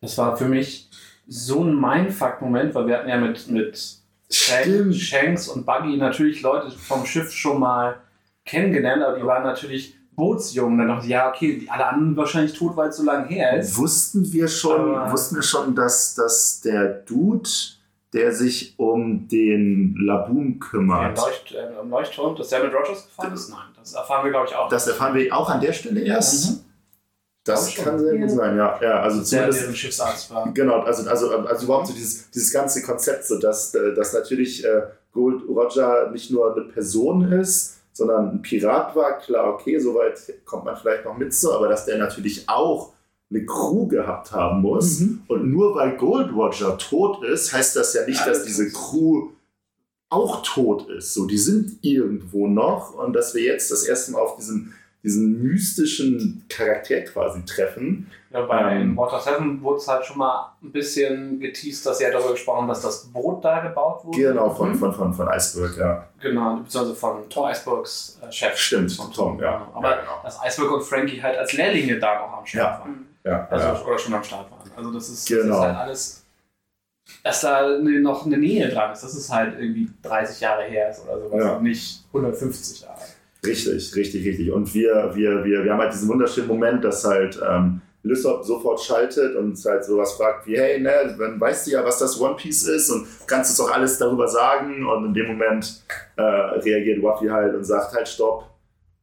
Das 0.02 0.18
war 0.18 0.36
für 0.36 0.46
mich 0.50 0.90
so 1.28 1.64
ein 1.64 1.80
Mindfuck-Moment, 1.80 2.76
weil 2.76 2.88
wir 2.88 2.98
hatten 2.98 3.10
ja 3.10 3.18
mit, 3.18 3.48
mit. 3.50 3.98
Shanks 4.30 5.48
und 5.50 5.66
Buggy 5.66 5.98
natürlich 5.98 6.42
Leute 6.42 6.72
vom 6.72 7.06
Schiff 7.06 7.32
schon 7.32 7.60
mal 7.60 8.02
kennengelernt, 8.52 9.02
aber 9.02 9.18
die 9.18 9.26
waren 9.26 9.44
natürlich 9.44 9.96
Bootsjungen. 10.16 10.78
Dann 10.78 10.88
dachte 10.90 11.06
ich, 11.06 11.12
ja, 11.12 11.30
okay, 11.30 11.58
die, 11.58 11.70
alle 11.70 11.88
anderen 11.88 12.18
wahrscheinlich 12.18 12.54
tot, 12.54 12.76
weil 12.76 12.90
es 12.90 12.98
so 12.98 13.04
lange 13.04 13.28
her 13.28 13.58
ist. 13.58 13.78
wussten 13.78 14.32
wir 14.32 14.48
schon, 14.48 14.96
Aber- 14.96 15.12
wussten 15.12 15.36
wir 15.36 15.44
schon, 15.44 15.74
dass, 15.74 16.16
dass 16.16 16.62
der 16.62 16.86
Dude, 16.88 17.50
der 18.14 18.34
sich 18.34 18.74
um 18.78 19.28
den 19.30 19.96
Laboon 19.98 20.60
Der 20.60 20.68
kümmert, 20.68 21.18
Leucht, 21.18 21.54
äh, 21.54 21.80
am 21.80 21.90
Leuchtturm, 21.90 22.36
dass 22.36 22.50
der 22.50 22.64
mit 22.64 22.74
Rogers 22.74 23.06
gefahren 23.06 23.34
ist? 23.34 23.50
Nein, 23.50 23.60
das 23.80 23.94
erfahren 23.94 24.26
wir, 24.26 24.32
glaube 24.32 24.48
ich, 24.50 24.56
auch. 24.56 24.68
das 24.68 24.86
erfahren 24.86 25.16
wir 25.16 25.36
auch 25.36 25.50
an 25.50 25.62
der 25.62 25.72
Stelle 25.72 26.02
erst. 26.02 26.52
Mhm. 26.52 26.60
Das 27.44 27.74
kann 27.74 27.98
sehr 27.98 28.18
gut 28.18 28.30
sein, 28.30 28.56
ja. 28.56 28.78
ja 28.80 29.00
also 29.00 29.18
der 29.18 29.26
zumindest 29.26 29.62
deren 29.62 29.76
Schiffsarzt 29.76 30.30
war. 30.30 30.52
Genau, 30.54 30.82
also, 30.82 31.10
also, 31.10 31.36
also 31.38 31.66
überhaupt 31.66 31.88
so 31.88 31.94
dieses, 31.94 32.30
dieses 32.30 32.54
ganze 32.54 32.84
Konzept, 32.84 33.26
so 33.26 33.40
dass, 33.40 33.74
äh, 33.74 33.96
dass 33.96 34.14
natürlich 34.14 34.64
äh, 34.64 34.82
Gold 35.12 35.42
Roger 35.48 36.12
nicht 36.12 36.30
nur 36.30 36.54
eine 36.54 36.66
Person 36.66 37.32
ist, 37.32 37.81
sondern 37.94 38.30
ein 38.30 38.42
Pirat 38.42 38.96
war, 38.96 39.18
klar, 39.20 39.54
okay, 39.54 39.78
soweit 39.80 40.20
kommt 40.46 40.66
man 40.66 40.78
vielleicht 40.78 41.06
noch 41.06 41.18
mit 41.18 41.34
so, 41.34 41.54
aber 41.54 41.68
dass 41.68 41.86
der 41.86 41.98
natürlich 41.98 42.48
auch 42.48 42.94
eine 43.30 43.46
Crew 43.46 43.88
gehabt 43.88 44.32
haben 44.32 44.62
muss. 44.62 45.00
Mhm. 45.00 45.24
Und 45.28 45.52
nur 45.52 45.76
weil 45.76 45.98
Gold 45.98 46.34
Roger 46.34 46.78
tot 46.78 47.24
ist, 47.24 47.54
heißt 47.54 47.76
das 47.76 47.94
ja 47.94 48.06
nicht, 48.06 48.20
Ja, 48.20 48.28
dass 48.28 48.40
das 48.40 48.48
diese 48.48 48.72
Crew 48.72 49.30
auch 50.10 50.44
tot 50.44 50.90
ist. 50.90 51.14
So, 51.14 51.26
die 51.26 51.38
sind 51.38 51.78
irgendwo 51.82 52.48
noch 52.48 52.94
und 52.94 53.14
dass 53.14 53.34
wir 53.34 53.44
jetzt 53.44 53.72
das 53.72 53.84
erste 53.84 54.12
Mal 54.12 54.20
auf 54.20 54.36
diesen, 54.36 54.74
diesen 55.04 55.42
mystischen 55.42 56.46
Charakter 56.48 57.02
quasi 57.02 57.44
treffen. 57.46 58.10
Ja, 58.30 58.42
bei 58.44 58.76
Ähm. 58.76 58.96
Water 58.96 59.20
7 59.20 59.62
wurde 59.62 59.78
es 59.78 59.88
halt 59.88 60.06
schon 60.06 60.20
mal 60.20 60.54
ein 60.64 60.72
bisschen 60.72 61.40
geteased, 61.40 61.86
dass 61.86 61.98
sie 61.98 62.04
ja 62.06 62.12
darüber 62.12 62.32
gesprochen 62.32 62.62
haben, 62.62 62.68
dass 62.68 62.82
das 62.82 63.06
Boot 63.08 63.44
da 63.44 63.60
gebaut 63.62 64.06
wurde. 64.06 64.18
Genau, 64.18 64.50
von, 64.52 64.70
Mhm. 64.72 64.76
von, 64.76 64.94
von, 64.94 65.14
von 65.14 65.28
Iceberg, 65.28 65.76
ja. 65.78 66.08
Genau, 66.22 66.58
beziehungsweise 66.58 66.96
von 66.96 67.28
Tom 67.30 67.50
Icebergs 67.50 68.20
äh, 68.22 68.32
Chef. 68.32 68.56
Stimmt, 68.58 68.92
von 68.94 69.12
Tom, 69.12 69.40
ja. 69.40 69.68
Aber 69.74 69.90
ja, 69.90 70.02
genau. 70.02 70.20
dass 70.24 70.38
Iceberg 70.46 70.72
und 70.72 70.82
Frankie 70.84 71.22
halt 71.22 71.38
als 71.38 71.52
Lehrlinge 71.54 71.98
da 72.00 72.20
noch 72.20 72.38
am 72.38 72.46
Start 72.46 72.64
Ja. 72.74 72.80
waren. 72.80 73.08
ja, 73.26 73.48
Also, 73.50 73.66
ja. 73.68 73.82
Oder 73.86 73.98
schon 73.98 74.14
am 74.14 74.24
Start 74.24 74.52
waren. 74.52 74.72
Also 74.78 74.92
das 74.94 75.10
ist, 75.10 75.30
das 75.30 75.38
Genau. 75.42 75.56
ist 75.56 75.62
halt 75.62 75.78
alles, 75.78 76.24
dass 77.24 77.42
da 77.42 77.68
noch 77.80 78.26
eine 78.26 78.38
Nähe 78.38 78.70
dran 78.70 78.94
ist. 78.94 79.04
Das 79.04 79.16
ist 79.16 79.30
halt 79.32 79.60
irgendwie 79.60 79.90
30 80.04 80.40
Jahre 80.40 80.64
her 80.64 80.92
ist 80.92 81.04
oder 81.04 81.20
sowas. 81.20 81.44
Ja. 81.44 81.56
Und 81.56 81.64
nicht 81.64 82.06
150 82.14 82.82
Jahre. 82.82 83.00
Richtig, 83.46 83.96
richtig, 83.96 84.28
richtig. 84.28 84.52
Und 84.52 84.74
wir, 84.74 85.12
wir, 85.16 85.44
wir, 85.44 85.64
wir 85.64 85.72
haben 85.72 85.80
halt 85.80 85.94
diesen 85.94 86.10
wunderschönen 86.10 86.48
Moment, 86.48 86.84
dass 86.84 87.04
halt 87.04 87.42
ähm, 87.48 87.82
Lysop 88.04 88.44
sofort 88.44 88.80
schaltet 88.80 89.36
und 89.36 89.58
halt 89.66 89.84
sowas 89.84 90.14
fragt 90.14 90.46
wie, 90.46 90.58
hey, 90.58 90.80
ne, 90.80 91.16
dann 91.18 91.40
weißt 91.40 91.68
du 91.68 91.72
ja, 91.72 91.84
was 91.84 91.98
das 91.98 92.20
One 92.20 92.36
Piece 92.36 92.68
ist 92.68 92.90
und 92.92 93.08
kannst 93.26 93.52
uns 93.52 93.58
doch 93.58 93.76
alles 93.76 93.98
darüber 93.98 94.28
sagen. 94.28 94.86
Und 94.86 95.06
in 95.06 95.14
dem 95.14 95.28
Moment 95.28 95.84
äh, 96.18 96.22
reagiert 96.22 97.02
Waffy 97.02 97.28
halt 97.28 97.56
und 97.56 97.64
sagt 97.64 97.94
halt, 97.94 98.08
stopp, 98.08 98.51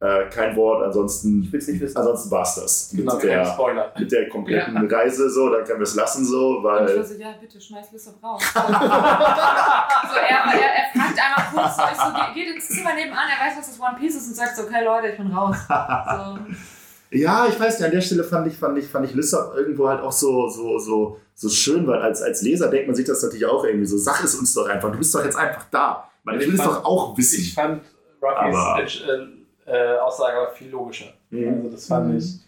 äh, 0.01 0.29
kein 0.29 0.55
Wort, 0.55 0.85
ansonsten, 0.85 1.43
Ich 1.43 1.51
will 1.51 1.59
es 1.83 1.95
ansonsten 1.95 2.29
das. 2.29 2.93
Mit, 2.93 3.01
Genau, 3.01 3.17
kein 3.17 3.27
der, 3.27 3.45
Spoiler. 3.45 3.93
mit 3.97 4.11
der 4.11 4.29
kompletten 4.29 4.87
Reise 4.89 5.29
so, 5.29 5.49
dann 5.49 5.65
können 5.65 5.79
wir 5.79 5.83
es 5.83 5.95
lassen 5.95 6.23
so, 6.25 6.51
Und 6.51 6.57
ich 6.59 6.63
war 6.63 6.87
weil... 6.87 7.03
so, 7.03 7.15
ja, 7.15 7.33
bitte, 7.39 7.59
schmeiß 7.59 7.91
Lissab 7.91 8.15
raus. 8.23 8.41
so, 8.53 8.59
er, 8.59 8.69
er, 10.29 10.69
er 10.71 10.89
fragt 10.93 11.19
einmal 11.19 11.45
kurz 11.53 11.75
so, 11.75 11.83
ich 11.91 11.97
so, 11.97 12.13
geht, 12.13 12.33
geht 12.33 12.55
ins 12.55 12.69
Zimmer 12.69 12.93
nebenan, 12.95 13.27
er 13.29 13.45
weiß, 13.45 13.57
was 13.57 13.67
das 13.67 13.79
One 13.79 13.97
Piece 13.99 14.15
ist 14.15 14.27
und 14.27 14.35
sagt 14.35 14.55
so, 14.55 14.63
okay 14.63 14.85
Leute, 14.85 15.07
ich 15.09 15.17
bin 15.17 15.31
raus. 15.33 15.57
So. 15.67 16.37
Ja, 17.11 17.47
ich 17.47 17.59
weiß 17.59 17.79
nicht, 17.79 17.85
an 17.85 17.91
der 17.91 18.01
Stelle 18.01 18.23
fand 18.23 18.47
ich, 18.47 18.55
fand 18.55 18.77
ich, 18.77 18.87
fand 18.87 19.05
ich 19.05 19.15
Lissab 19.15 19.53
irgendwo 19.57 19.89
halt 19.89 20.01
auch 20.01 20.11
so, 20.11 20.47
so, 20.47 20.77
so, 20.77 21.19
so 21.33 21.49
schön, 21.49 21.85
weil 21.87 22.01
als, 22.01 22.21
als 22.21 22.41
Leser 22.41 22.69
denkt 22.69 22.87
man 22.87 22.95
sich 22.95 23.05
das 23.05 23.21
natürlich 23.23 23.47
auch 23.47 23.65
irgendwie 23.65 23.85
so, 23.87 23.97
sag 23.97 24.23
es 24.23 24.35
uns 24.35 24.53
doch 24.53 24.69
einfach, 24.69 24.91
du 24.91 24.97
bist 24.97 25.13
doch 25.13 25.25
jetzt 25.25 25.35
einfach 25.35 25.65
da. 25.71 26.09
Man 26.23 26.39
Ich 26.39 26.47
will 26.47 26.53
es 26.53 26.61
doch 26.61 26.85
auch 26.85 27.17
wissen. 27.17 27.39
Ich 27.41 27.53
fand 27.53 27.81
Ruffys 28.21 29.03
äh, 29.69 29.97
Aussage 29.99 30.37
aber 30.37 30.51
viel 30.51 30.69
logischer. 30.69 31.13
Mhm. 31.29 31.55
Also 31.57 31.69
das 31.69 31.85
fand 31.87 32.09
Mhm. 32.09 32.17
ich. 32.17 32.39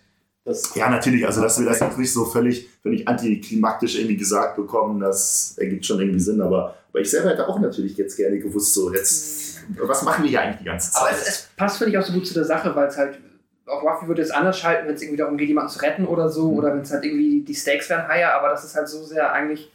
Das 0.44 0.74
Ja, 0.76 0.90
natürlich, 0.90 1.26
also 1.26 1.42
dass 1.42 1.60
wir 1.60 1.68
das 1.68 1.80
jetzt 1.80 1.98
nicht 2.00 2.12
so 2.12 2.26
völlig, 2.26 2.68
völlig 2.82 3.08
antiklimaktisch 3.08 3.96
irgendwie 3.98 4.18
gesagt 4.18 4.56
bekommen, 4.56 5.00
das 5.00 5.56
ergibt 5.60 5.86
schon 5.86 6.00
irgendwie 6.00 6.20
Sinn, 6.20 6.42
aber, 6.42 6.76
aber 6.90 7.00
ich 7.00 7.12
selber 7.12 7.30
hätte 7.30 7.48
auch 7.48 7.60
natürlich 7.60 7.96
jetzt 7.98 8.18
gerne 8.18 8.40
gewusst, 8.40 8.74
so 8.74 8.92
jetzt, 8.92 9.60
was 9.78 10.02
machen 10.02 10.24
wir 10.24 10.30
hier 10.32 10.42
eigentlich 10.42 10.58
die 10.58 10.64
ganze 10.66 10.96
Aber 11.00 11.12
Zeit? 11.12 11.22
es, 11.22 11.28
es 11.28 11.50
passt, 11.56 11.78
finde 11.78 11.92
ich, 11.92 11.98
auch 12.00 12.04
so 12.04 12.14
gut 12.14 12.26
zu 12.26 12.34
der 12.34 12.46
Sache, 12.46 12.76
weil 12.76 12.88
es 12.88 12.98
halt, 12.98 13.20
auch 13.68 13.84
Ruffy 13.84 14.08
würde 14.08 14.24
es 14.24 14.32
anders 14.32 14.58
schalten, 14.58 14.88
wenn 14.88 14.96
es 14.96 15.02
irgendwie 15.04 15.20
darum 15.20 15.38
geht, 15.38 15.48
jemanden 15.48 15.70
zu 15.72 15.80
retten 15.80 16.06
oder 16.08 16.28
so, 16.28 16.52
Mhm. 16.52 16.58
oder 16.58 16.74
wenn 16.74 16.82
es 16.82 16.92
halt 16.92 17.06
irgendwie, 17.06 17.42
die 17.42 17.54
Stakes 17.54 17.88
wären 17.92 18.08
higher, 18.08 18.34
aber 18.34 18.50
das 18.50 18.64
ist 18.64 18.76
halt 18.76 18.90
so 18.90 19.04
sehr 19.04 19.32
eigentlich 19.32 19.72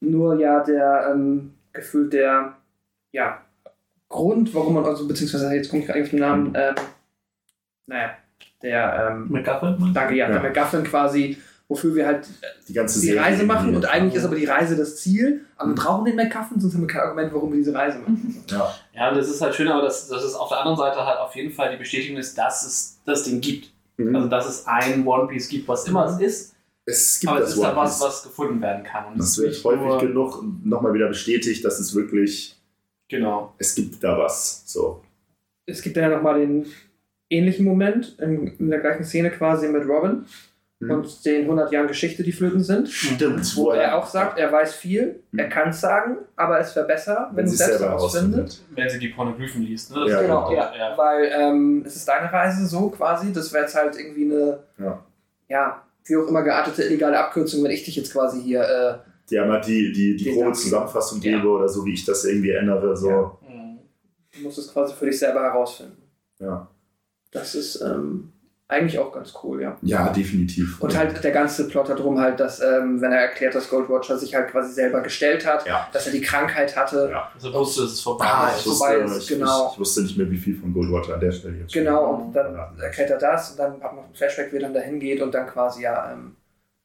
nur 0.00 0.40
ja 0.40 0.60
der, 0.64 1.10
ähm, 1.12 1.52
gefühlt 1.74 2.14
der, 2.14 2.54
ja, 3.12 3.42
Grund, 4.08 4.54
warum 4.54 4.74
man, 4.74 4.84
also, 4.84 5.06
beziehungsweise 5.08 5.52
jetzt 5.54 5.68
komme 5.70 5.80
ich 5.80 5.86
gerade 5.86 5.98
nicht 6.00 6.06
auf 6.08 6.10
den 6.10 6.20
Namen, 6.20 6.52
ähm, 6.54 6.74
naja, 7.86 8.10
der, 8.62 9.08
ähm, 9.12 9.26
McGuffin? 9.30 9.92
danke, 9.92 10.14
ja, 10.14 10.28
Ja. 10.30 10.38
der 10.38 10.42
McGuffin 10.50 10.84
quasi, 10.84 11.36
wofür 11.68 11.94
wir 11.94 12.06
halt 12.06 12.26
Die 12.68 12.72
ganze 12.72 13.00
die 13.00 13.12
Reise 13.12 13.44
machen 13.44 13.74
und 13.74 13.84
eigentlich 13.86 14.14
ist 14.14 14.24
aber 14.24 14.36
die 14.36 14.44
Reise 14.44 14.76
das 14.76 14.96
Ziel, 14.96 15.44
aber 15.56 15.70
wir 15.70 15.74
brauchen 15.74 16.04
den 16.04 16.16
McCuffin, 16.16 16.60
sonst 16.60 16.74
haben 16.74 16.82
wir 16.82 16.86
kein 16.88 17.00
Argument, 17.02 17.32
warum 17.34 17.50
wir 17.50 17.58
diese 17.58 17.74
Reise 17.74 17.98
machen. 17.98 18.44
Ja. 18.50 18.72
Ja, 18.94 19.08
und 19.10 19.16
das 19.18 19.28
ist 19.28 19.40
halt 19.42 19.54
schön, 19.54 19.68
aber 19.68 19.82
dass, 19.82 20.06
dass 20.08 20.22
es 20.22 20.34
auf 20.34 20.48
der 20.48 20.58
anderen 20.58 20.78
Seite 20.78 21.04
halt 21.04 21.18
auf 21.18 21.34
jeden 21.34 21.52
Fall 21.52 21.70
die 21.72 21.76
Bestätigung 21.78 22.16
ist, 22.18 22.38
dass 22.38 22.64
es 22.64 22.98
das 23.04 23.24
Ding 23.24 23.40
gibt. 23.40 23.70
Mhm. 23.96 24.14
Also, 24.14 24.28
dass 24.28 24.46
es 24.48 24.66
ein 24.66 25.04
One 25.06 25.26
Piece 25.28 25.48
gibt, 25.48 25.66
was 25.68 25.86
immer 25.88 26.06
es 26.06 26.20
ist, 26.20 26.54
es 26.84 27.18
gibt 27.18 27.30
aber 27.32 27.40
es 27.40 27.46
das 27.46 27.54
ist 27.56 27.62
da 27.62 27.68
One 27.72 27.76
was, 27.78 27.98
Piece. 27.98 28.06
was 28.06 28.22
gefunden 28.22 28.60
werden 28.62 28.84
kann. 28.84 29.06
Und 29.06 29.12
es 29.14 29.34
Das 29.34 29.38
ist 29.38 29.64
wird 29.64 29.64
häufig 29.64 30.06
genug 30.08 30.44
nochmal 30.64 30.94
wieder 30.94 31.08
bestätigt, 31.08 31.64
dass 31.64 31.80
es 31.80 31.94
wirklich, 31.94 32.55
Genau. 33.08 33.54
es 33.58 33.74
gibt 33.74 34.02
da 34.02 34.18
was. 34.18 34.62
So. 34.66 35.02
Es 35.66 35.82
gibt 35.82 35.96
dann 35.96 36.04
ja 36.10 36.16
nochmal 36.16 36.40
den 36.40 36.66
ähnlichen 37.30 37.64
Moment 37.64 38.18
in, 38.20 38.46
in 38.58 38.70
der 38.70 38.80
gleichen 38.80 39.04
Szene 39.04 39.30
quasi 39.30 39.68
mit 39.68 39.86
Robin 39.86 40.24
Mhm. 40.78 40.90
und 40.90 41.24
den 41.24 41.44
100 41.46 41.72
Jahren 41.72 41.86
Geschichte, 41.86 42.22
die 42.22 42.32
flöten 42.32 42.62
sind. 42.62 42.90
Stimmt, 42.90 43.56
Wo 43.56 43.70
er 43.70 43.96
auch 43.96 44.06
sagt, 44.06 44.38
er 44.38 44.52
weiß 44.52 44.74
viel, 44.74 45.22
er 45.34 45.48
kann 45.48 45.70
es 45.70 45.80
sagen, 45.80 46.18
aber 46.36 46.60
es 46.60 46.76
wäre 46.76 46.86
besser, 46.86 47.28
wenn, 47.30 47.38
wenn 47.38 47.44
du 47.46 47.50
sie 47.52 47.56
selbst 47.56 47.78
selber 47.78 47.94
herausfindet. 47.94 48.62
Wenn 48.74 48.90
sie 48.90 48.98
die 48.98 49.08
Pornoglyphen 49.08 49.62
liest. 49.62 49.92
Ne? 49.92 50.04
Ja, 50.06 50.20
Genau, 50.20 50.48
genau. 50.50 50.52
ja. 50.60 50.76
ja. 50.76 50.98
Weil 50.98 51.30
ähm, 51.34 51.82
es 51.86 51.96
ist 51.96 52.06
deine 52.06 52.30
Reise 52.30 52.66
so 52.66 52.90
quasi, 52.90 53.32
das 53.32 53.50
wäre 53.54 53.64
jetzt 53.64 53.74
halt 53.74 53.96
irgendwie 53.98 54.24
eine, 54.26 54.58
Ja. 54.78 55.02
ja, 55.48 55.82
wie 56.04 56.16
auch 56.16 56.28
immer 56.28 56.42
geartete 56.42 56.82
illegale 56.82 57.18
Abkürzung, 57.20 57.64
wenn 57.64 57.70
ich 57.70 57.84
dich 57.86 57.96
jetzt 57.96 58.12
quasi 58.12 58.42
hier, 58.42 58.60
äh, 58.60 58.98
Die 59.30 59.38
einmal 59.38 59.60
die, 59.60 59.92
die, 59.92 60.16
die 60.16 60.32
grobe. 60.32 60.52
Zusammenfassung 60.52 61.20
Ja. 61.20 61.36
gebe 61.36 61.48
oder 61.48 61.68
so, 61.68 61.84
wie 61.84 61.94
ich 61.94 62.04
das 62.04 62.24
irgendwie 62.24 62.50
ändere. 62.52 62.96
So. 62.96 63.10
Ja. 63.10 63.32
Mhm. 63.48 63.78
du 64.36 64.42
musst 64.42 64.58
es 64.58 64.72
quasi 64.72 64.94
für 64.94 65.06
dich 65.06 65.18
selber 65.18 65.42
herausfinden. 65.42 66.02
Ja. 66.38 66.68
Das 67.32 67.54
ist 67.54 67.80
ähm, 67.82 68.32
eigentlich 68.68 68.98
auch 68.98 69.12
ganz 69.12 69.32
cool, 69.42 69.62
ja. 69.62 69.76
Ja, 69.82 70.08
definitiv. 70.12 70.80
Und 70.80 70.96
halt 70.96 71.22
der 71.22 71.30
ganze 71.32 71.68
Plot 71.68 71.88
darum 71.88 72.18
halt, 72.20 72.40
dass, 72.40 72.60
ähm, 72.60 73.00
wenn 73.00 73.12
er 73.12 73.20
erklärt, 73.20 73.54
dass 73.54 73.68
Gold 73.68 73.88
Watcher 73.88 74.18
sich 74.18 74.34
halt 74.34 74.48
quasi 74.50 74.72
selber 74.72 75.00
gestellt 75.02 75.46
hat, 75.46 75.66
Ja. 75.66 75.88
dass 75.92 76.06
er 76.06 76.12
die 76.12 76.20
Krankheit 76.20 76.76
hatte. 76.76 77.08
Ja. 77.10 77.30
Also 77.34 77.52
wusste, 77.52 77.82
es 77.84 77.92
ist 77.94 78.00
vorbei. 78.02 78.24
Ah, 78.26 78.50
es 78.54 78.60
ich 78.60 78.66
wusste, 78.66 78.78
vorbei 78.86 79.04
ist, 79.04 79.18
ich, 79.22 79.28
genau. 79.28 79.66
ich, 79.68 79.72
ich 79.74 79.78
wusste 79.80 80.02
nicht 80.02 80.16
mehr, 80.18 80.30
wie 80.30 80.36
viel 80.38 80.56
von 80.58 80.72
Goldwater 80.72 81.14
an 81.14 81.20
der 81.20 81.32
Stelle 81.32 81.56
jetzt 81.58 81.72
Genau, 81.72 82.06
schon 82.18 82.26
und 82.28 82.32
dann 82.32 82.56
erklärt 82.80 83.10
er 83.10 83.18
das 83.18 83.50
und 83.52 83.58
dann 83.58 83.72
hat 83.74 83.92
man 83.92 83.96
noch 83.96 84.04
ein 84.08 84.14
Flashback, 84.14 84.52
wie 84.52 84.56
er 84.56 84.62
dann 84.62 84.74
dahin 84.74 84.98
geht 85.00 85.20
und 85.22 85.32
dann 85.34 85.46
quasi 85.46 85.82
ja, 85.82 86.12
ähm, 86.12 86.36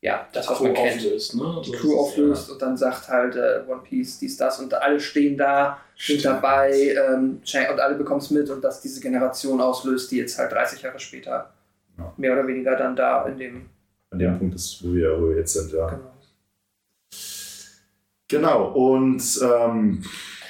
ja 0.01 0.27
das, 0.33 0.49
was 0.49 0.59
man 0.59 0.73
kennt. 0.73 0.97
auflöst. 0.97 1.35
Ne? 1.35 1.61
Die 1.65 1.71
Crew 1.71 1.99
auflöst 1.99 2.49
und 2.51 2.61
dann 2.61 2.75
sagt 2.75 3.07
halt 3.07 3.35
äh, 3.35 3.61
One 3.67 3.81
Piece 3.83 4.19
dies, 4.19 4.35
das 4.37 4.59
und 4.59 4.73
alle 4.73 4.99
stehen 4.99 5.37
da, 5.37 5.77
sind 5.95 6.19
Stimmt. 6.19 6.25
dabei 6.25 6.71
ähm, 7.09 7.41
und 7.71 7.79
alle 7.79 7.95
bekommen 7.95 8.19
es 8.19 8.31
mit 8.31 8.49
und 8.49 8.63
dass 8.63 8.81
diese 8.81 8.99
Generation 8.99 9.61
auslöst, 9.61 10.11
die 10.11 10.17
jetzt 10.17 10.37
halt 10.39 10.51
30 10.51 10.81
Jahre 10.81 10.99
später 10.99 11.53
Ja. 11.97 12.13
mehr 12.17 12.33
oder 12.33 12.47
weniger 12.47 12.75
dann 12.75 12.95
da 12.95 13.25
in 13.27 13.37
dem. 13.37 13.69
An 14.09 14.19
dem 14.19 14.37
Punkt 14.37 14.55
ist, 14.55 14.83
wo 14.83 14.93
wir, 14.93 15.21
wo 15.21 15.29
wir 15.29 15.37
jetzt 15.37 15.53
sind, 15.53 15.71
ja. 15.71 15.87
Genau. 15.87 16.11
Genau, 18.27 18.71
und 18.71 19.21
ähm, 19.43 20.03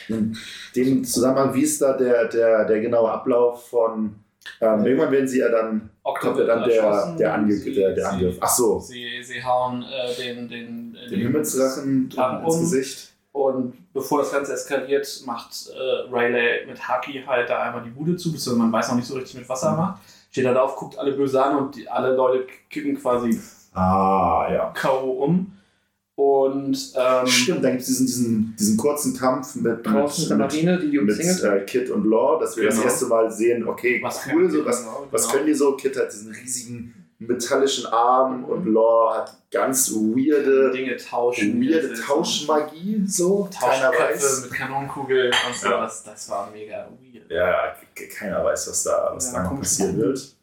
in 0.08 0.38
dem 0.76 1.04
Zusammenhang, 1.04 1.54
wie 1.54 1.62
ist 1.64 1.82
da 1.82 1.94
der, 1.94 2.28
der, 2.28 2.66
der 2.66 2.80
genaue 2.80 3.12
Ablauf 3.12 3.70
von. 3.70 4.16
Ähm, 4.60 4.86
irgendwann 4.86 5.12
werden 5.12 5.28
sie 5.28 5.40
ja 5.40 5.50
dann. 5.50 5.91
Kommt 6.04 6.38
ja 6.40 6.44
dann 6.46 6.64
der, 6.68 7.16
der, 7.16 7.34
Ange 7.34 7.54
sie- 7.54 7.74
der, 7.74 7.92
der 7.94 8.10
Angriff. 8.12 8.38
Ach 8.40 8.50
so, 8.50 8.80
Sie, 8.80 9.22
sie 9.24 9.44
hauen 9.44 9.84
äh, 9.84 10.16
den, 10.16 10.48
den, 10.50 10.98
den 11.10 11.20
Himmelsdrachen 11.20 12.10
Drachen 12.10 12.44
ins 12.46 12.54
um. 12.56 12.60
Gesicht. 12.62 13.08
Und 13.34 13.94
bevor 13.94 14.20
das 14.20 14.32
Ganze 14.32 14.54
eskaliert, 14.54 15.22
macht 15.26 15.52
äh, 15.70 16.12
Rayleigh 16.14 16.66
mit 16.66 16.86
Haki 16.88 17.24
halt 17.26 17.50
da 17.50 17.62
einmal 17.62 17.84
die 17.84 17.90
Bude 17.92 18.16
zu, 18.18 18.32
beziehungsweise 18.32 18.58
man 18.58 18.72
weiß 18.74 18.90
noch 18.90 18.96
nicht 18.98 19.08
so 19.08 19.16
richtig, 19.16 19.36
mit 19.40 19.48
was 19.48 19.64
er 19.64 19.72
macht. 19.76 20.02
Steht 20.32 20.46
da 20.46 20.54
drauf, 20.54 20.76
guckt 20.76 20.98
alle 20.98 21.14
böse 21.14 21.42
an 21.44 21.56
und 21.58 21.76
die, 21.76 21.88
alle 21.88 22.14
Leute 22.16 22.46
kippen 22.70 22.98
quasi 23.00 23.40
Ah, 23.74 24.48
ja. 24.52 24.72
K.O. 24.76 25.12
um. 25.24 25.54
Und 26.16 26.94
ähm, 26.96 27.26
Stimmt, 27.28 27.64
dann 27.64 27.72
gibt 27.72 27.82
es 27.82 27.88
diesen, 27.88 28.06
diesen, 28.06 28.56
diesen 28.60 28.78
kurzen 28.78 29.18
Kampf 29.18 29.56
mit, 29.56 29.86
Draußen 29.86 30.24
mit 30.24 30.30
der 30.32 30.38
Marine, 30.38 30.80
die 30.80 30.92
die 30.92 31.00
mit, 31.00 31.16
umzingelt. 31.18 31.44
mit 31.44 31.52
äh, 31.62 31.66
Kid 31.66 31.90
und 31.90 32.06
Law, 32.06 32.40
dass 32.40 32.56
wir 32.58 32.66
das 32.66 32.76
Genau. 32.76 32.86
erste 32.88 33.06
Mal 33.06 33.32
sehen, 33.32 33.68
okay, 33.68 34.00
was 34.04 34.22
cool, 34.32 34.50
so, 34.52 34.64
was, 34.66 34.82
genau, 34.82 35.08
was 35.10 35.22
genau. 35.24 35.34
können 35.34 35.46
die 35.48 35.54
so? 35.54 35.76
Kid 35.76 35.98
hat 35.98 36.12
diesen 36.12 36.32
riesigen 36.32 36.94
metallischen 37.18 37.86
Arm 37.88 38.44
und 38.46 38.66
Law 38.66 39.16
hat 39.16 39.38
ganz 39.52 39.92
weirde, 39.94 40.72
Dinge 40.72 40.98
tauschen. 40.98 41.62
weirde 41.62 41.94
Tauschmagie, 41.94 43.04
so. 43.08 43.48
Tauschköpfe 43.52 44.14
weiß. 44.14 44.42
mit 44.44 44.52
Kanonenkugeln 44.54 45.32
und 45.48 45.56
so. 45.56 45.68
Ja. 45.70 45.82
Das, 45.84 46.04
das 46.04 46.30
war 46.30 46.50
mega 46.52 46.88
weird. 47.00 47.30
Ja, 47.32 47.50
ja, 47.50 47.76
ke- 47.96 48.08
keiner 48.08 48.44
weiß, 48.44 48.70
was 48.70 48.84
da, 48.84 49.12
was 49.14 49.32
Ja, 49.34 49.44
passieren 49.50 49.98
wird. 49.98 50.36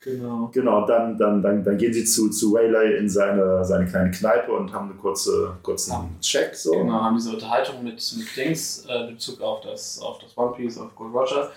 Genau. 0.00 0.48
Genau, 0.54 0.86
dann, 0.86 1.18
dann, 1.18 1.42
dann, 1.42 1.64
dann 1.64 1.76
gehen 1.76 1.92
sie 1.92 2.04
zu, 2.04 2.30
zu 2.30 2.52
Waylay 2.52 2.98
in 2.98 3.08
seine, 3.08 3.64
seine 3.64 3.84
kleine 3.86 4.10
Kneipe 4.12 4.52
und 4.52 4.72
haben 4.72 4.90
einen 4.90 4.98
kurze, 4.98 5.56
kurzen 5.62 5.90
Ja. 5.92 6.08
Check. 6.20 6.54
So. 6.54 6.70
Genau, 6.70 7.02
haben 7.02 7.16
diese 7.16 7.30
Unterhaltung 7.30 7.82
mit, 7.82 7.94
mit 8.16 8.36
Dings, 8.36 8.86
äh, 8.88 9.10
Bezug 9.10 9.40
auf 9.40 9.60
das, 9.62 9.98
auf 10.00 10.18
das 10.20 10.36
One 10.38 10.52
Piece, 10.56 10.78
auf 10.78 10.94
Gold 10.94 11.12
Roger. 11.12 11.50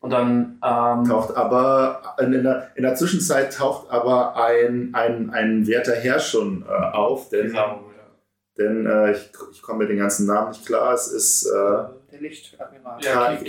Und 0.00 0.10
dann 0.10 0.58
ähm, 0.64 1.04
Taucht 1.04 1.36
aber, 1.36 2.16
in 2.18 2.32
der, 2.32 2.70
in 2.74 2.82
der 2.82 2.94
Zwischenzeit 2.96 3.52
taucht 3.54 3.88
aber 3.90 4.34
ein, 4.36 4.90
ein, 4.94 5.30
ein 5.30 5.66
werter 5.66 5.94
Herr 5.94 6.18
schon 6.18 6.64
äh, 6.66 6.72
auf, 6.96 7.28
denn, 7.28 7.48
Kizaru, 7.48 7.80
denn 8.58 8.86
äh, 8.86 9.12
ich, 9.12 9.30
ich 9.52 9.62
komme 9.62 9.80
mit 9.80 9.90
den 9.90 9.98
ganzen 9.98 10.26
Namen 10.26 10.48
nicht 10.48 10.66
klar. 10.66 10.92
Es 10.94 11.06
ist 11.06 11.46
äh, 11.46 11.54
ja. 11.54 11.92
Der 12.10 12.20
Lichtadmiral. 12.20 12.98
Ja, 13.04 13.36
Ka- 13.36 13.44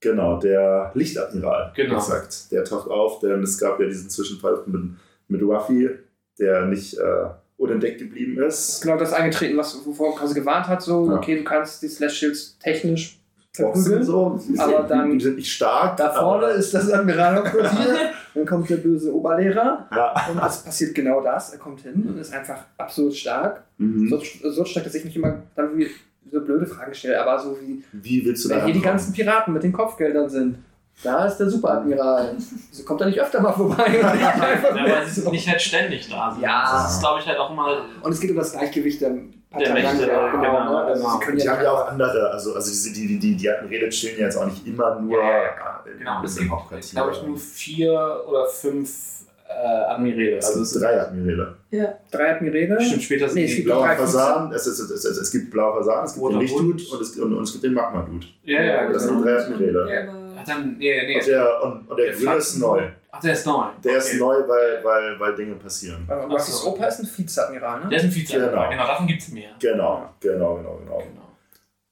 Genau, 0.00 0.38
der 0.38 0.90
Lichtadmiral. 0.94 1.72
Genau. 1.76 1.96
Exakt. 1.96 2.50
Der 2.52 2.64
taucht 2.64 2.90
auf, 2.90 3.18
denn 3.20 3.42
es 3.42 3.58
gab 3.58 3.78
ja 3.80 3.86
diesen 3.86 4.08
Zwischenfall 4.08 4.62
mit, 4.66 4.82
mit 5.28 5.42
Ruffy, 5.42 5.90
der 6.38 6.64
nicht 6.66 6.96
äh, 6.98 7.26
unentdeckt 7.58 7.98
geblieben 7.98 8.40
ist. 8.42 8.80
Genau 8.80 8.96
das 8.96 9.12
eingetreten, 9.12 9.56
was 9.58 9.84
wovor 9.84 10.16
quasi 10.16 10.34
gewarnt 10.34 10.68
hat, 10.68 10.80
so, 10.82 11.06
Ja. 11.10 11.16
okay, 11.16 11.36
du 11.36 11.44
kannst 11.44 11.82
die 11.82 11.88
Slash 11.88 12.16
Shields 12.18 12.58
technisch 12.58 13.20
verprügeln. 13.52 14.02
so. 14.02 14.40
Die, 14.48 14.58
Aber 14.58 14.84
dann- 14.84 15.18
die 15.18 15.22
sind 15.22 15.36
nicht 15.36 15.52
stark. 15.52 15.96
Da 15.98 16.10
vorne 16.12 16.46
ist 16.52 16.72
das 16.72 16.90
Admiralhauptquartier, 16.90 18.10
dann 18.34 18.46
kommt 18.46 18.70
der 18.70 18.76
böse 18.76 19.12
Oberlehrer 19.14 19.86
Ja. 19.94 20.14
und 20.30 20.38
es 20.42 20.62
passiert 20.62 20.94
genau 20.94 21.20
das. 21.20 21.52
Er 21.52 21.58
kommt 21.58 21.80
hin 21.82 22.06
und 22.08 22.16
ist 22.18 22.32
einfach 22.32 22.64
absurd 22.78 23.14
stark. 23.14 23.64
Mhm. 23.76 24.08
So, 24.08 24.22
so 24.50 24.64
stark, 24.64 24.84
dass 24.84 24.94
ich 24.94 25.04
mich 25.04 25.16
immer 25.16 25.42
dann 25.56 25.76
wie 25.76 25.88
so 26.32 26.40
blöde 26.40 26.66
Fragen 26.66 26.94
stelle, 26.94 27.20
aber 27.20 27.38
so 27.38 27.56
wie, 27.60 27.82
Wie 27.92 28.24
willst 28.24 28.44
du 28.44 28.48
da 28.48 28.56
wenn 28.56 28.64
hier 28.66 28.74
die 28.74 28.80
ganzen 28.80 29.12
Piraten 29.12 29.52
mit 29.52 29.62
den 29.62 29.72
Kopfgeldern 29.72 30.28
sind. 30.28 30.58
Da 31.02 31.24
ist 31.24 31.38
der 31.38 31.48
Superadmiral. 31.48 32.36
Wieso 32.70 32.84
kommt 32.84 33.00
er 33.00 33.06
nicht 33.06 33.18
öfter 33.20 33.40
mal 33.40 33.52
vorbei? 33.52 33.86
Ja, 34.20 34.84
weil 34.86 35.06
sie 35.06 35.22
so? 35.22 35.30
nicht 35.30 35.48
halt 35.48 35.60
ständig 35.62 36.08
da 36.10 36.30
sind. 36.30 36.42
Ja. 36.42 36.62
Das 36.72 36.94
ist, 36.94 37.00
glaube 37.00 37.20
ich, 37.20 37.26
halt 37.26 37.38
auch 37.38 37.50
immer. 37.50 37.82
und 38.02 38.12
es 38.12 38.20
geht 38.20 38.30
um 38.30 38.36
das 38.36 38.52
Gleichgewicht 38.52 39.00
der 39.00 39.10
Der 39.10 39.72
Mächte, 39.72 40.06
genau, 40.06 40.30
genau, 40.30 40.64
ne? 40.64 40.76
Also 40.84 41.02
genau. 41.02 41.14
sie 41.18 41.24
können 41.24 41.38
Die 41.38 41.44
ja 41.44 41.52
haben 41.56 41.62
ja 41.64 41.70
auch 41.72 41.88
andere, 41.88 42.30
also, 42.30 42.54
also 42.54 42.70
diese, 42.70 42.92
die, 42.92 43.06
die, 43.06 43.18
die, 43.18 43.34
die 43.36 43.48
Admirale 43.50 43.88
chillen 43.88 44.18
ja 44.18 44.24
jetzt 44.26 44.36
auch 44.36 44.44
nicht 44.46 44.66
immer 44.66 45.00
nur 45.00 45.18
Ja, 45.22 45.42
ja, 45.42 45.84
Genau, 45.98 46.22
es 46.22 46.36
im 46.36 46.42
gibt, 46.44 46.52
Hauptquartier. 46.54 46.90
glaube 47.00 47.12
ich, 47.12 47.22
nur 47.22 47.36
vier 47.38 48.22
oder 48.28 48.46
fünf 48.46 49.19
Admirale. 49.52 50.36
Es 50.36 50.46
Also 50.46 50.58
gibt 50.58 50.66
es 50.66 50.72
sind 50.72 50.82
drei 50.82 51.00
Admirale. 51.00 51.56
Ja. 51.70 51.98
drei 52.10 52.34
Admirale. 52.36 52.76
bestimmt 52.76 53.02
später 53.02 53.28
sind 53.28 53.34
Nee, 53.36 53.44
es 53.44 53.50
die 53.50 53.56
gibt 53.56 53.66
Blauer 53.68 53.86
drei 53.86 53.96
Fasan, 53.96 54.52
es, 54.52 54.66
es, 54.66 54.78
es, 54.78 55.04
es, 55.04 55.18
es 55.18 55.30
gibt 55.30 55.50
blauer 55.50 55.74
Fasan, 55.76 56.04
es 56.04 56.14
gibt 56.14 56.30
den 56.32 56.40
Lichtdude 56.40 56.82
und 56.92 57.00
es, 57.02 57.18
und, 57.18 57.34
und 57.34 57.42
es 57.42 57.52
gibt 57.52 57.64
den 57.64 57.74
Magma-Dude. 57.74 58.26
Ja, 58.44 58.62
ja, 58.62 58.92
Das 58.92 59.06
genau. 59.06 59.18
sind 59.20 59.24
drei 59.26 59.36
Admirale. 59.36 59.94
Ja, 59.94 60.02
aber 60.08 60.18
Ach, 60.40 60.44
dann, 60.46 60.76
nee, 60.78 61.06
nee. 61.06 61.16
Und 61.18 61.26
der, 61.26 61.62
und, 61.64 61.90
und 61.90 61.96
der 61.98 62.06
Der 62.06 62.14
Grüne 62.14 62.34
ist 62.36 62.56
neu. 62.58 62.82
Ach, 63.12 63.20
der 63.20 63.32
ist 63.32 63.46
neu. 63.46 63.64
Der 63.84 63.90
Okay. 63.90 63.98
ist 63.98 64.18
neu, 64.20 64.34
weil, 64.48 64.84
weil, 64.84 65.20
weil 65.20 65.34
Dinge 65.34 65.54
passieren. 65.56 66.06
Äh, 66.08 66.14
Und 66.14 66.30
Ruffys 66.32 66.64
Opa 66.64 66.86
ist 66.86 67.00
ein 67.00 67.08
Vizeadmiral, 67.14 67.80
ne? 67.80 67.88
Der 67.90 67.98
ist 67.98 68.04
ein 68.04 68.12
Vize. 68.14 68.32
Genau. 68.34 68.46
Genau, 68.50 68.70
genau 68.70 68.86
davon 68.86 69.06
gibt 69.06 69.20
es 69.20 69.28
mehr. 69.32 69.50
Genau, 69.60 70.08
genau, 70.20 70.56
genau, 70.56 70.76
genau. 70.78 70.98
Genau. 70.98 71.26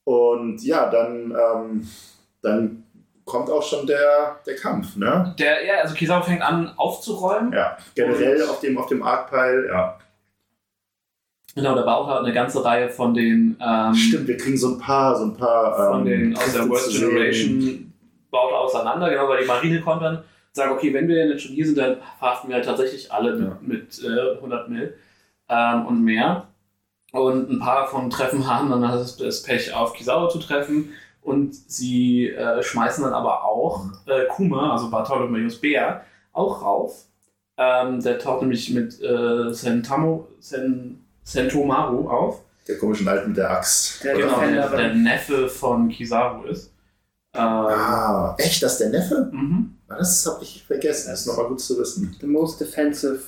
Und 0.05 0.63
ja, 0.65 0.89
dann, 0.91 1.33
ähm, 1.37 1.89
dann 2.41 2.85
kommt 3.29 3.49
auch 3.51 3.63
schon 3.63 3.87
der, 3.87 4.37
der 4.47 4.57
Kampf, 4.57 4.97
ne? 4.97 5.35
Der, 5.39 5.65
ja, 5.65 5.75
also 5.83 5.95
Kizaru 5.95 6.25
fängt 6.25 6.43
an 6.43 6.73
aufzuräumen. 6.77 7.53
Ja, 7.53 7.77
generell 7.95 8.43
auf 8.49 8.61
dem, 8.61 8.77
auf 8.79 8.87
dem 8.87 9.03
Arc-Pile, 9.03 9.69
ja. 9.69 9.99
Genau, 11.55 11.75
der 11.75 11.83
baut 11.83 12.07
halt 12.07 12.25
eine 12.25 12.33
ganze 12.33 12.65
Reihe 12.65 12.89
von 12.89 13.15
den. 13.15 13.57
Ähm, 13.61 13.95
Stimmt, 13.95 14.29
wir 14.29 14.37
kriegen 14.37 14.57
so 14.57 14.75
ein 14.75 14.79
paar, 14.79 15.17
so 15.17 15.25
ein 15.25 15.37
paar. 15.37 15.91
von 15.93 16.01
ähm, 16.01 16.33
den 16.33 16.37
aus 16.37 16.53
der 16.53 16.63
sehen. 16.63 17.11
Generation 17.11 17.93
baut 18.31 18.53
auseinander, 18.53 19.09
genau, 19.11 19.29
weil 19.29 19.41
die 19.43 19.47
Marine 19.47 19.81
kommt 19.81 20.03
dann 20.03 20.23
sagen, 20.53 20.73
okay, 20.73 20.93
wenn 20.93 21.09
wir 21.09 21.27
jetzt 21.27 21.43
schon 21.43 21.55
hier 21.55 21.67
sind, 21.67 21.79
dann 21.79 21.97
verhaften 22.19 22.49
wir 22.49 22.57
halt 22.57 22.65
tatsächlich 22.65 23.11
alle 23.13 23.35
mit, 23.37 23.49
Ja. 23.49 23.59
mit 23.61 24.05
äh, 24.05 24.35
100 24.37 24.69
Mil 24.69 24.95
ähm, 25.49 25.87
und 25.87 26.03
mehr. 26.03 26.47
Und 27.13 27.51
ein 27.51 27.59
paar 27.59 27.87
von 27.87 28.11
Treffen 28.11 28.47
haben 28.47 28.69
dann 28.71 28.83
das, 28.83 29.17
das 29.17 29.43
Pech, 29.43 29.73
auf 29.75 29.95
Kizaru 29.95 30.29
zu 30.29 30.39
treffen. 30.39 30.91
Und 31.29 31.55
sie 31.55 32.29
äh, 32.31 32.63
schmeißen 32.63 33.05
dann 33.05 33.13
aber 33.13 33.45
auch 33.45 33.85
äh, 34.07 34.27
Kuma, 34.29 34.73
also 34.73 34.91
Bartholomeus 34.91 35.61
Bär, 35.61 36.03
auch 36.33 36.63
rauf. 36.63 37.05
Ähm, 37.57 38.01
der 38.03 38.19
taucht 38.19 38.43
nämlich 38.43 38.71
mit 38.71 39.01
äh, 39.03 39.53
Sentamo, 39.53 40.29
Sen, 40.41 41.05
Sentomaru 41.25 42.09
auf. 42.09 42.41
Der 42.67 42.79
komischen 42.79 43.09
Alten 43.09 43.29
mit 43.29 43.37
der 43.39 43.51
Axt. 43.51 44.03
Der 44.05 44.15
Genau, 44.17 44.41
der, 44.41 44.69
der 44.69 44.95
Neffe 44.95 45.49
von 45.49 45.89
Kizaru 45.89 46.45
ist. 46.45 46.73
Ähm, 47.35 47.43
Ah, 47.43 48.35
echt? 48.39 48.63
Das 48.63 48.73
ist 48.73 48.79
der 48.81 48.91
Neffe? 48.91 49.29
mhm. 49.33 49.75
Ah, 49.89 49.97
Das 49.99 50.27
habe 50.27 50.43
ich 50.45 50.65
vergessen. 50.67 51.11
Das 51.11 51.21
ist 51.21 51.27
nochmal 51.27 51.47
gut 51.47 51.61
zu 51.61 51.79
wissen. 51.79 52.15
The 52.21 52.27
most 52.27 52.61
defensive 52.61 53.21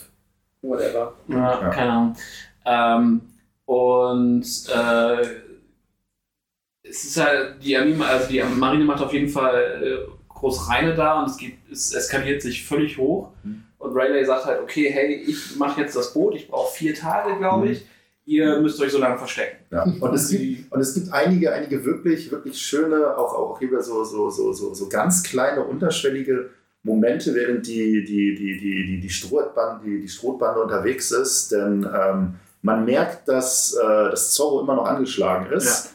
whatever. 0.62 1.14
Ja, 1.28 1.60
Ja. 1.62 1.68
keine 1.70 1.90
Ahnung. 1.92 2.16
Ähm, 2.66 3.20
und 3.64 4.44
äh, 4.74 5.26
es 6.90 7.04
ist 7.04 7.16
halt, 7.20 7.62
die, 7.62 7.76
Anima, 7.76 8.06
also 8.06 8.28
die 8.28 8.42
Marine 8.42 8.84
macht 8.84 9.02
auf 9.02 9.12
jeden 9.12 9.28
Fall 9.28 9.82
äh, 9.82 10.10
groß 10.28 10.68
Reine 10.68 10.94
da 10.94 11.20
und 11.20 11.30
es, 11.30 11.36
geht, 11.36 11.54
es 11.70 11.94
eskaliert 11.94 12.42
sich 12.42 12.64
völlig 12.66 12.98
hoch. 12.98 13.30
Mhm. 13.44 13.62
Und 13.78 13.96
Rayleigh 13.96 14.24
sagt 14.26 14.44
halt, 14.44 14.60
okay, 14.60 14.90
hey, 14.92 15.14
ich 15.26 15.56
mache 15.56 15.80
jetzt 15.80 15.96
das 15.96 16.12
Boot, 16.12 16.34
ich 16.34 16.48
brauche 16.48 16.74
vier 16.76 16.94
Tage, 16.94 17.38
glaube 17.38 17.66
Mhm. 17.66 17.72
ich. 17.72 17.86
Ihr 18.26 18.60
müsst 18.60 18.80
euch 18.80 18.92
so 18.92 18.98
lange 18.98 19.18
verstecken. 19.18 19.56
Ja. 19.72 19.82
Und, 19.82 20.14
es 20.14 20.28
gibt, 20.28 20.70
und 20.70 20.80
es 20.80 20.94
gibt 20.94 21.12
einige, 21.12 21.52
einige 21.52 21.84
wirklich, 21.84 22.30
wirklich 22.30 22.58
schöne, 22.60 23.16
auch, 23.16 23.34
auch 23.34 23.60
über 23.60 23.82
so, 23.82 24.04
so, 24.04 24.30
so, 24.30 24.52
so, 24.52 24.72
so 24.74 24.88
ganz 24.88 25.22
kleine, 25.24 25.64
unterschwellige 25.64 26.50
Momente, 26.82 27.34
während 27.34 27.66
die, 27.66 28.04
die, 28.04 28.34
die, 28.34 28.58
die, 28.58 28.86
die, 28.86 29.00
die, 29.00 29.10
Strohbande, 29.10 29.84
die, 29.84 30.00
die 30.02 30.08
Strohbande 30.08 30.62
unterwegs 30.62 31.10
ist. 31.10 31.50
Denn 31.50 31.82
ähm, 31.92 32.34
man 32.62 32.84
merkt, 32.84 33.26
dass, 33.28 33.74
äh, 33.74 34.10
dass 34.10 34.32
Zorro 34.32 34.60
immer 34.60 34.74
noch 34.76 34.84
angeschlagen 34.84 35.50
ist. 35.52 35.94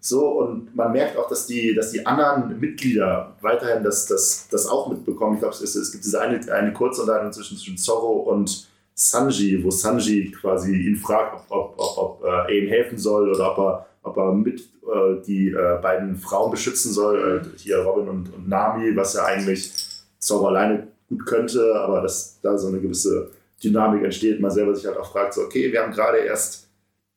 So, 0.00 0.28
und 0.40 0.74
man 0.76 0.92
merkt 0.92 1.16
auch, 1.16 1.28
dass 1.28 1.46
die, 1.46 1.74
dass 1.74 1.90
die 1.90 2.04
anderen 2.04 2.60
Mitglieder 2.60 3.32
weiterhin 3.40 3.82
das, 3.82 4.06
das, 4.06 4.46
das 4.50 4.66
auch 4.66 4.88
mitbekommen. 4.90 5.34
Ich 5.34 5.40
glaube, 5.40 5.54
es, 5.54 5.62
ist- 5.62 5.74
es 5.76 5.92
gibt 5.92 6.04
diese 6.04 6.20
eine, 6.20 6.38
eine 6.52 6.72
Kurzunterhaltung 6.72 7.32
zwischen, 7.32 7.56
zwischen 7.56 7.78
Zorro 7.78 8.12
und 8.30 8.68
Sanji, 8.94 9.64
wo 9.64 9.70
Sanji 9.70 10.30
quasi 10.30 10.72
ihn 10.76 10.96
fragt, 10.96 11.34
ob, 11.50 11.74
ob, 11.74 11.74
ob, 11.78 11.98
ob 11.98 12.24
äh, 12.24 12.28
er 12.28 12.48
ihm 12.50 12.68
helfen 12.68 12.98
soll 12.98 13.28
oder 13.30 13.52
ob 13.52 13.58
er, 13.58 13.86
ob 14.04 14.16
er 14.18 14.32
mit 14.32 14.60
äh, 14.60 15.20
die 15.26 15.48
äh, 15.48 15.78
beiden 15.82 16.16
Frauen 16.16 16.50
beschützen 16.50 16.92
soll, 16.92 17.42
äh, 17.56 17.58
hier 17.58 17.78
Robin 17.78 18.08
und, 18.08 18.32
und 18.34 18.48
Nami, 18.48 18.94
was 18.94 19.14
ja 19.14 19.24
eigentlich 19.24 19.72
Zorro 20.18 20.46
alleine 20.48 20.86
gut 21.08 21.26
könnte, 21.26 21.74
aber 21.76 22.02
dass 22.02 22.38
da 22.42 22.56
so 22.56 22.68
eine 22.68 22.80
gewisse 22.80 23.30
Dynamik 23.64 24.04
entsteht, 24.04 24.40
man 24.40 24.50
selber 24.50 24.74
sich 24.74 24.86
halt 24.86 24.96
auch 24.96 25.10
fragt, 25.10 25.34
so, 25.34 25.42
okay, 25.42 25.72
wir 25.72 25.82
haben 25.82 25.92
gerade 25.92 26.18
erst, 26.18 26.68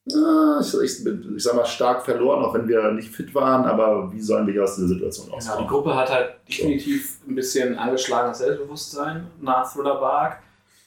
ich, 0.06 0.74
ich, 0.82 1.06
ich 1.06 1.44
sag 1.44 1.56
mal, 1.56 1.66
stark 1.66 2.06
verloren, 2.06 2.44
auch 2.44 2.54
wenn 2.54 2.68
wir 2.68 2.92
nicht 2.92 3.10
fit 3.14 3.36
waren, 3.36 3.66
aber 3.66 4.12
wie 4.14 4.22
sollen 4.22 4.48
wir 4.48 4.64
aus 4.64 4.76
dieser 4.76 4.88
Situation 4.88 5.26
Genau, 5.26 5.38
die 5.40 5.46
rauskommen? 5.46 5.68
Gruppe 5.68 5.96
hat 5.96 6.10
halt 6.10 6.36
definitiv 6.48 7.18
ein 7.28 7.36
bisschen 7.36 7.78
angeschlagenes 7.78 8.38
Selbstbewusstsein 8.38 9.28
nach 9.42 9.72
Thriller 9.72 10.00
Bark 10.00 10.40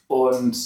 und 0.07 0.57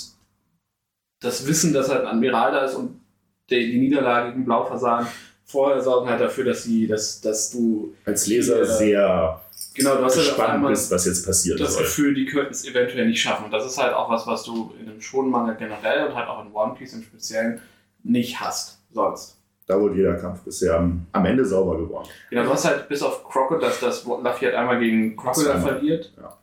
das 1.21 1.45
Wissen, 1.47 1.73
dass 1.73 1.89
halt 1.89 2.01
ein 2.01 2.07
Admiral 2.07 2.51
da 2.51 2.65
ist 2.65 2.75
und 2.75 3.01
die, 3.49 3.71
die 3.71 3.77
Niederlage 3.79 4.31
gegen 4.31 4.45
Blaufasan 4.45 5.07
vorher 5.45 5.81
sorgen 5.81 6.09
halt 6.09 6.21
dafür, 6.21 6.45
dass 6.45 6.63
sie, 6.63 6.87
dass, 6.87 7.21
dass 7.21 7.51
du 7.51 7.93
Als 8.05 8.27
Leser 8.27 8.59
Ja. 8.59 8.65
sehr 8.65 9.41
genau, 9.75 9.95
du 9.97 10.03
hast 10.05 10.15
halt 10.17 10.27
gespannt 10.27 10.49
einmal 10.49 10.71
bist, 10.71 10.89
was 10.91 11.05
jetzt 11.05 11.25
passiert. 11.25 11.59
das 11.59 11.73
soll. 11.73 11.83
Gefühl, 11.83 12.13
die 12.15 12.25
könnten 12.25 12.51
es 12.51 12.65
eventuell 12.65 13.07
nicht 13.07 13.21
schaffen. 13.21 13.45
Und 13.45 13.51
das 13.51 13.65
ist 13.65 13.77
halt 13.77 13.93
auch 13.93 14.09
was, 14.09 14.25
was 14.25 14.43
du 14.43 14.73
in 14.79 14.89
einem 14.89 15.01
Shonen-Manga 15.01 15.53
generell 15.53 16.07
und 16.07 16.15
halt 16.15 16.27
auch 16.27 16.45
in 16.45 16.51
One 16.53 16.73
Piece 16.75 16.93
im 16.93 17.03
Speziellen 17.03 17.61
nicht 18.03 18.39
hast 18.39 18.79
sonst. 18.91 19.37
Da 19.67 19.79
wurde 19.79 19.95
jeder 19.95 20.13
Kampf 20.15 20.41
bisher 20.41 20.75
am, 20.77 21.07
am 21.11 21.25
Ende 21.25 21.43
sauber 21.43 21.77
gewonnen. 21.77 22.07
Genau, 22.29 22.43
du 22.43 22.49
hast 22.51 22.65
halt 22.65 22.87
bis 22.87 23.01
auf 23.01 23.23
Crocodile, 23.27 23.67
dass 23.69 23.79
das 23.79 24.05
Luffy 24.05 24.45
halt 24.45 24.55
einmal 24.55 24.79
gegen 24.79 25.15
Crocodile 25.15 25.59
verliert. 25.59 26.13
Ja. 26.17 26.37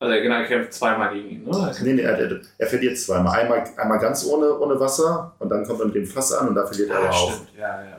Also 0.00 0.12
er 0.12 0.20
genau, 0.20 0.34
er 0.34 0.44
kämpft 0.44 0.72
zweimal 0.74 1.14
gegen 1.14 1.30
ihn, 1.30 1.44
ne? 1.44 1.72
Nee, 1.82 1.92
nee, 1.94 2.02
er, 2.02 2.18
er, 2.18 2.40
er 2.58 2.66
verliert 2.66 2.98
zweimal. 2.98 3.38
Einmal, 3.40 3.64
einmal 3.78 3.98
ganz 3.98 4.26
ohne, 4.26 4.58
ohne 4.58 4.78
Wasser 4.78 5.32
und 5.38 5.48
dann 5.48 5.64
kommt 5.64 5.80
er 5.80 5.86
mit 5.86 5.94
dem 5.94 6.06
Fass 6.06 6.32
an 6.32 6.48
und 6.48 6.54
da 6.56 6.66
verliert 6.66 6.90
er 6.90 6.96
Ah, 6.96 7.00
aber 7.04 7.10
auch. 7.14 7.32
stimmt. 7.32 7.48
Ja, 7.56 7.82
ja. 7.82 7.96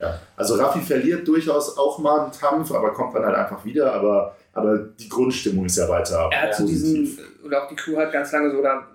Ja. 0.00 0.18
Also 0.36 0.54
Raffi 0.54 0.80
verliert 0.80 1.26
durchaus 1.26 1.76
auch 1.76 1.98
mal 1.98 2.20
einen 2.20 2.32
Kampf, 2.32 2.70
aber 2.72 2.92
kommt 2.92 3.14
dann 3.16 3.24
halt 3.24 3.34
einfach 3.36 3.64
wieder. 3.64 3.92
Aber, 3.92 4.36
aber 4.52 4.78
die 4.78 5.08
Grundstimmung 5.08 5.64
ist 5.66 5.76
ja 5.76 5.88
weiter 5.88 6.28
Er 6.32 6.42
hat 6.42 6.54
so 6.54 6.66
diesen, 6.66 7.18
oder 7.44 7.64
auch 7.64 7.68
die 7.68 7.74
Crew 7.76 7.96
hat 7.96 8.12
ganz 8.12 8.30
lange 8.32 8.50
so, 8.50 8.58
oder 8.58 8.86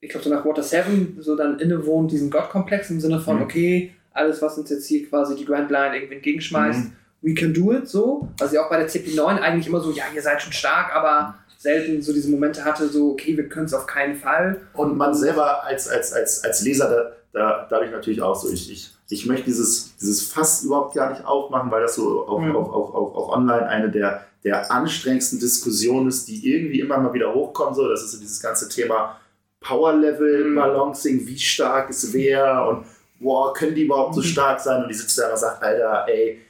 ich 0.00 0.10
glaube 0.10 0.24
so 0.24 0.30
nach 0.30 0.44
Water 0.44 0.62
7 0.62 1.18
so 1.20 1.36
dann 1.36 1.58
innewohnt, 1.60 2.10
diesen 2.10 2.30
Gottkomplex 2.30 2.90
im 2.90 3.00
Sinne 3.00 3.20
von, 3.20 3.36
Mhm. 3.36 3.42
okay, 3.42 3.94
alles, 4.12 4.42
was 4.42 4.58
uns 4.58 4.70
jetzt 4.70 4.86
hier 4.86 5.08
quasi 5.08 5.34
die 5.36 5.44
Grand 5.44 5.70
Line 5.70 5.96
irgendwie 5.96 6.14
entgegenschmeißt, 6.16 6.80
Mhm. 6.86 6.92
we 7.22 7.34
can 7.34 7.54
do 7.54 7.72
it, 7.72 7.88
so. 7.88 8.28
Was 8.38 8.52
ja 8.52 8.64
auch 8.64 8.68
bei 8.70 8.76
der 8.78 8.88
CP9 8.88 9.38
eigentlich 9.40 9.66
immer 9.68 9.80
so, 9.80 9.90
ja, 9.92 10.04
ihr 10.14 10.20
seid 10.22 10.42
schon 10.42 10.52
stark, 10.52 10.94
aber 10.94 11.36
selten 11.64 12.02
so 12.02 12.12
diese 12.12 12.30
Momente 12.30 12.62
hatte, 12.64 12.88
so, 12.88 13.12
okay, 13.12 13.36
wir 13.36 13.48
können 13.48 13.64
es 13.66 13.72
auf 13.74 13.86
keinen 13.86 14.16
Fall. 14.16 14.60
Und 14.74 14.96
man 14.98 15.14
selber 15.14 15.64
als, 15.64 15.88
als, 15.88 16.12
als, 16.12 16.44
als 16.44 16.62
Leser, 16.62 16.88
da, 16.90 17.12
da, 17.32 17.66
da 17.68 17.76
habe 17.76 17.86
ich 17.86 17.90
natürlich 17.92 18.20
auch 18.20 18.36
so, 18.36 18.50
ich, 18.50 18.70
ich, 18.70 18.90
ich 19.08 19.24
möchte 19.26 19.46
dieses, 19.46 19.96
dieses 19.96 20.22
Fass 20.28 20.62
überhaupt 20.62 20.94
gar 20.94 21.10
nicht 21.10 21.24
aufmachen, 21.24 21.70
weil 21.70 21.80
das 21.82 21.94
so 21.94 22.26
auch, 22.28 22.38
Mhm. 22.38 22.54
auch, 22.54 22.68
auch, 22.72 22.94
auch, 22.94 23.14
auch 23.16 23.28
online 23.36 23.66
eine 23.66 23.90
der, 23.90 24.24
der 24.44 24.70
anstrengendsten 24.70 25.40
Diskussionen 25.40 26.08
ist, 26.08 26.28
die 26.28 26.52
irgendwie 26.52 26.80
immer 26.80 26.98
mal 26.98 27.14
wieder 27.14 27.32
hochkommen. 27.32 27.74
So, 27.74 27.88
das 27.88 28.02
ist 28.02 28.12
so 28.12 28.18
dieses 28.20 28.40
ganze 28.42 28.68
Thema 28.68 29.18
Power-Level, 29.60 30.44
Mhm. 30.50 30.54
Balancing, 30.56 31.26
wie 31.26 31.38
stark 31.38 31.88
ist 31.88 32.12
wer 32.12 32.66
und 32.68 32.84
boah, 33.20 33.54
können 33.54 33.74
die 33.74 33.84
überhaupt 33.86 34.14
so 34.14 34.20
Mhm. 34.20 34.24
stark 34.26 34.60
sein? 34.60 34.82
Und 34.82 34.88
die 34.90 34.94
sitzt 34.94 35.16
da 35.18 35.30
und 35.30 35.38
sagt, 35.38 35.62
Alter, 35.62 36.04
ey, 36.08 36.40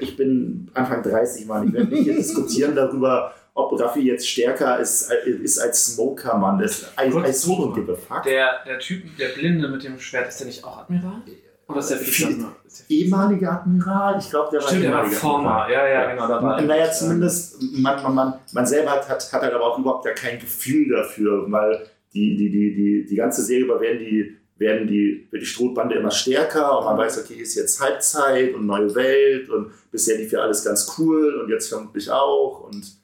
ich 0.00 0.16
bin 0.18 0.70
Anfang 0.74 1.02
30, 1.02 1.46
Mann, 1.46 1.68
ich 1.68 1.72
werde 1.72 1.88
nicht 1.94 2.04
hier 2.04 2.16
diskutieren 2.24 2.74
darüber, 2.76 3.32
ob 3.58 3.78
Raffi 3.80 4.00
jetzt 4.00 4.28
stärker 4.28 4.78
ist, 4.78 5.10
ist 5.26 5.58
als 5.58 5.84
Smoker, 5.86 6.36
Mann. 6.38 6.58
Das, 6.58 6.82
I, 7.00 7.08
I 7.08 7.10
Kurz 7.10 7.42
so 7.42 7.52
don't 7.52 7.56
Suche. 7.74 7.80
give 7.80 7.92
a 7.92 7.96
fuck. 7.96 8.22
Der, 8.24 8.64
der 8.66 8.78
Typ, 8.78 9.16
der 9.18 9.28
Blinde 9.28 9.68
mit 9.68 9.82
dem 9.84 9.98
Schwert, 9.98 10.28
ist 10.28 10.38
der 10.40 10.46
nicht 10.46 10.62
auch 10.64 10.78
Admiral? 10.78 11.22
Oder 11.68 11.80
ist 11.80 11.90
der 11.90 11.98
Vize-Admiral? 11.98 12.52
Vize- 12.66 12.84
ehemaliger 12.88 13.52
Admiral, 13.52 14.18
ich 14.18 14.30
glaube, 14.30 14.48
der 14.52 14.60
war 14.62 14.68
Stimmt, 14.68 14.84
der 14.84 14.90
war 14.92 14.98
ehemaliger 15.00 15.20
Former. 15.20 15.66
Ja, 15.70 15.86
ja, 15.88 16.10
genau. 16.10 16.28
Da 16.28 16.42
war 16.42 16.62
Naja, 16.62 16.90
zumindest, 16.90 17.62
man, 17.74 18.02
man, 18.02 18.14
man, 18.14 18.34
man 18.52 18.66
selber 18.66 18.90
hat, 18.92 19.08
hat, 19.08 19.32
hat 19.32 19.42
halt 19.42 19.52
aber 19.52 19.64
auch 19.66 19.78
überhaupt 19.78 20.04
gar 20.04 20.14
kein 20.14 20.38
Gefühl 20.38 20.88
dafür, 20.88 21.44
weil 21.50 21.86
die, 22.14 22.36
die, 22.36 22.50
die, 22.50 22.74
die, 22.74 23.06
die 23.06 23.16
ganze 23.16 23.42
Serie 23.42 23.64
über 23.66 23.80
werden 23.82 23.98
die, 23.98 24.36
werden 24.56 24.86
die, 24.88 25.28
wird 25.30 25.42
die 25.42 25.46
Strohbande 25.46 25.96
immer 25.96 26.10
stärker 26.10 26.78
und 26.78 26.84
man 26.86 26.96
weiß, 26.98 27.22
okay, 27.22 27.34
ist 27.34 27.54
jetzt 27.54 27.80
Halbzeit 27.82 28.54
und 28.54 28.64
neue 28.66 28.92
Welt 28.94 29.50
und 29.50 29.70
bisher 29.92 30.16
lief 30.16 30.32
ja 30.32 30.40
alles 30.40 30.64
ganz 30.64 30.96
cool 30.98 31.34
und 31.42 31.50
jetzt 31.50 31.68
vermutlich 31.68 32.10
auch 32.10 32.60
und 32.66 32.97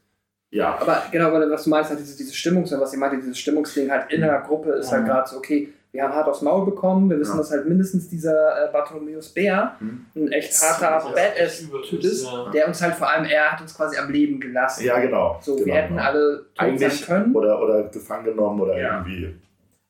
ja. 0.54 0.78
Aber 0.80 1.02
genau, 1.12 1.32
weil 1.32 1.50
was 1.50 1.64
du 1.64 1.70
meinst, 1.70 1.90
halt 1.90 2.00
diese, 2.00 2.16
diese 2.16 2.32
Stimmungs, 2.34 2.72
was 2.72 2.92
ihr 2.92 2.98
meinte, 2.98 3.16
dieses 3.16 3.38
Stimmungsding 3.38 3.90
halt 3.90 4.10
in 4.12 4.20
der 4.22 4.40
Gruppe 4.40 4.70
ist 4.72 4.90
halt 4.92 5.02
Mhm. 5.02 5.06
gerade 5.08 5.28
so, 5.28 5.36
okay, 5.38 5.72
wir 5.92 6.02
haben 6.02 6.12
hart 6.12 6.26
aufs 6.26 6.42
Maul 6.42 6.64
bekommen, 6.66 7.08
wir 7.08 7.20
wissen, 7.20 7.32
Ja. 7.32 7.38
dass 7.38 7.50
halt 7.52 7.66
mindestens 7.68 8.08
dieser 8.08 8.64
äh, 8.68 8.72
Bartholomäus 8.72 9.28
Bär 9.28 9.76
Mhm. 9.78 10.06
ein 10.16 10.32
echt 10.32 10.52
harter 10.60 11.08
Badass-Typ 11.14 12.02
ist, 12.02 12.24
ja. 12.24 12.50
der 12.52 12.66
uns 12.68 12.82
halt 12.82 12.94
vor 12.94 13.08
allem, 13.10 13.24
er 13.26 13.52
hat 13.52 13.60
uns 13.60 13.74
quasi 13.76 13.96
am 13.96 14.10
Leben 14.10 14.40
gelassen. 14.40 14.84
Ja, 14.84 14.98
genau. 14.98 15.38
So, 15.42 15.54
genau, 15.54 15.66
wir 15.66 15.74
hätten 15.74 15.94
genau. 15.96 16.02
alle 16.08 16.36
tot 16.38 16.46
sein 16.56 16.68
eigentlich 16.70 17.06
können. 17.06 17.34
oder, 17.34 17.60
oder 17.62 17.82
gefangen 17.84 18.24
genommen 18.24 18.60
oder 18.60 18.76
Ja. 18.78 18.98
irgendwie. 19.06 19.26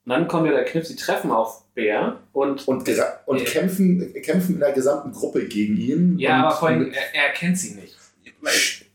Und 0.06 0.10
dann 0.10 0.28
kommt 0.28 0.46
ja 0.46 0.52
der 0.52 0.64
Kniff, 0.66 0.86
sie 0.86 0.96
treffen 0.96 1.30
auf 1.30 1.62
Bär 1.74 2.18
und. 2.34 2.68
Und, 2.68 2.86
und 2.86 3.38
Ja. 3.38 3.44
kämpfen, 3.46 4.12
kämpfen 4.22 4.54
in 4.56 4.60
der 4.60 4.72
gesamten 4.72 5.12
Gruppe 5.12 5.46
gegen 5.46 5.78
ihn. 5.78 6.18
ja, 6.18 6.36
und 6.40 6.44
aber 6.44 6.54
vor 6.56 6.68
allem, 6.68 6.92
er, 6.92 7.24
er 7.28 7.32
kennt 7.32 7.56
sie 7.58 7.74
nicht. 7.76 7.96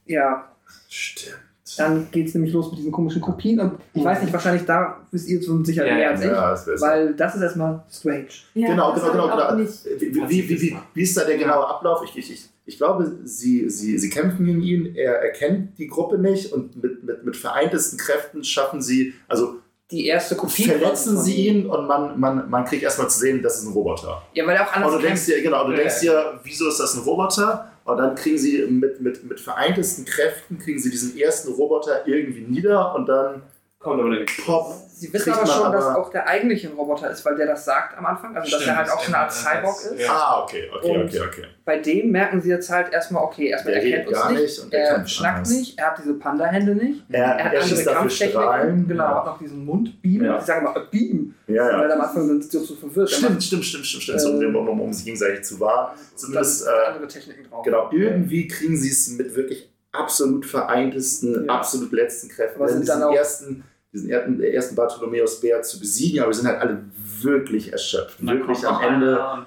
Ja, 0.05 0.45
Stimmt. 0.87 1.37
Dann 1.79 2.07
geht 2.11 2.27
es 2.27 2.33
nämlich 2.33 2.53
los 2.53 2.69
mit 2.69 2.79
diesen 2.79 2.91
komischen 2.91 3.21
Kopien. 3.21 3.59
Und 3.59 3.79
ich 3.93 4.03
weiß 4.03 4.21
nicht, 4.21 4.31
wahrscheinlich 4.33 4.65
da 4.65 4.97
wisst 5.11 5.27
ihr 5.29 5.41
so 5.41 5.63
sicher 5.63 5.85
Ja, 5.85 5.93
mehr 5.93 6.03
ja, 6.03 6.09
als 6.11 6.21
ich. 6.21 6.27
Ja, 6.27 6.51
das 6.51 6.67
wäre 6.67 6.81
Weil 6.81 7.13
das 7.15 7.35
ist 7.35 7.41
erstmal 7.41 7.83
strange. 7.91 8.27
Ja, 8.53 8.67
Genau, 8.69 8.93
genau, 8.93 9.11
genau, 9.11 9.27
genau. 9.27 9.57
Wie, 9.57 10.13
wie, 10.29 10.49
wie, 10.49 10.61
wie, 10.61 10.77
wie 10.93 11.01
ist 11.01 11.17
da 11.17 11.23
der 11.23 11.37
genaue 11.37 11.67
Ablauf? 11.67 12.01
Ich, 12.05 12.17
ich, 12.17 12.31
ich, 12.33 12.49
ich 12.65 12.77
glaube, 12.77 13.11
sie, 13.23 13.69
sie, 13.69 13.97
sie 13.97 14.09
kämpfen 14.09 14.45
gegen 14.45 14.61
ihn, 14.61 14.95
er 14.95 15.15
erkennt 15.21 15.77
die 15.79 15.87
Gruppe 15.87 16.17
nicht 16.17 16.53
und 16.53 16.81
mit, 16.83 17.03
mit, 17.03 17.23
mit 17.25 17.35
vereintesten 17.35 17.97
Kräften 17.97 18.43
schaffen 18.43 18.81
sie, 18.81 19.13
also 19.27 19.55
Die 19.89 20.05
erste 20.05 20.35
Kopie. 20.35 20.65
verletzen 20.65 21.17
sie 21.17 21.47
ihn 21.47 21.65
und 21.65 21.87
man, 21.87 22.19
man, 22.19 22.47
man 22.49 22.65
kriegt 22.65 22.83
erstmal 22.83 23.09
zu 23.09 23.19
sehen, 23.19 23.41
das 23.41 23.57
ist 23.59 23.65
ein 23.65 23.73
Roboter. 23.73 24.21
Ja, 24.33 24.45
weil 24.45 24.55
er 24.55 24.67
auch 24.67 24.73
anders 24.73 24.93
Und 24.93 25.01
du 25.01 25.07
denkst 25.07 25.25
dir, 25.25 25.41
genau, 25.41 25.65
du 25.65 25.71
Ja, 25.71 25.77
denkst 25.77 26.01
dir, 26.01 26.39
wieso 26.43 26.67
ist 26.69 26.79
das 26.79 26.93
ein 26.95 27.01
Roboter? 27.01 27.71
Und 27.89 27.97
dann 27.97 28.15
kriegen 28.15 28.37
sie 28.37 28.65
mit, 28.67 29.01
mit, 29.01 29.23
mit 29.23 29.39
vereintesten 29.39 30.05
Kräften, 30.05 30.59
kriegen 30.59 30.79
sie 30.79 30.89
diesen 30.89 31.17
ersten 31.17 31.53
Roboter 31.53 32.07
irgendwie 32.07 32.41
nieder 32.41 32.95
und 32.95 33.07
dann 33.07 33.43
Kommt 33.79 34.01
aber 34.01 34.09
nicht. 34.09 34.45
pop. 34.45 34.73
Sie 34.93 35.13
wissen 35.13 35.31
aber 35.31 35.47
schon, 35.47 35.71
dass 35.71 35.85
aber- 35.85 36.01
auch 36.01 36.09
der 36.11 36.27
eigentliche 36.27 36.67
ein 36.67 36.73
Roboter 36.73 37.09
ist, 37.09 37.23
weil 37.23 37.37
der 37.37 37.47
das 37.47 37.63
sagt 37.63 37.97
am 37.97 38.05
Anfang. 38.05 38.35
Also, 38.35 38.51
dass 38.51 38.61
Stimmt, 38.61 38.75
er 38.75 38.77
halt 38.83 38.89
auch 38.91 38.99
so 39.01 39.07
eine 39.07 39.17
Art 39.19 39.31
Cyborg 39.31 39.75
ist. 39.77 39.99
ja. 40.01 40.11
Ah, 40.11 40.43
okay, 40.43 40.69
okay, 40.75 40.97
Und- 40.97 41.03
okay, 41.05 41.19
okay. 41.21 41.43
Bei 41.63 41.77
dem 41.79 42.11
merken 42.11 42.41
sie 42.41 42.49
jetzt 42.49 42.69
halt 42.69 42.91
erstmal, 42.91 43.23
okay, 43.23 43.47
erstmal 43.47 43.75
Der 43.75 43.83
er 43.83 43.89
kennt 43.95 44.07
uns 44.09 44.17
gar 44.17 44.31
nicht, 44.33 44.41
nicht 44.41 44.59
und 44.59 44.73
der 44.73 44.83
er 44.83 45.07
schnackt 45.07 45.35
anders. 45.37 45.49
nicht, 45.51 45.79
er 45.79 45.85
hat 45.87 45.97
diese 45.97 46.13
Panda-Hände 46.15 46.75
nicht, 46.75 47.03
Er, 47.09 47.23
er 47.23 47.45
hat 47.45 47.53
er 47.53 47.61
andere 47.63 47.83
Kampftechniken, 47.85 48.87
genau, 48.89 49.03
Ja. 49.03 49.15
hat 49.15 49.25
noch 49.27 49.39
diesen 49.39 49.63
Mundbeam, 49.65 50.25
Ja. 50.25 50.37
ich 50.39 50.43
sage 50.43 50.61
mal, 50.65 50.75
äh, 50.75 50.81
Beam, 50.91 51.35
Ja, 51.47 51.63
weil 51.79 51.87
ja. 51.89 51.95
am 51.95 52.01
Anfang 52.01 52.27
sind 52.27 52.43
sie 52.51 52.57
auch 52.57 52.61
so 52.63 52.75
verwirrt. 52.75 53.09
Stimmt, 53.09 53.41
stimmt, 53.41 53.63
stimmt, 53.63 53.85
stimmt, 53.85 54.03
stimmt. 54.03 54.19
So, 54.19 54.41
Ähm, 54.41 54.55
um, 54.57 54.67
um, 54.67 54.81
um 54.81 54.91
sich 54.91 55.05
gegenseitig 55.05 55.45
zu 55.45 55.57
wahren. 55.61 55.95
Zumindest, 56.15 56.65
Zumindest 56.65 56.67
äh, 56.67 56.87
andere 56.91 57.07
Techniken 57.07 57.49
drauf. 57.49 57.63
genau, 57.63 57.89
irgendwie 57.93 58.45
kriegen 58.49 58.75
sie 58.75 58.89
es 58.89 59.07
mit 59.11 59.33
wirklich 59.37 59.71
absolut 59.91 60.45
vereintesten, 60.45 61.45
Ja. 61.45 61.53
absolut 61.55 61.91
letzten 61.91 62.29
Kräften, 62.29 62.65
diesen 62.65 62.85
dann 62.85 63.03
auch- 63.03 63.13
ersten, 63.15 63.63
diesen 63.91 64.09
ersten, 64.09 64.41
ersten 64.41 64.75
Bartholomäus 64.75 65.39
Bär 65.41 65.61
zu 65.63 65.79
besiegen, 65.79 66.19
aber 66.19 66.29
wir 66.29 66.35
sind 66.35 66.47
halt 66.47 66.61
alle 66.61 66.83
wirklich 67.21 67.71
erschöpft. 67.71 68.25
Wirklich 68.25 68.65
am 68.67 68.81
Ende. 68.81 69.45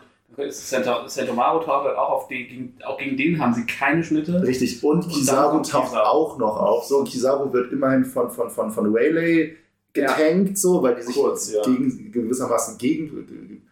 Centomaro 1.07 1.59
taucht 1.63 1.95
auch 1.95 2.11
auf 2.11 2.29
die, 2.29 2.47
gegen, 2.49 2.75
auch 2.85 2.97
gegen 2.99 3.17
den 3.19 3.39
haben 3.39 3.53
sie 3.53 3.67
keine 3.67 4.03
Schnitte. 4.03 4.43
Richtig, 4.43 4.83
und 4.83 5.07
Kizaru 5.09 5.51
kommt 5.51 5.71
taucht 5.71 5.89
Kizaru. 5.91 6.07
auch 6.07 6.39
noch 6.39 6.57
auf. 6.57 6.85
So, 6.85 6.99
und 7.01 7.09
Kizaru 7.09 7.53
wird 7.53 7.71
immerhin 7.71 8.05
von, 8.05 8.31
von, 8.31 8.49
von, 8.51 8.71
von 8.71 8.93
Waylay 8.95 9.57
getankt, 9.93 10.57
so, 10.57 10.83
weil 10.83 10.95
die 10.97 11.03
sich 11.03 11.15
Kurz, 11.17 11.53
ja. 11.53 11.63
gegen, 11.63 12.11
gewissermaßen 12.11 12.79
gegen, 12.79 13.63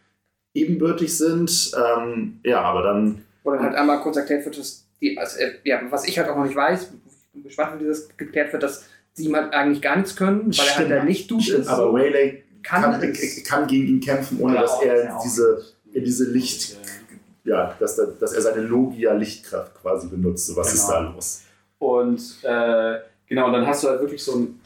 ebenbürtig 0.54 1.16
sind. 1.16 1.72
Ähm, 1.76 2.40
ja, 2.44 2.60
aber 2.60 2.82
dann 2.82 3.24
dann 3.42 3.60
halt 3.60 3.74
einmal 3.74 4.00
kurz 4.02 4.16
erklärt 4.18 4.44
wird, 4.44 4.58
dass 4.58 4.84
die, 5.00 5.18
also, 5.18 5.38
äh, 5.38 5.52
ja, 5.64 5.80
was 5.90 6.06
ich 6.06 6.18
halt 6.18 6.28
auch 6.28 6.36
noch 6.36 6.44
nicht 6.44 6.56
weiß, 6.56 6.82
ich 6.82 7.32
bin 7.32 7.42
gespannt, 7.44 7.80
wie 7.80 7.86
das 7.86 8.08
geklärt 8.16 8.52
wird, 8.52 8.62
dass 8.62 8.84
sie 9.12 9.26
ihm 9.26 9.36
halt 9.36 9.52
eigentlich 9.52 9.82
gar 9.82 9.96
nichts 9.96 10.14
können, 10.16 10.46
weil 10.46 10.52
er 10.54 10.58
halt 10.64 10.70
Stimmt. 10.74 10.90
der 10.90 11.04
Lichtdude 11.04 11.42
Stimmt, 11.42 11.60
ist. 11.60 11.68
aber 11.68 11.92
Waylay 11.92 12.44
Kann 12.62 12.82
kann, 12.82 13.02
es. 13.02 13.44
kann, 13.44 13.66
gegen 13.66 13.86
ihn 13.86 14.00
kämpfen, 14.00 14.38
ohne 14.40 14.54
Ja, 14.56 14.60
dass 14.62 14.82
er 14.82 15.16
auch. 15.16 15.22
diese, 15.22 15.62
in 15.92 16.04
diese 16.04 16.30
Licht, 16.30 16.76
ja, 17.44 17.74
dass, 17.80 17.96
da, 17.96 18.04
dass 18.06 18.32
er 18.34 18.42
seine 18.42 18.62
Logia-Lichtkraft 18.62 19.74
quasi 19.80 20.08
benutzt. 20.08 20.46
So, 20.46 20.56
was 20.56 20.74
ist 20.74 20.86
Genau. 20.86 21.02
da 21.02 21.10
los? 21.14 21.42
Und 21.78 22.20
äh, 22.42 22.98
genau, 23.26 23.50
dann 23.50 23.66
hast 23.66 23.82
du 23.84 23.88
halt 23.88 24.00
wirklich 24.00 24.22
so 24.22 24.34
einen 24.34 24.60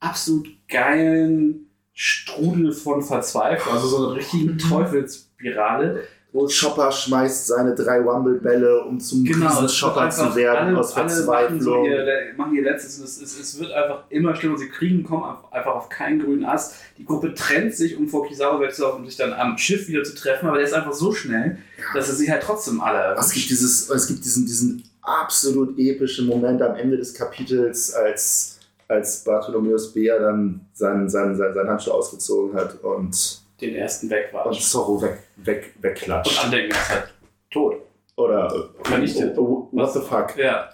absolut 0.00 0.46
geilen 0.68 1.70
Strudel 1.94 2.72
von 2.72 3.02
Verzweiflung, 3.02 3.74
also 3.74 3.88
so 3.88 4.06
eine 4.08 4.16
richtige 4.16 4.52
Mhm. 4.52 4.58
Teufelsspirale, 4.58 6.04
wo 6.32 6.46
Chopper 6.46 6.92
schmeißt 6.92 7.46
seine 7.46 7.74
drei 7.74 8.04
Wumble-Bälle, 8.04 8.84
um 8.84 9.00
zum 9.00 9.24
Genau, 9.24 9.66
Chopper 9.66 10.10
zu 10.10 10.34
werden, 10.36 10.68
alle, 10.68 10.78
aus 10.78 10.94
machen, 10.94 11.08
so 11.08 11.24
Verzweiflung. 11.24 11.84
ihr, 11.86 12.34
machen 12.36 12.54
ihr 12.54 12.62
Letztes 12.62 12.98
es, 12.98 13.22
es, 13.22 13.40
es 13.40 13.58
wird 13.58 13.72
einfach 13.72 14.04
immer 14.10 14.34
schlimmer. 14.34 14.58
Sie 14.58 14.68
kriegen, 14.68 15.02
kommen 15.04 15.24
einfach 15.50 15.74
auf 15.74 15.88
keinen 15.88 16.20
grünen 16.22 16.44
Ast. 16.44 16.74
Die 16.98 17.04
Gruppe 17.06 17.32
trennt 17.32 17.74
sich, 17.74 17.96
um 17.96 18.08
vor 18.08 18.26
Kizaru 18.26 18.60
wegzulaufen, 18.60 19.00
um 19.00 19.06
sich 19.06 19.16
dann 19.16 19.32
am 19.32 19.56
Schiff 19.56 19.88
wieder 19.88 20.04
zu 20.04 20.14
treffen, 20.14 20.48
aber 20.48 20.58
der 20.58 20.66
ist 20.66 20.74
einfach 20.74 20.92
so 20.92 21.12
schnell, 21.12 21.58
dass 21.94 22.08
er 22.08 22.14
sie 22.14 22.30
halt 22.30 22.42
trotzdem 22.42 22.80
alle 22.82 23.16
Es 23.18 23.30
gibt, 23.30 23.48
dieses, 23.48 23.88
es 23.88 24.06
gibt 24.06 24.22
diesen, 24.22 24.44
diesen 24.44 24.82
absolut 25.00 25.78
epischen 25.78 26.26
Moment 26.26 26.60
am 26.60 26.76
Ende 26.76 26.98
des 26.98 27.14
Kapitels, 27.14 27.94
als, 27.94 28.58
als 28.86 29.24
Bartholomäus 29.24 29.92
Bea 29.94 30.18
dann 30.18 30.60
seinen, 30.74 31.08
seinen, 31.08 31.36
seinen, 31.36 31.54
seinen 31.54 31.68
Handschuh 31.68 31.92
ausgezogen 31.92 32.54
hat 32.54 32.82
und, 32.82 33.40
den 33.60 33.74
ersten 33.74 34.10
weg 34.10 34.28
war. 34.32 34.46
und 34.46 34.60
Zorro 34.60 35.00
weg, 35.02 35.18
weg, 35.38 35.72
Und 35.76 35.82
wegklatscht. 35.82 36.44
andenken, 36.44 36.72
er 36.72 36.80
ist 36.80 36.90
halt 36.90 37.14
tot. 37.50 37.74
Oder 38.16 38.70
Vernichtet. 38.82 39.38
oh, 39.38 39.68
oh, 39.72 39.76
what 39.76 39.92
the 39.92 40.00
fuck? 40.00 40.36
Ja, 40.36 40.68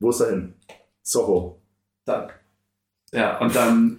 Wo 0.00 0.10
ist 0.10 0.20
er 0.20 0.30
hin? 0.30 0.54
Zorro. 1.02 1.60
dann. 2.06 2.30
Ja, 3.12 3.38
und 3.38 3.54
dann. 3.54 3.98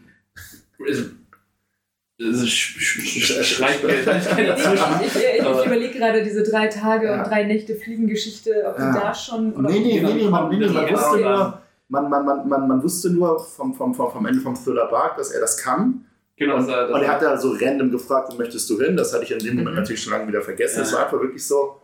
Schreit 2.20 3.84
mir 3.84 4.00
Ich, 4.00 4.06
dazwischen. 4.06 4.86
ich, 5.02 5.16
ich, 5.16 5.24
ich 5.40 5.44
Aber- 5.46 5.66
überlege 5.66 5.98
gerade 5.98 6.24
diese 6.24 6.44
drei 6.44 6.68
Tage 6.68 7.08
Ja. 7.08 7.18
und 7.24 7.30
drei 7.30 7.44
Nächte 7.44 7.76
Fliegengeschichte, 7.76 8.64
ob 8.68 8.76
die 8.78 8.82
Ja. 8.82 8.94
da 8.94 9.14
schon. 9.14 9.50
Nee, 9.64 9.80
nee, 9.80 10.02
nee, 10.02 10.14
nee, 10.14 10.30
man, 10.30 10.50
nee, 10.50 10.58
nee, 10.58 10.68
man 10.68 10.86
Genau, 10.86 10.98
wusste 10.98 11.22
dann- 11.24 11.34
nur, 11.40 11.62
man, 11.90 12.10
man, 12.10 12.26
man, 12.26 12.48
man, 12.50 12.68
man 12.68 12.84
wusste 12.84 13.10
nur 13.12 13.40
vom, 13.40 13.74
vom, 13.74 13.94
vom, 13.94 14.12
vom 14.12 14.26
Ende 14.26 14.42
vom 14.42 14.56
Thriller 14.56 14.88
Bark, 14.88 15.18
dass 15.18 15.32
er 15.32 15.42
das 15.42 15.58
kann. 15.58 16.06
Genau, 16.36 16.56
Und, 16.58 16.68
das, 16.68 16.76
das, 16.88 16.92
und 16.92 17.02
er 17.04 17.12
hat 17.12 17.22
da 17.22 17.38
so 17.38 17.52
random 17.60 17.92
gefragt, 17.92 18.32
wo 18.34 18.38
möchtest 18.38 18.70
du 18.70 18.80
hin? 18.82 18.98
Das 18.98 19.14
hatte 19.14 19.24
ich 19.24 19.32
in 19.32 19.40
dem 19.40 19.56
Moment 19.56 19.76
Mhm. 19.76 19.82
natürlich 19.82 20.02
schon 20.04 20.14
lange 20.14 20.28
wieder 20.28 20.42
vergessen. 20.42 20.78
Ja. 20.78 20.82
Es 20.84 20.94
war 20.94 21.06
einfach 21.06 21.20
wirklich 21.22 21.46
so, 21.46 21.80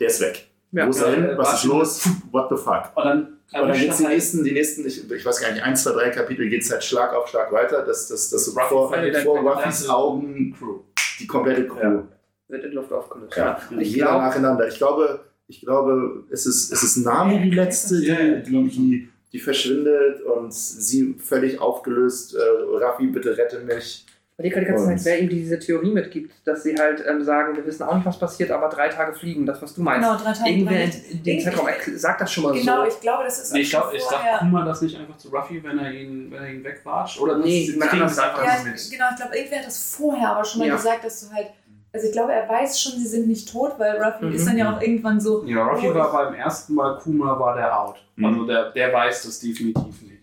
der 0.00 0.08
ist 0.08 0.20
weg. 0.20 0.48
Ja. 0.72 0.86
Wo 0.86 0.90
ist 0.90 1.00
er 1.00 1.10
Ja, 1.10 1.14
hin? 1.14 1.38
Was 1.38 1.54
ist 1.54 1.64
los? 1.64 2.08
What 2.32 2.48
the 2.50 2.56
fuck? 2.56 2.90
und 2.96 3.04
dann, 3.04 3.20
Und 3.62 3.68
dann 3.68 3.72
geht's 3.78 3.98
die 3.98 4.04
halt- 4.04 4.14
nächsten, 4.14 4.42
die 4.42 4.50
nächsten, 4.52 4.86
ich, 4.86 5.08
ich 5.10 5.24
weiß 5.24 5.40
gar 5.40 5.52
nicht, 5.52 5.62
eins, 5.62 5.84
zwei, 5.84 5.92
drei 5.92 6.10
Kapitel 6.10 6.48
geht 6.48 6.62
es 6.62 6.70
halt 6.72 6.82
Schlag 6.82 7.14
auf 7.14 7.28
Schlag 7.28 7.52
weiter, 7.52 7.82
dass, 7.82 8.08
dass 8.08 8.30
so 8.30 8.50
Ruffy 8.58 8.68
vor, 8.68 8.92
vor 9.22 9.38
Ruffys 9.54 9.88
Augen 9.88 10.52
Crew. 10.58 10.80
die 11.20 11.26
komplette 11.28 11.68
Crew. 11.68 11.78
Ja. 11.80 12.02
Wird 12.48 12.64
in 12.64 12.72
Luft 12.72 12.92
aufgelöst. 12.92 13.36
Ja. 13.36 13.58
Ich 13.78 13.92
Jeder 13.92 14.06
glaube, 14.06 14.24
nacheinander. 14.24 14.66
Ich 14.68 14.76
glaube, 14.76 15.20
ich 15.46 15.60
glaube, 15.60 16.24
es 16.30 16.46
ist, 16.46 16.72
es 16.72 16.82
ist 16.82 16.96
Nami 16.98 17.40
die 17.42 17.50
letzte, 17.54 18.00
die, 18.00 18.06
Ja, 18.08 18.20
ja, 18.20 18.40
glaub 18.40 18.64
die, 18.64 18.70
die, 18.70 19.08
die 19.34 19.40
verschwindet 19.40 20.22
und 20.22 20.54
sie 20.54 21.16
völlig 21.18 21.60
aufgelöst. 21.60 22.34
Äh, 22.36 22.38
Raffi, 22.82 23.08
bitte 23.08 23.36
rette 23.36 23.58
mich. 23.58 24.06
ich 24.06 24.38
überlege 24.38 24.60
die 24.60 24.66
ganze 24.66 24.84
Und- 24.84 24.98
Zeit, 24.98 25.04
wer 25.06 25.20
ihm 25.20 25.28
diese 25.28 25.58
Theorie 25.58 25.90
mitgibt, 25.92 26.32
dass 26.44 26.62
sie 26.62 26.74
halt 26.76 27.04
ähm, 27.08 27.22
sagen, 27.22 27.56
wir 27.56 27.66
wissen 27.66 27.82
auch 27.82 27.94
nicht, 27.96 28.06
was 28.06 28.18
passiert, 28.18 28.50
aber 28.52 28.68
drei 28.68 28.88
Tage 28.88 29.12
fliegen, 29.12 29.44
das, 29.44 29.60
was 29.60 29.74
du 29.74 29.82
meinst. 29.82 30.08
Genau, 30.08 30.16
drei 30.22 30.32
Tage. 30.32 30.50
Irgendwer 30.50 30.84
in, 30.84 31.22
dem 31.24 31.40
Zeitraum 31.40 31.66
sagt 31.96 32.20
das 32.20 32.32
schon 32.32 32.44
mal 32.44 32.52
Genau, 32.52 32.82
so. 32.82 32.88
ich 32.88 33.00
glaube, 33.00 33.24
das 33.24 33.42
ist 33.42 33.52
Nee, 33.52 33.60
ich 33.62 33.70
glaube, 33.70 33.86
schon 33.88 33.96
ich 33.96 34.02
vorher- 34.02 34.32
sag 34.34 34.38
Kuma 34.40 34.64
das 34.64 34.82
nicht 34.82 34.96
einfach 34.96 35.16
zu 35.16 35.28
Ruffy, 35.30 35.62
wenn 35.64 35.78
er 35.80 35.90
ihn, 35.92 36.30
wenn 36.30 36.42
er 36.42 36.50
ihn 36.50 36.62
wegwatscht. 36.64 37.20
Oder 37.20 37.36
das 37.38 37.44
Nee, 37.44 37.64
sie 37.66 37.72
jemand 37.72 37.90
kriegen 37.90 38.02
anders 38.02 38.16
es 38.18 38.24
einfach 38.24 38.44
Ja, 38.44 38.52
nicht 38.54 38.64
mit. 38.66 38.90
genau, 38.92 39.04
ich 39.10 39.16
glaube, 39.16 39.36
irgendwer 39.36 39.58
hat 39.58 39.66
das 39.66 39.94
vorher 39.96 40.28
aber 40.30 40.44
schon 40.44 40.58
mal 40.60 40.68
Ja. 40.68 40.76
gesagt, 40.76 41.04
dass 41.04 41.20
du 41.28 41.34
halt. 41.34 41.48
Also 41.94 42.06
ich 42.08 42.12
glaube, 42.12 42.32
er 42.32 42.48
weiß 42.48 42.80
schon, 42.80 42.92
sie 42.98 43.06
sind 43.06 43.28
nicht 43.28 43.50
tot, 43.50 43.74
weil 43.78 43.96
Ruffy 44.02 44.24
Mhm. 44.26 44.34
ist 44.34 44.46
dann 44.48 44.58
ja 44.58 44.74
auch 44.76 44.80
irgendwann 44.82 45.20
so. 45.20 45.44
Ja, 45.44 45.64
Ruffy 45.64 45.88
Oh, 45.90 45.94
war 45.94 46.10
beim 46.12 46.34
ersten 46.34 46.74
Mal 46.74 46.98
Kuma 46.98 47.38
war 47.38 47.54
der 47.56 47.80
out. 47.80 47.96
Mhm. 48.16 48.24
Also 48.24 48.46
der, 48.46 48.72
der 48.72 48.92
weiß 48.92 49.22
das 49.22 49.38
definitiv 49.38 50.02
nicht. 50.02 50.22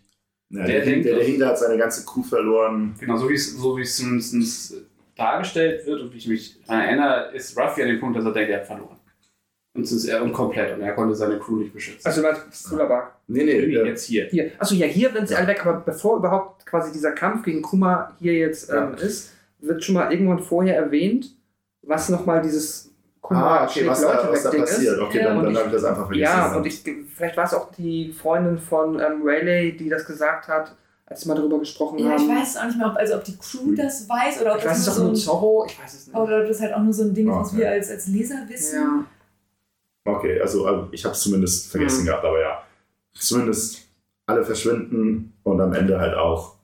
Ja, 0.50 0.66
Der 0.66 0.68
der, 0.68 0.86
denkt 0.86 1.06
der 1.06 1.16
dahinter 1.16 1.48
hat 1.48 1.58
seine 1.58 1.78
ganze 1.78 2.06
Crew 2.06 2.24
verloren. 2.24 2.94
Genau, 3.00 3.16
so 3.16 3.30
wie 3.30 3.36
es 3.36 3.56
so 3.56 3.78
wie 3.78 3.84
es 3.84 3.96
zumindest 3.96 4.76
dargestellt 5.16 5.86
wird 5.86 6.02
und 6.02 6.14
wie 6.14 6.18
ich 6.18 6.28
mich 6.28 6.62
daran 6.68 6.84
erinnere, 6.84 7.32
ist 7.34 7.58
Ruffy 7.58 7.82
an 7.84 7.88
dem 7.88 8.00
Punkt, 8.02 8.18
dass 8.18 8.26
er 8.26 8.34
denkt, 8.34 8.52
er 8.52 8.60
hat 8.60 8.68
verloren. 8.68 8.98
Und 9.74 9.84
es 9.84 9.94
ist 9.94 10.06
er 10.10 10.22
und 10.22 10.34
komplett 10.34 10.74
und 10.76 10.82
er 10.82 10.92
konnte 10.94 11.16
seine 11.16 11.40
Crew 11.40 11.56
nicht 11.56 11.74
beschützen. 11.74 12.06
Also 12.06 12.22
du 12.22 12.28
Thriller 12.52 13.14
Nee, 13.28 13.46
nee, 13.46 13.66
Nee, 13.66 13.72
der, 13.72 13.86
jetzt 13.86 14.04
hier. 14.04 14.26
Hier. 14.26 14.52
Achso, 14.60 14.76
ja, 14.76 14.88
hier 14.88 15.10
sind 15.14 15.30
sie 15.30 15.36
alle 15.36 15.48
weg, 15.48 15.66
aber 15.66 15.80
bevor 15.80 16.18
überhaupt 16.18 16.66
quasi 16.66 16.92
dieser 16.92 17.14
Kampf 17.14 17.46
gegen 17.46 17.62
Kuma 17.62 18.14
hier 18.20 18.34
jetzt 18.34 18.70
ähm, 18.70 18.96
ist, 18.96 19.32
wird 19.60 19.82
schon 19.86 19.96
mal 19.96 20.12
irgendwann 20.12 20.40
vorher 20.40 20.76
erwähnt, 20.76 21.34
was 21.84 22.10
nochmal 22.10 22.42
dieses 22.42 22.90
Kuma 23.22 23.60
ah, 23.60 23.64
okay, 23.66 23.88
was 23.88 24.02
da, 24.02 24.14
Leute 24.16 24.32
was 24.32 24.44
da 24.44 24.50
weg 24.52 24.58
Ding 24.58 24.66
passiert. 24.66 24.94
ist. 24.96 25.00
Okay, 25.02 25.18
Ja, 25.20 25.24
dann, 25.26 25.38
und 25.38 25.44
dann 25.44 25.52
ich- 25.54 25.58
habe 25.60 25.68
ich 25.70 25.74
das 25.76 25.84
einfach 25.84 26.06
vergessen. 26.08 26.22
Ja, 26.24 26.56
und 26.56 26.66
ich, 26.66 26.84
vielleicht 27.16 27.38
war 27.38 27.46
es 27.46 27.54
auch 27.54 27.72
die 27.72 28.12
Freundin 28.14 28.58
von 28.58 29.00
ähm, 29.00 29.22
Rayleigh, 29.24 29.74
die 29.78 29.90
das 29.90 30.06
gesagt 30.06 30.48
hat, 30.48 30.76
als 31.06 31.26
wir 31.26 31.34
mal 31.34 31.40
darüber 31.40 31.60
gesprochen 31.60 32.00
Ja, 32.00 32.16
ich 32.16 32.22
haben. 32.22 32.36
weiß 32.40 32.58
auch 32.58 32.66
nicht 32.66 32.78
mehr, 32.78 32.88
ob, 32.88 32.96
also 32.98 33.16
ob 33.16 33.24
die 33.24 33.38
Crew 33.38 33.76
das 33.76 34.08
weiß 34.10 34.42
oder 34.42 34.54
ob 34.54 34.60
Ich 34.60 34.66
weiß 34.66 34.86
das 34.86 34.96
auch 34.96 35.00
nur 35.02 35.08
nur 35.10 35.16
so 35.16 35.22
ein, 35.32 35.36
Zorro, 35.36 35.66
ich 35.68 35.80
weiß 35.84 35.94
es 35.94 36.08
nicht. 36.08 36.16
oder 36.16 36.42
ob 36.42 36.48
das 36.48 36.62
halt 36.62 36.74
auch 36.74 36.80
nur 36.82 36.94
so 36.94 37.04
ein 37.04 37.14
Ding 37.14 37.30
ist, 37.30 37.36
was 37.36 37.48
Okay. 37.50 37.58
wir 37.58 37.70
als, 37.70 37.90
als 37.92 38.08
Leser 38.08 38.36
wissen. 38.48 38.82
Ja. 38.82 39.06
Okay, 40.14 40.42
also 40.42 40.68
äh, 40.68 40.84
ich 40.92 41.04
habe 41.06 41.14
es 41.14 41.22
zumindest 41.22 41.70
vergessen 41.70 42.02
Mhm. 42.02 42.06
gehabt, 42.08 42.26
aber 42.26 42.40
ja. 42.42 42.64
Zumindest 43.14 43.88
alle 44.26 44.44
verschwinden 44.44 45.34
und 45.44 45.62
am 45.62 45.74
Ende 45.74 46.00
halt 46.00 46.16
auch 46.16 46.56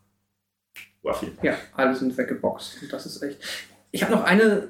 Ruffy. 1.04 1.32
ja, 1.44 1.54
alle 1.76 1.94
sind 1.96 2.18
weggeboxt. 2.18 2.82
Und 2.82 2.92
das 2.94 3.06
ist 3.06 3.22
echt. 3.22 3.38
Ich 3.92 4.02
habe 4.04 4.14
noch 4.14 4.24
eine 4.24 4.70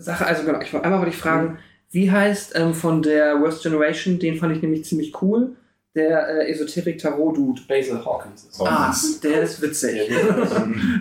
Sache, 0.00 0.26
also 0.26 0.44
genau, 0.44 0.60
ich, 0.60 0.74
einmal 0.74 0.98
wollte 0.98 1.14
ich 1.14 1.20
fragen, 1.20 1.58
wie 1.90 2.10
heißt 2.10 2.56
ähm, 2.56 2.74
von 2.74 3.02
der 3.02 3.40
Worst 3.40 3.62
Generation, 3.62 4.18
den 4.18 4.36
fand 4.36 4.56
ich 4.56 4.62
nämlich 4.62 4.84
ziemlich 4.84 5.20
cool, 5.22 5.56
der 5.94 6.28
äh, 6.28 6.50
Esoterik-Tarot-Dude. 6.52 7.62
Basil 7.68 8.04
Hawkins 8.04 8.44
ist. 8.44 8.60
Ah, 8.60 8.94
der 9.24 9.42
ist 9.42 9.60
witzig. 9.60 10.08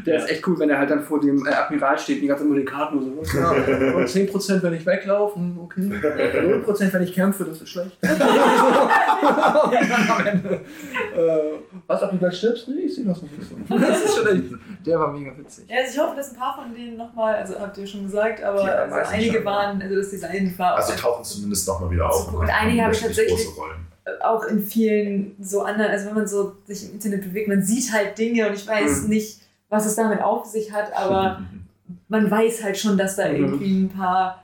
Der 0.06 0.18
ist 0.18 0.30
echt 0.30 0.48
cool, 0.48 0.58
wenn 0.60 0.70
er 0.70 0.80
halt 0.80 0.90
dann 0.90 1.04
vor 1.04 1.20
dem 1.20 1.46
äh, 1.46 1.50
Admiral 1.52 1.98
steht 2.00 2.18
und 2.18 2.22
die 2.24 2.28
ganze 2.28 2.44
Zeit 2.44 2.50
nur 2.50 2.58
die 2.60 2.66
Karten 2.66 2.96
nur 2.96 3.24
so. 3.26 3.38
Ja, 3.38 3.52
und 3.52 4.08
10% 4.08 4.64
wenn 4.64 4.74
ich 4.74 4.86
weglaufe, 4.86 5.40
okay. 5.62 5.82
0% 5.82 6.94
wenn 6.94 7.04
ich 7.04 7.14
kämpfe, 7.14 7.44
das 7.46 7.62
ist 7.62 7.70
schlecht. 7.70 7.98
und. 8.02 8.10
Äh, 11.16 11.40
was, 11.88 12.04
ob 12.04 12.12
du 12.12 12.18
gleich 12.18 12.38
stirbst? 12.38 12.68
Nee, 12.70 12.82
ich 12.86 12.96
sehe 12.96 13.06
das 13.06 13.22
noch 13.22 13.30
nicht 13.32 13.50
so. 13.50 13.56
Das 13.80 14.04
ist 14.04 14.16
schon 14.16 14.28
echt. 14.28 14.44
Der 14.86 15.00
war 15.00 15.12
mega 15.12 15.38
witzig. 15.38 15.66
Ja, 15.68 15.78
also 15.80 15.92
ich 15.94 16.00
hoffe, 16.00 16.16
dass 16.16 16.32
ein 16.32 16.38
paar 16.38 16.56
von 16.64 16.74
denen 16.74 16.98
nochmal, 16.98 17.36
also 17.36 17.60
habt 17.60 17.78
ihr 17.78 17.88
schon 17.88 18.04
gesagt, 18.04 18.42
aber 18.44 18.64
Ja, 18.64 18.72
also 18.84 18.96
einige 19.12 19.44
waren, 19.44 19.82
also 19.82 19.96
das 19.96 20.10
Design 20.10 20.54
war 20.58 20.76
Also 20.76 20.94
auch, 20.94 20.98
tauchen 20.98 21.24
zumindest 21.24 21.68
nochmal 21.68 21.92
wieder 21.92 22.10
auf. 22.10 22.34
Und 22.34 22.50
einige 22.50 22.84
habe 22.84 22.94
ich 22.94 23.02
tatsächlich- 23.02 23.46
große 23.46 23.60
Rollen. 23.60 23.89
Auch 24.22 24.46
in 24.46 24.62
vielen 24.62 25.36
so 25.42 25.62
anderen, 25.62 25.92
also 25.92 26.08
wenn 26.08 26.16
man 26.16 26.28
so 26.28 26.56
sich 26.68 26.86
im 26.88 26.94
Internet 26.96 27.24
bewegt, 27.24 27.48
man 27.48 27.64
sieht 27.64 27.92
halt 27.94 28.18
Dinge 28.18 28.48
und 28.48 28.54
ich 28.56 28.68
weiß 28.68 29.04
Mhm. 29.04 29.10
nicht, 29.10 29.40
was 29.70 29.86
es 29.86 29.96
damit 29.96 30.22
auf 30.22 30.46
sich 30.46 30.72
hat, 30.72 30.92
aber 30.96 31.42
man 32.08 32.30
weiß 32.30 32.64
halt 32.64 32.78
schon, 32.78 32.98
dass 32.98 33.16
da 33.16 33.28
Mhm. 33.30 33.36
irgendwie 33.36 33.80
ein 33.84 33.90
paar 33.90 34.44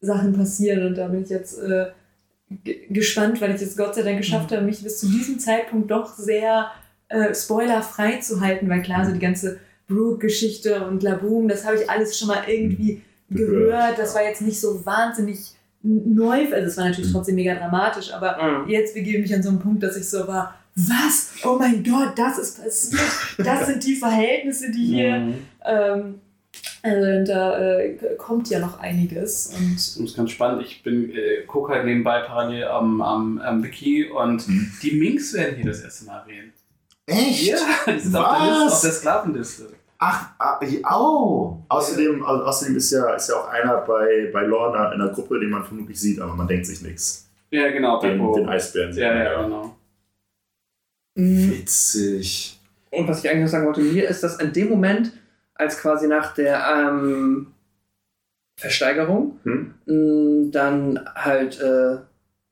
Sachen 0.00 0.32
passieren 0.32 0.86
und 0.86 0.94
da 0.96 1.08
bin 1.08 1.22
ich 1.24 1.30
jetzt 1.30 1.58
äh, 1.58 1.86
ge- 2.64 2.86
gespannt, 2.88 3.40
weil 3.40 3.54
ich 3.54 3.62
es 3.62 3.76
Gott 3.76 3.94
sei 3.94 4.02
Dank 4.02 4.18
geschafft 4.18 4.50
habe, 4.52 4.62
mich 4.62 4.82
bis 4.82 5.00
zu 5.00 5.06
diesem 5.08 5.38
Zeitpunkt 5.38 5.90
doch 5.90 6.14
sehr 6.16 6.70
äh, 7.08 7.34
spoilerfrei 7.34 8.16
zu 8.18 8.40
halten, 8.40 8.68
weil 8.68 8.82
klar, 8.82 9.04
so 9.04 9.12
die 9.12 9.18
ganze 9.18 9.58
Brooke-Geschichte 9.88 10.86
und 10.86 11.02
Laboom, 11.02 11.48
das 11.48 11.64
habe 11.66 11.76
ich 11.76 11.90
alles 11.90 12.18
schon 12.18 12.28
mal 12.28 12.42
irgendwie 12.46 13.02
Gehört. 13.32 13.96
Das 13.98 14.16
war 14.16 14.24
jetzt 14.24 14.42
nicht 14.42 14.60
so 14.60 14.84
wahnsinnig 14.84 15.52
neu, 15.82 16.44
also 16.52 16.66
es 16.66 16.76
war 16.76 16.84
natürlich 16.88 17.10
trotzdem 17.12 17.34
mega 17.36 17.54
dramatisch, 17.54 18.12
aber 18.12 18.36
Mhm. 18.64 18.68
jetzt 18.68 18.94
begebe 18.94 19.18
ich 19.18 19.22
mich 19.30 19.34
an 19.34 19.42
so 19.42 19.48
einen 19.50 19.60
Punkt, 19.60 19.82
dass 19.82 19.96
ich 19.96 20.08
so 20.08 20.26
war, 20.28 20.54
was? 20.76 21.32
Oh 21.44 21.56
mein 21.58 21.82
Gott, 21.82 22.12
das 22.16 22.38
ist 22.38 22.62
passiert. 22.62 23.00
Das 23.38 23.66
sind 23.66 23.84
die 23.84 23.96
Verhältnisse, 23.96 24.70
die 24.70 24.86
hier. 24.86 25.16
Mhm. 25.18 25.34
Ähm, 25.64 26.14
also 26.82 27.24
da 27.32 27.58
äh, 27.78 27.98
kommt 28.16 28.48
ja 28.50 28.58
noch 28.58 28.80
einiges. 28.80 29.52
Und 29.56 29.74
Das 29.74 29.96
ist 29.96 30.16
ganz 30.16 30.30
spannend. 30.30 30.62
Ich 30.64 30.82
bin, 30.82 31.10
äh, 31.10 31.42
gucke 31.46 31.72
halt 31.74 31.84
nebenbei 31.84 32.20
parallel 32.20 32.64
am, 32.64 33.00
am, 33.02 33.38
am 33.40 33.62
Wiki 33.62 34.04
und 34.08 34.46
Mhm. 34.48 34.72
die 34.82 34.92
Minks 34.92 35.32
werden 35.34 35.56
hier 35.56 35.66
das 35.66 35.80
erste 35.82 36.06
Mal 36.06 36.20
erwähnt. 36.20 36.52
Echt? 37.06 37.46
Ja, 37.48 37.56
die 37.92 37.98
sind 38.00 38.14
auf 38.16 38.38
der, 38.38 38.46
Was? 38.46 38.62
Liste, 38.62 38.74
auf 38.74 38.80
der 38.82 38.92
Sklavenliste. 38.92 39.68
Ach, 40.02 40.30
au! 40.84 41.62
Außerdem, 41.68 42.24
au- 42.24 42.42
außerdem 42.44 42.76
ist, 42.76 42.90
ja, 42.90 43.14
ist 43.14 43.28
ja 43.28 43.34
auch 43.36 43.48
einer 43.48 43.82
bei, 43.82 44.30
bei 44.32 44.42
Lorna 44.46 44.92
in 44.92 44.98
der 44.98 45.08
Gruppe, 45.08 45.38
den 45.38 45.50
man 45.50 45.62
vermutlich 45.62 46.00
sieht, 46.00 46.20
aber 46.20 46.34
man 46.34 46.48
denkt 46.48 46.64
sich 46.66 46.80
nichts. 46.80 47.28
Ja, 47.50 47.70
genau, 47.70 48.00
Den, 48.00 48.16
Beppo. 48.18 48.34
den 48.36 48.48
Eisbären 48.48 48.96
Ja, 48.96 49.14
ja, 49.14 49.42
genau. 49.42 49.76
Mhm. 51.16 51.50
Witzig. 51.50 52.58
Und 52.90 53.08
was 53.08 53.22
ich 53.22 53.30
eigentlich 53.30 53.42
noch 53.42 53.48
sagen 53.50 53.66
wollte, 53.66 53.82
mir 53.82 54.08
ist 54.08 54.22
das 54.22 54.40
in 54.40 54.52
dem 54.54 54.70
Moment, 54.70 55.12
als 55.54 55.78
quasi 55.78 56.08
nach 56.08 56.32
der 56.34 56.64
ähm, 56.74 57.48
Versteigerung 58.58 59.38
Hm? 59.44 59.74
mh, 59.86 60.50
dann 60.52 61.00
halt 61.14 61.60
äh, 61.60 61.98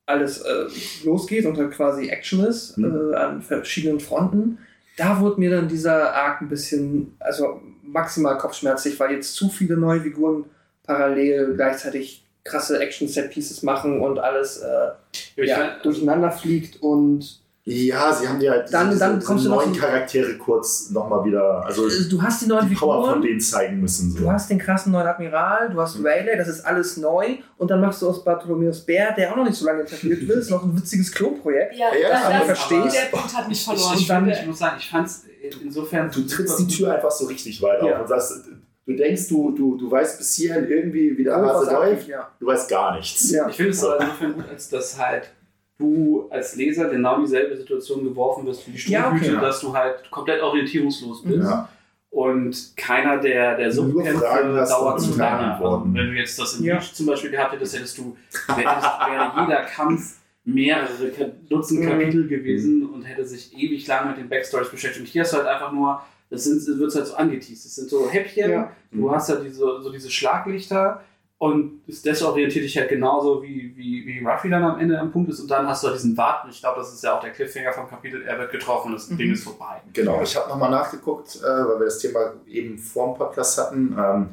alles 0.05 0.41
äh, 0.41 0.65
losgeht 1.03 1.45
und 1.45 1.57
dann 1.57 1.69
quasi 1.71 2.09
Action 2.09 2.43
ist 2.45 2.77
Hm. 2.77 3.11
äh, 3.11 3.15
an 3.15 3.41
verschiedenen 3.41 3.99
Fronten, 3.99 4.59
da 4.99 5.19
wurde 5.19 5.39
mir 5.39 5.49
dann 5.49 5.67
dieser 5.69 6.13
Arc 6.13 6.41
ein 6.41 6.49
bisschen, 6.49 7.15
also 7.19 7.61
maximal 7.83 8.37
kopfschmerzig, 8.37 8.99
weil 8.99 9.13
jetzt 9.13 9.33
zu 9.33 9.49
viele 9.49 9.77
neue 9.77 10.01
Figuren 10.01 10.45
parallel 10.83 11.55
gleichzeitig 11.55 12.25
krasse 12.43 12.79
Action-Set-Pieces 12.79 13.63
machen 13.63 14.01
und 14.01 14.19
alles 14.19 14.57
äh, 14.57 15.45
ja, 15.45 15.77
durcheinander 15.81 16.31
fliegt 16.31 16.81
und 16.81 17.38
Ja, 17.71 18.11
sie 18.13 18.27
haben 18.27 18.41
ja 18.41 18.57
diese, 18.59 18.71
Dann- 18.71 18.87
diese, 18.89 18.99
dann 18.99 19.15
diese 19.15 19.27
kommst 19.27 19.45
du 19.45 19.49
noch 19.49 19.63
neuen 19.63 19.73
so- 19.73 19.79
Charaktere 19.79 20.37
kurz 20.37 20.89
nochmal 20.89 21.23
wieder, 21.25 21.63
also 21.65 21.87
äh, 21.87 21.91
du 22.09 22.21
hast 22.21 22.41
die 22.41 22.47
neuen 22.47 22.67
die 22.67 22.75
Power 22.75 22.95
von 22.95 23.03
Figuren, 23.13 23.21
denen 23.21 23.39
zeigen 23.39 23.79
müssen. 23.79 24.11
So. 24.11 24.19
du 24.19 24.31
hast 24.31 24.49
den 24.49 24.57
krassen 24.57 24.91
neuen 24.91 25.05
Admiral, 25.07 25.69
du 25.69 25.79
hast 25.79 25.97
Rayleigh, 26.03 26.35
das 26.37 26.47
ist 26.47 26.61
alles 26.65 26.97
neu 26.97 27.37
und 27.57 27.69
dann 27.69 27.79
machst 27.81 28.01
du 28.01 28.09
aus 28.09 28.23
Bartholomäus 28.23 28.81
Bär, 28.85 29.13
der 29.15 29.31
auch 29.31 29.35
noch 29.37 29.45
nicht 29.45 29.55
so 29.57 29.65
lange 29.65 29.83
etabliert 29.83 30.27
wird, 30.27 30.39
ist 30.39 30.49
noch 30.49 30.63
ein 30.63 30.75
witziges 30.75 31.11
Klo-Projekt. 31.11 31.75
Ja, 31.75 31.87
Ja, 31.93 32.09
das, 32.09 32.21
das, 32.23 32.43
verstehst- 32.59 32.95
der 32.95 33.15
Punkt 33.17 33.37
hat 33.37 33.47
mich 33.47 33.63
verloren. 33.63 33.93
Ich, 33.95 34.01
ich, 34.01 34.07
fand, 34.07 34.27
ich 34.31 34.45
muss 34.47 34.59
sagen, 34.59 34.75
ich 34.79 34.89
fand 34.89 35.07
es 35.07 35.23
insofern. 35.63 36.09
Du 36.11 36.21
trittst 36.25 36.59
die 36.59 36.67
Tür 36.67 36.93
einfach 36.95 37.11
so 37.11 37.25
richtig 37.27 37.61
weit 37.61 37.83
Ja. 37.83 37.95
auf 37.95 38.01
und 38.01 38.07
sagst, 38.07 38.33
du 38.85 38.95
denkst, 38.95 39.27
du, 39.27 39.51
du, 39.51 39.77
du 39.77 39.91
weißt 39.91 40.17
bis 40.17 40.33
hierhin 40.33 40.67
irgendwie, 40.67 41.15
wie 41.17 41.23
der 41.23 41.35
Hase 41.35 41.71
läuft, 41.71 42.07
ja. 42.07 42.27
du 42.39 42.47
weißt 42.47 42.67
gar 42.69 42.95
nichts. 42.97 43.29
Ja. 43.31 43.47
Ich 43.47 43.55
finde 43.55 43.71
es 43.71 43.83
aber 43.83 43.99
insofern 44.01 44.33
gut, 44.33 44.45
als 44.49 44.69
dass 44.69 44.97
halt 44.97 45.29
du 45.79 46.27
als 46.29 46.55
Leser 46.55 46.89
genau 46.89 47.15
in 47.15 47.21
dieselbe 47.21 47.55
Situation 47.57 48.03
geworfen 48.03 48.45
wirst 48.45 48.67
wie 48.67 48.71
die 48.71 48.91
Ja, 48.91 49.11
okay. 49.11 49.31
Dass 49.39 49.61
du 49.61 49.73
halt 49.73 50.09
komplett 50.11 50.41
orientierungslos 50.41 51.23
bist. 51.23 51.43
Ja. 51.49 51.67
Und 52.11 52.73
keiner 52.75 53.17
der, 53.17 53.55
der 53.55 53.71
Subkämpfe 53.71 54.65
dauert 54.67 54.99
zu 54.99 55.17
lange. 55.17 55.53
Also, 55.55 55.83
wenn 55.85 56.07
du 56.07 56.13
jetzt 56.13 56.37
das 56.39 56.59
in 56.59 56.65
Ja. 56.65 56.79
Zum 56.79 57.05
Beispiel 57.05 57.31
gehabt 57.31 57.53
hättest, 57.53 57.75
hättest 57.77 57.97
du, 57.97 58.17
wäre 58.47 59.31
jeder 59.41 59.61
Kampf 59.63 60.17
mehrere 60.43 60.89
Dutzend 61.49 61.81
Mhm. 61.81 61.87
Kapitel 61.89 62.27
gewesen 62.27 62.89
und 62.89 63.03
hätte 63.03 63.25
sich 63.25 63.55
ewig 63.55 63.85
lang 63.87 64.09
mit 64.09 64.17
den 64.17 64.27
Backstories 64.27 64.69
beschäftigt. 64.69 65.05
Und 65.05 65.11
hier 65.11 65.21
hast 65.21 65.33
du 65.33 65.37
halt 65.37 65.47
einfach 65.47 65.71
nur, 65.71 66.01
das 66.31 66.43
sind, 66.45 66.79
wird 66.79 66.93
halt 66.95 67.05
so 67.07 67.15
angeteased. 67.15 67.65
Das 67.65 67.75
sind 67.75 67.89
so 67.89 68.09
Häppchen, 68.09 68.51
Ja. 68.51 68.71
du 68.91 69.11
hast 69.11 69.29
halt 69.29 69.43
diese, 69.45 69.59
so 69.81 69.91
diese 69.91 70.09
Schlaglichter 70.09 71.03
und 71.39 71.81
es 71.87 72.01
desorientiert 72.01 72.65
dich 72.65 72.77
halt 72.77 72.89
genauso 72.89 73.41
wie, 73.41 73.73
wie, 73.75 74.05
wie 74.05 74.23
Ruffy 74.25 74.49
dann 74.49 74.61
am 74.63 74.77
Ende 74.79 74.99
am 74.99 75.11
Punkt 75.11 75.31
ist 75.31 75.39
und 75.39 75.49
dann 75.49 75.67
hast 75.67 75.81
du 75.83 75.87
halt 75.87 75.97
diesen 75.97 76.15
Warten. 76.17 76.49
Ich 76.51 76.59
glaube, 76.59 76.79
das 76.79 76.93
ist 76.93 77.01
ja 77.03 77.17
auch 77.17 77.21
der 77.21 77.31
Cliffhanger 77.31 77.73
vom 77.73 77.89
Kapitel, 77.89 78.21
er 78.23 78.37
wird 78.37 78.51
getroffen 78.51 78.89
und 78.89 78.95
das 78.95 79.09
Mhm. 79.09 79.17
Ding 79.17 79.31
ist 79.31 79.43
vorbei. 79.45 79.81
Genau, 79.93 80.21
ich 80.21 80.35
habe 80.35 80.49
nochmal 80.49 80.69
nachgeguckt, 80.69 81.37
äh, 81.37 81.47
weil 81.47 81.79
wir 81.79 81.85
das 81.85 81.99
Thema 81.99 82.33
eben 82.45 82.77
vor 82.77 83.07
dem 83.13 83.17
Podcast 83.17 83.57
hatten. 83.57 83.95
Ähm, 83.97 84.29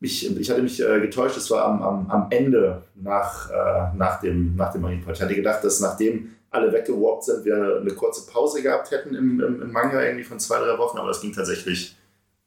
ich, 0.00 0.38
ich 0.38 0.50
hatte 0.50 0.60
mich 0.62 0.82
äh, 0.86 1.00
getäuscht, 1.00 1.38
es 1.38 1.50
war 1.50 1.64
am, 1.64 1.82
am, 1.82 2.10
am 2.10 2.26
Ende 2.28 2.82
nach, 2.94 3.50
äh, 3.50 3.96
nach 3.96 4.20
dem, 4.20 4.54
nach 4.54 4.70
dem 4.70 4.82
Marineport. 4.82 5.16
Ich 5.16 5.22
hatte 5.22 5.34
gedacht, 5.34 5.64
dass 5.64 5.80
nachdem 5.80 6.30
alle 6.50 6.70
weggewarpt 6.72 7.24
sind, 7.24 7.44
wir 7.46 7.78
eine 7.80 7.90
kurze 7.94 8.30
Pause 8.30 8.62
gehabt 8.62 8.90
hätten 8.90 9.14
im, 9.14 9.40
im, 9.40 9.62
im 9.62 9.72
Manga 9.72 10.02
irgendwie 10.02 10.24
von 10.24 10.38
zwei, 10.38 10.58
drei 10.58 10.76
Wochen, 10.78 10.98
aber 10.98 11.08
das 11.08 11.22
ging 11.22 11.32
tatsächlich 11.32 11.96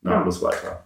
nahtlos 0.02 0.42
weiter. 0.44 0.86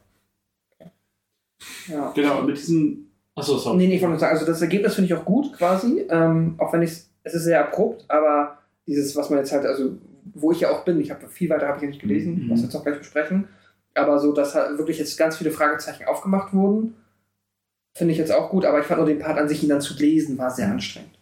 Ja. 1.87 2.11
Genau, 2.15 2.39
und 2.39 2.47
mit 2.47 2.57
diesem. 2.57 3.07
Achso, 3.35 3.57
sorry. 3.57 3.77
Nee, 3.77 3.87
nee, 3.87 3.95
ich 3.95 4.01
wollte 4.01 4.11
nur 4.11 4.19
sagen, 4.19 4.33
also 4.33 4.45
das 4.45 4.61
Ergebnis 4.61 4.95
finde 4.95 5.05
ich 5.07 5.13
auch 5.13 5.25
gut 5.25 5.53
quasi, 5.53 6.05
ähm, 6.09 6.55
auch 6.57 6.71
wenn 6.73 6.81
ich 6.81 6.91
es 7.23 7.33
ist 7.33 7.43
sehr 7.43 7.61
abrupt, 7.65 8.03
aber 8.09 8.57
dieses, 8.87 9.15
was 9.15 9.29
man 9.29 9.39
jetzt 9.39 9.51
halt, 9.51 9.65
also 9.65 9.95
wo 10.33 10.51
ich 10.51 10.59
ja 10.61 10.69
auch 10.71 10.83
bin, 10.83 10.99
ich 10.99 11.11
habe 11.11 11.27
viel 11.27 11.49
weiter 11.49 11.67
habe 11.67 11.77
ich 11.77 11.83
ja 11.83 11.89
nicht 11.89 12.01
gelesen, 12.01 12.45
Mhm. 12.45 12.49
was 12.49 12.59
wir 12.59 12.65
jetzt 12.65 12.75
auch 12.75 12.83
gleich 12.83 12.97
besprechen, 12.97 13.47
aber 13.93 14.19
so, 14.19 14.33
dass 14.33 14.53
halt 14.55 14.77
wirklich 14.77 14.97
jetzt 14.99 15.17
ganz 15.17 15.37
viele 15.37 15.51
Fragezeichen 15.51 16.05
aufgemacht 16.05 16.53
wurden, 16.53 16.95
finde 17.95 18.11
ich 18.13 18.17
jetzt 18.17 18.31
auch 18.31 18.49
gut, 18.49 18.65
aber 18.65 18.79
ich 18.79 18.85
fand 18.85 18.99
nur 18.99 19.07
den 19.07 19.19
Part 19.19 19.37
an 19.37 19.47
sich, 19.47 19.63
ihn 19.63 19.69
dann 19.69 19.81
zu 19.81 19.93
lesen, 19.97 20.37
war 20.37 20.49
sehr 20.49 20.69
anstrengend, 20.69 21.17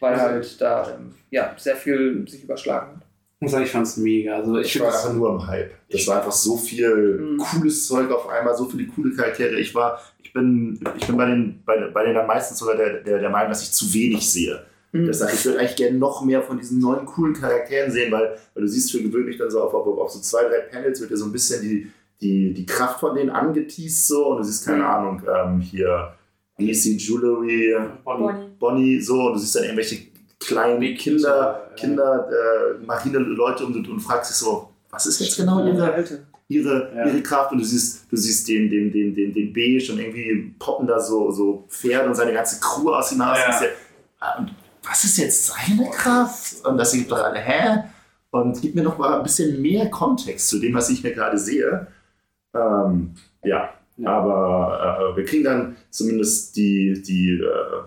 weil 0.00 0.12
Also- 0.14 0.24
halt 0.26 0.60
da 0.60 0.94
ähm, 0.94 1.14
ja 1.30 1.54
sehr 1.56 1.76
viel 1.76 2.28
sich 2.28 2.44
überschlagen 2.44 2.96
hat. 2.96 3.06
Ich 3.40 3.42
muss 3.42 3.52
sagen, 3.52 3.64
ich 3.64 3.70
fand 3.70 3.86
es 3.86 3.96
mega. 3.96 4.34
Also 4.36 4.58
ich 4.58 4.74
Ich 4.74 4.80
war 4.80 4.88
einfach 4.88 5.12
nur 5.12 5.30
im 5.30 5.46
Hype. 5.46 5.70
Das 5.90 6.06
war 6.08 6.16
einfach 6.18 6.32
so 6.32 6.56
viel 6.56 7.18
Mhm. 7.20 7.38
cooles 7.38 7.86
Zeug 7.86 8.10
auf 8.10 8.28
einmal, 8.28 8.56
so 8.56 8.64
viele 8.64 8.86
coole 8.88 9.14
Charaktere. 9.14 9.58
Ich 9.60 9.72
war, 9.76 10.00
ich 10.22 10.32
bin, 10.32 10.78
ich 10.96 11.06
bin 11.06 11.16
bei 11.16 11.26
den, 11.26 11.62
bei, 11.64 11.78
bei 11.94 12.02
denen 12.02 12.16
dann 12.16 12.26
meistens 12.26 12.58
sogar 12.58 12.76
der, 12.76 13.00
der, 13.02 13.20
der 13.20 13.30
Meinung, 13.30 13.50
dass 13.50 13.62
ich 13.62 13.70
zu 13.70 13.92
wenig 13.94 14.28
sehe. 14.28 14.64
Mhm. 14.90 15.06
Das 15.06 15.22
heißt, 15.22 15.34
ich 15.34 15.44
würde 15.44 15.60
eigentlich 15.60 15.76
gerne 15.76 15.98
noch 15.98 16.24
mehr 16.24 16.42
von 16.42 16.58
diesen 16.58 16.80
neuen 16.80 17.06
coolen 17.06 17.32
Charakteren 17.34 17.92
sehen, 17.92 18.10
weil, 18.10 18.36
weil 18.54 18.62
du 18.62 18.68
siehst 18.68 18.90
für 18.90 19.00
gewöhnlich 19.02 19.38
dann 19.38 19.50
so 19.50 19.62
auf, 19.62 19.72
auf, 19.72 19.86
auf 19.86 20.10
so 20.10 20.18
zwei, 20.20 20.42
drei 20.42 20.58
Panels 20.70 21.00
wird 21.00 21.12
dir 21.12 21.16
so 21.16 21.26
ein 21.26 21.32
bisschen 21.32 21.62
die, 21.62 21.92
die, 22.20 22.52
die 22.52 22.66
Kraft 22.66 22.98
von 22.98 23.14
denen 23.14 23.30
angeteased 23.30 24.08
so 24.08 24.26
und 24.30 24.38
du 24.38 24.42
siehst, 24.42 24.64
keine 24.66 24.78
Mhm. 24.78 24.84
Ahnung, 24.84 25.22
ähm, 25.32 25.60
hier 25.60 26.14
DC 26.58 26.98
Jewelry, 26.98 27.76
Bonnie. 28.04 28.24
Bonnie. 28.24 28.48
Bonnie 28.58 29.00
so 29.00 29.26
und 29.28 29.34
du 29.34 29.38
siehst 29.38 29.54
dann 29.54 29.62
irgendwelche 29.62 30.07
kleinen 30.40 30.80
Big 30.80 30.98
Kinder, 30.98 31.68
Kinder, 31.76 32.28
Kinder, 32.28 32.78
äh, 32.80 32.84
Marine-Leute 32.84 33.66
und, 33.66 33.88
und 33.88 34.00
fragst 34.00 34.30
dich 34.30 34.36
so, 34.36 34.70
was 34.90 35.06
ist 35.06 35.20
jetzt 35.20 35.36
genau 35.36 35.60
Ja, 35.60 35.66
ihre, 35.98 36.04
ihre, 36.48 36.92
Ja. 36.96 37.06
ihre 37.06 37.22
Kraft 37.22 37.52
und 37.52 37.58
du 37.58 37.64
siehst, 37.64 38.10
du 38.10 38.16
siehst 38.16 38.48
den, 38.48 38.70
den, 38.70 38.90
den, 38.92 39.14
den, 39.14 39.34
den 39.34 39.52
Beige 39.52 39.92
und 39.92 39.98
irgendwie 39.98 40.54
poppen 40.58 40.86
da 40.86 40.98
so, 41.00 41.30
so 41.30 41.64
Pferde 41.68 42.08
und 42.08 42.14
seine 42.14 42.32
ganze 42.32 42.60
Crew 42.60 42.90
aus 42.90 43.12
ihm 43.12 43.18
Nase. 43.18 43.40
Ja. 43.40 43.58
Und 43.58 43.68
ah, 44.20 44.38
Und 44.38 44.54
was 44.88 45.04
ist 45.04 45.18
jetzt 45.18 45.46
seine 45.46 45.90
Kraft? 45.90 46.64
Und 46.64 46.78
das 46.78 46.92
sind 46.92 47.10
doch 47.10 47.22
alle, 47.22 47.38
hä? 47.40 47.84
Und 48.30 48.60
gib 48.62 48.74
mir 48.74 48.82
noch 48.82 48.96
mal 48.98 49.16
ein 49.18 49.22
bisschen 49.22 49.60
mehr 49.60 49.90
Kontext 49.90 50.48
zu 50.48 50.58
dem, 50.58 50.74
was 50.74 50.88
ich 50.90 51.00
hier 51.00 51.12
gerade 51.12 51.36
sehe. 51.38 51.86
Ähm, 52.54 53.14
ja, 53.42 53.70
Ja. 53.96 54.10
aber 54.10 55.12
äh, 55.12 55.16
wir 55.16 55.24
kriegen 55.24 55.44
dann 55.44 55.76
zumindest 55.90 56.56
die, 56.56 57.02
die 57.02 57.32
äh, 57.40 57.82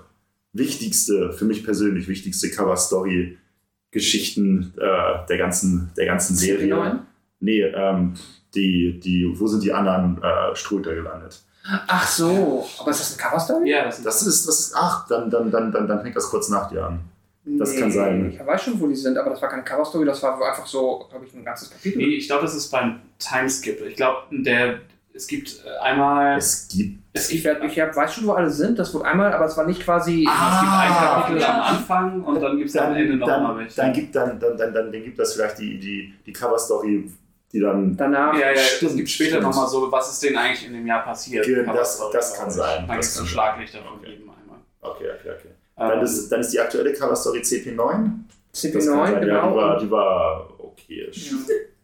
wichtigste, 0.54 1.34
für 1.34 1.46
mich 1.46 1.64
persönlich 1.64 2.08
wichtigste 2.08 2.50
Cover-Story-Geschichten 2.50 4.74
äh, 4.78 5.26
der, 5.28 5.38
ganzen, 5.38 5.92
der 5.98 6.06
ganzen 6.06 6.36
Serie. 6.36 6.74
CP9? 6.74 7.00
Nee, 7.40 7.62
ähm, 7.62 8.14
die, 8.54 9.00
die, 9.00 9.32
wo 9.34 9.48
sind 9.48 9.64
die 9.64 9.74
anderen 9.74 10.22
äh, 10.22 10.56
Ströter 10.56 10.94
gelandet? 10.94 11.42
Ach 11.88 12.08
so, 12.08 12.68
aber 12.80 12.92
ist 12.92 13.02
das 13.02 13.18
eine 13.18 13.30
Cover-Story? 13.30 13.70
Ja, 13.70 13.86
das 13.86 14.00
ist 14.00 14.06
Das 14.06 14.26
ist, 14.26 14.48
das 14.48 14.60
ist, 14.60 14.74
ach, 14.76 15.08
dann, 15.08 15.30
dann, 15.30 15.52
dann, 15.52 15.72
dann, 15.72 15.88
dann 15.88 16.02
fängt 16.02 16.16
das 16.16 16.30
kurz 16.30 16.50
nach 16.50 16.70
dir 16.70 16.86
an. 16.86 17.02
Das 17.44 17.76
kann 17.76 17.92
sein. 17.92 18.32
Ich 18.32 18.40
weiß 18.46 18.64
schon, 18.64 18.80
wo 18.80 18.88
die 18.88 18.96
sind, 18.96 19.18
aber 19.18 19.32
das 19.32 19.42
war 19.42 19.50
keine 19.50 19.64
Cover-Story, 19.64 20.06
das 20.06 20.22
war 20.22 20.36
einfach 20.36 20.68
so, 20.68 21.08
glaube 21.10 21.26
ich, 21.26 21.34
ein 21.34 21.44
ganzes 21.44 21.72
Kapitel. 21.72 21.98
Nee, 21.98 22.16
ich 22.16 22.28
glaube, 22.28 22.44
das 22.44 22.54
ist 22.56 22.70
beim 22.70 23.00
Timeskip. 23.18 23.82
Ich 23.82 23.96
glaube, 23.96 24.28
der 24.32 24.82
es 25.14 25.28
gibt 25.28 25.62
äh, 25.66 25.84
einmal 25.84 26.38
Es 26.38 26.68
gibt. 26.68 27.01
Es 27.14 27.26
Ich, 27.30 27.44
gibt, 27.44 27.46
werd, 27.46 27.64
ich 27.64 27.80
hab, 27.80 27.96
weiß 27.96 28.14
schon, 28.14 28.26
wo 28.28 28.32
alle 28.34 28.50
sind, 28.50 28.80
das 28.80 28.94
wurde 28.94 29.06
einmal, 29.06 29.34
aber 29.34 29.46
es 29.46 29.58
war 29.58 29.66
nicht 29.68 29.84
quasi. 29.84 30.14
es 30.14 30.20
gibt 30.20 30.30
ein 30.32 30.38
Ah, 30.38 31.22
Kapitel 31.22 31.42
ja. 31.42 31.54
am 31.54 31.76
Anfang 31.76 32.24
und 32.24 32.42
dann 32.42 32.58
gibt 32.58 32.70
es 32.70 32.78
am 32.78 32.96
Ende 32.96 33.18
noch 33.18 33.28
mal 33.28 33.38
dann, 33.48 33.58
welche. 33.58 33.76
dann 33.76 33.94
gibt 33.94 34.16
dann, 34.16 34.40
dann, 34.40 34.58
dann, 34.58 34.74
dann, 34.74 34.92
dann 34.92 35.04
gibt 35.04 35.20
das 35.20 35.34
vielleicht 35.34 35.60
die, 35.60 35.78
die, 35.80 36.14
die 36.26 36.32
Cover-Story, 36.34 37.12
die 37.52 37.60
dann. 37.60 37.98
Danach. 37.98 38.34
ja, 38.34 38.48
ja, 38.48 38.52
es 38.54 38.78
Stimmt, 38.78 38.96
gibt 38.98 39.10
später 39.10 39.42
nochmal 39.42 39.68
so, 39.68 39.92
was 39.92 40.12
ist 40.14 40.24
denn 40.24 40.38
eigentlich 40.38 40.66
in 40.68 40.74
dem 40.74 40.88
Jahr 40.88 41.04
passiert? 41.04 41.46
Ge- 41.46 41.64
Kann 41.66 41.76
das- 41.76 42.02
das 42.14 42.34
kann 42.38 42.50
sein, 42.50 42.86
Dann 42.88 42.96
gibt 42.96 43.04
es 43.04 43.16
ein 43.16 43.18
sein. 43.20 43.28
Schlaglichter 43.28 43.80
von 43.80 43.98
Okay. 44.00 44.10
jedem 44.12 44.30
einmal. 44.30 44.58
Okay, 44.82 45.06
okay, 45.20 45.30
okay. 45.38 45.50
Dann 45.76 45.98
Ähm, 46.00 46.04
ist, 46.06 46.32
dann 46.32 46.40
ist 46.42 46.54
die 46.54 46.60
aktuelle 46.60 46.94
Cover-Story 46.94 47.40
CP9. 47.40 48.10
Das 48.54 48.62
kann 48.62 48.72
CP9, 48.72 48.82
sein. 48.84 49.14
Ja, 49.14 49.20
genau. 49.20 49.50
die 49.50 49.56
war, 49.58 49.80
die 49.80 49.92
war 49.92 50.50
okay. 50.60 51.06
Ja. 51.12 51.12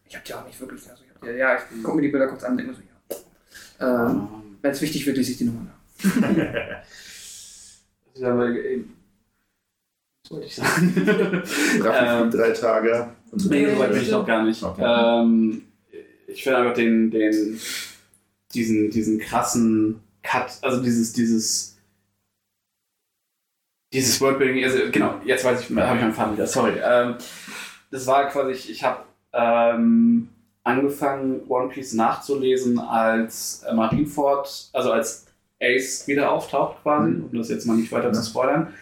Ich 0.09 0.15
hab 0.15 0.23
die 0.23 0.33
auch 0.33 0.45
nicht 0.45 0.59
wirklich. 0.61 0.89
Also 0.89 1.03
ich 1.03 1.13
hab 1.13 1.21
die, 1.21 1.37
ja, 1.37 1.55
ich 1.55 1.61
guck 1.83 1.95
mir 1.95 2.01
die 2.03 2.07
Bilder 2.09 2.27
kurz 2.27 2.43
an 2.45 2.51
und 2.51 2.57
denke 2.59 2.71
mir 2.71 2.77
so, 2.77 2.83
ja. 2.83 4.07
Ähm, 4.09 4.27
Wenn 4.61 4.71
es 4.71 4.81
wichtig 4.81 5.05
wird, 5.05 5.17
lese 5.17 5.31
ich 5.31 5.37
die 5.37 5.45
nochmal 5.45 5.65
nach. 5.65 5.73
das 8.05 8.15
ist 8.15 8.23
aber, 8.23 8.49
was 8.49 10.31
wollte 10.31 10.47
ich 10.47 10.55
sagen? 10.55 10.93
Raffi 11.81 12.23
Ähm, 12.23 12.31
drei 12.31 12.51
Tage. 12.51 13.09
Und 13.31 13.49
Nee, 13.49 13.73
so 13.73 13.79
weit 13.79 13.91
bin 13.91 14.01
ich 14.01 14.11
noch 14.11 14.25
gar 14.25 14.43
nicht. 14.43 14.63
Okay. 14.63 14.83
Ähm, 14.83 15.63
ich 16.27 16.43
finde 16.43 16.59
einfach 16.59 16.73
den, 16.73 17.09
den, 17.11 17.59
diesen, 18.53 18.89
diesen 18.91 19.19
krassen 19.19 20.01
Cut, 20.23 20.57
also 20.61 20.83
dieses, 20.83 21.13
dieses, 21.13 21.77
dieses 23.93 24.19
Worldbuilding, 24.19 24.63
also 24.63 24.79
genau, 24.91 25.21
jetzt 25.23 25.45
weiß 25.45 25.61
ich, 25.61 25.69
habe 25.69 25.95
ich 25.95 26.01
meinen 26.01 26.13
Faden 26.13 26.33
wieder, 26.33 26.47
sorry. 26.47 26.73
Ähm, 26.83 27.15
das 27.91 28.05
war 28.05 28.27
quasi, 28.29 28.51
ich, 28.51 28.69
ich 28.69 28.83
habe 28.83 29.03
ähm, 29.31 30.29
angefangen, 30.67 31.41
One 31.47 31.69
Piece 31.69 31.93
nachzulesen, 31.93 32.77
als 32.79 33.63
äh, 33.67 33.73
Marineford, 33.73 34.69
also 34.73 34.91
als 34.91 35.25
Ace 35.61 36.07
wieder 36.07 36.31
auftaucht 36.31 36.83
quasi, 36.83 37.09
Mhm. 37.11 37.25
um 37.31 37.37
das 37.37 37.49
jetzt 37.49 37.65
mal 37.65 37.75
nicht 37.77 37.91
weiter 37.91 38.13
zu 38.13 38.21
spoilern. 38.23 38.73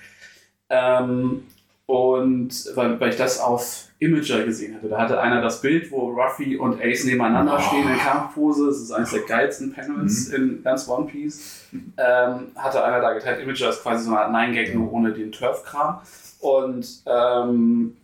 Ähm, 0.69 1.43
und 1.87 2.49
weil, 2.75 2.99
weil 2.99 3.09
ich 3.09 3.15
das 3.15 3.39
auf 3.39 3.83
Imager 3.99 4.43
gesehen 4.43 4.75
hatte. 4.75 4.89
Da 4.89 4.97
hatte 4.97 5.21
einer 5.21 5.39
das 5.41 5.61
Bild, 5.61 5.91
wo 5.91 6.09
Ruffy 6.09 6.57
und 6.57 6.81
Ace 6.81 7.05
nebeneinander 7.05 7.57
Oh. 7.57 7.61
stehen 7.61 7.87
in 7.87 7.97
Kampfpose. 7.99 8.65
Das 8.67 8.77
ist 8.77 8.91
eines 8.91 9.11
der 9.11 9.21
geilsten 9.21 9.71
Panels 9.71 10.29
in 10.29 10.63
ganz 10.63 10.89
One 10.89 11.05
Piece. 11.05 11.67
Ähm, 11.97 12.47
hatte 12.55 12.83
einer 12.83 12.99
da 13.01 13.13
geteilt. 13.13 13.39
Imager 13.41 13.69
ist 13.69 13.83
quasi 13.83 14.03
so 14.05 14.09
eine 14.09 14.19
Art 14.21 14.31
Nine-Gag, 14.31 14.73
nur 14.75 14.91
ohne 14.91 15.13
den 15.13 15.31
Turf-Kram. 15.31 15.99
Und 16.39 17.03
ähm, 17.05 17.95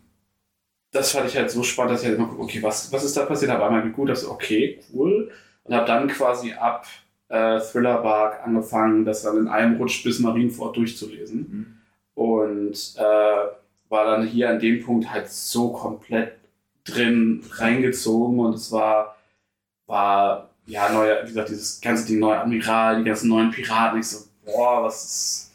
das 0.92 1.10
fand 1.10 1.28
ich 1.28 1.36
halt 1.36 1.50
so 1.50 1.62
spannend, 1.62 1.94
dass 1.94 2.02
ich 2.02 2.08
halt 2.08 2.18
immer 2.18 2.28
gucke, 2.28 2.42
okay, 2.42 2.62
was, 2.62 2.92
was 2.92 3.02
ist 3.02 3.16
da 3.16 3.24
passiert? 3.24 3.50
Habe 3.50 3.64
einmal 3.64 3.82
geguckt, 3.82 4.10
dass 4.10 4.26
okay, 4.26 4.78
cool. 4.92 5.30
Und 5.64 5.74
habe 5.74 5.86
dann 5.86 6.06
quasi 6.06 6.52
ab 6.52 6.86
äh, 7.28 7.58
Thriller 7.60 7.98
Bark 8.02 8.44
angefangen, 8.44 9.04
das 9.04 9.22
dann 9.22 9.38
in 9.38 9.48
einem 9.48 9.76
Rutsch 9.76 10.04
bis 10.04 10.20
Marineford 10.20 10.76
durchzulesen. 10.76 11.38
Mhm. 11.38 11.78
Und 12.14 12.94
äh, 12.98 13.92
war 13.92 14.04
dann 14.04 14.26
hier 14.26 14.50
an 14.50 14.58
dem 14.58 14.84
Punkt 14.84 15.10
halt 15.10 15.30
so 15.30 15.72
komplett 15.72 16.34
drin 16.84 17.42
reingezogen 17.52 18.38
und 18.40 18.54
es 18.54 18.70
war, 18.70 19.16
war 19.86 20.50
ja, 20.66 20.90
neuer, 20.90 21.22
wie 21.22 21.28
gesagt, 21.28 21.48
dieses 21.48 21.80
ganze 21.80 22.06
Ding, 22.06 22.18
neuer 22.18 22.40
Admiral, 22.40 22.98
die 22.98 23.04
ganzen 23.04 23.28
neuen 23.28 23.50
Piraten. 23.50 24.00
Ich 24.00 24.08
so, 24.08 24.26
boah, 24.44 24.82
was 24.82 25.04
ist. 25.04 25.51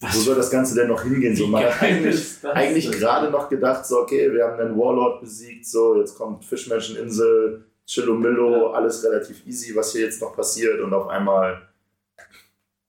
Was 0.00 0.16
Wo 0.16 0.20
soll 0.20 0.34
das 0.36 0.50
Ganze 0.50 0.74
denn 0.74 0.88
noch 0.88 1.02
hingehen? 1.02 1.36
So, 1.36 1.46
man 1.46 1.62
hat 1.62 1.82
eigentlich, 1.82 2.38
eigentlich 2.42 2.90
gerade 2.90 3.30
noch 3.30 3.50
gedacht, 3.50 3.84
so, 3.84 3.98
okay, 3.98 4.32
wir 4.32 4.44
haben 4.44 4.58
einen 4.58 4.78
Warlord 4.78 5.20
besiegt, 5.20 5.66
so, 5.66 6.00
jetzt 6.00 6.14
kommt 6.16 6.42
Fischmenscheninsel, 6.42 7.64
Chillomillo, 7.86 8.70
alles 8.70 9.04
relativ 9.04 9.46
easy, 9.46 9.76
was 9.76 9.92
hier 9.92 10.02
jetzt 10.02 10.22
noch 10.22 10.34
passiert 10.34 10.80
und 10.80 10.94
auf 10.94 11.08
einmal, 11.08 11.68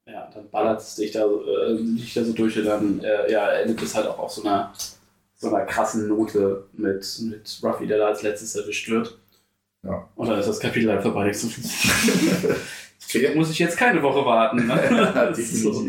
Ja, 0.05 0.29
dann 0.33 0.49
ballert 0.49 0.79
es 0.79 0.95
dich 0.95 1.11
da, 1.11 1.25
äh, 1.25 1.75
dich 1.75 2.13
da 2.13 2.23
so 2.23 2.31
durch 2.31 2.57
und 2.57 2.65
dann 2.65 3.01
äh, 3.03 3.29
ja, 3.29 3.51
endet 3.51 3.81
es 3.81 3.93
halt 3.93 4.07
auch 4.07 4.19
auf 4.19 4.31
so 4.31 4.43
einer, 4.43 4.71
so 5.35 5.53
einer 5.53 5.65
krassen 5.65 6.07
Note 6.07 6.63
mit, 6.71 7.05
mit 7.23 7.59
Ruffy, 7.61 7.87
der 7.87 7.97
da 7.97 8.07
als 8.07 8.21
letztes 8.21 8.55
erwischt 8.55 8.89
wird. 8.89 9.17
Ja. 9.83 10.07
Und 10.15 10.29
dann 10.29 10.39
ist 10.39 10.47
das 10.47 10.59
Kapitel 10.59 10.89
halt 10.89 11.01
vorbei. 11.01 11.31
Okay, 13.09 13.31
muss 13.35 13.49
ich 13.49 13.59
jetzt 13.59 13.75
keine 13.75 14.01
Woche 14.01 14.25
warten. 14.25 14.67
Ne? 14.67 14.79
ja, 14.91 15.23
ist 15.29 15.61
so. 15.61 15.85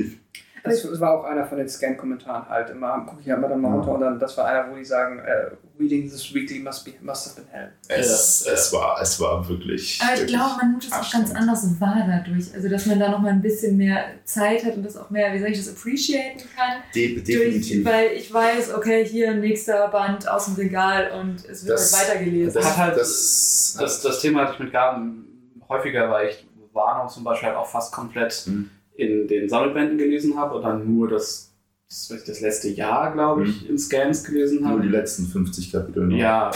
Das, 0.65 0.83
das 0.83 1.01
war 1.01 1.19
auch 1.19 1.25
einer 1.25 1.45
von 1.45 1.59
den 1.59 1.69
Scan-Kommentaren 1.69 2.49
halt. 2.49 2.71
Immer 2.71 3.05
gucke 3.05 3.21
ich 3.21 3.27
immer 3.27 3.49
dann 3.49 3.61
mal 3.61 3.69
Ja. 3.71 3.75
runter 3.77 3.93
und 3.95 4.01
dann, 4.01 4.19
das 4.21 4.37
war 4.37 4.47
einer, 4.47 4.71
wo 4.71 4.77
die 4.77 4.85
sagen, 4.85 5.19
äh, 5.19 5.51
reading 5.81 6.09
this 6.09 6.33
weekly 6.33 6.61
must, 6.61 6.85
be, 6.85 6.93
must 7.01 7.27
have 7.27 7.41
been 7.41 7.51
hell. 7.51 7.73
Es, 7.89 8.45
Ja. 8.47 8.53
es, 8.53 8.73
war, 8.73 9.01
es 9.03 9.19
war 9.21 9.49
wirklich. 9.49 9.99
Aber 10.01 10.13
ich 10.15 10.21
wirklich 10.21 10.37
glaube, 10.37 10.55
man 10.61 10.71
nimmt 10.71 10.85
es 10.85 10.93
auch 10.93 11.13
ganz 11.13 11.35
anders 11.35 11.81
wahr 11.81 12.07
dadurch. 12.07 12.55
Also, 12.55 12.69
dass 12.69 12.87
man 12.87 13.01
da 13.01 13.11
nochmal 13.11 13.33
ein 13.33 13.43
bisschen 13.43 13.77
mehr 13.77 14.05
Zeit 14.25 14.65
hat 14.65 14.77
und 14.77 14.85
das 14.85 14.97
auch 14.97 15.11
mehr, 15.11 15.33
wie 15.35 15.41
soll 15.41 15.49
ich 15.49 15.59
das, 15.59 15.69
appreciaten 15.69 16.39
kann. 16.57 16.83
De 16.95 17.15
Durch, 17.17 17.25
definitiv. 17.25 17.85
weil 17.85 18.13
ich 18.13 18.33
weiß, 18.33 18.75
okay, 18.75 19.05
hier 19.05 19.35
nächster 19.35 19.89
Band 19.89 20.29
aus 20.29 20.45
dem 20.45 20.55
Regal 20.55 21.11
und 21.21 21.45
es 21.45 21.67
wird 21.67 21.77
Das- 21.77 21.93
halt 21.99 22.09
weitergelesen. 22.11 22.55
Das, 22.55 22.71
Hat 22.71 22.77
halt- 22.77 22.97
das, 22.99 23.77
Das, 23.81 24.01
das 24.03 24.21
Thema 24.21 24.43
hatte 24.43 24.53
ich 24.55 24.59
mit 24.61 24.73
Gaben 24.73 25.27
häufiger, 25.69 26.09
weil 26.09 26.29
ich 26.29 26.47
Warnung 26.73 27.09
zum 27.09 27.25
Beispiel 27.25 27.49
halt 27.49 27.59
auch 27.59 27.67
fast 27.67 27.93
komplett 27.93 28.45
Mhm. 28.47 28.71
In 28.95 29.27
den 29.29 29.49
Sammelbänden 29.49 29.99
gelesen 29.99 30.37
habe 30.37 30.57
und 30.57 30.63
dann 30.63 30.93
nur 30.95 31.09
das, 31.09 31.53
das, 31.89 32.09
das 32.27 32.41
letzte 32.41 32.69
Jahr, 32.69 33.13
glaube 33.13 33.45
ich, 33.45 33.69
in 33.69 33.79
Scans 33.79 34.25
gelesen 34.25 34.61
nur 34.61 34.71
habe. 34.71 34.83
die 34.83 34.89
letzten 34.89 35.27
50 35.27 35.73
Kapitel 35.73 36.07
noch. 36.07 36.17
Ja, 36.17 36.51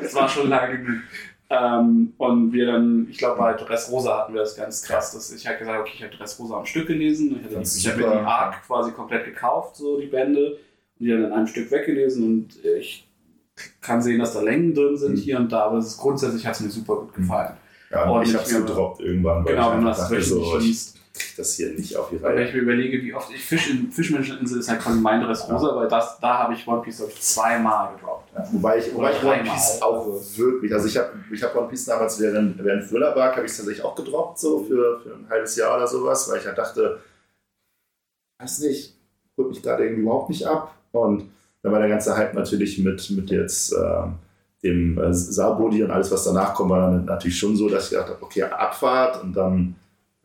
das 0.00 0.14
war 0.14 0.28
schon 0.28 0.48
lange 0.48 0.78
genug. 0.78 1.00
Ähm, 1.50 2.14
und 2.16 2.52
wir 2.52 2.66
dann, 2.66 3.06
ich 3.10 3.18
glaube, 3.18 3.38
bei 3.38 3.52
Dressrosa 3.52 4.18
hatten 4.20 4.32
wir 4.32 4.40
das 4.40 4.56
ganz 4.56 4.82
krass, 4.82 5.12
dass 5.12 5.30
ich 5.32 5.46
halt 5.46 5.58
gesagt 5.58 5.76
habe, 5.76 5.86
okay, 5.86 5.96
ich 5.98 6.02
habe 6.02 6.16
Dressrosa 6.16 6.56
am 6.58 6.64
Stück 6.66 6.86
gelesen. 6.86 7.36
Ich, 7.38 7.44
hatte 7.44 7.56
Das 7.56 7.76
ich 7.76 7.86
habe 7.88 7.98
mir 8.00 8.10
die 8.10 8.18
Arc 8.18 8.66
quasi 8.66 8.92
komplett 8.92 9.26
gekauft, 9.26 9.76
so 9.76 10.00
die 10.00 10.06
Bände, 10.06 10.52
und 10.98 11.06
die 11.06 11.10
dann 11.10 11.24
in 11.24 11.32
einem 11.32 11.46
Stück 11.46 11.70
weggelesen 11.70 12.24
und 12.24 12.64
ich 12.64 13.06
kann 13.82 14.00
sehen, 14.00 14.18
dass 14.18 14.32
da 14.32 14.40
Längen 14.40 14.72
drin 14.74 14.96
sind 14.96 15.12
Mhm. 15.12 15.18
hier 15.18 15.36
und 15.38 15.52
da, 15.52 15.64
aber 15.64 15.76
es 15.76 15.88
ist, 15.88 15.98
grundsätzlich 15.98 16.46
hat 16.46 16.54
es 16.54 16.60
mir 16.60 16.70
super 16.70 16.96
gut 16.96 17.12
gefallen. 17.12 17.52
Ja, 17.92 18.10
Oh, 18.10 18.22
ich 18.22 18.34
hab's 18.34 18.50
mehr- 18.50 18.60
gedroppt 18.62 19.00
irgendwann, 19.02 19.44
weil 19.44 19.54
genau, 19.54 19.68
ich 19.68 19.74
wenn 19.76 19.82
man 19.84 19.92
das 19.92 19.98
dachte, 19.98 20.22
so, 20.22 20.58
ich 20.58 20.64
liest. 20.64 20.96
krieg 21.12 21.36
das 21.36 21.54
hier 21.56 21.68
nicht 21.74 21.94
auf 21.96 22.08
die 22.08 22.22
Weil 22.22 22.30
wenn 22.30 22.38
Reihe. 22.38 22.48
ich 22.48 22.54
mir 22.54 22.60
überlege, 22.60 23.02
wie 23.02 23.12
oft 23.12 23.30
ich 23.30 23.44
Fisch 23.44 23.70
in 23.70 23.92
Fischmenscheninsel 23.92 24.60
ist 24.60 24.70
halt 24.70 24.80
quasi 24.80 24.98
mein 24.98 25.20
Dressrosa, 25.22 25.76
weil 25.76 25.88
das, 25.88 26.18
da 26.18 26.38
habe 26.38 26.54
ich 26.54 26.66
One 26.66 26.80
Piece 26.80 26.96
glaub 26.98 27.10
ich, 27.10 27.20
zweimal 27.20 27.94
gedroppt. 27.94 28.32
Ja. 28.34 28.48
Wobei 28.50 28.78
ich, 28.78 28.94
wobei 28.94 29.12
ich 29.12 29.22
One 29.22 29.42
Piece 29.42 29.82
auch 29.82 30.06
wirklich, 30.36 30.72
also 30.72 30.86
ich 30.88 30.96
habe 30.96 31.10
ich 31.30 31.42
hab 31.42 31.54
One 31.54 31.68
Piece 31.68 31.84
damals 31.84 32.18
während, 32.18 32.64
während 32.64 32.88
Thriller 32.88 33.12
Bark, 33.12 33.36
habe 33.36 33.44
ich 33.46 33.54
tatsächlich 33.54 33.84
auch 33.84 33.94
gedroppt, 33.94 34.38
so 34.38 34.64
für, 34.64 35.00
für 35.00 35.10
ein 35.14 35.26
halbes 35.28 35.54
Jahr 35.56 35.76
oder 35.76 35.86
sowas, 35.86 36.30
weil 36.30 36.38
ich 36.38 36.46
halt 36.46 36.56
dachte, 36.56 36.98
weiß 38.40 38.60
nicht, 38.60 38.94
holt 39.36 39.50
mich 39.50 39.62
gerade 39.62 39.84
irgendwie 39.84 40.02
überhaupt 40.02 40.30
nicht 40.30 40.46
ab. 40.46 40.74
Und 40.92 41.30
dann 41.62 41.72
war 41.72 41.78
der 41.80 41.88
ganze 41.90 42.16
Hype 42.16 42.34
natürlich 42.34 42.78
mit, 42.78 43.10
mit 43.10 43.30
jetzt 43.30 43.72
ähm, 43.72 44.14
dem 44.62 44.98
äh, 44.98 45.12
Sabodi 45.12 45.82
und 45.82 45.90
alles, 45.90 46.10
was 46.10 46.24
danach 46.24 46.54
kommt, 46.54 46.70
war 46.70 46.90
dann 46.90 47.04
natürlich 47.04 47.38
schon 47.38 47.56
so, 47.56 47.68
dass 47.68 47.84
ich 47.84 47.90
gedacht 47.90 48.10
habe, 48.10 48.22
okay, 48.22 48.42
Abfahrt 48.44 49.22
und 49.22 49.34
dann, 49.34 49.74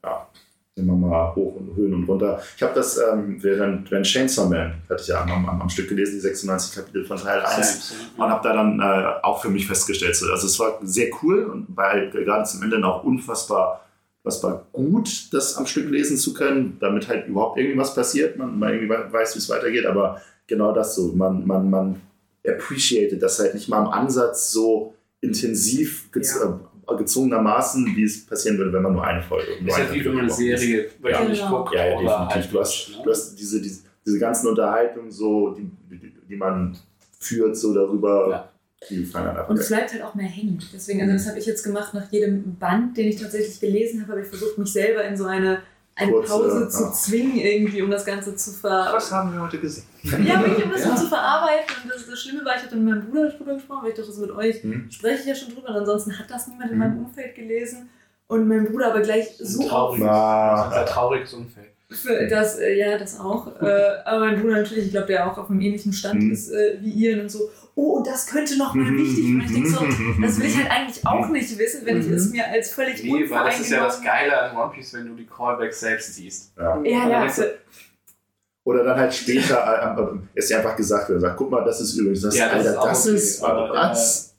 ja, 0.04 0.28
immer 0.76 0.94
mal 0.94 1.36
hoch 1.36 1.56
und 1.56 1.76
Höhen 1.76 1.94
und 1.94 2.04
runter. 2.04 2.40
Ich 2.56 2.62
habe 2.62 2.76
das 2.76 3.00
ähm, 3.00 3.38
während, 3.42 3.90
während 3.90 4.06
Chainsaw 4.06 4.48
Man, 4.48 4.76
hatte 4.88 5.02
ich 5.02 5.08
ja 5.08 5.22
am, 5.24 5.32
am, 5.32 5.62
am 5.62 5.70
Stück 5.70 5.90
gelesen, 5.90 6.14
die 6.14 6.20
96 6.20 6.76
Kapitel 6.76 7.04
von 7.04 7.18
Teil 7.18 7.42
1 7.42 7.94
und 8.16 8.30
habe 8.30 8.48
da 8.48 8.54
dann 8.54 8.80
äh, 8.80 9.24
auch 9.24 9.42
für 9.42 9.50
mich 9.50 9.66
festgestellt, 9.66 10.16
so, 10.16 10.32
also 10.32 10.46
es 10.46 10.60
war 10.60 10.78
sehr 10.84 11.10
cool 11.24 11.46
und 11.46 11.66
weil 11.76 12.12
gerade 12.12 12.44
zum 12.44 12.62
Ende 12.62 12.86
auch 12.86 13.04
unfassbar, 13.04 13.86
unfassbar 14.24 14.68
gut, 14.72 15.34
das 15.34 15.58
am 15.58 15.66
Stück 15.66 15.90
lesen 15.90 16.16
zu 16.18 16.36
können, 16.36 16.78
damit 16.80 17.08
halt 17.08 17.28
überhaupt 17.28 17.58
irgendwie 17.58 17.80
was 17.80 17.96
passiert, 17.96 18.38
man, 18.38 18.60
man 18.60 18.70
irgendwie 18.74 18.90
we- 18.90 19.12
weiß, 19.12 19.34
wie 19.34 19.40
es 19.40 19.50
weitergeht, 19.50 19.88
aber 19.88 20.22
genau 20.46 20.74
das 20.74 20.94
so, 20.94 21.12
man, 21.14 21.46
man, 21.48 21.72
man 21.72 22.02
appreciated 22.50 23.22
das 23.22 23.40
halt 23.40 23.54
nicht 23.54 23.68
mal 23.70 23.82
im 23.82 23.88
Ansatz 23.90 24.52
so 24.52 24.94
intensiv 25.22 26.12
gez 26.12 26.36
äh, 26.36 26.96
gezwungenermaßen, 26.98 27.86
wie 27.96 28.04
es 28.04 28.26
passieren 28.26 28.58
würde, 28.58 28.72
wenn 28.74 28.82
man 28.84 28.94
nur 28.94 29.04
eine 29.04 29.22
Folge 29.22 29.48
nur 29.60 29.70
Ist 29.70 29.78
halt 29.78 29.94
wie 29.94 30.06
wenn 30.06 30.14
man 30.14 30.26
eine 30.26 30.28
überhaupt 30.28 30.42
liest. 30.42 30.62
Serie 30.62 30.90
wöchentlich 31.02 31.40
Genau. 31.40 31.58
guckt. 31.64 31.76
Ja, 31.76 31.86
ja, 31.86 31.96
oder 31.98 32.02
definitiv. 32.04 32.36
halt 32.36 32.54
Du 32.54 32.60
hast, 32.60 32.90
ne? 32.90 32.96
du 33.04 33.10
hast 33.12 33.36
diese, 33.36 33.62
diese, 33.62 33.82
diese 34.06 34.20
ganzen 34.20 34.48
Unterhaltungen, 34.48 35.12
so, 35.12 35.50
die, 35.52 35.70
die, 35.92 36.14
die 36.30 36.36
man 36.38 36.78
führt, 37.20 37.58
so 37.58 37.74
darüber, 37.74 38.30
Ja. 38.30 38.52
Und 39.50 39.58
es 39.58 39.68
bleibt 39.70 39.92
halt 39.92 40.04
auch 40.04 40.14
mehr 40.14 40.28
hängen. 40.28 40.60
Deswegen, 40.72 41.02
also 41.02 41.14
das 41.14 41.28
habe 41.28 41.40
ich 41.40 41.48
jetzt 41.48 41.64
gemacht 41.64 41.94
nach 41.96 42.12
jedem 42.12 42.56
Band, 42.58 42.96
den 42.96 43.08
ich 43.08 43.20
tatsächlich 43.20 43.60
gelesen 43.60 44.02
habe, 44.04 44.12
habe 44.14 44.22
ich 44.22 44.28
versucht, 44.28 44.58
mich 44.60 44.72
selber 44.72 45.04
in 45.04 45.18
so 45.18 45.26
eine, 45.26 45.62
eine 45.98 46.12
Kurze, 46.12 46.30
Pause 46.32 46.70
zu 46.70 46.84
ja. 46.84 46.92
zwingen, 46.92 47.38
irgendwie, 47.38 47.82
um 47.82 47.90
das 47.92 48.06
Ganze 48.06 48.36
zu 48.36 48.52
ver... 48.52 48.90
Was 48.94 49.12
haben 49.12 49.34
wir 49.34 49.42
heute 49.42 49.60
gesehen? 49.60 49.84
Ja, 50.04 50.40
wirklich, 50.42 50.64
um 50.66 50.72
das 50.72 50.84
so 50.84 50.96
zu 50.96 51.08
verarbeiten. 51.08 51.76
Und 51.84 51.92
das, 51.92 52.06
das 52.08 52.20
Schlimme 52.22 52.46
war, 52.46 52.56
ich 52.56 52.64
hatte 52.64 52.76
mit 52.76 52.86
meinem 52.86 53.10
Bruder 53.10 53.30
drüber 53.30 53.56
gesprochen, 53.56 53.80
weil 53.84 53.90
ich 53.90 53.96
dachte, 53.96 54.10
das 54.10 54.18
mit 54.20 54.32
euch 54.32 54.64
Mhm. 54.64 54.90
spreche 54.92 55.22
ich 55.22 55.26
ja 55.28 55.36
schon 55.36 55.54
drüber. 55.54 55.70
Und 55.70 55.76
ansonsten 55.78 56.18
hat 56.18 56.30
das 56.30 56.48
niemand 56.48 56.72
in 56.72 56.78
Mhm. 56.78 56.84
meinem 56.84 57.06
Umfeld 57.06 57.36
gelesen. 57.36 57.90
Und 58.28 58.48
mein 58.48 58.66
Bruder 58.72 58.88
aber 58.92 59.02
gleich 59.02 59.30
so 59.40 59.68
Traurig. 59.68 60.02
Na. 60.04 60.56
Das 60.66 60.68
ist 60.68 60.78
ein 60.80 60.86
trauriges 60.86 61.34
Umfeld. 61.34 61.70
Für 61.90 62.28
das, 62.28 62.60
äh, 62.60 62.76
ja, 62.78 62.98
das 62.98 63.18
auch. 63.20 63.48
äh, 63.62 63.88
aber 64.06 64.20
mein 64.26 64.42
Bruder 64.42 64.58
natürlich, 64.58 64.86
ich 64.88 64.92
glaube, 64.92 65.08
der 65.08 65.32
auch 65.32 65.38
auf 65.38 65.50
einem 65.50 65.62
ähnlichen 65.62 65.94
Stand 65.94 66.22
Mhm. 66.22 66.32
ist 66.32 66.50
äh, 66.52 66.78
wie 66.82 66.92
ihr 66.92 67.22
und 67.22 67.30
so, 67.32 67.50
oh, 67.76 67.98
und 67.98 68.08
das 68.08 68.28
könnte 68.28 68.58
noch 68.58 68.74
mal 68.74 68.92
wichtig 68.94 69.24
sein. 69.24 69.44
Ich 69.46 69.54
denke 69.54 69.70
so, 69.70 70.22
das 70.22 70.38
will 70.40 70.48
ich 70.48 70.58
halt 70.58 70.70
eigentlich 70.70 71.08
auch 71.08 71.30
nicht 71.30 71.58
wissen, 71.58 71.86
wenn 71.86 72.00
ich 72.02 72.08
Mhm. 72.08 72.14
es 72.14 72.30
mir 72.32 72.46
als 72.48 72.72
völlig 72.72 73.02
Nee, 73.04 73.30
weil 73.30 73.46
das 73.46 73.60
ist 73.62 73.70
ja 73.72 73.86
das 73.86 74.02
Geile 74.02 74.38
an 74.38 74.58
One 74.58 74.72
Piece, 74.74 74.94
wenn 74.96 75.08
du 75.08 75.16
die 75.16 75.26
Callbacks 75.26 75.80
selbst 75.80 76.14
siehst. 76.16 76.52
Ja. 76.58 76.82
Ja, 76.84 77.10
ja, 77.10 77.34
Oder 78.66 78.84
dann 78.84 78.98
halt 79.00 79.14
später 79.14 79.96
äh, 79.98 80.02
äh, 80.02 80.18
ist 80.40 80.50
ja 80.50 80.58
einfach 80.58 80.76
gesagt 80.76 81.08
wird, 81.08 81.22
sagt, 81.22 81.38
guck 81.38 81.50
mal, 81.50 81.64
das 81.64 81.80
ist 81.80 81.96
übrigens 81.96 82.22
das, 82.22 82.36
Ja, 82.38 82.48
das 82.50 82.68
Alter, 82.68 82.70
ist 82.70 82.86
das 82.86 83.08
okay, 83.08 83.16
ist, 83.16 83.42
was? 83.42 84.36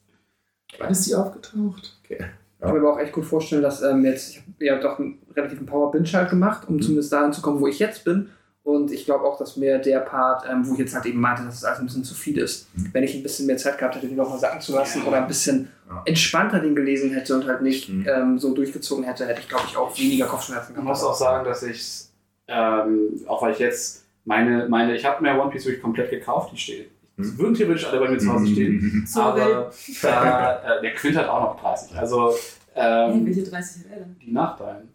Wann 0.77 0.91
ist 0.91 1.07
die 1.07 1.15
aufgetaucht? 1.15 1.97
Okay. 2.05 2.25
Ich 2.59 2.65
kann 2.65 2.73
mir 2.73 2.79
aber 2.79 2.93
auch 2.93 2.99
echt 2.99 3.13
gut 3.13 3.23
vorstellen, 3.25 3.61
dass 3.61 3.81
ähm, 3.81 4.03
jetzt, 4.03 4.31
ich 4.31 4.37
habe 4.39 4.65
ja 4.65 4.77
doch 4.79 4.99
einen 4.99 5.17
relativen 5.33 5.65
Power 5.65 5.91
Binge 5.91 6.09
halt 6.11 6.29
gemacht, 6.29 6.67
um 6.67 6.75
Mhm. 6.75 6.81
zumindest 6.81 7.13
dahin 7.13 7.31
zu 7.31 7.41
kommen, 7.41 7.61
wo 7.61 7.67
ich 7.67 7.79
jetzt 7.79 8.03
bin. 8.03 8.29
Und 8.63 8.91
ich 8.91 9.05
glaube 9.05 9.23
auch, 9.23 9.37
dass 9.37 9.55
mir 9.55 9.79
der 9.79 9.99
Part, 10.01 10.43
ähm, 10.47 10.67
wo 10.67 10.73
ich 10.73 10.79
jetzt 10.79 10.93
halt 10.93 11.05
eben 11.05 11.19
meinte, 11.21 11.43
dass 11.43 11.55
es 11.55 11.63
alles 11.63 11.79
ein 11.79 11.85
bisschen 11.85 12.03
zu 12.03 12.13
viel 12.13 12.37
ist, 12.37 12.67
Mhm. 12.75 12.89
wenn 12.91 13.03
ich 13.03 13.15
ein 13.15 13.23
bisschen 13.23 13.45
mehr 13.47 13.55
Zeit 13.57 13.77
gehabt 13.77 13.95
hätte, 13.95 14.07
den 14.07 14.17
nochmal 14.17 14.37
sacken 14.37 14.59
zu 14.59 14.73
lassen 14.75 15.01
Ja. 15.01 15.07
oder 15.07 15.17
ein 15.21 15.27
bisschen 15.27 15.69
Ja. 15.89 16.01
entspannter 16.05 16.59
den 16.59 16.75
gelesen 16.75 17.11
hätte 17.11 17.33
und 17.33 17.47
halt 17.47 17.61
nicht 17.61 17.87
Mhm. 17.89 18.05
ähm, 18.07 18.37
so 18.39 18.53
durchgezogen 18.53 19.05
hätte, 19.05 19.25
hätte 19.25 19.39
ich 19.39 19.47
glaube 19.47 19.63
ich 19.67 19.77
auch 19.77 19.97
weniger 19.97 20.25
Kopfschmerzen 20.25 20.73
Man 20.75 20.83
gehabt. 20.85 20.87
muss 20.99 21.03
auch 21.03 21.15
sagen, 21.15 21.45
dass 21.45 21.63
ich, 21.63 22.07
ähm, 22.49 23.21
auch 23.27 23.41
weil 23.41 23.53
ich 23.53 23.59
jetzt 23.59 24.03
meine, 24.25 24.67
meine 24.67 24.95
ich 24.95 25.05
habe 25.05 25.23
mir 25.23 25.39
One 25.41 25.49
Piece 25.49 25.65
wirklich 25.65 25.81
komplett 25.81 26.09
gekauft, 26.09 26.51
die 26.53 26.57
stehen. 26.57 26.85
Hm. 27.19 27.37
würden 27.37 27.53
theoretisch 27.53 27.85
alle 27.87 27.99
bei 27.99 28.09
mir 28.09 28.17
zu 28.17 28.31
Hause 28.33 28.47
stehen. 28.47 29.03
Sorry. 29.07 29.41
Aber 29.41 29.71
da, 30.01 30.77
äh, 30.77 30.81
der 30.83 30.93
Quint 30.95 31.17
hat 31.17 31.27
auch 31.27 31.41
noch 31.41 31.61
30. 31.61 31.97
Also 31.97 32.33
Hey, 32.73 33.11
ähm, 33.11 33.25
welche 33.25 33.43
30 33.43 33.83
hat 33.85 33.91
er 33.91 33.97
denn? 33.99 34.15
die 34.25 34.31
Nachteilen. 34.31 34.87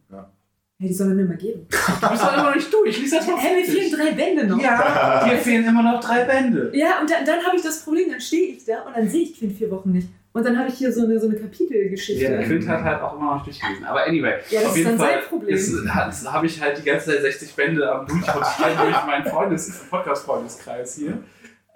Hey, 0.76 0.88
die 0.88 0.94
soll 0.94 1.08
er 1.08 1.14
mir 1.14 1.24
mal 1.26 1.36
geben. 1.36 1.66
Du 2.00 2.08
bist 2.08 2.22
doch 2.22 2.32
immer 2.34 2.42
noch 2.44 2.54
nicht 2.54 2.72
durch. 2.72 2.98
Lies 3.00 3.10
das 3.10 3.26
mal 3.26 3.36
Hey, 3.36 3.60
mir 3.60 3.66
fehlen 3.66 3.92
drei 3.92 4.12
Bände 4.12 4.46
noch. 4.46 4.60
Ja, 4.60 5.24
dir 5.28 5.36
fehlen 5.36 5.64
immer 5.66 5.82
noch 5.82 6.00
drei 6.00 6.24
Bände. 6.24 6.70
Ja, 6.74 7.00
und 7.00 7.10
dann, 7.10 7.24
dann 7.24 7.44
habe 7.44 7.56
ich 7.56 7.62
das 7.62 7.84
Problem, 7.84 8.10
dann 8.10 8.20
stehe 8.20 8.54
ich 8.54 8.64
da 8.64 8.82
und 8.82 8.96
dann 8.96 9.08
sehe 9.08 9.22
ich 9.22 9.38
Quint 9.38 9.56
vier 9.56 9.70
Wochen 9.70 9.92
nicht. 9.92 10.08
Und 10.32 10.44
dann 10.44 10.58
habe 10.58 10.68
ich 10.68 10.74
hier 10.74 10.92
so 10.92 11.04
eine, 11.04 11.20
so 11.20 11.28
eine 11.28 11.36
Kapitelgeschichte. 11.38 12.24
Ja, 12.24 12.42
Quint 12.42 12.66
hat 12.66 12.82
halt 12.82 13.00
auch 13.02 13.14
immer 13.16 13.26
noch 13.26 13.46
nicht 13.46 13.46
durchgelesen. 13.60 13.84
Aber 13.84 14.04
anyway, 14.04 14.34
Ja, 14.50 14.60
das 14.62 14.70
auf 14.70 14.72
ist 14.72 14.78
jeden 14.78 14.90
dann 14.90 14.98
Fall 14.98 15.20
sein 15.20 15.28
Problem. 15.28 15.54
ist- 15.54 16.32
habe 16.32 16.46
ich 16.46 16.60
halt 16.60 16.78
die 16.78 16.82
ganze 16.82 17.10
Zeit 17.12 17.20
60 17.22 17.54
Bände 17.54 17.92
am 17.92 18.06
Durchrotieren 18.06 18.76
durch 18.82 19.06
meinen 19.06 19.26
Freundes 19.26 19.84
Podcast-Freundeskreis 19.90 20.96
hier. 20.96 21.18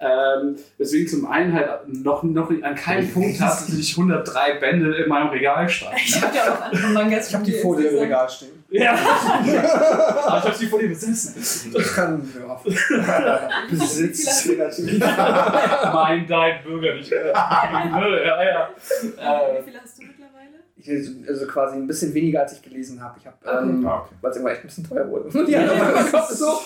Ähm, 0.01 0.55
deswegen 0.77 1.07
zum 1.09 1.29
einen 1.29 1.53
halt 1.53 1.67
noch, 1.87 2.23
noch 2.23 2.49
an 2.49 2.75
keinem 2.75 3.11
Punkt 3.11 3.39
hatte 3.41 3.73
ich 3.77 3.97
103 3.97 4.53
Bände 4.59 4.95
in 4.95 5.09
meinem 5.09 5.27
Regal 5.27 5.67
standen. 5.67 5.97
Ich 5.97 6.21
habe 6.21 6.35
ja 6.35 6.43
auch 6.43 6.59
noch 6.59 6.61
andere 6.67 6.87
Mangas. 6.93 7.27
Ich 7.27 7.35
habe 7.35 7.43
die 7.43 7.51
vor 7.51 7.75
dir 7.75 7.89
im 7.91 7.97
Regal 7.97 8.29
stehen. 8.29 8.63
Ja. 8.69 8.93
Aber 10.25 10.37
ich 10.37 10.43
hab 10.45 10.55
sie 10.55 10.67
vor 10.67 10.79
dir 10.79 10.87
besessen. 10.87 11.33
Ich 11.77 11.87
kann, 11.93 12.29
ja. 12.39 13.49
Besitz 13.69 14.45
natürlich. 14.57 14.99
mein, 15.93 16.27
dein 16.27 16.63
Bürgerlichkeit. 16.63 17.25
ja, 17.35 18.43
ja. 18.43 18.69
Wie 19.01 19.07
Äh, 19.07 19.63
viele 19.63 19.81
hast 19.81 19.97
du 19.97 20.03
mittlerweile? 20.03 20.59
Ich, 20.77 21.27
also 21.27 21.45
quasi 21.47 21.75
ein 21.75 21.87
bisschen 21.87 22.13
weniger, 22.13 22.41
als 22.41 22.53
ich 22.53 22.61
gelesen 22.61 23.03
habe. 23.03 23.19
Ich 23.19 23.25
habe, 23.27 23.35
ähm, 23.67 23.85
okay. 23.85 24.15
weil 24.21 24.31
es 24.31 24.37
immer 24.37 24.51
echt 24.51 24.61
ein 24.61 24.67
bisschen 24.67 24.87
teuer 24.87 25.09
wurde. 25.09 25.37
Und 25.37 25.45
die 25.45 25.57
anderen 25.57 26.05
so, 26.29 26.61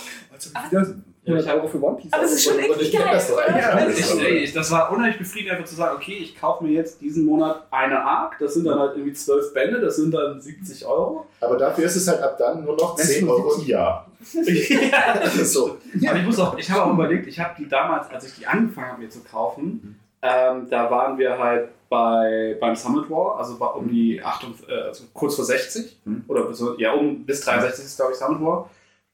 also 0.72 0.94
100 1.26 1.48
Euro 1.56 1.68
für 1.68 1.82
One 1.82 1.98
Piece. 1.98 2.12
Aber 2.12 2.24
es 2.24 2.34
ist 2.34 2.44
schon 2.44 2.60
ich 2.60 2.92
kenn 2.92 3.02
geil, 3.02 3.14
das. 3.14 3.30
Ja, 3.30 3.88
ich, 3.88 3.96
das 3.96 4.16
ich, 4.16 4.54
das 4.54 4.72
war 4.72 4.92
unheimlich 4.92 5.18
befriedigend, 5.18 5.54
einfach 5.58 5.70
zu 5.70 5.76
sagen, 5.76 5.96
okay, 5.96 6.18
ich 6.22 6.38
kaufe 6.40 6.64
mir 6.64 6.72
jetzt 6.72 7.00
diesen 7.00 7.26
Monat 7.26 7.66
eine 7.72 8.04
Arc, 8.04 8.38
das 8.40 8.56
sind 8.56 8.66
dann 8.66 8.78
halt 8.80 8.96
irgendwie 8.96 9.14
zwölf 9.14 9.54
Bände, 9.54 9.80
das 9.80 9.96
sind 9.96 10.14
dann 10.14 10.42
70 10.42 10.86
Euro. 10.86 11.26
Aber 11.40 11.58
dafür 11.58 11.86
ist 11.86 11.96
es 11.96 12.08
halt 12.08 12.22
ab 12.22 12.38
dann 12.38 12.66
nur 12.66 12.76
noch 12.76 12.98
Wenn 12.98 13.06
es 13.06 13.14
10 13.14 13.26
nur 13.26 13.36
Euro 13.36 13.54
im 13.56 13.66
Jahr. 13.68 14.08
ja, 14.34 15.14
Das 15.24 15.36
ist 15.36 15.54
so. 15.54 15.78
Aber 16.08 16.18
ich 16.18 16.26
muss 16.26 16.40
auch, 16.40 16.58
ich 16.58 16.70
habe 16.70 16.84
auch 16.84 16.94
überlegt, 16.94 17.28
ich 17.28 17.40
habe 17.40 17.56
die 17.58 17.68
damals, 17.70 18.10
als 18.10 18.26
ich 18.28 18.36
die 18.36 18.46
angefangen 18.48 18.92
habe 18.92 19.02
mir 19.02 19.10
zu 19.10 19.20
kaufen, 19.24 20.00
ähm, 20.22 20.68
da 20.70 20.90
waren 20.90 21.18
wir 21.18 21.38
halt 21.38 21.70
bei, 21.90 22.58
beim 22.60 22.76
Summit 22.76 23.10
War, 23.10 23.38
also 23.38 23.58
bei, 23.58 23.68
um 23.68 23.88
die 23.90 24.22
8, 24.22 24.46
äh, 24.68 24.74
also 24.88 25.04
kurz 25.14 25.36
vor 25.36 25.46
60 25.46 26.00
Mhm. 26.06 26.24
oder 26.28 26.44
bis, 26.46 26.64
ja, 26.78 26.94
um, 26.94 27.26
bis 27.26 27.42
63 27.42 27.86
ist 27.86 27.96
glaube 27.98 28.12
ich 28.14 28.18
Summit 28.18 28.42
War. 28.42 28.70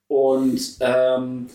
Und 0.08 0.60
ähm, 0.80 1.48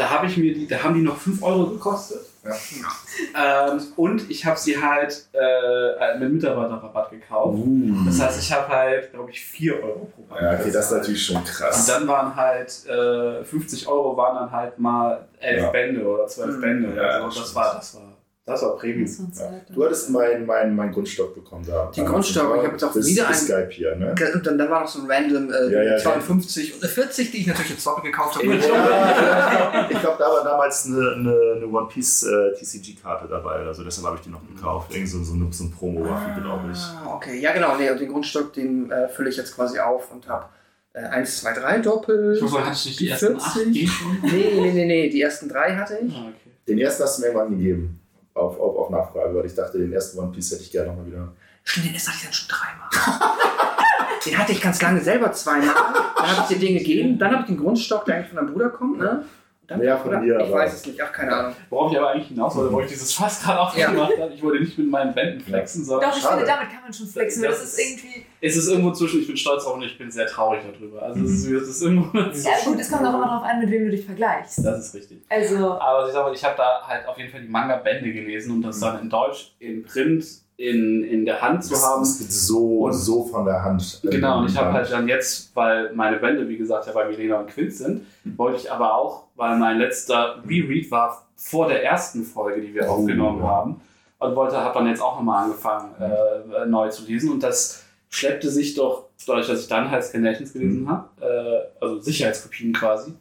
da 0.00 0.08
habe 0.10 0.26
ich 0.26 0.36
mir 0.38 0.54
die, 0.54 0.66
da 0.66 0.82
haben 0.82 0.94
die 0.94 1.02
noch 1.02 1.16
5 1.18 1.42
Euro 1.42 1.66
gekostet. 1.66 2.20
Ja. 2.42 3.68
Ähm, 3.72 3.82
und 3.96 4.30
ich 4.30 4.46
habe 4.46 4.58
sie 4.58 4.80
halt 4.82 5.26
äh, 5.34 6.18
mit 6.18 6.32
Mitarbeiterrabatt 6.32 7.10
gekauft. 7.10 7.58
Uh. 7.58 7.92
Das 8.06 8.18
heißt, 8.18 8.40
ich 8.40 8.50
habe 8.50 8.68
halt, 8.68 9.12
glaube 9.12 9.30
ich, 9.30 9.44
4 9.44 9.74
Euro 9.82 10.10
pro 10.14 10.22
Band 10.22 10.40
Ja, 10.42 10.52
okay, 10.58 10.70
das 10.72 10.86
ist 10.86 10.92
natürlich 10.92 11.26
schon 11.26 11.36
Und 11.36 11.44
krass. 11.44 11.84
dann 11.86 12.08
waren 12.08 12.34
halt 12.34 12.86
äh, 12.88 13.44
50 13.44 13.86
Euro 13.88 14.16
waren 14.16 14.36
dann 14.36 14.50
halt 14.50 14.78
mal 14.78 15.26
11 15.38 15.62
Ja. 15.62 15.70
Bände 15.70 16.02
oder 16.06 16.26
12 16.26 16.56
Mhm. 16.56 16.60
Bände. 16.62 16.96
Ja, 16.96 17.02
also 17.22 17.26
das 17.26 17.36
das 17.36 17.54
war, 17.54 17.74
das 17.74 17.94
war, 17.96 18.02
das 18.50 18.62
war 18.62 18.76
Premium. 18.76 19.06
Das 19.06 19.20
war 19.20 19.32
Zeit. 19.32 19.62
Du 19.74 19.84
hattest 19.84 20.10
meinen 20.10 20.44
mein, 20.46 20.74
mein 20.76 20.92
Grundstock 20.92 21.34
bekommen 21.34 21.64
da. 21.66 21.90
Den 21.96 22.04
Grundstock, 22.06 22.56
ich 22.58 22.64
hab 22.64 22.72
jetzt 22.72 22.84
auch 22.84 22.92
bis, 22.92 23.06
wieder 23.06 23.26
einen- 23.26 23.34
Skype 23.36 23.68
hier, 23.70 23.96
ne? 23.96 24.14
Und 24.34 24.46
dann, 24.46 24.58
dann 24.58 24.70
war 24.70 24.80
noch 24.80 24.88
so 24.88 25.00
ein 25.02 25.10
random 25.10 25.50
äh, 25.52 25.72
Ja, 25.72 25.82
ja, 25.82 25.96
52 25.98 26.74
und 26.74 26.82
eine 26.82 26.90
40, 26.92 27.30
die 27.30 27.38
ich 27.38 27.46
natürlich 27.46 27.70
jetzt 27.70 27.86
doppelt 27.86 28.06
gekauft 28.06 28.36
habe. 28.36 28.46
Ja, 28.46 28.54
ich 29.90 30.00
glaube, 30.00 30.16
da 30.18 30.24
war 30.30 30.44
damals 30.44 30.86
eine, 30.86 31.12
eine, 31.16 31.52
eine 31.56 31.66
One 31.66 31.88
Piece 31.88 32.22
äh, 32.24 32.52
TCG-Karte 32.54 33.28
dabei, 33.28 33.56
also 33.66 33.84
deshalb 33.84 34.06
habe 34.06 34.16
ich 34.16 34.22
die 34.22 34.30
noch 34.30 34.42
gekauft. 34.46 34.92
Irgend 34.94 35.08
so, 35.08 35.22
so, 35.22 35.34
eine- 35.34 35.52
so 35.52 35.64
ein 35.64 35.70
Promo-Waffe, 35.72 36.40
glaube 36.40 36.70
ich. 36.72 36.78
Ah, 36.78 37.14
okay, 37.14 37.38
ja 37.40 37.52
genau, 37.52 37.76
nee, 37.76 37.90
und 37.90 38.00
den 38.00 38.10
Grundstock, 38.10 38.52
den 38.52 38.90
äh, 38.90 39.08
fülle 39.08 39.30
ich 39.30 39.36
jetzt 39.36 39.54
quasi 39.54 39.78
auf 39.78 40.10
und 40.12 40.28
habe 40.28 40.46
äh, 40.92 41.00
1, 41.00 41.40
2, 41.42 41.52
3 41.54 41.78
Doppel. 41.78 42.34
Ich 42.36 42.42
muss 42.42 42.52
sagen, 42.52 42.64
hatte 42.66 42.76
ich 42.76 42.86
nicht 42.86 43.00
die 43.00 43.08
ersten 43.08 43.36
8 43.36 43.52
40? 43.52 43.82
eh 43.82 43.86
schon? 43.86 44.18
Nee, 44.22 44.50
nee, 44.60 44.72
nee, 44.72 44.84
nee, 44.86 45.08
die 45.08 45.22
ersten 45.22 45.48
drei 45.48 45.76
hatte 45.76 45.98
ich. 46.04 46.12
Ah, 46.14 46.26
okay. 46.28 46.50
Den 46.68 46.78
ersten 46.78 47.02
hast 47.04 47.18
du 47.18 47.22
mir 47.22 47.28
irgendwann 47.28 47.50
gegeben. 47.56 47.99
Auf, 48.34 48.58
auf, 48.60 48.76
auf 48.76 48.90
Nachfrage, 48.90 49.34
weil 49.34 49.46
ich 49.46 49.54
dachte, 49.54 49.78
den 49.78 49.92
ersten 49.92 50.18
One 50.18 50.30
Piece 50.30 50.52
hätte 50.52 50.62
ich 50.62 50.70
gerne 50.70 50.88
nochmal 50.88 51.06
wieder. 51.06 51.32
Stimmt, 51.64 51.86
den 51.86 51.94
ersten 51.94 52.10
hatte 52.10 52.18
ich 52.18 52.24
dann 52.24 52.32
schon 52.32 52.48
dreimal. 52.48 52.88
den 54.26 54.38
hatte 54.38 54.52
ich 54.52 54.60
ganz 54.60 54.80
lange 54.80 55.00
selber 55.00 55.32
zweimal. 55.32 55.74
Dann 56.16 56.36
habe 56.36 56.42
ich 56.42 56.56
dir 56.56 56.66
den 56.66 56.78
gegeben. 56.78 57.18
Dann 57.18 57.32
habe 57.32 57.42
ich 57.42 57.46
den 57.48 57.58
Grundstock, 57.58 58.04
der 58.04 58.16
eigentlich 58.16 58.28
von 58.28 58.36
deinem 58.36 58.52
Bruder 58.52 58.70
kommt. 58.70 58.98
Ne? 58.98 59.24
Dann, 59.70 59.80
Ja, 59.84 59.96
von 59.96 60.10
mir, 60.20 60.36
Ich 60.36 60.42
aber- 60.42 60.52
weiß 60.52 60.74
es 60.74 60.84
nicht, 60.86 61.00
ach, 61.00 61.12
keine 61.12 61.32
Ahnung. 61.32 61.54
Worauf 61.70 61.92
ich 61.92 61.98
aber 61.98 62.10
eigentlich 62.10 62.26
hinaus 62.26 62.56
wollte, 62.56 62.72
wo 62.72 62.80
ich 62.80 62.88
dieses 62.88 63.12
Fass 63.12 63.40
gerade 63.40 63.60
aufgemacht 63.60 64.12
habe, 64.20 64.32
ich 64.34 64.42
wollte 64.42 64.64
nicht 64.64 64.76
mit 64.76 64.90
meinen 64.90 65.14
Bänden 65.14 65.40
flexen, 65.40 65.84
sondern 65.84 66.10
Doch, 66.10 66.16
ich 66.16 66.22
Schade. 66.24 66.38
finde, 66.38 66.50
damit 66.52 66.70
kann 66.72 66.82
man 66.82 66.92
schon 66.92 67.06
flexen, 67.06 67.44
Das 67.44 67.60
das 67.60 67.68
ist 67.74 67.78
irgendwie. 67.78 68.26
es 68.40 68.56
ist 68.56 68.68
irgendwo 68.68 68.90
zwischen, 68.90 69.20
ich 69.20 69.28
bin 69.28 69.36
stolz 69.36 69.64
auf 69.64 69.74
und 69.76 69.82
ich 69.82 69.96
bin 69.96 70.10
sehr 70.10 70.26
traurig 70.26 70.62
darüber. 70.72 71.02
Also 71.02 71.22
es 71.22 71.30
ist, 71.30 71.46
es 71.46 71.68
ist 71.68 71.82
irgendwo. 71.82 72.18
Ja, 72.18 72.24
gut, 72.64 72.80
es 72.80 72.90
kommt 72.90 73.06
auch 73.06 73.14
immer 73.14 73.26
darauf 73.26 73.44
an, 73.44 73.60
mit 73.60 73.70
wem 73.70 73.84
du 73.84 73.90
dich 73.92 74.04
vergleichst. 74.04 74.58
Das 74.64 74.86
ist 74.86 74.92
richtig. 74.94 75.22
Also, 75.28 75.78
Aber 75.78 76.06
ich 76.08 76.12
sage, 76.12 76.34
ich 76.34 76.44
habe 76.44 76.56
da 76.56 76.82
halt 76.88 77.06
auf 77.06 77.16
jeden 77.16 77.30
Fall 77.30 77.42
die 77.42 77.48
Manga-Bände 77.48 78.12
gelesen 78.12 78.50
und 78.56 78.62
das 78.62 78.80
dann 78.80 79.00
in 79.00 79.08
Deutsch, 79.08 79.54
in 79.60 79.84
Print, 79.84 80.24
in, 80.60 81.02
in 81.04 81.24
der 81.24 81.40
Hand 81.40 81.64
zu 81.64 81.70
Das, 81.70 81.84
haben. 81.86 82.00
das 82.02 82.18
geht 82.18 82.30
so, 82.32 82.80
Und- 82.84 82.92
so 82.92 83.24
von 83.24 83.46
der 83.46 83.62
Hand. 83.64 84.00
Genau, 84.02 84.40
und 84.40 84.46
ich 84.50 84.56
habe 84.58 84.72
halt 84.74 84.90
dann 84.92 85.08
jetzt, 85.08 85.54
weil 85.56 85.92
meine 85.94 86.18
Bände, 86.18 86.46
wie 86.48 86.58
gesagt, 86.58 86.86
ja 86.86 86.92
bei 86.92 87.08
Milena 87.08 87.40
und 87.40 87.46
Quint 87.48 87.72
sind, 87.72 88.06
wollte 88.36 88.58
ich 88.58 88.70
aber 88.70 88.94
auch, 88.94 89.24
weil 89.36 89.56
mein 89.56 89.78
letzter 89.78 90.36
Reread 90.46 90.90
war 90.90 91.26
vor 91.34 91.68
der 91.68 91.82
ersten 91.82 92.24
Folge, 92.24 92.60
die 92.60 92.74
wir 92.74 92.84
Oh. 92.88 92.92
aufgenommen 92.96 93.42
haben, 93.42 93.80
und 94.18 94.36
wollte, 94.36 94.58
habe 94.58 94.78
dann 94.78 94.86
jetzt 94.88 95.00
auch 95.00 95.16
nochmal 95.16 95.44
angefangen, 95.44 95.94
äh, 95.98 96.66
neu 96.66 96.90
zu 96.90 97.06
lesen. 97.06 97.32
Und 97.32 97.42
das 97.42 97.82
schleppte 98.10 98.50
sich 98.50 98.74
doch, 98.74 99.04
dadurch, 99.26 99.46
dass 99.46 99.60
ich 99.62 99.68
dann 99.68 99.90
halt 99.90 100.04
Scanations 100.04 100.52
gelesen 100.52 100.86
habe, 100.90 101.08
äh, 101.22 101.82
also 101.82 102.00
Sicherheitskopien 102.00 102.74
quasi, 102.74 103.12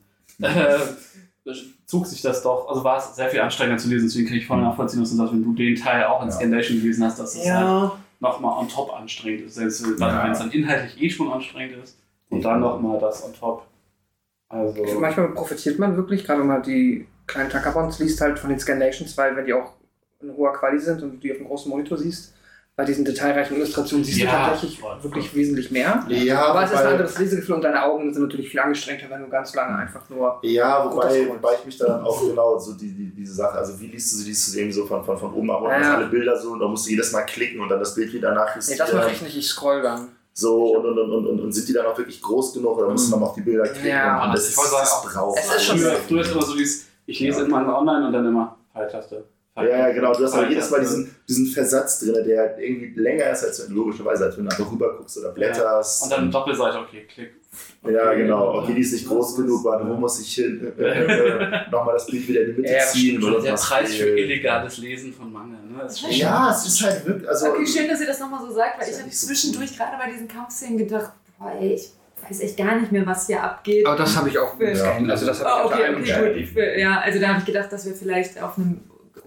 äh, 0.42 0.46
zog 1.86 2.06
sich 2.08 2.22
das 2.22 2.42
doch, 2.44 2.68
also 2.70 2.84
war 2.84 2.98
es 2.98 3.16
sehr 3.16 3.30
viel 3.30 3.40
anstrengender 3.42 3.82
zu 3.82 3.90
lesen, 3.90 4.08
deswegen 4.08 4.28
kann 4.28 4.38
ich 4.38 4.46
voll 4.48 4.62
nachvollziehen, 4.62 5.00
dass 5.02 5.10
du 5.12 5.16
sagst, 5.18 5.34
wenn 5.34 5.44
du 5.44 5.54
den 5.54 5.76
Teil 5.76 6.06
auch 6.06 6.22
in 6.22 6.30
Ja. 6.30 6.36
Scanation 6.36 6.80
gelesen 6.82 7.04
hast, 7.06 7.20
dass 7.20 7.36
es 7.36 7.50
halt 7.52 7.92
nochmal 8.20 8.60
on 8.60 8.68
top 8.68 8.94
anstrengend 8.94 9.42
ist. 9.48 9.56
Selbst 9.56 9.84
wenn 9.84 9.98
Ja. 10.00 10.32
es 10.32 10.40
dann 10.40 10.52
inhaltlich 10.52 11.02
eh 11.02 11.10
schon 11.10 11.32
anstrengend 11.32 11.84
ist 11.84 11.98
und 12.30 12.44
dann 12.44 12.60
nochmal 12.60 13.00
das 13.00 13.24
on 13.26 13.34
top. 13.34 13.66
Also, 14.50 15.00
Manchmal 15.00 15.30
profitiert 15.30 15.78
man 15.80 15.96
wirklich, 15.96 16.26
gerade 16.26 16.40
wenn 16.42 16.48
man 16.48 16.64
die 16.64 17.08
kleinen 17.28 17.50
Takabons 17.52 18.00
liest, 18.00 18.20
halt 18.20 18.40
von 18.40 18.50
den 18.50 18.60
Scanations, 18.60 19.16
weil 19.18 19.36
wenn 19.36 19.46
die 19.46 19.54
auch 19.54 19.74
in 20.22 20.36
hoher 20.36 20.54
Qualität 20.54 20.86
sind 20.86 21.04
und 21.04 21.12
du 21.14 21.18
die 21.18 21.32
auf 21.32 21.38
dem 21.38 21.48
großen 21.48 21.70
Monitor 21.70 21.98
siehst, 21.98 22.34
bei 22.80 22.86
diesen 22.86 23.04
detailreichen 23.04 23.58
Illustrationen 23.58 24.06
siehst 24.06 24.20
Ja, 24.20 24.26
du 24.32 24.32
tatsächlich 24.32 24.80
voll, 24.80 24.92
voll. 24.94 25.04
wirklich 25.04 25.36
wesentlich 25.36 25.70
mehr. 25.70 26.02
Ja, 26.08 26.46
Aber 26.46 26.64
es 26.64 26.72
ist 26.72 26.78
ein 26.78 26.88
anderes 26.88 27.20
Lesegefühl 27.20 27.56
und 27.56 27.62
deine 27.62 27.84
Augen 27.84 28.14
sind 28.14 28.24
natürlich 28.24 28.48
viel 28.50 28.62
angestrengter, 28.62 29.08
wenn 29.10 29.22
du 29.22 29.28
ganz 29.28 29.54
lange 29.54 29.76
einfach 29.80 30.10
nur. 30.10 30.40
Ja, 30.44 30.86
wobei, 30.90 31.28
wobei 31.28 31.56
ich 31.60 31.66
mich 31.66 31.78
da 31.78 31.88
dann 31.88 32.06
auch 32.06 32.22
genau 32.26 32.58
so 32.58 32.72
die, 32.76 32.94
die, 32.94 33.14
diese 33.14 33.34
Sache, 33.34 33.58
also 33.58 33.78
wie 33.82 33.88
liest 33.88 34.14
du 34.14 34.18
sie, 34.20 34.30
liest 34.30 34.48
du 34.48 34.52
sie 34.52 34.62
eben 34.62 34.72
so 34.72 34.86
von, 34.86 35.04
von, 35.04 35.18
von 35.18 35.34
oben 35.34 35.52
ab 35.52 35.62
und 35.62 35.72
Ja, 35.72 35.96
alle 35.98 36.06
Bilder 36.06 36.40
so 36.40 36.52
und 36.52 36.60
da 36.62 36.70
musst 36.70 36.86
du 36.86 36.92
jedes 36.92 37.12
Mal 37.12 37.24
klicken 37.24 37.60
und 37.60 37.68
dann 37.68 37.80
das 37.80 37.94
Bild 37.94 38.14
wieder 38.14 38.30
Nee, 38.30 38.36
nachjustieren. 38.36 38.78
das 38.80 38.94
mache 38.94 39.12
ich 39.12 39.22
nicht, 39.24 39.36
ich 39.38 39.48
scroll 39.50 39.82
dann. 39.82 40.08
So 40.32 40.78
und, 40.78 40.86
und, 40.86 40.98
und, 40.98 41.26
und, 41.28 41.40
und, 41.42 41.52
sind 41.52 41.68
die 41.68 41.74
dann 41.74 41.86
auch 41.86 41.98
wirklich 41.98 42.22
groß 42.22 42.54
genug 42.54 42.78
oder 42.78 42.88
musst 42.92 43.10
du 43.10 43.12
dann 43.16 43.24
auf 43.24 43.34
die 43.34 43.42
Bilder 43.42 43.64
klicken? 43.64 43.90
Ja, 43.90 44.24
und 44.24 44.32
das- 44.34 44.46
das, 44.46 44.50
ich 44.52 44.56
sagen, 44.56 44.78
das 44.80 44.92
auch- 44.94 45.14
braucht 45.14 45.38
es 45.38 45.54
ist 45.54 45.66
schon 45.66 45.80
früher 45.80 46.22
ist 46.22 46.32
immer 46.32 46.42
so 46.44 46.56
dieses, 46.56 46.86
ich 47.06 47.20
lese 47.20 47.40
Ja. 47.42 47.46
immer 47.46 47.78
online 47.78 48.08
und 48.08 48.14
dann 48.14 48.26
immer 48.26 48.56
Pfeiltaste. 48.72 49.26
Ja, 49.58 49.64
ja, 49.66 49.92
genau. 49.92 50.14
Du 50.14 50.24
hast 50.24 50.34
aber 50.36 50.48
jedes 50.48 50.72
Mal 50.72 50.80
diesen, 50.80 51.14
diesen 51.30 51.46
Versatz 51.46 52.00
drin, 52.00 52.24
der 52.26 52.58
irgendwie 52.58 53.00
länger 53.00 53.30
ist, 53.30 53.44
als 53.44 53.64
wenn 53.68 53.76
logischerweise, 53.76 54.26
als 54.26 54.38
wenn 54.38 54.46
du 54.46 54.52
einfach 54.52 54.72
rüber 54.72 54.98
guckst 54.98 55.16
oder 55.20 55.30
blätterst. 55.30 56.04
Und 56.04 56.12
dann 56.12 56.32
Doppelseite, 56.32 56.80
okay, 56.80 57.06
klick. 57.08 57.36
ja, 57.88 58.14
genau. 58.16 58.58
Und 58.58 58.64
Okay, 58.64 58.74
die 58.74 58.82
ist 58.82 58.94
nicht 58.94 59.08
groß 59.08 59.36
genug, 59.36 59.64
warte, 59.64 59.88
wo 59.88 59.94
muss 59.94 60.20
ich 60.20 60.34
hin? 60.34 60.74
Äh, 60.80 61.70
Nochmal 61.72 61.94
das 61.94 62.08
Bild 62.08 62.28
wieder 62.28 62.42
in 62.42 62.56
die 62.56 62.62
Mitte 62.62 62.74
Ja, 62.74 62.80
ziehen. 62.80 63.24
Oder 63.24 63.42
Der 63.42 63.54
was 63.54 63.70
Preis 63.70 63.94
für 63.94 64.10
illegales 64.20 64.78
Lesen 64.80 65.14
von 65.14 65.32
Manga, 65.32 65.58
ne? 65.58 65.80
Das 65.84 66.02
ist 66.02 66.18
Ja, 66.18 66.52
es 66.52 66.66
ist 66.66 66.84
halt 66.84 67.06
wirklich. 67.06 67.30
Also, 67.30 67.50
okay, 67.50 67.68
schön, 67.68 67.88
dass 67.88 68.02
ihr 68.02 68.08
das 68.08 68.20
nochmal 68.20 68.42
so 68.48 68.52
sagt, 68.52 68.82
weil 68.82 68.90
ich 68.90 68.96
ja 68.96 69.02
habe 69.04 69.12
so 69.12 69.28
zwischendurch 69.28 69.78
gerade 69.78 69.98
bei 70.04 70.12
diesen 70.12 70.28
Kampfszenen 70.28 70.78
gedacht, 70.80 71.12
boah, 71.38 71.52
ey, 71.60 71.76
ich 71.76 71.92
weiß 72.28 72.40
echt 72.42 72.58
gar 72.58 72.80
nicht 72.80 72.92
mehr, 72.92 73.06
was 73.06 73.28
hier 73.28 73.44
abgeht. 73.44 73.86
Aber 73.86 73.98
das 73.98 74.18
habe 74.18 74.30
ich 74.30 74.38
auch 74.40 74.60
Ja. 74.60 74.98
Also 75.08 75.28
das 75.28 75.44
habe 75.44 75.76
ich 75.76 75.90
unter 75.96 76.00
okay, 76.02 76.30
okay, 76.32 76.46
gut. 76.46 76.64
Ja, 76.80 77.00
also 77.02 77.20
da 77.20 77.28
habe 77.30 77.40
ich 77.40 77.46
gedacht, 77.46 77.72
dass 77.72 77.86
wir 77.86 77.94
vielleicht 77.94 78.42
auf 78.42 78.58
einem 78.58 78.82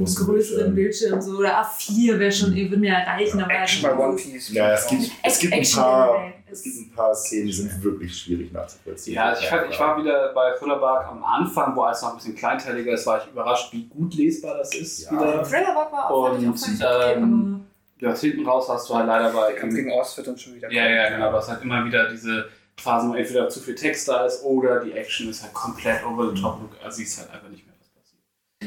Großen 0.04 0.26
größeren 0.26 0.74
Bildschirm 0.74 1.20
so 1.20 1.38
oder 1.38 1.62
A4 1.62 2.18
wäre 2.18 2.32
schon, 2.32 2.54
würde 2.54 2.76
mir 2.76 2.92
erreichen. 2.92 3.40
aber 3.40 3.52
Action 3.52 3.82
bei 3.82 3.96
One 3.96 4.16
Piece. 4.16 4.52
ja, 4.52 4.72
es 4.72 4.86
gibt, 4.86 5.10
es 5.22 5.38
gibt, 5.38 5.52
ein 5.52 5.62
paar, 5.74 6.32
es 6.50 6.62
gibt 6.62 6.76
ein 6.76 6.92
paar 6.94 7.14
Szenen, 7.14 7.46
die 7.46 7.52
sind 7.52 7.82
wirklich 7.82 8.16
schwierig 8.16 8.52
nachzuvollziehen. 8.52 9.14
Ja, 9.14 9.30
also 9.30 9.42
ich, 9.42 9.48
fand, 9.48 9.70
ich 9.70 9.78
war 9.78 9.98
wieder 9.98 10.32
bei 10.34 10.52
Thriller 10.58 11.08
am 11.08 11.24
Anfang, 11.24 11.76
wo 11.76 11.82
alles 11.82 12.02
noch 12.02 12.10
ein 12.10 12.16
bisschen 12.16 12.34
kleinteiliger 12.34 12.92
ist, 12.92 13.06
war 13.06 13.22
ich 13.22 13.30
überrascht, 13.30 13.72
wie 13.72 13.86
gut 13.86 14.14
lesbar 14.14 14.58
das 14.58 14.74
ist. 14.74 15.04
Ja. 15.04 15.12
Wieder. 15.12 15.42
Thriller 15.42 15.74
war 15.74 16.10
auch 16.10 16.32
Und, 16.32 16.56
ähm, 16.80 17.66
Ja, 18.00 18.16
hinten 18.16 18.46
raus 18.46 18.68
hast 18.68 18.88
du 18.90 18.94
halt 18.94 19.06
leider 19.06 19.30
bei. 19.30 19.52
Kampf 19.52 19.74
gegen 19.74 19.92
Ost 19.92 20.16
wird 20.16 20.26
dann 20.26 20.36
schon 20.38 20.56
wieder. 20.56 20.70
Ja, 20.72 20.88
ja, 20.88 21.10
genau. 21.10 21.30
Du 21.30 21.36
hast 21.36 21.48
halt 21.48 21.62
immer 21.62 21.84
wieder 21.84 22.10
diese 22.10 22.48
Phasen, 22.76 23.10
wo 23.10 23.14
entweder 23.14 23.48
zu 23.48 23.60
viel 23.60 23.76
Text 23.76 24.08
da 24.08 24.26
ist 24.26 24.42
oder 24.42 24.80
die 24.80 24.92
Action 24.92 25.30
ist 25.30 25.42
halt 25.42 25.54
komplett 25.54 26.04
over 26.04 26.34
the 26.34 26.40
top. 26.40 26.58
Du 26.60 26.90
siehst 26.90 27.20
halt 27.20 27.30
einfach 27.30 27.48
nicht 27.48 27.64
mehr. 27.64 27.71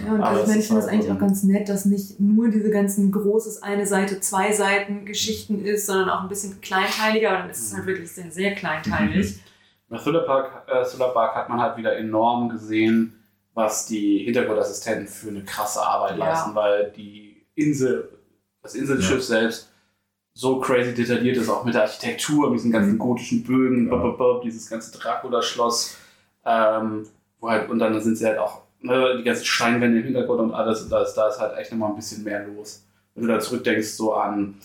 Ja, 0.04 0.14
und 0.14 0.22
Aber 0.22 0.28
also 0.30 0.34
ich 0.36 0.40
das 0.42 0.48
meine, 0.48 0.60
ist 0.60 0.64
ich 0.66 0.68
finde 0.68 0.82
das 0.82 0.92
eigentlich 0.92 1.12
auch 1.12 1.20
ganz 1.20 1.44
nett, 1.44 1.70
dass 1.70 1.86
nicht 1.86 2.20
nur 2.20 2.50
diese 2.50 2.70
ganzen 2.70 3.12
großes 3.12 3.64
eine 3.64 3.86
Seite, 3.88 4.20
zwei 4.20 4.52
Seiten 4.52 5.06
Geschichten 5.06 5.64
ist, 5.64 5.86
sondern 5.86 6.10
auch 6.10 6.22
ein 6.24 6.30
bisschen 6.30 6.60
kleinteiliger, 6.62 7.30
aber 7.30 7.40
dann 7.40 7.50
ist 7.50 7.60
es 7.66 7.72
Mhm. 7.72 7.78
halt 7.78 7.88
wirklich 7.88 8.12
sehr, 8.12 8.32
sehr 8.32 8.56
kleinteilig. 8.56 9.40
Bei 9.88 9.98
Thriller 9.98 10.22
Park, 10.22 10.68
äh, 10.68 10.84
Thriller 10.84 11.10
Park 11.10 11.36
hat 11.36 11.50
man 11.50 11.62
halt 11.62 11.78
wieder 11.78 11.96
enorm 11.98 12.50
gesehen, 12.50 13.14
was 13.54 13.86
die 13.86 14.20
Hintergrundassistenten 14.26 15.08
für 15.08 15.30
eine 15.30 15.44
krasse 15.44 15.82
Arbeit 15.82 16.18
Ja. 16.18 16.26
leisten, 16.30 16.56
weil 16.56 16.92
die 16.92 17.46
Insel, 17.56 18.10
das 18.64 18.76
Inselschiff 18.76 19.24
selbst 19.24 19.72
so 20.34 20.60
crazy 20.60 20.94
detailliert 20.94 21.38
ist, 21.38 21.48
auch 21.48 21.64
mit 21.64 21.74
der 21.76 21.84
Architektur, 21.84 22.50
mit 22.50 22.60
diesen 22.60 22.72
ganzen 22.72 22.98
gotischen 22.98 23.44
Bögen, 23.44 23.86
Ja. 23.86 23.92
bop, 23.96 24.02
bop, 24.02 24.18
bop, 24.18 24.42
dieses 24.42 24.70
ganze 24.70 24.92
Dracula-Schloss, 24.98 25.96
ähm, 26.46 27.06
wo 27.40 27.50
halt, 27.50 27.70
und 27.70 27.80
dann 27.80 28.02
sind 28.02 28.18
sie 28.18 28.26
halt 28.26 28.40
auch, 28.40 28.64
die 28.88 29.24
ganzen 29.24 29.46
Steinwände 29.46 30.00
im 30.00 30.04
Hintergrund 30.06 30.40
und 30.40 30.54
alles, 30.54 30.84
und 30.84 30.92
da 30.92 31.04
ist, 31.04 31.14
da 31.14 31.30
ist 31.30 31.40
halt 31.40 31.58
echt 31.58 31.72
nochmal 31.72 31.90
ein 31.90 31.96
bisschen 31.96 32.24
mehr 32.24 32.46
los. 32.46 32.84
Wenn 33.14 33.28
du 33.28 33.34
da 33.34 33.40
zurückdenkst, 33.40 33.88
so 33.88 34.14
an 34.14 34.56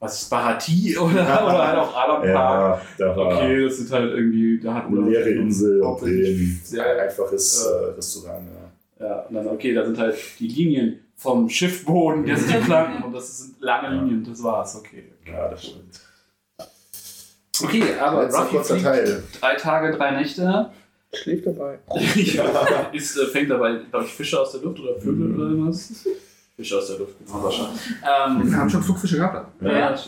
was 0.00 0.22
ist 0.22 0.30
Baratie 0.30 0.96
oder, 0.98 1.12
oder 1.12 1.68
halt 1.68 1.78
auch 1.78 1.94
Alan 1.94 2.32
Park. 2.32 2.82
Ja, 2.98 3.06
da 3.06 3.16
war 3.16 3.36
Okay, 3.36 3.64
das 3.64 3.76
sind 3.76 3.92
halt 3.92 4.12
irgendwie, 4.12 4.58
da 4.58 4.74
hat 4.74 4.86
eine 4.86 5.00
leere 5.02 5.28
Insel 5.30 5.82
und 5.82 6.02
ein 6.02 6.60
sehr 6.64 7.02
einfaches 7.02 7.66
äh, 7.66 7.68
äh, 7.68 7.90
Restaurant. 7.94 8.46
Ja. 8.48 9.06
Ja, 9.06 9.20
und 9.20 9.34
dann, 9.34 9.48
okay, 9.48 9.72
da 9.72 9.84
sind 9.84 9.98
halt 9.98 10.16
die 10.38 10.48
Linien 10.48 11.00
vom 11.16 11.48
Schiffboden, 11.48 12.26
das 12.26 12.40
sind 12.40 12.54
die 12.60 12.64
Planken 12.64 13.02
und 13.04 13.12
das 13.14 13.38
sind 13.38 13.60
lange 13.60 13.94
Linien, 13.94 14.24
das 14.24 14.42
war's, 14.42 14.76
okay. 14.76 15.04
ja, 15.26 15.48
das 15.48 15.64
stimmt. 15.64 16.00
Okay, 17.62 17.82
aber 18.00 18.24
Letzter 18.24 18.40
Ruffy 18.40 18.54
kurzer 18.56 18.74
fliegt 18.74 18.86
Teil. 18.86 19.22
drei 19.38 19.54
Tage, 19.56 19.96
drei 19.96 20.10
Nächte. 20.12 20.70
Schläft 21.12 21.46
dabei. 21.46 21.78
ja, 22.14 22.90
ist, 22.92 23.16
äh, 23.16 23.26
fängt 23.26 23.50
dabei, 23.50 23.80
glaube 23.90 24.06
ich, 24.06 24.12
Fische 24.12 24.40
aus 24.40 24.52
der 24.52 24.60
Luft 24.62 24.78
oder 24.80 24.94
Vögel 25.00 25.34
oder 25.34 25.50
irgendwas. 25.50 26.06
Fische 26.56 26.78
aus 26.78 26.86
der 26.88 26.98
Luft, 26.98 27.14
genau, 27.24 27.42
wahrscheinlich. 27.42 27.80
Wir 28.00 28.42
Ähm, 28.44 28.56
haben 28.56 28.70
schon 28.70 28.82
Flugfische 28.82 29.16
gehabt. 29.16 29.62
Ja. 29.62 29.72
ja. 29.90 29.98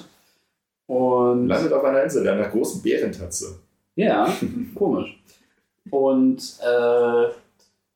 Und 0.87 1.49
Landet 1.49 1.73
auf 1.73 1.83
einer 1.85 2.03
Insel, 2.03 2.29
einer 2.29 2.49
großen 2.49 2.83
Bärentatze. 2.83 3.59
Ja, 3.97 4.33
komisch. 4.75 5.19
Und 5.91 6.39
äh, 6.63 7.23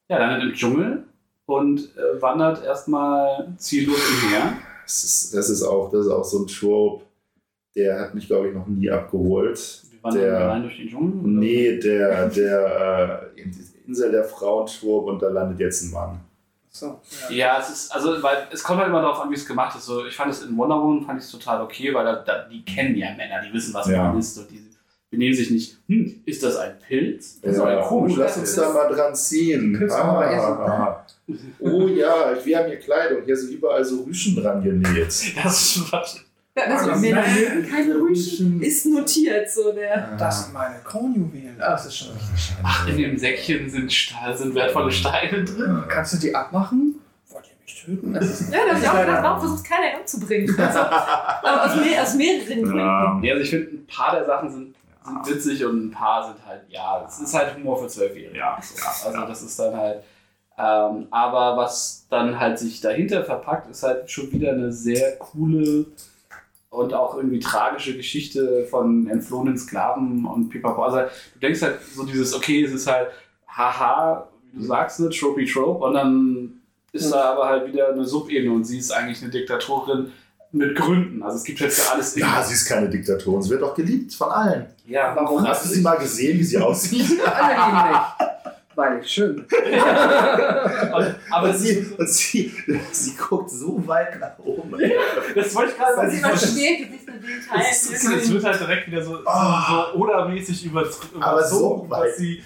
ja, 0.09 0.19
landet 0.19 0.43
im 0.43 0.55
Dschungel 0.55 1.05
und 1.47 1.81
äh, 1.97 2.21
wandert 2.21 2.65
erstmal 2.65 3.49
ziellos 3.59 3.99
umher. 4.25 4.55
Das 4.85 5.05
ist, 5.05 5.35
das 5.35 5.51
ist 5.51 5.63
auch, 5.63 5.91
das 5.91 6.07
ist 6.07 6.13
auch 6.13 6.25
so 6.25 6.41
ein 6.41 6.47
Trope, 6.47 7.05
der 7.75 8.01
hat 8.01 8.15
mich, 8.15 8.27
glaube 8.27 8.49
ich, 8.49 8.55
noch 8.55 8.67
nie 8.67 8.91
abgeholt. 8.91 9.83
Wandern 10.07 10.23
Der- 10.23 10.61
durch 10.61 10.77
den 10.77 10.89
Dschungel. 10.89 11.21
oder? 11.21 11.29
Nee, 11.29 11.79
der, 11.79 12.29
der 12.29 13.29
äh, 13.37 13.41
Insel 13.87 14.11
der 14.11 14.25
Frauen-Trope 14.25 15.11
und 15.13 15.23
da 15.23 15.29
landet 15.29 15.61
jetzt 15.61 15.83
ein 15.85 15.91
Mann. 15.93 16.21
So. 16.71 17.01
Ja, 17.31 17.59
es 17.59 17.71
ist, 17.71 17.95
also, 17.95 18.23
weil 18.23 18.37
es 18.53 18.63
kommt 18.63 18.81
halt 18.81 18.89
immer 18.91 19.01
darauf 19.01 19.21
an, 19.21 19.31
wie 19.31 19.35
es 19.35 19.47
gemacht 19.47 19.77
ist. 19.79 19.87
So, 19.87 20.05
ich 20.07 20.15
fand 20.15 20.31
es 20.31 20.43
in 20.43 20.57
Wonder 20.59 20.75
Woman 20.83 21.05
fand 21.07 21.19
ich 21.21 21.25
es 21.25 21.31
total 21.31 21.63
okay, 21.63 21.95
weil 21.95 22.05
da, 22.05 22.17
da, 22.17 22.43
die 22.51 22.63
kennen 22.65 22.95
ja 22.97 23.09
Männer, 23.17 23.41
die 23.47 23.53
wissen, 23.55 23.73
was 23.73 23.89
Ja. 23.89 24.05
man 24.09 24.19
ist 24.19 24.37
und 24.39 24.51
die 24.51 24.63
benehmen 25.09 25.35
sich 25.35 25.51
nicht, 25.51 25.79
hm, 25.89 26.21
ist 26.27 26.43
das 26.43 26.57
ein 26.59 26.73
Pilz? 26.87 27.41
Das 27.41 27.53
ist 27.53 27.59
Ja, 27.59 27.65
aber 27.65 27.81
komisch. 27.81 28.13
oh, 28.17 28.21
lass 28.21 28.37
uns 28.37 28.55
da 28.57 28.71
mal 28.73 28.89
dran 28.93 29.15
ziehen. 29.15 29.89
Ah, 29.91 31.03
oh 31.61 31.87
ja, 31.89 32.35
wir 32.45 32.59
haben 32.59 32.67
hier 32.67 32.77
Kleidung. 32.79 33.23
Hier 33.25 33.37
sind 33.37 33.53
überall 33.53 33.83
so 33.85 34.03
Rüschen 34.03 34.37
dran 34.37 34.63
genäht. 34.63 35.07
Das 35.07 35.77
ist 35.77 35.91
was. 35.93 36.21
Also, 36.57 36.91
Ah, 36.93 36.97
Männer 36.97 37.23
mögen 37.23 37.69
keine 37.71 37.95
Rüschen. 37.97 38.63
Ist 38.63 38.87
notiert, 38.87 39.51
so 39.51 39.73
der. 39.73 40.17
Das 40.17 40.45
sind 40.45 40.55
meine 40.55 40.77
Kronjuwelen. 40.83 41.57
Ah, 41.61 41.73
das 41.73 41.87
ist 41.87 41.99
schon 41.99 42.13
richtig 42.15 42.39
schön. 42.47 42.57
Ach, 42.63 42.89
in 42.89 42.97
dem 42.97 43.19
Säckchen 43.19 43.69
sind, 43.69 43.93
Stahl, 43.93 44.37
sind 44.37 44.55
wertvolle 44.55 44.91
Steine 44.91 45.45
drin. 45.45 45.85
Kannst 45.89 46.15
du 46.15 46.17
die 46.19 46.35
abmachen? 46.35 46.95
Wollt 47.29 47.45
ihr 47.47 47.53
mich 47.63 47.85
töten? 47.85 48.15
Das 48.15 48.25
ist, 48.41 48.53
Ja, 48.53 48.61
das 48.71 48.79
ist 48.81 48.89
auch 48.89 48.95
leider- 48.95 49.07
gedacht, 49.07 49.23
warum 49.25 49.41
versucht 49.41 49.65
keiner 49.69 50.01
umzubringen? 50.01 50.59
Also, 50.59 50.79
aber 50.81 51.65
aus, 51.67 51.77
mehr, 51.77 52.03
aus 52.03 52.15
mehreren 52.15 52.63
Gründen. 52.63 52.79
Ja. 52.79 53.21
Ja, 53.23 53.33
also 53.35 53.43
ich 53.45 53.51
finde, 53.51 53.71
ein 53.73 53.87
paar 53.87 54.15
der 54.17 54.25
Sachen 54.25 54.51
sind, 54.51 54.75
sind 55.05 55.27
witzig 55.29 55.65
und 55.65 55.87
ein 55.87 55.91
paar 55.91 56.25
sind 56.27 56.47
halt, 56.47 56.63
ja, 56.69 57.05
es 57.07 57.21
ist 57.21 57.35
halt 57.35 57.55
Humor 57.57 57.81
für 57.83 57.89
Zwölfjährige. 57.89 58.39
Ja. 58.39 58.59
So, 58.63 59.09
also 59.09 59.27
das 59.27 59.43
ist 59.43 59.59
dann 59.59 59.77
halt, 59.77 60.03
ähm, 60.59 61.07
aber 61.11 61.59
was 61.59 62.07
dann 62.09 62.41
halt 62.41 62.59
sich 62.59 62.81
dahinter 62.81 63.23
verpackt, 63.25 63.71
ist 63.71 63.83
halt 63.83 64.11
schon 64.11 64.33
wieder 64.33 64.53
eine 64.53 64.73
sehr 64.73 65.17
coole 65.19 65.85
und 66.77 66.93
auch 66.93 67.17
irgendwie 67.17 67.39
tragische 67.39 67.97
Geschichte 67.97 68.67
von 68.71 69.09
entflohenen 69.09 69.57
Sklaven 69.57 70.27
und 70.27 70.51
pipapo. 70.51 70.83
Also 70.83 70.99
du 70.99 71.41
denkst 71.41 71.63
halt 71.63 71.79
so 71.95 72.05
dieses, 72.05 72.35
okay, 72.35 72.63
es 72.63 72.73
ist 72.73 72.87
halt 72.87 73.09
haha, 73.49 74.29
wie 74.53 74.61
du 74.61 74.65
sagst, 74.67 75.01
ne, 75.01 75.09
tropey 75.09 75.47
trope 75.47 75.85
und 75.85 75.95
dann 75.95 76.61
ist 76.93 77.11
da 77.11 77.33
aber 77.33 77.47
halt 77.47 77.67
wieder 77.73 77.89
eine 77.89 78.05
Subebene 78.05 78.53
und 78.53 78.65
sie 78.65 78.79
ist 78.79 78.91
eigentlich 78.91 79.23
eine 79.23 79.31
Diktatorin 79.31 80.13
mit 80.53 80.77
Gründen. 80.77 81.23
Also 81.23 81.39
es 81.39 81.45
gibt 81.45 81.61
jetzt 81.61 81.81
für 81.81 81.93
alles 81.93 82.17
Ja, 82.17 82.43
sie 82.43 82.55
ist 82.55 82.67
keine 82.67 82.89
Diktatorin. 82.89 83.43
Sie 83.43 83.51
wird 83.51 83.63
doch 83.63 83.75
geliebt 83.75 84.15
von 84.15 84.31
allen. 84.31 84.67
Ja, 84.87 85.15
Warum? 85.17 85.47
Hast 85.47 85.65
du 85.65 85.69
sie 85.71 85.81
mal 85.81 85.97
gesehen, 85.97 86.39
wie 86.39 86.45
sie 86.45 86.59
aussieht? 86.59 87.21
Alle 87.27 87.55
lieben 87.55 87.91
mich. 87.91 88.53
Weil 88.77 89.01
ich 89.01 89.11
schön. 89.11 89.45
Aber 91.31 91.47
Und 91.47 91.49
das, 91.49 91.61
sie, 91.63 91.87
und 91.99 92.09
sie, 92.09 92.53
sie 92.93 93.17
guckt 93.17 93.51
so 93.51 93.83
weit 93.87 94.21
nach 94.21 94.39
oben. 94.39 94.79
das 95.35 95.55
wollte 95.55 95.73
ich 95.73 95.79
gerade 95.79 95.95
sagen. 95.97 96.11
sie 96.11 96.19
versteht, 96.21 96.93
wie 96.93 96.99
sich 96.99 97.07
mit 97.07 97.23
dem 97.25 97.49
Teil 97.49 97.65
Es, 97.71 98.31
wird 98.31 98.45
halt 98.45 98.61
direkt 98.61 98.87
wieder 98.89 99.03
so, 99.03 99.19
Ah. 99.27 99.89
so 99.93 99.99
oder-mäßig 99.99 100.67
überzogen, 100.67 101.23
Aber 101.23 101.43
so 101.43 101.87
weit. 101.89 102.09
dass 102.11 102.17
sie 102.19 102.43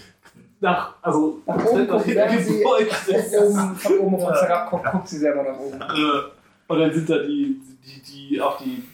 nach, 0.60 0.94
also 1.02 1.40
Nach 1.46 1.64
oben 1.64 1.88
guckt, 1.88 2.06
während 2.06 2.46
sie 2.46 2.64
oben, 2.64 3.76
von 3.76 3.98
oben 3.98 4.14
auf 4.16 4.28
uns 4.28 4.40
Ja. 4.40 4.46
herab 4.46 4.70
guckt, 4.92 5.08
sie 5.08 5.18
selber 5.18 5.42
nach 5.42 5.58
oben. 5.58 5.80
Und 6.68 6.78
dann 6.78 6.92
sind 6.94 7.10
da 7.10 7.18
die, 7.18 7.60
die, 7.84 8.02
die 8.30 8.40
auch 8.40 8.58
die, 8.58 8.84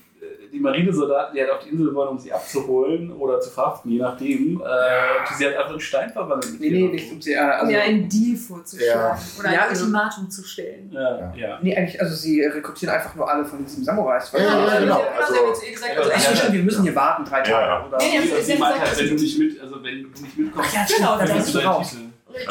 die 0.57 0.63
Marinesoldaten, 0.63 1.35
die 1.35 1.41
halt 1.43 1.51
auf 1.51 1.59
die 1.61 1.69
Insel 1.71 1.95
wollen, 1.95 2.09
um 2.09 2.19
sie 2.19 2.33
abzuholen 2.33 3.13
oder 3.13 3.39
zu 3.41 3.51
verhaften, 3.51 3.91
je 3.91 3.99
nachdem. 3.99 4.61
Äh, 4.61 5.35
sie 5.37 5.45
halt 5.45 5.57
einfach 5.59 5.75
in 5.75 5.81
Stein 5.81 6.11
verwandeln. 6.11 6.57
Nee, 6.59 6.71
nee, 6.71 6.89
nicht 6.89 7.13
um 7.13 7.21
sie. 7.21 7.35
Äh, 7.35 7.41
um 7.43 7.51
also, 7.51 7.73
ja 7.73 7.81
einen 7.81 8.09
Deal 8.09 8.37
vorzuschlagen 8.37 9.01
Ja. 9.01 9.19
oder 9.39 9.53
Ja, 9.53 9.63
ein 9.63 9.69
also- 9.69 9.83
Ultimatum 9.85 10.31
zu 10.31 10.43
stellen. 10.45 10.91
Ja, 10.93 11.35
ja. 11.37 11.59
nee, 11.63 11.77
eigentlich, 11.77 12.01
also 12.01 12.15
sie 12.15 12.41
rekrutieren 12.43 12.95
einfach 12.95 13.15
nur 13.15 13.31
alle 13.31 13.45
von 13.45 13.65
diesem 13.65 13.85
Samurais. 13.85 14.33
Ja, 14.33 14.39
ja, 14.41 14.81
genau. 14.81 15.03
Also, 15.21 15.35
Also- 15.47 15.61
gesagt, 15.71 15.99
also, 15.99 16.35
stimmt, 16.37 16.53
wir 16.55 16.63
müssen 16.63 16.83
hier 16.85 16.95
warten, 16.97 17.25
drei 17.25 17.43
Tage. 17.43 17.51
Ja. 17.51 17.87
Oder? 17.87 17.99
Nee, 17.99 18.19
nee, 18.21 18.41
Sie, 18.43 18.57
meint 18.57 18.81
halt, 18.81 18.99
wenn 18.99 19.09
du 19.09 19.15
nicht 19.15 19.39
mit, 19.39 19.61
also 19.61 19.75
wenn 19.83 20.03
du 20.03 20.23
nicht 20.23 20.39
mitkommst, 20.39 20.71
Ach 20.73 20.75
ja, 20.75 20.97
Genau, 20.97 21.19
dann 21.19 21.37
bist 21.37 21.55
du 21.55 21.59
raus. 21.59 21.97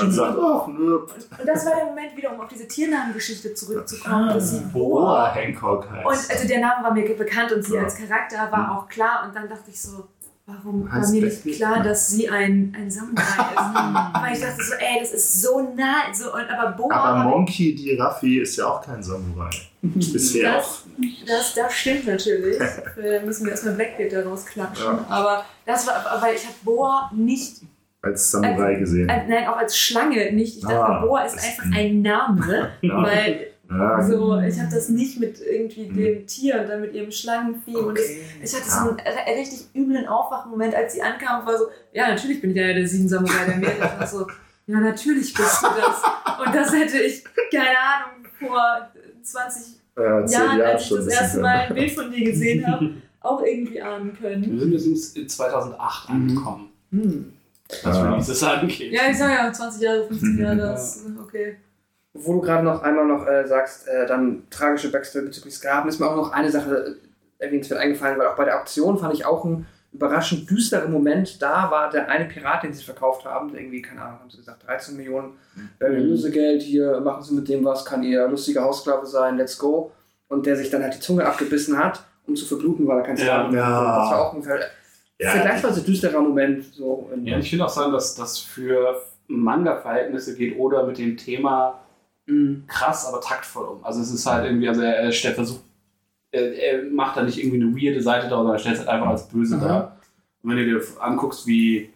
Und 0.02 0.12
sagt, 0.12 0.38
ach, 0.42 0.68
nö. 0.68 0.96
Und 1.00 1.46
das 1.46 1.66
war 1.66 1.76
der 1.76 1.86
Moment 1.86 2.16
wieder, 2.16 2.34
um 2.34 2.40
auf 2.42 2.48
diese 2.48 2.68
Tiernamengeschichte 2.68 3.54
zurückzukommen, 3.54 4.30
dass 4.30 4.52
sie 4.52 4.60
Boa 4.72 5.02
Boa. 5.02 5.34
Hancock 5.34 5.90
heißt. 5.92 6.06
Und 6.06 6.36
also 6.36 6.48
der 6.48 6.60
Name 6.60 6.84
war 6.84 6.94
mir 6.94 7.16
bekannt 7.16 7.52
und 7.52 7.64
sie 7.64 7.76
Ja. 7.76 7.84
als 7.84 7.96
Charakter 7.96 8.52
war 8.52 8.78
auch 8.78 8.88
klar. 8.88 9.26
Und 9.28 9.36
dann 9.36 9.48
dachte 9.50 9.70
ich 9.70 9.80
so, 9.80 10.08
warum 10.48 10.86
war 10.86 10.94
Hans 10.94 11.12
mir 11.12 11.24
nicht 11.24 11.44
klar, 11.58 11.84
dass 11.84 12.08
sie 12.08 12.30
ein, 12.30 12.74
ein 12.78 12.90
Samurai 12.90 13.22
ist? 13.22 13.58
Weil 14.24 14.34
ich 14.34 14.42
dachte 14.42 14.64
so, 14.64 14.74
ey, 14.76 15.00
das 15.02 15.12
ist 15.12 15.42
so 15.42 15.62
nah. 15.76 16.14
So, 16.14 16.34
und, 16.34 16.50
aber 16.50 16.72
Boa, 16.72 16.96
Aber 16.96 17.24
Monkey 17.30 17.76
D. 17.76 18.00
Raffi 18.00 18.40
ist 18.40 18.56
ja 18.58 18.68
auch 18.68 18.82
kein 18.82 19.04
Samurai. 19.04 19.50
Bisher 19.82 20.58
auch. 20.58 20.62
das, 20.64 21.26
das, 21.28 21.54
das 21.54 21.74
stimmt 21.74 22.08
natürlich. 22.08 22.60
Wir 22.96 23.22
müssen 23.22 23.48
erstmal 23.48 23.76
Blackbeard 23.76 24.26
rausklatschen. 24.26 24.86
Ja. 24.86 25.06
Aber 25.10 25.46
das 25.66 25.86
war, 25.86 25.96
aber 26.12 26.34
ich 26.34 26.44
habe 26.44 26.56
Boa 26.64 27.12
nicht 27.14 27.58
Als 28.06 28.32
Samurai 28.32 28.76
gesehen. 28.76 29.10
Äh, 29.10 29.28
nein, 29.28 29.48
auch 29.48 29.58
als 29.58 29.78
Schlange 29.78 30.32
nicht. 30.34 30.58
Ich 30.58 30.62
dachte, 30.64 30.76
Ah, 30.80 31.06
Boa 31.06 31.24
ist 31.24 31.36
einfach 31.36 31.66
ein 31.76 32.02
Name, 32.02 32.70
Ja. 32.82 33.04
weil 33.04 33.48
Ja, 33.70 34.00
so, 34.04 34.40
ich 34.40 34.60
habe 34.60 34.70
das 34.72 34.90
nicht 34.90 35.20
mit 35.20 35.40
irgendwie 35.42 35.90
Mhm. 35.90 35.96
dem 35.96 36.28
Tier 36.28 36.62
und 36.62 36.70
dann 36.70 36.82
mit 36.82 36.94
ihrem 36.94 37.10
Schlangenvieh 37.12 37.76
und 37.76 37.98
das, 37.98 38.06
ich 38.44 38.54
hatte 38.56 38.70
so 38.70 38.90
einen 38.92 39.00
re- 39.00 39.40
richtig 39.40 39.66
üblen 39.74 40.06
Aufwachmoment, 40.08 40.76
als 40.76 40.94
sie 40.94 41.02
ankam 41.02 41.40
und 41.42 41.48
war 41.48 41.58
so, 41.58 41.66
ja, 41.92 42.10
natürlich 42.10 42.42
bin 42.42 42.52
ich 42.52 42.58
ja 42.58 42.72
der 42.74 42.88
sieben 42.88 43.08
Samurai 43.10 43.46
der 43.48 43.58
Meere. 43.58 43.72
Ich 43.74 44.00
war 44.00 44.06
so, 44.08 44.28
ja, 44.68 44.80
natürlich 44.80 45.34
bist 45.34 45.64
du 45.64 45.68
das. 45.68 46.46
Und 46.46 46.56
das 46.56 46.74
hätte 46.76 47.00
ich, 47.00 47.24
keine 47.52 47.70
Ahnung, 47.70 48.28
vor 48.40 48.88
20 49.24 49.64
äh, 49.96 50.26
zehn 50.28 50.40
Jahren, 50.40 50.60
Jahre 50.60 50.66
als 50.74 50.84
ich 50.84 50.90
das 50.98 51.08
erste. 51.08 51.40
Mal 51.40 51.60
ein 51.68 51.74
Bild 51.74 51.92
von 51.92 52.12
dir 52.12 52.24
gesehen 52.24 52.68
habe, 52.68 52.92
auch 53.22 53.42
irgendwie 53.44 53.82
ahnen 53.82 54.16
können. 54.20 54.60
Wir 54.70 54.80
sind 54.80 54.94
jetzt 54.96 55.18
in 55.18 55.28
2008 55.28 56.10
angekommen, 56.12 56.70
Hm. 56.92 57.34
Was 57.84 57.98
Ja. 57.98 58.04
Releases 58.04 58.44
angeht. 58.44 58.92
Ja, 58.92 59.02
ich 59.10 59.18
sag 59.18 59.32
ja, 59.32 59.52
20 59.52 59.82
Jahre, 59.82 60.04
15 60.08 60.38
Jahre, 60.40 60.58
das 60.58 61.04
okay. 61.22 61.58
Wo 62.14 62.34
du 62.34 62.42
gerade 62.42 62.64
noch 62.64 62.82
einmal 62.82 63.06
noch 63.06 63.28
äh, 63.28 63.46
sagst, 63.46 63.88
äh, 63.88 64.06
dann 64.08 64.44
tragische 64.50 64.90
Backstory 64.92 65.26
bezüglich 65.26 65.54
Sklaven, 65.56 65.90
ist 65.90 66.00
mir 66.00 66.08
auch 66.10 66.16
noch 66.16 66.32
eine 66.32 66.50
Sache 66.50 66.98
äh, 67.40 67.44
erwähnenswert 67.46 67.80
eingefallen, 67.82 68.18
weil 68.18 68.28
auch 68.28 68.36
bei 68.38 68.46
der 68.46 68.60
Auktion 68.60 68.98
fand 68.98 69.14
ich 69.14 69.26
auch 69.26 69.44
einen 69.44 69.66
überraschend 69.92 70.50
düsteren 70.50 70.92
Moment. 70.92 71.42
Da 71.42 71.70
war 71.72 71.90
der 71.90 72.08
eine 72.10 72.26
Pirat, 72.26 72.64
den 72.64 72.72
sie 72.74 72.84
verkauft 72.84 73.26
haben, 73.26 73.52
der 73.52 73.60
irgendwie, 73.62 73.82
keine 73.82 74.02
Ahnung, 74.02 74.20
haben 74.22 74.30
sie 74.30 74.38
gesagt, 74.38 74.66
13 74.66 74.96
Millionen 74.96 75.34
Barrel 75.80 76.04
Lösegeld, 76.06 76.62
hier 76.62 77.00
machen 77.02 77.22
sie 77.24 77.34
mit 77.34 77.50
dem 77.50 77.66
was, 77.66 77.84
kann 77.84 78.04
ihr 78.04 78.28
lustiger 78.28 78.64
Haussklave 78.64 79.06
sein, 79.06 79.38
let's 79.38 79.58
go. 79.58 79.92
Und 80.28 80.46
der 80.46 80.56
sich 80.56 80.70
dann 80.70 80.84
halt 80.84 80.96
die 80.96 81.00
Zunge 81.00 81.26
abgebissen 81.26 81.78
hat, 81.78 82.04
um 82.28 82.36
zu 82.36 82.46
verbluten, 82.46 82.88
weil 82.88 82.98
er 83.00 83.04
kein 83.04 83.18
Sklave 83.18 83.56
Ja. 83.56 83.62
war. 83.72 84.00
Das 84.02 84.12
war 84.12 84.22
auch 84.22 84.34
ein 84.34 84.42
Ja. 85.20 85.30
vergleichsweise 85.32 85.82
düsterer 85.82 86.22
Moment. 86.22 86.66
So 86.74 87.10
Ja, 87.24 87.38
ich 87.40 87.52
will 87.54 87.62
auch 87.62 87.70
sagen, 87.70 87.94
dass 87.94 88.16
das 88.16 88.38
für 88.40 89.02
Manga-Verhältnisse 89.28 90.36
geht 90.36 90.58
oder 90.58 90.86
mit 90.86 90.98
dem 90.98 91.18
Thema 91.18 91.80
Mhm. 92.28 92.64
krass, 92.68 93.06
aber 93.06 93.22
taktvoll 93.22 93.66
um. 93.68 93.86
Also 93.86 94.02
es 94.02 94.12
ist 94.12 94.26
halt 94.26 94.46
irgendwie, 94.46 94.68
also 94.68 94.82
er, 94.82 94.96
er 94.98 95.12
stellt 95.12 95.36
versucht, 95.36 95.62
er, 96.32 96.54
er 96.54 96.84
macht 96.84 97.16
da 97.18 97.24
nicht 97.24 97.38
irgendwie 97.38 97.62
eine 97.62 97.76
weirde 97.76 98.02
Seite 98.02 98.28
da, 98.28 98.38
sondern 98.38 98.56
er 98.56 98.60
stellt 98.60 98.76
es 98.76 98.80
halt 98.80 98.90
einfach 98.90 99.08
als 99.10 99.28
böse 99.30 99.56
Aha. 99.58 99.68
dar. 99.68 99.98
Und 100.44 100.50
wenn 100.50 100.58
du 100.58 100.66
dir 100.66 100.82
anguckst, 101.00 101.46
wie 101.48 101.90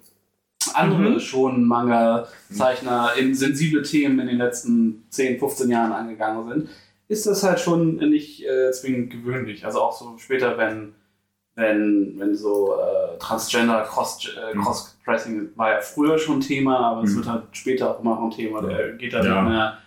andere 0.76 1.10
Mhm. 1.12 1.20
schon 1.20 1.66
Manga-Zeichner 1.68 3.12
in 3.18 3.34
sensible 3.34 3.82
Themen 3.82 4.20
in 4.20 4.28
den 4.28 4.38
letzten 4.38 5.04
10, 5.10 5.40
15 5.40 5.70
Jahren 5.70 5.92
angegangen 5.92 6.48
sind, 6.48 6.70
ist 7.08 7.26
das 7.26 7.44
halt 7.44 7.60
schon 7.60 7.96
nicht 7.98 8.46
äh, 8.46 8.72
zwingend 8.72 9.10
gewöhnlich. 9.12 9.66
Also 9.66 9.82
auch 9.82 9.98
so 9.98 10.16
später, 10.20 10.58
wenn, 10.58 10.94
wenn, 11.60 12.16
wenn 12.20 12.34
so 12.36 12.74
äh, 12.80 13.18
Transgender, 13.20 13.82
Cross, 13.84 14.20
äh, 14.36 14.56
Mhm. 14.56 14.62
Cross-Dressing 14.64 15.50
war 15.56 15.72
ja 15.74 15.82
früher 15.82 16.18
schon 16.18 16.40
Thema, 16.40 16.80
aber 16.92 17.04
es 17.04 17.12
Mhm. 17.12 17.16
wird 17.18 17.28
halt 17.28 17.44
später 17.52 17.92
auch 17.92 18.00
immer 18.02 18.16
noch 18.16 18.24
ein 18.26 18.32
Thema. 18.32 18.62
Der 18.62 18.94
geht 18.94 19.14
da 19.14 19.24
Ja. 19.24 19.42
mit, 19.42 19.52
einer, 19.52 19.78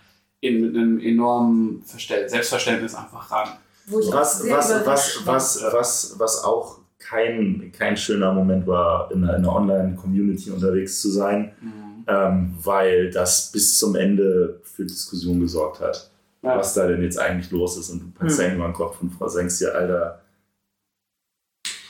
in, 0.41 0.61
mit 0.61 0.75
einem 0.75 0.99
enormen 0.99 1.81
Verständ 1.83 2.29
Selbstverständnis 2.29 2.95
einfach 2.95 3.29
ran. 3.31 3.49
Was, 3.87 4.11
was, 4.11 4.85
was, 4.85 5.25
was, 5.25 5.63
was, 5.73 6.15
was 6.19 6.43
auch 6.43 6.79
kein, 6.99 7.71
kein 7.77 7.97
schöner 7.97 8.31
Moment 8.33 8.65
war, 8.65 9.11
in 9.11 9.23
einer, 9.23 9.35
in 9.35 9.43
einer 9.43 9.53
Online-Community 9.55 10.51
unterwegs 10.51 11.01
zu 11.01 11.09
sein, 11.11 11.51
Mhm. 11.61 12.05
ähm, 12.07 12.55
weil 12.63 13.09
das 13.11 13.51
bis 13.51 13.77
zum 13.77 13.95
Ende 13.95 14.61
für 14.63 14.85
Diskussion 14.85 15.39
gesorgt 15.39 15.81
hat, 15.81 16.09
Ja. 16.41 16.57
was 16.57 16.73
da 16.73 16.87
denn 16.87 17.01
jetzt 17.01 17.19
eigentlich 17.19 17.51
los 17.51 17.77
ist. 17.77 17.89
Und 17.89 17.99
du 18.01 18.11
packst 18.11 18.37
Hm. 18.37 18.43
ja 18.43 18.49
irgendwann 18.51 18.71
den 18.71 18.75
Kopf 18.77 19.01
und 19.01 19.11
denkst 19.35 19.59
dir, 19.59 19.73
Alter, 19.75 20.19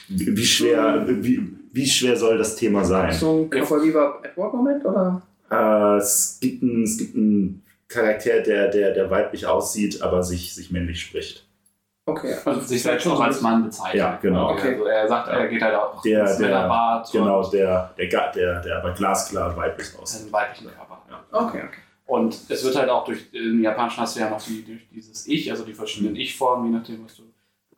wie, 0.09 0.35
wie, 0.37 0.45
schwer, 0.45 1.05
wie, 1.07 1.49
wie 1.71 1.85
schwer 1.87 2.15
soll 2.15 2.37
das 2.37 2.55
Thema 2.55 2.83
sein? 2.83 3.11
So 3.13 3.43
ein 3.43 3.49
Cowboy 3.49 3.87
Bebop 3.87 4.25
Edward-Moment, 4.25 4.85
oder? 4.85 5.21
Äh, 5.51 5.97
es, 5.97 6.37
gibt 6.41 6.63
einen, 6.63 6.83
es 6.83 6.97
gibt 6.97 7.15
einen 7.15 7.63
Charakter, 7.87 8.41
der, 8.41 8.69
der, 8.69 8.93
der 8.93 9.09
weiblich 9.09 9.45
aussieht, 9.45 10.01
aber 10.01 10.23
sich, 10.23 10.53
sich 10.55 10.71
männlich 10.71 11.01
spricht. 11.01 11.45
Okay. 12.05 12.35
Also 12.43 12.59
sich 12.61 12.83
selbst 12.83 13.07
auch 13.07 13.19
als 13.21 13.39
Mann 13.41 13.63
bezeichnet. 13.63 13.95
Ja, 13.95 14.19
genau. 14.21 14.51
Okay. 14.51 14.73
Also 14.73 14.85
er 14.85 15.07
sagt, 15.07 15.27
er 15.29 15.47
geht 15.47 15.61
halt 15.61 15.75
auch 15.75 16.01
Der- 16.01 16.21
ins 16.21 16.37
der- 16.37 16.47
Männerbad 16.47 17.09
Genau, 17.11 17.49
der, 17.49 17.93
der, 17.97 18.31
der, 18.31 18.61
der 18.61 18.77
aber 18.77 18.91
glasklar 18.91 19.55
weiblich 19.55 19.87
aussieht. 20.01 20.23
einen 20.23 20.33
weiblichen 20.33 20.67
Körper. 20.67 21.01
Ja. 21.09 21.23
Okay, 21.31 21.59
okay. 21.65 21.77
Und 22.05 22.37
es 22.49 22.63
wird 22.65 22.75
halt 22.75 22.89
auch 22.89 23.05
durch, 23.05 23.19
im 23.31 23.61
Japanischen 23.63 24.01
hast 24.01 24.17
du 24.17 24.19
ja 24.19 24.29
noch 24.29 24.41
die, 24.43 24.65
durch 24.65 24.81
dieses 24.93 25.25
Ich, 25.27 25.49
also 25.49 25.63
die 25.63 25.73
verschiedenen 25.73 26.17
Ich-Formen, 26.17 26.71
je 26.73 26.77
nachdem, 26.77 27.05
was 27.05 27.15
du 27.15 27.23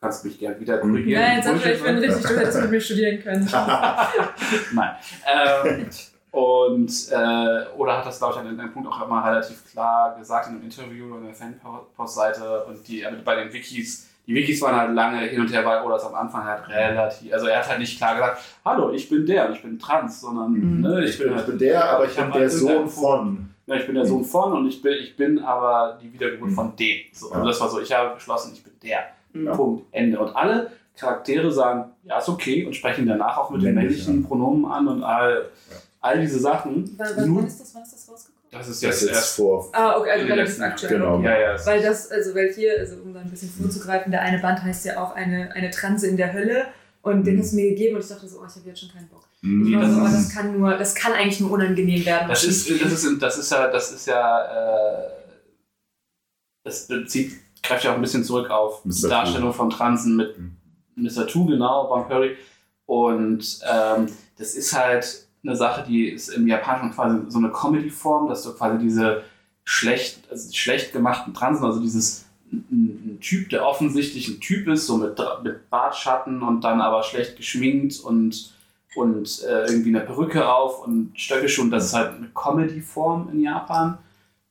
kannst 0.06 0.24
mich 0.26 0.38
gerne 0.40 0.60
wieder 0.60 0.78
korrigieren. 0.78 1.22
Ja, 1.22 1.34
jetzt 1.36 1.46
sag 1.46 1.56
ich, 1.58 1.66
ich 1.66 1.84
bin 1.84 1.96
ne? 1.96 2.02
richtig, 2.02 2.22
du 2.26 2.38
hättest 2.38 2.62
mit 2.62 2.72
mir 2.72 2.82
studieren 2.82 3.24
können. 3.24 3.50
Nein. 4.74 4.96
Ähm, 5.26 5.88
und, 6.32 6.92
äh, 7.12 7.66
oder 7.78 7.98
hat 7.98 8.06
das, 8.06 8.18
glaube 8.20 8.34
ich, 8.34 8.40
an 8.40 8.48
einem 8.60 8.72
Punkt 8.74 8.88
auch 8.90 9.06
immer 9.06 9.26
relativ 9.26 9.64
klar 9.72 10.16
gesagt 10.20 10.48
in 10.48 10.54
einem 10.56 10.64
Interview 10.64 11.08
oder 11.08 11.20
in 11.20 11.26
der 11.26 11.34
Fanpost-Seite. 11.34 12.66
Und 12.66 12.88
die, 12.88 13.06
aber 13.06 13.16
bei 13.18 13.36
den 13.36 13.52
Wikis, 13.54 14.08
die 14.28 14.36
Wikis 14.36 14.62
waren 14.62 14.76
halt 14.76 14.94
lange 14.94 15.20
hin 15.22 15.40
und 15.42 15.52
her, 15.52 15.66
weil 15.66 15.82
Odas 15.84 16.06
am 16.06 16.14
Anfang 16.16 16.44
halt 16.44 16.68
relativ, 16.68 17.32
also 17.34 17.48
er 17.48 17.60
hat 17.60 17.70
halt 17.70 17.80
nicht 17.80 17.98
klar 17.98 18.16
gesagt, 18.16 18.42
hallo, 18.66 18.92
ich 18.92 19.08
bin 19.10 19.26
der, 19.26 19.50
ich 19.52 19.62
bin 19.62 19.80
trans, 19.80 20.22
sondern 20.22 20.52
Mhm. 20.52 20.82
ne, 20.82 21.06
Ich 21.06 21.18
bin, 21.18 21.30
ich 21.30 21.36
halt- 21.36 21.46
bin 21.48 21.58
der, 21.58 21.90
aber 21.90 22.06
ich 22.06 22.16
bin 22.16 22.32
der 22.32 22.50
Sohn 22.50 22.88
von. 22.90 23.50
Ja, 23.68 23.76
ich 23.78 23.86
bin 23.88 23.96
der 23.96 24.06
Sohn 24.06 24.24
von 24.24 24.54
und 24.54 24.68
ich 24.68 24.80
bin, 24.82 24.94
ich 24.94 25.16
bin 25.16 25.40
aber 25.44 25.98
die 26.02 26.12
Wiedergeburt 26.14 26.52
Mhm. 26.52 26.56
von 26.56 26.76
dem. 26.76 27.00
So, 27.14 27.30
Ja. 27.30 27.36
also 27.36 27.48
das 27.48 27.62
war 27.62 27.70
so, 27.70 27.80
ich 27.82 27.92
habe 27.94 28.14
beschlossen, 28.16 28.52
ich 28.54 28.64
bin 28.64 28.74
der. 28.84 29.00
Ja. 29.44 29.56
Punkt, 29.56 29.86
Ende. 29.92 30.20
Und 30.20 30.36
alle 30.36 30.72
Charaktere 30.98 31.52
sagen, 31.52 31.92
ja, 32.04 32.20
ist 32.20 32.30
okay 32.30 32.66
und 32.66 32.74
sprechen 32.76 33.06
danach 33.06 33.38
auch 33.38 33.50
mit 33.52 33.62
den 33.62 33.76
Männlich, 33.76 33.98
männlichen 34.08 34.24
Pronomen 34.24 34.66
an 34.66 34.88
und 34.88 35.04
all, 35.04 35.50
all 36.02 36.20
diese 36.22 36.40
Sachen. 36.40 36.90
Wann, 36.98 37.08
wann, 37.36 37.46
ist 37.48 37.60
das, 37.60 37.76
wann 37.76 37.84
ist 37.84 37.94
das 37.94 38.10
rausgekommen? 38.10 38.36
das 38.52 38.68
ist 38.70 38.82
Das 38.82 38.82
jetzt 38.82 38.96
ist 39.02 39.08
jetzt 39.10 39.16
erst. 39.18 39.36
vor. 39.36 39.70
Ah, 39.74 39.98
okay, 39.98 40.12
also 40.12 40.24
den 40.26 40.32
relativ 40.32 40.50
letzten 40.58 40.64
aktuell. 40.64 40.94
Genau. 40.94 41.16
Okay. 41.18 41.26
Ja, 41.26 41.40
ja, 41.56 41.66
Weil 41.66 41.82
das, 41.82 42.10
also 42.12 42.34
weil 42.36 42.54
hier, 42.54 42.80
also 42.80 42.96
um 43.04 43.14
da 43.14 43.20
ein 43.20 43.30
bisschen 43.30 43.50
vorzugreifen, 43.50 44.12
der 44.12 44.22
eine 44.22 44.40
Band 44.40 44.64
heißt 44.64 44.86
ja 44.86 45.04
auch 45.04 45.14
eine, 45.16 45.52
eine 45.54 45.70
Transe 45.72 46.08
in 46.08 46.16
der 46.16 46.32
Hölle 46.32 46.68
und 47.02 47.26
den 47.28 47.36
Mhm. 47.36 47.40
hast 47.42 47.52
du 47.52 47.56
mir 47.58 47.70
gegeben 47.72 47.96
und 47.98 48.02
ich 48.04 48.08
dachte 48.08 48.28
so, 48.28 48.40
oh, 48.40 48.46
ich 48.48 48.56
habe 48.56 48.70
jetzt 48.70 48.80
schon 48.80 48.90
keinen 48.94 49.10
Bock. 49.10 49.24
Ich 49.42 49.50
Mhm. 49.50 49.76
war 49.76 49.82
das 49.82 49.92
so, 49.92 50.02
oh, 50.02 50.06
ist- 50.06 50.14
das 50.16 50.34
kann 50.34 50.58
nur, 50.58 50.78
das 50.78 50.96
kann 50.96 51.12
eigentlich 51.12 51.42
nur 51.42 51.52
unangenehm 51.52 52.06
werden. 52.06 52.30
Das 52.30 52.44
ist, 52.46 52.70
das 52.82 53.04
ist, 53.04 53.22
das 53.22 53.38
ist 53.38 53.52
ja, 53.52 53.68
das 53.68 53.92
ist 53.92 54.08
ja, 54.08 54.46
äh, 54.46 55.10
das 56.64 56.88
bezieht, 56.88 57.34
greift 57.68 57.84
ja 57.84 57.92
auch 57.92 57.96
ein 57.96 58.02
bisschen 58.02 58.24
zurück 58.24 58.50
auf 58.50 58.82
die. 58.84 59.10
Darstellung 59.10 59.54
von 59.54 59.70
Transen 59.70 60.16
mit 60.16 60.38
Mhm. 60.38 60.58
Mr. 60.96 61.28
Two, 61.28 61.46
genau, 61.46 61.88
Bon 61.88 62.08
Curry. 62.08 62.36
Und 62.86 63.60
ähm, 63.70 64.08
das 64.38 64.54
ist 64.54 64.74
halt 64.74 65.28
eine 65.44 65.56
Sache, 65.56 65.84
die 65.88 66.10
ist 66.10 66.30
im 66.30 66.48
Japanischen 66.48 66.92
quasi 66.92 67.20
so 67.30 67.38
eine 67.38 67.52
Comedy-Form, 67.52 68.28
dass 68.30 68.44
du 68.44 68.54
quasi 68.54 68.78
diese 68.80 69.24
schlecht, 69.64 70.20
also 70.30 70.52
schlecht 70.54 70.94
gemachten 70.94 71.34
Transen, 71.34 71.66
also 71.66 71.80
dieses 71.80 72.26
ein, 72.52 73.18
Typ, 73.22 73.50
der 73.50 73.66
offensichtlich 73.66 74.28
ein 74.28 74.40
Typ 74.40 74.68
ist, 74.68 74.86
so 74.86 74.98
mit, 74.98 75.18
mit 75.44 75.70
Bartschatten 75.70 76.44
und 76.44 76.64
dann 76.64 76.82
aber 76.82 77.02
schlecht 77.04 77.38
geschminkt 77.38 78.00
und, 78.00 78.54
und 78.96 79.44
äh, 79.44 79.66
irgendwie 79.66 79.90
eine 79.90 80.02
Perücke 80.02 80.48
auf 80.48 80.86
und 80.86 81.12
Stöckelschuhe. 81.16 81.66
Und 81.66 81.72
das 81.72 81.86
ist 81.86 81.94
halt 81.94 82.16
eine 82.16 82.30
Comedy-Form 82.30 83.30
in 83.32 83.42
Japan. 83.42 83.98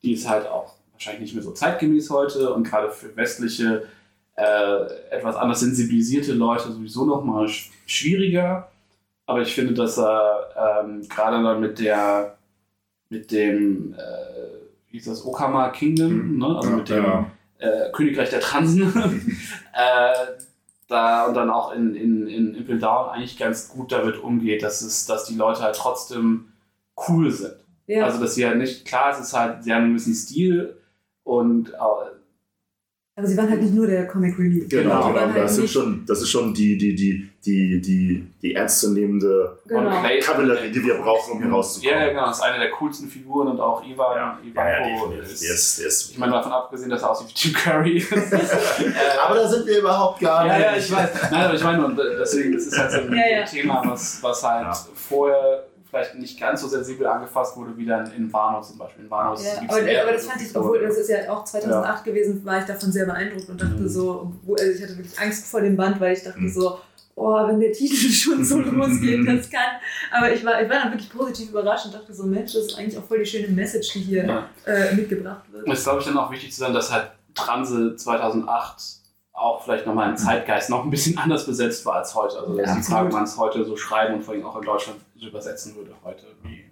Die 0.03 0.13
ist 0.13 0.29
halt 0.29 0.47
auch 0.47 0.75
wahrscheinlich 1.05 1.33
nicht 1.33 1.35
mehr 1.35 1.45
so 1.45 1.53
zeitgemäß 1.53 2.11
heute 2.11 2.53
und 2.53 2.65
gerade 2.65 2.91
für 2.91 3.15
westliche, 3.17 3.85
äh, 4.37 4.85
etwas 5.11 5.37
anders 5.37 5.61
sensibilisierte 5.61 6.33
Leute 6.33 6.73
sowieso 6.73 7.05
nochmal 7.05 7.49
sch 7.49 7.71
schwieriger. 7.87 8.71
Aber 9.27 9.43
ich 9.43 9.55
finde, 9.55 9.75
dass 9.75 9.99
er 9.99 10.83
ähm, 10.85 11.07
gerade 11.09 11.43
dann 11.43 11.61
mit 11.61 11.79
der, 11.79 12.37
mit 13.11 13.31
dem, 13.31 13.95
äh, 13.95 13.97
wie 14.89 14.99
hieß 14.99 15.07
das, 15.07 15.25
Okama 15.25 15.69
Kingdom, 15.71 16.39
ne? 16.39 16.57
also 16.57 16.71
Ja, 16.71 16.77
mit 16.77 16.89
dem 16.89 17.05
ja. 17.05 17.31
äh, 17.59 17.91
Königreich 17.93 18.31
der 18.31 18.41
Transen, 18.41 18.93
äh, 19.73 20.13
da 20.89 21.27
und 21.27 21.35
dann 21.35 21.51
auch 21.51 21.73
in, 21.73 21.95
in, 21.95 22.27
in 22.27 22.55
Impel 22.55 22.79
Down 22.79 23.11
eigentlich 23.11 23.39
ganz 23.39 23.69
gut 23.69 23.93
damit 23.93 24.19
umgeht, 24.19 24.63
dass, 24.63 24.83
es, 24.83 25.07
dass 25.07 25.25
die 25.25 25.35
Leute 25.35 25.63
halt 25.63 25.77
trotzdem 25.77 26.53
cool 27.09 27.31
sind. 27.31 27.57
ja. 27.87 28.05
Also, 28.05 28.21
dass 28.21 28.35
sie 28.35 28.47
halt 28.47 28.59
nicht, 28.59 28.85
klar, 28.85 29.13
es 29.13 29.21
ist 29.21 29.33
halt, 29.33 29.65
sie 29.65 29.73
haben 29.73 29.85
einen 29.85 29.93
gewissen 29.93 30.15
Stil 30.15 30.77
und 31.25 31.71
äh, 31.71 31.77
aber 33.17 33.29
sie 33.29 33.37
waren 33.37 33.49
halt 33.49 33.63
nicht 33.63 33.73
nur 33.73 33.87
der 33.87 34.09
Comic 34.09 34.37
Relief. 34.41 34.69
Genau, 34.69 34.83
genau. 35.07 35.15
waren 35.15 35.33
halt 35.33 35.45
Das, 35.45 35.55
sind 35.55 35.71
schon, 35.71 36.05
das 36.05 36.21
ist 36.21 36.31
schon 36.31 36.53
die, 36.53 36.77
die, 36.77 36.97
die, 36.97 37.31
die, 37.47 37.81
die, 37.81 38.27
die 38.43 38.55
ernstzunehmende 38.57 39.57
genau. 39.69 40.03
Kavallerie, 40.21 40.73
die 40.73 40.83
wir 40.85 40.95
brauchen, 40.97 41.35
um 41.35 41.41
hier 41.41 41.49
rauszukommen. 41.53 41.95
Ja, 41.97 42.07
ja, 42.07 42.11
genau, 42.13 42.27
das 42.27 42.39
ist 42.39 42.43
eine 42.43 42.59
der 42.59 42.73
coolsten 42.73 43.09
Figuren 43.09 43.47
und 43.47 43.61
auch 43.61 43.85
Ivan, 43.85 44.17
Ja, 44.17 44.39
Ivan 44.45 44.67
ja, 44.67 44.79
definitiv. 44.83 45.33
ist, 45.33 45.79
der 45.79 45.87
ist, 45.87 46.11
ich 46.11 46.19
meine, 46.19 46.33
davon 46.33 46.51
abgesehen, 46.51 46.91
dass 46.91 47.03
er 47.03 47.11
aussieht 47.13 47.29
wie 47.29 47.35
Tim 47.35 47.53
Curry. 47.53 48.05
aber 49.25 49.35
da 49.37 49.49
sind 49.49 49.65
wir 49.69 49.79
überhaupt 49.79 50.19
gar 50.21 50.45
ja, 50.49 50.57
nicht. 50.59 50.67
ja, 50.67 50.77
ich 50.77 50.93
weiß. 50.93 51.31
Nein, 51.31 51.45
aber 51.45 51.55
ich 51.55 51.63
meine, 51.63 51.87
und 51.87 51.97
deswegen, 52.19 52.53
das 52.53 52.67
ist 52.67 52.77
halt 52.77 52.91
so 52.91 52.99
ein 52.99 53.13
Ja, 53.13 53.27
ja. 53.39 53.45
Thema, 53.45 53.81
was, 53.87 54.21
was 54.25 54.43
halt 54.43 54.65
Ja. 54.67 54.73
vorher 54.95 55.65
vielleicht 55.95 56.15
nicht 56.17 56.39
ganz 56.41 56.61
so 56.61 56.69
sensibel 56.69 57.07
angefasst 57.07 57.57
wurde, 57.57 57.77
wie 57.77 57.87
dann 57.87 58.11
in 58.13 58.33
Wano 58.33 58.61
zum 58.61 58.79
Beispiel. 58.79 59.05
In 59.05 59.11
Wano 59.11 59.35
Ja, 59.41 59.53
aber, 59.69 60.03
aber 60.03 60.13
das 60.13 60.27
fand 60.27 60.43
ich, 60.43 60.57
obwohl 60.57 60.81
das 60.81 60.97
ist 60.97 61.09
ja 61.09 61.31
auch 61.33 61.45
2008 61.45 62.05
gewesen, 62.05 62.45
war 62.45 62.59
ich 62.59 62.65
davon 62.65 62.91
sehr 62.91 63.07
beeindruckt 63.07 63.49
und 63.49 63.61
dachte 63.61 63.75
Mhm. 63.83 63.89
so, 63.89 64.33
also 64.49 64.65
ich 64.71 64.83
hatte 64.83 64.97
wirklich 64.97 65.19
Angst 65.19 65.47
vor 65.47 65.61
dem 65.61 65.77
Band, 65.77 66.01
weil 66.01 66.15
ich 66.15 66.23
dachte 66.25 66.41
Mhm. 66.41 66.49
so, 66.49 66.79
oh, 67.17 67.47
wenn 67.47 67.61
der 67.61 67.73
Titel 67.73 67.95
schon 68.11 68.45
so 68.45 68.59
losgeht, 68.61 69.27
das 69.27 69.49
kann. 69.49 69.61
Aber 70.11 70.33
ich 70.33 70.45
war, 70.45 70.61
ich 70.61 70.69
war 70.69 70.79
dann 70.81 70.91
wirklich 70.93 71.11
positiv 71.13 71.51
überrascht 71.51 71.87
und 71.87 71.95
dachte 71.95 72.13
so, 72.13 72.25
Mensch, 72.25 72.53
das 72.55 72.65
ist 72.67 72.79
eigentlich 72.79 72.99
auch 72.99 73.05
voll 73.05 73.21
die 73.21 73.27
schöne 73.27 73.49
Message, 73.49 73.93
die 73.93 74.01
hier 74.01 74.25
Ja. 74.27 74.49
äh, 74.67 74.95
mitgebracht 74.95 75.43
wird. 75.53 75.65
Und 75.67 75.73
es 75.73 75.79
ist, 75.79 75.85
glaube 75.85 76.01
ich, 76.01 76.07
dann 76.07 76.19
auch 76.19 76.31
wichtig 76.33 76.53
zu 76.53 76.59
sagen, 76.61 76.75
dass 76.75 76.93
halt 76.93 77.11
Transe 77.35 77.95
2008 77.97 78.77
auch 79.37 79.65
vielleicht 79.65 79.85
nochmal 79.85 80.11
im 80.11 80.17
Zeitgeist 80.17 80.71
noch 80.71 80.85
ein 80.85 80.91
bisschen 80.91 81.19
anders 81.23 81.45
besetzt 81.47 81.85
war 81.87 81.97
als 81.97 82.15
heute. 82.15 82.39
Also, 82.39 82.57
dass 82.57 82.69
Ja, 82.71 82.77
die 82.77 82.83
Frage, 82.83 83.13
man 83.13 83.25
es 83.25 83.37
heute 83.37 83.65
so 83.65 83.77
schreiben 83.77 84.15
und 84.15 84.23
vor 84.25 84.35
allem 84.35 84.45
auch 84.47 84.57
in 84.57 84.63
Deutschland 84.65 84.99
übersetzen 85.23 85.75
würde 85.77 85.93
heute. 86.05 86.25
Wie 86.43 86.65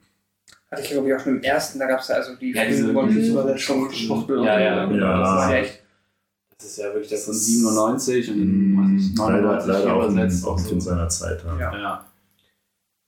Hatte 0.70 0.82
ich 0.82 0.90
glaube 0.90 1.08
ich 1.08 1.14
auch 1.14 1.20
schon 1.20 1.36
im 1.36 1.42
ersten, 1.42 1.78
da 1.78 1.86
gab 1.86 2.00
es 2.00 2.08
ja 2.08 2.14
also 2.16 2.34
die 2.36 2.52
Ja, 2.52 2.64
diese- 2.64 2.88
Übersetzung. 2.90 3.90
Schwuchtel. 3.92 4.44
Ja, 4.44 4.58
ja, 4.60 4.84
und- 4.84 4.98
ja. 4.98 5.18
Das 5.20 5.44
ist 5.44 5.50
ja 5.50 5.56
echt. 5.56 5.82
Das 6.58 6.66
ist 6.70 6.76
ja 6.78 6.84
wirklich 6.86 7.10
das 7.10 7.24
von 7.24 7.34
97 7.34 8.30
und 8.30 8.40
in 8.40 8.72
Mhm. 8.74 8.96
weiß 8.96 9.02
ich, 9.10 9.18
Leider, 9.18 9.40
99 9.42 9.66
leider 9.72 9.92
auch 9.94 10.02
ein, 10.04 10.12
übersetzt. 10.12 10.46
auch 10.46 10.58
so. 10.58 10.80
seiner 10.80 11.08
Zeit. 11.08 11.44
Ja. 11.44 11.58
Ja. 11.58 11.78
Ja. 11.78 12.06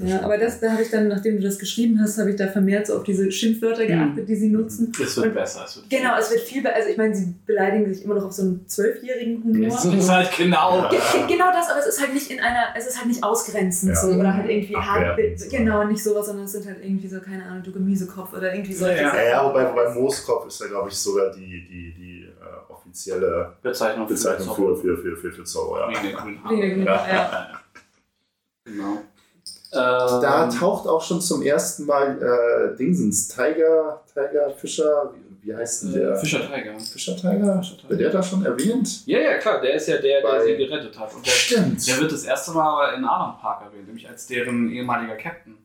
Ja, 0.03 0.23
aber 0.23 0.37
das, 0.39 0.59
da 0.59 0.73
habe 0.73 0.83
ich 0.83 0.91
dann, 0.91 1.07
nachdem 1.07 1.37
du 1.37 1.43
das 1.45 1.57
geschrieben 1.57 2.01
hast, 2.03 2.19
habe 2.19 2.31
ich 2.31 2.37
da 2.37 2.49
vermehrt 2.49 2.89
so 2.89 2.97
auf 2.97 3.05
diese 3.05 3.31
Schimpfwörter 3.31 3.87
geachtet, 3.87 4.29
die 4.29 4.35
sie 4.35 4.49
nutzen. 4.49 4.91
Es 5.01 5.17
wird 5.17 5.27
Und- 5.29 5.35
besser. 5.35 5.65
Es 5.67 5.77
wird 5.77 5.89
Genau, 5.89 6.19
es 6.19 6.31
wird 6.33 6.41
viel 6.41 6.63
besser. 6.63 6.75
Also 6.75 6.89
ich 6.89 6.97
meine, 6.97 7.15
sie 7.15 7.33
beleidigen 7.47 7.95
sich 7.95 8.05
immer 8.05 8.17
noch 8.17 8.25
auf 8.25 8.33
so 8.33 8.43
einen 8.43 8.67
zwölfjährigen 8.69 9.45
Humor. 9.45 9.69
Es 9.69 9.85
ist 9.85 10.09
halt 10.11 10.31
genau. 10.37 10.89
Ge- 10.91 10.99
ge- 10.99 11.27
Genau 11.37 11.53
das, 11.53 11.71
aber 11.71 11.79
es 11.79 11.87
ist 11.87 12.01
halt 12.01 12.13
nicht 12.13 12.29
in 12.29 12.41
einer, 12.41 12.75
es 12.77 12.89
ist 12.89 12.97
halt 12.99 13.07
nicht 13.07 13.23
ausgrenzend 13.23 13.93
Ja. 13.95 14.01
so 14.01 14.09
oder 14.09 14.35
halt 14.35 14.51
irgendwie 14.51 14.75
hart, 14.77 15.17
so. 15.37 15.49
genau, 15.49 15.85
nicht 15.85 16.03
sowas, 16.03 16.27
sondern 16.27 16.47
es 16.47 16.53
sind 16.53 16.67
halt 16.67 16.79
irgendwie 16.83 17.07
so, 17.07 17.21
keine 17.21 17.45
Ahnung, 17.45 17.63
du 17.63 17.71
Gemüsekopf 17.71 18.33
oder 18.37 18.53
irgendwie 18.53 18.75
solche 18.75 19.01
Ja. 19.01 19.15
Ja, 19.15 19.23
ja, 19.23 19.45
wobei, 19.49 19.71
wobei 19.71 19.91
Mooskopf 19.95 20.49
ist 20.49 20.61
ja, 20.61 20.67
glaube 20.67 20.89
ich, 20.89 20.97
sogar 20.97 21.31
die, 21.31 21.69
die, 21.69 21.95
die 21.95 22.25
äh, 22.25 22.73
offizielle 22.73 23.53
Bezeichnung 23.63 24.09
für 24.09 24.15
Bezeichnung 24.15 24.57
für, 24.57 24.77
für, 24.77 24.99
für, 24.99 25.17
für, 25.17 25.31
für 25.33 25.45
Zorro. 25.45 25.79
Ja. 25.79 25.89
Wegen 25.89 26.03
der 26.03 26.13
grünen 26.21 26.43
Haare, 26.89 27.09
ja. 27.15 27.61
Genau. 28.65 29.03
Da 29.75 30.45
Ähm, 30.45 30.51
taucht 30.59 30.87
auch 30.87 31.03
schon 31.03 31.21
zum 31.21 31.43
ersten 31.43 31.87
Mal 31.87 32.19
äh, 32.23 32.77
Dingsens 32.77 33.29
Tiger, 33.29 34.03
Tiger 34.13 34.51
Fischer, 34.51 35.13
wie, 35.15 35.47
wie 35.49 35.55
heißt 35.57 35.83
denn 35.85 35.93
der? 35.95 36.11
äh, 36.13 36.17
Fischer 36.17 36.41
Tiger. 36.41 36.79
Fischer 36.79 37.17
Tiger? 37.17 37.59
Fischer 37.63 37.77
Tiger. 37.77 37.89
Wird 37.91 38.01
der 38.01 38.11
da 38.11 38.23
schon 38.23 38.45
erwähnt? 38.47 39.07
Ja, 39.07 39.19
ja, 39.21 39.39
klar, 39.39 39.61
der 39.61 39.75
ist 39.75 39.89
ja 39.89 39.97
der, 39.99 40.21
der 40.21 40.29
Bei- 40.29 40.45
sie 40.45 40.57
gerettet 40.57 40.99
hat. 40.99 41.13
Und 41.15 41.27
der, 41.27 41.31
Stimmt. 41.33 41.87
der 41.89 41.99
wird 42.01 42.13
das 42.13 42.25
erste 42.25 42.53
Mal 42.53 42.95
in 42.97 43.05
Alan 43.05 43.37
Park 43.41 43.63
erwähnt, 43.65 43.87
nämlich 43.87 44.09
als 44.09 44.27
deren 44.27 44.71
ehemaliger 44.71 45.17
Captain. 45.17 45.57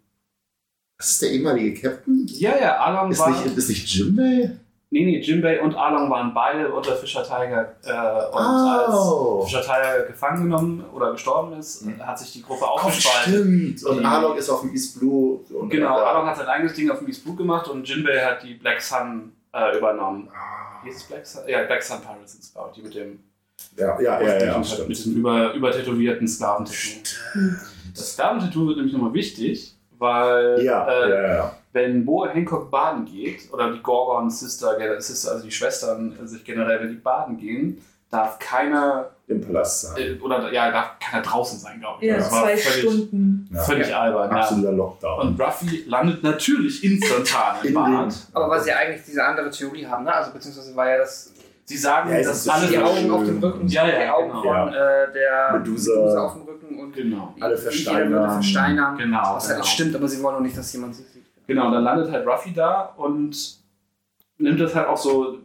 Das 0.97 1.11
ist 1.11 1.21
der 1.21 1.29
ehemalige 1.31 1.79
Captain? 1.79 2.25
Ja, 2.27 2.57
ja, 2.59 2.77
Alan 2.77 3.11
Ist 3.11 3.19
war. 3.19 3.29
nicht, 3.29 3.55
ist 3.57 3.69
nicht 3.69 3.87
Jimbei? 3.95 4.51
Nee, 4.91 5.05
nee, 5.05 5.19
Jimbei 5.19 5.61
und 5.61 5.75
Alan 5.75 6.09
waren 6.09 6.33
beide 6.33 6.71
unter 6.71 6.95
Fischer 6.95 7.23
Tiger. 7.23 7.75
Äh, 7.83 7.91
und 8.31 8.37
als 8.39 8.93
Oh. 8.95 9.43
Fischer 9.45 9.61
Tiger 9.61 10.03
gefangen 10.07 10.43
genommen 10.43 10.85
oder 10.93 11.11
gestorben 11.11 11.53
ist, 11.59 11.85
Mhm. 11.85 12.05
hat 12.05 12.17
sich 12.19 12.33
die 12.33 12.41
Gruppe 12.43 12.63
Oh, 12.65 12.75
aufgespalten. 12.75 13.31
stimmt. 13.77 13.83
Und 13.85 13.99
Die- 13.99 14.05
Arlong 14.05 14.37
ist 14.37 14.49
auf 14.49 14.61
dem 14.61 14.71
East 14.71 14.99
Blue. 14.99 15.39
Und 15.53 15.69
Genau, 15.69 15.95
und 15.95 16.01
da- 16.01 16.05
Alan 16.11 16.25
hat 16.27 16.37
sein 16.37 16.47
eigenes 16.47 16.73
Ding 16.73 16.89
auf 16.89 16.99
dem 16.99 17.07
East 17.07 17.23
Blue 17.23 17.35
gemacht 17.35 17.67
und 17.67 17.87
Jinbei 17.87 18.19
hat 18.25 18.43
die 18.43 18.55
Black 18.55 18.81
Sun 18.81 19.33
äh, 19.51 19.77
übernommen. 19.77 20.29
Ah. 20.31 20.83
Wie 20.83 20.89
ist 20.89 20.97
es 20.97 21.03
Black 21.03 21.25
Sun? 21.25 21.41
Ja, 21.47 21.63
Black 21.63 21.81
Sun 21.81 21.97
Pirates 22.01 22.51
glaube 22.53 22.69
ich, 22.71 22.75
die 22.75 22.81
mit 22.83 22.93
dem 22.95 23.19
Ja, 23.75 23.99
ja, 23.99 24.21
ja, 24.21 24.37
ja, 24.37 24.45
ja 24.45 24.57
mit 24.59 24.89
diesem 24.89 25.15
über, 25.15 25.53
übertätowierten 25.53 26.27
Sklaventattoo. 26.27 27.01
Das 27.95 28.13
Sklaventattoo 28.13 28.67
wird 28.67 28.77
nämlich 28.77 28.93
nochmal 28.93 29.13
wichtig, 29.13 29.75
weil 29.99 30.63
Ja, 30.63 30.87
äh, 30.87 31.09
ja, 31.09 31.33
ja. 31.35 31.53
wenn 31.73 32.05
Boa 32.05 32.29
Hancock 32.29 32.71
baden 32.71 33.05
geht, 33.05 33.51
oder 33.53 33.71
die 33.71 33.81
Gorgon 33.81 34.29
Sister, 34.29 34.77
Sister 34.99 35.31
also 35.31 35.43
die 35.43 35.51
Schwestern 35.51 36.17
sich 36.27 36.43
generell, 36.43 36.79
wenn 36.81 36.89
die 36.89 36.95
baden 36.95 37.37
gehen, 37.37 37.81
darf 38.09 38.39
keiner, 38.39 39.11
Im 39.27 39.39
Palast 39.41 39.81
sein. 39.81 39.97
äh, 39.97 40.19
oder 40.19 40.51
ja, 40.51 40.71
darf 40.71 40.97
keiner 40.99 41.21
draußen 41.21 41.59
sein, 41.59 41.79
glaube 41.79 41.99
ich. 42.01 42.09
Ja, 42.09 42.17
das 42.17 42.31
war 42.31 42.43
zwei 42.43 42.57
völlig, 42.57 42.79
Stunden. 42.79 43.49
Ja. 43.53 43.61
völlig 43.61 43.95
albern. 43.95 44.31
Ja. 44.31 44.37
Absoluter 44.37 44.71
Lockdown. 44.71 45.27
Und 45.27 45.41
Ruffy 45.41 45.83
landet 45.87 46.23
natürlich 46.23 46.83
instantan 46.83 47.57
im 47.61 47.67
In 47.67 47.73
Bad. 47.75 48.15
Aber 48.33 48.49
weil 48.49 48.61
sie 48.61 48.69
ja 48.69 48.77
eigentlich 48.77 49.03
diese 49.05 49.23
andere 49.23 49.51
Theorie 49.51 49.85
haben, 49.85 50.05
ne? 50.05 50.13
Also 50.13 50.31
beziehungsweise 50.31 50.75
war 50.75 50.89
ja 50.89 50.97
das 50.97 51.33
Sie 51.69 51.77
sagen, 51.77 52.09
Ja, 52.09 52.23
dass 52.23 52.43
so 52.45 52.51
alle 52.51 52.65
die 52.67 52.73
schön. 52.73 52.83
Augen 52.83 53.11
auf 53.11 53.23
dem 53.25 53.37
Rücken, 53.43 53.67
Ja, 53.67 53.87
ja, 53.87 54.03
die 54.05 54.09
Augen 54.09 54.29
genau. 54.29 54.41
von 54.41 54.73
äh, 54.73 55.13
der 55.13 55.59
Medusa. 55.59 56.25
auf 56.25 56.33
dem 56.33 56.41
Rücken 56.41 56.79
und 56.79 56.93
Genau. 56.95 57.35
Alle 57.39 57.55
versteinern. 57.57 58.11
Würde 58.11 58.29
versteinern. 58.33 58.97
Genau, 58.97 59.35
Was 59.35 59.47
halt 59.49 59.57
genau. 59.57 59.67
stimmt, 59.67 59.95
aber 59.95 60.07
sie 60.07 60.23
wollen 60.23 60.35
auch 60.37 60.39
nicht, 60.41 60.57
dass 60.57 60.73
jemand 60.73 60.95
sie 60.95 61.03
sieht. 61.03 61.25
Genau, 61.45 61.67
und 61.67 61.73
dann 61.73 61.83
landet 61.83 62.11
halt 62.11 62.25
Ruffy 62.25 62.53
da 62.53 62.93
und 62.97 63.57
nimmt 64.39 64.59
das 64.59 64.73
halt 64.73 64.87
auch 64.87 64.97
so, 64.97 65.37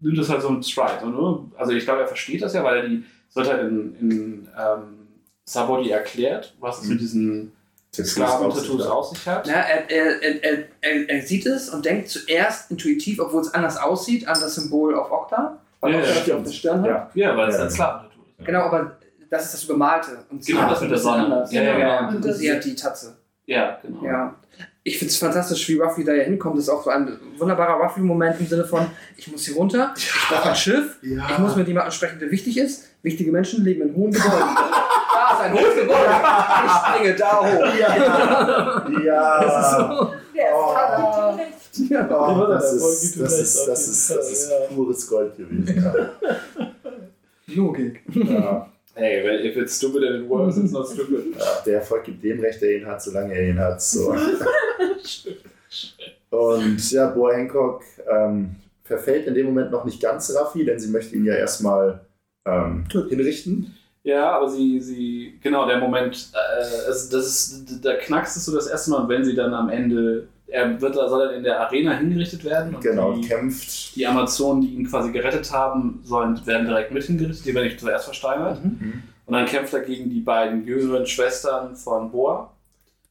nimmt 0.00 0.18
das 0.18 0.28
halt 0.28 0.42
so 0.42 0.48
ein 0.48 0.60
Stride. 0.64 0.98
So, 1.00 1.06
ne? 1.10 1.44
Also 1.56 1.72
ich 1.72 1.84
glaube, 1.84 2.00
er 2.00 2.08
versteht 2.08 2.42
das 2.42 2.54
ja, 2.54 2.64
weil 2.64 2.76
er 2.78 2.88
die, 2.88 3.04
wird 3.34 3.48
halt 3.48 3.60
in, 3.68 3.94
in 4.00 4.48
ähm, 4.58 4.98
Sabody 5.44 5.90
erklärt, 5.90 6.54
was 6.58 6.78
es 6.78 6.84
Mhm. 6.86 6.90
mit 6.90 7.00
diesen 7.02 7.52
Sklaven-Tattoos 7.94 8.86
auf 8.86 9.08
sich 9.10 9.26
hat. 9.26 9.46
Ja, 9.46 9.54
er, 9.54 9.88
er, 9.90 10.22
er, 10.82 11.08
er 11.08 11.22
sieht 11.22 11.46
es 11.46 11.68
und 11.70 11.84
denkt 11.84 12.08
zuerst 12.08 12.70
intuitiv, 12.70 13.18
obwohl 13.20 13.40
es 13.42 13.54
anders 13.54 13.76
aussieht, 13.76 14.26
an 14.28 14.40
das 14.40 14.56
Symbol 14.56 14.94
auf 14.96 15.10
Okta. 15.10 15.58
Weil 15.80 15.92
Ja, 15.94 16.00
ja, 16.00 16.06
das 16.06 16.26
ja 16.26 16.36
auf 16.36 16.42
der 16.42 16.50
Stirn 16.50 16.82
hat. 16.82 16.88
Ja. 16.88 17.10
Ja, 17.14 17.36
weil 17.36 17.48
es 17.48 17.56
Ja. 17.56 17.62
ein 17.64 17.70
Sklaventattoo 17.70 18.20
ist. 18.38 18.46
Genau, 18.46 18.60
aber 18.62 18.92
das 19.30 19.44
ist 19.46 19.54
das 19.54 19.64
Übermalte. 19.64 20.18
Und 20.30 20.44
sie 20.44 20.52
Genau, 20.52 20.68
das 20.70 20.80
mit 20.80 20.90
der 20.90 20.98
Sonne. 20.98 21.24
anders. 21.24 21.52
Ja, 21.52 21.62
ja, 21.62 21.76
genau. 21.76 22.08
Und, 22.08 22.16
Und 22.16 22.24
das- 22.24 22.38
sie 22.38 22.52
hat 22.52 22.64
die 22.64 22.74
Tatze. 22.74 23.16
Ja, 23.46 23.78
genau. 23.82 24.04
Ja. 24.04 24.34
Ich 24.82 24.98
finde 24.98 25.12
es 25.12 25.18
fantastisch, 25.18 25.68
wie 25.68 25.78
Ruffy 25.78 26.02
da 26.04 26.12
hier 26.12 26.24
hinkommt. 26.24 26.56
Das 26.56 26.64
ist 26.64 26.70
auch 26.70 26.82
so 26.82 26.90
ein 26.90 27.18
wunderbarer 27.38 27.82
Ruffy-Moment 27.82 28.40
im 28.40 28.46
Sinne 28.46 28.64
von, 28.64 28.86
ich 29.16 29.30
muss 29.30 29.44
hier 29.44 29.54
runter, 29.54 29.92
ich 29.96 30.10
brauche 30.28 30.48
ein 30.50 30.54
Schiff, 30.56 30.96
Ja. 31.02 31.26
ich 31.30 31.38
muss 31.38 31.54
mit 31.56 31.68
jemandem 31.68 31.92
sprechen, 31.92 32.18
der 32.18 32.30
wichtig 32.30 32.56
ist. 32.58 32.84
Wichtige 33.02 33.30
Menschen 33.30 33.64
leben 33.64 33.82
in 33.88 33.94
hohen 33.94 34.10
Gebäuden. 34.12 34.38
da 34.54 35.34
ist 35.34 35.40
ein 35.40 35.52
hohes 35.52 35.74
Gebäude. 35.74 36.10
Ich 36.66 36.72
springe 36.72 37.14
da 37.16 37.40
hoch. 37.40 37.78
Ja. 37.78 39.00
ja. 39.04 39.42
Das 39.44 39.66
ist 39.72 39.78
so. 39.78 40.14
Der 40.34 40.44
Oh. 40.54 40.74
hat 40.76 41.38
recht. 41.38 41.67
Ja. 41.88 42.06
Oh, 42.06 42.46
das, 42.46 42.74
Erfolg 42.74 42.92
ist, 42.92 43.20
das, 43.20 43.40
ist, 43.40 43.68
das, 43.68 43.88
ist, 43.88 44.10
das 44.10 44.32
ist 44.32 44.50
pures 44.74 45.08
Gold 45.08 45.36
gewesen. 45.36 45.82
Ja. 45.82 45.94
Logik. 47.54 48.02
Ja. 48.14 48.70
Hey, 48.94 49.24
well, 49.24 49.46
if 49.46 49.56
it's 49.56 49.76
stupid 49.76 50.02
and 50.02 50.24
it 50.24 50.28
works, 50.28 50.56
it's 50.56 50.72
not 50.72 50.88
stupid. 50.88 51.36
Ja, 51.38 51.62
der 51.64 51.74
Erfolg 51.76 52.04
gibt 52.04 52.22
dem 52.24 52.40
Recht, 52.40 52.60
der 52.60 52.78
ihn 52.78 52.86
hat, 52.86 53.00
solange 53.00 53.32
er 53.32 53.48
ihn 53.48 53.58
hat. 53.58 53.80
So. 53.80 54.14
Und 56.30 56.90
ja, 56.90 57.10
Boa 57.10 57.32
Hancock 57.32 57.82
ähm, 58.10 58.56
verfällt 58.84 59.26
in 59.26 59.34
dem 59.34 59.46
Moment 59.46 59.70
noch 59.70 59.84
nicht 59.84 60.02
ganz 60.02 60.34
Raffi, 60.34 60.64
denn 60.64 60.78
sie 60.78 60.90
möchte 60.90 61.14
ihn 61.14 61.24
ja 61.24 61.34
erstmal 61.34 62.00
ähm, 62.44 62.84
hinrichten. 63.08 63.74
Ja, 64.02 64.32
aber 64.32 64.48
sie, 64.48 64.80
sie, 64.80 65.38
genau, 65.42 65.66
der 65.66 65.78
Moment, 65.78 66.30
äh, 66.32 66.88
das 66.88 67.12
ist, 67.12 67.84
da 67.84 67.96
knackst 67.96 68.36
es 68.36 68.46
so 68.46 68.54
das 68.54 68.66
erste 68.66 68.90
Mal, 68.90 69.02
und 69.02 69.08
wenn 69.08 69.24
sie 69.24 69.34
dann 69.34 69.52
am 69.52 69.68
Ende, 69.68 70.28
er 70.50 70.80
wird, 70.80 70.94
soll 70.94 71.26
dann 71.28 71.36
in 71.36 71.42
der 71.44 71.60
Arena 71.60 71.92
hingerichtet 71.92 72.44
werden. 72.44 72.74
Und 72.74 72.80
Genau, 72.82 73.12
die, 73.12 73.26
kämpft. 73.28 73.94
die 73.96 74.06
Amazonen, 74.06 74.62
die 74.62 74.74
ihn 74.74 74.88
quasi 74.88 75.12
gerettet 75.12 75.52
haben, 75.52 76.00
sollen, 76.04 76.40
werden 76.46 76.66
direkt 76.66 76.90
mit 76.92 77.04
hingerichtet, 77.04 77.44
die 77.46 77.54
werden 77.54 77.66
nicht 77.66 77.80
zuerst 77.80 78.06
versteinert. 78.06 78.64
Mhm. 78.64 79.02
Und 79.26 79.32
dann 79.34 79.44
kämpft 79.46 79.74
er 79.74 79.80
gegen 79.80 80.08
die 80.08 80.20
beiden 80.20 80.64
jüngeren 80.66 81.06
Schwestern 81.06 81.76
von 81.76 82.10
Boa, 82.10 82.50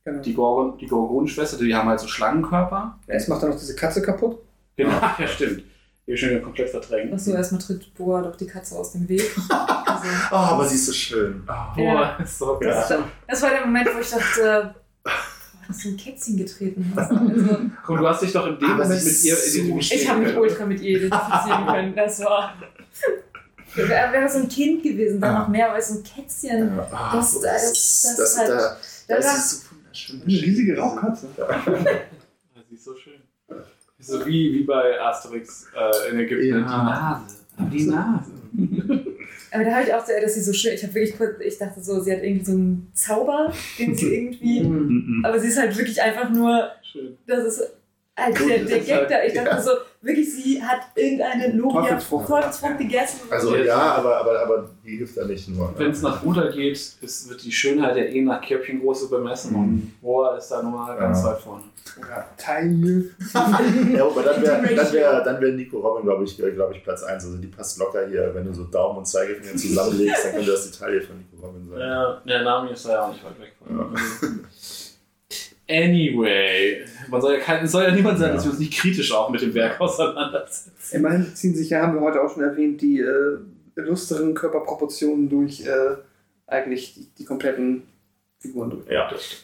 Genau. 0.03 0.21
die, 0.21 0.33
Gorgon, 0.33 0.77
die 0.79 0.87
Gorgonenschwester, 0.87 1.57
die 1.57 1.75
haben 1.75 1.89
halt 1.89 1.99
so 1.99 2.07
Schlangenkörper. 2.07 2.97
Jetzt 3.07 3.27
macht 3.27 3.43
er 3.43 3.49
noch 3.49 3.57
diese 3.59 3.75
Katze 3.75 4.01
kaputt. 4.01 4.37
Genau, 4.77 4.91
ja, 5.19 5.27
stimmt. 5.27 5.63
Die 6.07 6.13
ich 6.13 6.19
schon 6.21 6.29
wieder 6.29 6.39
komplett 6.39 6.69
verdrängt. 6.69 7.13
Achso, 7.13 7.33
erstmal 7.33 7.59
tritt 7.61 7.93
Boa 7.93 8.21
doch 8.21 8.37
die 8.37 8.47
Katze 8.47 8.75
aus 8.77 8.93
dem 8.93 9.07
Weg. 9.09 9.21
Also, 9.49 10.07
Oh, 10.31 10.35
aber 10.35 10.65
sie 10.65 10.75
ist 10.75 10.85
so 10.85 10.93
schön. 10.93 11.43
Boa 11.75 12.17
ist 12.23 12.37
so 12.37 12.57
geil. 12.59 12.69
das, 12.69 12.93
das 13.27 13.41
war 13.41 13.49
der 13.49 13.65
Moment, 13.65 13.89
wo 13.93 13.99
ich 13.99 14.09
dachte, 14.09 14.75
dass 15.67 15.77
du 15.79 15.89
ein 15.89 15.97
Kätzchen 15.97 16.37
getreten 16.37 16.93
hast. 16.95 17.11
Also, 17.17 17.59
Guck, 17.85 17.97
du 17.99 18.07
hast 18.07 18.21
dich 18.21 18.31
doch 18.33 18.47
in 18.47 18.57
dem 18.59 18.69
Moment 18.69 18.89
mit 18.89 19.23
ihr 19.23 19.35
so 19.35 19.59
identifiziert. 19.59 20.01
ich 20.01 20.09
habe 20.09 20.21
mich 20.21 20.35
ultra 20.37 20.65
mit 20.65 20.81
ihr 20.81 20.97
identifizieren 20.97 21.65
können. 21.67 21.95
Das 21.95 22.19
war. 22.23 22.53
Wäre 23.75 24.11
wär 24.11 24.27
so 24.29 24.39
ein 24.39 24.47
Kind 24.49 24.81
gewesen, 24.81 25.19
dann 25.21 25.35
Ah. 25.35 25.39
noch 25.39 25.47
mehr, 25.49 25.69
weil 25.71 25.81
so 25.81 25.99
ein 25.99 26.03
Kätzchen. 26.03 26.71
Das- 27.11 27.33
so, 27.33 27.41
das- 27.43 27.71
ist- 27.71 28.05
das 28.05 28.15
das, 28.17 28.31
ist 28.31 28.37
halt- 28.39 28.49
da, 28.49 28.55
Da, 29.07 29.15
das 29.17 29.25
da, 29.25 29.31
ist 29.35 29.51
so 29.51 29.75
wunderschön. 29.75 30.21
Eine 30.21 30.31
riesige 30.41 30.77
Rauchkatze. 30.77 31.27
Ja, 31.37 32.61
sie 32.69 32.75
ist 32.75 32.83
so 32.85 32.95
schön. 32.95 33.21
So 33.99 34.25
wie, 34.25 34.53
wie 34.53 34.63
bei 34.63 34.99
Asterix 35.01 35.67
äh, 35.75 36.11
in 36.11 36.19
Ägypten. 36.19 36.59
Ja. 36.59 37.23
Die 37.71 37.85
Nase. 37.85 38.31
Die 38.57 38.67
Nase. 38.95 39.05
Aber 39.57 39.65
da 39.65 39.75
habe 39.75 39.87
ich 39.87 39.93
auch 39.93 40.05
so, 40.05 40.13
dass 40.21 40.33
sie 40.35 40.41
so 40.41 40.53
schön. 40.53 40.73
Ich 40.73 40.83
habe 40.83 40.93
wirklich 40.93 41.17
kurz, 41.17 41.39
ich 41.41 41.57
dachte 41.57 41.81
so, 41.81 41.99
sie 41.99 42.11
hat 42.11 42.23
irgendwie 42.23 42.45
so 42.45 42.51
einen 42.51 42.91
Zauber, 42.93 43.51
den 43.79 43.95
sie 43.95 44.15
irgendwie. 44.15 44.61
Mhm. 44.61 45.23
Aber 45.25 45.39
sie 45.39 45.47
ist 45.47 45.57
halt 45.59 45.75
wirklich 45.77 46.01
einfach 46.01 46.29
nur, 46.29 46.71
Schön. 46.83 47.17
das 47.25 47.43
ist 47.45 47.71
halt 48.15 48.39
der, 48.39 48.59
der 48.65 48.79
Gag 48.79 48.91
halt- 48.95 49.11
da. 49.11 49.23
Ich 49.23 49.33
dachte 49.33 49.49
ja. 49.49 49.61
so, 49.61 49.71
wirklich, 50.01 50.33
sie 50.33 50.61
hat 50.63 50.79
irgendeine 50.95 51.53
Logia 51.53 51.81
Teufelsfrucht. 51.81 52.77
Gegessen. 52.77 53.19
Also 53.29 53.55
ja, 53.55 53.75
aber, 53.77 54.17
aber, 54.17 54.39
aber 54.41 54.69
die 54.85 54.97
hilft 54.97 55.17
da 55.17 55.25
nicht 55.25 55.47
nur. 55.49 55.73
Wenn 55.77 55.91
es 55.91 56.01
nach 56.01 56.23
runter 56.23 56.51
geht, 56.51 56.75
ist, 57.01 57.29
wird 57.29 57.43
die 57.43 57.51
Schönheit 57.51 57.95
ja 57.97 58.03
eh 58.03 58.21
nach 58.21 58.41
Körbchengröße 58.45 59.09
bemessen 59.09 59.51
Mhm. 59.53 59.57
und 59.59 60.01
Boa 60.01 60.37
ist 60.37 60.49
da 60.49 60.61
nochmal 60.61 60.97
ganz 60.97 61.19
Ja. 61.19 61.25
weit 61.31 61.39
vorne. 61.39 61.63
Ja, 61.99 62.25
Tiny. 62.37 63.05
Ja, 63.95 64.05
aber 64.05 64.21
dann 64.21 64.41
wäre 64.41 64.75
dann 64.75 64.93
wär, 64.93 65.21
dann 65.23 65.41
wär 65.41 65.51
Nico 65.53 65.79
Robin, 65.79 66.03
glaube 66.03 66.25
ich, 66.25 66.35
glaub 66.37 66.71
ich, 66.75 66.83
Platz 66.83 67.03
1. 67.03 67.25
Also 67.25 67.37
die 67.37 67.47
passt 67.47 67.79
locker 67.79 68.05
hier. 68.07 68.29
Wenn 68.35 68.45
du 68.45 68.53
so 68.53 68.65
Daumen 68.65 68.99
und 68.99 69.05
Zeigefinger 69.07 69.55
zusammenlegst, 69.55 70.25
dann 70.25 70.31
könnte 70.33 70.51
das 70.51 70.69
die 70.71 70.77
Taille 70.77 71.01
von 71.01 71.17
Nico 71.17 71.37
Robin 71.45 71.67
sein. 71.69 71.79
Ja, 71.79 72.21
der 72.27 72.43
Name 72.43 72.69
ist 72.71 72.85
da 72.85 72.91
ja 72.91 73.05
auch 73.05 73.11
nicht 73.13 73.23
weit 73.23 73.39
weg 73.39 73.53
von. 73.65 73.95
Anyway, 75.69 76.85
man 77.09 77.21
soll 77.21 77.33
ja, 77.33 77.39
kein, 77.39 77.65
es 77.65 77.71
soll 77.71 77.83
ja 77.83 77.91
niemand 77.91 78.19
sein, 78.19 78.29
Ja. 78.29 78.35
dass 78.35 78.45
wir 78.45 78.51
uns 78.51 78.59
nicht 78.59 78.73
kritisch 78.73 79.11
auch 79.13 79.29
mit 79.29 79.41
dem 79.41 79.53
Werk 79.53 79.79
auseinandersetzen. 79.81 80.71
Immerhin 80.91 81.35
ziehen 81.35 81.55
sich 81.55 81.69
ja, 81.69 81.81
haben 81.81 81.95
wir 81.95 82.01
heute 82.01 82.21
auch 82.21 82.33
schon 82.33 82.43
erwähnt, 82.43 82.81
die 82.81 82.99
äh, 82.99 83.37
illustren 83.75 84.33
Körperproportionen 84.33 85.29
durch 85.29 85.65
äh, 85.65 85.95
eigentlich 86.47 86.93
die, 86.93 87.07
die 87.17 87.25
kompletten 87.25 87.83
Figuren 88.39 88.69
durch. 88.69 88.87
Ja. 88.89 89.09
das 89.09 89.23
stimmt. 89.25 89.43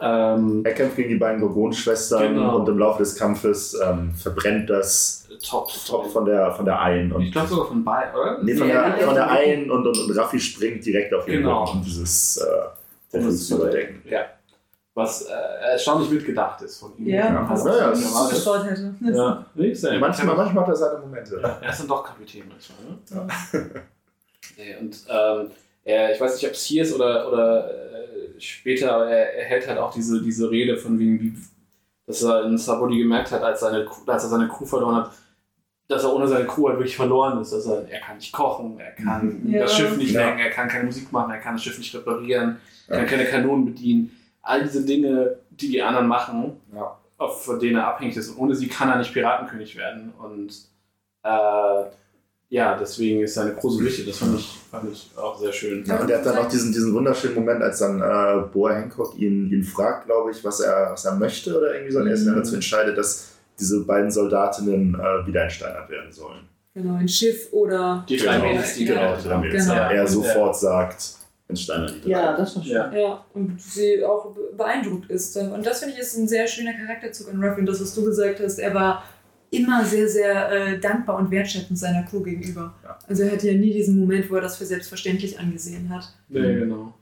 Ähm, 0.00 0.62
Er 0.64 0.72
kämpft 0.74 0.96
gegen 0.96 1.10
die 1.10 1.14
beiden 1.14 1.40
Gorgonschwestern 1.40 2.34
Genau. 2.34 2.56
und 2.58 2.68
im 2.68 2.78
Laufe 2.78 2.98
des 2.98 3.14
Kampfes 3.16 3.78
ähm, 3.82 4.12
verbrennt 4.14 4.68
das 4.68 5.28
top, 5.48 5.68
Top 5.86 6.10
von 6.10 6.24
der, 6.24 6.50
von 6.52 6.64
der 6.64 6.80
einen. 6.80 7.12
Und 7.12 7.22
Ich 7.22 7.32
glaube 7.32 7.48
sogar 7.48 7.66
von 7.68 7.84
beiden, 7.84 8.14
oder? 8.14 8.42
nee, 8.42 8.54
von, 8.54 8.68
Ja, 8.68 8.88
der, 8.90 9.00
ja, 9.00 9.06
von 9.06 9.14
der 9.14 9.24
ja. 9.24 9.30
einen 9.30 9.70
und, 9.70 9.86
und, 9.86 9.96
und 9.98 10.16
Raffi 10.16 10.38
springt 10.40 10.84
direkt 10.84 11.14
auf 11.14 11.26
ihn, 11.28 11.34
Genau. 11.38 11.70
um 11.70 11.82
dieses 11.84 12.36
äh, 13.12 13.18
überdecken. 13.54 14.02
Ja. 14.10 14.26
Was 14.96 15.22
äh, 15.22 15.32
erstaunlich 15.72 16.08
mitgedacht 16.10 16.62
ist 16.62 16.78
von 16.78 16.96
ihm. 16.98 17.08
Ja, 17.08 17.16
ja, 17.16 17.30
du 17.42 17.68
ja, 17.68 17.90
ist 17.90 18.04
erwartet. 18.04 18.36
zugetraut 18.38 18.64
hätte. 18.70 18.94
Ja, 19.12 19.44
nee. 19.54 19.74
Manchmal, 19.98 20.36
manchmal 20.36 20.62
hat 20.62 20.68
er 20.68 20.76
seine 20.76 20.98
Momente. 21.00 21.40
Er 21.60 21.68
ist 21.70 21.80
dann 21.80 21.88
doch 21.88 22.04
Kapitän 22.04 22.44
manchmal, 22.48 23.24
ne? 23.24 23.68
Nee, 24.56 24.76
und 24.80 24.96
ähm, 25.08 25.50
er, 25.84 26.14
ich 26.14 26.20
weiß 26.20 26.34
nicht, 26.34 26.46
ob 26.46 26.52
es 26.52 26.64
hier 26.64 26.82
ist 26.82 26.94
oder, 26.94 27.26
oder 27.26 27.70
äh, 27.70 28.40
später, 28.40 28.94
aber 28.94 29.08
er, 29.10 29.34
er 29.34 29.44
hält 29.46 29.66
halt 29.66 29.78
auch 29.78 29.92
diese, 29.92 30.22
diese 30.22 30.48
Rede 30.50 30.76
von 30.76 30.96
wegen, 30.98 31.20
wie, 31.20 31.34
dass 32.06 32.22
er 32.22 32.44
in 32.44 32.56
Sabodi 32.56 32.98
gemerkt 32.98 33.32
hat, 33.32 33.42
als, 33.42 33.60
seine, 33.60 33.88
als 34.06 34.22
er 34.22 34.28
seine 34.28 34.46
Crew 34.48 34.64
verloren 34.66 34.96
hat, 34.96 35.10
dass 35.88 36.04
er 36.04 36.14
ohne 36.14 36.28
seine 36.28 36.46
Crew 36.46 36.68
halt 36.68 36.78
wirklich 36.78 36.94
verloren 36.96 37.40
ist. 37.40 37.52
Dass 37.52 37.66
er, 37.66 37.88
er 37.88 38.00
kann 38.00 38.16
nicht 38.16 38.32
kochen, 38.32 38.78
er 38.78 38.92
kann 38.92 39.42
Ja. 39.50 39.60
das 39.62 39.74
Schiff 39.74 39.96
nicht 39.96 40.12
Ja. 40.12 40.24
lenken, 40.26 40.40
er 40.40 40.50
kann 40.50 40.68
keine 40.68 40.84
Musik 40.84 41.10
machen, 41.10 41.32
er 41.32 41.40
kann 41.40 41.54
das 41.54 41.64
Schiff 41.64 41.78
nicht 41.78 41.94
reparieren, 41.94 42.58
er 42.86 42.94
Ja. 42.98 43.04
kann 43.04 43.10
keine 43.18 43.28
Kanonen 43.28 43.64
bedienen. 43.64 44.16
All 44.44 44.62
diese 44.62 44.84
Dinge, 44.84 45.36
die 45.50 45.68
die 45.68 45.82
anderen 45.82 46.06
machen, 46.06 46.60
Ja. 46.74 46.98
auf, 47.18 47.44
von 47.44 47.58
denen 47.58 47.76
er 47.76 47.88
abhängig 47.88 48.16
ist. 48.16 48.28
Und 48.30 48.38
ohne 48.38 48.54
sie 48.54 48.68
kann 48.68 48.88
er 48.90 48.98
nicht 48.98 49.12
Piratenkönig 49.12 49.76
werden. 49.76 50.12
Und 50.18 50.52
äh, 51.22 51.84
ja, 52.50 52.76
deswegen 52.78 53.22
ist 53.22 53.34
seine 53.34 53.56
so 53.60 53.80
wichtig. 53.80 54.06
Das 54.06 54.18
fand 54.18 54.38
ich, 54.38 54.58
fand 54.70 54.92
ich 54.92 55.10
auch 55.16 55.38
sehr 55.38 55.52
schön. 55.52 55.84
Ja, 55.86 55.96
und 55.98 56.10
er 56.10 56.18
hat 56.18 56.26
dann 56.26 56.38
auch 56.38 56.48
diesen, 56.48 56.72
diesen 56.72 56.92
wunderschönen 56.94 57.34
Moment, 57.36 57.62
als 57.62 57.78
dann 57.78 58.00
äh, 58.00 58.46
Boa 58.52 58.72
Hancock 58.74 59.18
ihn, 59.18 59.50
ihn 59.50 59.64
fragt, 59.64 60.06
glaube 60.06 60.30
ich, 60.30 60.44
was 60.44 60.60
er, 60.60 60.90
was 60.92 61.04
er 61.04 61.14
möchte 61.16 61.56
oder 61.58 61.72
irgendwie 61.74 61.92
so. 61.92 62.00
Und 62.00 62.06
er 62.08 62.16
sich 62.16 62.26
dann 62.26 62.34
Mhm. 62.36 62.40
dazu 62.40 62.54
entscheidet, 62.54 62.98
dass 62.98 63.30
diese 63.58 63.84
beiden 63.84 64.10
Soldatinnen 64.10 64.94
äh, 64.94 65.26
wieder 65.26 65.42
entsteinert 65.44 65.88
werden 65.88 66.12
sollen. 66.12 66.40
Genau, 66.74 66.96
ein 66.96 67.08
Schiff 67.08 67.48
oder. 67.52 68.04
Die 68.08 68.16
drei 68.16 68.34
Genau, 68.36 68.48
Mädels, 68.48 68.74
die. 68.74 68.84
Genau, 68.84 69.16
die 69.16 69.28
haben. 69.30 69.40
Mädels. 69.40 69.64
Genau. 69.64 69.76
Er 69.90 70.06
sofort 70.06 70.56
sagt, 70.58 71.04
entsteinern 71.48 71.92
die 72.04 72.10
drei. 72.10 72.36
das 72.36 72.56
war 72.56 72.62
schön. 72.62 72.72
Ja. 72.72 72.92
Ja, 72.92 73.24
und 73.34 73.60
sie 73.60 74.04
auch 74.04 74.34
be- 74.34 74.52
beeindruckt 74.56 75.10
ist. 75.10 75.36
Und 75.36 75.64
das 75.64 75.80
finde 75.80 75.94
ich 75.94 76.00
ist 76.00 76.16
ein 76.16 76.26
sehr 76.28 76.46
schöner 76.46 76.72
Charakterzug 76.74 77.32
an 77.32 77.42
Ruffy. 77.42 77.60
Und 77.60 77.66
das, 77.66 77.80
was 77.80 77.94
du 77.94 78.04
gesagt 78.04 78.40
hast, 78.40 78.58
er 78.58 78.72
war 78.74 79.04
immer 79.50 79.84
sehr, 79.84 80.08
sehr 80.08 80.50
äh, 80.50 80.80
dankbar 80.80 81.16
und 81.18 81.30
wertschätzend 81.30 81.78
seiner 81.78 82.02
Crew 82.04 82.22
gegenüber. 82.22 82.74
Ja. 82.82 82.98
Also 83.06 83.22
er 83.22 83.32
hatte 83.32 83.48
ja 83.50 83.56
nie 83.58 83.72
diesen 83.72 84.00
Moment, 84.00 84.28
wo 84.30 84.34
er 84.36 84.40
das 84.40 84.56
für 84.56 84.64
selbstverständlich 84.64 85.38
angesehen 85.38 85.88
hat. 85.90 86.08
Nee, 86.28 86.54
genau. 86.56 86.94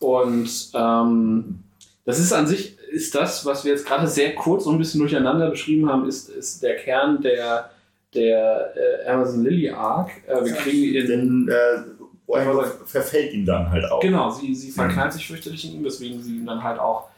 Und 0.00 0.70
ähm, 0.74 1.58
das 2.04 2.18
ist 2.18 2.32
an 2.32 2.46
sich, 2.46 2.78
ist 2.90 3.14
das, 3.14 3.44
was 3.46 3.64
wir 3.64 3.72
jetzt 3.72 3.86
gerade 3.86 4.06
sehr 4.06 4.34
kurz 4.34 4.66
und 4.66 4.74
ein 4.76 4.78
bisschen 4.78 5.00
durcheinander 5.00 5.50
beschrieben 5.50 5.88
haben, 5.88 6.06
ist, 6.08 6.28
ist 6.28 6.62
der 6.62 6.76
Kern 6.76 7.22
der, 7.22 7.70
der 8.12 8.72
äh, 8.76 9.08
Amazon 9.08 9.42
Lily 9.44 9.70
Arc. 9.70 10.10
Äh, 10.26 10.44
wir 10.44 10.52
kriegen 10.52 10.94
ihn. 10.94 11.06
Denn 11.06 11.48
äh, 11.48 11.93
Warhammer 12.26 12.64
verfällt 12.86 13.32
ihm 13.32 13.44
dann 13.44 13.70
halt 13.70 13.84
auch. 13.90 14.00
Genau, 14.00 14.30
sie, 14.30 14.54
sie 14.54 14.70
verknallt 14.70 15.12
sich 15.12 15.26
fürchterlich 15.26 15.64
in 15.66 15.74
ihm, 15.76 15.84
weswegen 15.84 16.22
sie 16.22 16.36
ihm 16.36 16.46
dann 16.46 16.62
halt 16.62 16.78
auch 16.78 17.08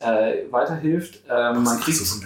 äh, 0.00 0.44
weiterhilft. 0.50 1.20
Ähm, 1.28 1.62
man 1.62 1.80
kriegt, 1.80 1.98
so 1.98 2.20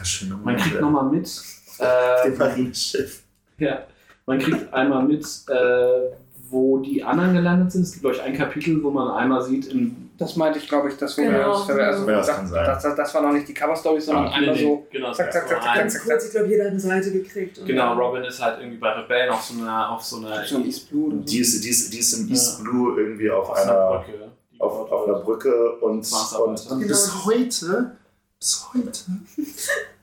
man 0.44 0.56
kriegt 0.56 0.80
nochmal 0.80 1.04
mit. 1.04 1.28
Den 1.78 2.32
Äh, 2.34 2.36
Marineschiff. 2.36 3.22
ja, 3.58 3.84
man 4.26 4.38
kriegt 4.40 4.72
einmal 4.74 5.04
mit, 5.04 5.24
äh, 5.48 6.10
wo 6.50 6.78
die 6.78 7.02
anderen 7.04 7.34
gelandet 7.34 7.72
sind. 7.72 7.82
Es 7.82 7.92
gibt, 7.92 8.02
glaube 8.02 8.16
ich, 8.16 8.22
ein 8.22 8.36
Kapitel, 8.36 8.82
wo 8.82 8.90
man 8.90 9.10
einmal 9.10 9.42
sieht, 9.42 9.66
in 9.66 10.10
Das 10.18 10.34
meinte 10.36 10.58
ich, 10.58 10.68
glaube 10.68 10.88
ich, 10.88 10.96
das, 10.96 11.16
wo 11.18 11.22
Genau, 11.22 11.60
uns 11.60 11.68
also, 11.70 11.78
Ja, 12.10 12.16
das 12.16 12.26
das, 12.26 12.50
sein. 12.50 12.64
das, 12.66 12.82
das, 12.82 12.96
das 12.96 13.14
war 13.14 13.22
noch 13.22 13.32
nicht 13.32 13.46
die 13.48 13.54
Cover-Story, 13.54 14.00
sondern 14.00 14.24
Ja, 14.26 14.30
einmal 14.32 14.56
so. 14.58 14.86
genau, 14.90 15.12
zack, 15.12 15.32
zack, 15.32 15.48
zack, 15.48 15.62
zack, 15.62 15.76
ein- 15.78 15.90
zack. 15.90 16.02
Kurz, 16.04 16.24
ich 16.26 16.30
glaube, 16.32 16.48
jeder 16.48 16.64
hat 16.64 16.70
eine 16.72 16.80
Seite 16.80 17.12
gekriegt. 17.12 17.58
Und 17.58 17.66
Genau, 17.66 17.94
Robin 17.94 18.24
ist 18.24 18.42
halt 18.42 18.58
irgendwie 18.60 18.78
bei 18.78 18.90
Rebellen 18.92 19.30
auf 19.30 19.42
so 19.42 19.60
einer, 19.60 19.90
auf 19.90 20.02
so 20.02 20.16
einer, 20.16 20.44
So 20.44 20.58
East 20.60 20.90
Blue 20.90 21.06
oder 21.08 21.16
so. 21.18 21.22
Die 21.22 21.38
ist, 21.38 21.64
die, 21.64 21.68
ist, 21.68 21.92
die 21.92 21.98
ist 21.98 22.12
im 22.14 22.26
Ja. 22.26 22.32
East 22.32 22.62
Blue 22.64 23.00
irgendwie 23.00 23.30
auf, 23.30 23.48
auf 23.50 23.56
einer 23.58 24.04
Brücke. 24.04 24.28
auf, 24.58 24.92
auf 24.92 25.08
einer. 25.08 25.18
Brücke 25.20 25.72
und, 25.80 26.06
und, 26.10 26.70
und 26.70 26.78
Genau. 26.80 26.86
bis 26.88 27.24
heute, 27.24 27.92
bis 28.38 28.66
heute 28.74 28.98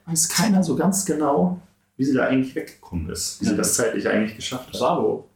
weiß 0.05 0.29
keiner 0.29 0.63
so 0.63 0.75
ganz 0.75 1.05
genau, 1.05 1.59
wie 1.97 2.05
sie 2.05 2.13
da 2.13 2.25
eigentlich 2.25 2.53
weggekommen 2.55 3.09
ist. 3.09 3.41
Wie 3.41 3.45
sie 3.45 3.51
Ja. 3.51 3.57
das 3.57 3.73
zeitlich 3.75 4.07
eigentlich 4.07 4.35
geschafft 4.35 4.67
hat. 4.67 4.75
Sabo. 4.75 5.27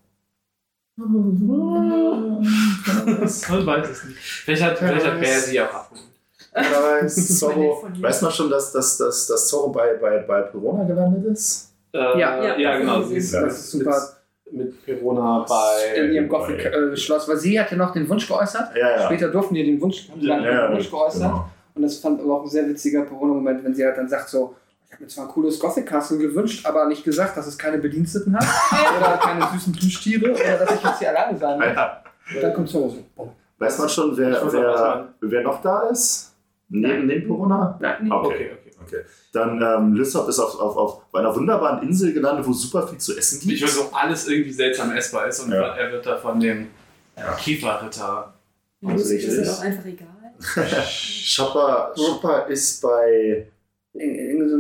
Man 3.50 3.66
weiß 3.66 3.90
es 3.90 4.04
nicht. 4.06 4.18
Vielleicht 4.20 4.64
hat, 4.64 4.78
vielleicht 4.78 5.06
hat 5.08 5.20
Bär 5.20 5.40
sie 5.40 5.62
auch 5.62 5.74
abgeholt. 5.74 6.06
Weiß, 6.54 7.28
Zorro, 7.40 7.84
weiß 8.00 8.22
man 8.24 8.32
schon, 8.32 8.50
dass, 8.50 8.72
dass, 8.72 8.98
dass, 8.98 9.28
dass 9.28 9.48
Zorro 9.48 9.70
bei, 9.70 9.94
bei, 9.96 10.20
bei 10.20 10.42
Perona 10.42 10.84
gelandet 10.84 11.26
ist? 11.32 11.72
Äh, 11.94 12.20
Ja, 12.20 12.44
ja, 12.44 12.58
ja, 12.58 12.78
genau. 12.78 13.00
das 13.00 13.10
Sie 13.10 13.16
ist- 13.18 13.26
ist, 13.26 13.34
das 13.34 13.60
ist 13.60 13.72
super. 13.72 14.10
Mit, 14.52 14.66
mit 14.72 14.84
Perona 14.86 15.46
bei. 15.48 15.96
in 16.00 16.12
ihrem 16.12 16.28
Gothic-Schloss, 16.28 17.30
weil 17.30 17.38
sie 17.38 17.60
hat 17.60 17.70
ja 17.72 17.78
noch 17.78 17.94
den 17.94 18.10
Wunsch 18.10 18.28
geäußert. 18.28 18.76
Ja, 18.76 18.90
ja. 18.98 19.06
Später 19.06 19.28
durften 19.30 19.54
die 19.54 19.64
den 19.64 19.80
Wunsch, 19.80 20.10
haben 20.10 20.20
sie 20.22 20.28
dann 20.28 20.44
Ja, 20.44 20.68
den 20.68 20.76
Wunsch 20.76 20.90
geäußert. 20.90 21.22
genau. 21.22 21.46
Und 21.76 21.84
das 21.84 21.98
fand 21.98 22.20
aber 22.20 22.40
auch 22.40 22.44
ein 22.44 22.50
sehr 22.50 22.68
witziger 22.68 23.04
Corona-Moment, 23.06 23.64
wenn 23.64 23.76
sie 23.76 23.86
halt 23.86 23.98
dann 23.98 24.10
sagt 24.10 24.28
so, 24.30 24.56
ich 24.90 24.94
habe 24.96 25.04
mir 25.04 25.08
zwar 25.10 25.26
ein 25.26 25.32
cooles 25.32 25.60
Gothic-Castle 25.60 26.18
gewünscht, 26.18 26.66
aber 26.66 26.88
nicht 26.88 27.04
gesagt, 27.04 27.38
dass 27.38 27.46
es 27.48 27.58
keine 27.58 27.78
Bediensteten 27.78 28.36
hat 28.36 28.44
oder 28.98 29.18
keine 29.18 29.48
süßen 29.54 29.72
Plüschtiere 29.74 30.32
oder 30.32 30.58
dass 30.66 30.76
ich 30.76 30.84
jetzt 30.84 31.00
hier 31.00 31.10
alleine 31.10 31.38
sein 31.38 31.58
muss. 31.60 31.68
Ja. 31.68 32.04
Und 32.36 32.42
dann 32.44 32.54
kommt 32.54 32.70
so, 32.70 32.90
so 32.90 33.04
boah. 33.16 33.34
Weiß 33.60 33.78
man 33.78 33.90
schon, 33.90 34.18
wer, 34.18 34.42
wer, 34.52 35.14
wer 35.22 35.42
noch 35.44 35.62
da 35.62 35.90
ist? 35.90 36.34
Neben, 36.70 37.08
neben 37.08 37.28
Perona? 37.28 37.78
Nein, 37.80 37.98
Nee. 38.04 38.12
Okay. 38.12 38.28
Okay, 38.28 38.52
okay. 38.52 38.72
Okay. 38.82 39.04
Dann 39.34 39.62
ähm, 39.62 39.94
Lysop 39.94 40.28
ist 40.30 40.40
auf, 40.40 40.58
auf, 40.60 40.78
auf 40.78 41.02
einer 41.14 41.36
wunderbaren 41.36 41.84
Insel 41.88 42.14
gelandet, 42.14 42.48
wo 42.48 42.54
super 42.54 42.88
viel 42.88 42.98
zu 42.98 43.16
essen 43.18 43.40
gibt. 43.42 43.54
Ich 43.54 43.62
weiß, 43.64 43.78
wo 43.78 43.96
alles 43.96 44.28
irgendwie 44.28 44.52
seltsam 44.54 44.92
essbar 44.96 45.28
ist 45.28 45.42
und 45.42 45.52
Ja. 45.52 45.76
er 45.76 45.92
wird 45.92 46.06
da 46.06 46.18
von 46.18 46.40
dem 46.40 46.68
Ja. 47.18 47.34
Kieferritter. 47.34 48.34
Ja, 48.82 48.90
Musik 48.90 49.22
ist 49.24 49.38
ja 49.38 49.44
doch 49.54 49.62
einfach 49.62 49.86
egal. 49.86 50.08
Chopper, 51.36 51.94
Chopper 51.96 52.48
ist 52.48 52.82
bei 52.82 53.48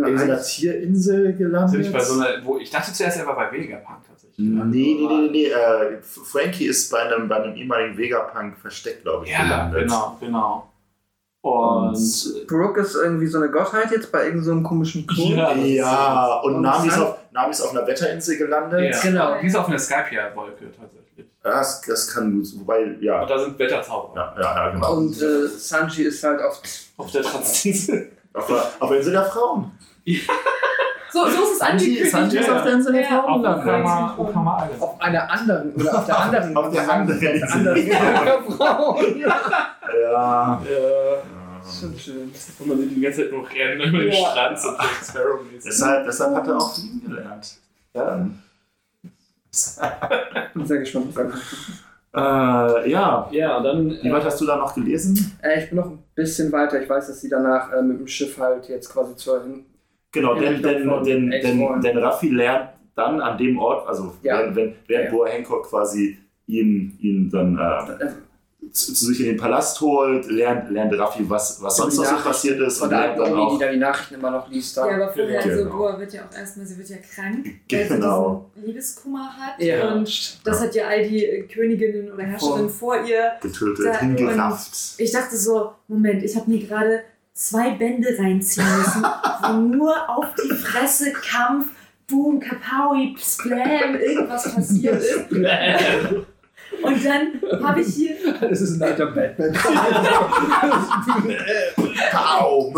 in, 0.03 0.11
in 0.11 0.18
so 0.18 0.24
einer 0.24 0.34
irgendeiner 0.34 0.42
Tierinsel 0.44 1.26
Sind 1.26 1.38
gelandet. 1.38 1.94
bei 1.94 2.00
so 2.00 2.14
einer, 2.22 2.45
wo 2.45 2.58
ich 2.58 2.69
dachte 2.69 2.94
zuerst, 2.94 3.18
er 3.19 3.28
war 3.28 3.36
bei 3.36 3.52
Vegapunk 3.52 4.00
tatsächlich. 4.08 4.38
Nee, 4.40 4.64
nee, 4.66 5.08
nee, 5.08 5.08
nee. 5.08 5.30
nee. 5.32 5.45
Äh, 5.48 5.98
Frankie 6.02 6.66
ist 6.66 6.92
bei 6.92 7.00
einem, 7.00 7.28
bei 7.28 7.38
einem 7.38 7.56
ehemaligen 7.56 7.98
Vegapunk 7.98 8.58
versteckt, 8.58 9.03
glaube 9.03 9.26
ich, 9.26 9.32
Ja, 9.32 9.44
gelandet. 9.44 9.82
genau, 9.84 10.18
genau. 10.19 10.66
Und. 11.42 12.48
Brooke 12.48 12.82
ist 12.82 12.95
irgendwie 12.95 13.28
so 13.28 13.38
eine 13.38 13.50
Gottheit 13.50 13.92
jetzt 13.92 14.11
bei 14.11 14.19
irgendeinem 14.26 14.44
so 14.44 14.52
einem 14.52 14.64
komischen 14.64 15.08
Klo. 15.08 15.30
Ja. 15.30 15.56
Ja, 15.56 16.34
und 16.44 16.56
Und 16.56 16.61
Nami 16.64 16.88
ist, 16.90 17.00
auf, 17.00 17.16
Nami 17.32 17.52
ist 17.52 17.61
auf 17.61 17.72
einer 17.72 17.88
Wetterinsel 17.88 18.38
gelandet. 18.38 18.94
Ja. 18.94 19.02
Genau. 19.02 19.40
Die 19.42 19.48
ist 19.48 19.56
auf 19.56 19.68
einer 19.69 19.80
Skype-Wolke 19.80 20.66
tatsächlich. 20.78 21.26
Das, 21.42 21.82
das 21.82 22.14
kann 22.14 22.34
gut, 22.34 22.48
wobei, 22.60 22.98
ja. 23.00 23.22
Und 23.22 23.30
da 23.30 23.40
sind 23.40 23.58
Wetterzauber. 23.58 24.14
Ja, 24.16 24.36
ja, 24.38 24.56
ja 24.66 24.69
genau. 24.72 24.98
Und 24.98 25.22
äh, 25.22 25.48
Sanji 25.48 26.03
ist 26.03 26.22
halt 26.22 26.42
auf 26.42 26.61
Auf 26.98 27.11
der 27.11 27.22
Transinsel. 27.22 28.11
Auf, 28.33 28.48
der, 28.48 28.66
auf 28.80 28.90
der 28.90 28.98
Insel 28.99 29.14
der 29.14 29.25
Frauen. 29.25 29.72
So, 31.11 31.25
so 31.25 31.41
ist 31.41 31.53
es 31.56 31.61
angekündigt. 31.61 32.11
Sanji 32.11 32.38
ist 32.38 32.48
auf 32.51 32.61
der 32.61 32.74
Insel 32.74 32.93
der 32.93 33.01
Ja. 33.01 33.08
Frauen 33.24 33.43
Auf. 33.43 33.58
Okama, 33.66 34.14
Okama 34.16 34.64
Island. 34.64 34.82
auf 34.83 35.01
einer 35.01 35.32
anderen 35.32 35.74
oder 35.74 35.98
auf 35.98 36.06
der 36.06 36.19
anderen 36.19 36.56
Auf 36.58 36.72
der 36.72 36.82
anderen 36.91 37.14
auf 37.16 37.19
der 37.19 37.33
Insel. 37.33 37.49
anderen 37.51 37.88
Ja. 39.19 39.32
Ja. 39.99 40.61
Ja. 40.61 41.17
Schon 41.67 41.98
schön. 41.98 42.32
Wo 42.59 42.66
man 42.66 42.88
die 42.90 43.01
ganze 43.01 43.24
Zeit 43.24 43.32
noch 43.32 43.49
rennen 43.51 43.82
über 43.90 44.03
den. 44.03 44.14
Strand 44.14 44.59
so 44.59 44.69
Jack 44.69 45.03
Sparrow. 45.03 45.40
Deshalb, 45.66 46.06
deshalb 46.06 46.35
hat 46.35 46.48
er 46.48 46.58
auch 46.58 46.75
fliegen 46.75 47.01
gelernt. 47.09 47.58
Ja. 47.95 48.27
Bin 50.53 50.66
sehr 50.67 50.77
gespannt, 50.77 51.08
was 51.16 51.25
er. 51.25 51.32
Äh, 52.16 52.90
ja. 52.90 53.30
Ja, 53.32 53.58
und 53.58 53.64
dann. 53.64 53.90
Wie 54.02 54.12
weit 54.12 54.24
hast 54.26 54.42
du 54.42 54.46
da 54.46 54.56
noch 54.58 54.74
gelesen? 54.74 55.38
Äh, 55.44 55.60
ich 55.64 55.70
bin 55.70 55.78
noch 55.78 55.86
ein 55.92 56.04
bisschen 56.16 56.52
weiter. 56.52 56.82
Ich 56.82 56.90
weiß, 56.90 57.08
dass 57.08 57.22
sie 57.22 57.30
danach 57.30 57.72
äh, 57.72 57.82
mit 57.82 58.00
dem 58.00 58.08
Schiff 58.08 58.38
halt 58.40 58.68
jetzt 58.68 58.90
quasi 58.92 59.16
zur 59.16 59.44
hin. 59.44 59.66
Genau, 60.12 60.34
denn, 60.34 60.62
denn, 60.62 60.88
denn, 61.04 61.30
denn, 61.30 61.82
denn 61.82 61.98
Raffi 62.00 62.30
lernt 62.30 62.70
dann 62.96 63.22
an 63.22 63.38
dem 63.38 63.60
Ort, 63.60 63.88
also 63.88 64.14
Ja. 64.24 64.40
während, 64.40 64.56
wenn, 64.56 64.76
während 64.88 65.06
Ja. 65.06 65.12
Boa 65.12 65.28
Hancock 65.28 65.68
quasi 65.70 66.18
ihn, 66.48 66.98
ihn 67.00 67.30
dann 67.30 67.58
äh, 67.58 68.04
Äh, 68.04 68.12
zu, 68.72 68.93
zu 68.93 69.06
sich 69.06 69.19
in 69.22 69.25
den 69.27 69.38
Palast 69.38 69.80
holt, 69.81 70.30
lernt, 70.30 70.69
lernt 70.72 70.98
Raffi, 70.98 71.27
was, 71.30 71.61
was 71.61 71.77
sonst 71.77 71.98
noch 71.98 72.06
so 72.06 72.15
passiert 72.17 72.59
ist 72.59 72.81
und 72.81 72.89
lernt 72.89 73.19
alten 73.19 73.19
dann 73.22 73.33
Omi, 73.33 73.41
die 73.49 73.56
auch. 73.56 73.59
da 73.59 73.72
die 73.72 73.77
Nachrichten 73.77 74.14
immer 74.15 74.31
noch 74.31 74.49
liest. 74.49 74.77
Da. 74.77 74.88
Ja, 74.88 74.95
aber 74.95 75.14
vorher, 75.14 75.39
also 75.43 75.64
Genau. 75.64 75.77
Goa 75.77 75.99
wird 75.99 76.14
ja 76.14 76.22
auch 76.30 76.38
erstmal, 76.38 76.65
sie 76.65 76.77
wird 76.77 76.89
ja 76.89 76.98
krank, 76.98 77.45
weil 77.72 77.88
Genau. 77.88 78.49
sie 78.53 78.59
diesen 78.61 78.67
Liebeskummer 78.67 79.30
hat. 79.38 79.61
Ja. 79.61 79.93
Und 79.93 80.39
das 80.45 80.59
hat 80.61 80.75
ja 80.75 80.88
all 80.88 81.07
die 81.07 81.25
äh, 81.25 81.43
Königinnen 81.48 82.11
oder 82.11 82.23
Herrscherinnen 82.23 82.69
vor 82.69 82.95
ihr. 83.03 83.31
getötet, 83.41 83.85
Da- 83.85 83.99
hingerafft. 83.99 84.72
Ich 84.98 85.11
dachte 85.11 85.38
so, 85.38 85.72
Moment, 85.88 86.23
ich 86.23 86.35
habe 86.35 86.49
mir 86.51 86.59
gerade 86.65 87.01
zwei 87.33 87.72
Bände 87.72 88.09
reinziehen 88.17 88.65
müssen, 88.77 89.03
wo 89.43 89.53
nur 89.53 90.09
auf 90.09 90.25
die 90.43 90.53
Fresse 90.53 91.11
Kampf, 91.14 91.67
Boom, 92.07 92.39
Kapaui, 92.39 93.15
Splam, 93.19 93.95
irgendwas 93.95 94.53
passiert 94.56 94.99
ist. 95.01 95.30
Und 96.81 97.06
dann 97.06 97.41
habe 97.64 97.81
ich 97.81 97.88
hier 97.88 98.15
Das 98.41 98.61
ist 98.61 98.80
ein 98.80 98.83
alter 98.89 99.07
Batman. 99.07 99.53
Kaum! 102.11 102.73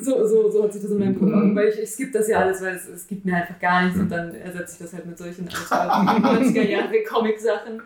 So, 0.00 0.26
so, 0.26 0.50
so 0.50 0.64
hat 0.64 0.72
sich 0.72 0.82
das 0.82 0.90
in 0.90 0.98
meinem 0.98 1.18
Kopf 1.18 1.32
an, 1.32 1.56
weil 1.56 1.68
ich, 1.68 1.80
ich 1.80 1.90
skippe 1.90 2.18
das 2.18 2.28
ja 2.28 2.38
alles, 2.40 2.60
weil 2.62 2.76
es, 2.76 2.88
es 2.88 3.06
gibt 3.06 3.24
mir 3.24 3.36
einfach 3.36 3.58
gar 3.58 3.84
nichts 3.84 3.98
und 3.98 4.10
dann 4.10 4.34
ersetze 4.34 4.74
ich 4.74 4.78
das 4.78 4.92
halt 4.92 5.06
mit 5.06 5.18
solchen 5.18 5.48
alten 5.70 6.24
90er 6.24 6.62
Jahre 6.62 7.02
Comic-Sachen. 7.02 7.82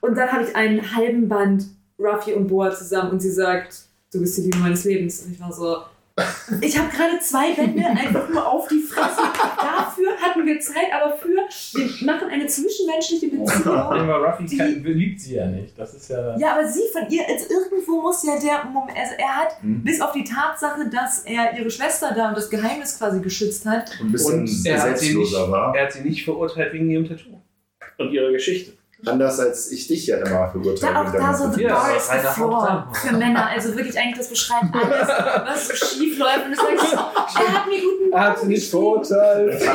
Und 0.00 0.16
dann 0.16 0.30
habe 0.30 0.44
ich 0.44 0.54
einen 0.56 0.94
halben 0.94 1.28
Band 1.28 1.64
Ruffy 1.98 2.32
und 2.32 2.48
Boa 2.48 2.72
zusammen 2.72 3.12
und 3.12 3.20
sie 3.20 3.30
sagt, 3.30 3.82
du 4.12 4.20
bist 4.20 4.36
die 4.38 4.42
Liebe 4.42 4.58
meines 4.58 4.84
Lebens. 4.84 5.24
Und 5.24 5.32
ich 5.32 5.40
war 5.40 5.52
so, 5.52 5.78
ich 6.60 6.78
habe 6.78 6.88
gerade 6.90 7.18
zwei 7.20 7.52
Bände 7.54 7.84
einfach 7.86 8.28
nur 8.28 8.46
auf 8.46 8.68
die 8.68 8.80
Fresse. 8.80 9.22
Dafür 9.56 10.10
hatten 10.20 10.44
wir 10.46 10.60
Zeit, 10.60 10.92
aber 10.92 11.16
für, 11.16 11.28
wir 11.28 12.06
machen 12.06 12.28
eine 12.28 12.46
zwischenmenschliche 12.46 13.28
Beziehung. 13.28 13.76
Aber 13.76 14.16
Ruffy 14.18 14.74
beliebt 14.80 15.20
sie 15.20 15.36
ja 15.36 15.46
nicht. 15.46 15.78
Das 15.78 15.94
ist 15.94 16.10
ja. 16.10 16.36
Ja, 16.36 16.52
aber 16.54 16.68
sie 16.68 16.82
von 16.92 17.08
ihr, 17.08 17.22
also 17.26 17.46
irgendwo 17.48 18.02
muss 18.02 18.22
ja 18.24 18.38
der 18.38 18.64
Moment, 18.70 18.96
also 18.98 19.12
er 19.16 19.36
hat, 19.36 19.62
Hm. 19.62 19.82
bis 19.84 20.00
auf 20.00 20.12
die 20.12 20.24
Tatsache, 20.24 20.88
dass 20.90 21.20
er 21.24 21.56
ihre 21.58 21.70
Schwester 21.70 22.12
da 22.14 22.28
und 22.28 22.36
das 22.36 22.50
Geheimnis 22.50 22.98
quasi 22.98 23.20
geschützt 23.20 23.64
hat, 23.66 23.90
Ein 24.00 24.12
bisschen 24.12 24.40
Und 24.40 24.66
er 24.66 24.82
hat 24.82 24.98
sie 24.98 25.14
nicht, 25.16 25.32
er 25.34 25.72
hat 25.82 25.92
sie 25.92 26.00
nicht 26.02 26.24
verurteilt 26.24 26.72
wegen 26.72 26.90
ihrem 26.90 27.08
Tattoo. 27.08 27.40
Und 27.98 28.12
ihrer 28.12 28.32
Geschichte. 28.32 28.72
Anders 29.04 29.40
als 29.40 29.72
ich 29.72 29.88
dich 29.88 30.06
ja 30.06 30.18
immer 30.18 30.48
verurteilt 30.48 30.82
da 30.94 31.02
auch 31.02 31.12
da 31.12 31.34
so 31.34 31.50
the 31.50 31.64
bar 31.64 31.96
is 31.96 32.06
the 32.08 32.18
floor 32.34 32.86
für 32.92 33.16
Männer. 33.16 33.46
Also 33.48 33.74
wirklich 33.76 33.98
eigentlich, 33.98 34.18
das 34.18 34.28
beschreibt 34.28 34.72
alles, 34.72 35.08
was 35.08 35.68
so 35.68 35.74
schief 35.74 36.18
läuft. 36.18 36.46
Und 36.46 36.52
es 36.52 36.58
sagt 36.58 36.80
so, 36.90 36.96
er 36.96 37.52
hat 37.52 37.66
mir 37.68 37.80
guten 37.80 38.12
Er 38.12 38.20
hat 38.20 38.38
sie 38.40 38.46
nicht 38.46 38.70
verurteilt. 38.70 39.60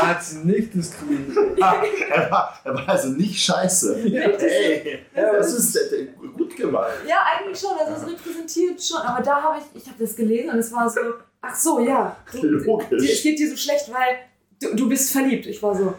Er 0.00 0.06
hat 0.08 0.22
sie 0.22 0.38
nicht 0.44 0.74
diskriminiert. 0.74 1.58
er, 2.10 2.30
war, 2.30 2.58
er 2.64 2.74
war 2.74 2.88
also 2.88 3.08
nicht 3.08 3.42
scheiße. 3.42 3.96
Hey, 3.96 5.00
das 5.14 5.54
ist 5.54 5.76
äh, 5.76 6.06
gut 6.36 6.54
gemacht. 6.56 6.90
Ja, 7.06 7.16
eigentlich 7.36 7.58
schon, 7.58 7.70
also 7.78 7.94
es 8.06 8.12
repräsentiert 8.12 8.82
schon. 8.82 8.98
Aber 8.98 9.22
da 9.22 9.42
habe 9.42 9.58
ich, 9.58 9.82
ich 9.82 9.88
habe 9.88 9.98
das 9.98 10.14
gelesen 10.14 10.50
und 10.50 10.58
es 10.58 10.72
war 10.72 10.88
so, 10.88 11.00
ach 11.42 11.54
so, 11.56 11.80
ja, 11.80 12.16
du, 12.32 12.46
Logisch. 12.46 12.88
dir- 13.00 13.12
es 13.12 13.22
geht 13.22 13.38
dir 13.38 13.50
so 13.50 13.56
schlecht, 13.56 13.90
weil 13.92 14.18
du, 14.60 14.76
du 14.76 14.88
bist 14.88 15.10
verliebt. 15.10 15.46
Ich 15.46 15.60
war 15.62 15.74
so, 15.74 15.94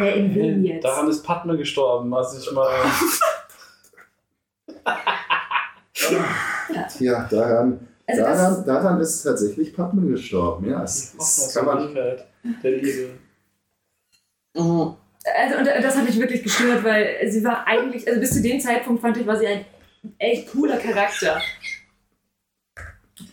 hä, 0.00 0.18
in 0.18 0.34
wen 0.34 0.64
jetzt? 0.64 0.84
Daran 0.84 1.08
ist 1.08 1.22
Padme 1.22 1.56
gestorben, 1.56 2.10
was 2.10 2.38
ich 2.38 2.52
mal. 2.52 2.70
Ja, 6.98 7.28
daran. 7.30 7.86
Also 8.06 8.22
das, 8.22 8.38
Daran, 8.38 8.64
daran 8.66 9.00
ist 9.00 9.22
tatsächlich 9.22 9.74
Padme 9.74 10.10
gestorben. 10.10 10.68
Ja, 10.68 10.82
es, 10.82 11.14
es 11.18 11.54
kann 11.54 11.66
man. 11.66 11.94
Der 11.94 12.70
Liebe. 12.70 13.10
also, 14.54 15.58
und 15.58 15.66
das 15.66 15.96
hat 15.96 16.04
mich 16.04 16.18
wirklich 16.18 16.42
gestört, 16.42 16.82
weil 16.82 17.30
sie 17.30 17.44
war 17.44 17.66
eigentlich, 17.66 18.06
also 18.08 18.18
bis 18.18 18.32
zu 18.32 18.42
dem 18.42 18.60
Zeitpunkt 18.60 19.00
fand 19.00 19.16
ich, 19.18 19.26
war 19.26 19.36
sie 19.36 19.46
ein 19.46 19.64
echt 20.18 20.50
cooler 20.50 20.78
Charakter. 20.78 21.40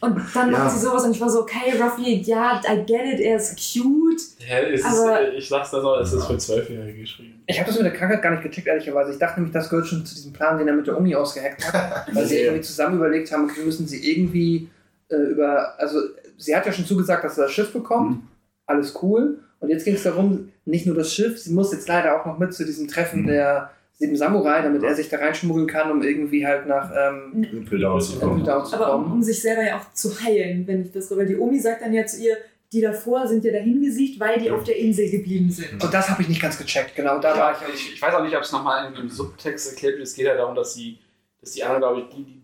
Und 0.02 0.20
dann 0.34 0.52
Ja. 0.52 0.58
macht 0.60 0.72
sie 0.78 0.86
sowas 0.86 1.04
und 1.06 1.12
ich 1.12 1.22
war 1.22 1.30
so, 1.30 1.42
okay, 1.42 1.74
Ruffy, 1.82 2.22
ja, 2.22 2.62
I 2.68 2.86
get 2.86 3.06
it, 3.14 3.20
er 3.20 3.38
ist 3.38 3.56
cute. 3.58 4.22
Ja, 4.48 4.60
es 4.60 4.82
ist, 4.82 4.86
Aber- 4.86 5.34
ich 5.34 5.48
sag's 5.50 5.72
das 5.72 5.84
auch, 5.84 6.00
es 6.00 6.14
ist 6.14 6.26
für 6.26 6.38
Zwölfjährige 6.38 7.00
geschrieben. 7.02 7.44
Ich 7.48 7.58
habe 7.60 7.68
das 7.68 7.78
mit 7.78 7.86
der 7.86 7.94
Krankheit 7.94 8.22
gar 8.22 8.32
nicht 8.32 8.44
gecheckt, 8.44 8.68
ehrlicherweise. 8.68 9.12
Ich 9.14 9.18
dachte 9.20 9.40
nämlich, 9.40 9.54
das 9.54 9.70
gehört 9.70 9.88
schon 9.88 10.06
zu 10.06 10.14
diesem 10.16 10.34
Plan, 10.34 10.58
den 10.58 10.68
er 10.68 10.74
mit 10.76 10.86
der 10.88 10.98
Uni 10.98 11.16
ausgeheckt 11.16 11.72
hat. 11.74 12.08
weil 12.14 12.26
sie 12.26 12.38
irgendwie 12.40 12.62
zusammen 12.62 12.98
überlegt 12.98 13.32
haben, 13.32 13.46
okay, 13.46 13.64
müssen 13.64 13.88
sie 13.88 14.12
irgendwie 14.12 14.70
äh, 15.10 15.16
über. 15.16 15.80
Also, 15.80 16.00
sie 16.38 16.56
hat 16.56 16.66
ja 16.66 16.72
schon 16.72 16.86
zugesagt, 16.86 17.24
dass 17.24 17.36
sie 17.36 17.42
das 17.42 17.52
Schiff 17.52 17.72
bekommt. 17.74 18.12
Mhm. 18.12 18.28
Alles 18.66 18.94
cool. 19.02 19.40
Und 19.60 19.70
jetzt 19.70 19.86
ging 19.86 19.96
es 19.96 20.04
darum, 20.04 20.52
nicht 20.66 20.86
nur 20.86 20.96
das 20.96 21.12
Schiff, 21.14 21.40
sie 21.40 21.54
muss 21.54 21.72
jetzt 21.72 21.88
leider 21.88 22.20
auch 22.22 22.26
noch 22.26 22.38
mit 22.38 22.54
zu 22.54 22.64
diesem 22.66 22.88
Treffen 22.88 23.22
Mhm. 23.24 23.28
der 23.28 23.72
sieben 23.98 24.16
Samurai, 24.16 24.62
damit 24.62 24.84
er 24.84 24.96
sich 24.96 25.10
da 25.10 25.18
reinschmuggeln 25.18 25.68
kann, 25.68 25.92
um 25.92 26.02
irgendwie 26.04 26.46
halt 26.46 26.68
nach 26.68 26.92
ähm, 26.96 27.44
Impeldown 27.52 28.00
zu 28.00 28.20
kommen. 28.20 28.44
Down 28.44 28.66
zu 28.66 28.76
Aber 28.76 28.96
um, 28.96 29.04
kommen. 29.04 29.14
um 29.16 29.24
sich 29.24 29.42
selber 29.42 29.64
ja 29.64 29.78
auch 29.80 29.94
zu 29.94 30.24
heilen, 30.24 30.66
wenn 30.68 30.84
ich 30.84 30.92
das 30.92 31.10
so, 31.10 31.18
weil 31.18 31.26
die 31.26 31.36
Omi 31.36 31.60
sagt 31.60 31.82
dann 31.82 31.94
ja 31.94 32.06
zu 32.06 32.22
ihr, 32.22 32.38
die 32.72 32.82
davor 32.82 33.28
sind 33.28 33.44
ja 33.46 33.52
dahin 33.54 33.82
gesiegt, 33.82 34.20
weil 34.20 34.40
die 34.40 34.52
auf 34.52 34.64
der 34.64 34.78
Insel 34.78 35.10
geblieben 35.10 35.50
sind. 35.50 35.82
Und 35.82 35.94
das 35.94 36.10
habe 36.10 36.22
ich 36.22 36.30
nicht 36.30 36.42
ganz 36.42 36.58
gecheckt, 36.58 36.96
genau. 36.96 37.20
Da 37.20 37.38
war 37.38 37.54
ich. 37.54 37.62
Ja, 37.62 37.68
ich, 37.74 37.94
ich 37.94 38.02
weiß 38.02 38.14
auch 38.14 38.24
nicht, 38.24 38.36
ob 38.36 38.44
es 38.44 38.52
nochmal 38.52 38.94
im 38.94 39.10
Subtext 39.10 39.72
erklärt 39.72 39.96
wird. 39.96 40.08
Es 40.08 40.14
geht 40.14 40.28
halt 40.28 40.38
darum, 40.38 40.54
dass, 40.54 40.74
sie, 40.74 41.00
dass 41.40 41.52
die 41.52 41.64
anderen, 41.64 41.82
glaube 41.82 42.02
ich, 42.02 42.16
die, 42.16 42.24
die 42.24 42.44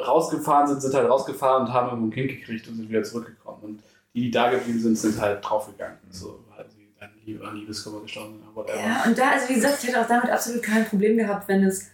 rausgefahren 0.00 0.68
sind, 0.68 0.80
sind 0.80 0.94
halt 0.94 1.08
rausgefahren 1.08 1.66
und 1.66 1.72
haben 1.72 1.88
irgendwo 1.88 2.06
ein 2.08 2.12
Kind 2.12 2.28
gekriegt 2.30 2.66
und 2.66 2.76
sind 2.76 2.88
wieder 2.88 3.02
zurückgekommen. 3.02 3.62
Und 3.62 3.82
die, 4.14 4.22
die 4.22 4.30
da 4.30 4.50
geblieben 4.50 4.80
sind, 4.80 4.96
sind 4.96 5.20
halt 5.20 5.44
draufgegangen. 5.44 5.98
So, 6.10 6.44
weil 6.56 6.64
sie 6.70 6.88
dann 6.98 7.10
Liebe, 7.14 7.17
an 7.36 7.56
Liebeskummer 7.56 8.00
gestorben 8.02 8.34
sind 8.34 8.42
oder 8.48 8.56
whatever. 8.56 8.78
Ja, 8.78 9.04
und 9.06 9.18
da, 9.18 9.30
also 9.32 9.48
wie 9.48 9.54
gesagt, 9.54 9.78
ich 9.82 9.88
hätte 9.88 10.00
auch 10.00 10.08
damit 10.08 10.30
absolut 10.30 10.62
kein 10.62 10.84
Problem 10.86 11.16
gehabt, 11.18 11.48
wenn 11.48 11.64
es 11.64 11.86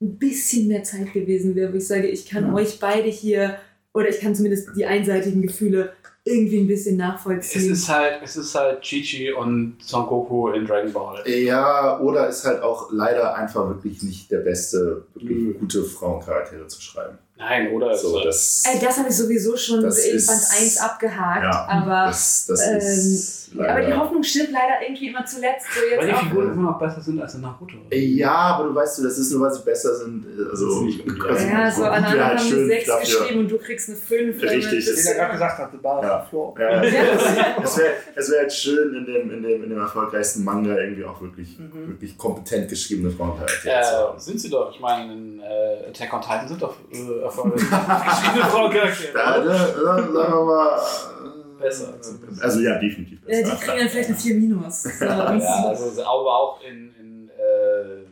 ein 0.00 0.18
bisschen 0.18 0.68
mehr 0.68 0.82
Zeit 0.82 1.12
gewesen 1.12 1.54
wäre, 1.54 1.72
wo 1.72 1.76
ich 1.76 1.86
sage, 1.86 2.06
ich 2.08 2.26
kann 2.28 2.48
Ja. 2.48 2.54
euch 2.54 2.78
beide 2.80 3.08
hier, 3.08 3.58
oder 3.92 4.08
ich 4.08 4.20
kann 4.20 4.34
zumindest 4.34 4.70
die 4.76 4.86
einseitigen 4.86 5.42
Gefühle 5.42 5.92
irgendwie 6.24 6.60
ein 6.60 6.66
bisschen 6.68 6.94
Es 6.94 6.98
nachvollziehen. 6.98 7.72
ist 7.72 7.88
halt, 7.88 8.20
es 8.22 8.36
ist 8.36 8.54
halt 8.54 8.82
Chi-Chi 8.82 9.32
und 9.32 9.76
Son 9.82 10.06
Goku 10.06 10.50
in 10.50 10.66
Dragon 10.66 10.92
Ball. 10.92 11.22
Ja, 11.28 11.98
oder 11.98 12.28
ist 12.28 12.44
halt 12.44 12.62
auch 12.62 12.90
leider 12.92 13.34
einfach 13.34 13.68
wirklich 13.68 14.02
nicht 14.02 14.30
der 14.30 14.40
beste, 14.40 15.04
wirklich 15.14 15.38
Mhm. 15.38 15.58
gute 15.60 15.82
Frauencharaktere 15.84 16.66
zu 16.68 16.80
schreiben. 16.80 17.18
Nein, 17.40 17.72
oder? 17.72 17.96
So, 17.96 18.22
das, 18.22 18.62
Äh, 18.66 18.78
das 18.84 18.98
habe 18.98 19.08
ich 19.08 19.16
sowieso 19.16 19.56
schon 19.56 19.82
Das 19.82 19.98
in 20.04 20.12
Band 20.24 20.40
1 20.60 20.78
abgehakt, 20.80 21.42
Ja, 21.42 21.66
aber, 21.68 22.06
das, 22.08 22.44
das 22.46 22.66
ähm, 22.68 22.76
ist 22.76 23.54
leider. 23.54 23.72
aber 23.72 23.80
die 23.86 23.92
Hoffnung 23.94 24.22
stirbt 24.22 24.50
leider 24.52 24.74
irgendwie 24.86 25.08
immer 25.08 25.24
zuletzt. 25.24 25.66
So 25.74 25.80
weil 25.80 25.90
jetzt 25.90 26.08
die 26.10 26.14
auch. 26.14 26.28
Figuren 26.28 26.52
immer 26.52 26.70
noch 26.72 26.78
besser 26.78 27.00
sind 27.00 27.20
als 27.22 27.34
in 27.34 27.40
Naruto. 27.40 27.76
ja, 27.90 28.30
aber 28.30 28.68
du 28.68 28.74
weißt 28.74 28.98
du, 28.98 29.02
das 29.04 29.16
ist 29.18 29.32
nur, 29.32 29.40
weil 29.40 29.52
sie 29.54 29.62
besser 29.62 29.94
sind. 29.96 30.26
Also, 30.50 30.66
Das 30.68 30.76
ist 30.76 30.82
nicht 30.82 31.04
gut. 31.08 31.30
also 31.30 31.46
ja, 31.48 31.70
so 31.70 31.84
an 31.84 32.04
anderen 32.04 32.24
halt 32.26 32.38
haben 32.38 32.44
die 32.46 32.50
schön 32.52 32.66
6 32.68 32.86
dafür. 32.86 33.00
geschrieben 33.20 33.40
und 33.40 33.50
du 33.50 33.58
kriegst 33.58 33.88
eine 33.88 33.96
5. 33.98 34.42
Richtig, 34.42 34.84
Den 34.84 35.06
er 35.06 35.14
gerade 35.14 35.32
gesagt 35.32 35.58
hat, 35.58 35.70
The 35.72 35.78
Bar 35.78 36.02
Ja. 36.04 36.16
on 36.16 36.22
the 36.24 36.28
Floor. 36.28 36.54
Ja, 36.60 36.70
Ja. 36.70 36.82
es 37.64 37.76
wäre 37.78 37.90
es 38.16 38.30
wär 38.30 38.42
jetzt 38.42 38.56
schön, 38.58 38.94
in 38.94 39.06
dem, 39.06 39.30
in, 39.30 39.42
dem, 39.42 39.64
in 39.64 39.70
dem 39.70 39.78
erfolgreichsten 39.80 40.44
Manga 40.44 40.76
irgendwie 40.76 41.04
auch 41.04 41.20
wirklich, 41.22 41.58
Mhm. 41.58 41.88
wirklich 41.88 42.18
kompetent 42.18 42.68
geschriebene 42.68 43.10
Frauencharaktere 43.10 43.82
zu 43.82 43.90
haben. 43.96 44.16
Äh, 44.16 44.20
sind 44.20 44.40
sie 44.40 44.50
doch. 44.50 44.70
Ich 44.74 44.80
meine, 44.80 45.12
in 45.12 45.40
äh, 45.40 45.88
Attack 45.88 46.12
on 46.12 46.20
Titan 46.20 46.46
sind 46.48 46.60
doch 46.62 46.74
äh, 46.92 47.24
erfolgreich 47.30 47.60
geschriebene 47.62 48.50
Frauencharaktere. 48.50 49.12
Da, 49.14 49.38
da, 49.38 49.44
da, 49.44 50.12
sagen 50.12 50.12
wir 50.12 50.44
mal. 50.44 50.78
äh, 50.78 51.60
Besser. 51.62 51.94
Also 52.40 52.60
ja, 52.60 52.78
definitiv 52.78 53.20
Ja, 53.26 53.40
besser. 53.42 53.54
die 53.56 53.64
kriegen 53.64 53.78
dann 53.78 53.88
vielleicht 53.88 54.08
eine 54.08 54.18
4 54.18 54.34
Minus. 54.36 54.82
So, 54.98 55.04
Ja, 55.04 55.64
also 55.68 56.02
aber 56.02 56.34
auch 56.38 56.60
in, 56.62 56.94
in 56.98 57.28
äh, 57.28 58.06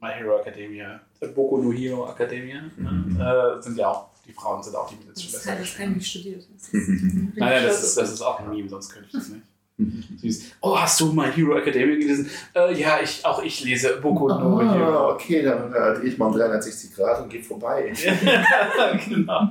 My 0.00 0.10
Hero 0.12 0.38
Academia, 0.40 1.00
äh, 1.20 1.26
Boku 1.28 1.58
no 1.58 1.72
Hero 1.72 2.08
Academia, 2.10 2.62
Mhm. 2.76 3.20
äh, 3.20 3.60
sind 3.62 3.76
ja 3.78 3.88
auch, 3.88 4.06
die 4.26 4.32
Frauen 4.32 4.62
sind 4.62 4.74
auch 4.74 4.88
die 4.88 4.96
Mädels 4.96 5.20
schon 5.22 5.32
Das 5.32 5.40
besser. 5.42 5.52
hat 5.52 5.60
das 5.60 5.66
geschrieben. 5.68 5.88
heimlich 5.90 6.06
studiert. 6.10 6.46
Das 6.54 6.68
ist-. 6.68 6.88
Nein, 7.02 7.32
nein, 7.36 7.64
das 7.64 7.82
ist, 7.82 7.96
das 7.98 8.12
ist 8.12 8.22
auch 8.22 8.40
ein 8.40 8.50
Meme, 8.50 8.68
sonst 8.70 8.88
könnte 8.90 9.08
ich 9.08 9.12
das 9.14 9.28
nicht. 9.28 9.42
Süß. 10.20 10.52
Oh, 10.60 10.78
hast 10.78 11.00
du 11.00 11.12
My 11.12 11.30
Hero 11.32 11.56
Academia 11.56 11.96
gelesen? 11.96 12.30
Äh, 12.54 12.74
ja, 12.74 12.98
ich, 13.02 13.24
auch 13.24 13.42
ich 13.42 13.64
lese 13.64 13.96
Boku 14.00 14.28
no 14.28 14.58
Ah, 14.60 14.74
Hero. 14.74 15.10
okay, 15.12 15.42
dann 15.42 15.72
äh, 15.72 15.98
drehe 15.98 16.08
ich 16.10 16.18
mal 16.18 16.26
um 16.26 16.34
360 16.36 16.94
Grad 16.94 17.22
und 17.22 17.28
gehe 17.28 17.42
vorbei. 17.42 17.92
genau. 19.08 19.48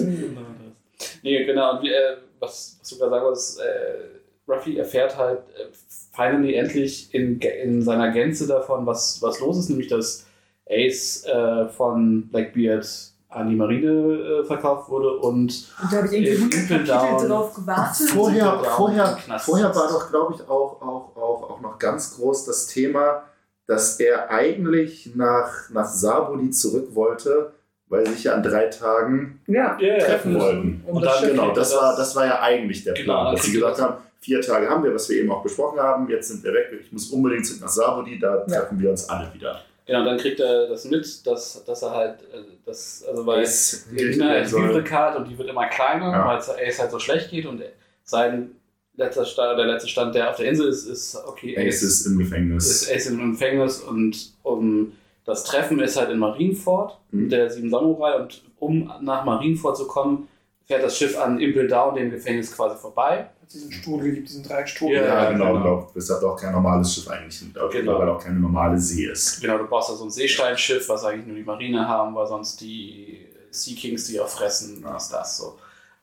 genau 0.00 0.46
das. 0.58 0.74
Nee, 1.22 1.44
genau. 1.44 1.76
Und 1.76 1.82
wie, 1.82 1.90
äh, 1.92 2.16
was, 2.40 2.78
was 2.80 2.88
du 2.88 2.98
gerade 2.98 3.10
sagen 3.10 3.24
wolltest, 3.24 3.60
äh, 3.60 4.50
Ruffy 4.50 4.76
erfährt 4.78 5.16
halt 5.16 5.40
äh, 5.40 5.66
finally 6.14 6.54
endlich 6.54 7.14
in, 7.14 7.38
in 7.40 7.82
seiner 7.82 8.10
Gänze 8.10 8.46
davon, 8.46 8.86
was, 8.86 9.20
was 9.22 9.40
los 9.40 9.58
ist, 9.58 9.68
nämlich 9.68 9.88
dass 9.88 10.26
Ace 10.68 11.24
äh, 11.26 11.68
von 11.68 12.28
Blackbeard 12.28 12.86
an 13.32 13.48
die 13.48 13.56
Marine 13.56 13.90
äh, 13.90 14.44
verkauft 14.44 14.88
wurde 14.90 15.16
und 15.18 15.22
Und 15.22 15.66
da 15.90 15.96
habe 15.98 16.06
ich 16.06 16.12
irgendwie 16.12 16.32
In 16.32 16.42
100 16.42 16.54
Impel 16.70 16.86
Kapitel 16.86 17.16
Down. 17.18 17.28
drauf 17.28 17.54
gewartet. 17.54 18.08
Vorher, 18.10 18.58
vorher, 18.76 19.18
vorher 19.38 19.74
war 19.74 19.88
doch, 19.88 20.10
glaube 20.10 20.34
ich, 20.34 20.40
auch, 20.48 20.80
auch, 20.82 21.16
auch, 21.16 21.50
auch 21.50 21.60
noch 21.60 21.78
ganz 21.78 22.16
groß 22.16 22.44
das 22.44 22.66
Thema, 22.66 23.22
dass 23.66 23.98
er 24.00 24.30
eigentlich 24.30 25.12
nach, 25.14 25.70
nach 25.70 25.86
Sabuli 25.86 26.50
zurück 26.50 26.94
wollte, 26.94 27.52
weil 27.88 28.06
sie 28.06 28.12
sich 28.14 28.24
ja 28.24 28.34
an 28.34 28.42
drei 28.42 28.66
Tagen 28.66 29.40
Ja, 29.46 29.76
Ja, 29.80 29.96
ja, 29.98 30.04
treffen 30.04 30.34
ja. 30.34 30.40
wollten. 30.40 30.82
Um 30.86 30.96
Und 30.96 31.02
das 31.04 31.20
dann- 31.20 31.30
Genau, 31.30 31.52
das 31.52 31.74
war, 31.74 31.96
das- 31.96 32.14
war 32.16 32.26
ja 32.26 32.40
eigentlich 32.40 32.84
der 32.84 32.94
Genau, 32.94 33.20
Plan. 33.22 33.34
dass 33.36 33.44
sie 33.44 33.52
gesagt 33.52 33.80
haben, 33.80 33.94
vier 34.20 34.40
Tage 34.40 34.68
haben 34.68 34.84
wir, 34.84 34.94
was 34.94 35.08
wir 35.08 35.16
eben 35.20 35.30
auch 35.32 35.42
besprochen 35.42 35.80
haben, 35.80 36.08
jetzt 36.08 36.28
sind 36.28 36.44
wir 36.44 36.52
weg, 36.52 36.66
ich 36.80 36.92
muss 36.92 37.10
unbedingt 37.10 37.46
zurück 37.46 37.62
nach 37.62 37.68
Sabudi, 37.68 38.18
da 38.18 38.44
Ja. 38.46 38.60
treffen 38.60 38.78
wir 38.80 38.90
uns 38.90 39.08
alle 39.08 39.32
wieder. 39.34 39.60
Genau, 39.86 40.04
dann 40.04 40.18
kriegt 40.18 40.40
er 40.40 40.68
das 40.68 40.84
mit, 40.86 41.26
dass, 41.26 41.64
dass 41.64 41.82
er 41.82 41.90
halt, 41.90 42.22
äh, 42.32 42.42
das, 42.64 43.04
also 43.08 43.26
weil 43.26 43.40
Ace 43.42 43.86
die 43.90 44.02
Lina 44.04 44.36
ist 44.38 44.50
soll- 44.50 44.68
Übrigkeit 44.70 45.16
und 45.16 45.28
die 45.28 45.36
wird 45.38 45.48
immer 45.48 45.66
kleiner, 45.66 46.10
Ja. 46.12 46.26
weil 46.26 46.38
es 46.38 46.48
Ace 46.50 46.80
halt 46.80 46.90
so 46.90 46.98
schlecht 46.98 47.30
geht 47.30 47.46
und 47.46 47.62
sein 48.04 48.52
letzter 48.96 49.24
Stand, 49.24 49.58
der 49.58 49.66
letzte 49.66 49.88
Stand, 49.88 50.14
der 50.14 50.30
auf 50.30 50.36
der 50.36 50.48
Insel 50.48 50.68
ist, 50.68 50.86
ist 50.86 51.16
okay, 51.26 51.56
Ace 51.58 51.82
ist 51.82 52.06
im 52.06 52.18
Gefängnis. 52.18 52.66
ist 52.82 52.90
Ace 52.92 53.06
im 53.06 53.32
Gefängnis 53.32 53.80
und 53.80 54.32
um 54.42 54.92
das 55.24 55.44
Treffen 55.44 55.78
ist 55.80 55.96
halt 55.96 56.10
in 56.10 56.18
Marineford, 56.18 56.98
Mhm. 57.12 57.28
der 57.28 57.48
sieben 57.48 57.70
Samurai 57.70 58.16
und 58.16 58.42
um 58.58 58.92
nach 59.00 59.24
Marineford 59.24 59.76
zu 59.76 59.86
kommen, 59.86 60.28
fährt 60.72 60.84
das 60.84 60.96
Schiff 60.96 61.18
an 61.18 61.38
Impel 61.38 61.68
Down, 61.68 61.94
dem 61.94 62.10
Gefängnis 62.10 62.54
quasi 62.54 62.76
vorbei. 62.80 63.28
Hat 63.42 63.52
diesen 63.52 63.70
Stuhl 63.70 64.02
geliebt, 64.02 64.28
diesen 64.28 64.42
Dreieckstuhl. 64.42 64.92
Ja, 64.92 65.04
Ja, 65.04 65.30
genau, 65.30 65.52
genau. 65.52 65.62
genau. 65.62 65.90
Weshalb 65.94 66.22
auch 66.24 66.36
kein 66.40 66.52
normales 66.52 66.94
Schiff 66.94 67.08
eigentlich, 67.08 67.44
Genau. 67.72 67.98
weil 67.98 68.08
auch 68.08 68.22
keine 68.22 68.40
normale 68.40 68.78
See 68.78 69.04
ist. 69.06 69.40
Genau, 69.40 69.58
du 69.58 69.64
brauchst 69.66 69.90
da 69.90 69.94
so 69.94 70.04
ein 70.04 70.10
Seesteinschiff, 70.10 70.88
was 70.88 71.04
eigentlich 71.04 71.26
nur 71.26 71.36
die 71.36 71.42
Marine 71.42 71.86
haben, 71.86 72.14
weil 72.14 72.26
sonst 72.26 72.60
die 72.60 73.26
Sea 73.50 73.76
Kings 73.76 74.06
die 74.06 74.18
auch 74.18 74.28
fressen, 74.28 74.82
was 74.82 75.10
das 75.10 75.36
so. 75.36 75.58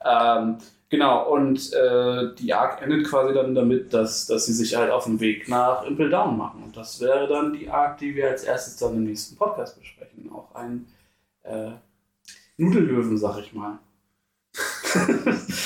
Ähm, 0.05 0.57
genau, 0.89 1.31
und 1.33 1.73
äh, 1.73 2.35
die 2.37 2.53
Arc 2.53 2.81
endet 2.83 3.07
quasi 3.07 3.33
dann 3.33 3.55
damit, 3.55 3.91
dass, 3.93 4.27
dass 4.27 4.45
sie 4.45 4.53
sich 4.53 4.75
halt 4.75 4.91
auf 4.91 5.05
den 5.05 5.19
Weg 5.19 5.49
nach 5.49 5.83
Impel 5.83 6.09
Down 6.11 6.37
machen. 6.37 6.61
Und 6.63 6.77
das 6.77 7.01
wäre 7.01 7.27
dann 7.27 7.53
die 7.53 7.67
Arc, 7.69 7.97
die 7.97 8.15
wir 8.15 8.29
als 8.29 8.43
erstes 8.43 8.77
dann 8.77 8.93
im 8.93 9.03
nächsten 9.05 9.35
Podcast 9.35 9.79
besprechen. 9.79 10.29
Auch 10.31 10.53
ein 10.53 10.85
äh, 11.43 11.71
Nudellöwen, 12.57 13.17
sag 13.17 13.39
ich 13.39 13.53
mal. 13.53 13.79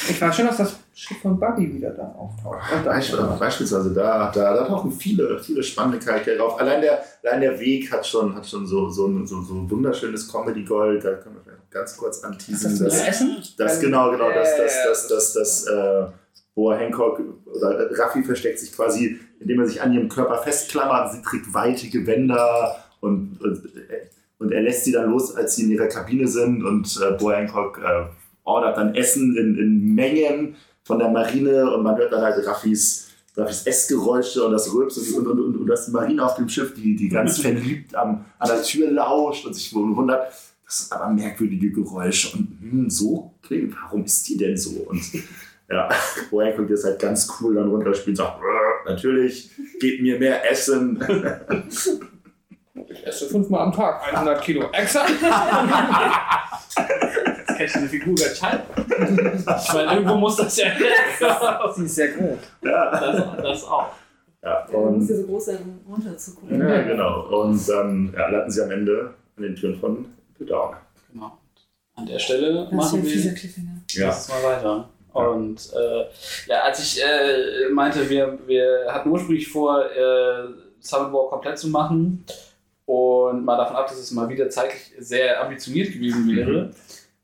Ich 0.10 0.22
war 0.22 0.32
schon, 0.34 0.46
dass 0.46 0.58
das 0.58 0.76
Schiff 0.94 1.22
von 1.22 1.40
Buggy 1.40 1.74
wieder 1.74 1.92
da 1.92 2.04
auftaucht. 2.18 2.60
Und 2.76 2.86
da- 2.86 2.92
Beisp 2.94 3.16
beispielsweise 3.40 3.94
da, 3.94 4.32
da, 4.34 4.54
da 4.54 4.66
tauchen 4.66 4.92
viele, 4.92 5.40
viele 5.40 5.64
spannende 5.64 6.00
Charaktere 6.00 6.42
auf. 6.44 6.60
Allein 6.60 6.82
der, 6.82 7.04
allein 7.24 7.42
der 7.42 7.60
Weg 7.60 7.92
hat 7.92 8.06
schon, 8.06 8.36
hat 8.36 8.48
schon 8.48 8.66
so, 8.68 8.90
so, 8.90 9.08
ein- 9.08 9.26
so, 9.26 9.42
so 9.42 9.70
wunderschönes 9.70 10.32
Comedy-Gold. 10.32 11.04
Da 11.04 11.14
können 11.16 11.36
wir 11.36 11.42
vielleicht 11.44 11.60
noch 11.64 11.70
ganz 11.70 11.98
kurz 11.98 12.18
Ist 12.18 12.24
anteasen. 12.26 12.84
das 12.84 12.98
dem 12.98 13.08
Essen? 13.10 13.38
Das 13.58 13.80
genau, 13.80 14.12
genau, 14.12 14.30
das, 14.32 14.50
das, 14.58 14.74
das, 14.88 15.08
das, 15.08 15.34
das, 15.34 15.68
äh, 15.68 16.06
wo 16.56 16.72
Hancock 16.74 17.20
oder 17.46 17.90
Raffi 17.98 18.24
versteckt 18.24 18.60
sich 18.60 18.72
quasi, 18.76 19.20
indem 19.40 19.62
er 19.62 19.68
sich 19.68 19.82
an 19.82 19.92
ihrem 19.94 20.08
Körper 20.10 20.38
festklammert. 20.38 21.12
Sie 21.14 21.22
trägt 21.22 21.52
weite 21.54 21.90
Gewänder 21.90 22.76
und, 23.02 23.40
und, 23.42 23.64
und 24.38 24.52
er 24.52 24.62
lässt 24.62 24.86
sie 24.86 24.92
dann 24.92 25.10
los, 25.10 25.36
als 25.36 25.56
sie 25.56 25.64
in 25.64 25.72
ihrer 25.72 25.88
Kabine 25.88 26.28
sind 26.28 26.64
und 26.64 27.00
äh, 27.02 27.14
Bo 27.18 27.32
Hancock 27.32 27.80
äh, 27.84 28.06
ordert 28.44 28.78
dann 28.78 28.96
Essen 28.96 29.36
in, 29.36 29.58
in 29.58 29.96
Mengen 29.96 30.56
von 30.84 31.00
der 31.00 31.10
Marine 31.10 31.74
und 31.74 31.84
man 31.84 31.98
hört 31.98 32.12
dann 32.12 32.22
halt 32.22 32.46
Raffis, 32.46 33.10
Raffis 33.36 33.66
Essgeräusche 33.66 34.44
und 34.46 34.52
das 34.52 34.74
Rülpsen 34.74 35.16
und, 35.16 35.28
und, 35.28 35.40
und, 35.40 35.58
und 35.58 35.68
das 35.68 35.88
Marine 35.88 36.24
auf 36.24 36.36
dem 36.36 36.50
Schiff, 36.50 36.74
die, 36.74 36.96
die 36.96 37.10
ganz 37.10 37.38
verliebt 37.42 37.96
am, 37.96 38.26
an 38.40 38.50
der 38.50 38.62
Tür 38.62 38.92
lauscht 38.92 39.46
und 39.46 39.54
sich 39.54 39.74
wundert, 39.74 40.32
das 40.66 40.80
sind 40.80 40.92
aber 40.92 41.12
merkwürdige 41.14 41.72
Geräusche 41.72 42.38
und 42.38 42.58
hm, 42.62 42.90
so 42.90 43.34
klingt, 43.42 43.76
warum 43.82 44.04
ist 44.04 44.28
die 44.28 44.38
denn 44.38 44.58
so? 44.58 44.82
Und 44.82 45.02
ja, 45.70 45.90
woher 46.30 46.56
kommt 46.56 46.70
das 46.70 46.84
halt 46.84 47.00
ganz 47.00 47.32
cool 47.40 47.56
dann 47.56 47.70
runterspielt 47.70 48.20
und 48.20 48.26
sagt, 48.26 48.40
"Brr, 48.40 48.92
natürlich, 48.92 49.52
gebt 49.80 50.02
mir 50.02 50.20
mehr 50.20 50.50
Essen. 50.50 51.00
Ich 52.76 53.06
esse 53.06 53.28
fünfmal 53.28 53.62
am 53.62 53.72
Tag 53.72 54.02
100 54.14 54.42
Kilo. 54.42 54.66
Exakt! 54.72 55.12
Jetzt 57.38 57.52
vielleicht 57.56 57.76
eine 57.76 57.88
Figur 57.88 58.16
gar 58.16 58.54
nicht. 58.54 59.74
Weil 59.74 59.86
irgendwo 59.96 60.16
muss 60.16 60.38
das 60.38 60.58
ja 60.58 60.66
Sie 61.76 61.84
ist 61.86 61.96
sehr 61.96 62.08
groß. 62.10 62.40
Ja, 62.64 62.90
das, 62.92 63.38
das 63.44 63.64
auch. 63.66 63.90
ja. 64.42 64.66
Du 64.72 64.78
musst 64.80 65.10
Und, 65.12 65.16
ja 65.18 65.22
so 65.22 65.28
groß 65.28 65.46
sein, 65.46 65.58
um 65.86 65.94
runterzugucken. 65.94 66.68
ja 66.68 66.82
genau. 66.82 67.28
Und 67.42 67.70
dann 67.70 68.12
ja, 68.18 68.28
landen 68.30 68.50
sie 68.50 68.64
am 68.64 68.72
Ende 68.72 69.14
an 69.38 69.44
den 69.44 69.56
Türen 69.56 69.80
von 69.80 70.06
The 70.40 70.46
Down. 70.46 70.76
Genau. 71.12 71.38
An 71.96 72.08
der 72.08 72.18
Stelle 72.18 72.64
Das 72.66 72.72
machen 72.72 73.02
ein 73.02 73.06
wir. 73.06 73.24
Ja. 73.92 74.08
Nächstes 74.08 74.30
Mal 74.30 74.44
weiter. 74.44 74.90
Und 75.14 75.72
äh, 75.74 76.06
ja, 76.48 76.62
als 76.64 76.80
ich 76.80 77.04
äh, 77.04 77.70
meinte, 77.72 78.10
wir, 78.10 78.40
wir 78.48 78.88
hatten 78.90 79.12
ursprünglich 79.12 79.48
vor, 79.48 79.86
äh, 79.86 80.48
Summit 80.80 81.14
War 81.14 81.30
komplett 81.30 81.60
zu 81.60 81.68
machen 81.70 82.26
und 82.86 83.46
mal 83.46 83.58
davon 83.58 83.76
ab, 83.78 83.88
dass 83.88 83.98
es 83.98 84.12
mal 84.12 84.28
wieder 84.30 84.50
zeitlich 84.50 84.94
sehr 85.00 85.42
ambitioniert 85.42 85.92
gewesen 85.94 86.28
wäre, 86.36 86.72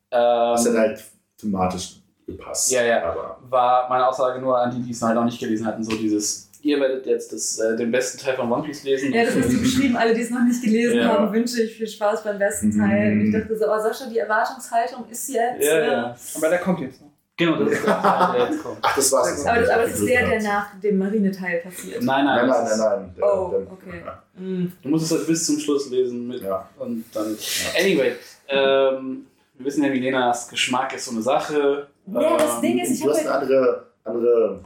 Das 0.09 0.65
hat 0.65 0.73
ähm, 0.73 0.79
halt 0.79 1.03
thematisch 1.37 2.01
gepasst. 2.25 2.71
Ja, 2.71 2.83
ja. 2.83 3.03
Aber 3.03 3.37
war 3.49 3.89
meine 3.89 4.07
Aussage 4.07 4.39
nur 4.39 4.57
an 4.57 4.71
die, 4.71 4.81
die 4.83 4.91
es 4.91 5.01
halt 5.01 5.15
noch 5.15 5.25
nicht 5.25 5.39
gelesen 5.39 5.65
hatten, 5.65 5.83
so 5.83 5.95
dieses, 5.95 6.49
ihr 6.61 6.79
werdet 6.79 7.05
jetzt 7.05 7.31
das, 7.33 7.59
äh, 7.59 7.75
den 7.75 7.91
besten 7.91 8.17
Teil 8.19 8.35
von 8.35 8.51
One 8.51 8.63
Piece 8.63 8.83
lesen. 8.83 9.13
Ja, 9.13 9.23
das 9.25 9.35
hast 9.35 9.51
du 9.51 9.59
beschrieben. 9.59 9.95
Alle, 9.97 10.13
die 10.13 10.21
es 10.21 10.29
noch 10.29 10.43
nicht 10.43 10.61
gelesen 10.63 10.97
Ja. 10.99 11.07
haben, 11.17 11.33
wünsche 11.33 11.61
ich 11.63 11.75
viel 11.75 11.87
Spaß 11.87 12.23
beim 12.23 12.37
besten 12.39 12.67
Mhm. 12.69 12.79
Teil. 12.79 13.11
Und 13.13 13.25
ich 13.27 13.33
dachte 13.33 13.57
so, 13.57 13.65
oh 13.65 13.79
Sascha, 13.79 14.09
die 14.09 14.17
Erwartungshaltung 14.19 15.05
ist 15.09 15.27
jetzt. 15.29 15.63
Ja, 15.63 15.79
ja. 15.83 16.15
Aber 16.35 16.49
der 16.49 16.59
kommt 16.59 16.79
jetzt 16.81 17.01
noch. 17.01 17.08
Genau, 17.39 17.55
das 17.63 17.71
ist 17.71 17.85
der 17.87 18.01
Teil, 18.01 18.37
der 18.39 18.49
jetzt 18.51 18.63
kommt. 18.63 18.77
ach, 18.81 18.95
das 18.95 19.11
war's. 19.11 19.45
Aber, 19.45 19.59
das, 19.61 19.69
aber 19.69 19.81
das 19.83 19.99
ist 19.99 20.07
der, 20.09 20.19
der 20.19 20.29
Nein, 20.29 20.43
nach 20.43 20.79
dem 20.79 20.97
Marineteil 20.99 21.59
passiert. 21.61 22.03
Nein, 22.03 22.25
nein, 22.25 22.47
nein, 22.47 22.65
nein, 22.67 22.79
nein. 22.79 23.13
Der- 23.17 23.23
Oh, 23.25 23.65
okay. 23.71 24.01
Mhm. 24.37 24.71
Du 24.83 24.89
musst 24.89 25.05
es 25.05 25.11
halt 25.17 25.25
bis 25.27 25.45
zum 25.45 25.57
Schluss 25.59 25.89
lesen 25.89 26.27
mit 26.27 26.41
Ja. 26.43 26.69
und 26.77 27.05
dann. 27.13 27.35
Anyway, 27.79 28.11
ähm, 28.49 29.25
wir 29.55 29.65
wissen 29.65 29.83
ja, 29.83 29.89
Milenas 29.89 30.47
Geschmack 30.49 30.93
ist 30.95 31.05
so 31.05 31.11
eine 31.11 31.21
Sache. 31.21 31.87
Ja, 32.07 32.37
das 32.37 32.55
Ähm, 32.55 32.61
Ding 32.61 32.79
ist, 32.79 32.91
ich 32.91 33.01
Du 33.01 33.09
hast 33.09 33.19
habe 33.25 33.29
eine 33.29 33.39
andere, 33.41 33.85
andere 34.03 34.59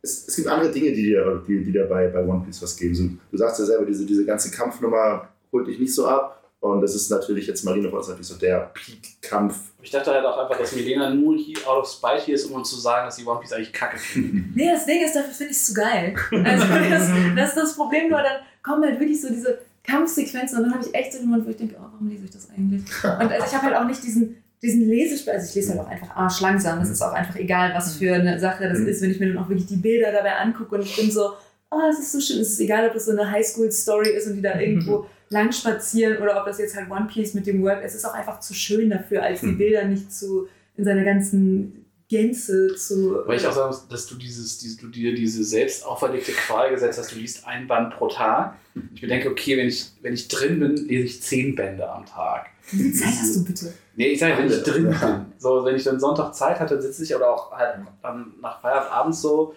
es, 0.00 0.28
es 0.28 0.36
gibt 0.36 0.46
andere 0.48 0.70
Dinge, 0.70 0.92
die 0.92 1.02
dir, 1.02 1.42
die, 1.46 1.64
die 1.64 1.72
dir 1.72 1.84
bei, 1.86 2.06
bei 2.06 2.24
One 2.24 2.42
Piece 2.44 2.62
was 2.62 2.76
geben. 2.76 2.94
So, 2.94 3.04
du 3.30 3.36
sagst 3.36 3.58
ja 3.58 3.64
selber, 3.64 3.84
diese, 3.84 4.06
diese 4.06 4.24
ganze 4.24 4.50
Kampfnummer 4.50 5.28
holt 5.52 5.66
dich 5.66 5.78
nicht 5.80 5.92
so 5.94 6.06
ab. 6.06 6.37
Und 6.60 6.80
das 6.80 6.94
ist 6.94 7.08
natürlich 7.10 7.46
jetzt 7.46 7.64
Marineford 7.64 8.08
natürlich 8.08 8.26
so 8.26 8.36
der 8.36 8.72
Peak-Kampf. 8.74 9.56
Ich 9.80 9.90
dachte 9.90 10.12
halt 10.12 10.24
auch 10.24 10.38
einfach, 10.38 10.58
dass 10.58 10.74
Milena 10.74 11.14
nur 11.14 11.36
hier 11.36 11.56
out 11.66 11.82
of 11.82 11.88
spite 11.88 12.22
hier 12.24 12.34
ist, 12.34 12.46
um 12.46 12.54
uns 12.54 12.70
zu 12.70 12.76
sagen, 12.76 13.06
dass 13.06 13.14
sie 13.14 13.24
One 13.24 13.38
Piece 13.40 13.52
eigentlich 13.52 13.72
kacke 13.72 13.96
findet. 13.96 14.44
Nee, 14.56 14.70
das 14.72 14.84
Ding 14.84 15.04
ist, 15.04 15.14
dafür 15.14 15.32
finde 15.32 15.52
ich 15.52 15.58
es 15.58 15.66
zu 15.66 15.74
geil. 15.74 16.16
Also 16.32 16.66
das, 16.66 17.10
das 17.36 17.48
ist 17.50 17.56
das 17.56 17.76
Problem, 17.76 18.10
nur 18.10 18.18
dann 18.18 18.42
kommen 18.62 18.82
halt 18.82 18.98
wirklich 18.98 19.20
so 19.20 19.28
diese 19.28 19.58
Kampfsequenzen 19.84 20.58
und 20.58 20.64
dann 20.64 20.74
habe 20.74 20.84
ich 20.84 20.92
echt 20.94 21.12
so 21.12 21.18
den 21.18 21.28
Moment, 21.28 21.46
wo 21.46 21.50
ich 21.50 21.56
denke, 21.56 21.76
oh, 21.78 21.86
warum 21.92 22.08
lese 22.08 22.24
ich 22.24 22.30
das 22.30 22.50
eigentlich? 22.50 22.82
Und 23.04 23.32
also 23.32 23.46
ich 23.46 23.54
habe 23.54 23.66
halt 23.66 23.76
auch 23.76 23.84
nicht 23.84 24.02
diesen, 24.02 24.42
diesen 24.60 24.88
Lesespaß, 24.88 25.34
also 25.34 25.48
ich 25.48 25.54
lese 25.54 25.70
halt 25.70 25.80
auch 25.80 25.88
einfach 25.88 26.16
arschlangsam, 26.16 26.80
das 26.80 26.90
ist 26.90 27.00
auch 27.00 27.12
einfach 27.12 27.36
egal, 27.36 27.72
was 27.74 27.96
für 27.96 28.14
eine 28.14 28.38
Sache 28.38 28.68
das 28.68 28.80
ist, 28.80 29.00
wenn 29.00 29.12
ich 29.12 29.20
mir 29.20 29.32
dann 29.32 29.38
auch 29.42 29.48
wirklich 29.48 29.66
die 29.66 29.76
Bilder 29.76 30.10
dabei 30.10 30.34
angucke 30.34 30.74
und 30.74 30.82
ich 30.82 30.96
bin 30.96 31.10
so, 31.10 31.34
oh, 31.70 31.80
es 31.88 32.00
ist 32.00 32.12
so 32.12 32.20
schön, 32.20 32.40
es 32.40 32.50
ist 32.50 32.60
egal, 32.60 32.88
ob 32.88 32.94
das 32.94 33.06
so 33.06 33.12
eine 33.12 33.30
Highschool-Story 33.30 34.10
ist 34.10 34.26
und 34.26 34.34
die 34.36 34.42
da 34.42 34.58
irgendwo 34.60 35.06
lang 35.30 35.52
spazieren 35.52 36.18
oder 36.18 36.38
ob 36.40 36.46
das 36.46 36.58
jetzt 36.58 36.76
halt 36.76 36.90
One 36.90 37.06
Piece 37.06 37.34
mit 37.34 37.46
dem 37.46 37.62
Word, 37.62 37.82
es 37.84 37.94
ist 37.94 38.04
auch 38.04 38.14
einfach 38.14 38.40
zu 38.40 38.54
schön 38.54 38.90
dafür, 38.90 39.22
als 39.22 39.40
die 39.40 39.46
Mhm. 39.46 39.58
Bilder 39.58 39.84
nicht 39.84 40.12
zu, 40.12 40.48
in 40.76 40.84
seiner 40.84 41.04
ganzen 41.04 41.84
Gänze 42.08 42.74
zu... 42.74 43.22
Weil 43.26 43.36
ich 43.36 43.46
auch 43.46 43.52
sagen 43.52 43.68
muss, 43.68 43.86
dass 43.88 44.06
du 44.06 44.14
dieses, 44.14 44.58
diese, 44.58 44.78
du 44.78 44.88
dir 44.88 45.14
diese 45.14 45.44
selbst 45.44 45.84
auferlegte 45.84 46.32
Qual 46.32 46.70
gesetzt 46.70 46.98
hast, 46.98 47.12
du 47.12 47.16
liest 47.16 47.46
ein 47.46 47.66
Band 47.66 47.94
pro 47.94 48.08
Tag. 48.08 48.54
Ich 48.94 49.02
mir 49.02 49.08
denke, 49.08 49.30
okay, 49.30 49.58
wenn 49.58 49.68
ich, 49.68 49.90
wenn 50.00 50.14
ich 50.14 50.28
drin 50.28 50.58
bin, 50.58 50.76
lese 50.76 51.04
ich 51.04 51.22
zehn 51.22 51.54
Bände 51.54 51.86
am 51.88 52.06
Tag. 52.06 52.46
Wie 52.70 52.84
viel 52.84 52.94
Zeit 52.94 53.14
hast 53.20 53.36
du 53.36 53.44
bitte? 53.44 53.74
Nee, 53.96 54.08
ich 54.08 54.20
sage, 54.20 54.38
wenn 54.38 54.46
ich 54.46 54.62
drin 54.62 54.84
bin. 54.84 54.96
So, 55.38 55.64
wenn 55.64 55.76
ich 55.76 55.84
dann 55.84 56.00
Sonntag 56.00 56.34
Zeit 56.34 56.60
hatte, 56.60 56.80
sitze 56.80 57.02
ich 57.02 57.14
oder 57.14 57.30
auch 57.30 57.52
halt 57.52 57.80
dann 58.02 58.34
nach 58.40 58.62
Feierabend 58.62 58.92
abends 58.92 59.20
so 59.20 59.54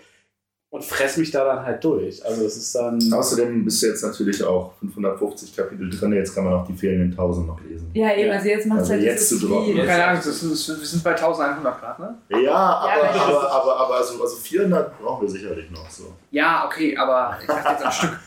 und 0.71 0.85
fress 0.85 1.17
mich 1.17 1.29
da 1.31 1.43
dann 1.43 1.65
halt 1.65 1.83
durch. 1.83 2.25
Also 2.25 2.45
es 2.45 2.55
ist 2.55 2.73
dann. 2.73 2.97
Außerdem 3.13 3.65
bist 3.65 3.83
du 3.83 3.87
jetzt 3.87 4.03
natürlich 4.03 4.41
auch 4.41 4.73
550 4.79 5.53
Kapitel 5.55 5.89
drin. 5.89 6.13
Jetzt 6.13 6.33
kann 6.33 6.45
man 6.45 6.53
auch 6.53 6.65
die 6.65 6.73
fehlenden 6.73 7.11
1000 7.11 7.45
noch 7.45 7.61
lesen. 7.61 7.91
Ja, 7.93 8.15
eben, 8.15 8.29
Ja. 8.29 8.33
also 8.35 8.47
jetzt 8.47 8.65
macht 8.67 8.77
es 8.79 8.83
Also 8.83 8.93
halt 8.93 9.03
jetzt 9.03 9.29
zu 9.29 9.39
droppen. 9.39 9.71
Spiel. 9.73 9.85
Keine 9.85 10.05
Angst, 10.07 10.27
das 10.27 10.41
ist, 10.41 10.67
wir 10.69 10.75
sind 10.87 11.03
bei 11.03 11.11
1100 11.11 11.79
Grad, 11.79 11.99
ne? 11.99 12.15
Ja, 12.41 12.53
aber, 12.53 13.03
aber 13.03 13.21
aber, 13.21 13.51
aber, 13.51 13.79
aber 13.81 13.95
also, 13.97 14.21
also 14.21 14.35
400 14.37 14.97
brauchen 15.01 15.23
wir 15.27 15.29
sicherlich 15.29 15.69
noch. 15.71 15.89
So. 15.89 16.13
Ja, 16.31 16.65
okay, 16.65 16.95
aber 16.95 17.37
ich 17.41 17.47
dachte 17.47 17.69
jetzt 17.73 17.85
am 17.85 17.91
Stück. 17.91 18.19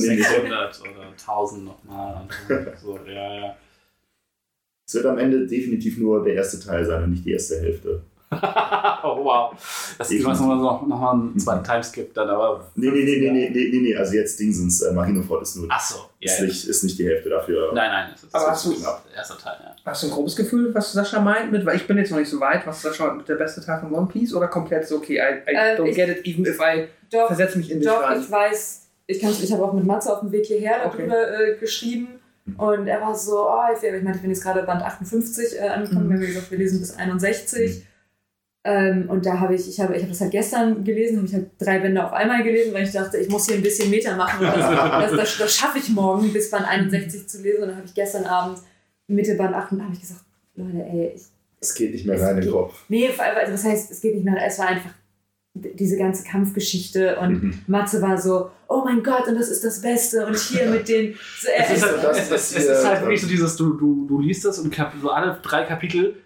Nee, 0.00 0.14
nee. 0.16 0.22
600 0.22 0.80
oder 0.80 1.06
1000 1.12 1.64
nochmal. 1.64 2.22
So, 2.82 2.98
ja, 3.06 3.34
ja. 3.40 3.56
Es 4.88 4.94
wird 4.94 5.06
am 5.06 5.18
Ende 5.18 5.46
definitiv 5.46 5.98
nur 5.98 6.22
der 6.24 6.34
erste 6.34 6.60
Teil 6.60 6.84
sein 6.84 7.02
und 7.04 7.10
nicht 7.10 7.24
die 7.24 7.32
erste 7.32 7.60
Hälfte. 7.60 8.02
oh, 8.32 9.24
wow. 9.24 9.52
Das 9.98 10.10
ist 10.10 10.24
was 10.24 10.40
man 10.40 10.60
noch, 10.60 10.84
noch 10.86 11.12
einen 11.12 11.38
zweiten 11.38 11.62
Timeskip 11.62 12.12
dann, 12.12 12.28
aber. 12.28 12.66
Nee, 12.74 12.90
nee, 12.90 13.04
nee, 13.04 13.16
nee, 13.20 13.30
nee, 13.30 13.50
nee, 13.50 13.68
nee, 13.72 13.80
nee. 13.80 13.96
also 13.96 14.14
jetzt 14.14 14.38
Dingsens, 14.40 14.82
äh, 14.82 14.92
Marineford 14.92 15.42
ist 15.42 15.56
nur, 15.56 15.70
Achso, 15.70 16.10
ja. 16.20 16.32
ist, 16.32 16.38
ja. 16.40 16.44
nicht, 16.46 16.68
ist 16.68 16.82
nicht 16.82 16.98
die 16.98 17.06
Hälfte 17.06 17.28
dafür. 17.28 17.72
Nein, 17.72 17.90
nein, 17.90 18.08
das 18.12 18.24
ist 18.24 18.34
Aber 18.34 18.46
das 18.46 18.54
hast 18.64 18.66
ist 18.66 18.84
du- 18.84 18.90
der 19.10 19.16
erste 19.16 19.38
Teil, 19.38 19.56
ja. 19.62 19.76
Hast 19.84 20.02
du 20.02 20.06
ein 20.08 20.10
grobes 20.12 20.34
Gefühl, 20.34 20.74
was 20.74 20.92
Sascha 20.92 21.20
meint 21.20 21.52
mit, 21.52 21.64
weil 21.64 21.76
ich 21.76 21.86
bin 21.86 21.96
jetzt 21.98 22.10
noch 22.10 22.18
nicht 22.18 22.28
so 22.30 22.40
weit, 22.40 22.66
was 22.66 22.82
Sascha 22.82 23.12
mit 23.14 23.28
der 23.28 23.36
beste 23.36 23.60
Teil 23.64 23.78
von 23.80 23.92
One 23.92 24.06
Piece 24.08 24.34
oder 24.34 24.48
komplett 24.48 24.88
so, 24.88 24.96
okay, 24.96 25.18
I, 25.18 25.50
I 25.50 25.54
Äh, 25.54 25.76
don't 25.80 25.86
ich- 25.86 25.94
get 25.96 26.08
it, 26.08 26.26
even 26.26 26.44
if 26.44 26.58
I 26.60 26.88
Doch, 27.12 27.28
versetze 27.28 27.58
mich 27.58 27.70
in 27.70 27.78
dich 27.78 27.88
doch, 27.88 28.02
rein. 28.02 28.20
ich 28.20 28.28
weiß, 28.30 28.88
ich, 29.06 29.22
ich 29.22 29.52
habe 29.52 29.62
auch 29.64 29.72
mit 29.72 29.84
Matze 29.84 30.12
auf 30.12 30.18
dem 30.20 30.32
Weg 30.32 30.46
hierher 30.46 30.80
Okay. 30.86 31.06
darüber 31.06 31.40
äh, 31.40 31.56
geschrieben 31.58 32.08
und 32.56 32.88
er 32.88 33.00
war 33.00 33.14
so, 33.14 33.48
oh, 33.48 33.60
ich, 33.72 33.82
ich 33.84 33.92
meinte, 34.02 34.16
ich 34.16 34.22
bin 34.22 34.30
jetzt 34.30 34.42
gerade 34.42 34.64
Band 34.64 34.82
58 34.82 35.60
äh, 35.60 35.68
angekommen, 35.68 36.06
Mhm. 36.06 36.10
wir 36.10 36.16
haben 36.18 36.26
gesagt, 36.26 36.50
wir 36.50 36.58
lesen 36.58 36.80
bis 36.80 36.92
61. 36.96 37.86
Ähm, 38.68 39.08
und 39.08 39.24
da 39.24 39.38
habe 39.38 39.54
ich, 39.54 39.68
ich 39.68 39.78
habe 39.78 39.94
ich 39.96 40.02
hab 40.02 40.08
das 40.08 40.20
halt 40.20 40.32
gestern 40.32 40.82
gelesen, 40.82 41.18
habe 41.18 41.26
ich 41.28 41.34
halt 41.34 41.50
drei 41.58 41.78
Bände 41.78 42.04
auf 42.04 42.12
einmal 42.12 42.42
gelesen, 42.42 42.74
weil 42.74 42.82
ich 42.84 42.90
dachte, 42.92 43.16
ich 43.16 43.28
muss 43.28 43.46
hier 43.46 43.54
ein 43.56 43.62
bisschen 43.62 43.90
Meter 43.90 44.16
machen 44.16 44.44
und 44.44 44.56
das, 44.56 44.70
das, 44.70 45.10
das, 45.16 45.38
das 45.38 45.54
schaffe 45.56 45.78
ich 45.78 45.88
morgen, 45.90 46.32
bis 46.32 46.50
Band 46.50 46.66
61 46.66 47.28
zu 47.28 47.42
lesen. 47.42 47.62
Und 47.62 47.68
dann 47.68 47.76
habe 47.76 47.86
ich 47.86 47.94
gestern 47.94 48.24
Abend 48.24 48.58
Mitte 49.06 49.36
Band 49.36 49.54
8 49.54 49.70
habe 49.70 49.92
ich 49.92 50.00
gesagt, 50.00 50.22
Leute, 50.56 50.78
ey, 50.84 51.12
ich, 51.14 51.22
Es 51.60 51.74
geht 51.74 51.92
nicht 51.92 52.06
mehr 52.06 52.20
rein 52.20 52.36
in 52.38 52.42
den 52.42 52.50
Kopf. 52.50 52.74
nee, 52.88 53.08
also 53.08 53.52
was 53.52 53.64
heißt, 53.64 53.90
es 53.92 54.00
geht 54.00 54.14
nicht 54.14 54.24
mehr, 54.24 54.36
es 54.44 54.58
war 54.58 54.66
einfach 54.66 54.90
diese 55.54 55.96
ganze 55.96 56.24
Kampfgeschichte 56.24 57.16
und 57.20 57.42
Mhm. 57.42 57.58
Matze 57.66 58.02
war 58.02 58.18
so, 58.20 58.50
oh 58.68 58.82
mein 58.84 59.02
Gott, 59.02 59.26
und 59.28 59.36
das 59.36 59.48
ist 59.48 59.64
das 59.64 59.80
Beste 59.80 60.26
und 60.26 60.36
hier 60.36 60.66
mit 60.70 60.88
den. 60.88 61.14
So, 61.40 61.48
Es 61.56 61.76
ist, 61.78 61.84
halt, 61.84 62.02
das 62.04 62.18
es, 62.18 62.24
es, 62.24 62.24
es 62.24 62.30
passiert, 62.54 62.76
ist 62.78 62.84
halt 62.84 62.96
ähm, 62.98 63.02
wirklich 63.04 63.20
so 63.22 63.28
dieses, 63.28 63.56
du, 63.56 63.72
du, 63.74 64.06
du 64.06 64.20
liest 64.20 64.44
das 64.44 64.58
und 64.58 64.74
so 65.00 65.10
alle 65.10 65.38
drei 65.42 65.64
Kapitel 65.64 66.16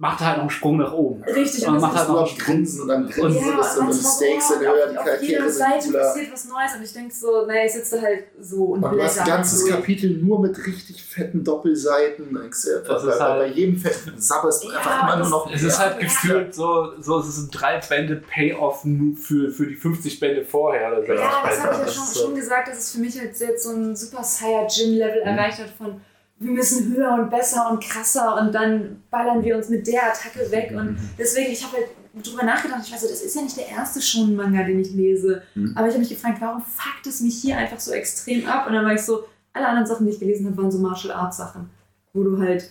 macht 0.00 0.20
er 0.20 0.26
halt 0.28 0.36
noch 0.36 0.42
einen 0.44 0.50
Sprung 0.50 0.76
nach 0.76 0.92
oben. 0.92 1.24
richtig, 1.24 1.66
Und 1.66 1.74
und 1.74 1.80
macht 1.80 1.96
halt 1.96 2.06
ist 2.08 2.12
noch 2.14 2.30
am 2.30 2.38
Grinsen 2.38 2.82
und 2.82 2.90
Und- 2.90 3.10
Grinsen 3.10 3.40
ja, 3.48 3.56
und, 3.58 3.78
und 3.80 3.86
und 3.88 3.94
Stakes 3.94 4.48
sind 4.48 4.60
höher, 4.60 4.70
auf, 4.84 4.90
die 4.92 4.98
auf 4.98 5.04
Charaktere 5.04 5.26
jeder 5.30 5.50
sind 5.50 5.58
Seite 5.58 5.86
cooler. 5.88 5.98
passiert 6.04 6.32
was 6.32 6.44
Neues 6.44 6.74
und 6.76 6.82
ich 6.84 6.92
denke 6.92 7.14
so, 7.14 7.46
naja, 7.46 7.64
ich 7.66 7.72
sitze 7.72 8.00
halt 8.00 8.24
so 8.40 8.64
und 8.64 8.84
Und 8.84 8.92
du 8.92 9.02
hast 9.02 9.18
ein 9.18 9.26
ganzes 9.26 9.60
durch. 9.64 9.72
Kapitel 9.74 10.10
nur 10.18 10.40
mit 10.40 10.56
richtig 10.66 11.02
fetten 11.02 11.42
Doppelseiten. 11.42 12.32
Das 12.32 12.64
bei, 12.86 12.94
ist 13.12 13.20
halt- 13.20 13.38
bei 13.40 13.46
jedem 13.48 13.76
fetten 13.76 14.12
sabberst 14.20 14.62
du 14.64 14.68
Ja, 14.70 14.78
einfach 14.78 15.02
immer 15.02 15.16
nur 15.18 15.28
noch. 15.30 15.52
Es 15.52 15.62
ist 15.64 15.78
halt 15.78 15.98
gefühlt 15.98 16.54
so, 16.54 16.92
so, 17.00 17.18
es 17.18 17.28
ist 17.28 17.38
ein 17.38 17.50
drei 17.50 17.80
Bände 17.88 18.16
Payoff 18.16 18.82
für, 19.16 19.50
für 19.50 19.66
die 19.66 19.74
50 19.74 20.20
Bände 20.20 20.44
vorher. 20.44 20.92
Oder 20.92 21.06
so. 21.06 21.12
Ja, 21.12 21.42
das 21.44 21.60
habe 21.60 21.72
ich 21.72 21.78
ja 21.80 21.84
Das 21.86 21.94
schon, 21.94 22.04
ist 22.04 22.20
schon 22.20 22.34
gesagt, 22.36 22.68
dass 22.68 22.78
es 22.78 22.92
für 22.92 22.98
mich 23.00 23.18
halt 23.18 23.36
jetzt 23.36 23.64
so 23.64 23.70
ein 23.70 23.96
Super 23.96 24.22
Saiyajin-Level 24.22 25.22
erreicht 25.22 25.58
hat 25.58 25.70
von 25.70 26.00
wir 26.40 26.52
müssen 26.52 26.94
höher 26.94 27.14
und 27.14 27.30
besser 27.30 27.70
und 27.70 27.82
krasser 27.82 28.40
und 28.40 28.54
dann 28.54 29.02
ballern 29.10 29.42
wir 29.42 29.56
uns 29.56 29.68
mit 29.68 29.86
der 29.86 30.04
Attacke 30.04 30.50
weg. 30.50 30.72
Und 30.76 30.96
deswegen, 31.18 31.50
ich 31.50 31.64
habe 31.64 31.76
halt 31.76 32.26
drüber 32.26 32.44
nachgedacht, 32.44 32.82
ich 32.84 32.92
weiß 32.92 33.00
so, 33.02 33.08
das 33.08 33.22
ist 33.22 33.34
ja 33.34 33.42
nicht 33.42 33.56
der 33.56 33.68
erste 33.68 34.00
Shonen-Manga, 34.00 34.62
den 34.64 34.80
ich 34.80 34.92
lese. 34.92 35.42
Mhm. 35.54 35.72
Aber 35.74 35.86
ich 35.86 35.94
habe 35.94 36.00
mich 36.00 36.10
gefragt, 36.10 36.40
warum 36.40 36.62
fuckt 36.62 37.06
es 37.06 37.20
mich 37.20 37.40
hier 37.40 37.56
einfach 37.56 37.80
so 37.80 37.92
extrem 37.92 38.46
ab? 38.46 38.66
Und 38.66 38.74
dann 38.74 38.84
war 38.84 38.94
ich 38.94 39.02
so, 39.02 39.24
alle 39.52 39.66
anderen 39.66 39.86
Sachen, 39.86 40.06
die 40.06 40.12
ich 40.12 40.20
gelesen 40.20 40.46
habe, 40.46 40.56
waren 40.56 40.70
so 40.70 40.78
Martial 40.78 41.12
Arts 41.12 41.38
Sachen, 41.38 41.70
wo 42.12 42.22
du 42.22 42.38
halt 42.38 42.70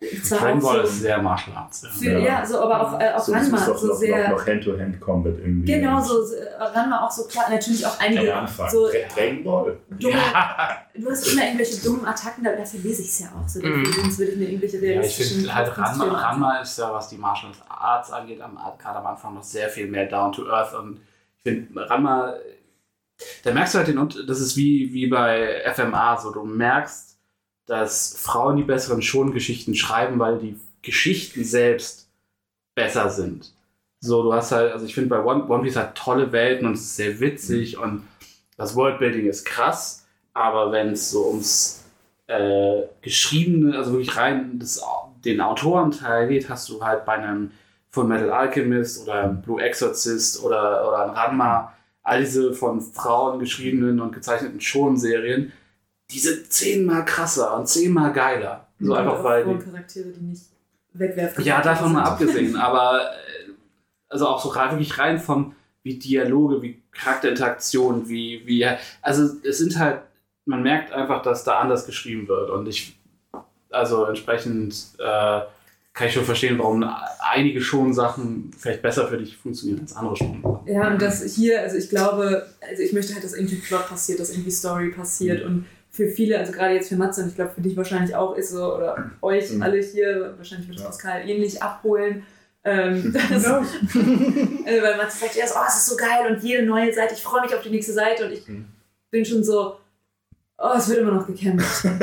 Dragon 0.00 0.80
ist 0.84 1.00
sehr 1.00 1.20
Martial 1.20 1.56
Arts. 1.56 1.82
Ja. 1.82 1.88
für, 1.90 2.12
Ja. 2.12 2.18
ja. 2.18 2.46
so, 2.46 2.60
aber 2.60 2.80
auch, 2.80 3.00
äh, 3.00 3.10
auch 3.14 3.18
so, 3.18 3.32
Ranma 3.32 3.58
so 3.58 3.86
noch, 3.88 3.94
sehr. 3.96 4.28
noch, 4.28 4.38
noch 4.38 4.46
Hand-to-Hand-Combat 4.46 5.38
irgendwie. 5.38 5.72
Genau, 5.72 6.00
so 6.00 6.22
so, 6.24 6.34
äh, 6.36 6.54
Ranma 6.56 7.04
auch 7.04 7.10
so 7.10 7.24
klar, 7.24 7.50
natürlich 7.50 7.84
auch 7.84 7.98
einige 7.98 8.32
Anfang. 8.32 8.70
so 8.70 8.86
Dra- 8.86 9.12
Dragon 9.12 9.42
Ball. 9.42 9.76
dumme, 9.90 10.14
Ja. 10.14 10.76
du 10.94 11.10
hast 11.10 11.32
immer 11.32 11.42
irgendwelche 11.44 11.82
dummen 11.82 12.06
Attacken, 12.06 12.44
da- 12.44 12.54
dafür 12.54 12.78
lese 12.80 13.02
ich 13.02 13.08
es 13.08 13.18
ja 13.18 13.26
auch. 13.26 13.48
So, 13.48 13.60
Mhm. 13.60 13.84
sonst 13.86 14.18
würde 14.20 14.32
ich 14.32 14.38
mir 14.38 14.44
irgendwelche 14.48 14.76
Ja, 14.86 15.00
ich 15.00 15.16
finde 15.16 15.52
halt 15.52 15.76
Ranma. 15.76 16.04
Ranma 16.04 16.58
ist 16.60 16.78
ja, 16.78 16.92
was 16.94 17.08
die 17.08 17.18
Martial 17.18 17.50
Arts 17.68 18.12
angeht, 18.12 18.40
am, 18.40 18.56
gerade 18.80 18.98
am 19.00 19.06
Anfang 19.06 19.34
noch 19.34 19.42
sehr 19.42 19.68
viel 19.68 19.88
mehr 19.88 20.06
down 20.06 20.30
to 20.32 20.46
earth. 20.48 20.74
Und 20.74 21.00
ich 21.38 21.42
finde, 21.42 21.90
Ranma, 21.90 22.34
da 23.42 23.52
merkst 23.52 23.74
du 23.74 23.78
halt 23.78 23.88
den 23.88 23.98
Unterschied, 23.98 24.28
das 24.30 24.38
ist 24.38 24.56
wie, 24.56 24.92
wie 24.92 25.08
bei 25.08 25.60
FMA, 25.74 26.16
so 26.18 26.30
du 26.30 26.44
merkst, 26.44 27.07
dass 27.68 28.16
Frauen 28.18 28.56
die 28.56 28.64
besseren 28.64 29.02
Schon-Geschichten 29.02 29.74
schreiben, 29.74 30.18
weil 30.18 30.38
die 30.38 30.58
Geschichten 30.82 31.44
selbst 31.44 32.08
besser 32.74 33.10
sind. 33.10 33.52
So, 34.00 34.22
du 34.22 34.32
hast 34.32 34.52
halt, 34.52 34.72
also 34.72 34.86
ich 34.86 34.94
finde 34.94 35.10
bei 35.10 35.22
One, 35.22 35.46
One 35.48 35.62
Piece 35.62 35.76
hat 35.76 35.94
tolle 35.96 36.32
Welten 36.32 36.66
und 36.66 36.74
es 36.74 36.80
ist 36.80 36.96
sehr 36.96 37.20
witzig 37.20 37.78
und 37.78 38.04
das 38.56 38.74
Worldbuilding 38.74 39.26
ist 39.26 39.44
krass, 39.44 40.06
aber 40.32 40.72
wenn 40.72 40.92
es 40.92 41.10
so 41.10 41.28
ums 41.28 41.84
äh, 42.26 42.82
geschriebene, 43.02 43.76
also 43.76 43.92
wirklich 43.92 44.16
rein 44.16 44.58
das, 44.58 44.82
den 45.24 45.40
Autorenteil 45.40 46.28
geht, 46.28 46.48
hast 46.48 46.68
du 46.68 46.82
halt 46.82 47.04
bei 47.04 47.14
einem 47.14 47.50
Full 47.90 48.04
Metal 48.04 48.30
Alchemist 48.30 49.02
oder 49.02 49.28
Blue 49.28 49.60
Exorcist 49.60 50.42
oder, 50.42 50.88
oder 50.88 51.04
ein 51.04 51.10
Ranma, 51.10 51.72
all 52.02 52.20
diese 52.20 52.54
von 52.54 52.80
Frauen 52.80 53.40
geschriebenen 53.40 54.00
und 54.00 54.14
gezeichneten 54.14 54.60
Schon-Serien, 54.60 55.52
die 56.10 56.18
sind 56.18 56.52
zehnmal 56.52 57.04
krasser 57.04 57.56
und 57.56 57.68
zehnmal 57.68 58.12
geiler. 58.12 58.66
So 58.80 58.92
Und 58.92 58.98
einfach 58.98 59.24
weil 59.24 59.44
die, 59.44 59.64
Charaktere, 59.64 60.08
die 60.08 60.24
nicht 60.24 60.44
wegwerfen. 60.92 61.44
ja, 61.44 61.60
davon 61.60 61.92
mal 61.92 62.04
abgesehen, 62.04 62.56
aber 62.56 63.00
äh, 63.02 63.52
also 64.08 64.26
auch 64.28 64.42
so 64.42 64.48
rein, 64.50 64.70
wirklich 64.70 64.98
rein 64.98 65.18
von 65.18 65.54
wie 65.82 65.98
Dialoge, 65.98 66.62
wie 66.62 66.82
Charakterinteraktion, 66.92 68.08
wie, 68.08 68.42
wie, 68.46 68.66
also 69.02 69.36
es 69.42 69.58
sind 69.58 69.78
halt, 69.78 70.00
man 70.44 70.62
merkt 70.62 70.92
einfach, 70.92 71.22
dass 71.22 71.44
da 71.44 71.58
anders 71.60 71.86
geschrieben 71.86 72.26
wird 72.28 72.50
und 72.50 72.66
ich, 72.68 72.98
also 73.70 74.04
entsprechend 74.04 74.74
äh, 74.98 75.40
kann 75.92 76.06
ich 76.06 76.14
schon 76.14 76.24
verstehen, 76.24 76.58
warum 76.58 76.88
einige 77.20 77.60
schon 77.60 77.92
Sachen 77.92 78.52
vielleicht 78.56 78.82
besser 78.82 79.08
für 79.08 79.18
dich 79.18 79.36
funktionieren 79.36 79.80
als 79.80 79.96
andere 79.96 80.16
schon. 80.16 80.60
Ja, 80.66 80.88
und 80.92 81.02
das 81.02 81.22
hier, 81.34 81.60
also 81.60 81.76
ich 81.76 81.88
glaube, 81.88 82.46
also 82.60 82.82
ich 82.82 82.92
möchte 82.92 83.14
halt, 83.14 83.24
dass 83.24 83.34
irgendwie 83.34 83.56
Plot 83.56 83.88
passiert, 83.88 84.20
dass 84.20 84.30
irgendwie 84.30 84.50
Story 84.50 84.90
passiert 84.90 85.44
und 85.44 85.66
für 85.98 86.08
viele, 86.08 86.38
also 86.38 86.52
gerade 86.52 86.74
jetzt 86.74 86.88
für 86.88 86.96
Matze 86.96 87.22
und 87.22 87.28
ich 87.28 87.34
glaube 87.34 87.50
für 87.54 87.60
dich 87.60 87.76
wahrscheinlich 87.76 88.14
auch 88.14 88.34
ist 88.36 88.50
so, 88.52 88.74
oder 88.74 89.10
euch 89.20 89.50
Mhm. 89.50 89.62
alle 89.62 89.78
hier, 89.80 90.34
wahrscheinlich 90.36 90.68
wird 90.68 90.78
es 90.78 90.84
Ja. 90.84 90.88
Pascal 90.90 91.28
ähnlich 91.28 91.60
abholen. 91.62 92.22
Ähm, 92.64 93.12
das, 93.30 93.44
also 93.46 94.82
weil 94.82 94.96
Matze 94.96 95.18
sagt 95.18 95.36
erst, 95.36 95.54
oh, 95.56 95.64
es 95.66 95.76
ist 95.76 95.86
so 95.86 95.96
geil 95.96 96.30
und 96.32 96.42
jede 96.42 96.64
neue 96.64 96.92
Seite, 96.94 97.14
ich 97.14 97.22
freue 97.22 97.42
mich 97.42 97.54
auf 97.54 97.62
die 97.62 97.70
nächste 97.70 97.92
Seite 97.92 98.26
und 98.26 98.32
ich 98.32 98.46
Mhm. 98.48 98.66
bin 99.10 99.24
schon 99.24 99.42
so, 99.42 99.76
oh, 100.58 100.70
es 100.76 100.88
wird 100.88 100.98
immer 101.00 101.12
noch 101.12 101.26
gekämpft. 101.26 101.84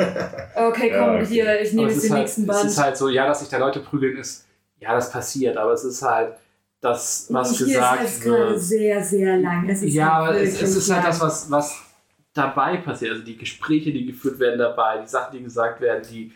Okay, 0.58 0.90
komm, 0.92 1.00
Ja, 1.00 1.14
okay. 1.16 1.26
hier, 1.26 1.62
ich 1.62 1.74
nehme 1.74 1.88
jetzt 1.90 1.98
es 1.98 2.04
den 2.04 2.12
halt, 2.14 2.22
nächsten 2.24 2.42
es 2.44 2.48
Band. 2.48 2.70
ist 2.70 2.78
halt 2.82 2.98
so, 2.98 3.10
ja, 3.10 3.28
dass 3.28 3.40
sich 3.42 3.50
da 3.50 3.58
Leute 3.58 3.80
prügeln, 3.82 4.18
ist, 4.18 4.46
ja, 4.80 4.94
das 4.96 5.10
passiert, 5.12 5.58
aber 5.58 5.74
es 5.74 5.84
ist 5.84 6.02
halt 6.02 6.34
das, 6.82 7.28
was 7.30 7.58
hier 7.58 7.66
gesagt 7.68 8.04
ist 8.04 8.12
halt 8.14 8.24
gerade 8.24 8.50
wird. 8.52 8.62
sehr, 8.62 9.04
sehr 9.04 9.38
lang. 9.38 9.68
Es 9.70 9.82
ist 9.82 9.94
Ja, 9.94 10.14
halt 10.16 10.30
aber 10.30 10.42
es, 10.42 10.62
es 10.62 10.76
ist 10.76 10.90
halt 10.92 11.04
lang. 11.04 11.12
das, 11.12 11.20
was, 11.22 11.52
was 11.52 11.76
dabei 12.36 12.78
passiert. 12.78 13.12
Also 13.14 13.24
die 13.24 13.38
Gespräche, 13.38 13.92
die 13.92 14.06
geführt 14.06 14.38
werden 14.40 14.60
dabei, 14.60 15.00
die 15.02 15.08
Sachen, 15.08 15.36
die 15.38 15.44
gesagt 15.44 15.82
werden, 15.82 16.04
die, 16.12 16.32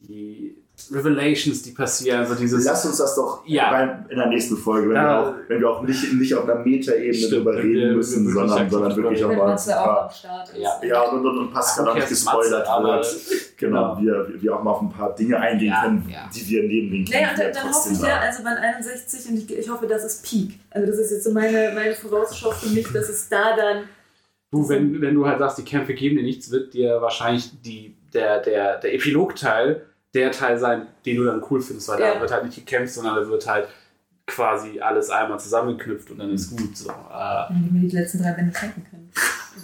die 0.00 0.56
Revelations, 0.90 1.62
die 1.62 1.70
passieren, 1.72 2.20
also 2.20 2.34
dieses. 2.34 2.64
Lass 2.64 2.84
uns 2.86 2.96
das 2.96 3.14
doch 3.14 3.42
Ja. 3.46 3.70
beim, 3.70 4.06
in 4.08 4.16
der 4.16 4.26
nächsten 4.26 4.56
Folge, 4.56 4.88
wenn, 4.88 4.94
Da- 4.96 5.02
wir, 5.02 5.28
auch, 5.28 5.34
wenn 5.48 5.60
wir 5.60 5.70
auch 5.70 5.82
nicht, 5.82 6.12
nicht 6.14 6.34
auf 6.34 6.44
einer 6.44 6.56
Metaebene 6.64 7.28
drüber 7.28 7.54
wenn 7.54 7.62
wir- 7.70 7.82
reden 7.82 7.96
müssen, 7.96 8.26
wir 8.26 8.32
sondern, 8.32 8.68
sondern 8.70 8.96
wirklich 8.96 9.22
auch 9.24 9.36
mal 9.36 9.54
ist. 9.54 9.68
Ja. 9.68 10.10
Ja, 10.82 11.02
und, 11.10 11.24
und, 11.24 11.38
und 11.38 11.52
Pascal 11.52 11.86
auch 11.88 11.94
nicht 11.94 12.08
gespoilert 12.08 12.66
wird. 12.66 13.06
Genau, 13.58 13.96
wir, 14.00 14.26
wir 14.40 14.56
auch 14.56 14.62
mal 14.64 14.70
auf 14.72 14.80
ein 14.82 14.90
paar 14.90 15.14
Dinge 15.14 15.38
eingehen 15.38 15.68
Ja, 15.68 15.82
können, 15.84 16.08
ja. 16.10 16.28
die 16.34 16.48
wir 16.48 16.62
neben 16.64 16.90
den 16.90 17.04
Naja, 17.04 17.30
und 17.30 17.38
dann, 17.38 17.52
dann 17.52 17.72
hoffe 17.72 17.90
ich 17.92 18.00
ja, 18.00 18.18
also 18.20 18.42
bei 18.42 18.50
61 18.50 19.28
und 19.30 19.36
ich, 19.38 19.58
ich 19.58 19.70
hoffe, 19.70 19.86
das 19.86 20.04
ist 20.04 20.28
Peak. 20.28 20.58
Also 20.70 20.86
das 20.88 20.98
ist 20.98 21.10
jetzt 21.12 21.24
so 21.24 21.30
meine, 21.32 21.70
meine 21.74 21.94
Vorausschau 21.94 22.50
für 22.50 22.70
mich, 22.70 22.88
dass 22.92 23.08
es 23.08 23.28
da 23.28 23.54
dann. 23.56 23.84
Du, 24.52 24.68
wenn, 24.68 25.00
wenn 25.00 25.14
du 25.14 25.26
halt 25.26 25.38
sagst, 25.38 25.58
die 25.58 25.64
Kämpfe 25.64 25.94
geben 25.94 26.16
dir 26.16 26.22
nichts, 26.22 26.50
wird 26.50 26.74
dir 26.74 27.00
wahrscheinlich 27.00 27.50
die, 27.62 27.96
der, 28.12 28.40
der, 28.40 28.78
der 28.78 28.94
Epilog-Teil 28.94 29.82
der 30.14 30.30
Teil 30.30 30.58
sein, 30.58 30.88
den 31.06 31.16
du 31.16 31.24
dann 31.24 31.42
cool 31.50 31.62
findest, 31.62 31.88
weil 31.88 31.98
Ja. 31.98 32.14
da 32.14 32.20
wird 32.20 32.30
halt 32.30 32.44
nicht 32.44 32.54
gekämpft, 32.56 32.92
sondern 32.92 33.16
da 33.16 33.26
wird 33.26 33.48
halt 33.48 33.66
quasi 34.26 34.78
alles 34.78 35.08
einmal 35.08 35.40
zusammengeknüpft 35.40 36.10
und 36.10 36.18
dann 36.18 36.30
ist 36.30 36.50
gut. 36.54 36.76
So. 36.76 36.90
Äh, 36.90 36.92
Wenn 37.48 37.64
die 37.64 37.70
mir 37.70 37.88
die 37.88 37.96
letzten 37.96 38.22
drei 38.22 38.32
Bände 38.32 38.54
schenken 38.54 38.84
können. 38.90 39.10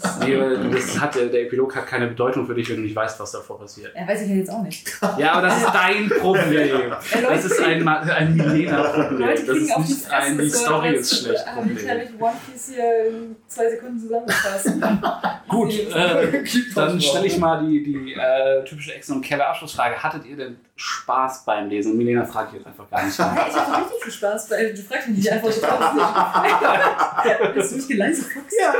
Das, 0.01 0.19
nee, 0.21 0.37
das 0.73 1.01
hat, 1.01 1.15
der, 1.15 1.27
der 1.27 1.43
Epilog 1.43 1.75
hat 1.75 1.87
keine 1.87 2.07
Bedeutung 2.07 2.47
für 2.47 2.55
dich, 2.55 2.69
wenn 2.69 2.77
du 2.77 2.83
nicht 2.83 2.97
weißt, 2.97 3.19
was 3.19 3.33
davor 3.33 3.59
passiert. 3.59 3.95
ja, 3.97 4.07
weiß 4.07 4.23
ich 4.23 4.31
ja 4.31 4.37
jetzt 4.37 4.51
auch 4.51 4.63
nicht. 4.63 4.89
Ja, 5.19 5.33
aber 5.33 5.49
das 5.49 5.59
ist 5.59 5.71
dein 5.73 6.09
Problem. 6.09 6.91
Das 6.91 7.45
ist 7.45 7.61
ein, 7.61 7.89
ein 7.89 8.37
Milena-Problem. 8.37 9.29
Das 9.29 9.41
ist 9.41 9.49
die 9.49 9.81
nicht 9.81 10.11
ein, 10.11 10.39
die 10.39 10.51
Story 10.51 10.95
ist 10.95 11.23
schlecht. 11.23 11.47
Habe 11.47 11.73
ich, 11.73 11.89
hab 11.89 11.97
Problem. 11.97 12.15
ich 12.15 12.23
One 12.23 12.37
Piece 12.47 12.73
hier 12.75 13.09
in 13.09 13.37
zwei 13.47 13.71
Sekunden 13.71 13.99
zusammengefasst. 13.99 14.69
Gut, 15.49 15.73
äh, 15.73 16.45
dann 16.75 17.01
stelle 17.01 17.27
ich 17.27 17.39
mal 17.39 17.67
die, 17.67 17.83
die 17.83 18.13
äh, 18.13 18.65
typische 18.65 18.95
Exen- 18.95 19.17
und 19.17 19.23
Keller-Abschlussfrage. 19.23 20.03
Hattet 20.03 20.27
ihr 20.27 20.37
denn 20.37 20.59
Spaß 20.77 21.45
beim 21.45 21.69
Lesen? 21.69 21.93
Und 21.93 21.99
Milena 21.99 22.25
frage 22.25 22.51
ich 22.53 22.59
jetzt 22.59 22.67
einfach 22.67 22.89
gar 22.91 23.05
nicht. 23.05 23.19
Hey, 23.19 23.27
ich 23.49 23.57
hatte 23.57 23.83
richtig 23.83 24.03
viel 24.03 24.13
Spaß, 24.13 24.51
weil 24.51 24.75
du 24.75 24.83
fragst 24.83 25.09
mich 25.09 25.19
nicht 25.19 25.33
einfach 25.33 25.51
so. 25.51 25.67
Hast 25.67 27.73
du 27.73 27.77
mich 27.77 27.89
geleistet? 27.89 28.27
Ja. 28.61 28.75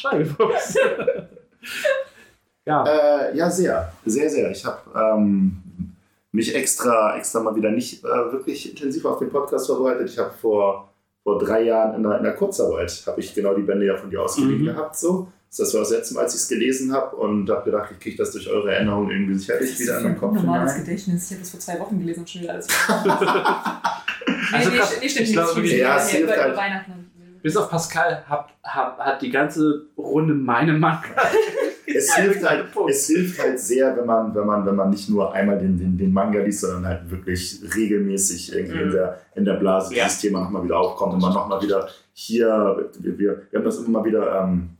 Scheibefuchs. 0.00 0.74
ja. 2.66 2.84
Äh, 2.84 3.36
ja, 3.36 3.50
sehr. 3.50 3.92
Sehr, 4.06 4.30
sehr. 4.30 4.50
Ich 4.50 4.64
habe 4.64 4.78
ähm, 4.94 5.62
mich 6.32 6.54
extra, 6.54 7.16
extra 7.16 7.40
mal 7.40 7.54
wieder 7.56 7.70
nicht 7.70 8.04
äh, 8.04 8.32
wirklich 8.32 8.70
intensiv 8.70 9.04
auf 9.04 9.18
den 9.18 9.30
Podcast 9.30 9.66
vorbereitet. 9.66 10.08
Ich 10.10 10.18
habe 10.18 10.30
vor, 10.40 10.92
vor 11.22 11.38
drei 11.38 11.62
Jahren 11.62 11.94
in 11.96 12.02
der, 12.02 12.18
in 12.18 12.24
der 12.24 12.34
Kurzarbeit, 12.34 13.02
habe 13.06 13.20
ich 13.20 13.34
genau 13.34 13.54
die 13.54 13.62
Bände 13.62 13.86
ja 13.86 13.96
von 13.96 14.10
dir 14.10 14.22
ausgeliehen 14.22 14.62
Mhm. 14.62 14.66
gehabt. 14.66 14.96
So. 14.96 15.28
Das 15.56 15.74
war 15.74 15.80
das 15.80 15.90
letzte 15.90 16.14
Mal, 16.14 16.20
als 16.22 16.34
ich 16.36 16.42
es 16.42 16.48
gelesen 16.48 16.92
habe 16.92 17.16
und 17.16 17.50
habe 17.50 17.64
gedacht, 17.64 17.90
ich 17.90 17.98
kriege 17.98 18.16
das 18.16 18.30
durch 18.30 18.48
eure 18.48 18.72
Erinnerung 18.72 19.10
irgendwie 19.10 19.34
sicherlich 19.34 19.76
wieder 19.80 19.98
in 19.98 20.04
den 20.04 20.16
Kopf 20.18 20.34
Normales 20.34 20.74
hinein. 20.74 20.86
Gedächtnis. 20.86 21.24
Ich 21.24 21.30
habe 21.32 21.40
das 21.40 21.50
vor 21.50 21.58
zwei 21.60 21.80
Wochen 21.80 21.98
gelesen 21.98 22.20
und 22.20 22.30
schon 22.30 22.42
wieder 22.42 22.52
alles. 22.52 22.68
Also 24.52 24.70
nee, 24.70 24.76
krass, 24.78 24.92
nee, 24.94 24.98
nee, 25.02 25.08
stimmt 25.08 25.28
ich 25.28 25.36
nicht. 25.36 25.50
glaube 25.50 25.66
Ja, 25.68 25.96
es 25.96 26.08
hilft 26.10 26.36
halt. 26.36 26.56
Weihnachten. 26.56 26.99
Bis 27.42 27.56
auf 27.56 27.70
Pascal 27.70 28.22
hat, 28.28 28.48
hat, 28.62 28.98
hat 28.98 29.22
die 29.22 29.30
ganze 29.30 29.86
Runde 29.96 30.34
meine 30.34 30.72
Manga. 30.74 31.00
Es 31.92 32.14
hilft, 32.14 32.48
halt, 32.48 32.66
es 32.88 33.08
hilft 33.08 33.42
halt 33.42 33.58
sehr, 33.58 33.96
wenn 33.96 34.06
man, 34.06 34.32
wenn 34.32 34.46
man, 34.46 34.64
wenn 34.64 34.76
man 34.76 34.90
nicht 34.90 35.08
nur 35.08 35.34
einmal 35.34 35.58
den, 35.58 35.76
den, 35.76 35.98
den 35.98 36.12
Manga 36.12 36.38
liest, 36.40 36.60
sondern 36.60 36.86
halt 36.86 37.10
wirklich 37.10 37.60
regelmäßig 37.74 38.54
irgendwie 38.54 38.78
in, 38.80 38.88
Mhm. 38.88 38.92
der, 38.92 39.20
in 39.34 39.44
der 39.44 39.54
Blase 39.54 39.92
Ja. 39.96 40.04
dieses 40.04 40.20
Thema 40.20 40.40
nochmal 40.40 40.62
wieder 40.62 40.78
aufkommt 40.78 41.14
und 41.14 41.20
man 41.20 41.32
nochmal 41.34 41.60
wieder 41.60 41.88
hier, 42.12 42.88
wir, 43.00 43.18
wir, 43.18 43.42
wir 43.50 43.58
haben 43.58 43.64
das 43.64 43.78
immer 43.78 43.98
mal 43.98 44.04
wieder 44.04 44.40
ähm, 44.40 44.70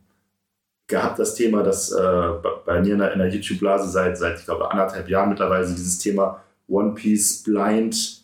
gehabt, 0.87 1.19
das 1.19 1.35
Thema, 1.35 1.63
dass 1.63 1.91
äh, 1.91 2.29
bei 2.65 2.79
mir 2.79 2.93
in 2.93 2.99
der, 2.99 3.11
in 3.11 3.19
der 3.19 3.27
YouTube-Blase 3.27 3.89
seit, 3.89 4.17
seit, 4.17 4.39
ich 4.39 4.45
glaube, 4.45 4.71
anderthalb 4.71 5.09
Jahren 5.09 5.27
mittlerweile 5.29 5.65
dieses 5.67 5.99
Thema 5.99 6.41
One 6.69 6.93
Piece 6.93 7.43
Blind 7.43 8.20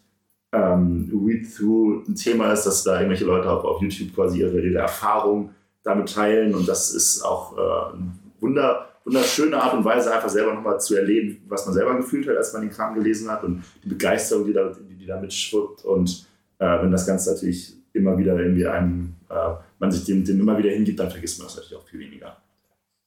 ähm, 0.54 1.10
Read-Through 1.26 2.08
ein 2.08 2.16
Thema 2.16 2.54
ist, 2.54 2.66
dass 2.66 2.84
da 2.84 2.96
irgendwelche 2.96 3.26
Leute 3.26 3.50
auf, 3.50 3.64
auf 3.64 3.82
YouTube 3.82 4.14
quasi 4.16 4.40
ihre, 4.40 4.60
ihre 4.60 4.80
Erfahrung 4.80 5.52
damit 5.84 6.14
teilen. 6.14 6.56
Und 6.56 6.68
das 6.68 6.94
ist 6.94 7.22
auch 7.24 7.58
äh, 7.58 7.96
eine 7.96 8.12
wunder, 8.40 8.88
wunderschöne 9.04 9.62
Art 9.62 9.74
und 9.74 9.86
Weise, 9.86 10.14
einfach 10.14 10.30
selber 10.30 10.54
nochmal 10.54 10.80
zu 10.80 10.96
erleben, 10.96 11.44
was 11.48 11.66
man 11.66 11.74
selber 11.74 11.96
gefühlt 11.98 12.28
hat, 12.28 12.38
als 12.38 12.54
man 12.54 12.62
den 12.62 12.72
Kram 12.72 12.96
gelesen 12.96 13.30
hat. 13.30 13.44
Und 13.44 13.64
die 13.84 13.90
Begeisterung, 13.90 14.46
die 14.46 14.54
da, 14.54 14.70
die, 14.70 14.96
die 14.96 15.06
da 15.06 15.20
mitschwuppt 15.20 15.86
und 15.86 16.28
äh, 16.60 16.82
wenn 16.82 16.92
das 16.92 17.06
Ganze 17.06 17.32
natürlich 17.32 17.76
immer 17.94 18.18
wieder 18.18 18.38
irgendwie 18.38 18.68
einem, 18.68 19.16
äh, 19.30 19.54
man 19.80 19.92
sich 19.92 20.06
dem, 20.06 20.24
dem 20.24 20.40
immer 20.40 20.58
wieder 20.58 20.72
hingibt, 20.72 21.00
dann 21.00 21.10
vergisst 21.10 21.40
man 21.40 21.48
das 21.48 21.58
natürlich 21.58 21.78
auch 21.78 21.88
viel 21.88 22.00
weniger, 22.00 22.38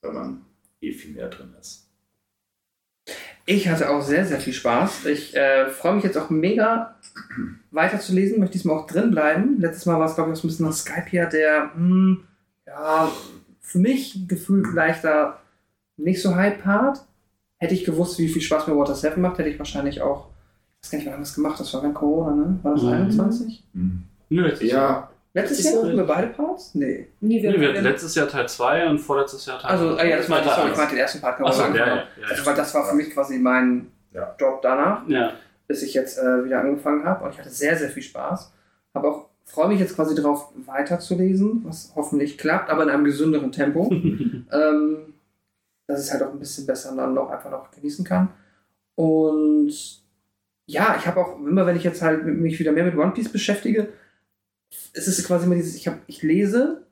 weil 0.03 0.13
man 0.13 0.45
eh 0.81 0.93
viel 0.93 1.15
mehr 1.15 1.29
drin 1.29 1.55
ist. 1.61 1.90
Ich 3.47 3.69
hatte 3.69 3.91
auch 3.91 4.03
sehr, 4.03 4.25
sehr 4.27 4.39
viel 4.41 4.53
Spaß. 4.53 5.07
Ich 5.07 5.35
äh, 5.35 5.69
freue 5.71 5.95
mich 5.95 6.05
jetzt 6.05 6.17
auch 6.19 6.31
mega 6.31 6.95
weiterzulesen, 7.71 8.39
möchte 8.39 8.53
diesmal 8.55 8.77
auch 8.77 8.87
drin 8.87 9.11
bleiben. 9.11 9.59
Letztes 9.61 9.87
Mal 9.87 9.99
war 9.99 10.07
es, 10.07 10.15
glaube 10.15 10.31
ich, 10.31 10.37
auch 10.37 10.43
so 10.43 10.47
ein 10.47 10.51
bisschen 10.51 10.67
nach 10.67 10.73
Skype 10.73 11.07
hier, 11.09 11.27
der, 11.27 11.71
hm, 11.75 12.25
ja, 12.67 13.11
für 13.61 13.79
mich 13.79 14.27
gefühlt 14.29 14.73
leichter 14.75 15.41
nicht 15.97 16.23
so 16.23 16.35
Hype-Part. 16.37 17.05
Hätte 17.59 17.75
ich 17.75 17.85
gewusst, 17.85 18.19
wie 18.19 18.29
viel 18.29 18.41
Spaß 18.43 18.67
mir 18.69 18.77
Water 18.77 18.95
7 18.95 19.21
macht, 19.21 19.39
hätte 19.39 19.49
ich 19.51 19.59
wahrscheinlich 19.59 20.01
auch, 20.01 20.29
ich 20.81 20.87
weiß 20.87 20.91
gar 20.93 20.99
nicht, 20.99 21.07
wann 21.07 21.13
haben 21.15 21.21
wir 21.21 21.25
das 21.25 21.35
gemacht, 21.35 21.61
das 21.61 21.75
war 21.75 21.83
während 21.83 21.95
Corona, 21.97 22.35
ne? 22.35 22.59
War 22.63 22.73
das 22.75 22.83
Mhm. 22.83 22.89
21? 22.89 23.65
Nö, 24.31 24.43
letztes 24.43 24.71
Jahr. 24.71 24.91
Ja, 24.91 25.10
Letztes 25.33 25.65
Jahr 25.65 25.85
hatten 25.85 25.97
wir 25.97 26.05
beide 26.05 26.27
Parts? 26.29 26.75
Nee. 26.75 27.09
Nee, 27.21 27.43
wir, 27.43 27.53
Nee, 27.53 27.61
wir 27.61 27.69
hatten 27.69 27.85
letztes 27.85 28.15
Jahr 28.17 28.27
Teil 28.27 28.49
2 28.49 28.89
und 28.89 28.99
vorletztes 28.99 29.47
Jahr 29.47 29.61
Teil 29.61 29.71
Also, 29.71 29.97
äh, 29.97 30.11
ja, 30.11 30.17
das 30.17 30.27
Teil 30.27 30.45
sorry, 30.45 30.71
ich 30.71 30.77
meinte 30.77 30.95
den 30.95 31.01
ersten 31.01 31.21
Part, 31.21 31.41
wo 31.41 31.45
wir 31.45 31.51
ja, 31.51 31.57
ja, 31.57 31.87
haben. 31.87 32.01
Also, 32.29 32.41
ja. 32.41 32.47
weil 32.47 32.55
das 32.57 32.75
war 32.75 32.89
für 32.89 32.97
mich 32.97 33.11
quasi 33.11 33.39
mein 33.39 33.93
Ja. 34.13 34.35
Job 34.39 34.61
danach. 34.63 35.09
ja. 35.09 35.33
bis 35.69 35.83
ich 35.85 35.95
jetzt 35.95 36.19
äh, 36.19 36.45
wieder 36.45 36.61
angefangen 36.61 37.05
habe. 37.05 37.25
Und 37.25 37.31
ich 37.33 37.39
hatte 37.39 37.51
sehr, 37.51 37.77
sehr 37.77 37.91
viel 37.91 38.03
Spaß. 38.03 38.53
Habe 38.93 39.09
auch, 39.09 39.29
freue 39.45 39.69
mich 39.69 39.79
jetzt 39.79 39.95
quasi 39.95 40.17
darauf, 40.17 40.53
weiterzulesen, 40.67 41.63
was 41.65 41.93
hoffentlich 41.95 42.37
klappt, 42.37 42.71
aber 42.71 42.83
in 42.83 42.91
einem 42.91 43.05
gesünderen 43.05 43.53
Tempo. 43.53 43.89
ähm, 44.53 45.15
dass 45.87 46.01
ich 46.01 46.07
es 46.07 46.13
halt 46.13 46.23
auch 46.23 46.33
ein 46.33 46.39
bisschen 46.39 46.67
besser 46.67 46.95
dann 46.97 47.15
noch 47.15 47.31
einfach 47.31 47.51
noch 47.51 47.71
genießen 47.71 48.05
kann. 48.05 48.31
Und 48.97 49.73
ja, 50.67 50.97
ich 50.99 51.07
habe 51.07 51.21
auch 51.21 51.39
immer, 51.39 51.67
wenn 51.67 51.77
ich 51.77 51.85
jetzt 51.85 52.03
halt 52.03 52.25
mich 52.25 52.59
wieder 52.59 52.73
mehr 52.73 52.85
mit 52.85 52.97
One 52.97 53.13
Piece 53.13 53.29
beschäftige, 53.29 53.89
es 54.93 55.09
ist 55.09 55.27
quasi 55.27 55.47
immer 55.47 55.55
dieses, 55.55 55.77
ich, 55.77 55.89
hab, 55.89 56.01
ich 56.07 56.23
lese 56.23 56.87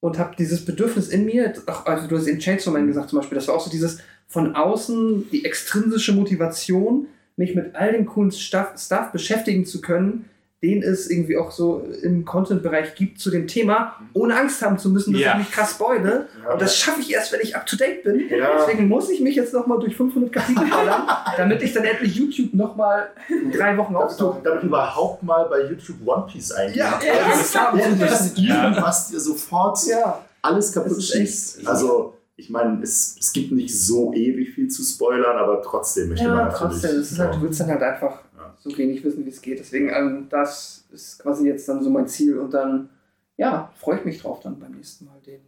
und 0.00 0.18
habe 0.18 0.34
dieses 0.36 0.64
Bedürfnis 0.64 1.08
in 1.08 1.24
mir, 1.24 1.52
auch, 1.66 1.86
also 1.86 2.06
du 2.06 2.16
hast 2.16 2.26
eben 2.26 2.38
Chainsaw 2.38 2.72
Man 2.72 2.86
gesagt 2.86 3.10
zum 3.10 3.18
Beispiel, 3.18 3.36
das 3.36 3.48
war 3.48 3.54
auch 3.54 3.64
so 3.64 3.70
dieses 3.70 3.98
von 4.26 4.54
außen, 4.54 5.30
die 5.30 5.44
extrinsische 5.44 6.12
Motivation, 6.12 7.08
mich 7.36 7.54
mit 7.54 7.74
all 7.74 7.92
dem 7.92 8.06
coolen 8.06 8.30
Stuff, 8.30 8.74
Stuff 8.76 9.12
beschäftigen 9.12 9.66
zu 9.66 9.80
können, 9.80 10.26
den 10.62 10.82
es 10.82 11.08
irgendwie 11.08 11.38
auch 11.38 11.50
so 11.50 11.86
im 12.02 12.26
Content-Bereich 12.26 12.94
gibt 12.94 13.18
zu 13.18 13.30
dem 13.30 13.46
Thema, 13.48 13.94
ohne 14.12 14.36
Angst 14.38 14.60
haben 14.60 14.78
zu 14.78 14.90
müssen, 14.90 15.14
dass 15.14 15.22
Ja. 15.22 15.32
ich 15.32 15.38
mich 15.38 15.50
krass 15.50 15.70
spoile. 15.70 16.28
Ja, 16.44 16.52
Und 16.52 16.60
das 16.60 16.76
schaffe 16.76 17.00
ich 17.00 17.10
erst, 17.12 17.32
wenn 17.32 17.40
ich 17.42 17.56
up-to-date 17.56 18.02
bin. 18.04 18.28
Ja. 18.28 18.50
Deswegen 18.58 18.86
muss 18.86 19.08
ich 19.08 19.20
mich 19.20 19.36
jetzt 19.36 19.54
nochmal 19.54 19.78
durch 19.78 19.96
500 19.96 20.30
Kapitel 20.30 20.68
ballern, 20.68 21.02
damit 21.38 21.62
ich 21.62 21.72
dann 21.72 21.84
endlich 21.84 22.14
YouTube 22.14 22.52
nochmal 22.52 23.08
drei 23.56 23.74
Wochen 23.78 23.94
damit, 23.94 24.08
aufsuche. 24.10 24.40
damit 24.44 24.62
überhaupt 24.62 25.22
mal 25.22 25.44
bei 25.48 25.62
YouTube 25.62 25.96
One 26.04 26.26
Piece 26.30 26.52
eingehen. 26.52 26.76
Ja, 26.78 27.00
Ja, 27.06 27.30
das 27.30 27.52
das 27.52 27.86
investieren, 27.86 28.76
was 28.80 29.08
dir 29.08 29.20
sofort 29.20 29.78
Ja. 29.86 30.20
alles 30.42 30.72
kaputt 30.72 30.90
Das 30.90 30.98
ist 30.98 31.14
echt- 31.14 31.20
schießt. 31.28 31.66
Also, 31.68 32.18
ich 32.36 32.50
meine, 32.50 32.82
es, 32.82 33.16
es 33.18 33.32
gibt 33.32 33.52
nicht 33.52 33.78
so 33.78 34.12
ewig 34.14 34.54
viel 34.54 34.68
zu 34.68 34.82
spoilern, 34.82 35.36
aber 35.38 35.62
trotzdem 35.62 36.08
möchte 36.10 36.26
man 36.28 36.36
Ja, 36.38 36.44
natürlich. 36.44 36.72
trotzdem. 36.80 36.96
Das 36.98 37.12
ist 37.12 37.18
halt, 37.18 37.34
du 37.34 37.42
willst 37.42 37.60
dann 37.60 37.68
halt 37.68 37.82
einfach 37.82 38.10
Ja. 38.10 38.29
So 38.62 38.76
wenig 38.76 39.02
wissen, 39.04 39.24
wie 39.24 39.30
es 39.30 39.40
geht. 39.42 39.58
Deswegen, 39.58 39.88
ähm, 39.90 40.26
das 40.30 40.84
ist 40.92 41.18
quasi 41.18 41.46
jetzt 41.48 41.68
dann 41.68 41.82
so 41.82 41.90
mein 41.90 42.06
Ziel. 42.08 42.38
Und 42.38 42.52
dann, 42.52 42.90
ja, 43.36 43.72
freue 43.76 43.98
ich 43.98 44.04
mich 44.04 44.20
drauf, 44.20 44.40
dann 44.40 44.58
beim 44.58 44.72
nächsten 44.72 45.06
Mal 45.06 45.18
den 45.26 45.40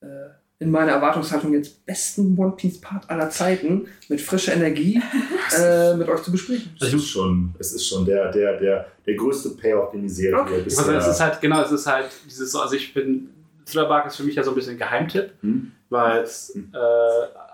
äh, 0.00 0.28
in 0.58 0.70
meiner 0.70 0.92
Erwartungshaltung 0.92 1.52
jetzt 1.52 1.84
besten 1.84 2.36
One 2.38 2.52
Piece 2.56 2.80
Part 2.80 3.10
aller 3.10 3.28
Zeiten 3.28 3.88
mit 4.08 4.22
frischer 4.22 4.54
Energie 4.54 5.02
äh, 5.58 5.94
mit 5.94 6.08
euch 6.08 6.22
zu 6.22 6.32
besprechen. 6.32 6.74
es 6.80 6.94
ist 6.94 7.08
schon, 7.08 7.54
es 7.58 7.72
ist 7.74 7.86
schon 7.86 8.06
der, 8.06 8.32
der, 8.32 8.58
der, 8.58 8.86
der 9.04 9.14
größte 9.16 9.50
Payoff, 9.50 9.90
den 9.92 10.02
die 10.02 10.08
Serie 10.08 10.40
Okay. 10.40 10.62
bisher. 10.64 10.86
Also 10.86 10.98
es 10.98 11.08
ist 11.08 11.20
halt, 11.20 11.40
genau, 11.42 11.60
es 11.62 11.72
ist 11.72 11.86
halt 11.86 12.08
dieses 12.24 12.52
so, 12.52 12.60
also 12.60 12.74
ich 12.74 12.94
bin, 12.94 13.28
Thriller 13.66 14.06
ist 14.06 14.16
für 14.16 14.22
mich 14.24 14.34
ja 14.36 14.42
so 14.42 14.52
ein 14.52 14.54
bisschen 14.54 14.72
ein 14.72 14.78
Geheimtipp, 14.78 15.32
Hm? 15.42 15.72
weil 15.90 16.22
es 16.22 16.52
Hm. 16.54 16.72
äh, 16.72 16.78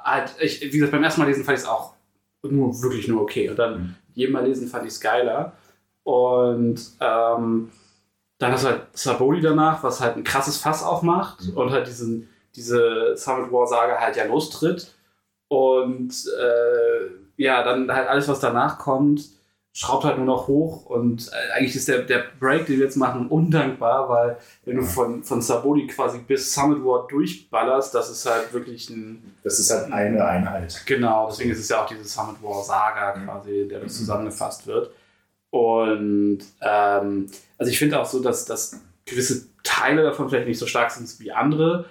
halt, 0.05 0.35
ich, 0.41 0.61
wie 0.61 0.70
gesagt, 0.70 0.93
beim 0.93 1.02
ersten 1.02 1.20
Mal 1.23 1.27
lesen 1.27 1.43
fand 1.44 1.59
ich 1.59 1.65
es 1.65 1.69
auch 1.69 1.94
nur 2.44 2.81
wirklich 2.83 3.09
nur 3.09 3.23
okay. 3.23 3.49
Und 3.51 3.59
dann 3.59 3.75
Hm. 3.75 3.94
Jedem 4.15 4.33
Mal 4.33 4.47
lesen 4.47 4.69
fand 4.69 4.85
ich 4.85 4.93
es 4.93 5.01
geiler. 5.01 5.53
Und 6.05 6.81
ähm, 7.01 7.71
dann 8.39 8.53
hast 8.53 8.65
du 8.65 8.69
halt 8.69 8.83
Saboli 8.93 9.41
danach, 9.41 9.83
was 9.83 10.01
halt 10.01 10.17
ein 10.17 10.25
krasses 10.25 10.57
Fass 10.57 10.83
aufmacht 10.83 11.43
Mhm. 11.45 11.57
und 11.57 11.71
halt 11.71 11.87
diesen, 11.87 12.29
diese 12.57 13.17
Summit 13.17 13.53
War 13.53 13.67
Saga 13.67 13.99
halt 14.01 14.17
ja 14.17 14.25
lostritt. 14.25 14.95
Und 15.49 16.13
äh, 16.39 17.11
ja, 17.37 17.63
dann 17.63 17.93
halt 17.93 18.09
alles, 18.09 18.29
was 18.29 18.41
danach 18.41 18.79
kommt, 18.79 19.29
schraubt 19.73 20.05
halt 20.05 20.18
nur 20.18 20.26
noch 20.26 20.49
hoch. 20.49 20.86
Und 20.86 21.28
äh, 21.33 21.59
eigentlich 21.59 21.76
ist 21.76 21.89
der, 21.89 22.02
der 22.02 22.25
Break, 22.39 22.67
den 22.67 22.78
wir 22.78 22.84
jetzt 22.84 22.97
machen, 22.97 23.28
undankbar, 23.28 24.09
weil 24.09 24.36
wenn 24.65 24.76
du 24.76 24.83
von, 24.83 25.25
von 25.25 25.41
Saboli 25.41 25.86
quasi 25.86 26.18
bis 26.18 26.52
Summit 26.55 26.84
War 26.84 27.07
durchballerst, 27.09 27.94
das 27.94 28.10
ist 28.10 28.26
halt 28.26 28.52
wirklich 28.52 28.91
ein 28.91 29.34
Das 29.42 29.59
ist 29.59 29.70
halt 29.70 29.91
eine 29.92 30.25
Einheit. 30.25 30.83
Genau, 30.86 31.28
deswegen 31.28 31.51
ist 31.51 31.59
es 31.60 31.68
ja 31.68 31.83
auch 31.83 31.86
diese 31.86 32.05
Summit 32.05 32.42
War 32.42 32.62
Saga 32.62 33.17
Mhm. 33.17 33.25
quasi, 33.26 33.60
in 33.62 33.68
der 33.68 33.81
das 33.81 33.97
zusammengefasst 33.97 34.67
wird. 34.67 34.91
Und 35.51 36.41
ähm, 36.62 37.26
also 37.59 37.70
ich 37.70 37.78
finde 37.78 38.01
auch 38.01 38.07
so, 38.07 38.20
dass, 38.20 38.44
dass 38.47 38.81
gewisse 39.05 39.47
Teile 39.62 40.02
davon 40.02 40.28
vielleicht 40.28 40.49
nicht 40.49 40.59
so 40.59 40.67
stark 40.67 40.91
sind 40.91 41.09
wie 41.20 41.33
andere, 41.33 41.86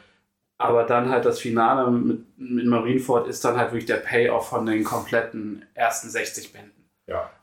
aber 0.57 0.83
dann 0.83 1.09
halt 1.09 1.25
das 1.25 1.39
Finale 1.39 1.89
mit, 1.91 2.25
mit 2.37 2.65
Marineford 2.65 3.27
ist 3.27 3.43
dann 3.45 3.57
halt 3.57 3.71
wirklich 3.71 3.85
der 3.85 3.97
Payoff 3.97 4.49
von 4.49 4.65
den 4.65 4.83
kompletten 4.83 5.65
ersten 5.73 6.09
60 6.09 6.53
Bänden. 6.53 6.80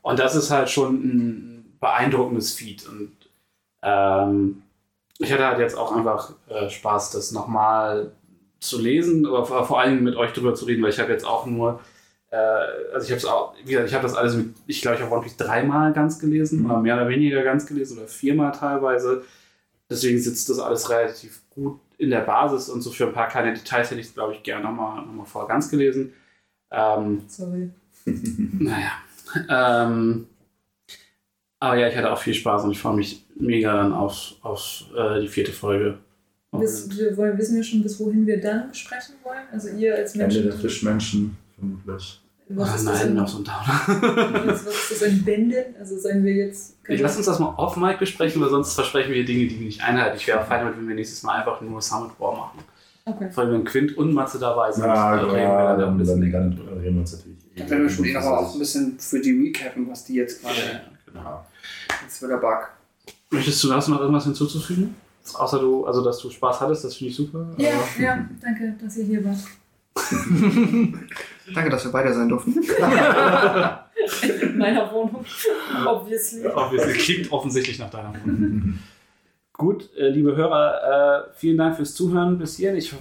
Und 0.03 0.19
das 0.19 0.35
ist 0.35 0.51
halt 0.51 0.71
schon 0.71 0.95
ein 0.95 1.77
beeindruckendes 1.81 2.55
Feed. 2.55 2.87
Und 2.89 3.13
ähm, 3.83 4.63
ich 5.19 5.33
hatte 5.33 5.47
halt 5.47 5.59
jetzt 5.59 5.77
auch 5.77 5.95
einfach 5.95 6.33
äh, 6.49 6.69
Spaß, 6.71 7.11
das 7.11 7.33
nochmal 7.33 8.13
zu 8.61 8.81
lesen, 8.81 9.27
aber 9.27 9.45
vor, 9.45 9.65
vor 9.67 9.85
Dingen 9.85 10.03
mit 10.03 10.17
euch 10.17 10.33
drüber 10.33 10.55
zu 10.55 10.65
reden, 10.65 10.83
weil 10.83 10.91
ich 10.91 10.99
habe 10.99 11.13
jetzt 11.13 11.25
auch 11.25 11.47
nur, 11.47 11.81
äh, 12.31 12.37
also 12.37 13.05
ich 13.05 13.11
habe 13.11 13.19
es 13.19 13.25
auch, 13.25 13.55
wie 13.65 13.71
gesagt, 13.73 13.89
ich 13.89 13.95
habe 13.95 14.03
das 14.03 14.15
alles 14.15 14.35
mit, 14.35 14.55
ich 14.67 14.81
glaube, 14.83 14.97
ich 14.97 15.03
habe 15.03 15.13
One 15.13 15.23
Piece 15.23 15.37
dreimal 15.37 15.93
ganz 15.93 16.19
gelesen, 16.19 16.61
Mhm. 16.61 16.67
oder 16.67 16.81
mehr 16.81 16.97
oder 16.97 17.09
weniger 17.09 17.43
ganz 17.43 17.67
gelesen, 17.67 17.99
oder 17.99 18.09
viermal 18.09 18.53
teilweise. 18.53 19.25
Deswegen 19.91 20.19
sitzt 20.19 20.49
das 20.51 20.59
alles 20.59 20.91
relativ 20.91 21.41
gut 21.51 21.81
in 21.99 22.11
der 22.11 22.21
Basis 22.21 22.69
und 22.69 22.83
so 22.83 22.91
für 22.91 23.07
ein 23.07 23.13
paar 23.13 23.29
kleine 23.29 23.55
Details 23.55 23.91
hätte 23.91 24.01
ich 24.01 24.09
es, 24.09 24.15
glaube 24.15 24.35
ich, 24.35 24.43
gerne 24.43 24.65
nochmal 24.65 25.05
noch 25.05 25.13
mal 25.13 25.25
voll 25.25 25.47
ganz 25.49 25.69
gelesen. 25.71 26.13
Ähm, 26.71 27.23
Sorry. 27.29 27.71
naja. 28.07 28.93
Ähm, 29.49 30.27
aber 31.61 31.77
ja, 31.77 31.89
ich 31.89 31.97
hatte 31.97 32.13
auch 32.13 32.19
viel 32.19 32.35
Spaß 32.35 32.65
und 32.65 32.71
ich 32.71 32.79
freue 32.79 32.97
mich 32.97 33.25
mega 33.37 33.75
dann 33.75 33.93
auf, 33.93 34.35
auf 34.43 34.85
äh, 34.97 35.21
die 35.21 35.29
vierte 35.29 35.53
Folge. 35.53 35.99
Bis, 36.53 36.97
wir 36.97 37.17
wollen, 37.17 37.37
wissen 37.37 37.57
wir 37.57 37.63
schon, 37.63 37.83
bis 37.83 38.01
wohin 38.01 38.27
wir 38.27 38.41
dann 38.41 38.73
sprechen 38.73 39.15
wollen? 39.23 39.43
Also 39.53 39.69
ihr 39.69 39.95
als 39.97 40.15
Ende 40.15 40.27
Menschen. 40.27 40.45
der 40.45 40.53
Fischmenschen, 40.55 41.37
vermutlich. 41.59 42.21
Was 42.51 42.71
Ah, 42.71 42.75
ist, 42.77 42.87
das 42.87 43.01
nein, 43.01 43.09
in, 43.09 43.15
noch 43.17 43.29
so 43.29 43.39
ein 43.39 43.45
Downer. 43.45 44.47
was, 44.47 44.63
ist 44.63 44.91
das 44.91 45.03
in 45.03 45.23
Bänden? 45.23 45.77
Also 45.79 45.99
sollen 45.99 46.25
wir 46.25 46.33
jetzt. 46.33 46.79
Ich 46.89 47.01
lass 47.01 47.19
uns 47.19 47.27
das 47.27 47.39
mal 47.39 47.53
off 47.59 47.77
Mic 47.77 47.99
besprechen, 47.99 48.41
weil 48.41 48.49
sonst 48.49 48.73
versprechen 48.73 49.13
wir 49.13 49.25
Dinge, 49.27 49.47
die 49.49 49.59
wir 49.61 49.67
nicht 49.67 49.83
einhalten. 49.83 50.17
Ich 50.17 50.27
wäre 50.27 50.41
auch 50.41 50.47
fein 50.47 50.61
damit, 50.61 50.79
wenn 50.79 50.89
wir 50.89 50.95
nächstes 50.95 51.23
Mal 51.23 51.41
einfach 51.41 51.61
nur 51.61 51.83
Summit 51.83 52.13
War 52.19 52.35
machen. 52.35 52.61
Okay. 53.05 53.31
Vor 53.31 53.45
allem, 53.45 53.53
wenn 53.53 53.65
Quint 53.65 53.99
und 53.99 54.15
Matze 54.15 54.39
dabei 54.39 54.73
sind. 54.73 54.85
Ja, 54.85 55.17
äh, 55.17 55.21
reden 55.21 55.35
wir 55.35 55.77
dann 55.77 55.99
dann, 55.99 56.07
dann, 56.07 56.31
dann 56.31 56.79
reden 56.79 56.95
wir 56.95 57.01
uns 57.01 57.13
natürlich. 57.13 57.38
Dann 57.59 57.71
werden 57.71 57.83
wir 57.85 57.91
später 57.91 58.21
noch 58.21 58.27
auch 58.27 58.53
ein 58.53 58.59
bisschen 58.59 58.99
für 58.99 59.21
die 59.21 59.31
recappen, 59.33 59.89
was 59.91 60.05
die 60.05 60.15
jetzt 60.15 60.43
gerade 60.43 60.59
Ja, 60.61 60.81
genau. 61.13 61.45
Jetzt 62.03 62.23
wieder 62.23 62.39
Bug. 62.39 62.69
Möchtest 63.31 63.63
du 63.65 63.73
hast 63.73 63.89
du 63.89 63.93
noch 63.93 64.01
irgendwas 64.01 64.25
hinzuzufügen? 64.25 64.95
Außer 65.35 65.59
du, 65.59 65.85
also 65.87 66.03
dass 66.03 66.19
du 66.19 66.31
Spaß 66.31 66.61
hattest, 66.63 66.85
das 66.85 66.95
finde 66.97 67.11
ich 67.11 67.17
super. 67.17 67.47
Ja, 67.59 67.71
aber- 67.75 68.03
ja, 68.03 68.27
danke, 68.41 68.75
dass 68.83 68.97
ihr 68.97 69.05
hier 69.05 69.23
wart. 69.25 69.37
Danke, 71.55 71.71
dass 71.71 71.85
wir 71.85 71.93
beide 71.93 72.13
sein 72.15 72.29
durften. 72.29 72.53
In 72.53 72.63
meiner 74.59 74.91
Wohnung. 74.93 75.25
Obviously. 75.87 76.47
Obviously, 76.47 76.93
klingt 76.95 77.33
offensichtlich 77.33 77.79
nach 77.79 77.89
deiner 77.91 78.13
Wohnung. 78.15 78.79
Gut, 79.55 79.89
äh, 79.97 80.09
liebe 80.11 80.37
Hörer, 80.37 81.27
äh, 81.27 81.31
vielen 81.37 81.57
Dank 81.57 81.77
fürs 81.77 81.95
Zuhören 81.95 82.39
bis 82.39 82.57
hierhin. 82.59 82.77
Ich, 82.79 82.93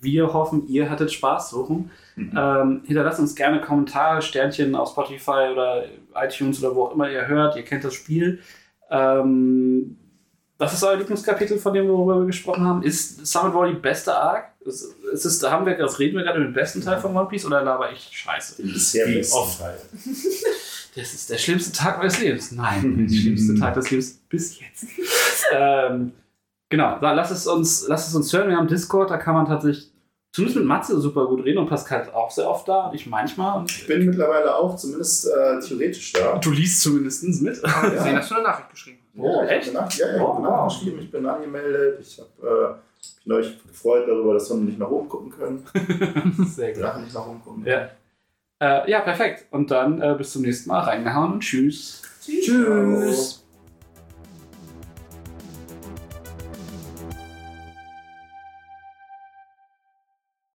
wir 0.00 0.32
hoffen, 0.32 0.66
ihr 0.68 0.90
hattet 0.90 1.12
Spaß 1.12 1.50
suchen. 1.50 1.90
Ähm, 2.16 2.82
hinterlasst 2.84 3.20
uns 3.20 3.34
gerne 3.34 3.60
Kommentare, 3.60 4.22
Sternchen 4.22 4.74
auf 4.74 4.90
Spotify 4.90 5.50
oder 5.52 5.84
iTunes 6.14 6.62
oder 6.62 6.74
wo 6.74 6.84
auch 6.84 6.94
immer 6.94 7.10
ihr 7.10 7.26
hört. 7.26 7.56
Ihr 7.56 7.62
kennt 7.62 7.84
das 7.84 7.94
Spiel. 7.94 8.40
Ähm, 8.90 9.96
was 10.58 10.74
ist 10.74 10.82
euer 10.82 10.96
Lieblingskapitel, 10.96 11.58
von 11.58 11.72
dem 11.72 11.88
worüber 11.88 12.18
wir 12.18 12.26
gesprochen 12.26 12.66
haben? 12.66 12.82
Ist 12.82 13.24
Summit 13.26 13.54
War 13.54 13.68
die 13.68 13.74
beste 13.74 14.14
Arc? 14.14 14.46
Ist, 14.64 14.92
ist 15.12 15.24
es, 15.24 15.42
haben 15.48 15.64
wir, 15.66 15.76
das 15.76 16.00
reden 16.00 16.16
wir 16.16 16.24
gerade 16.24 16.40
mit 16.40 16.48
dem 16.48 16.54
besten 16.54 16.82
Teil 16.82 16.98
von 16.98 17.16
One 17.16 17.28
Piece 17.28 17.46
oder 17.46 17.62
laber 17.62 17.92
ich 17.92 18.10
Scheiße? 18.12 18.60
Den 18.60 18.72
bisher 18.72 19.06
Wie 19.06 19.14
besten 19.18 19.38
oft? 19.38 19.60
Teil. 19.60 19.78
Das 20.98 21.14
ist 21.14 21.30
der 21.30 21.38
schlimmste 21.38 21.70
Tag 21.70 21.98
meines 21.98 22.18
Lebens. 22.18 22.50
Nein, 22.50 23.06
der 23.08 23.14
schlimmste 23.14 23.54
Tag 23.54 23.74
des 23.74 23.90
Lebens 23.90 24.14
bis 24.28 24.58
jetzt. 24.58 24.86
ähm, 25.52 26.12
genau, 26.68 26.98
da, 27.00 27.12
lass, 27.12 27.30
es 27.30 27.46
uns, 27.46 27.86
lass 27.88 28.08
es 28.08 28.14
uns 28.14 28.32
hören. 28.32 28.48
Wir 28.48 28.56
haben 28.56 28.68
Discord, 28.68 29.10
da 29.10 29.16
kann 29.18 29.34
man 29.34 29.46
tatsächlich, 29.46 29.90
zumindest 30.32 30.58
mit 30.58 30.66
Matze, 30.66 31.00
super 31.00 31.26
gut 31.26 31.44
reden 31.44 31.58
und 31.58 31.68
Pascal 31.68 32.02
ist 32.02 32.14
auch 32.14 32.30
sehr 32.30 32.48
oft 32.48 32.68
da 32.68 32.90
ich 32.94 33.06
manchmal. 33.06 33.58
Und 33.60 33.70
Ich 33.70 33.86
bin 33.86 34.06
mittlerweile 34.06 34.54
auch 34.54 34.76
zumindest 34.76 35.26
äh, 35.26 35.60
theoretisch 35.60 36.12
da. 36.12 36.38
du 36.38 36.50
liest 36.50 36.80
zumindest 36.82 37.22
mit. 37.42 37.62
Wir 37.62 38.00
sehen, 38.02 38.16
dass 38.16 38.28
du 38.28 38.34
eine 38.36 38.44
Nachricht 38.44 38.70
geschrieben 38.70 38.98
hast. 39.02 39.08
Oh, 39.20 39.42
ich 39.44 39.50
echt? 39.50 39.74
Nach- 39.74 39.92
ja, 39.92 40.06
ja, 40.16 40.22
Oh, 40.22 40.30
ich 40.30 40.36
bin 40.36 40.44
wow. 40.44 40.50
nachgeschrieben, 40.66 41.00
ich 41.00 41.10
bin 41.10 41.26
angemeldet. 41.26 41.98
Ich 42.00 42.18
habe 42.20 42.78
äh, 42.78 42.98
mich 43.00 43.16
neulich 43.24 43.62
gefreut 43.66 44.04
darüber, 44.08 44.34
dass 44.34 44.48
wir 44.50 44.56
nicht 44.58 44.78
nach 44.78 44.90
oben 44.90 45.08
gucken 45.08 45.30
können. 45.30 45.64
Sehr 46.46 46.72
Die 46.72 46.80
Drachen 46.80 47.02
nicht 47.02 47.14
nach 47.14 47.26
oben 47.26 47.42
gucken. 47.42 47.64
Ja. 47.66 47.88
Äh, 48.60 48.90
ja, 48.90 49.00
perfekt. 49.00 49.46
Und 49.52 49.70
dann 49.70 50.00
äh, 50.02 50.14
bis 50.18 50.32
zum 50.32 50.42
nächsten 50.42 50.68
Mal. 50.68 50.80
Reingehauen 50.80 51.34
und 51.34 51.40
tschüss. 51.40 52.02
Tschüss. 52.24 52.44
Tschüss. 52.46 53.37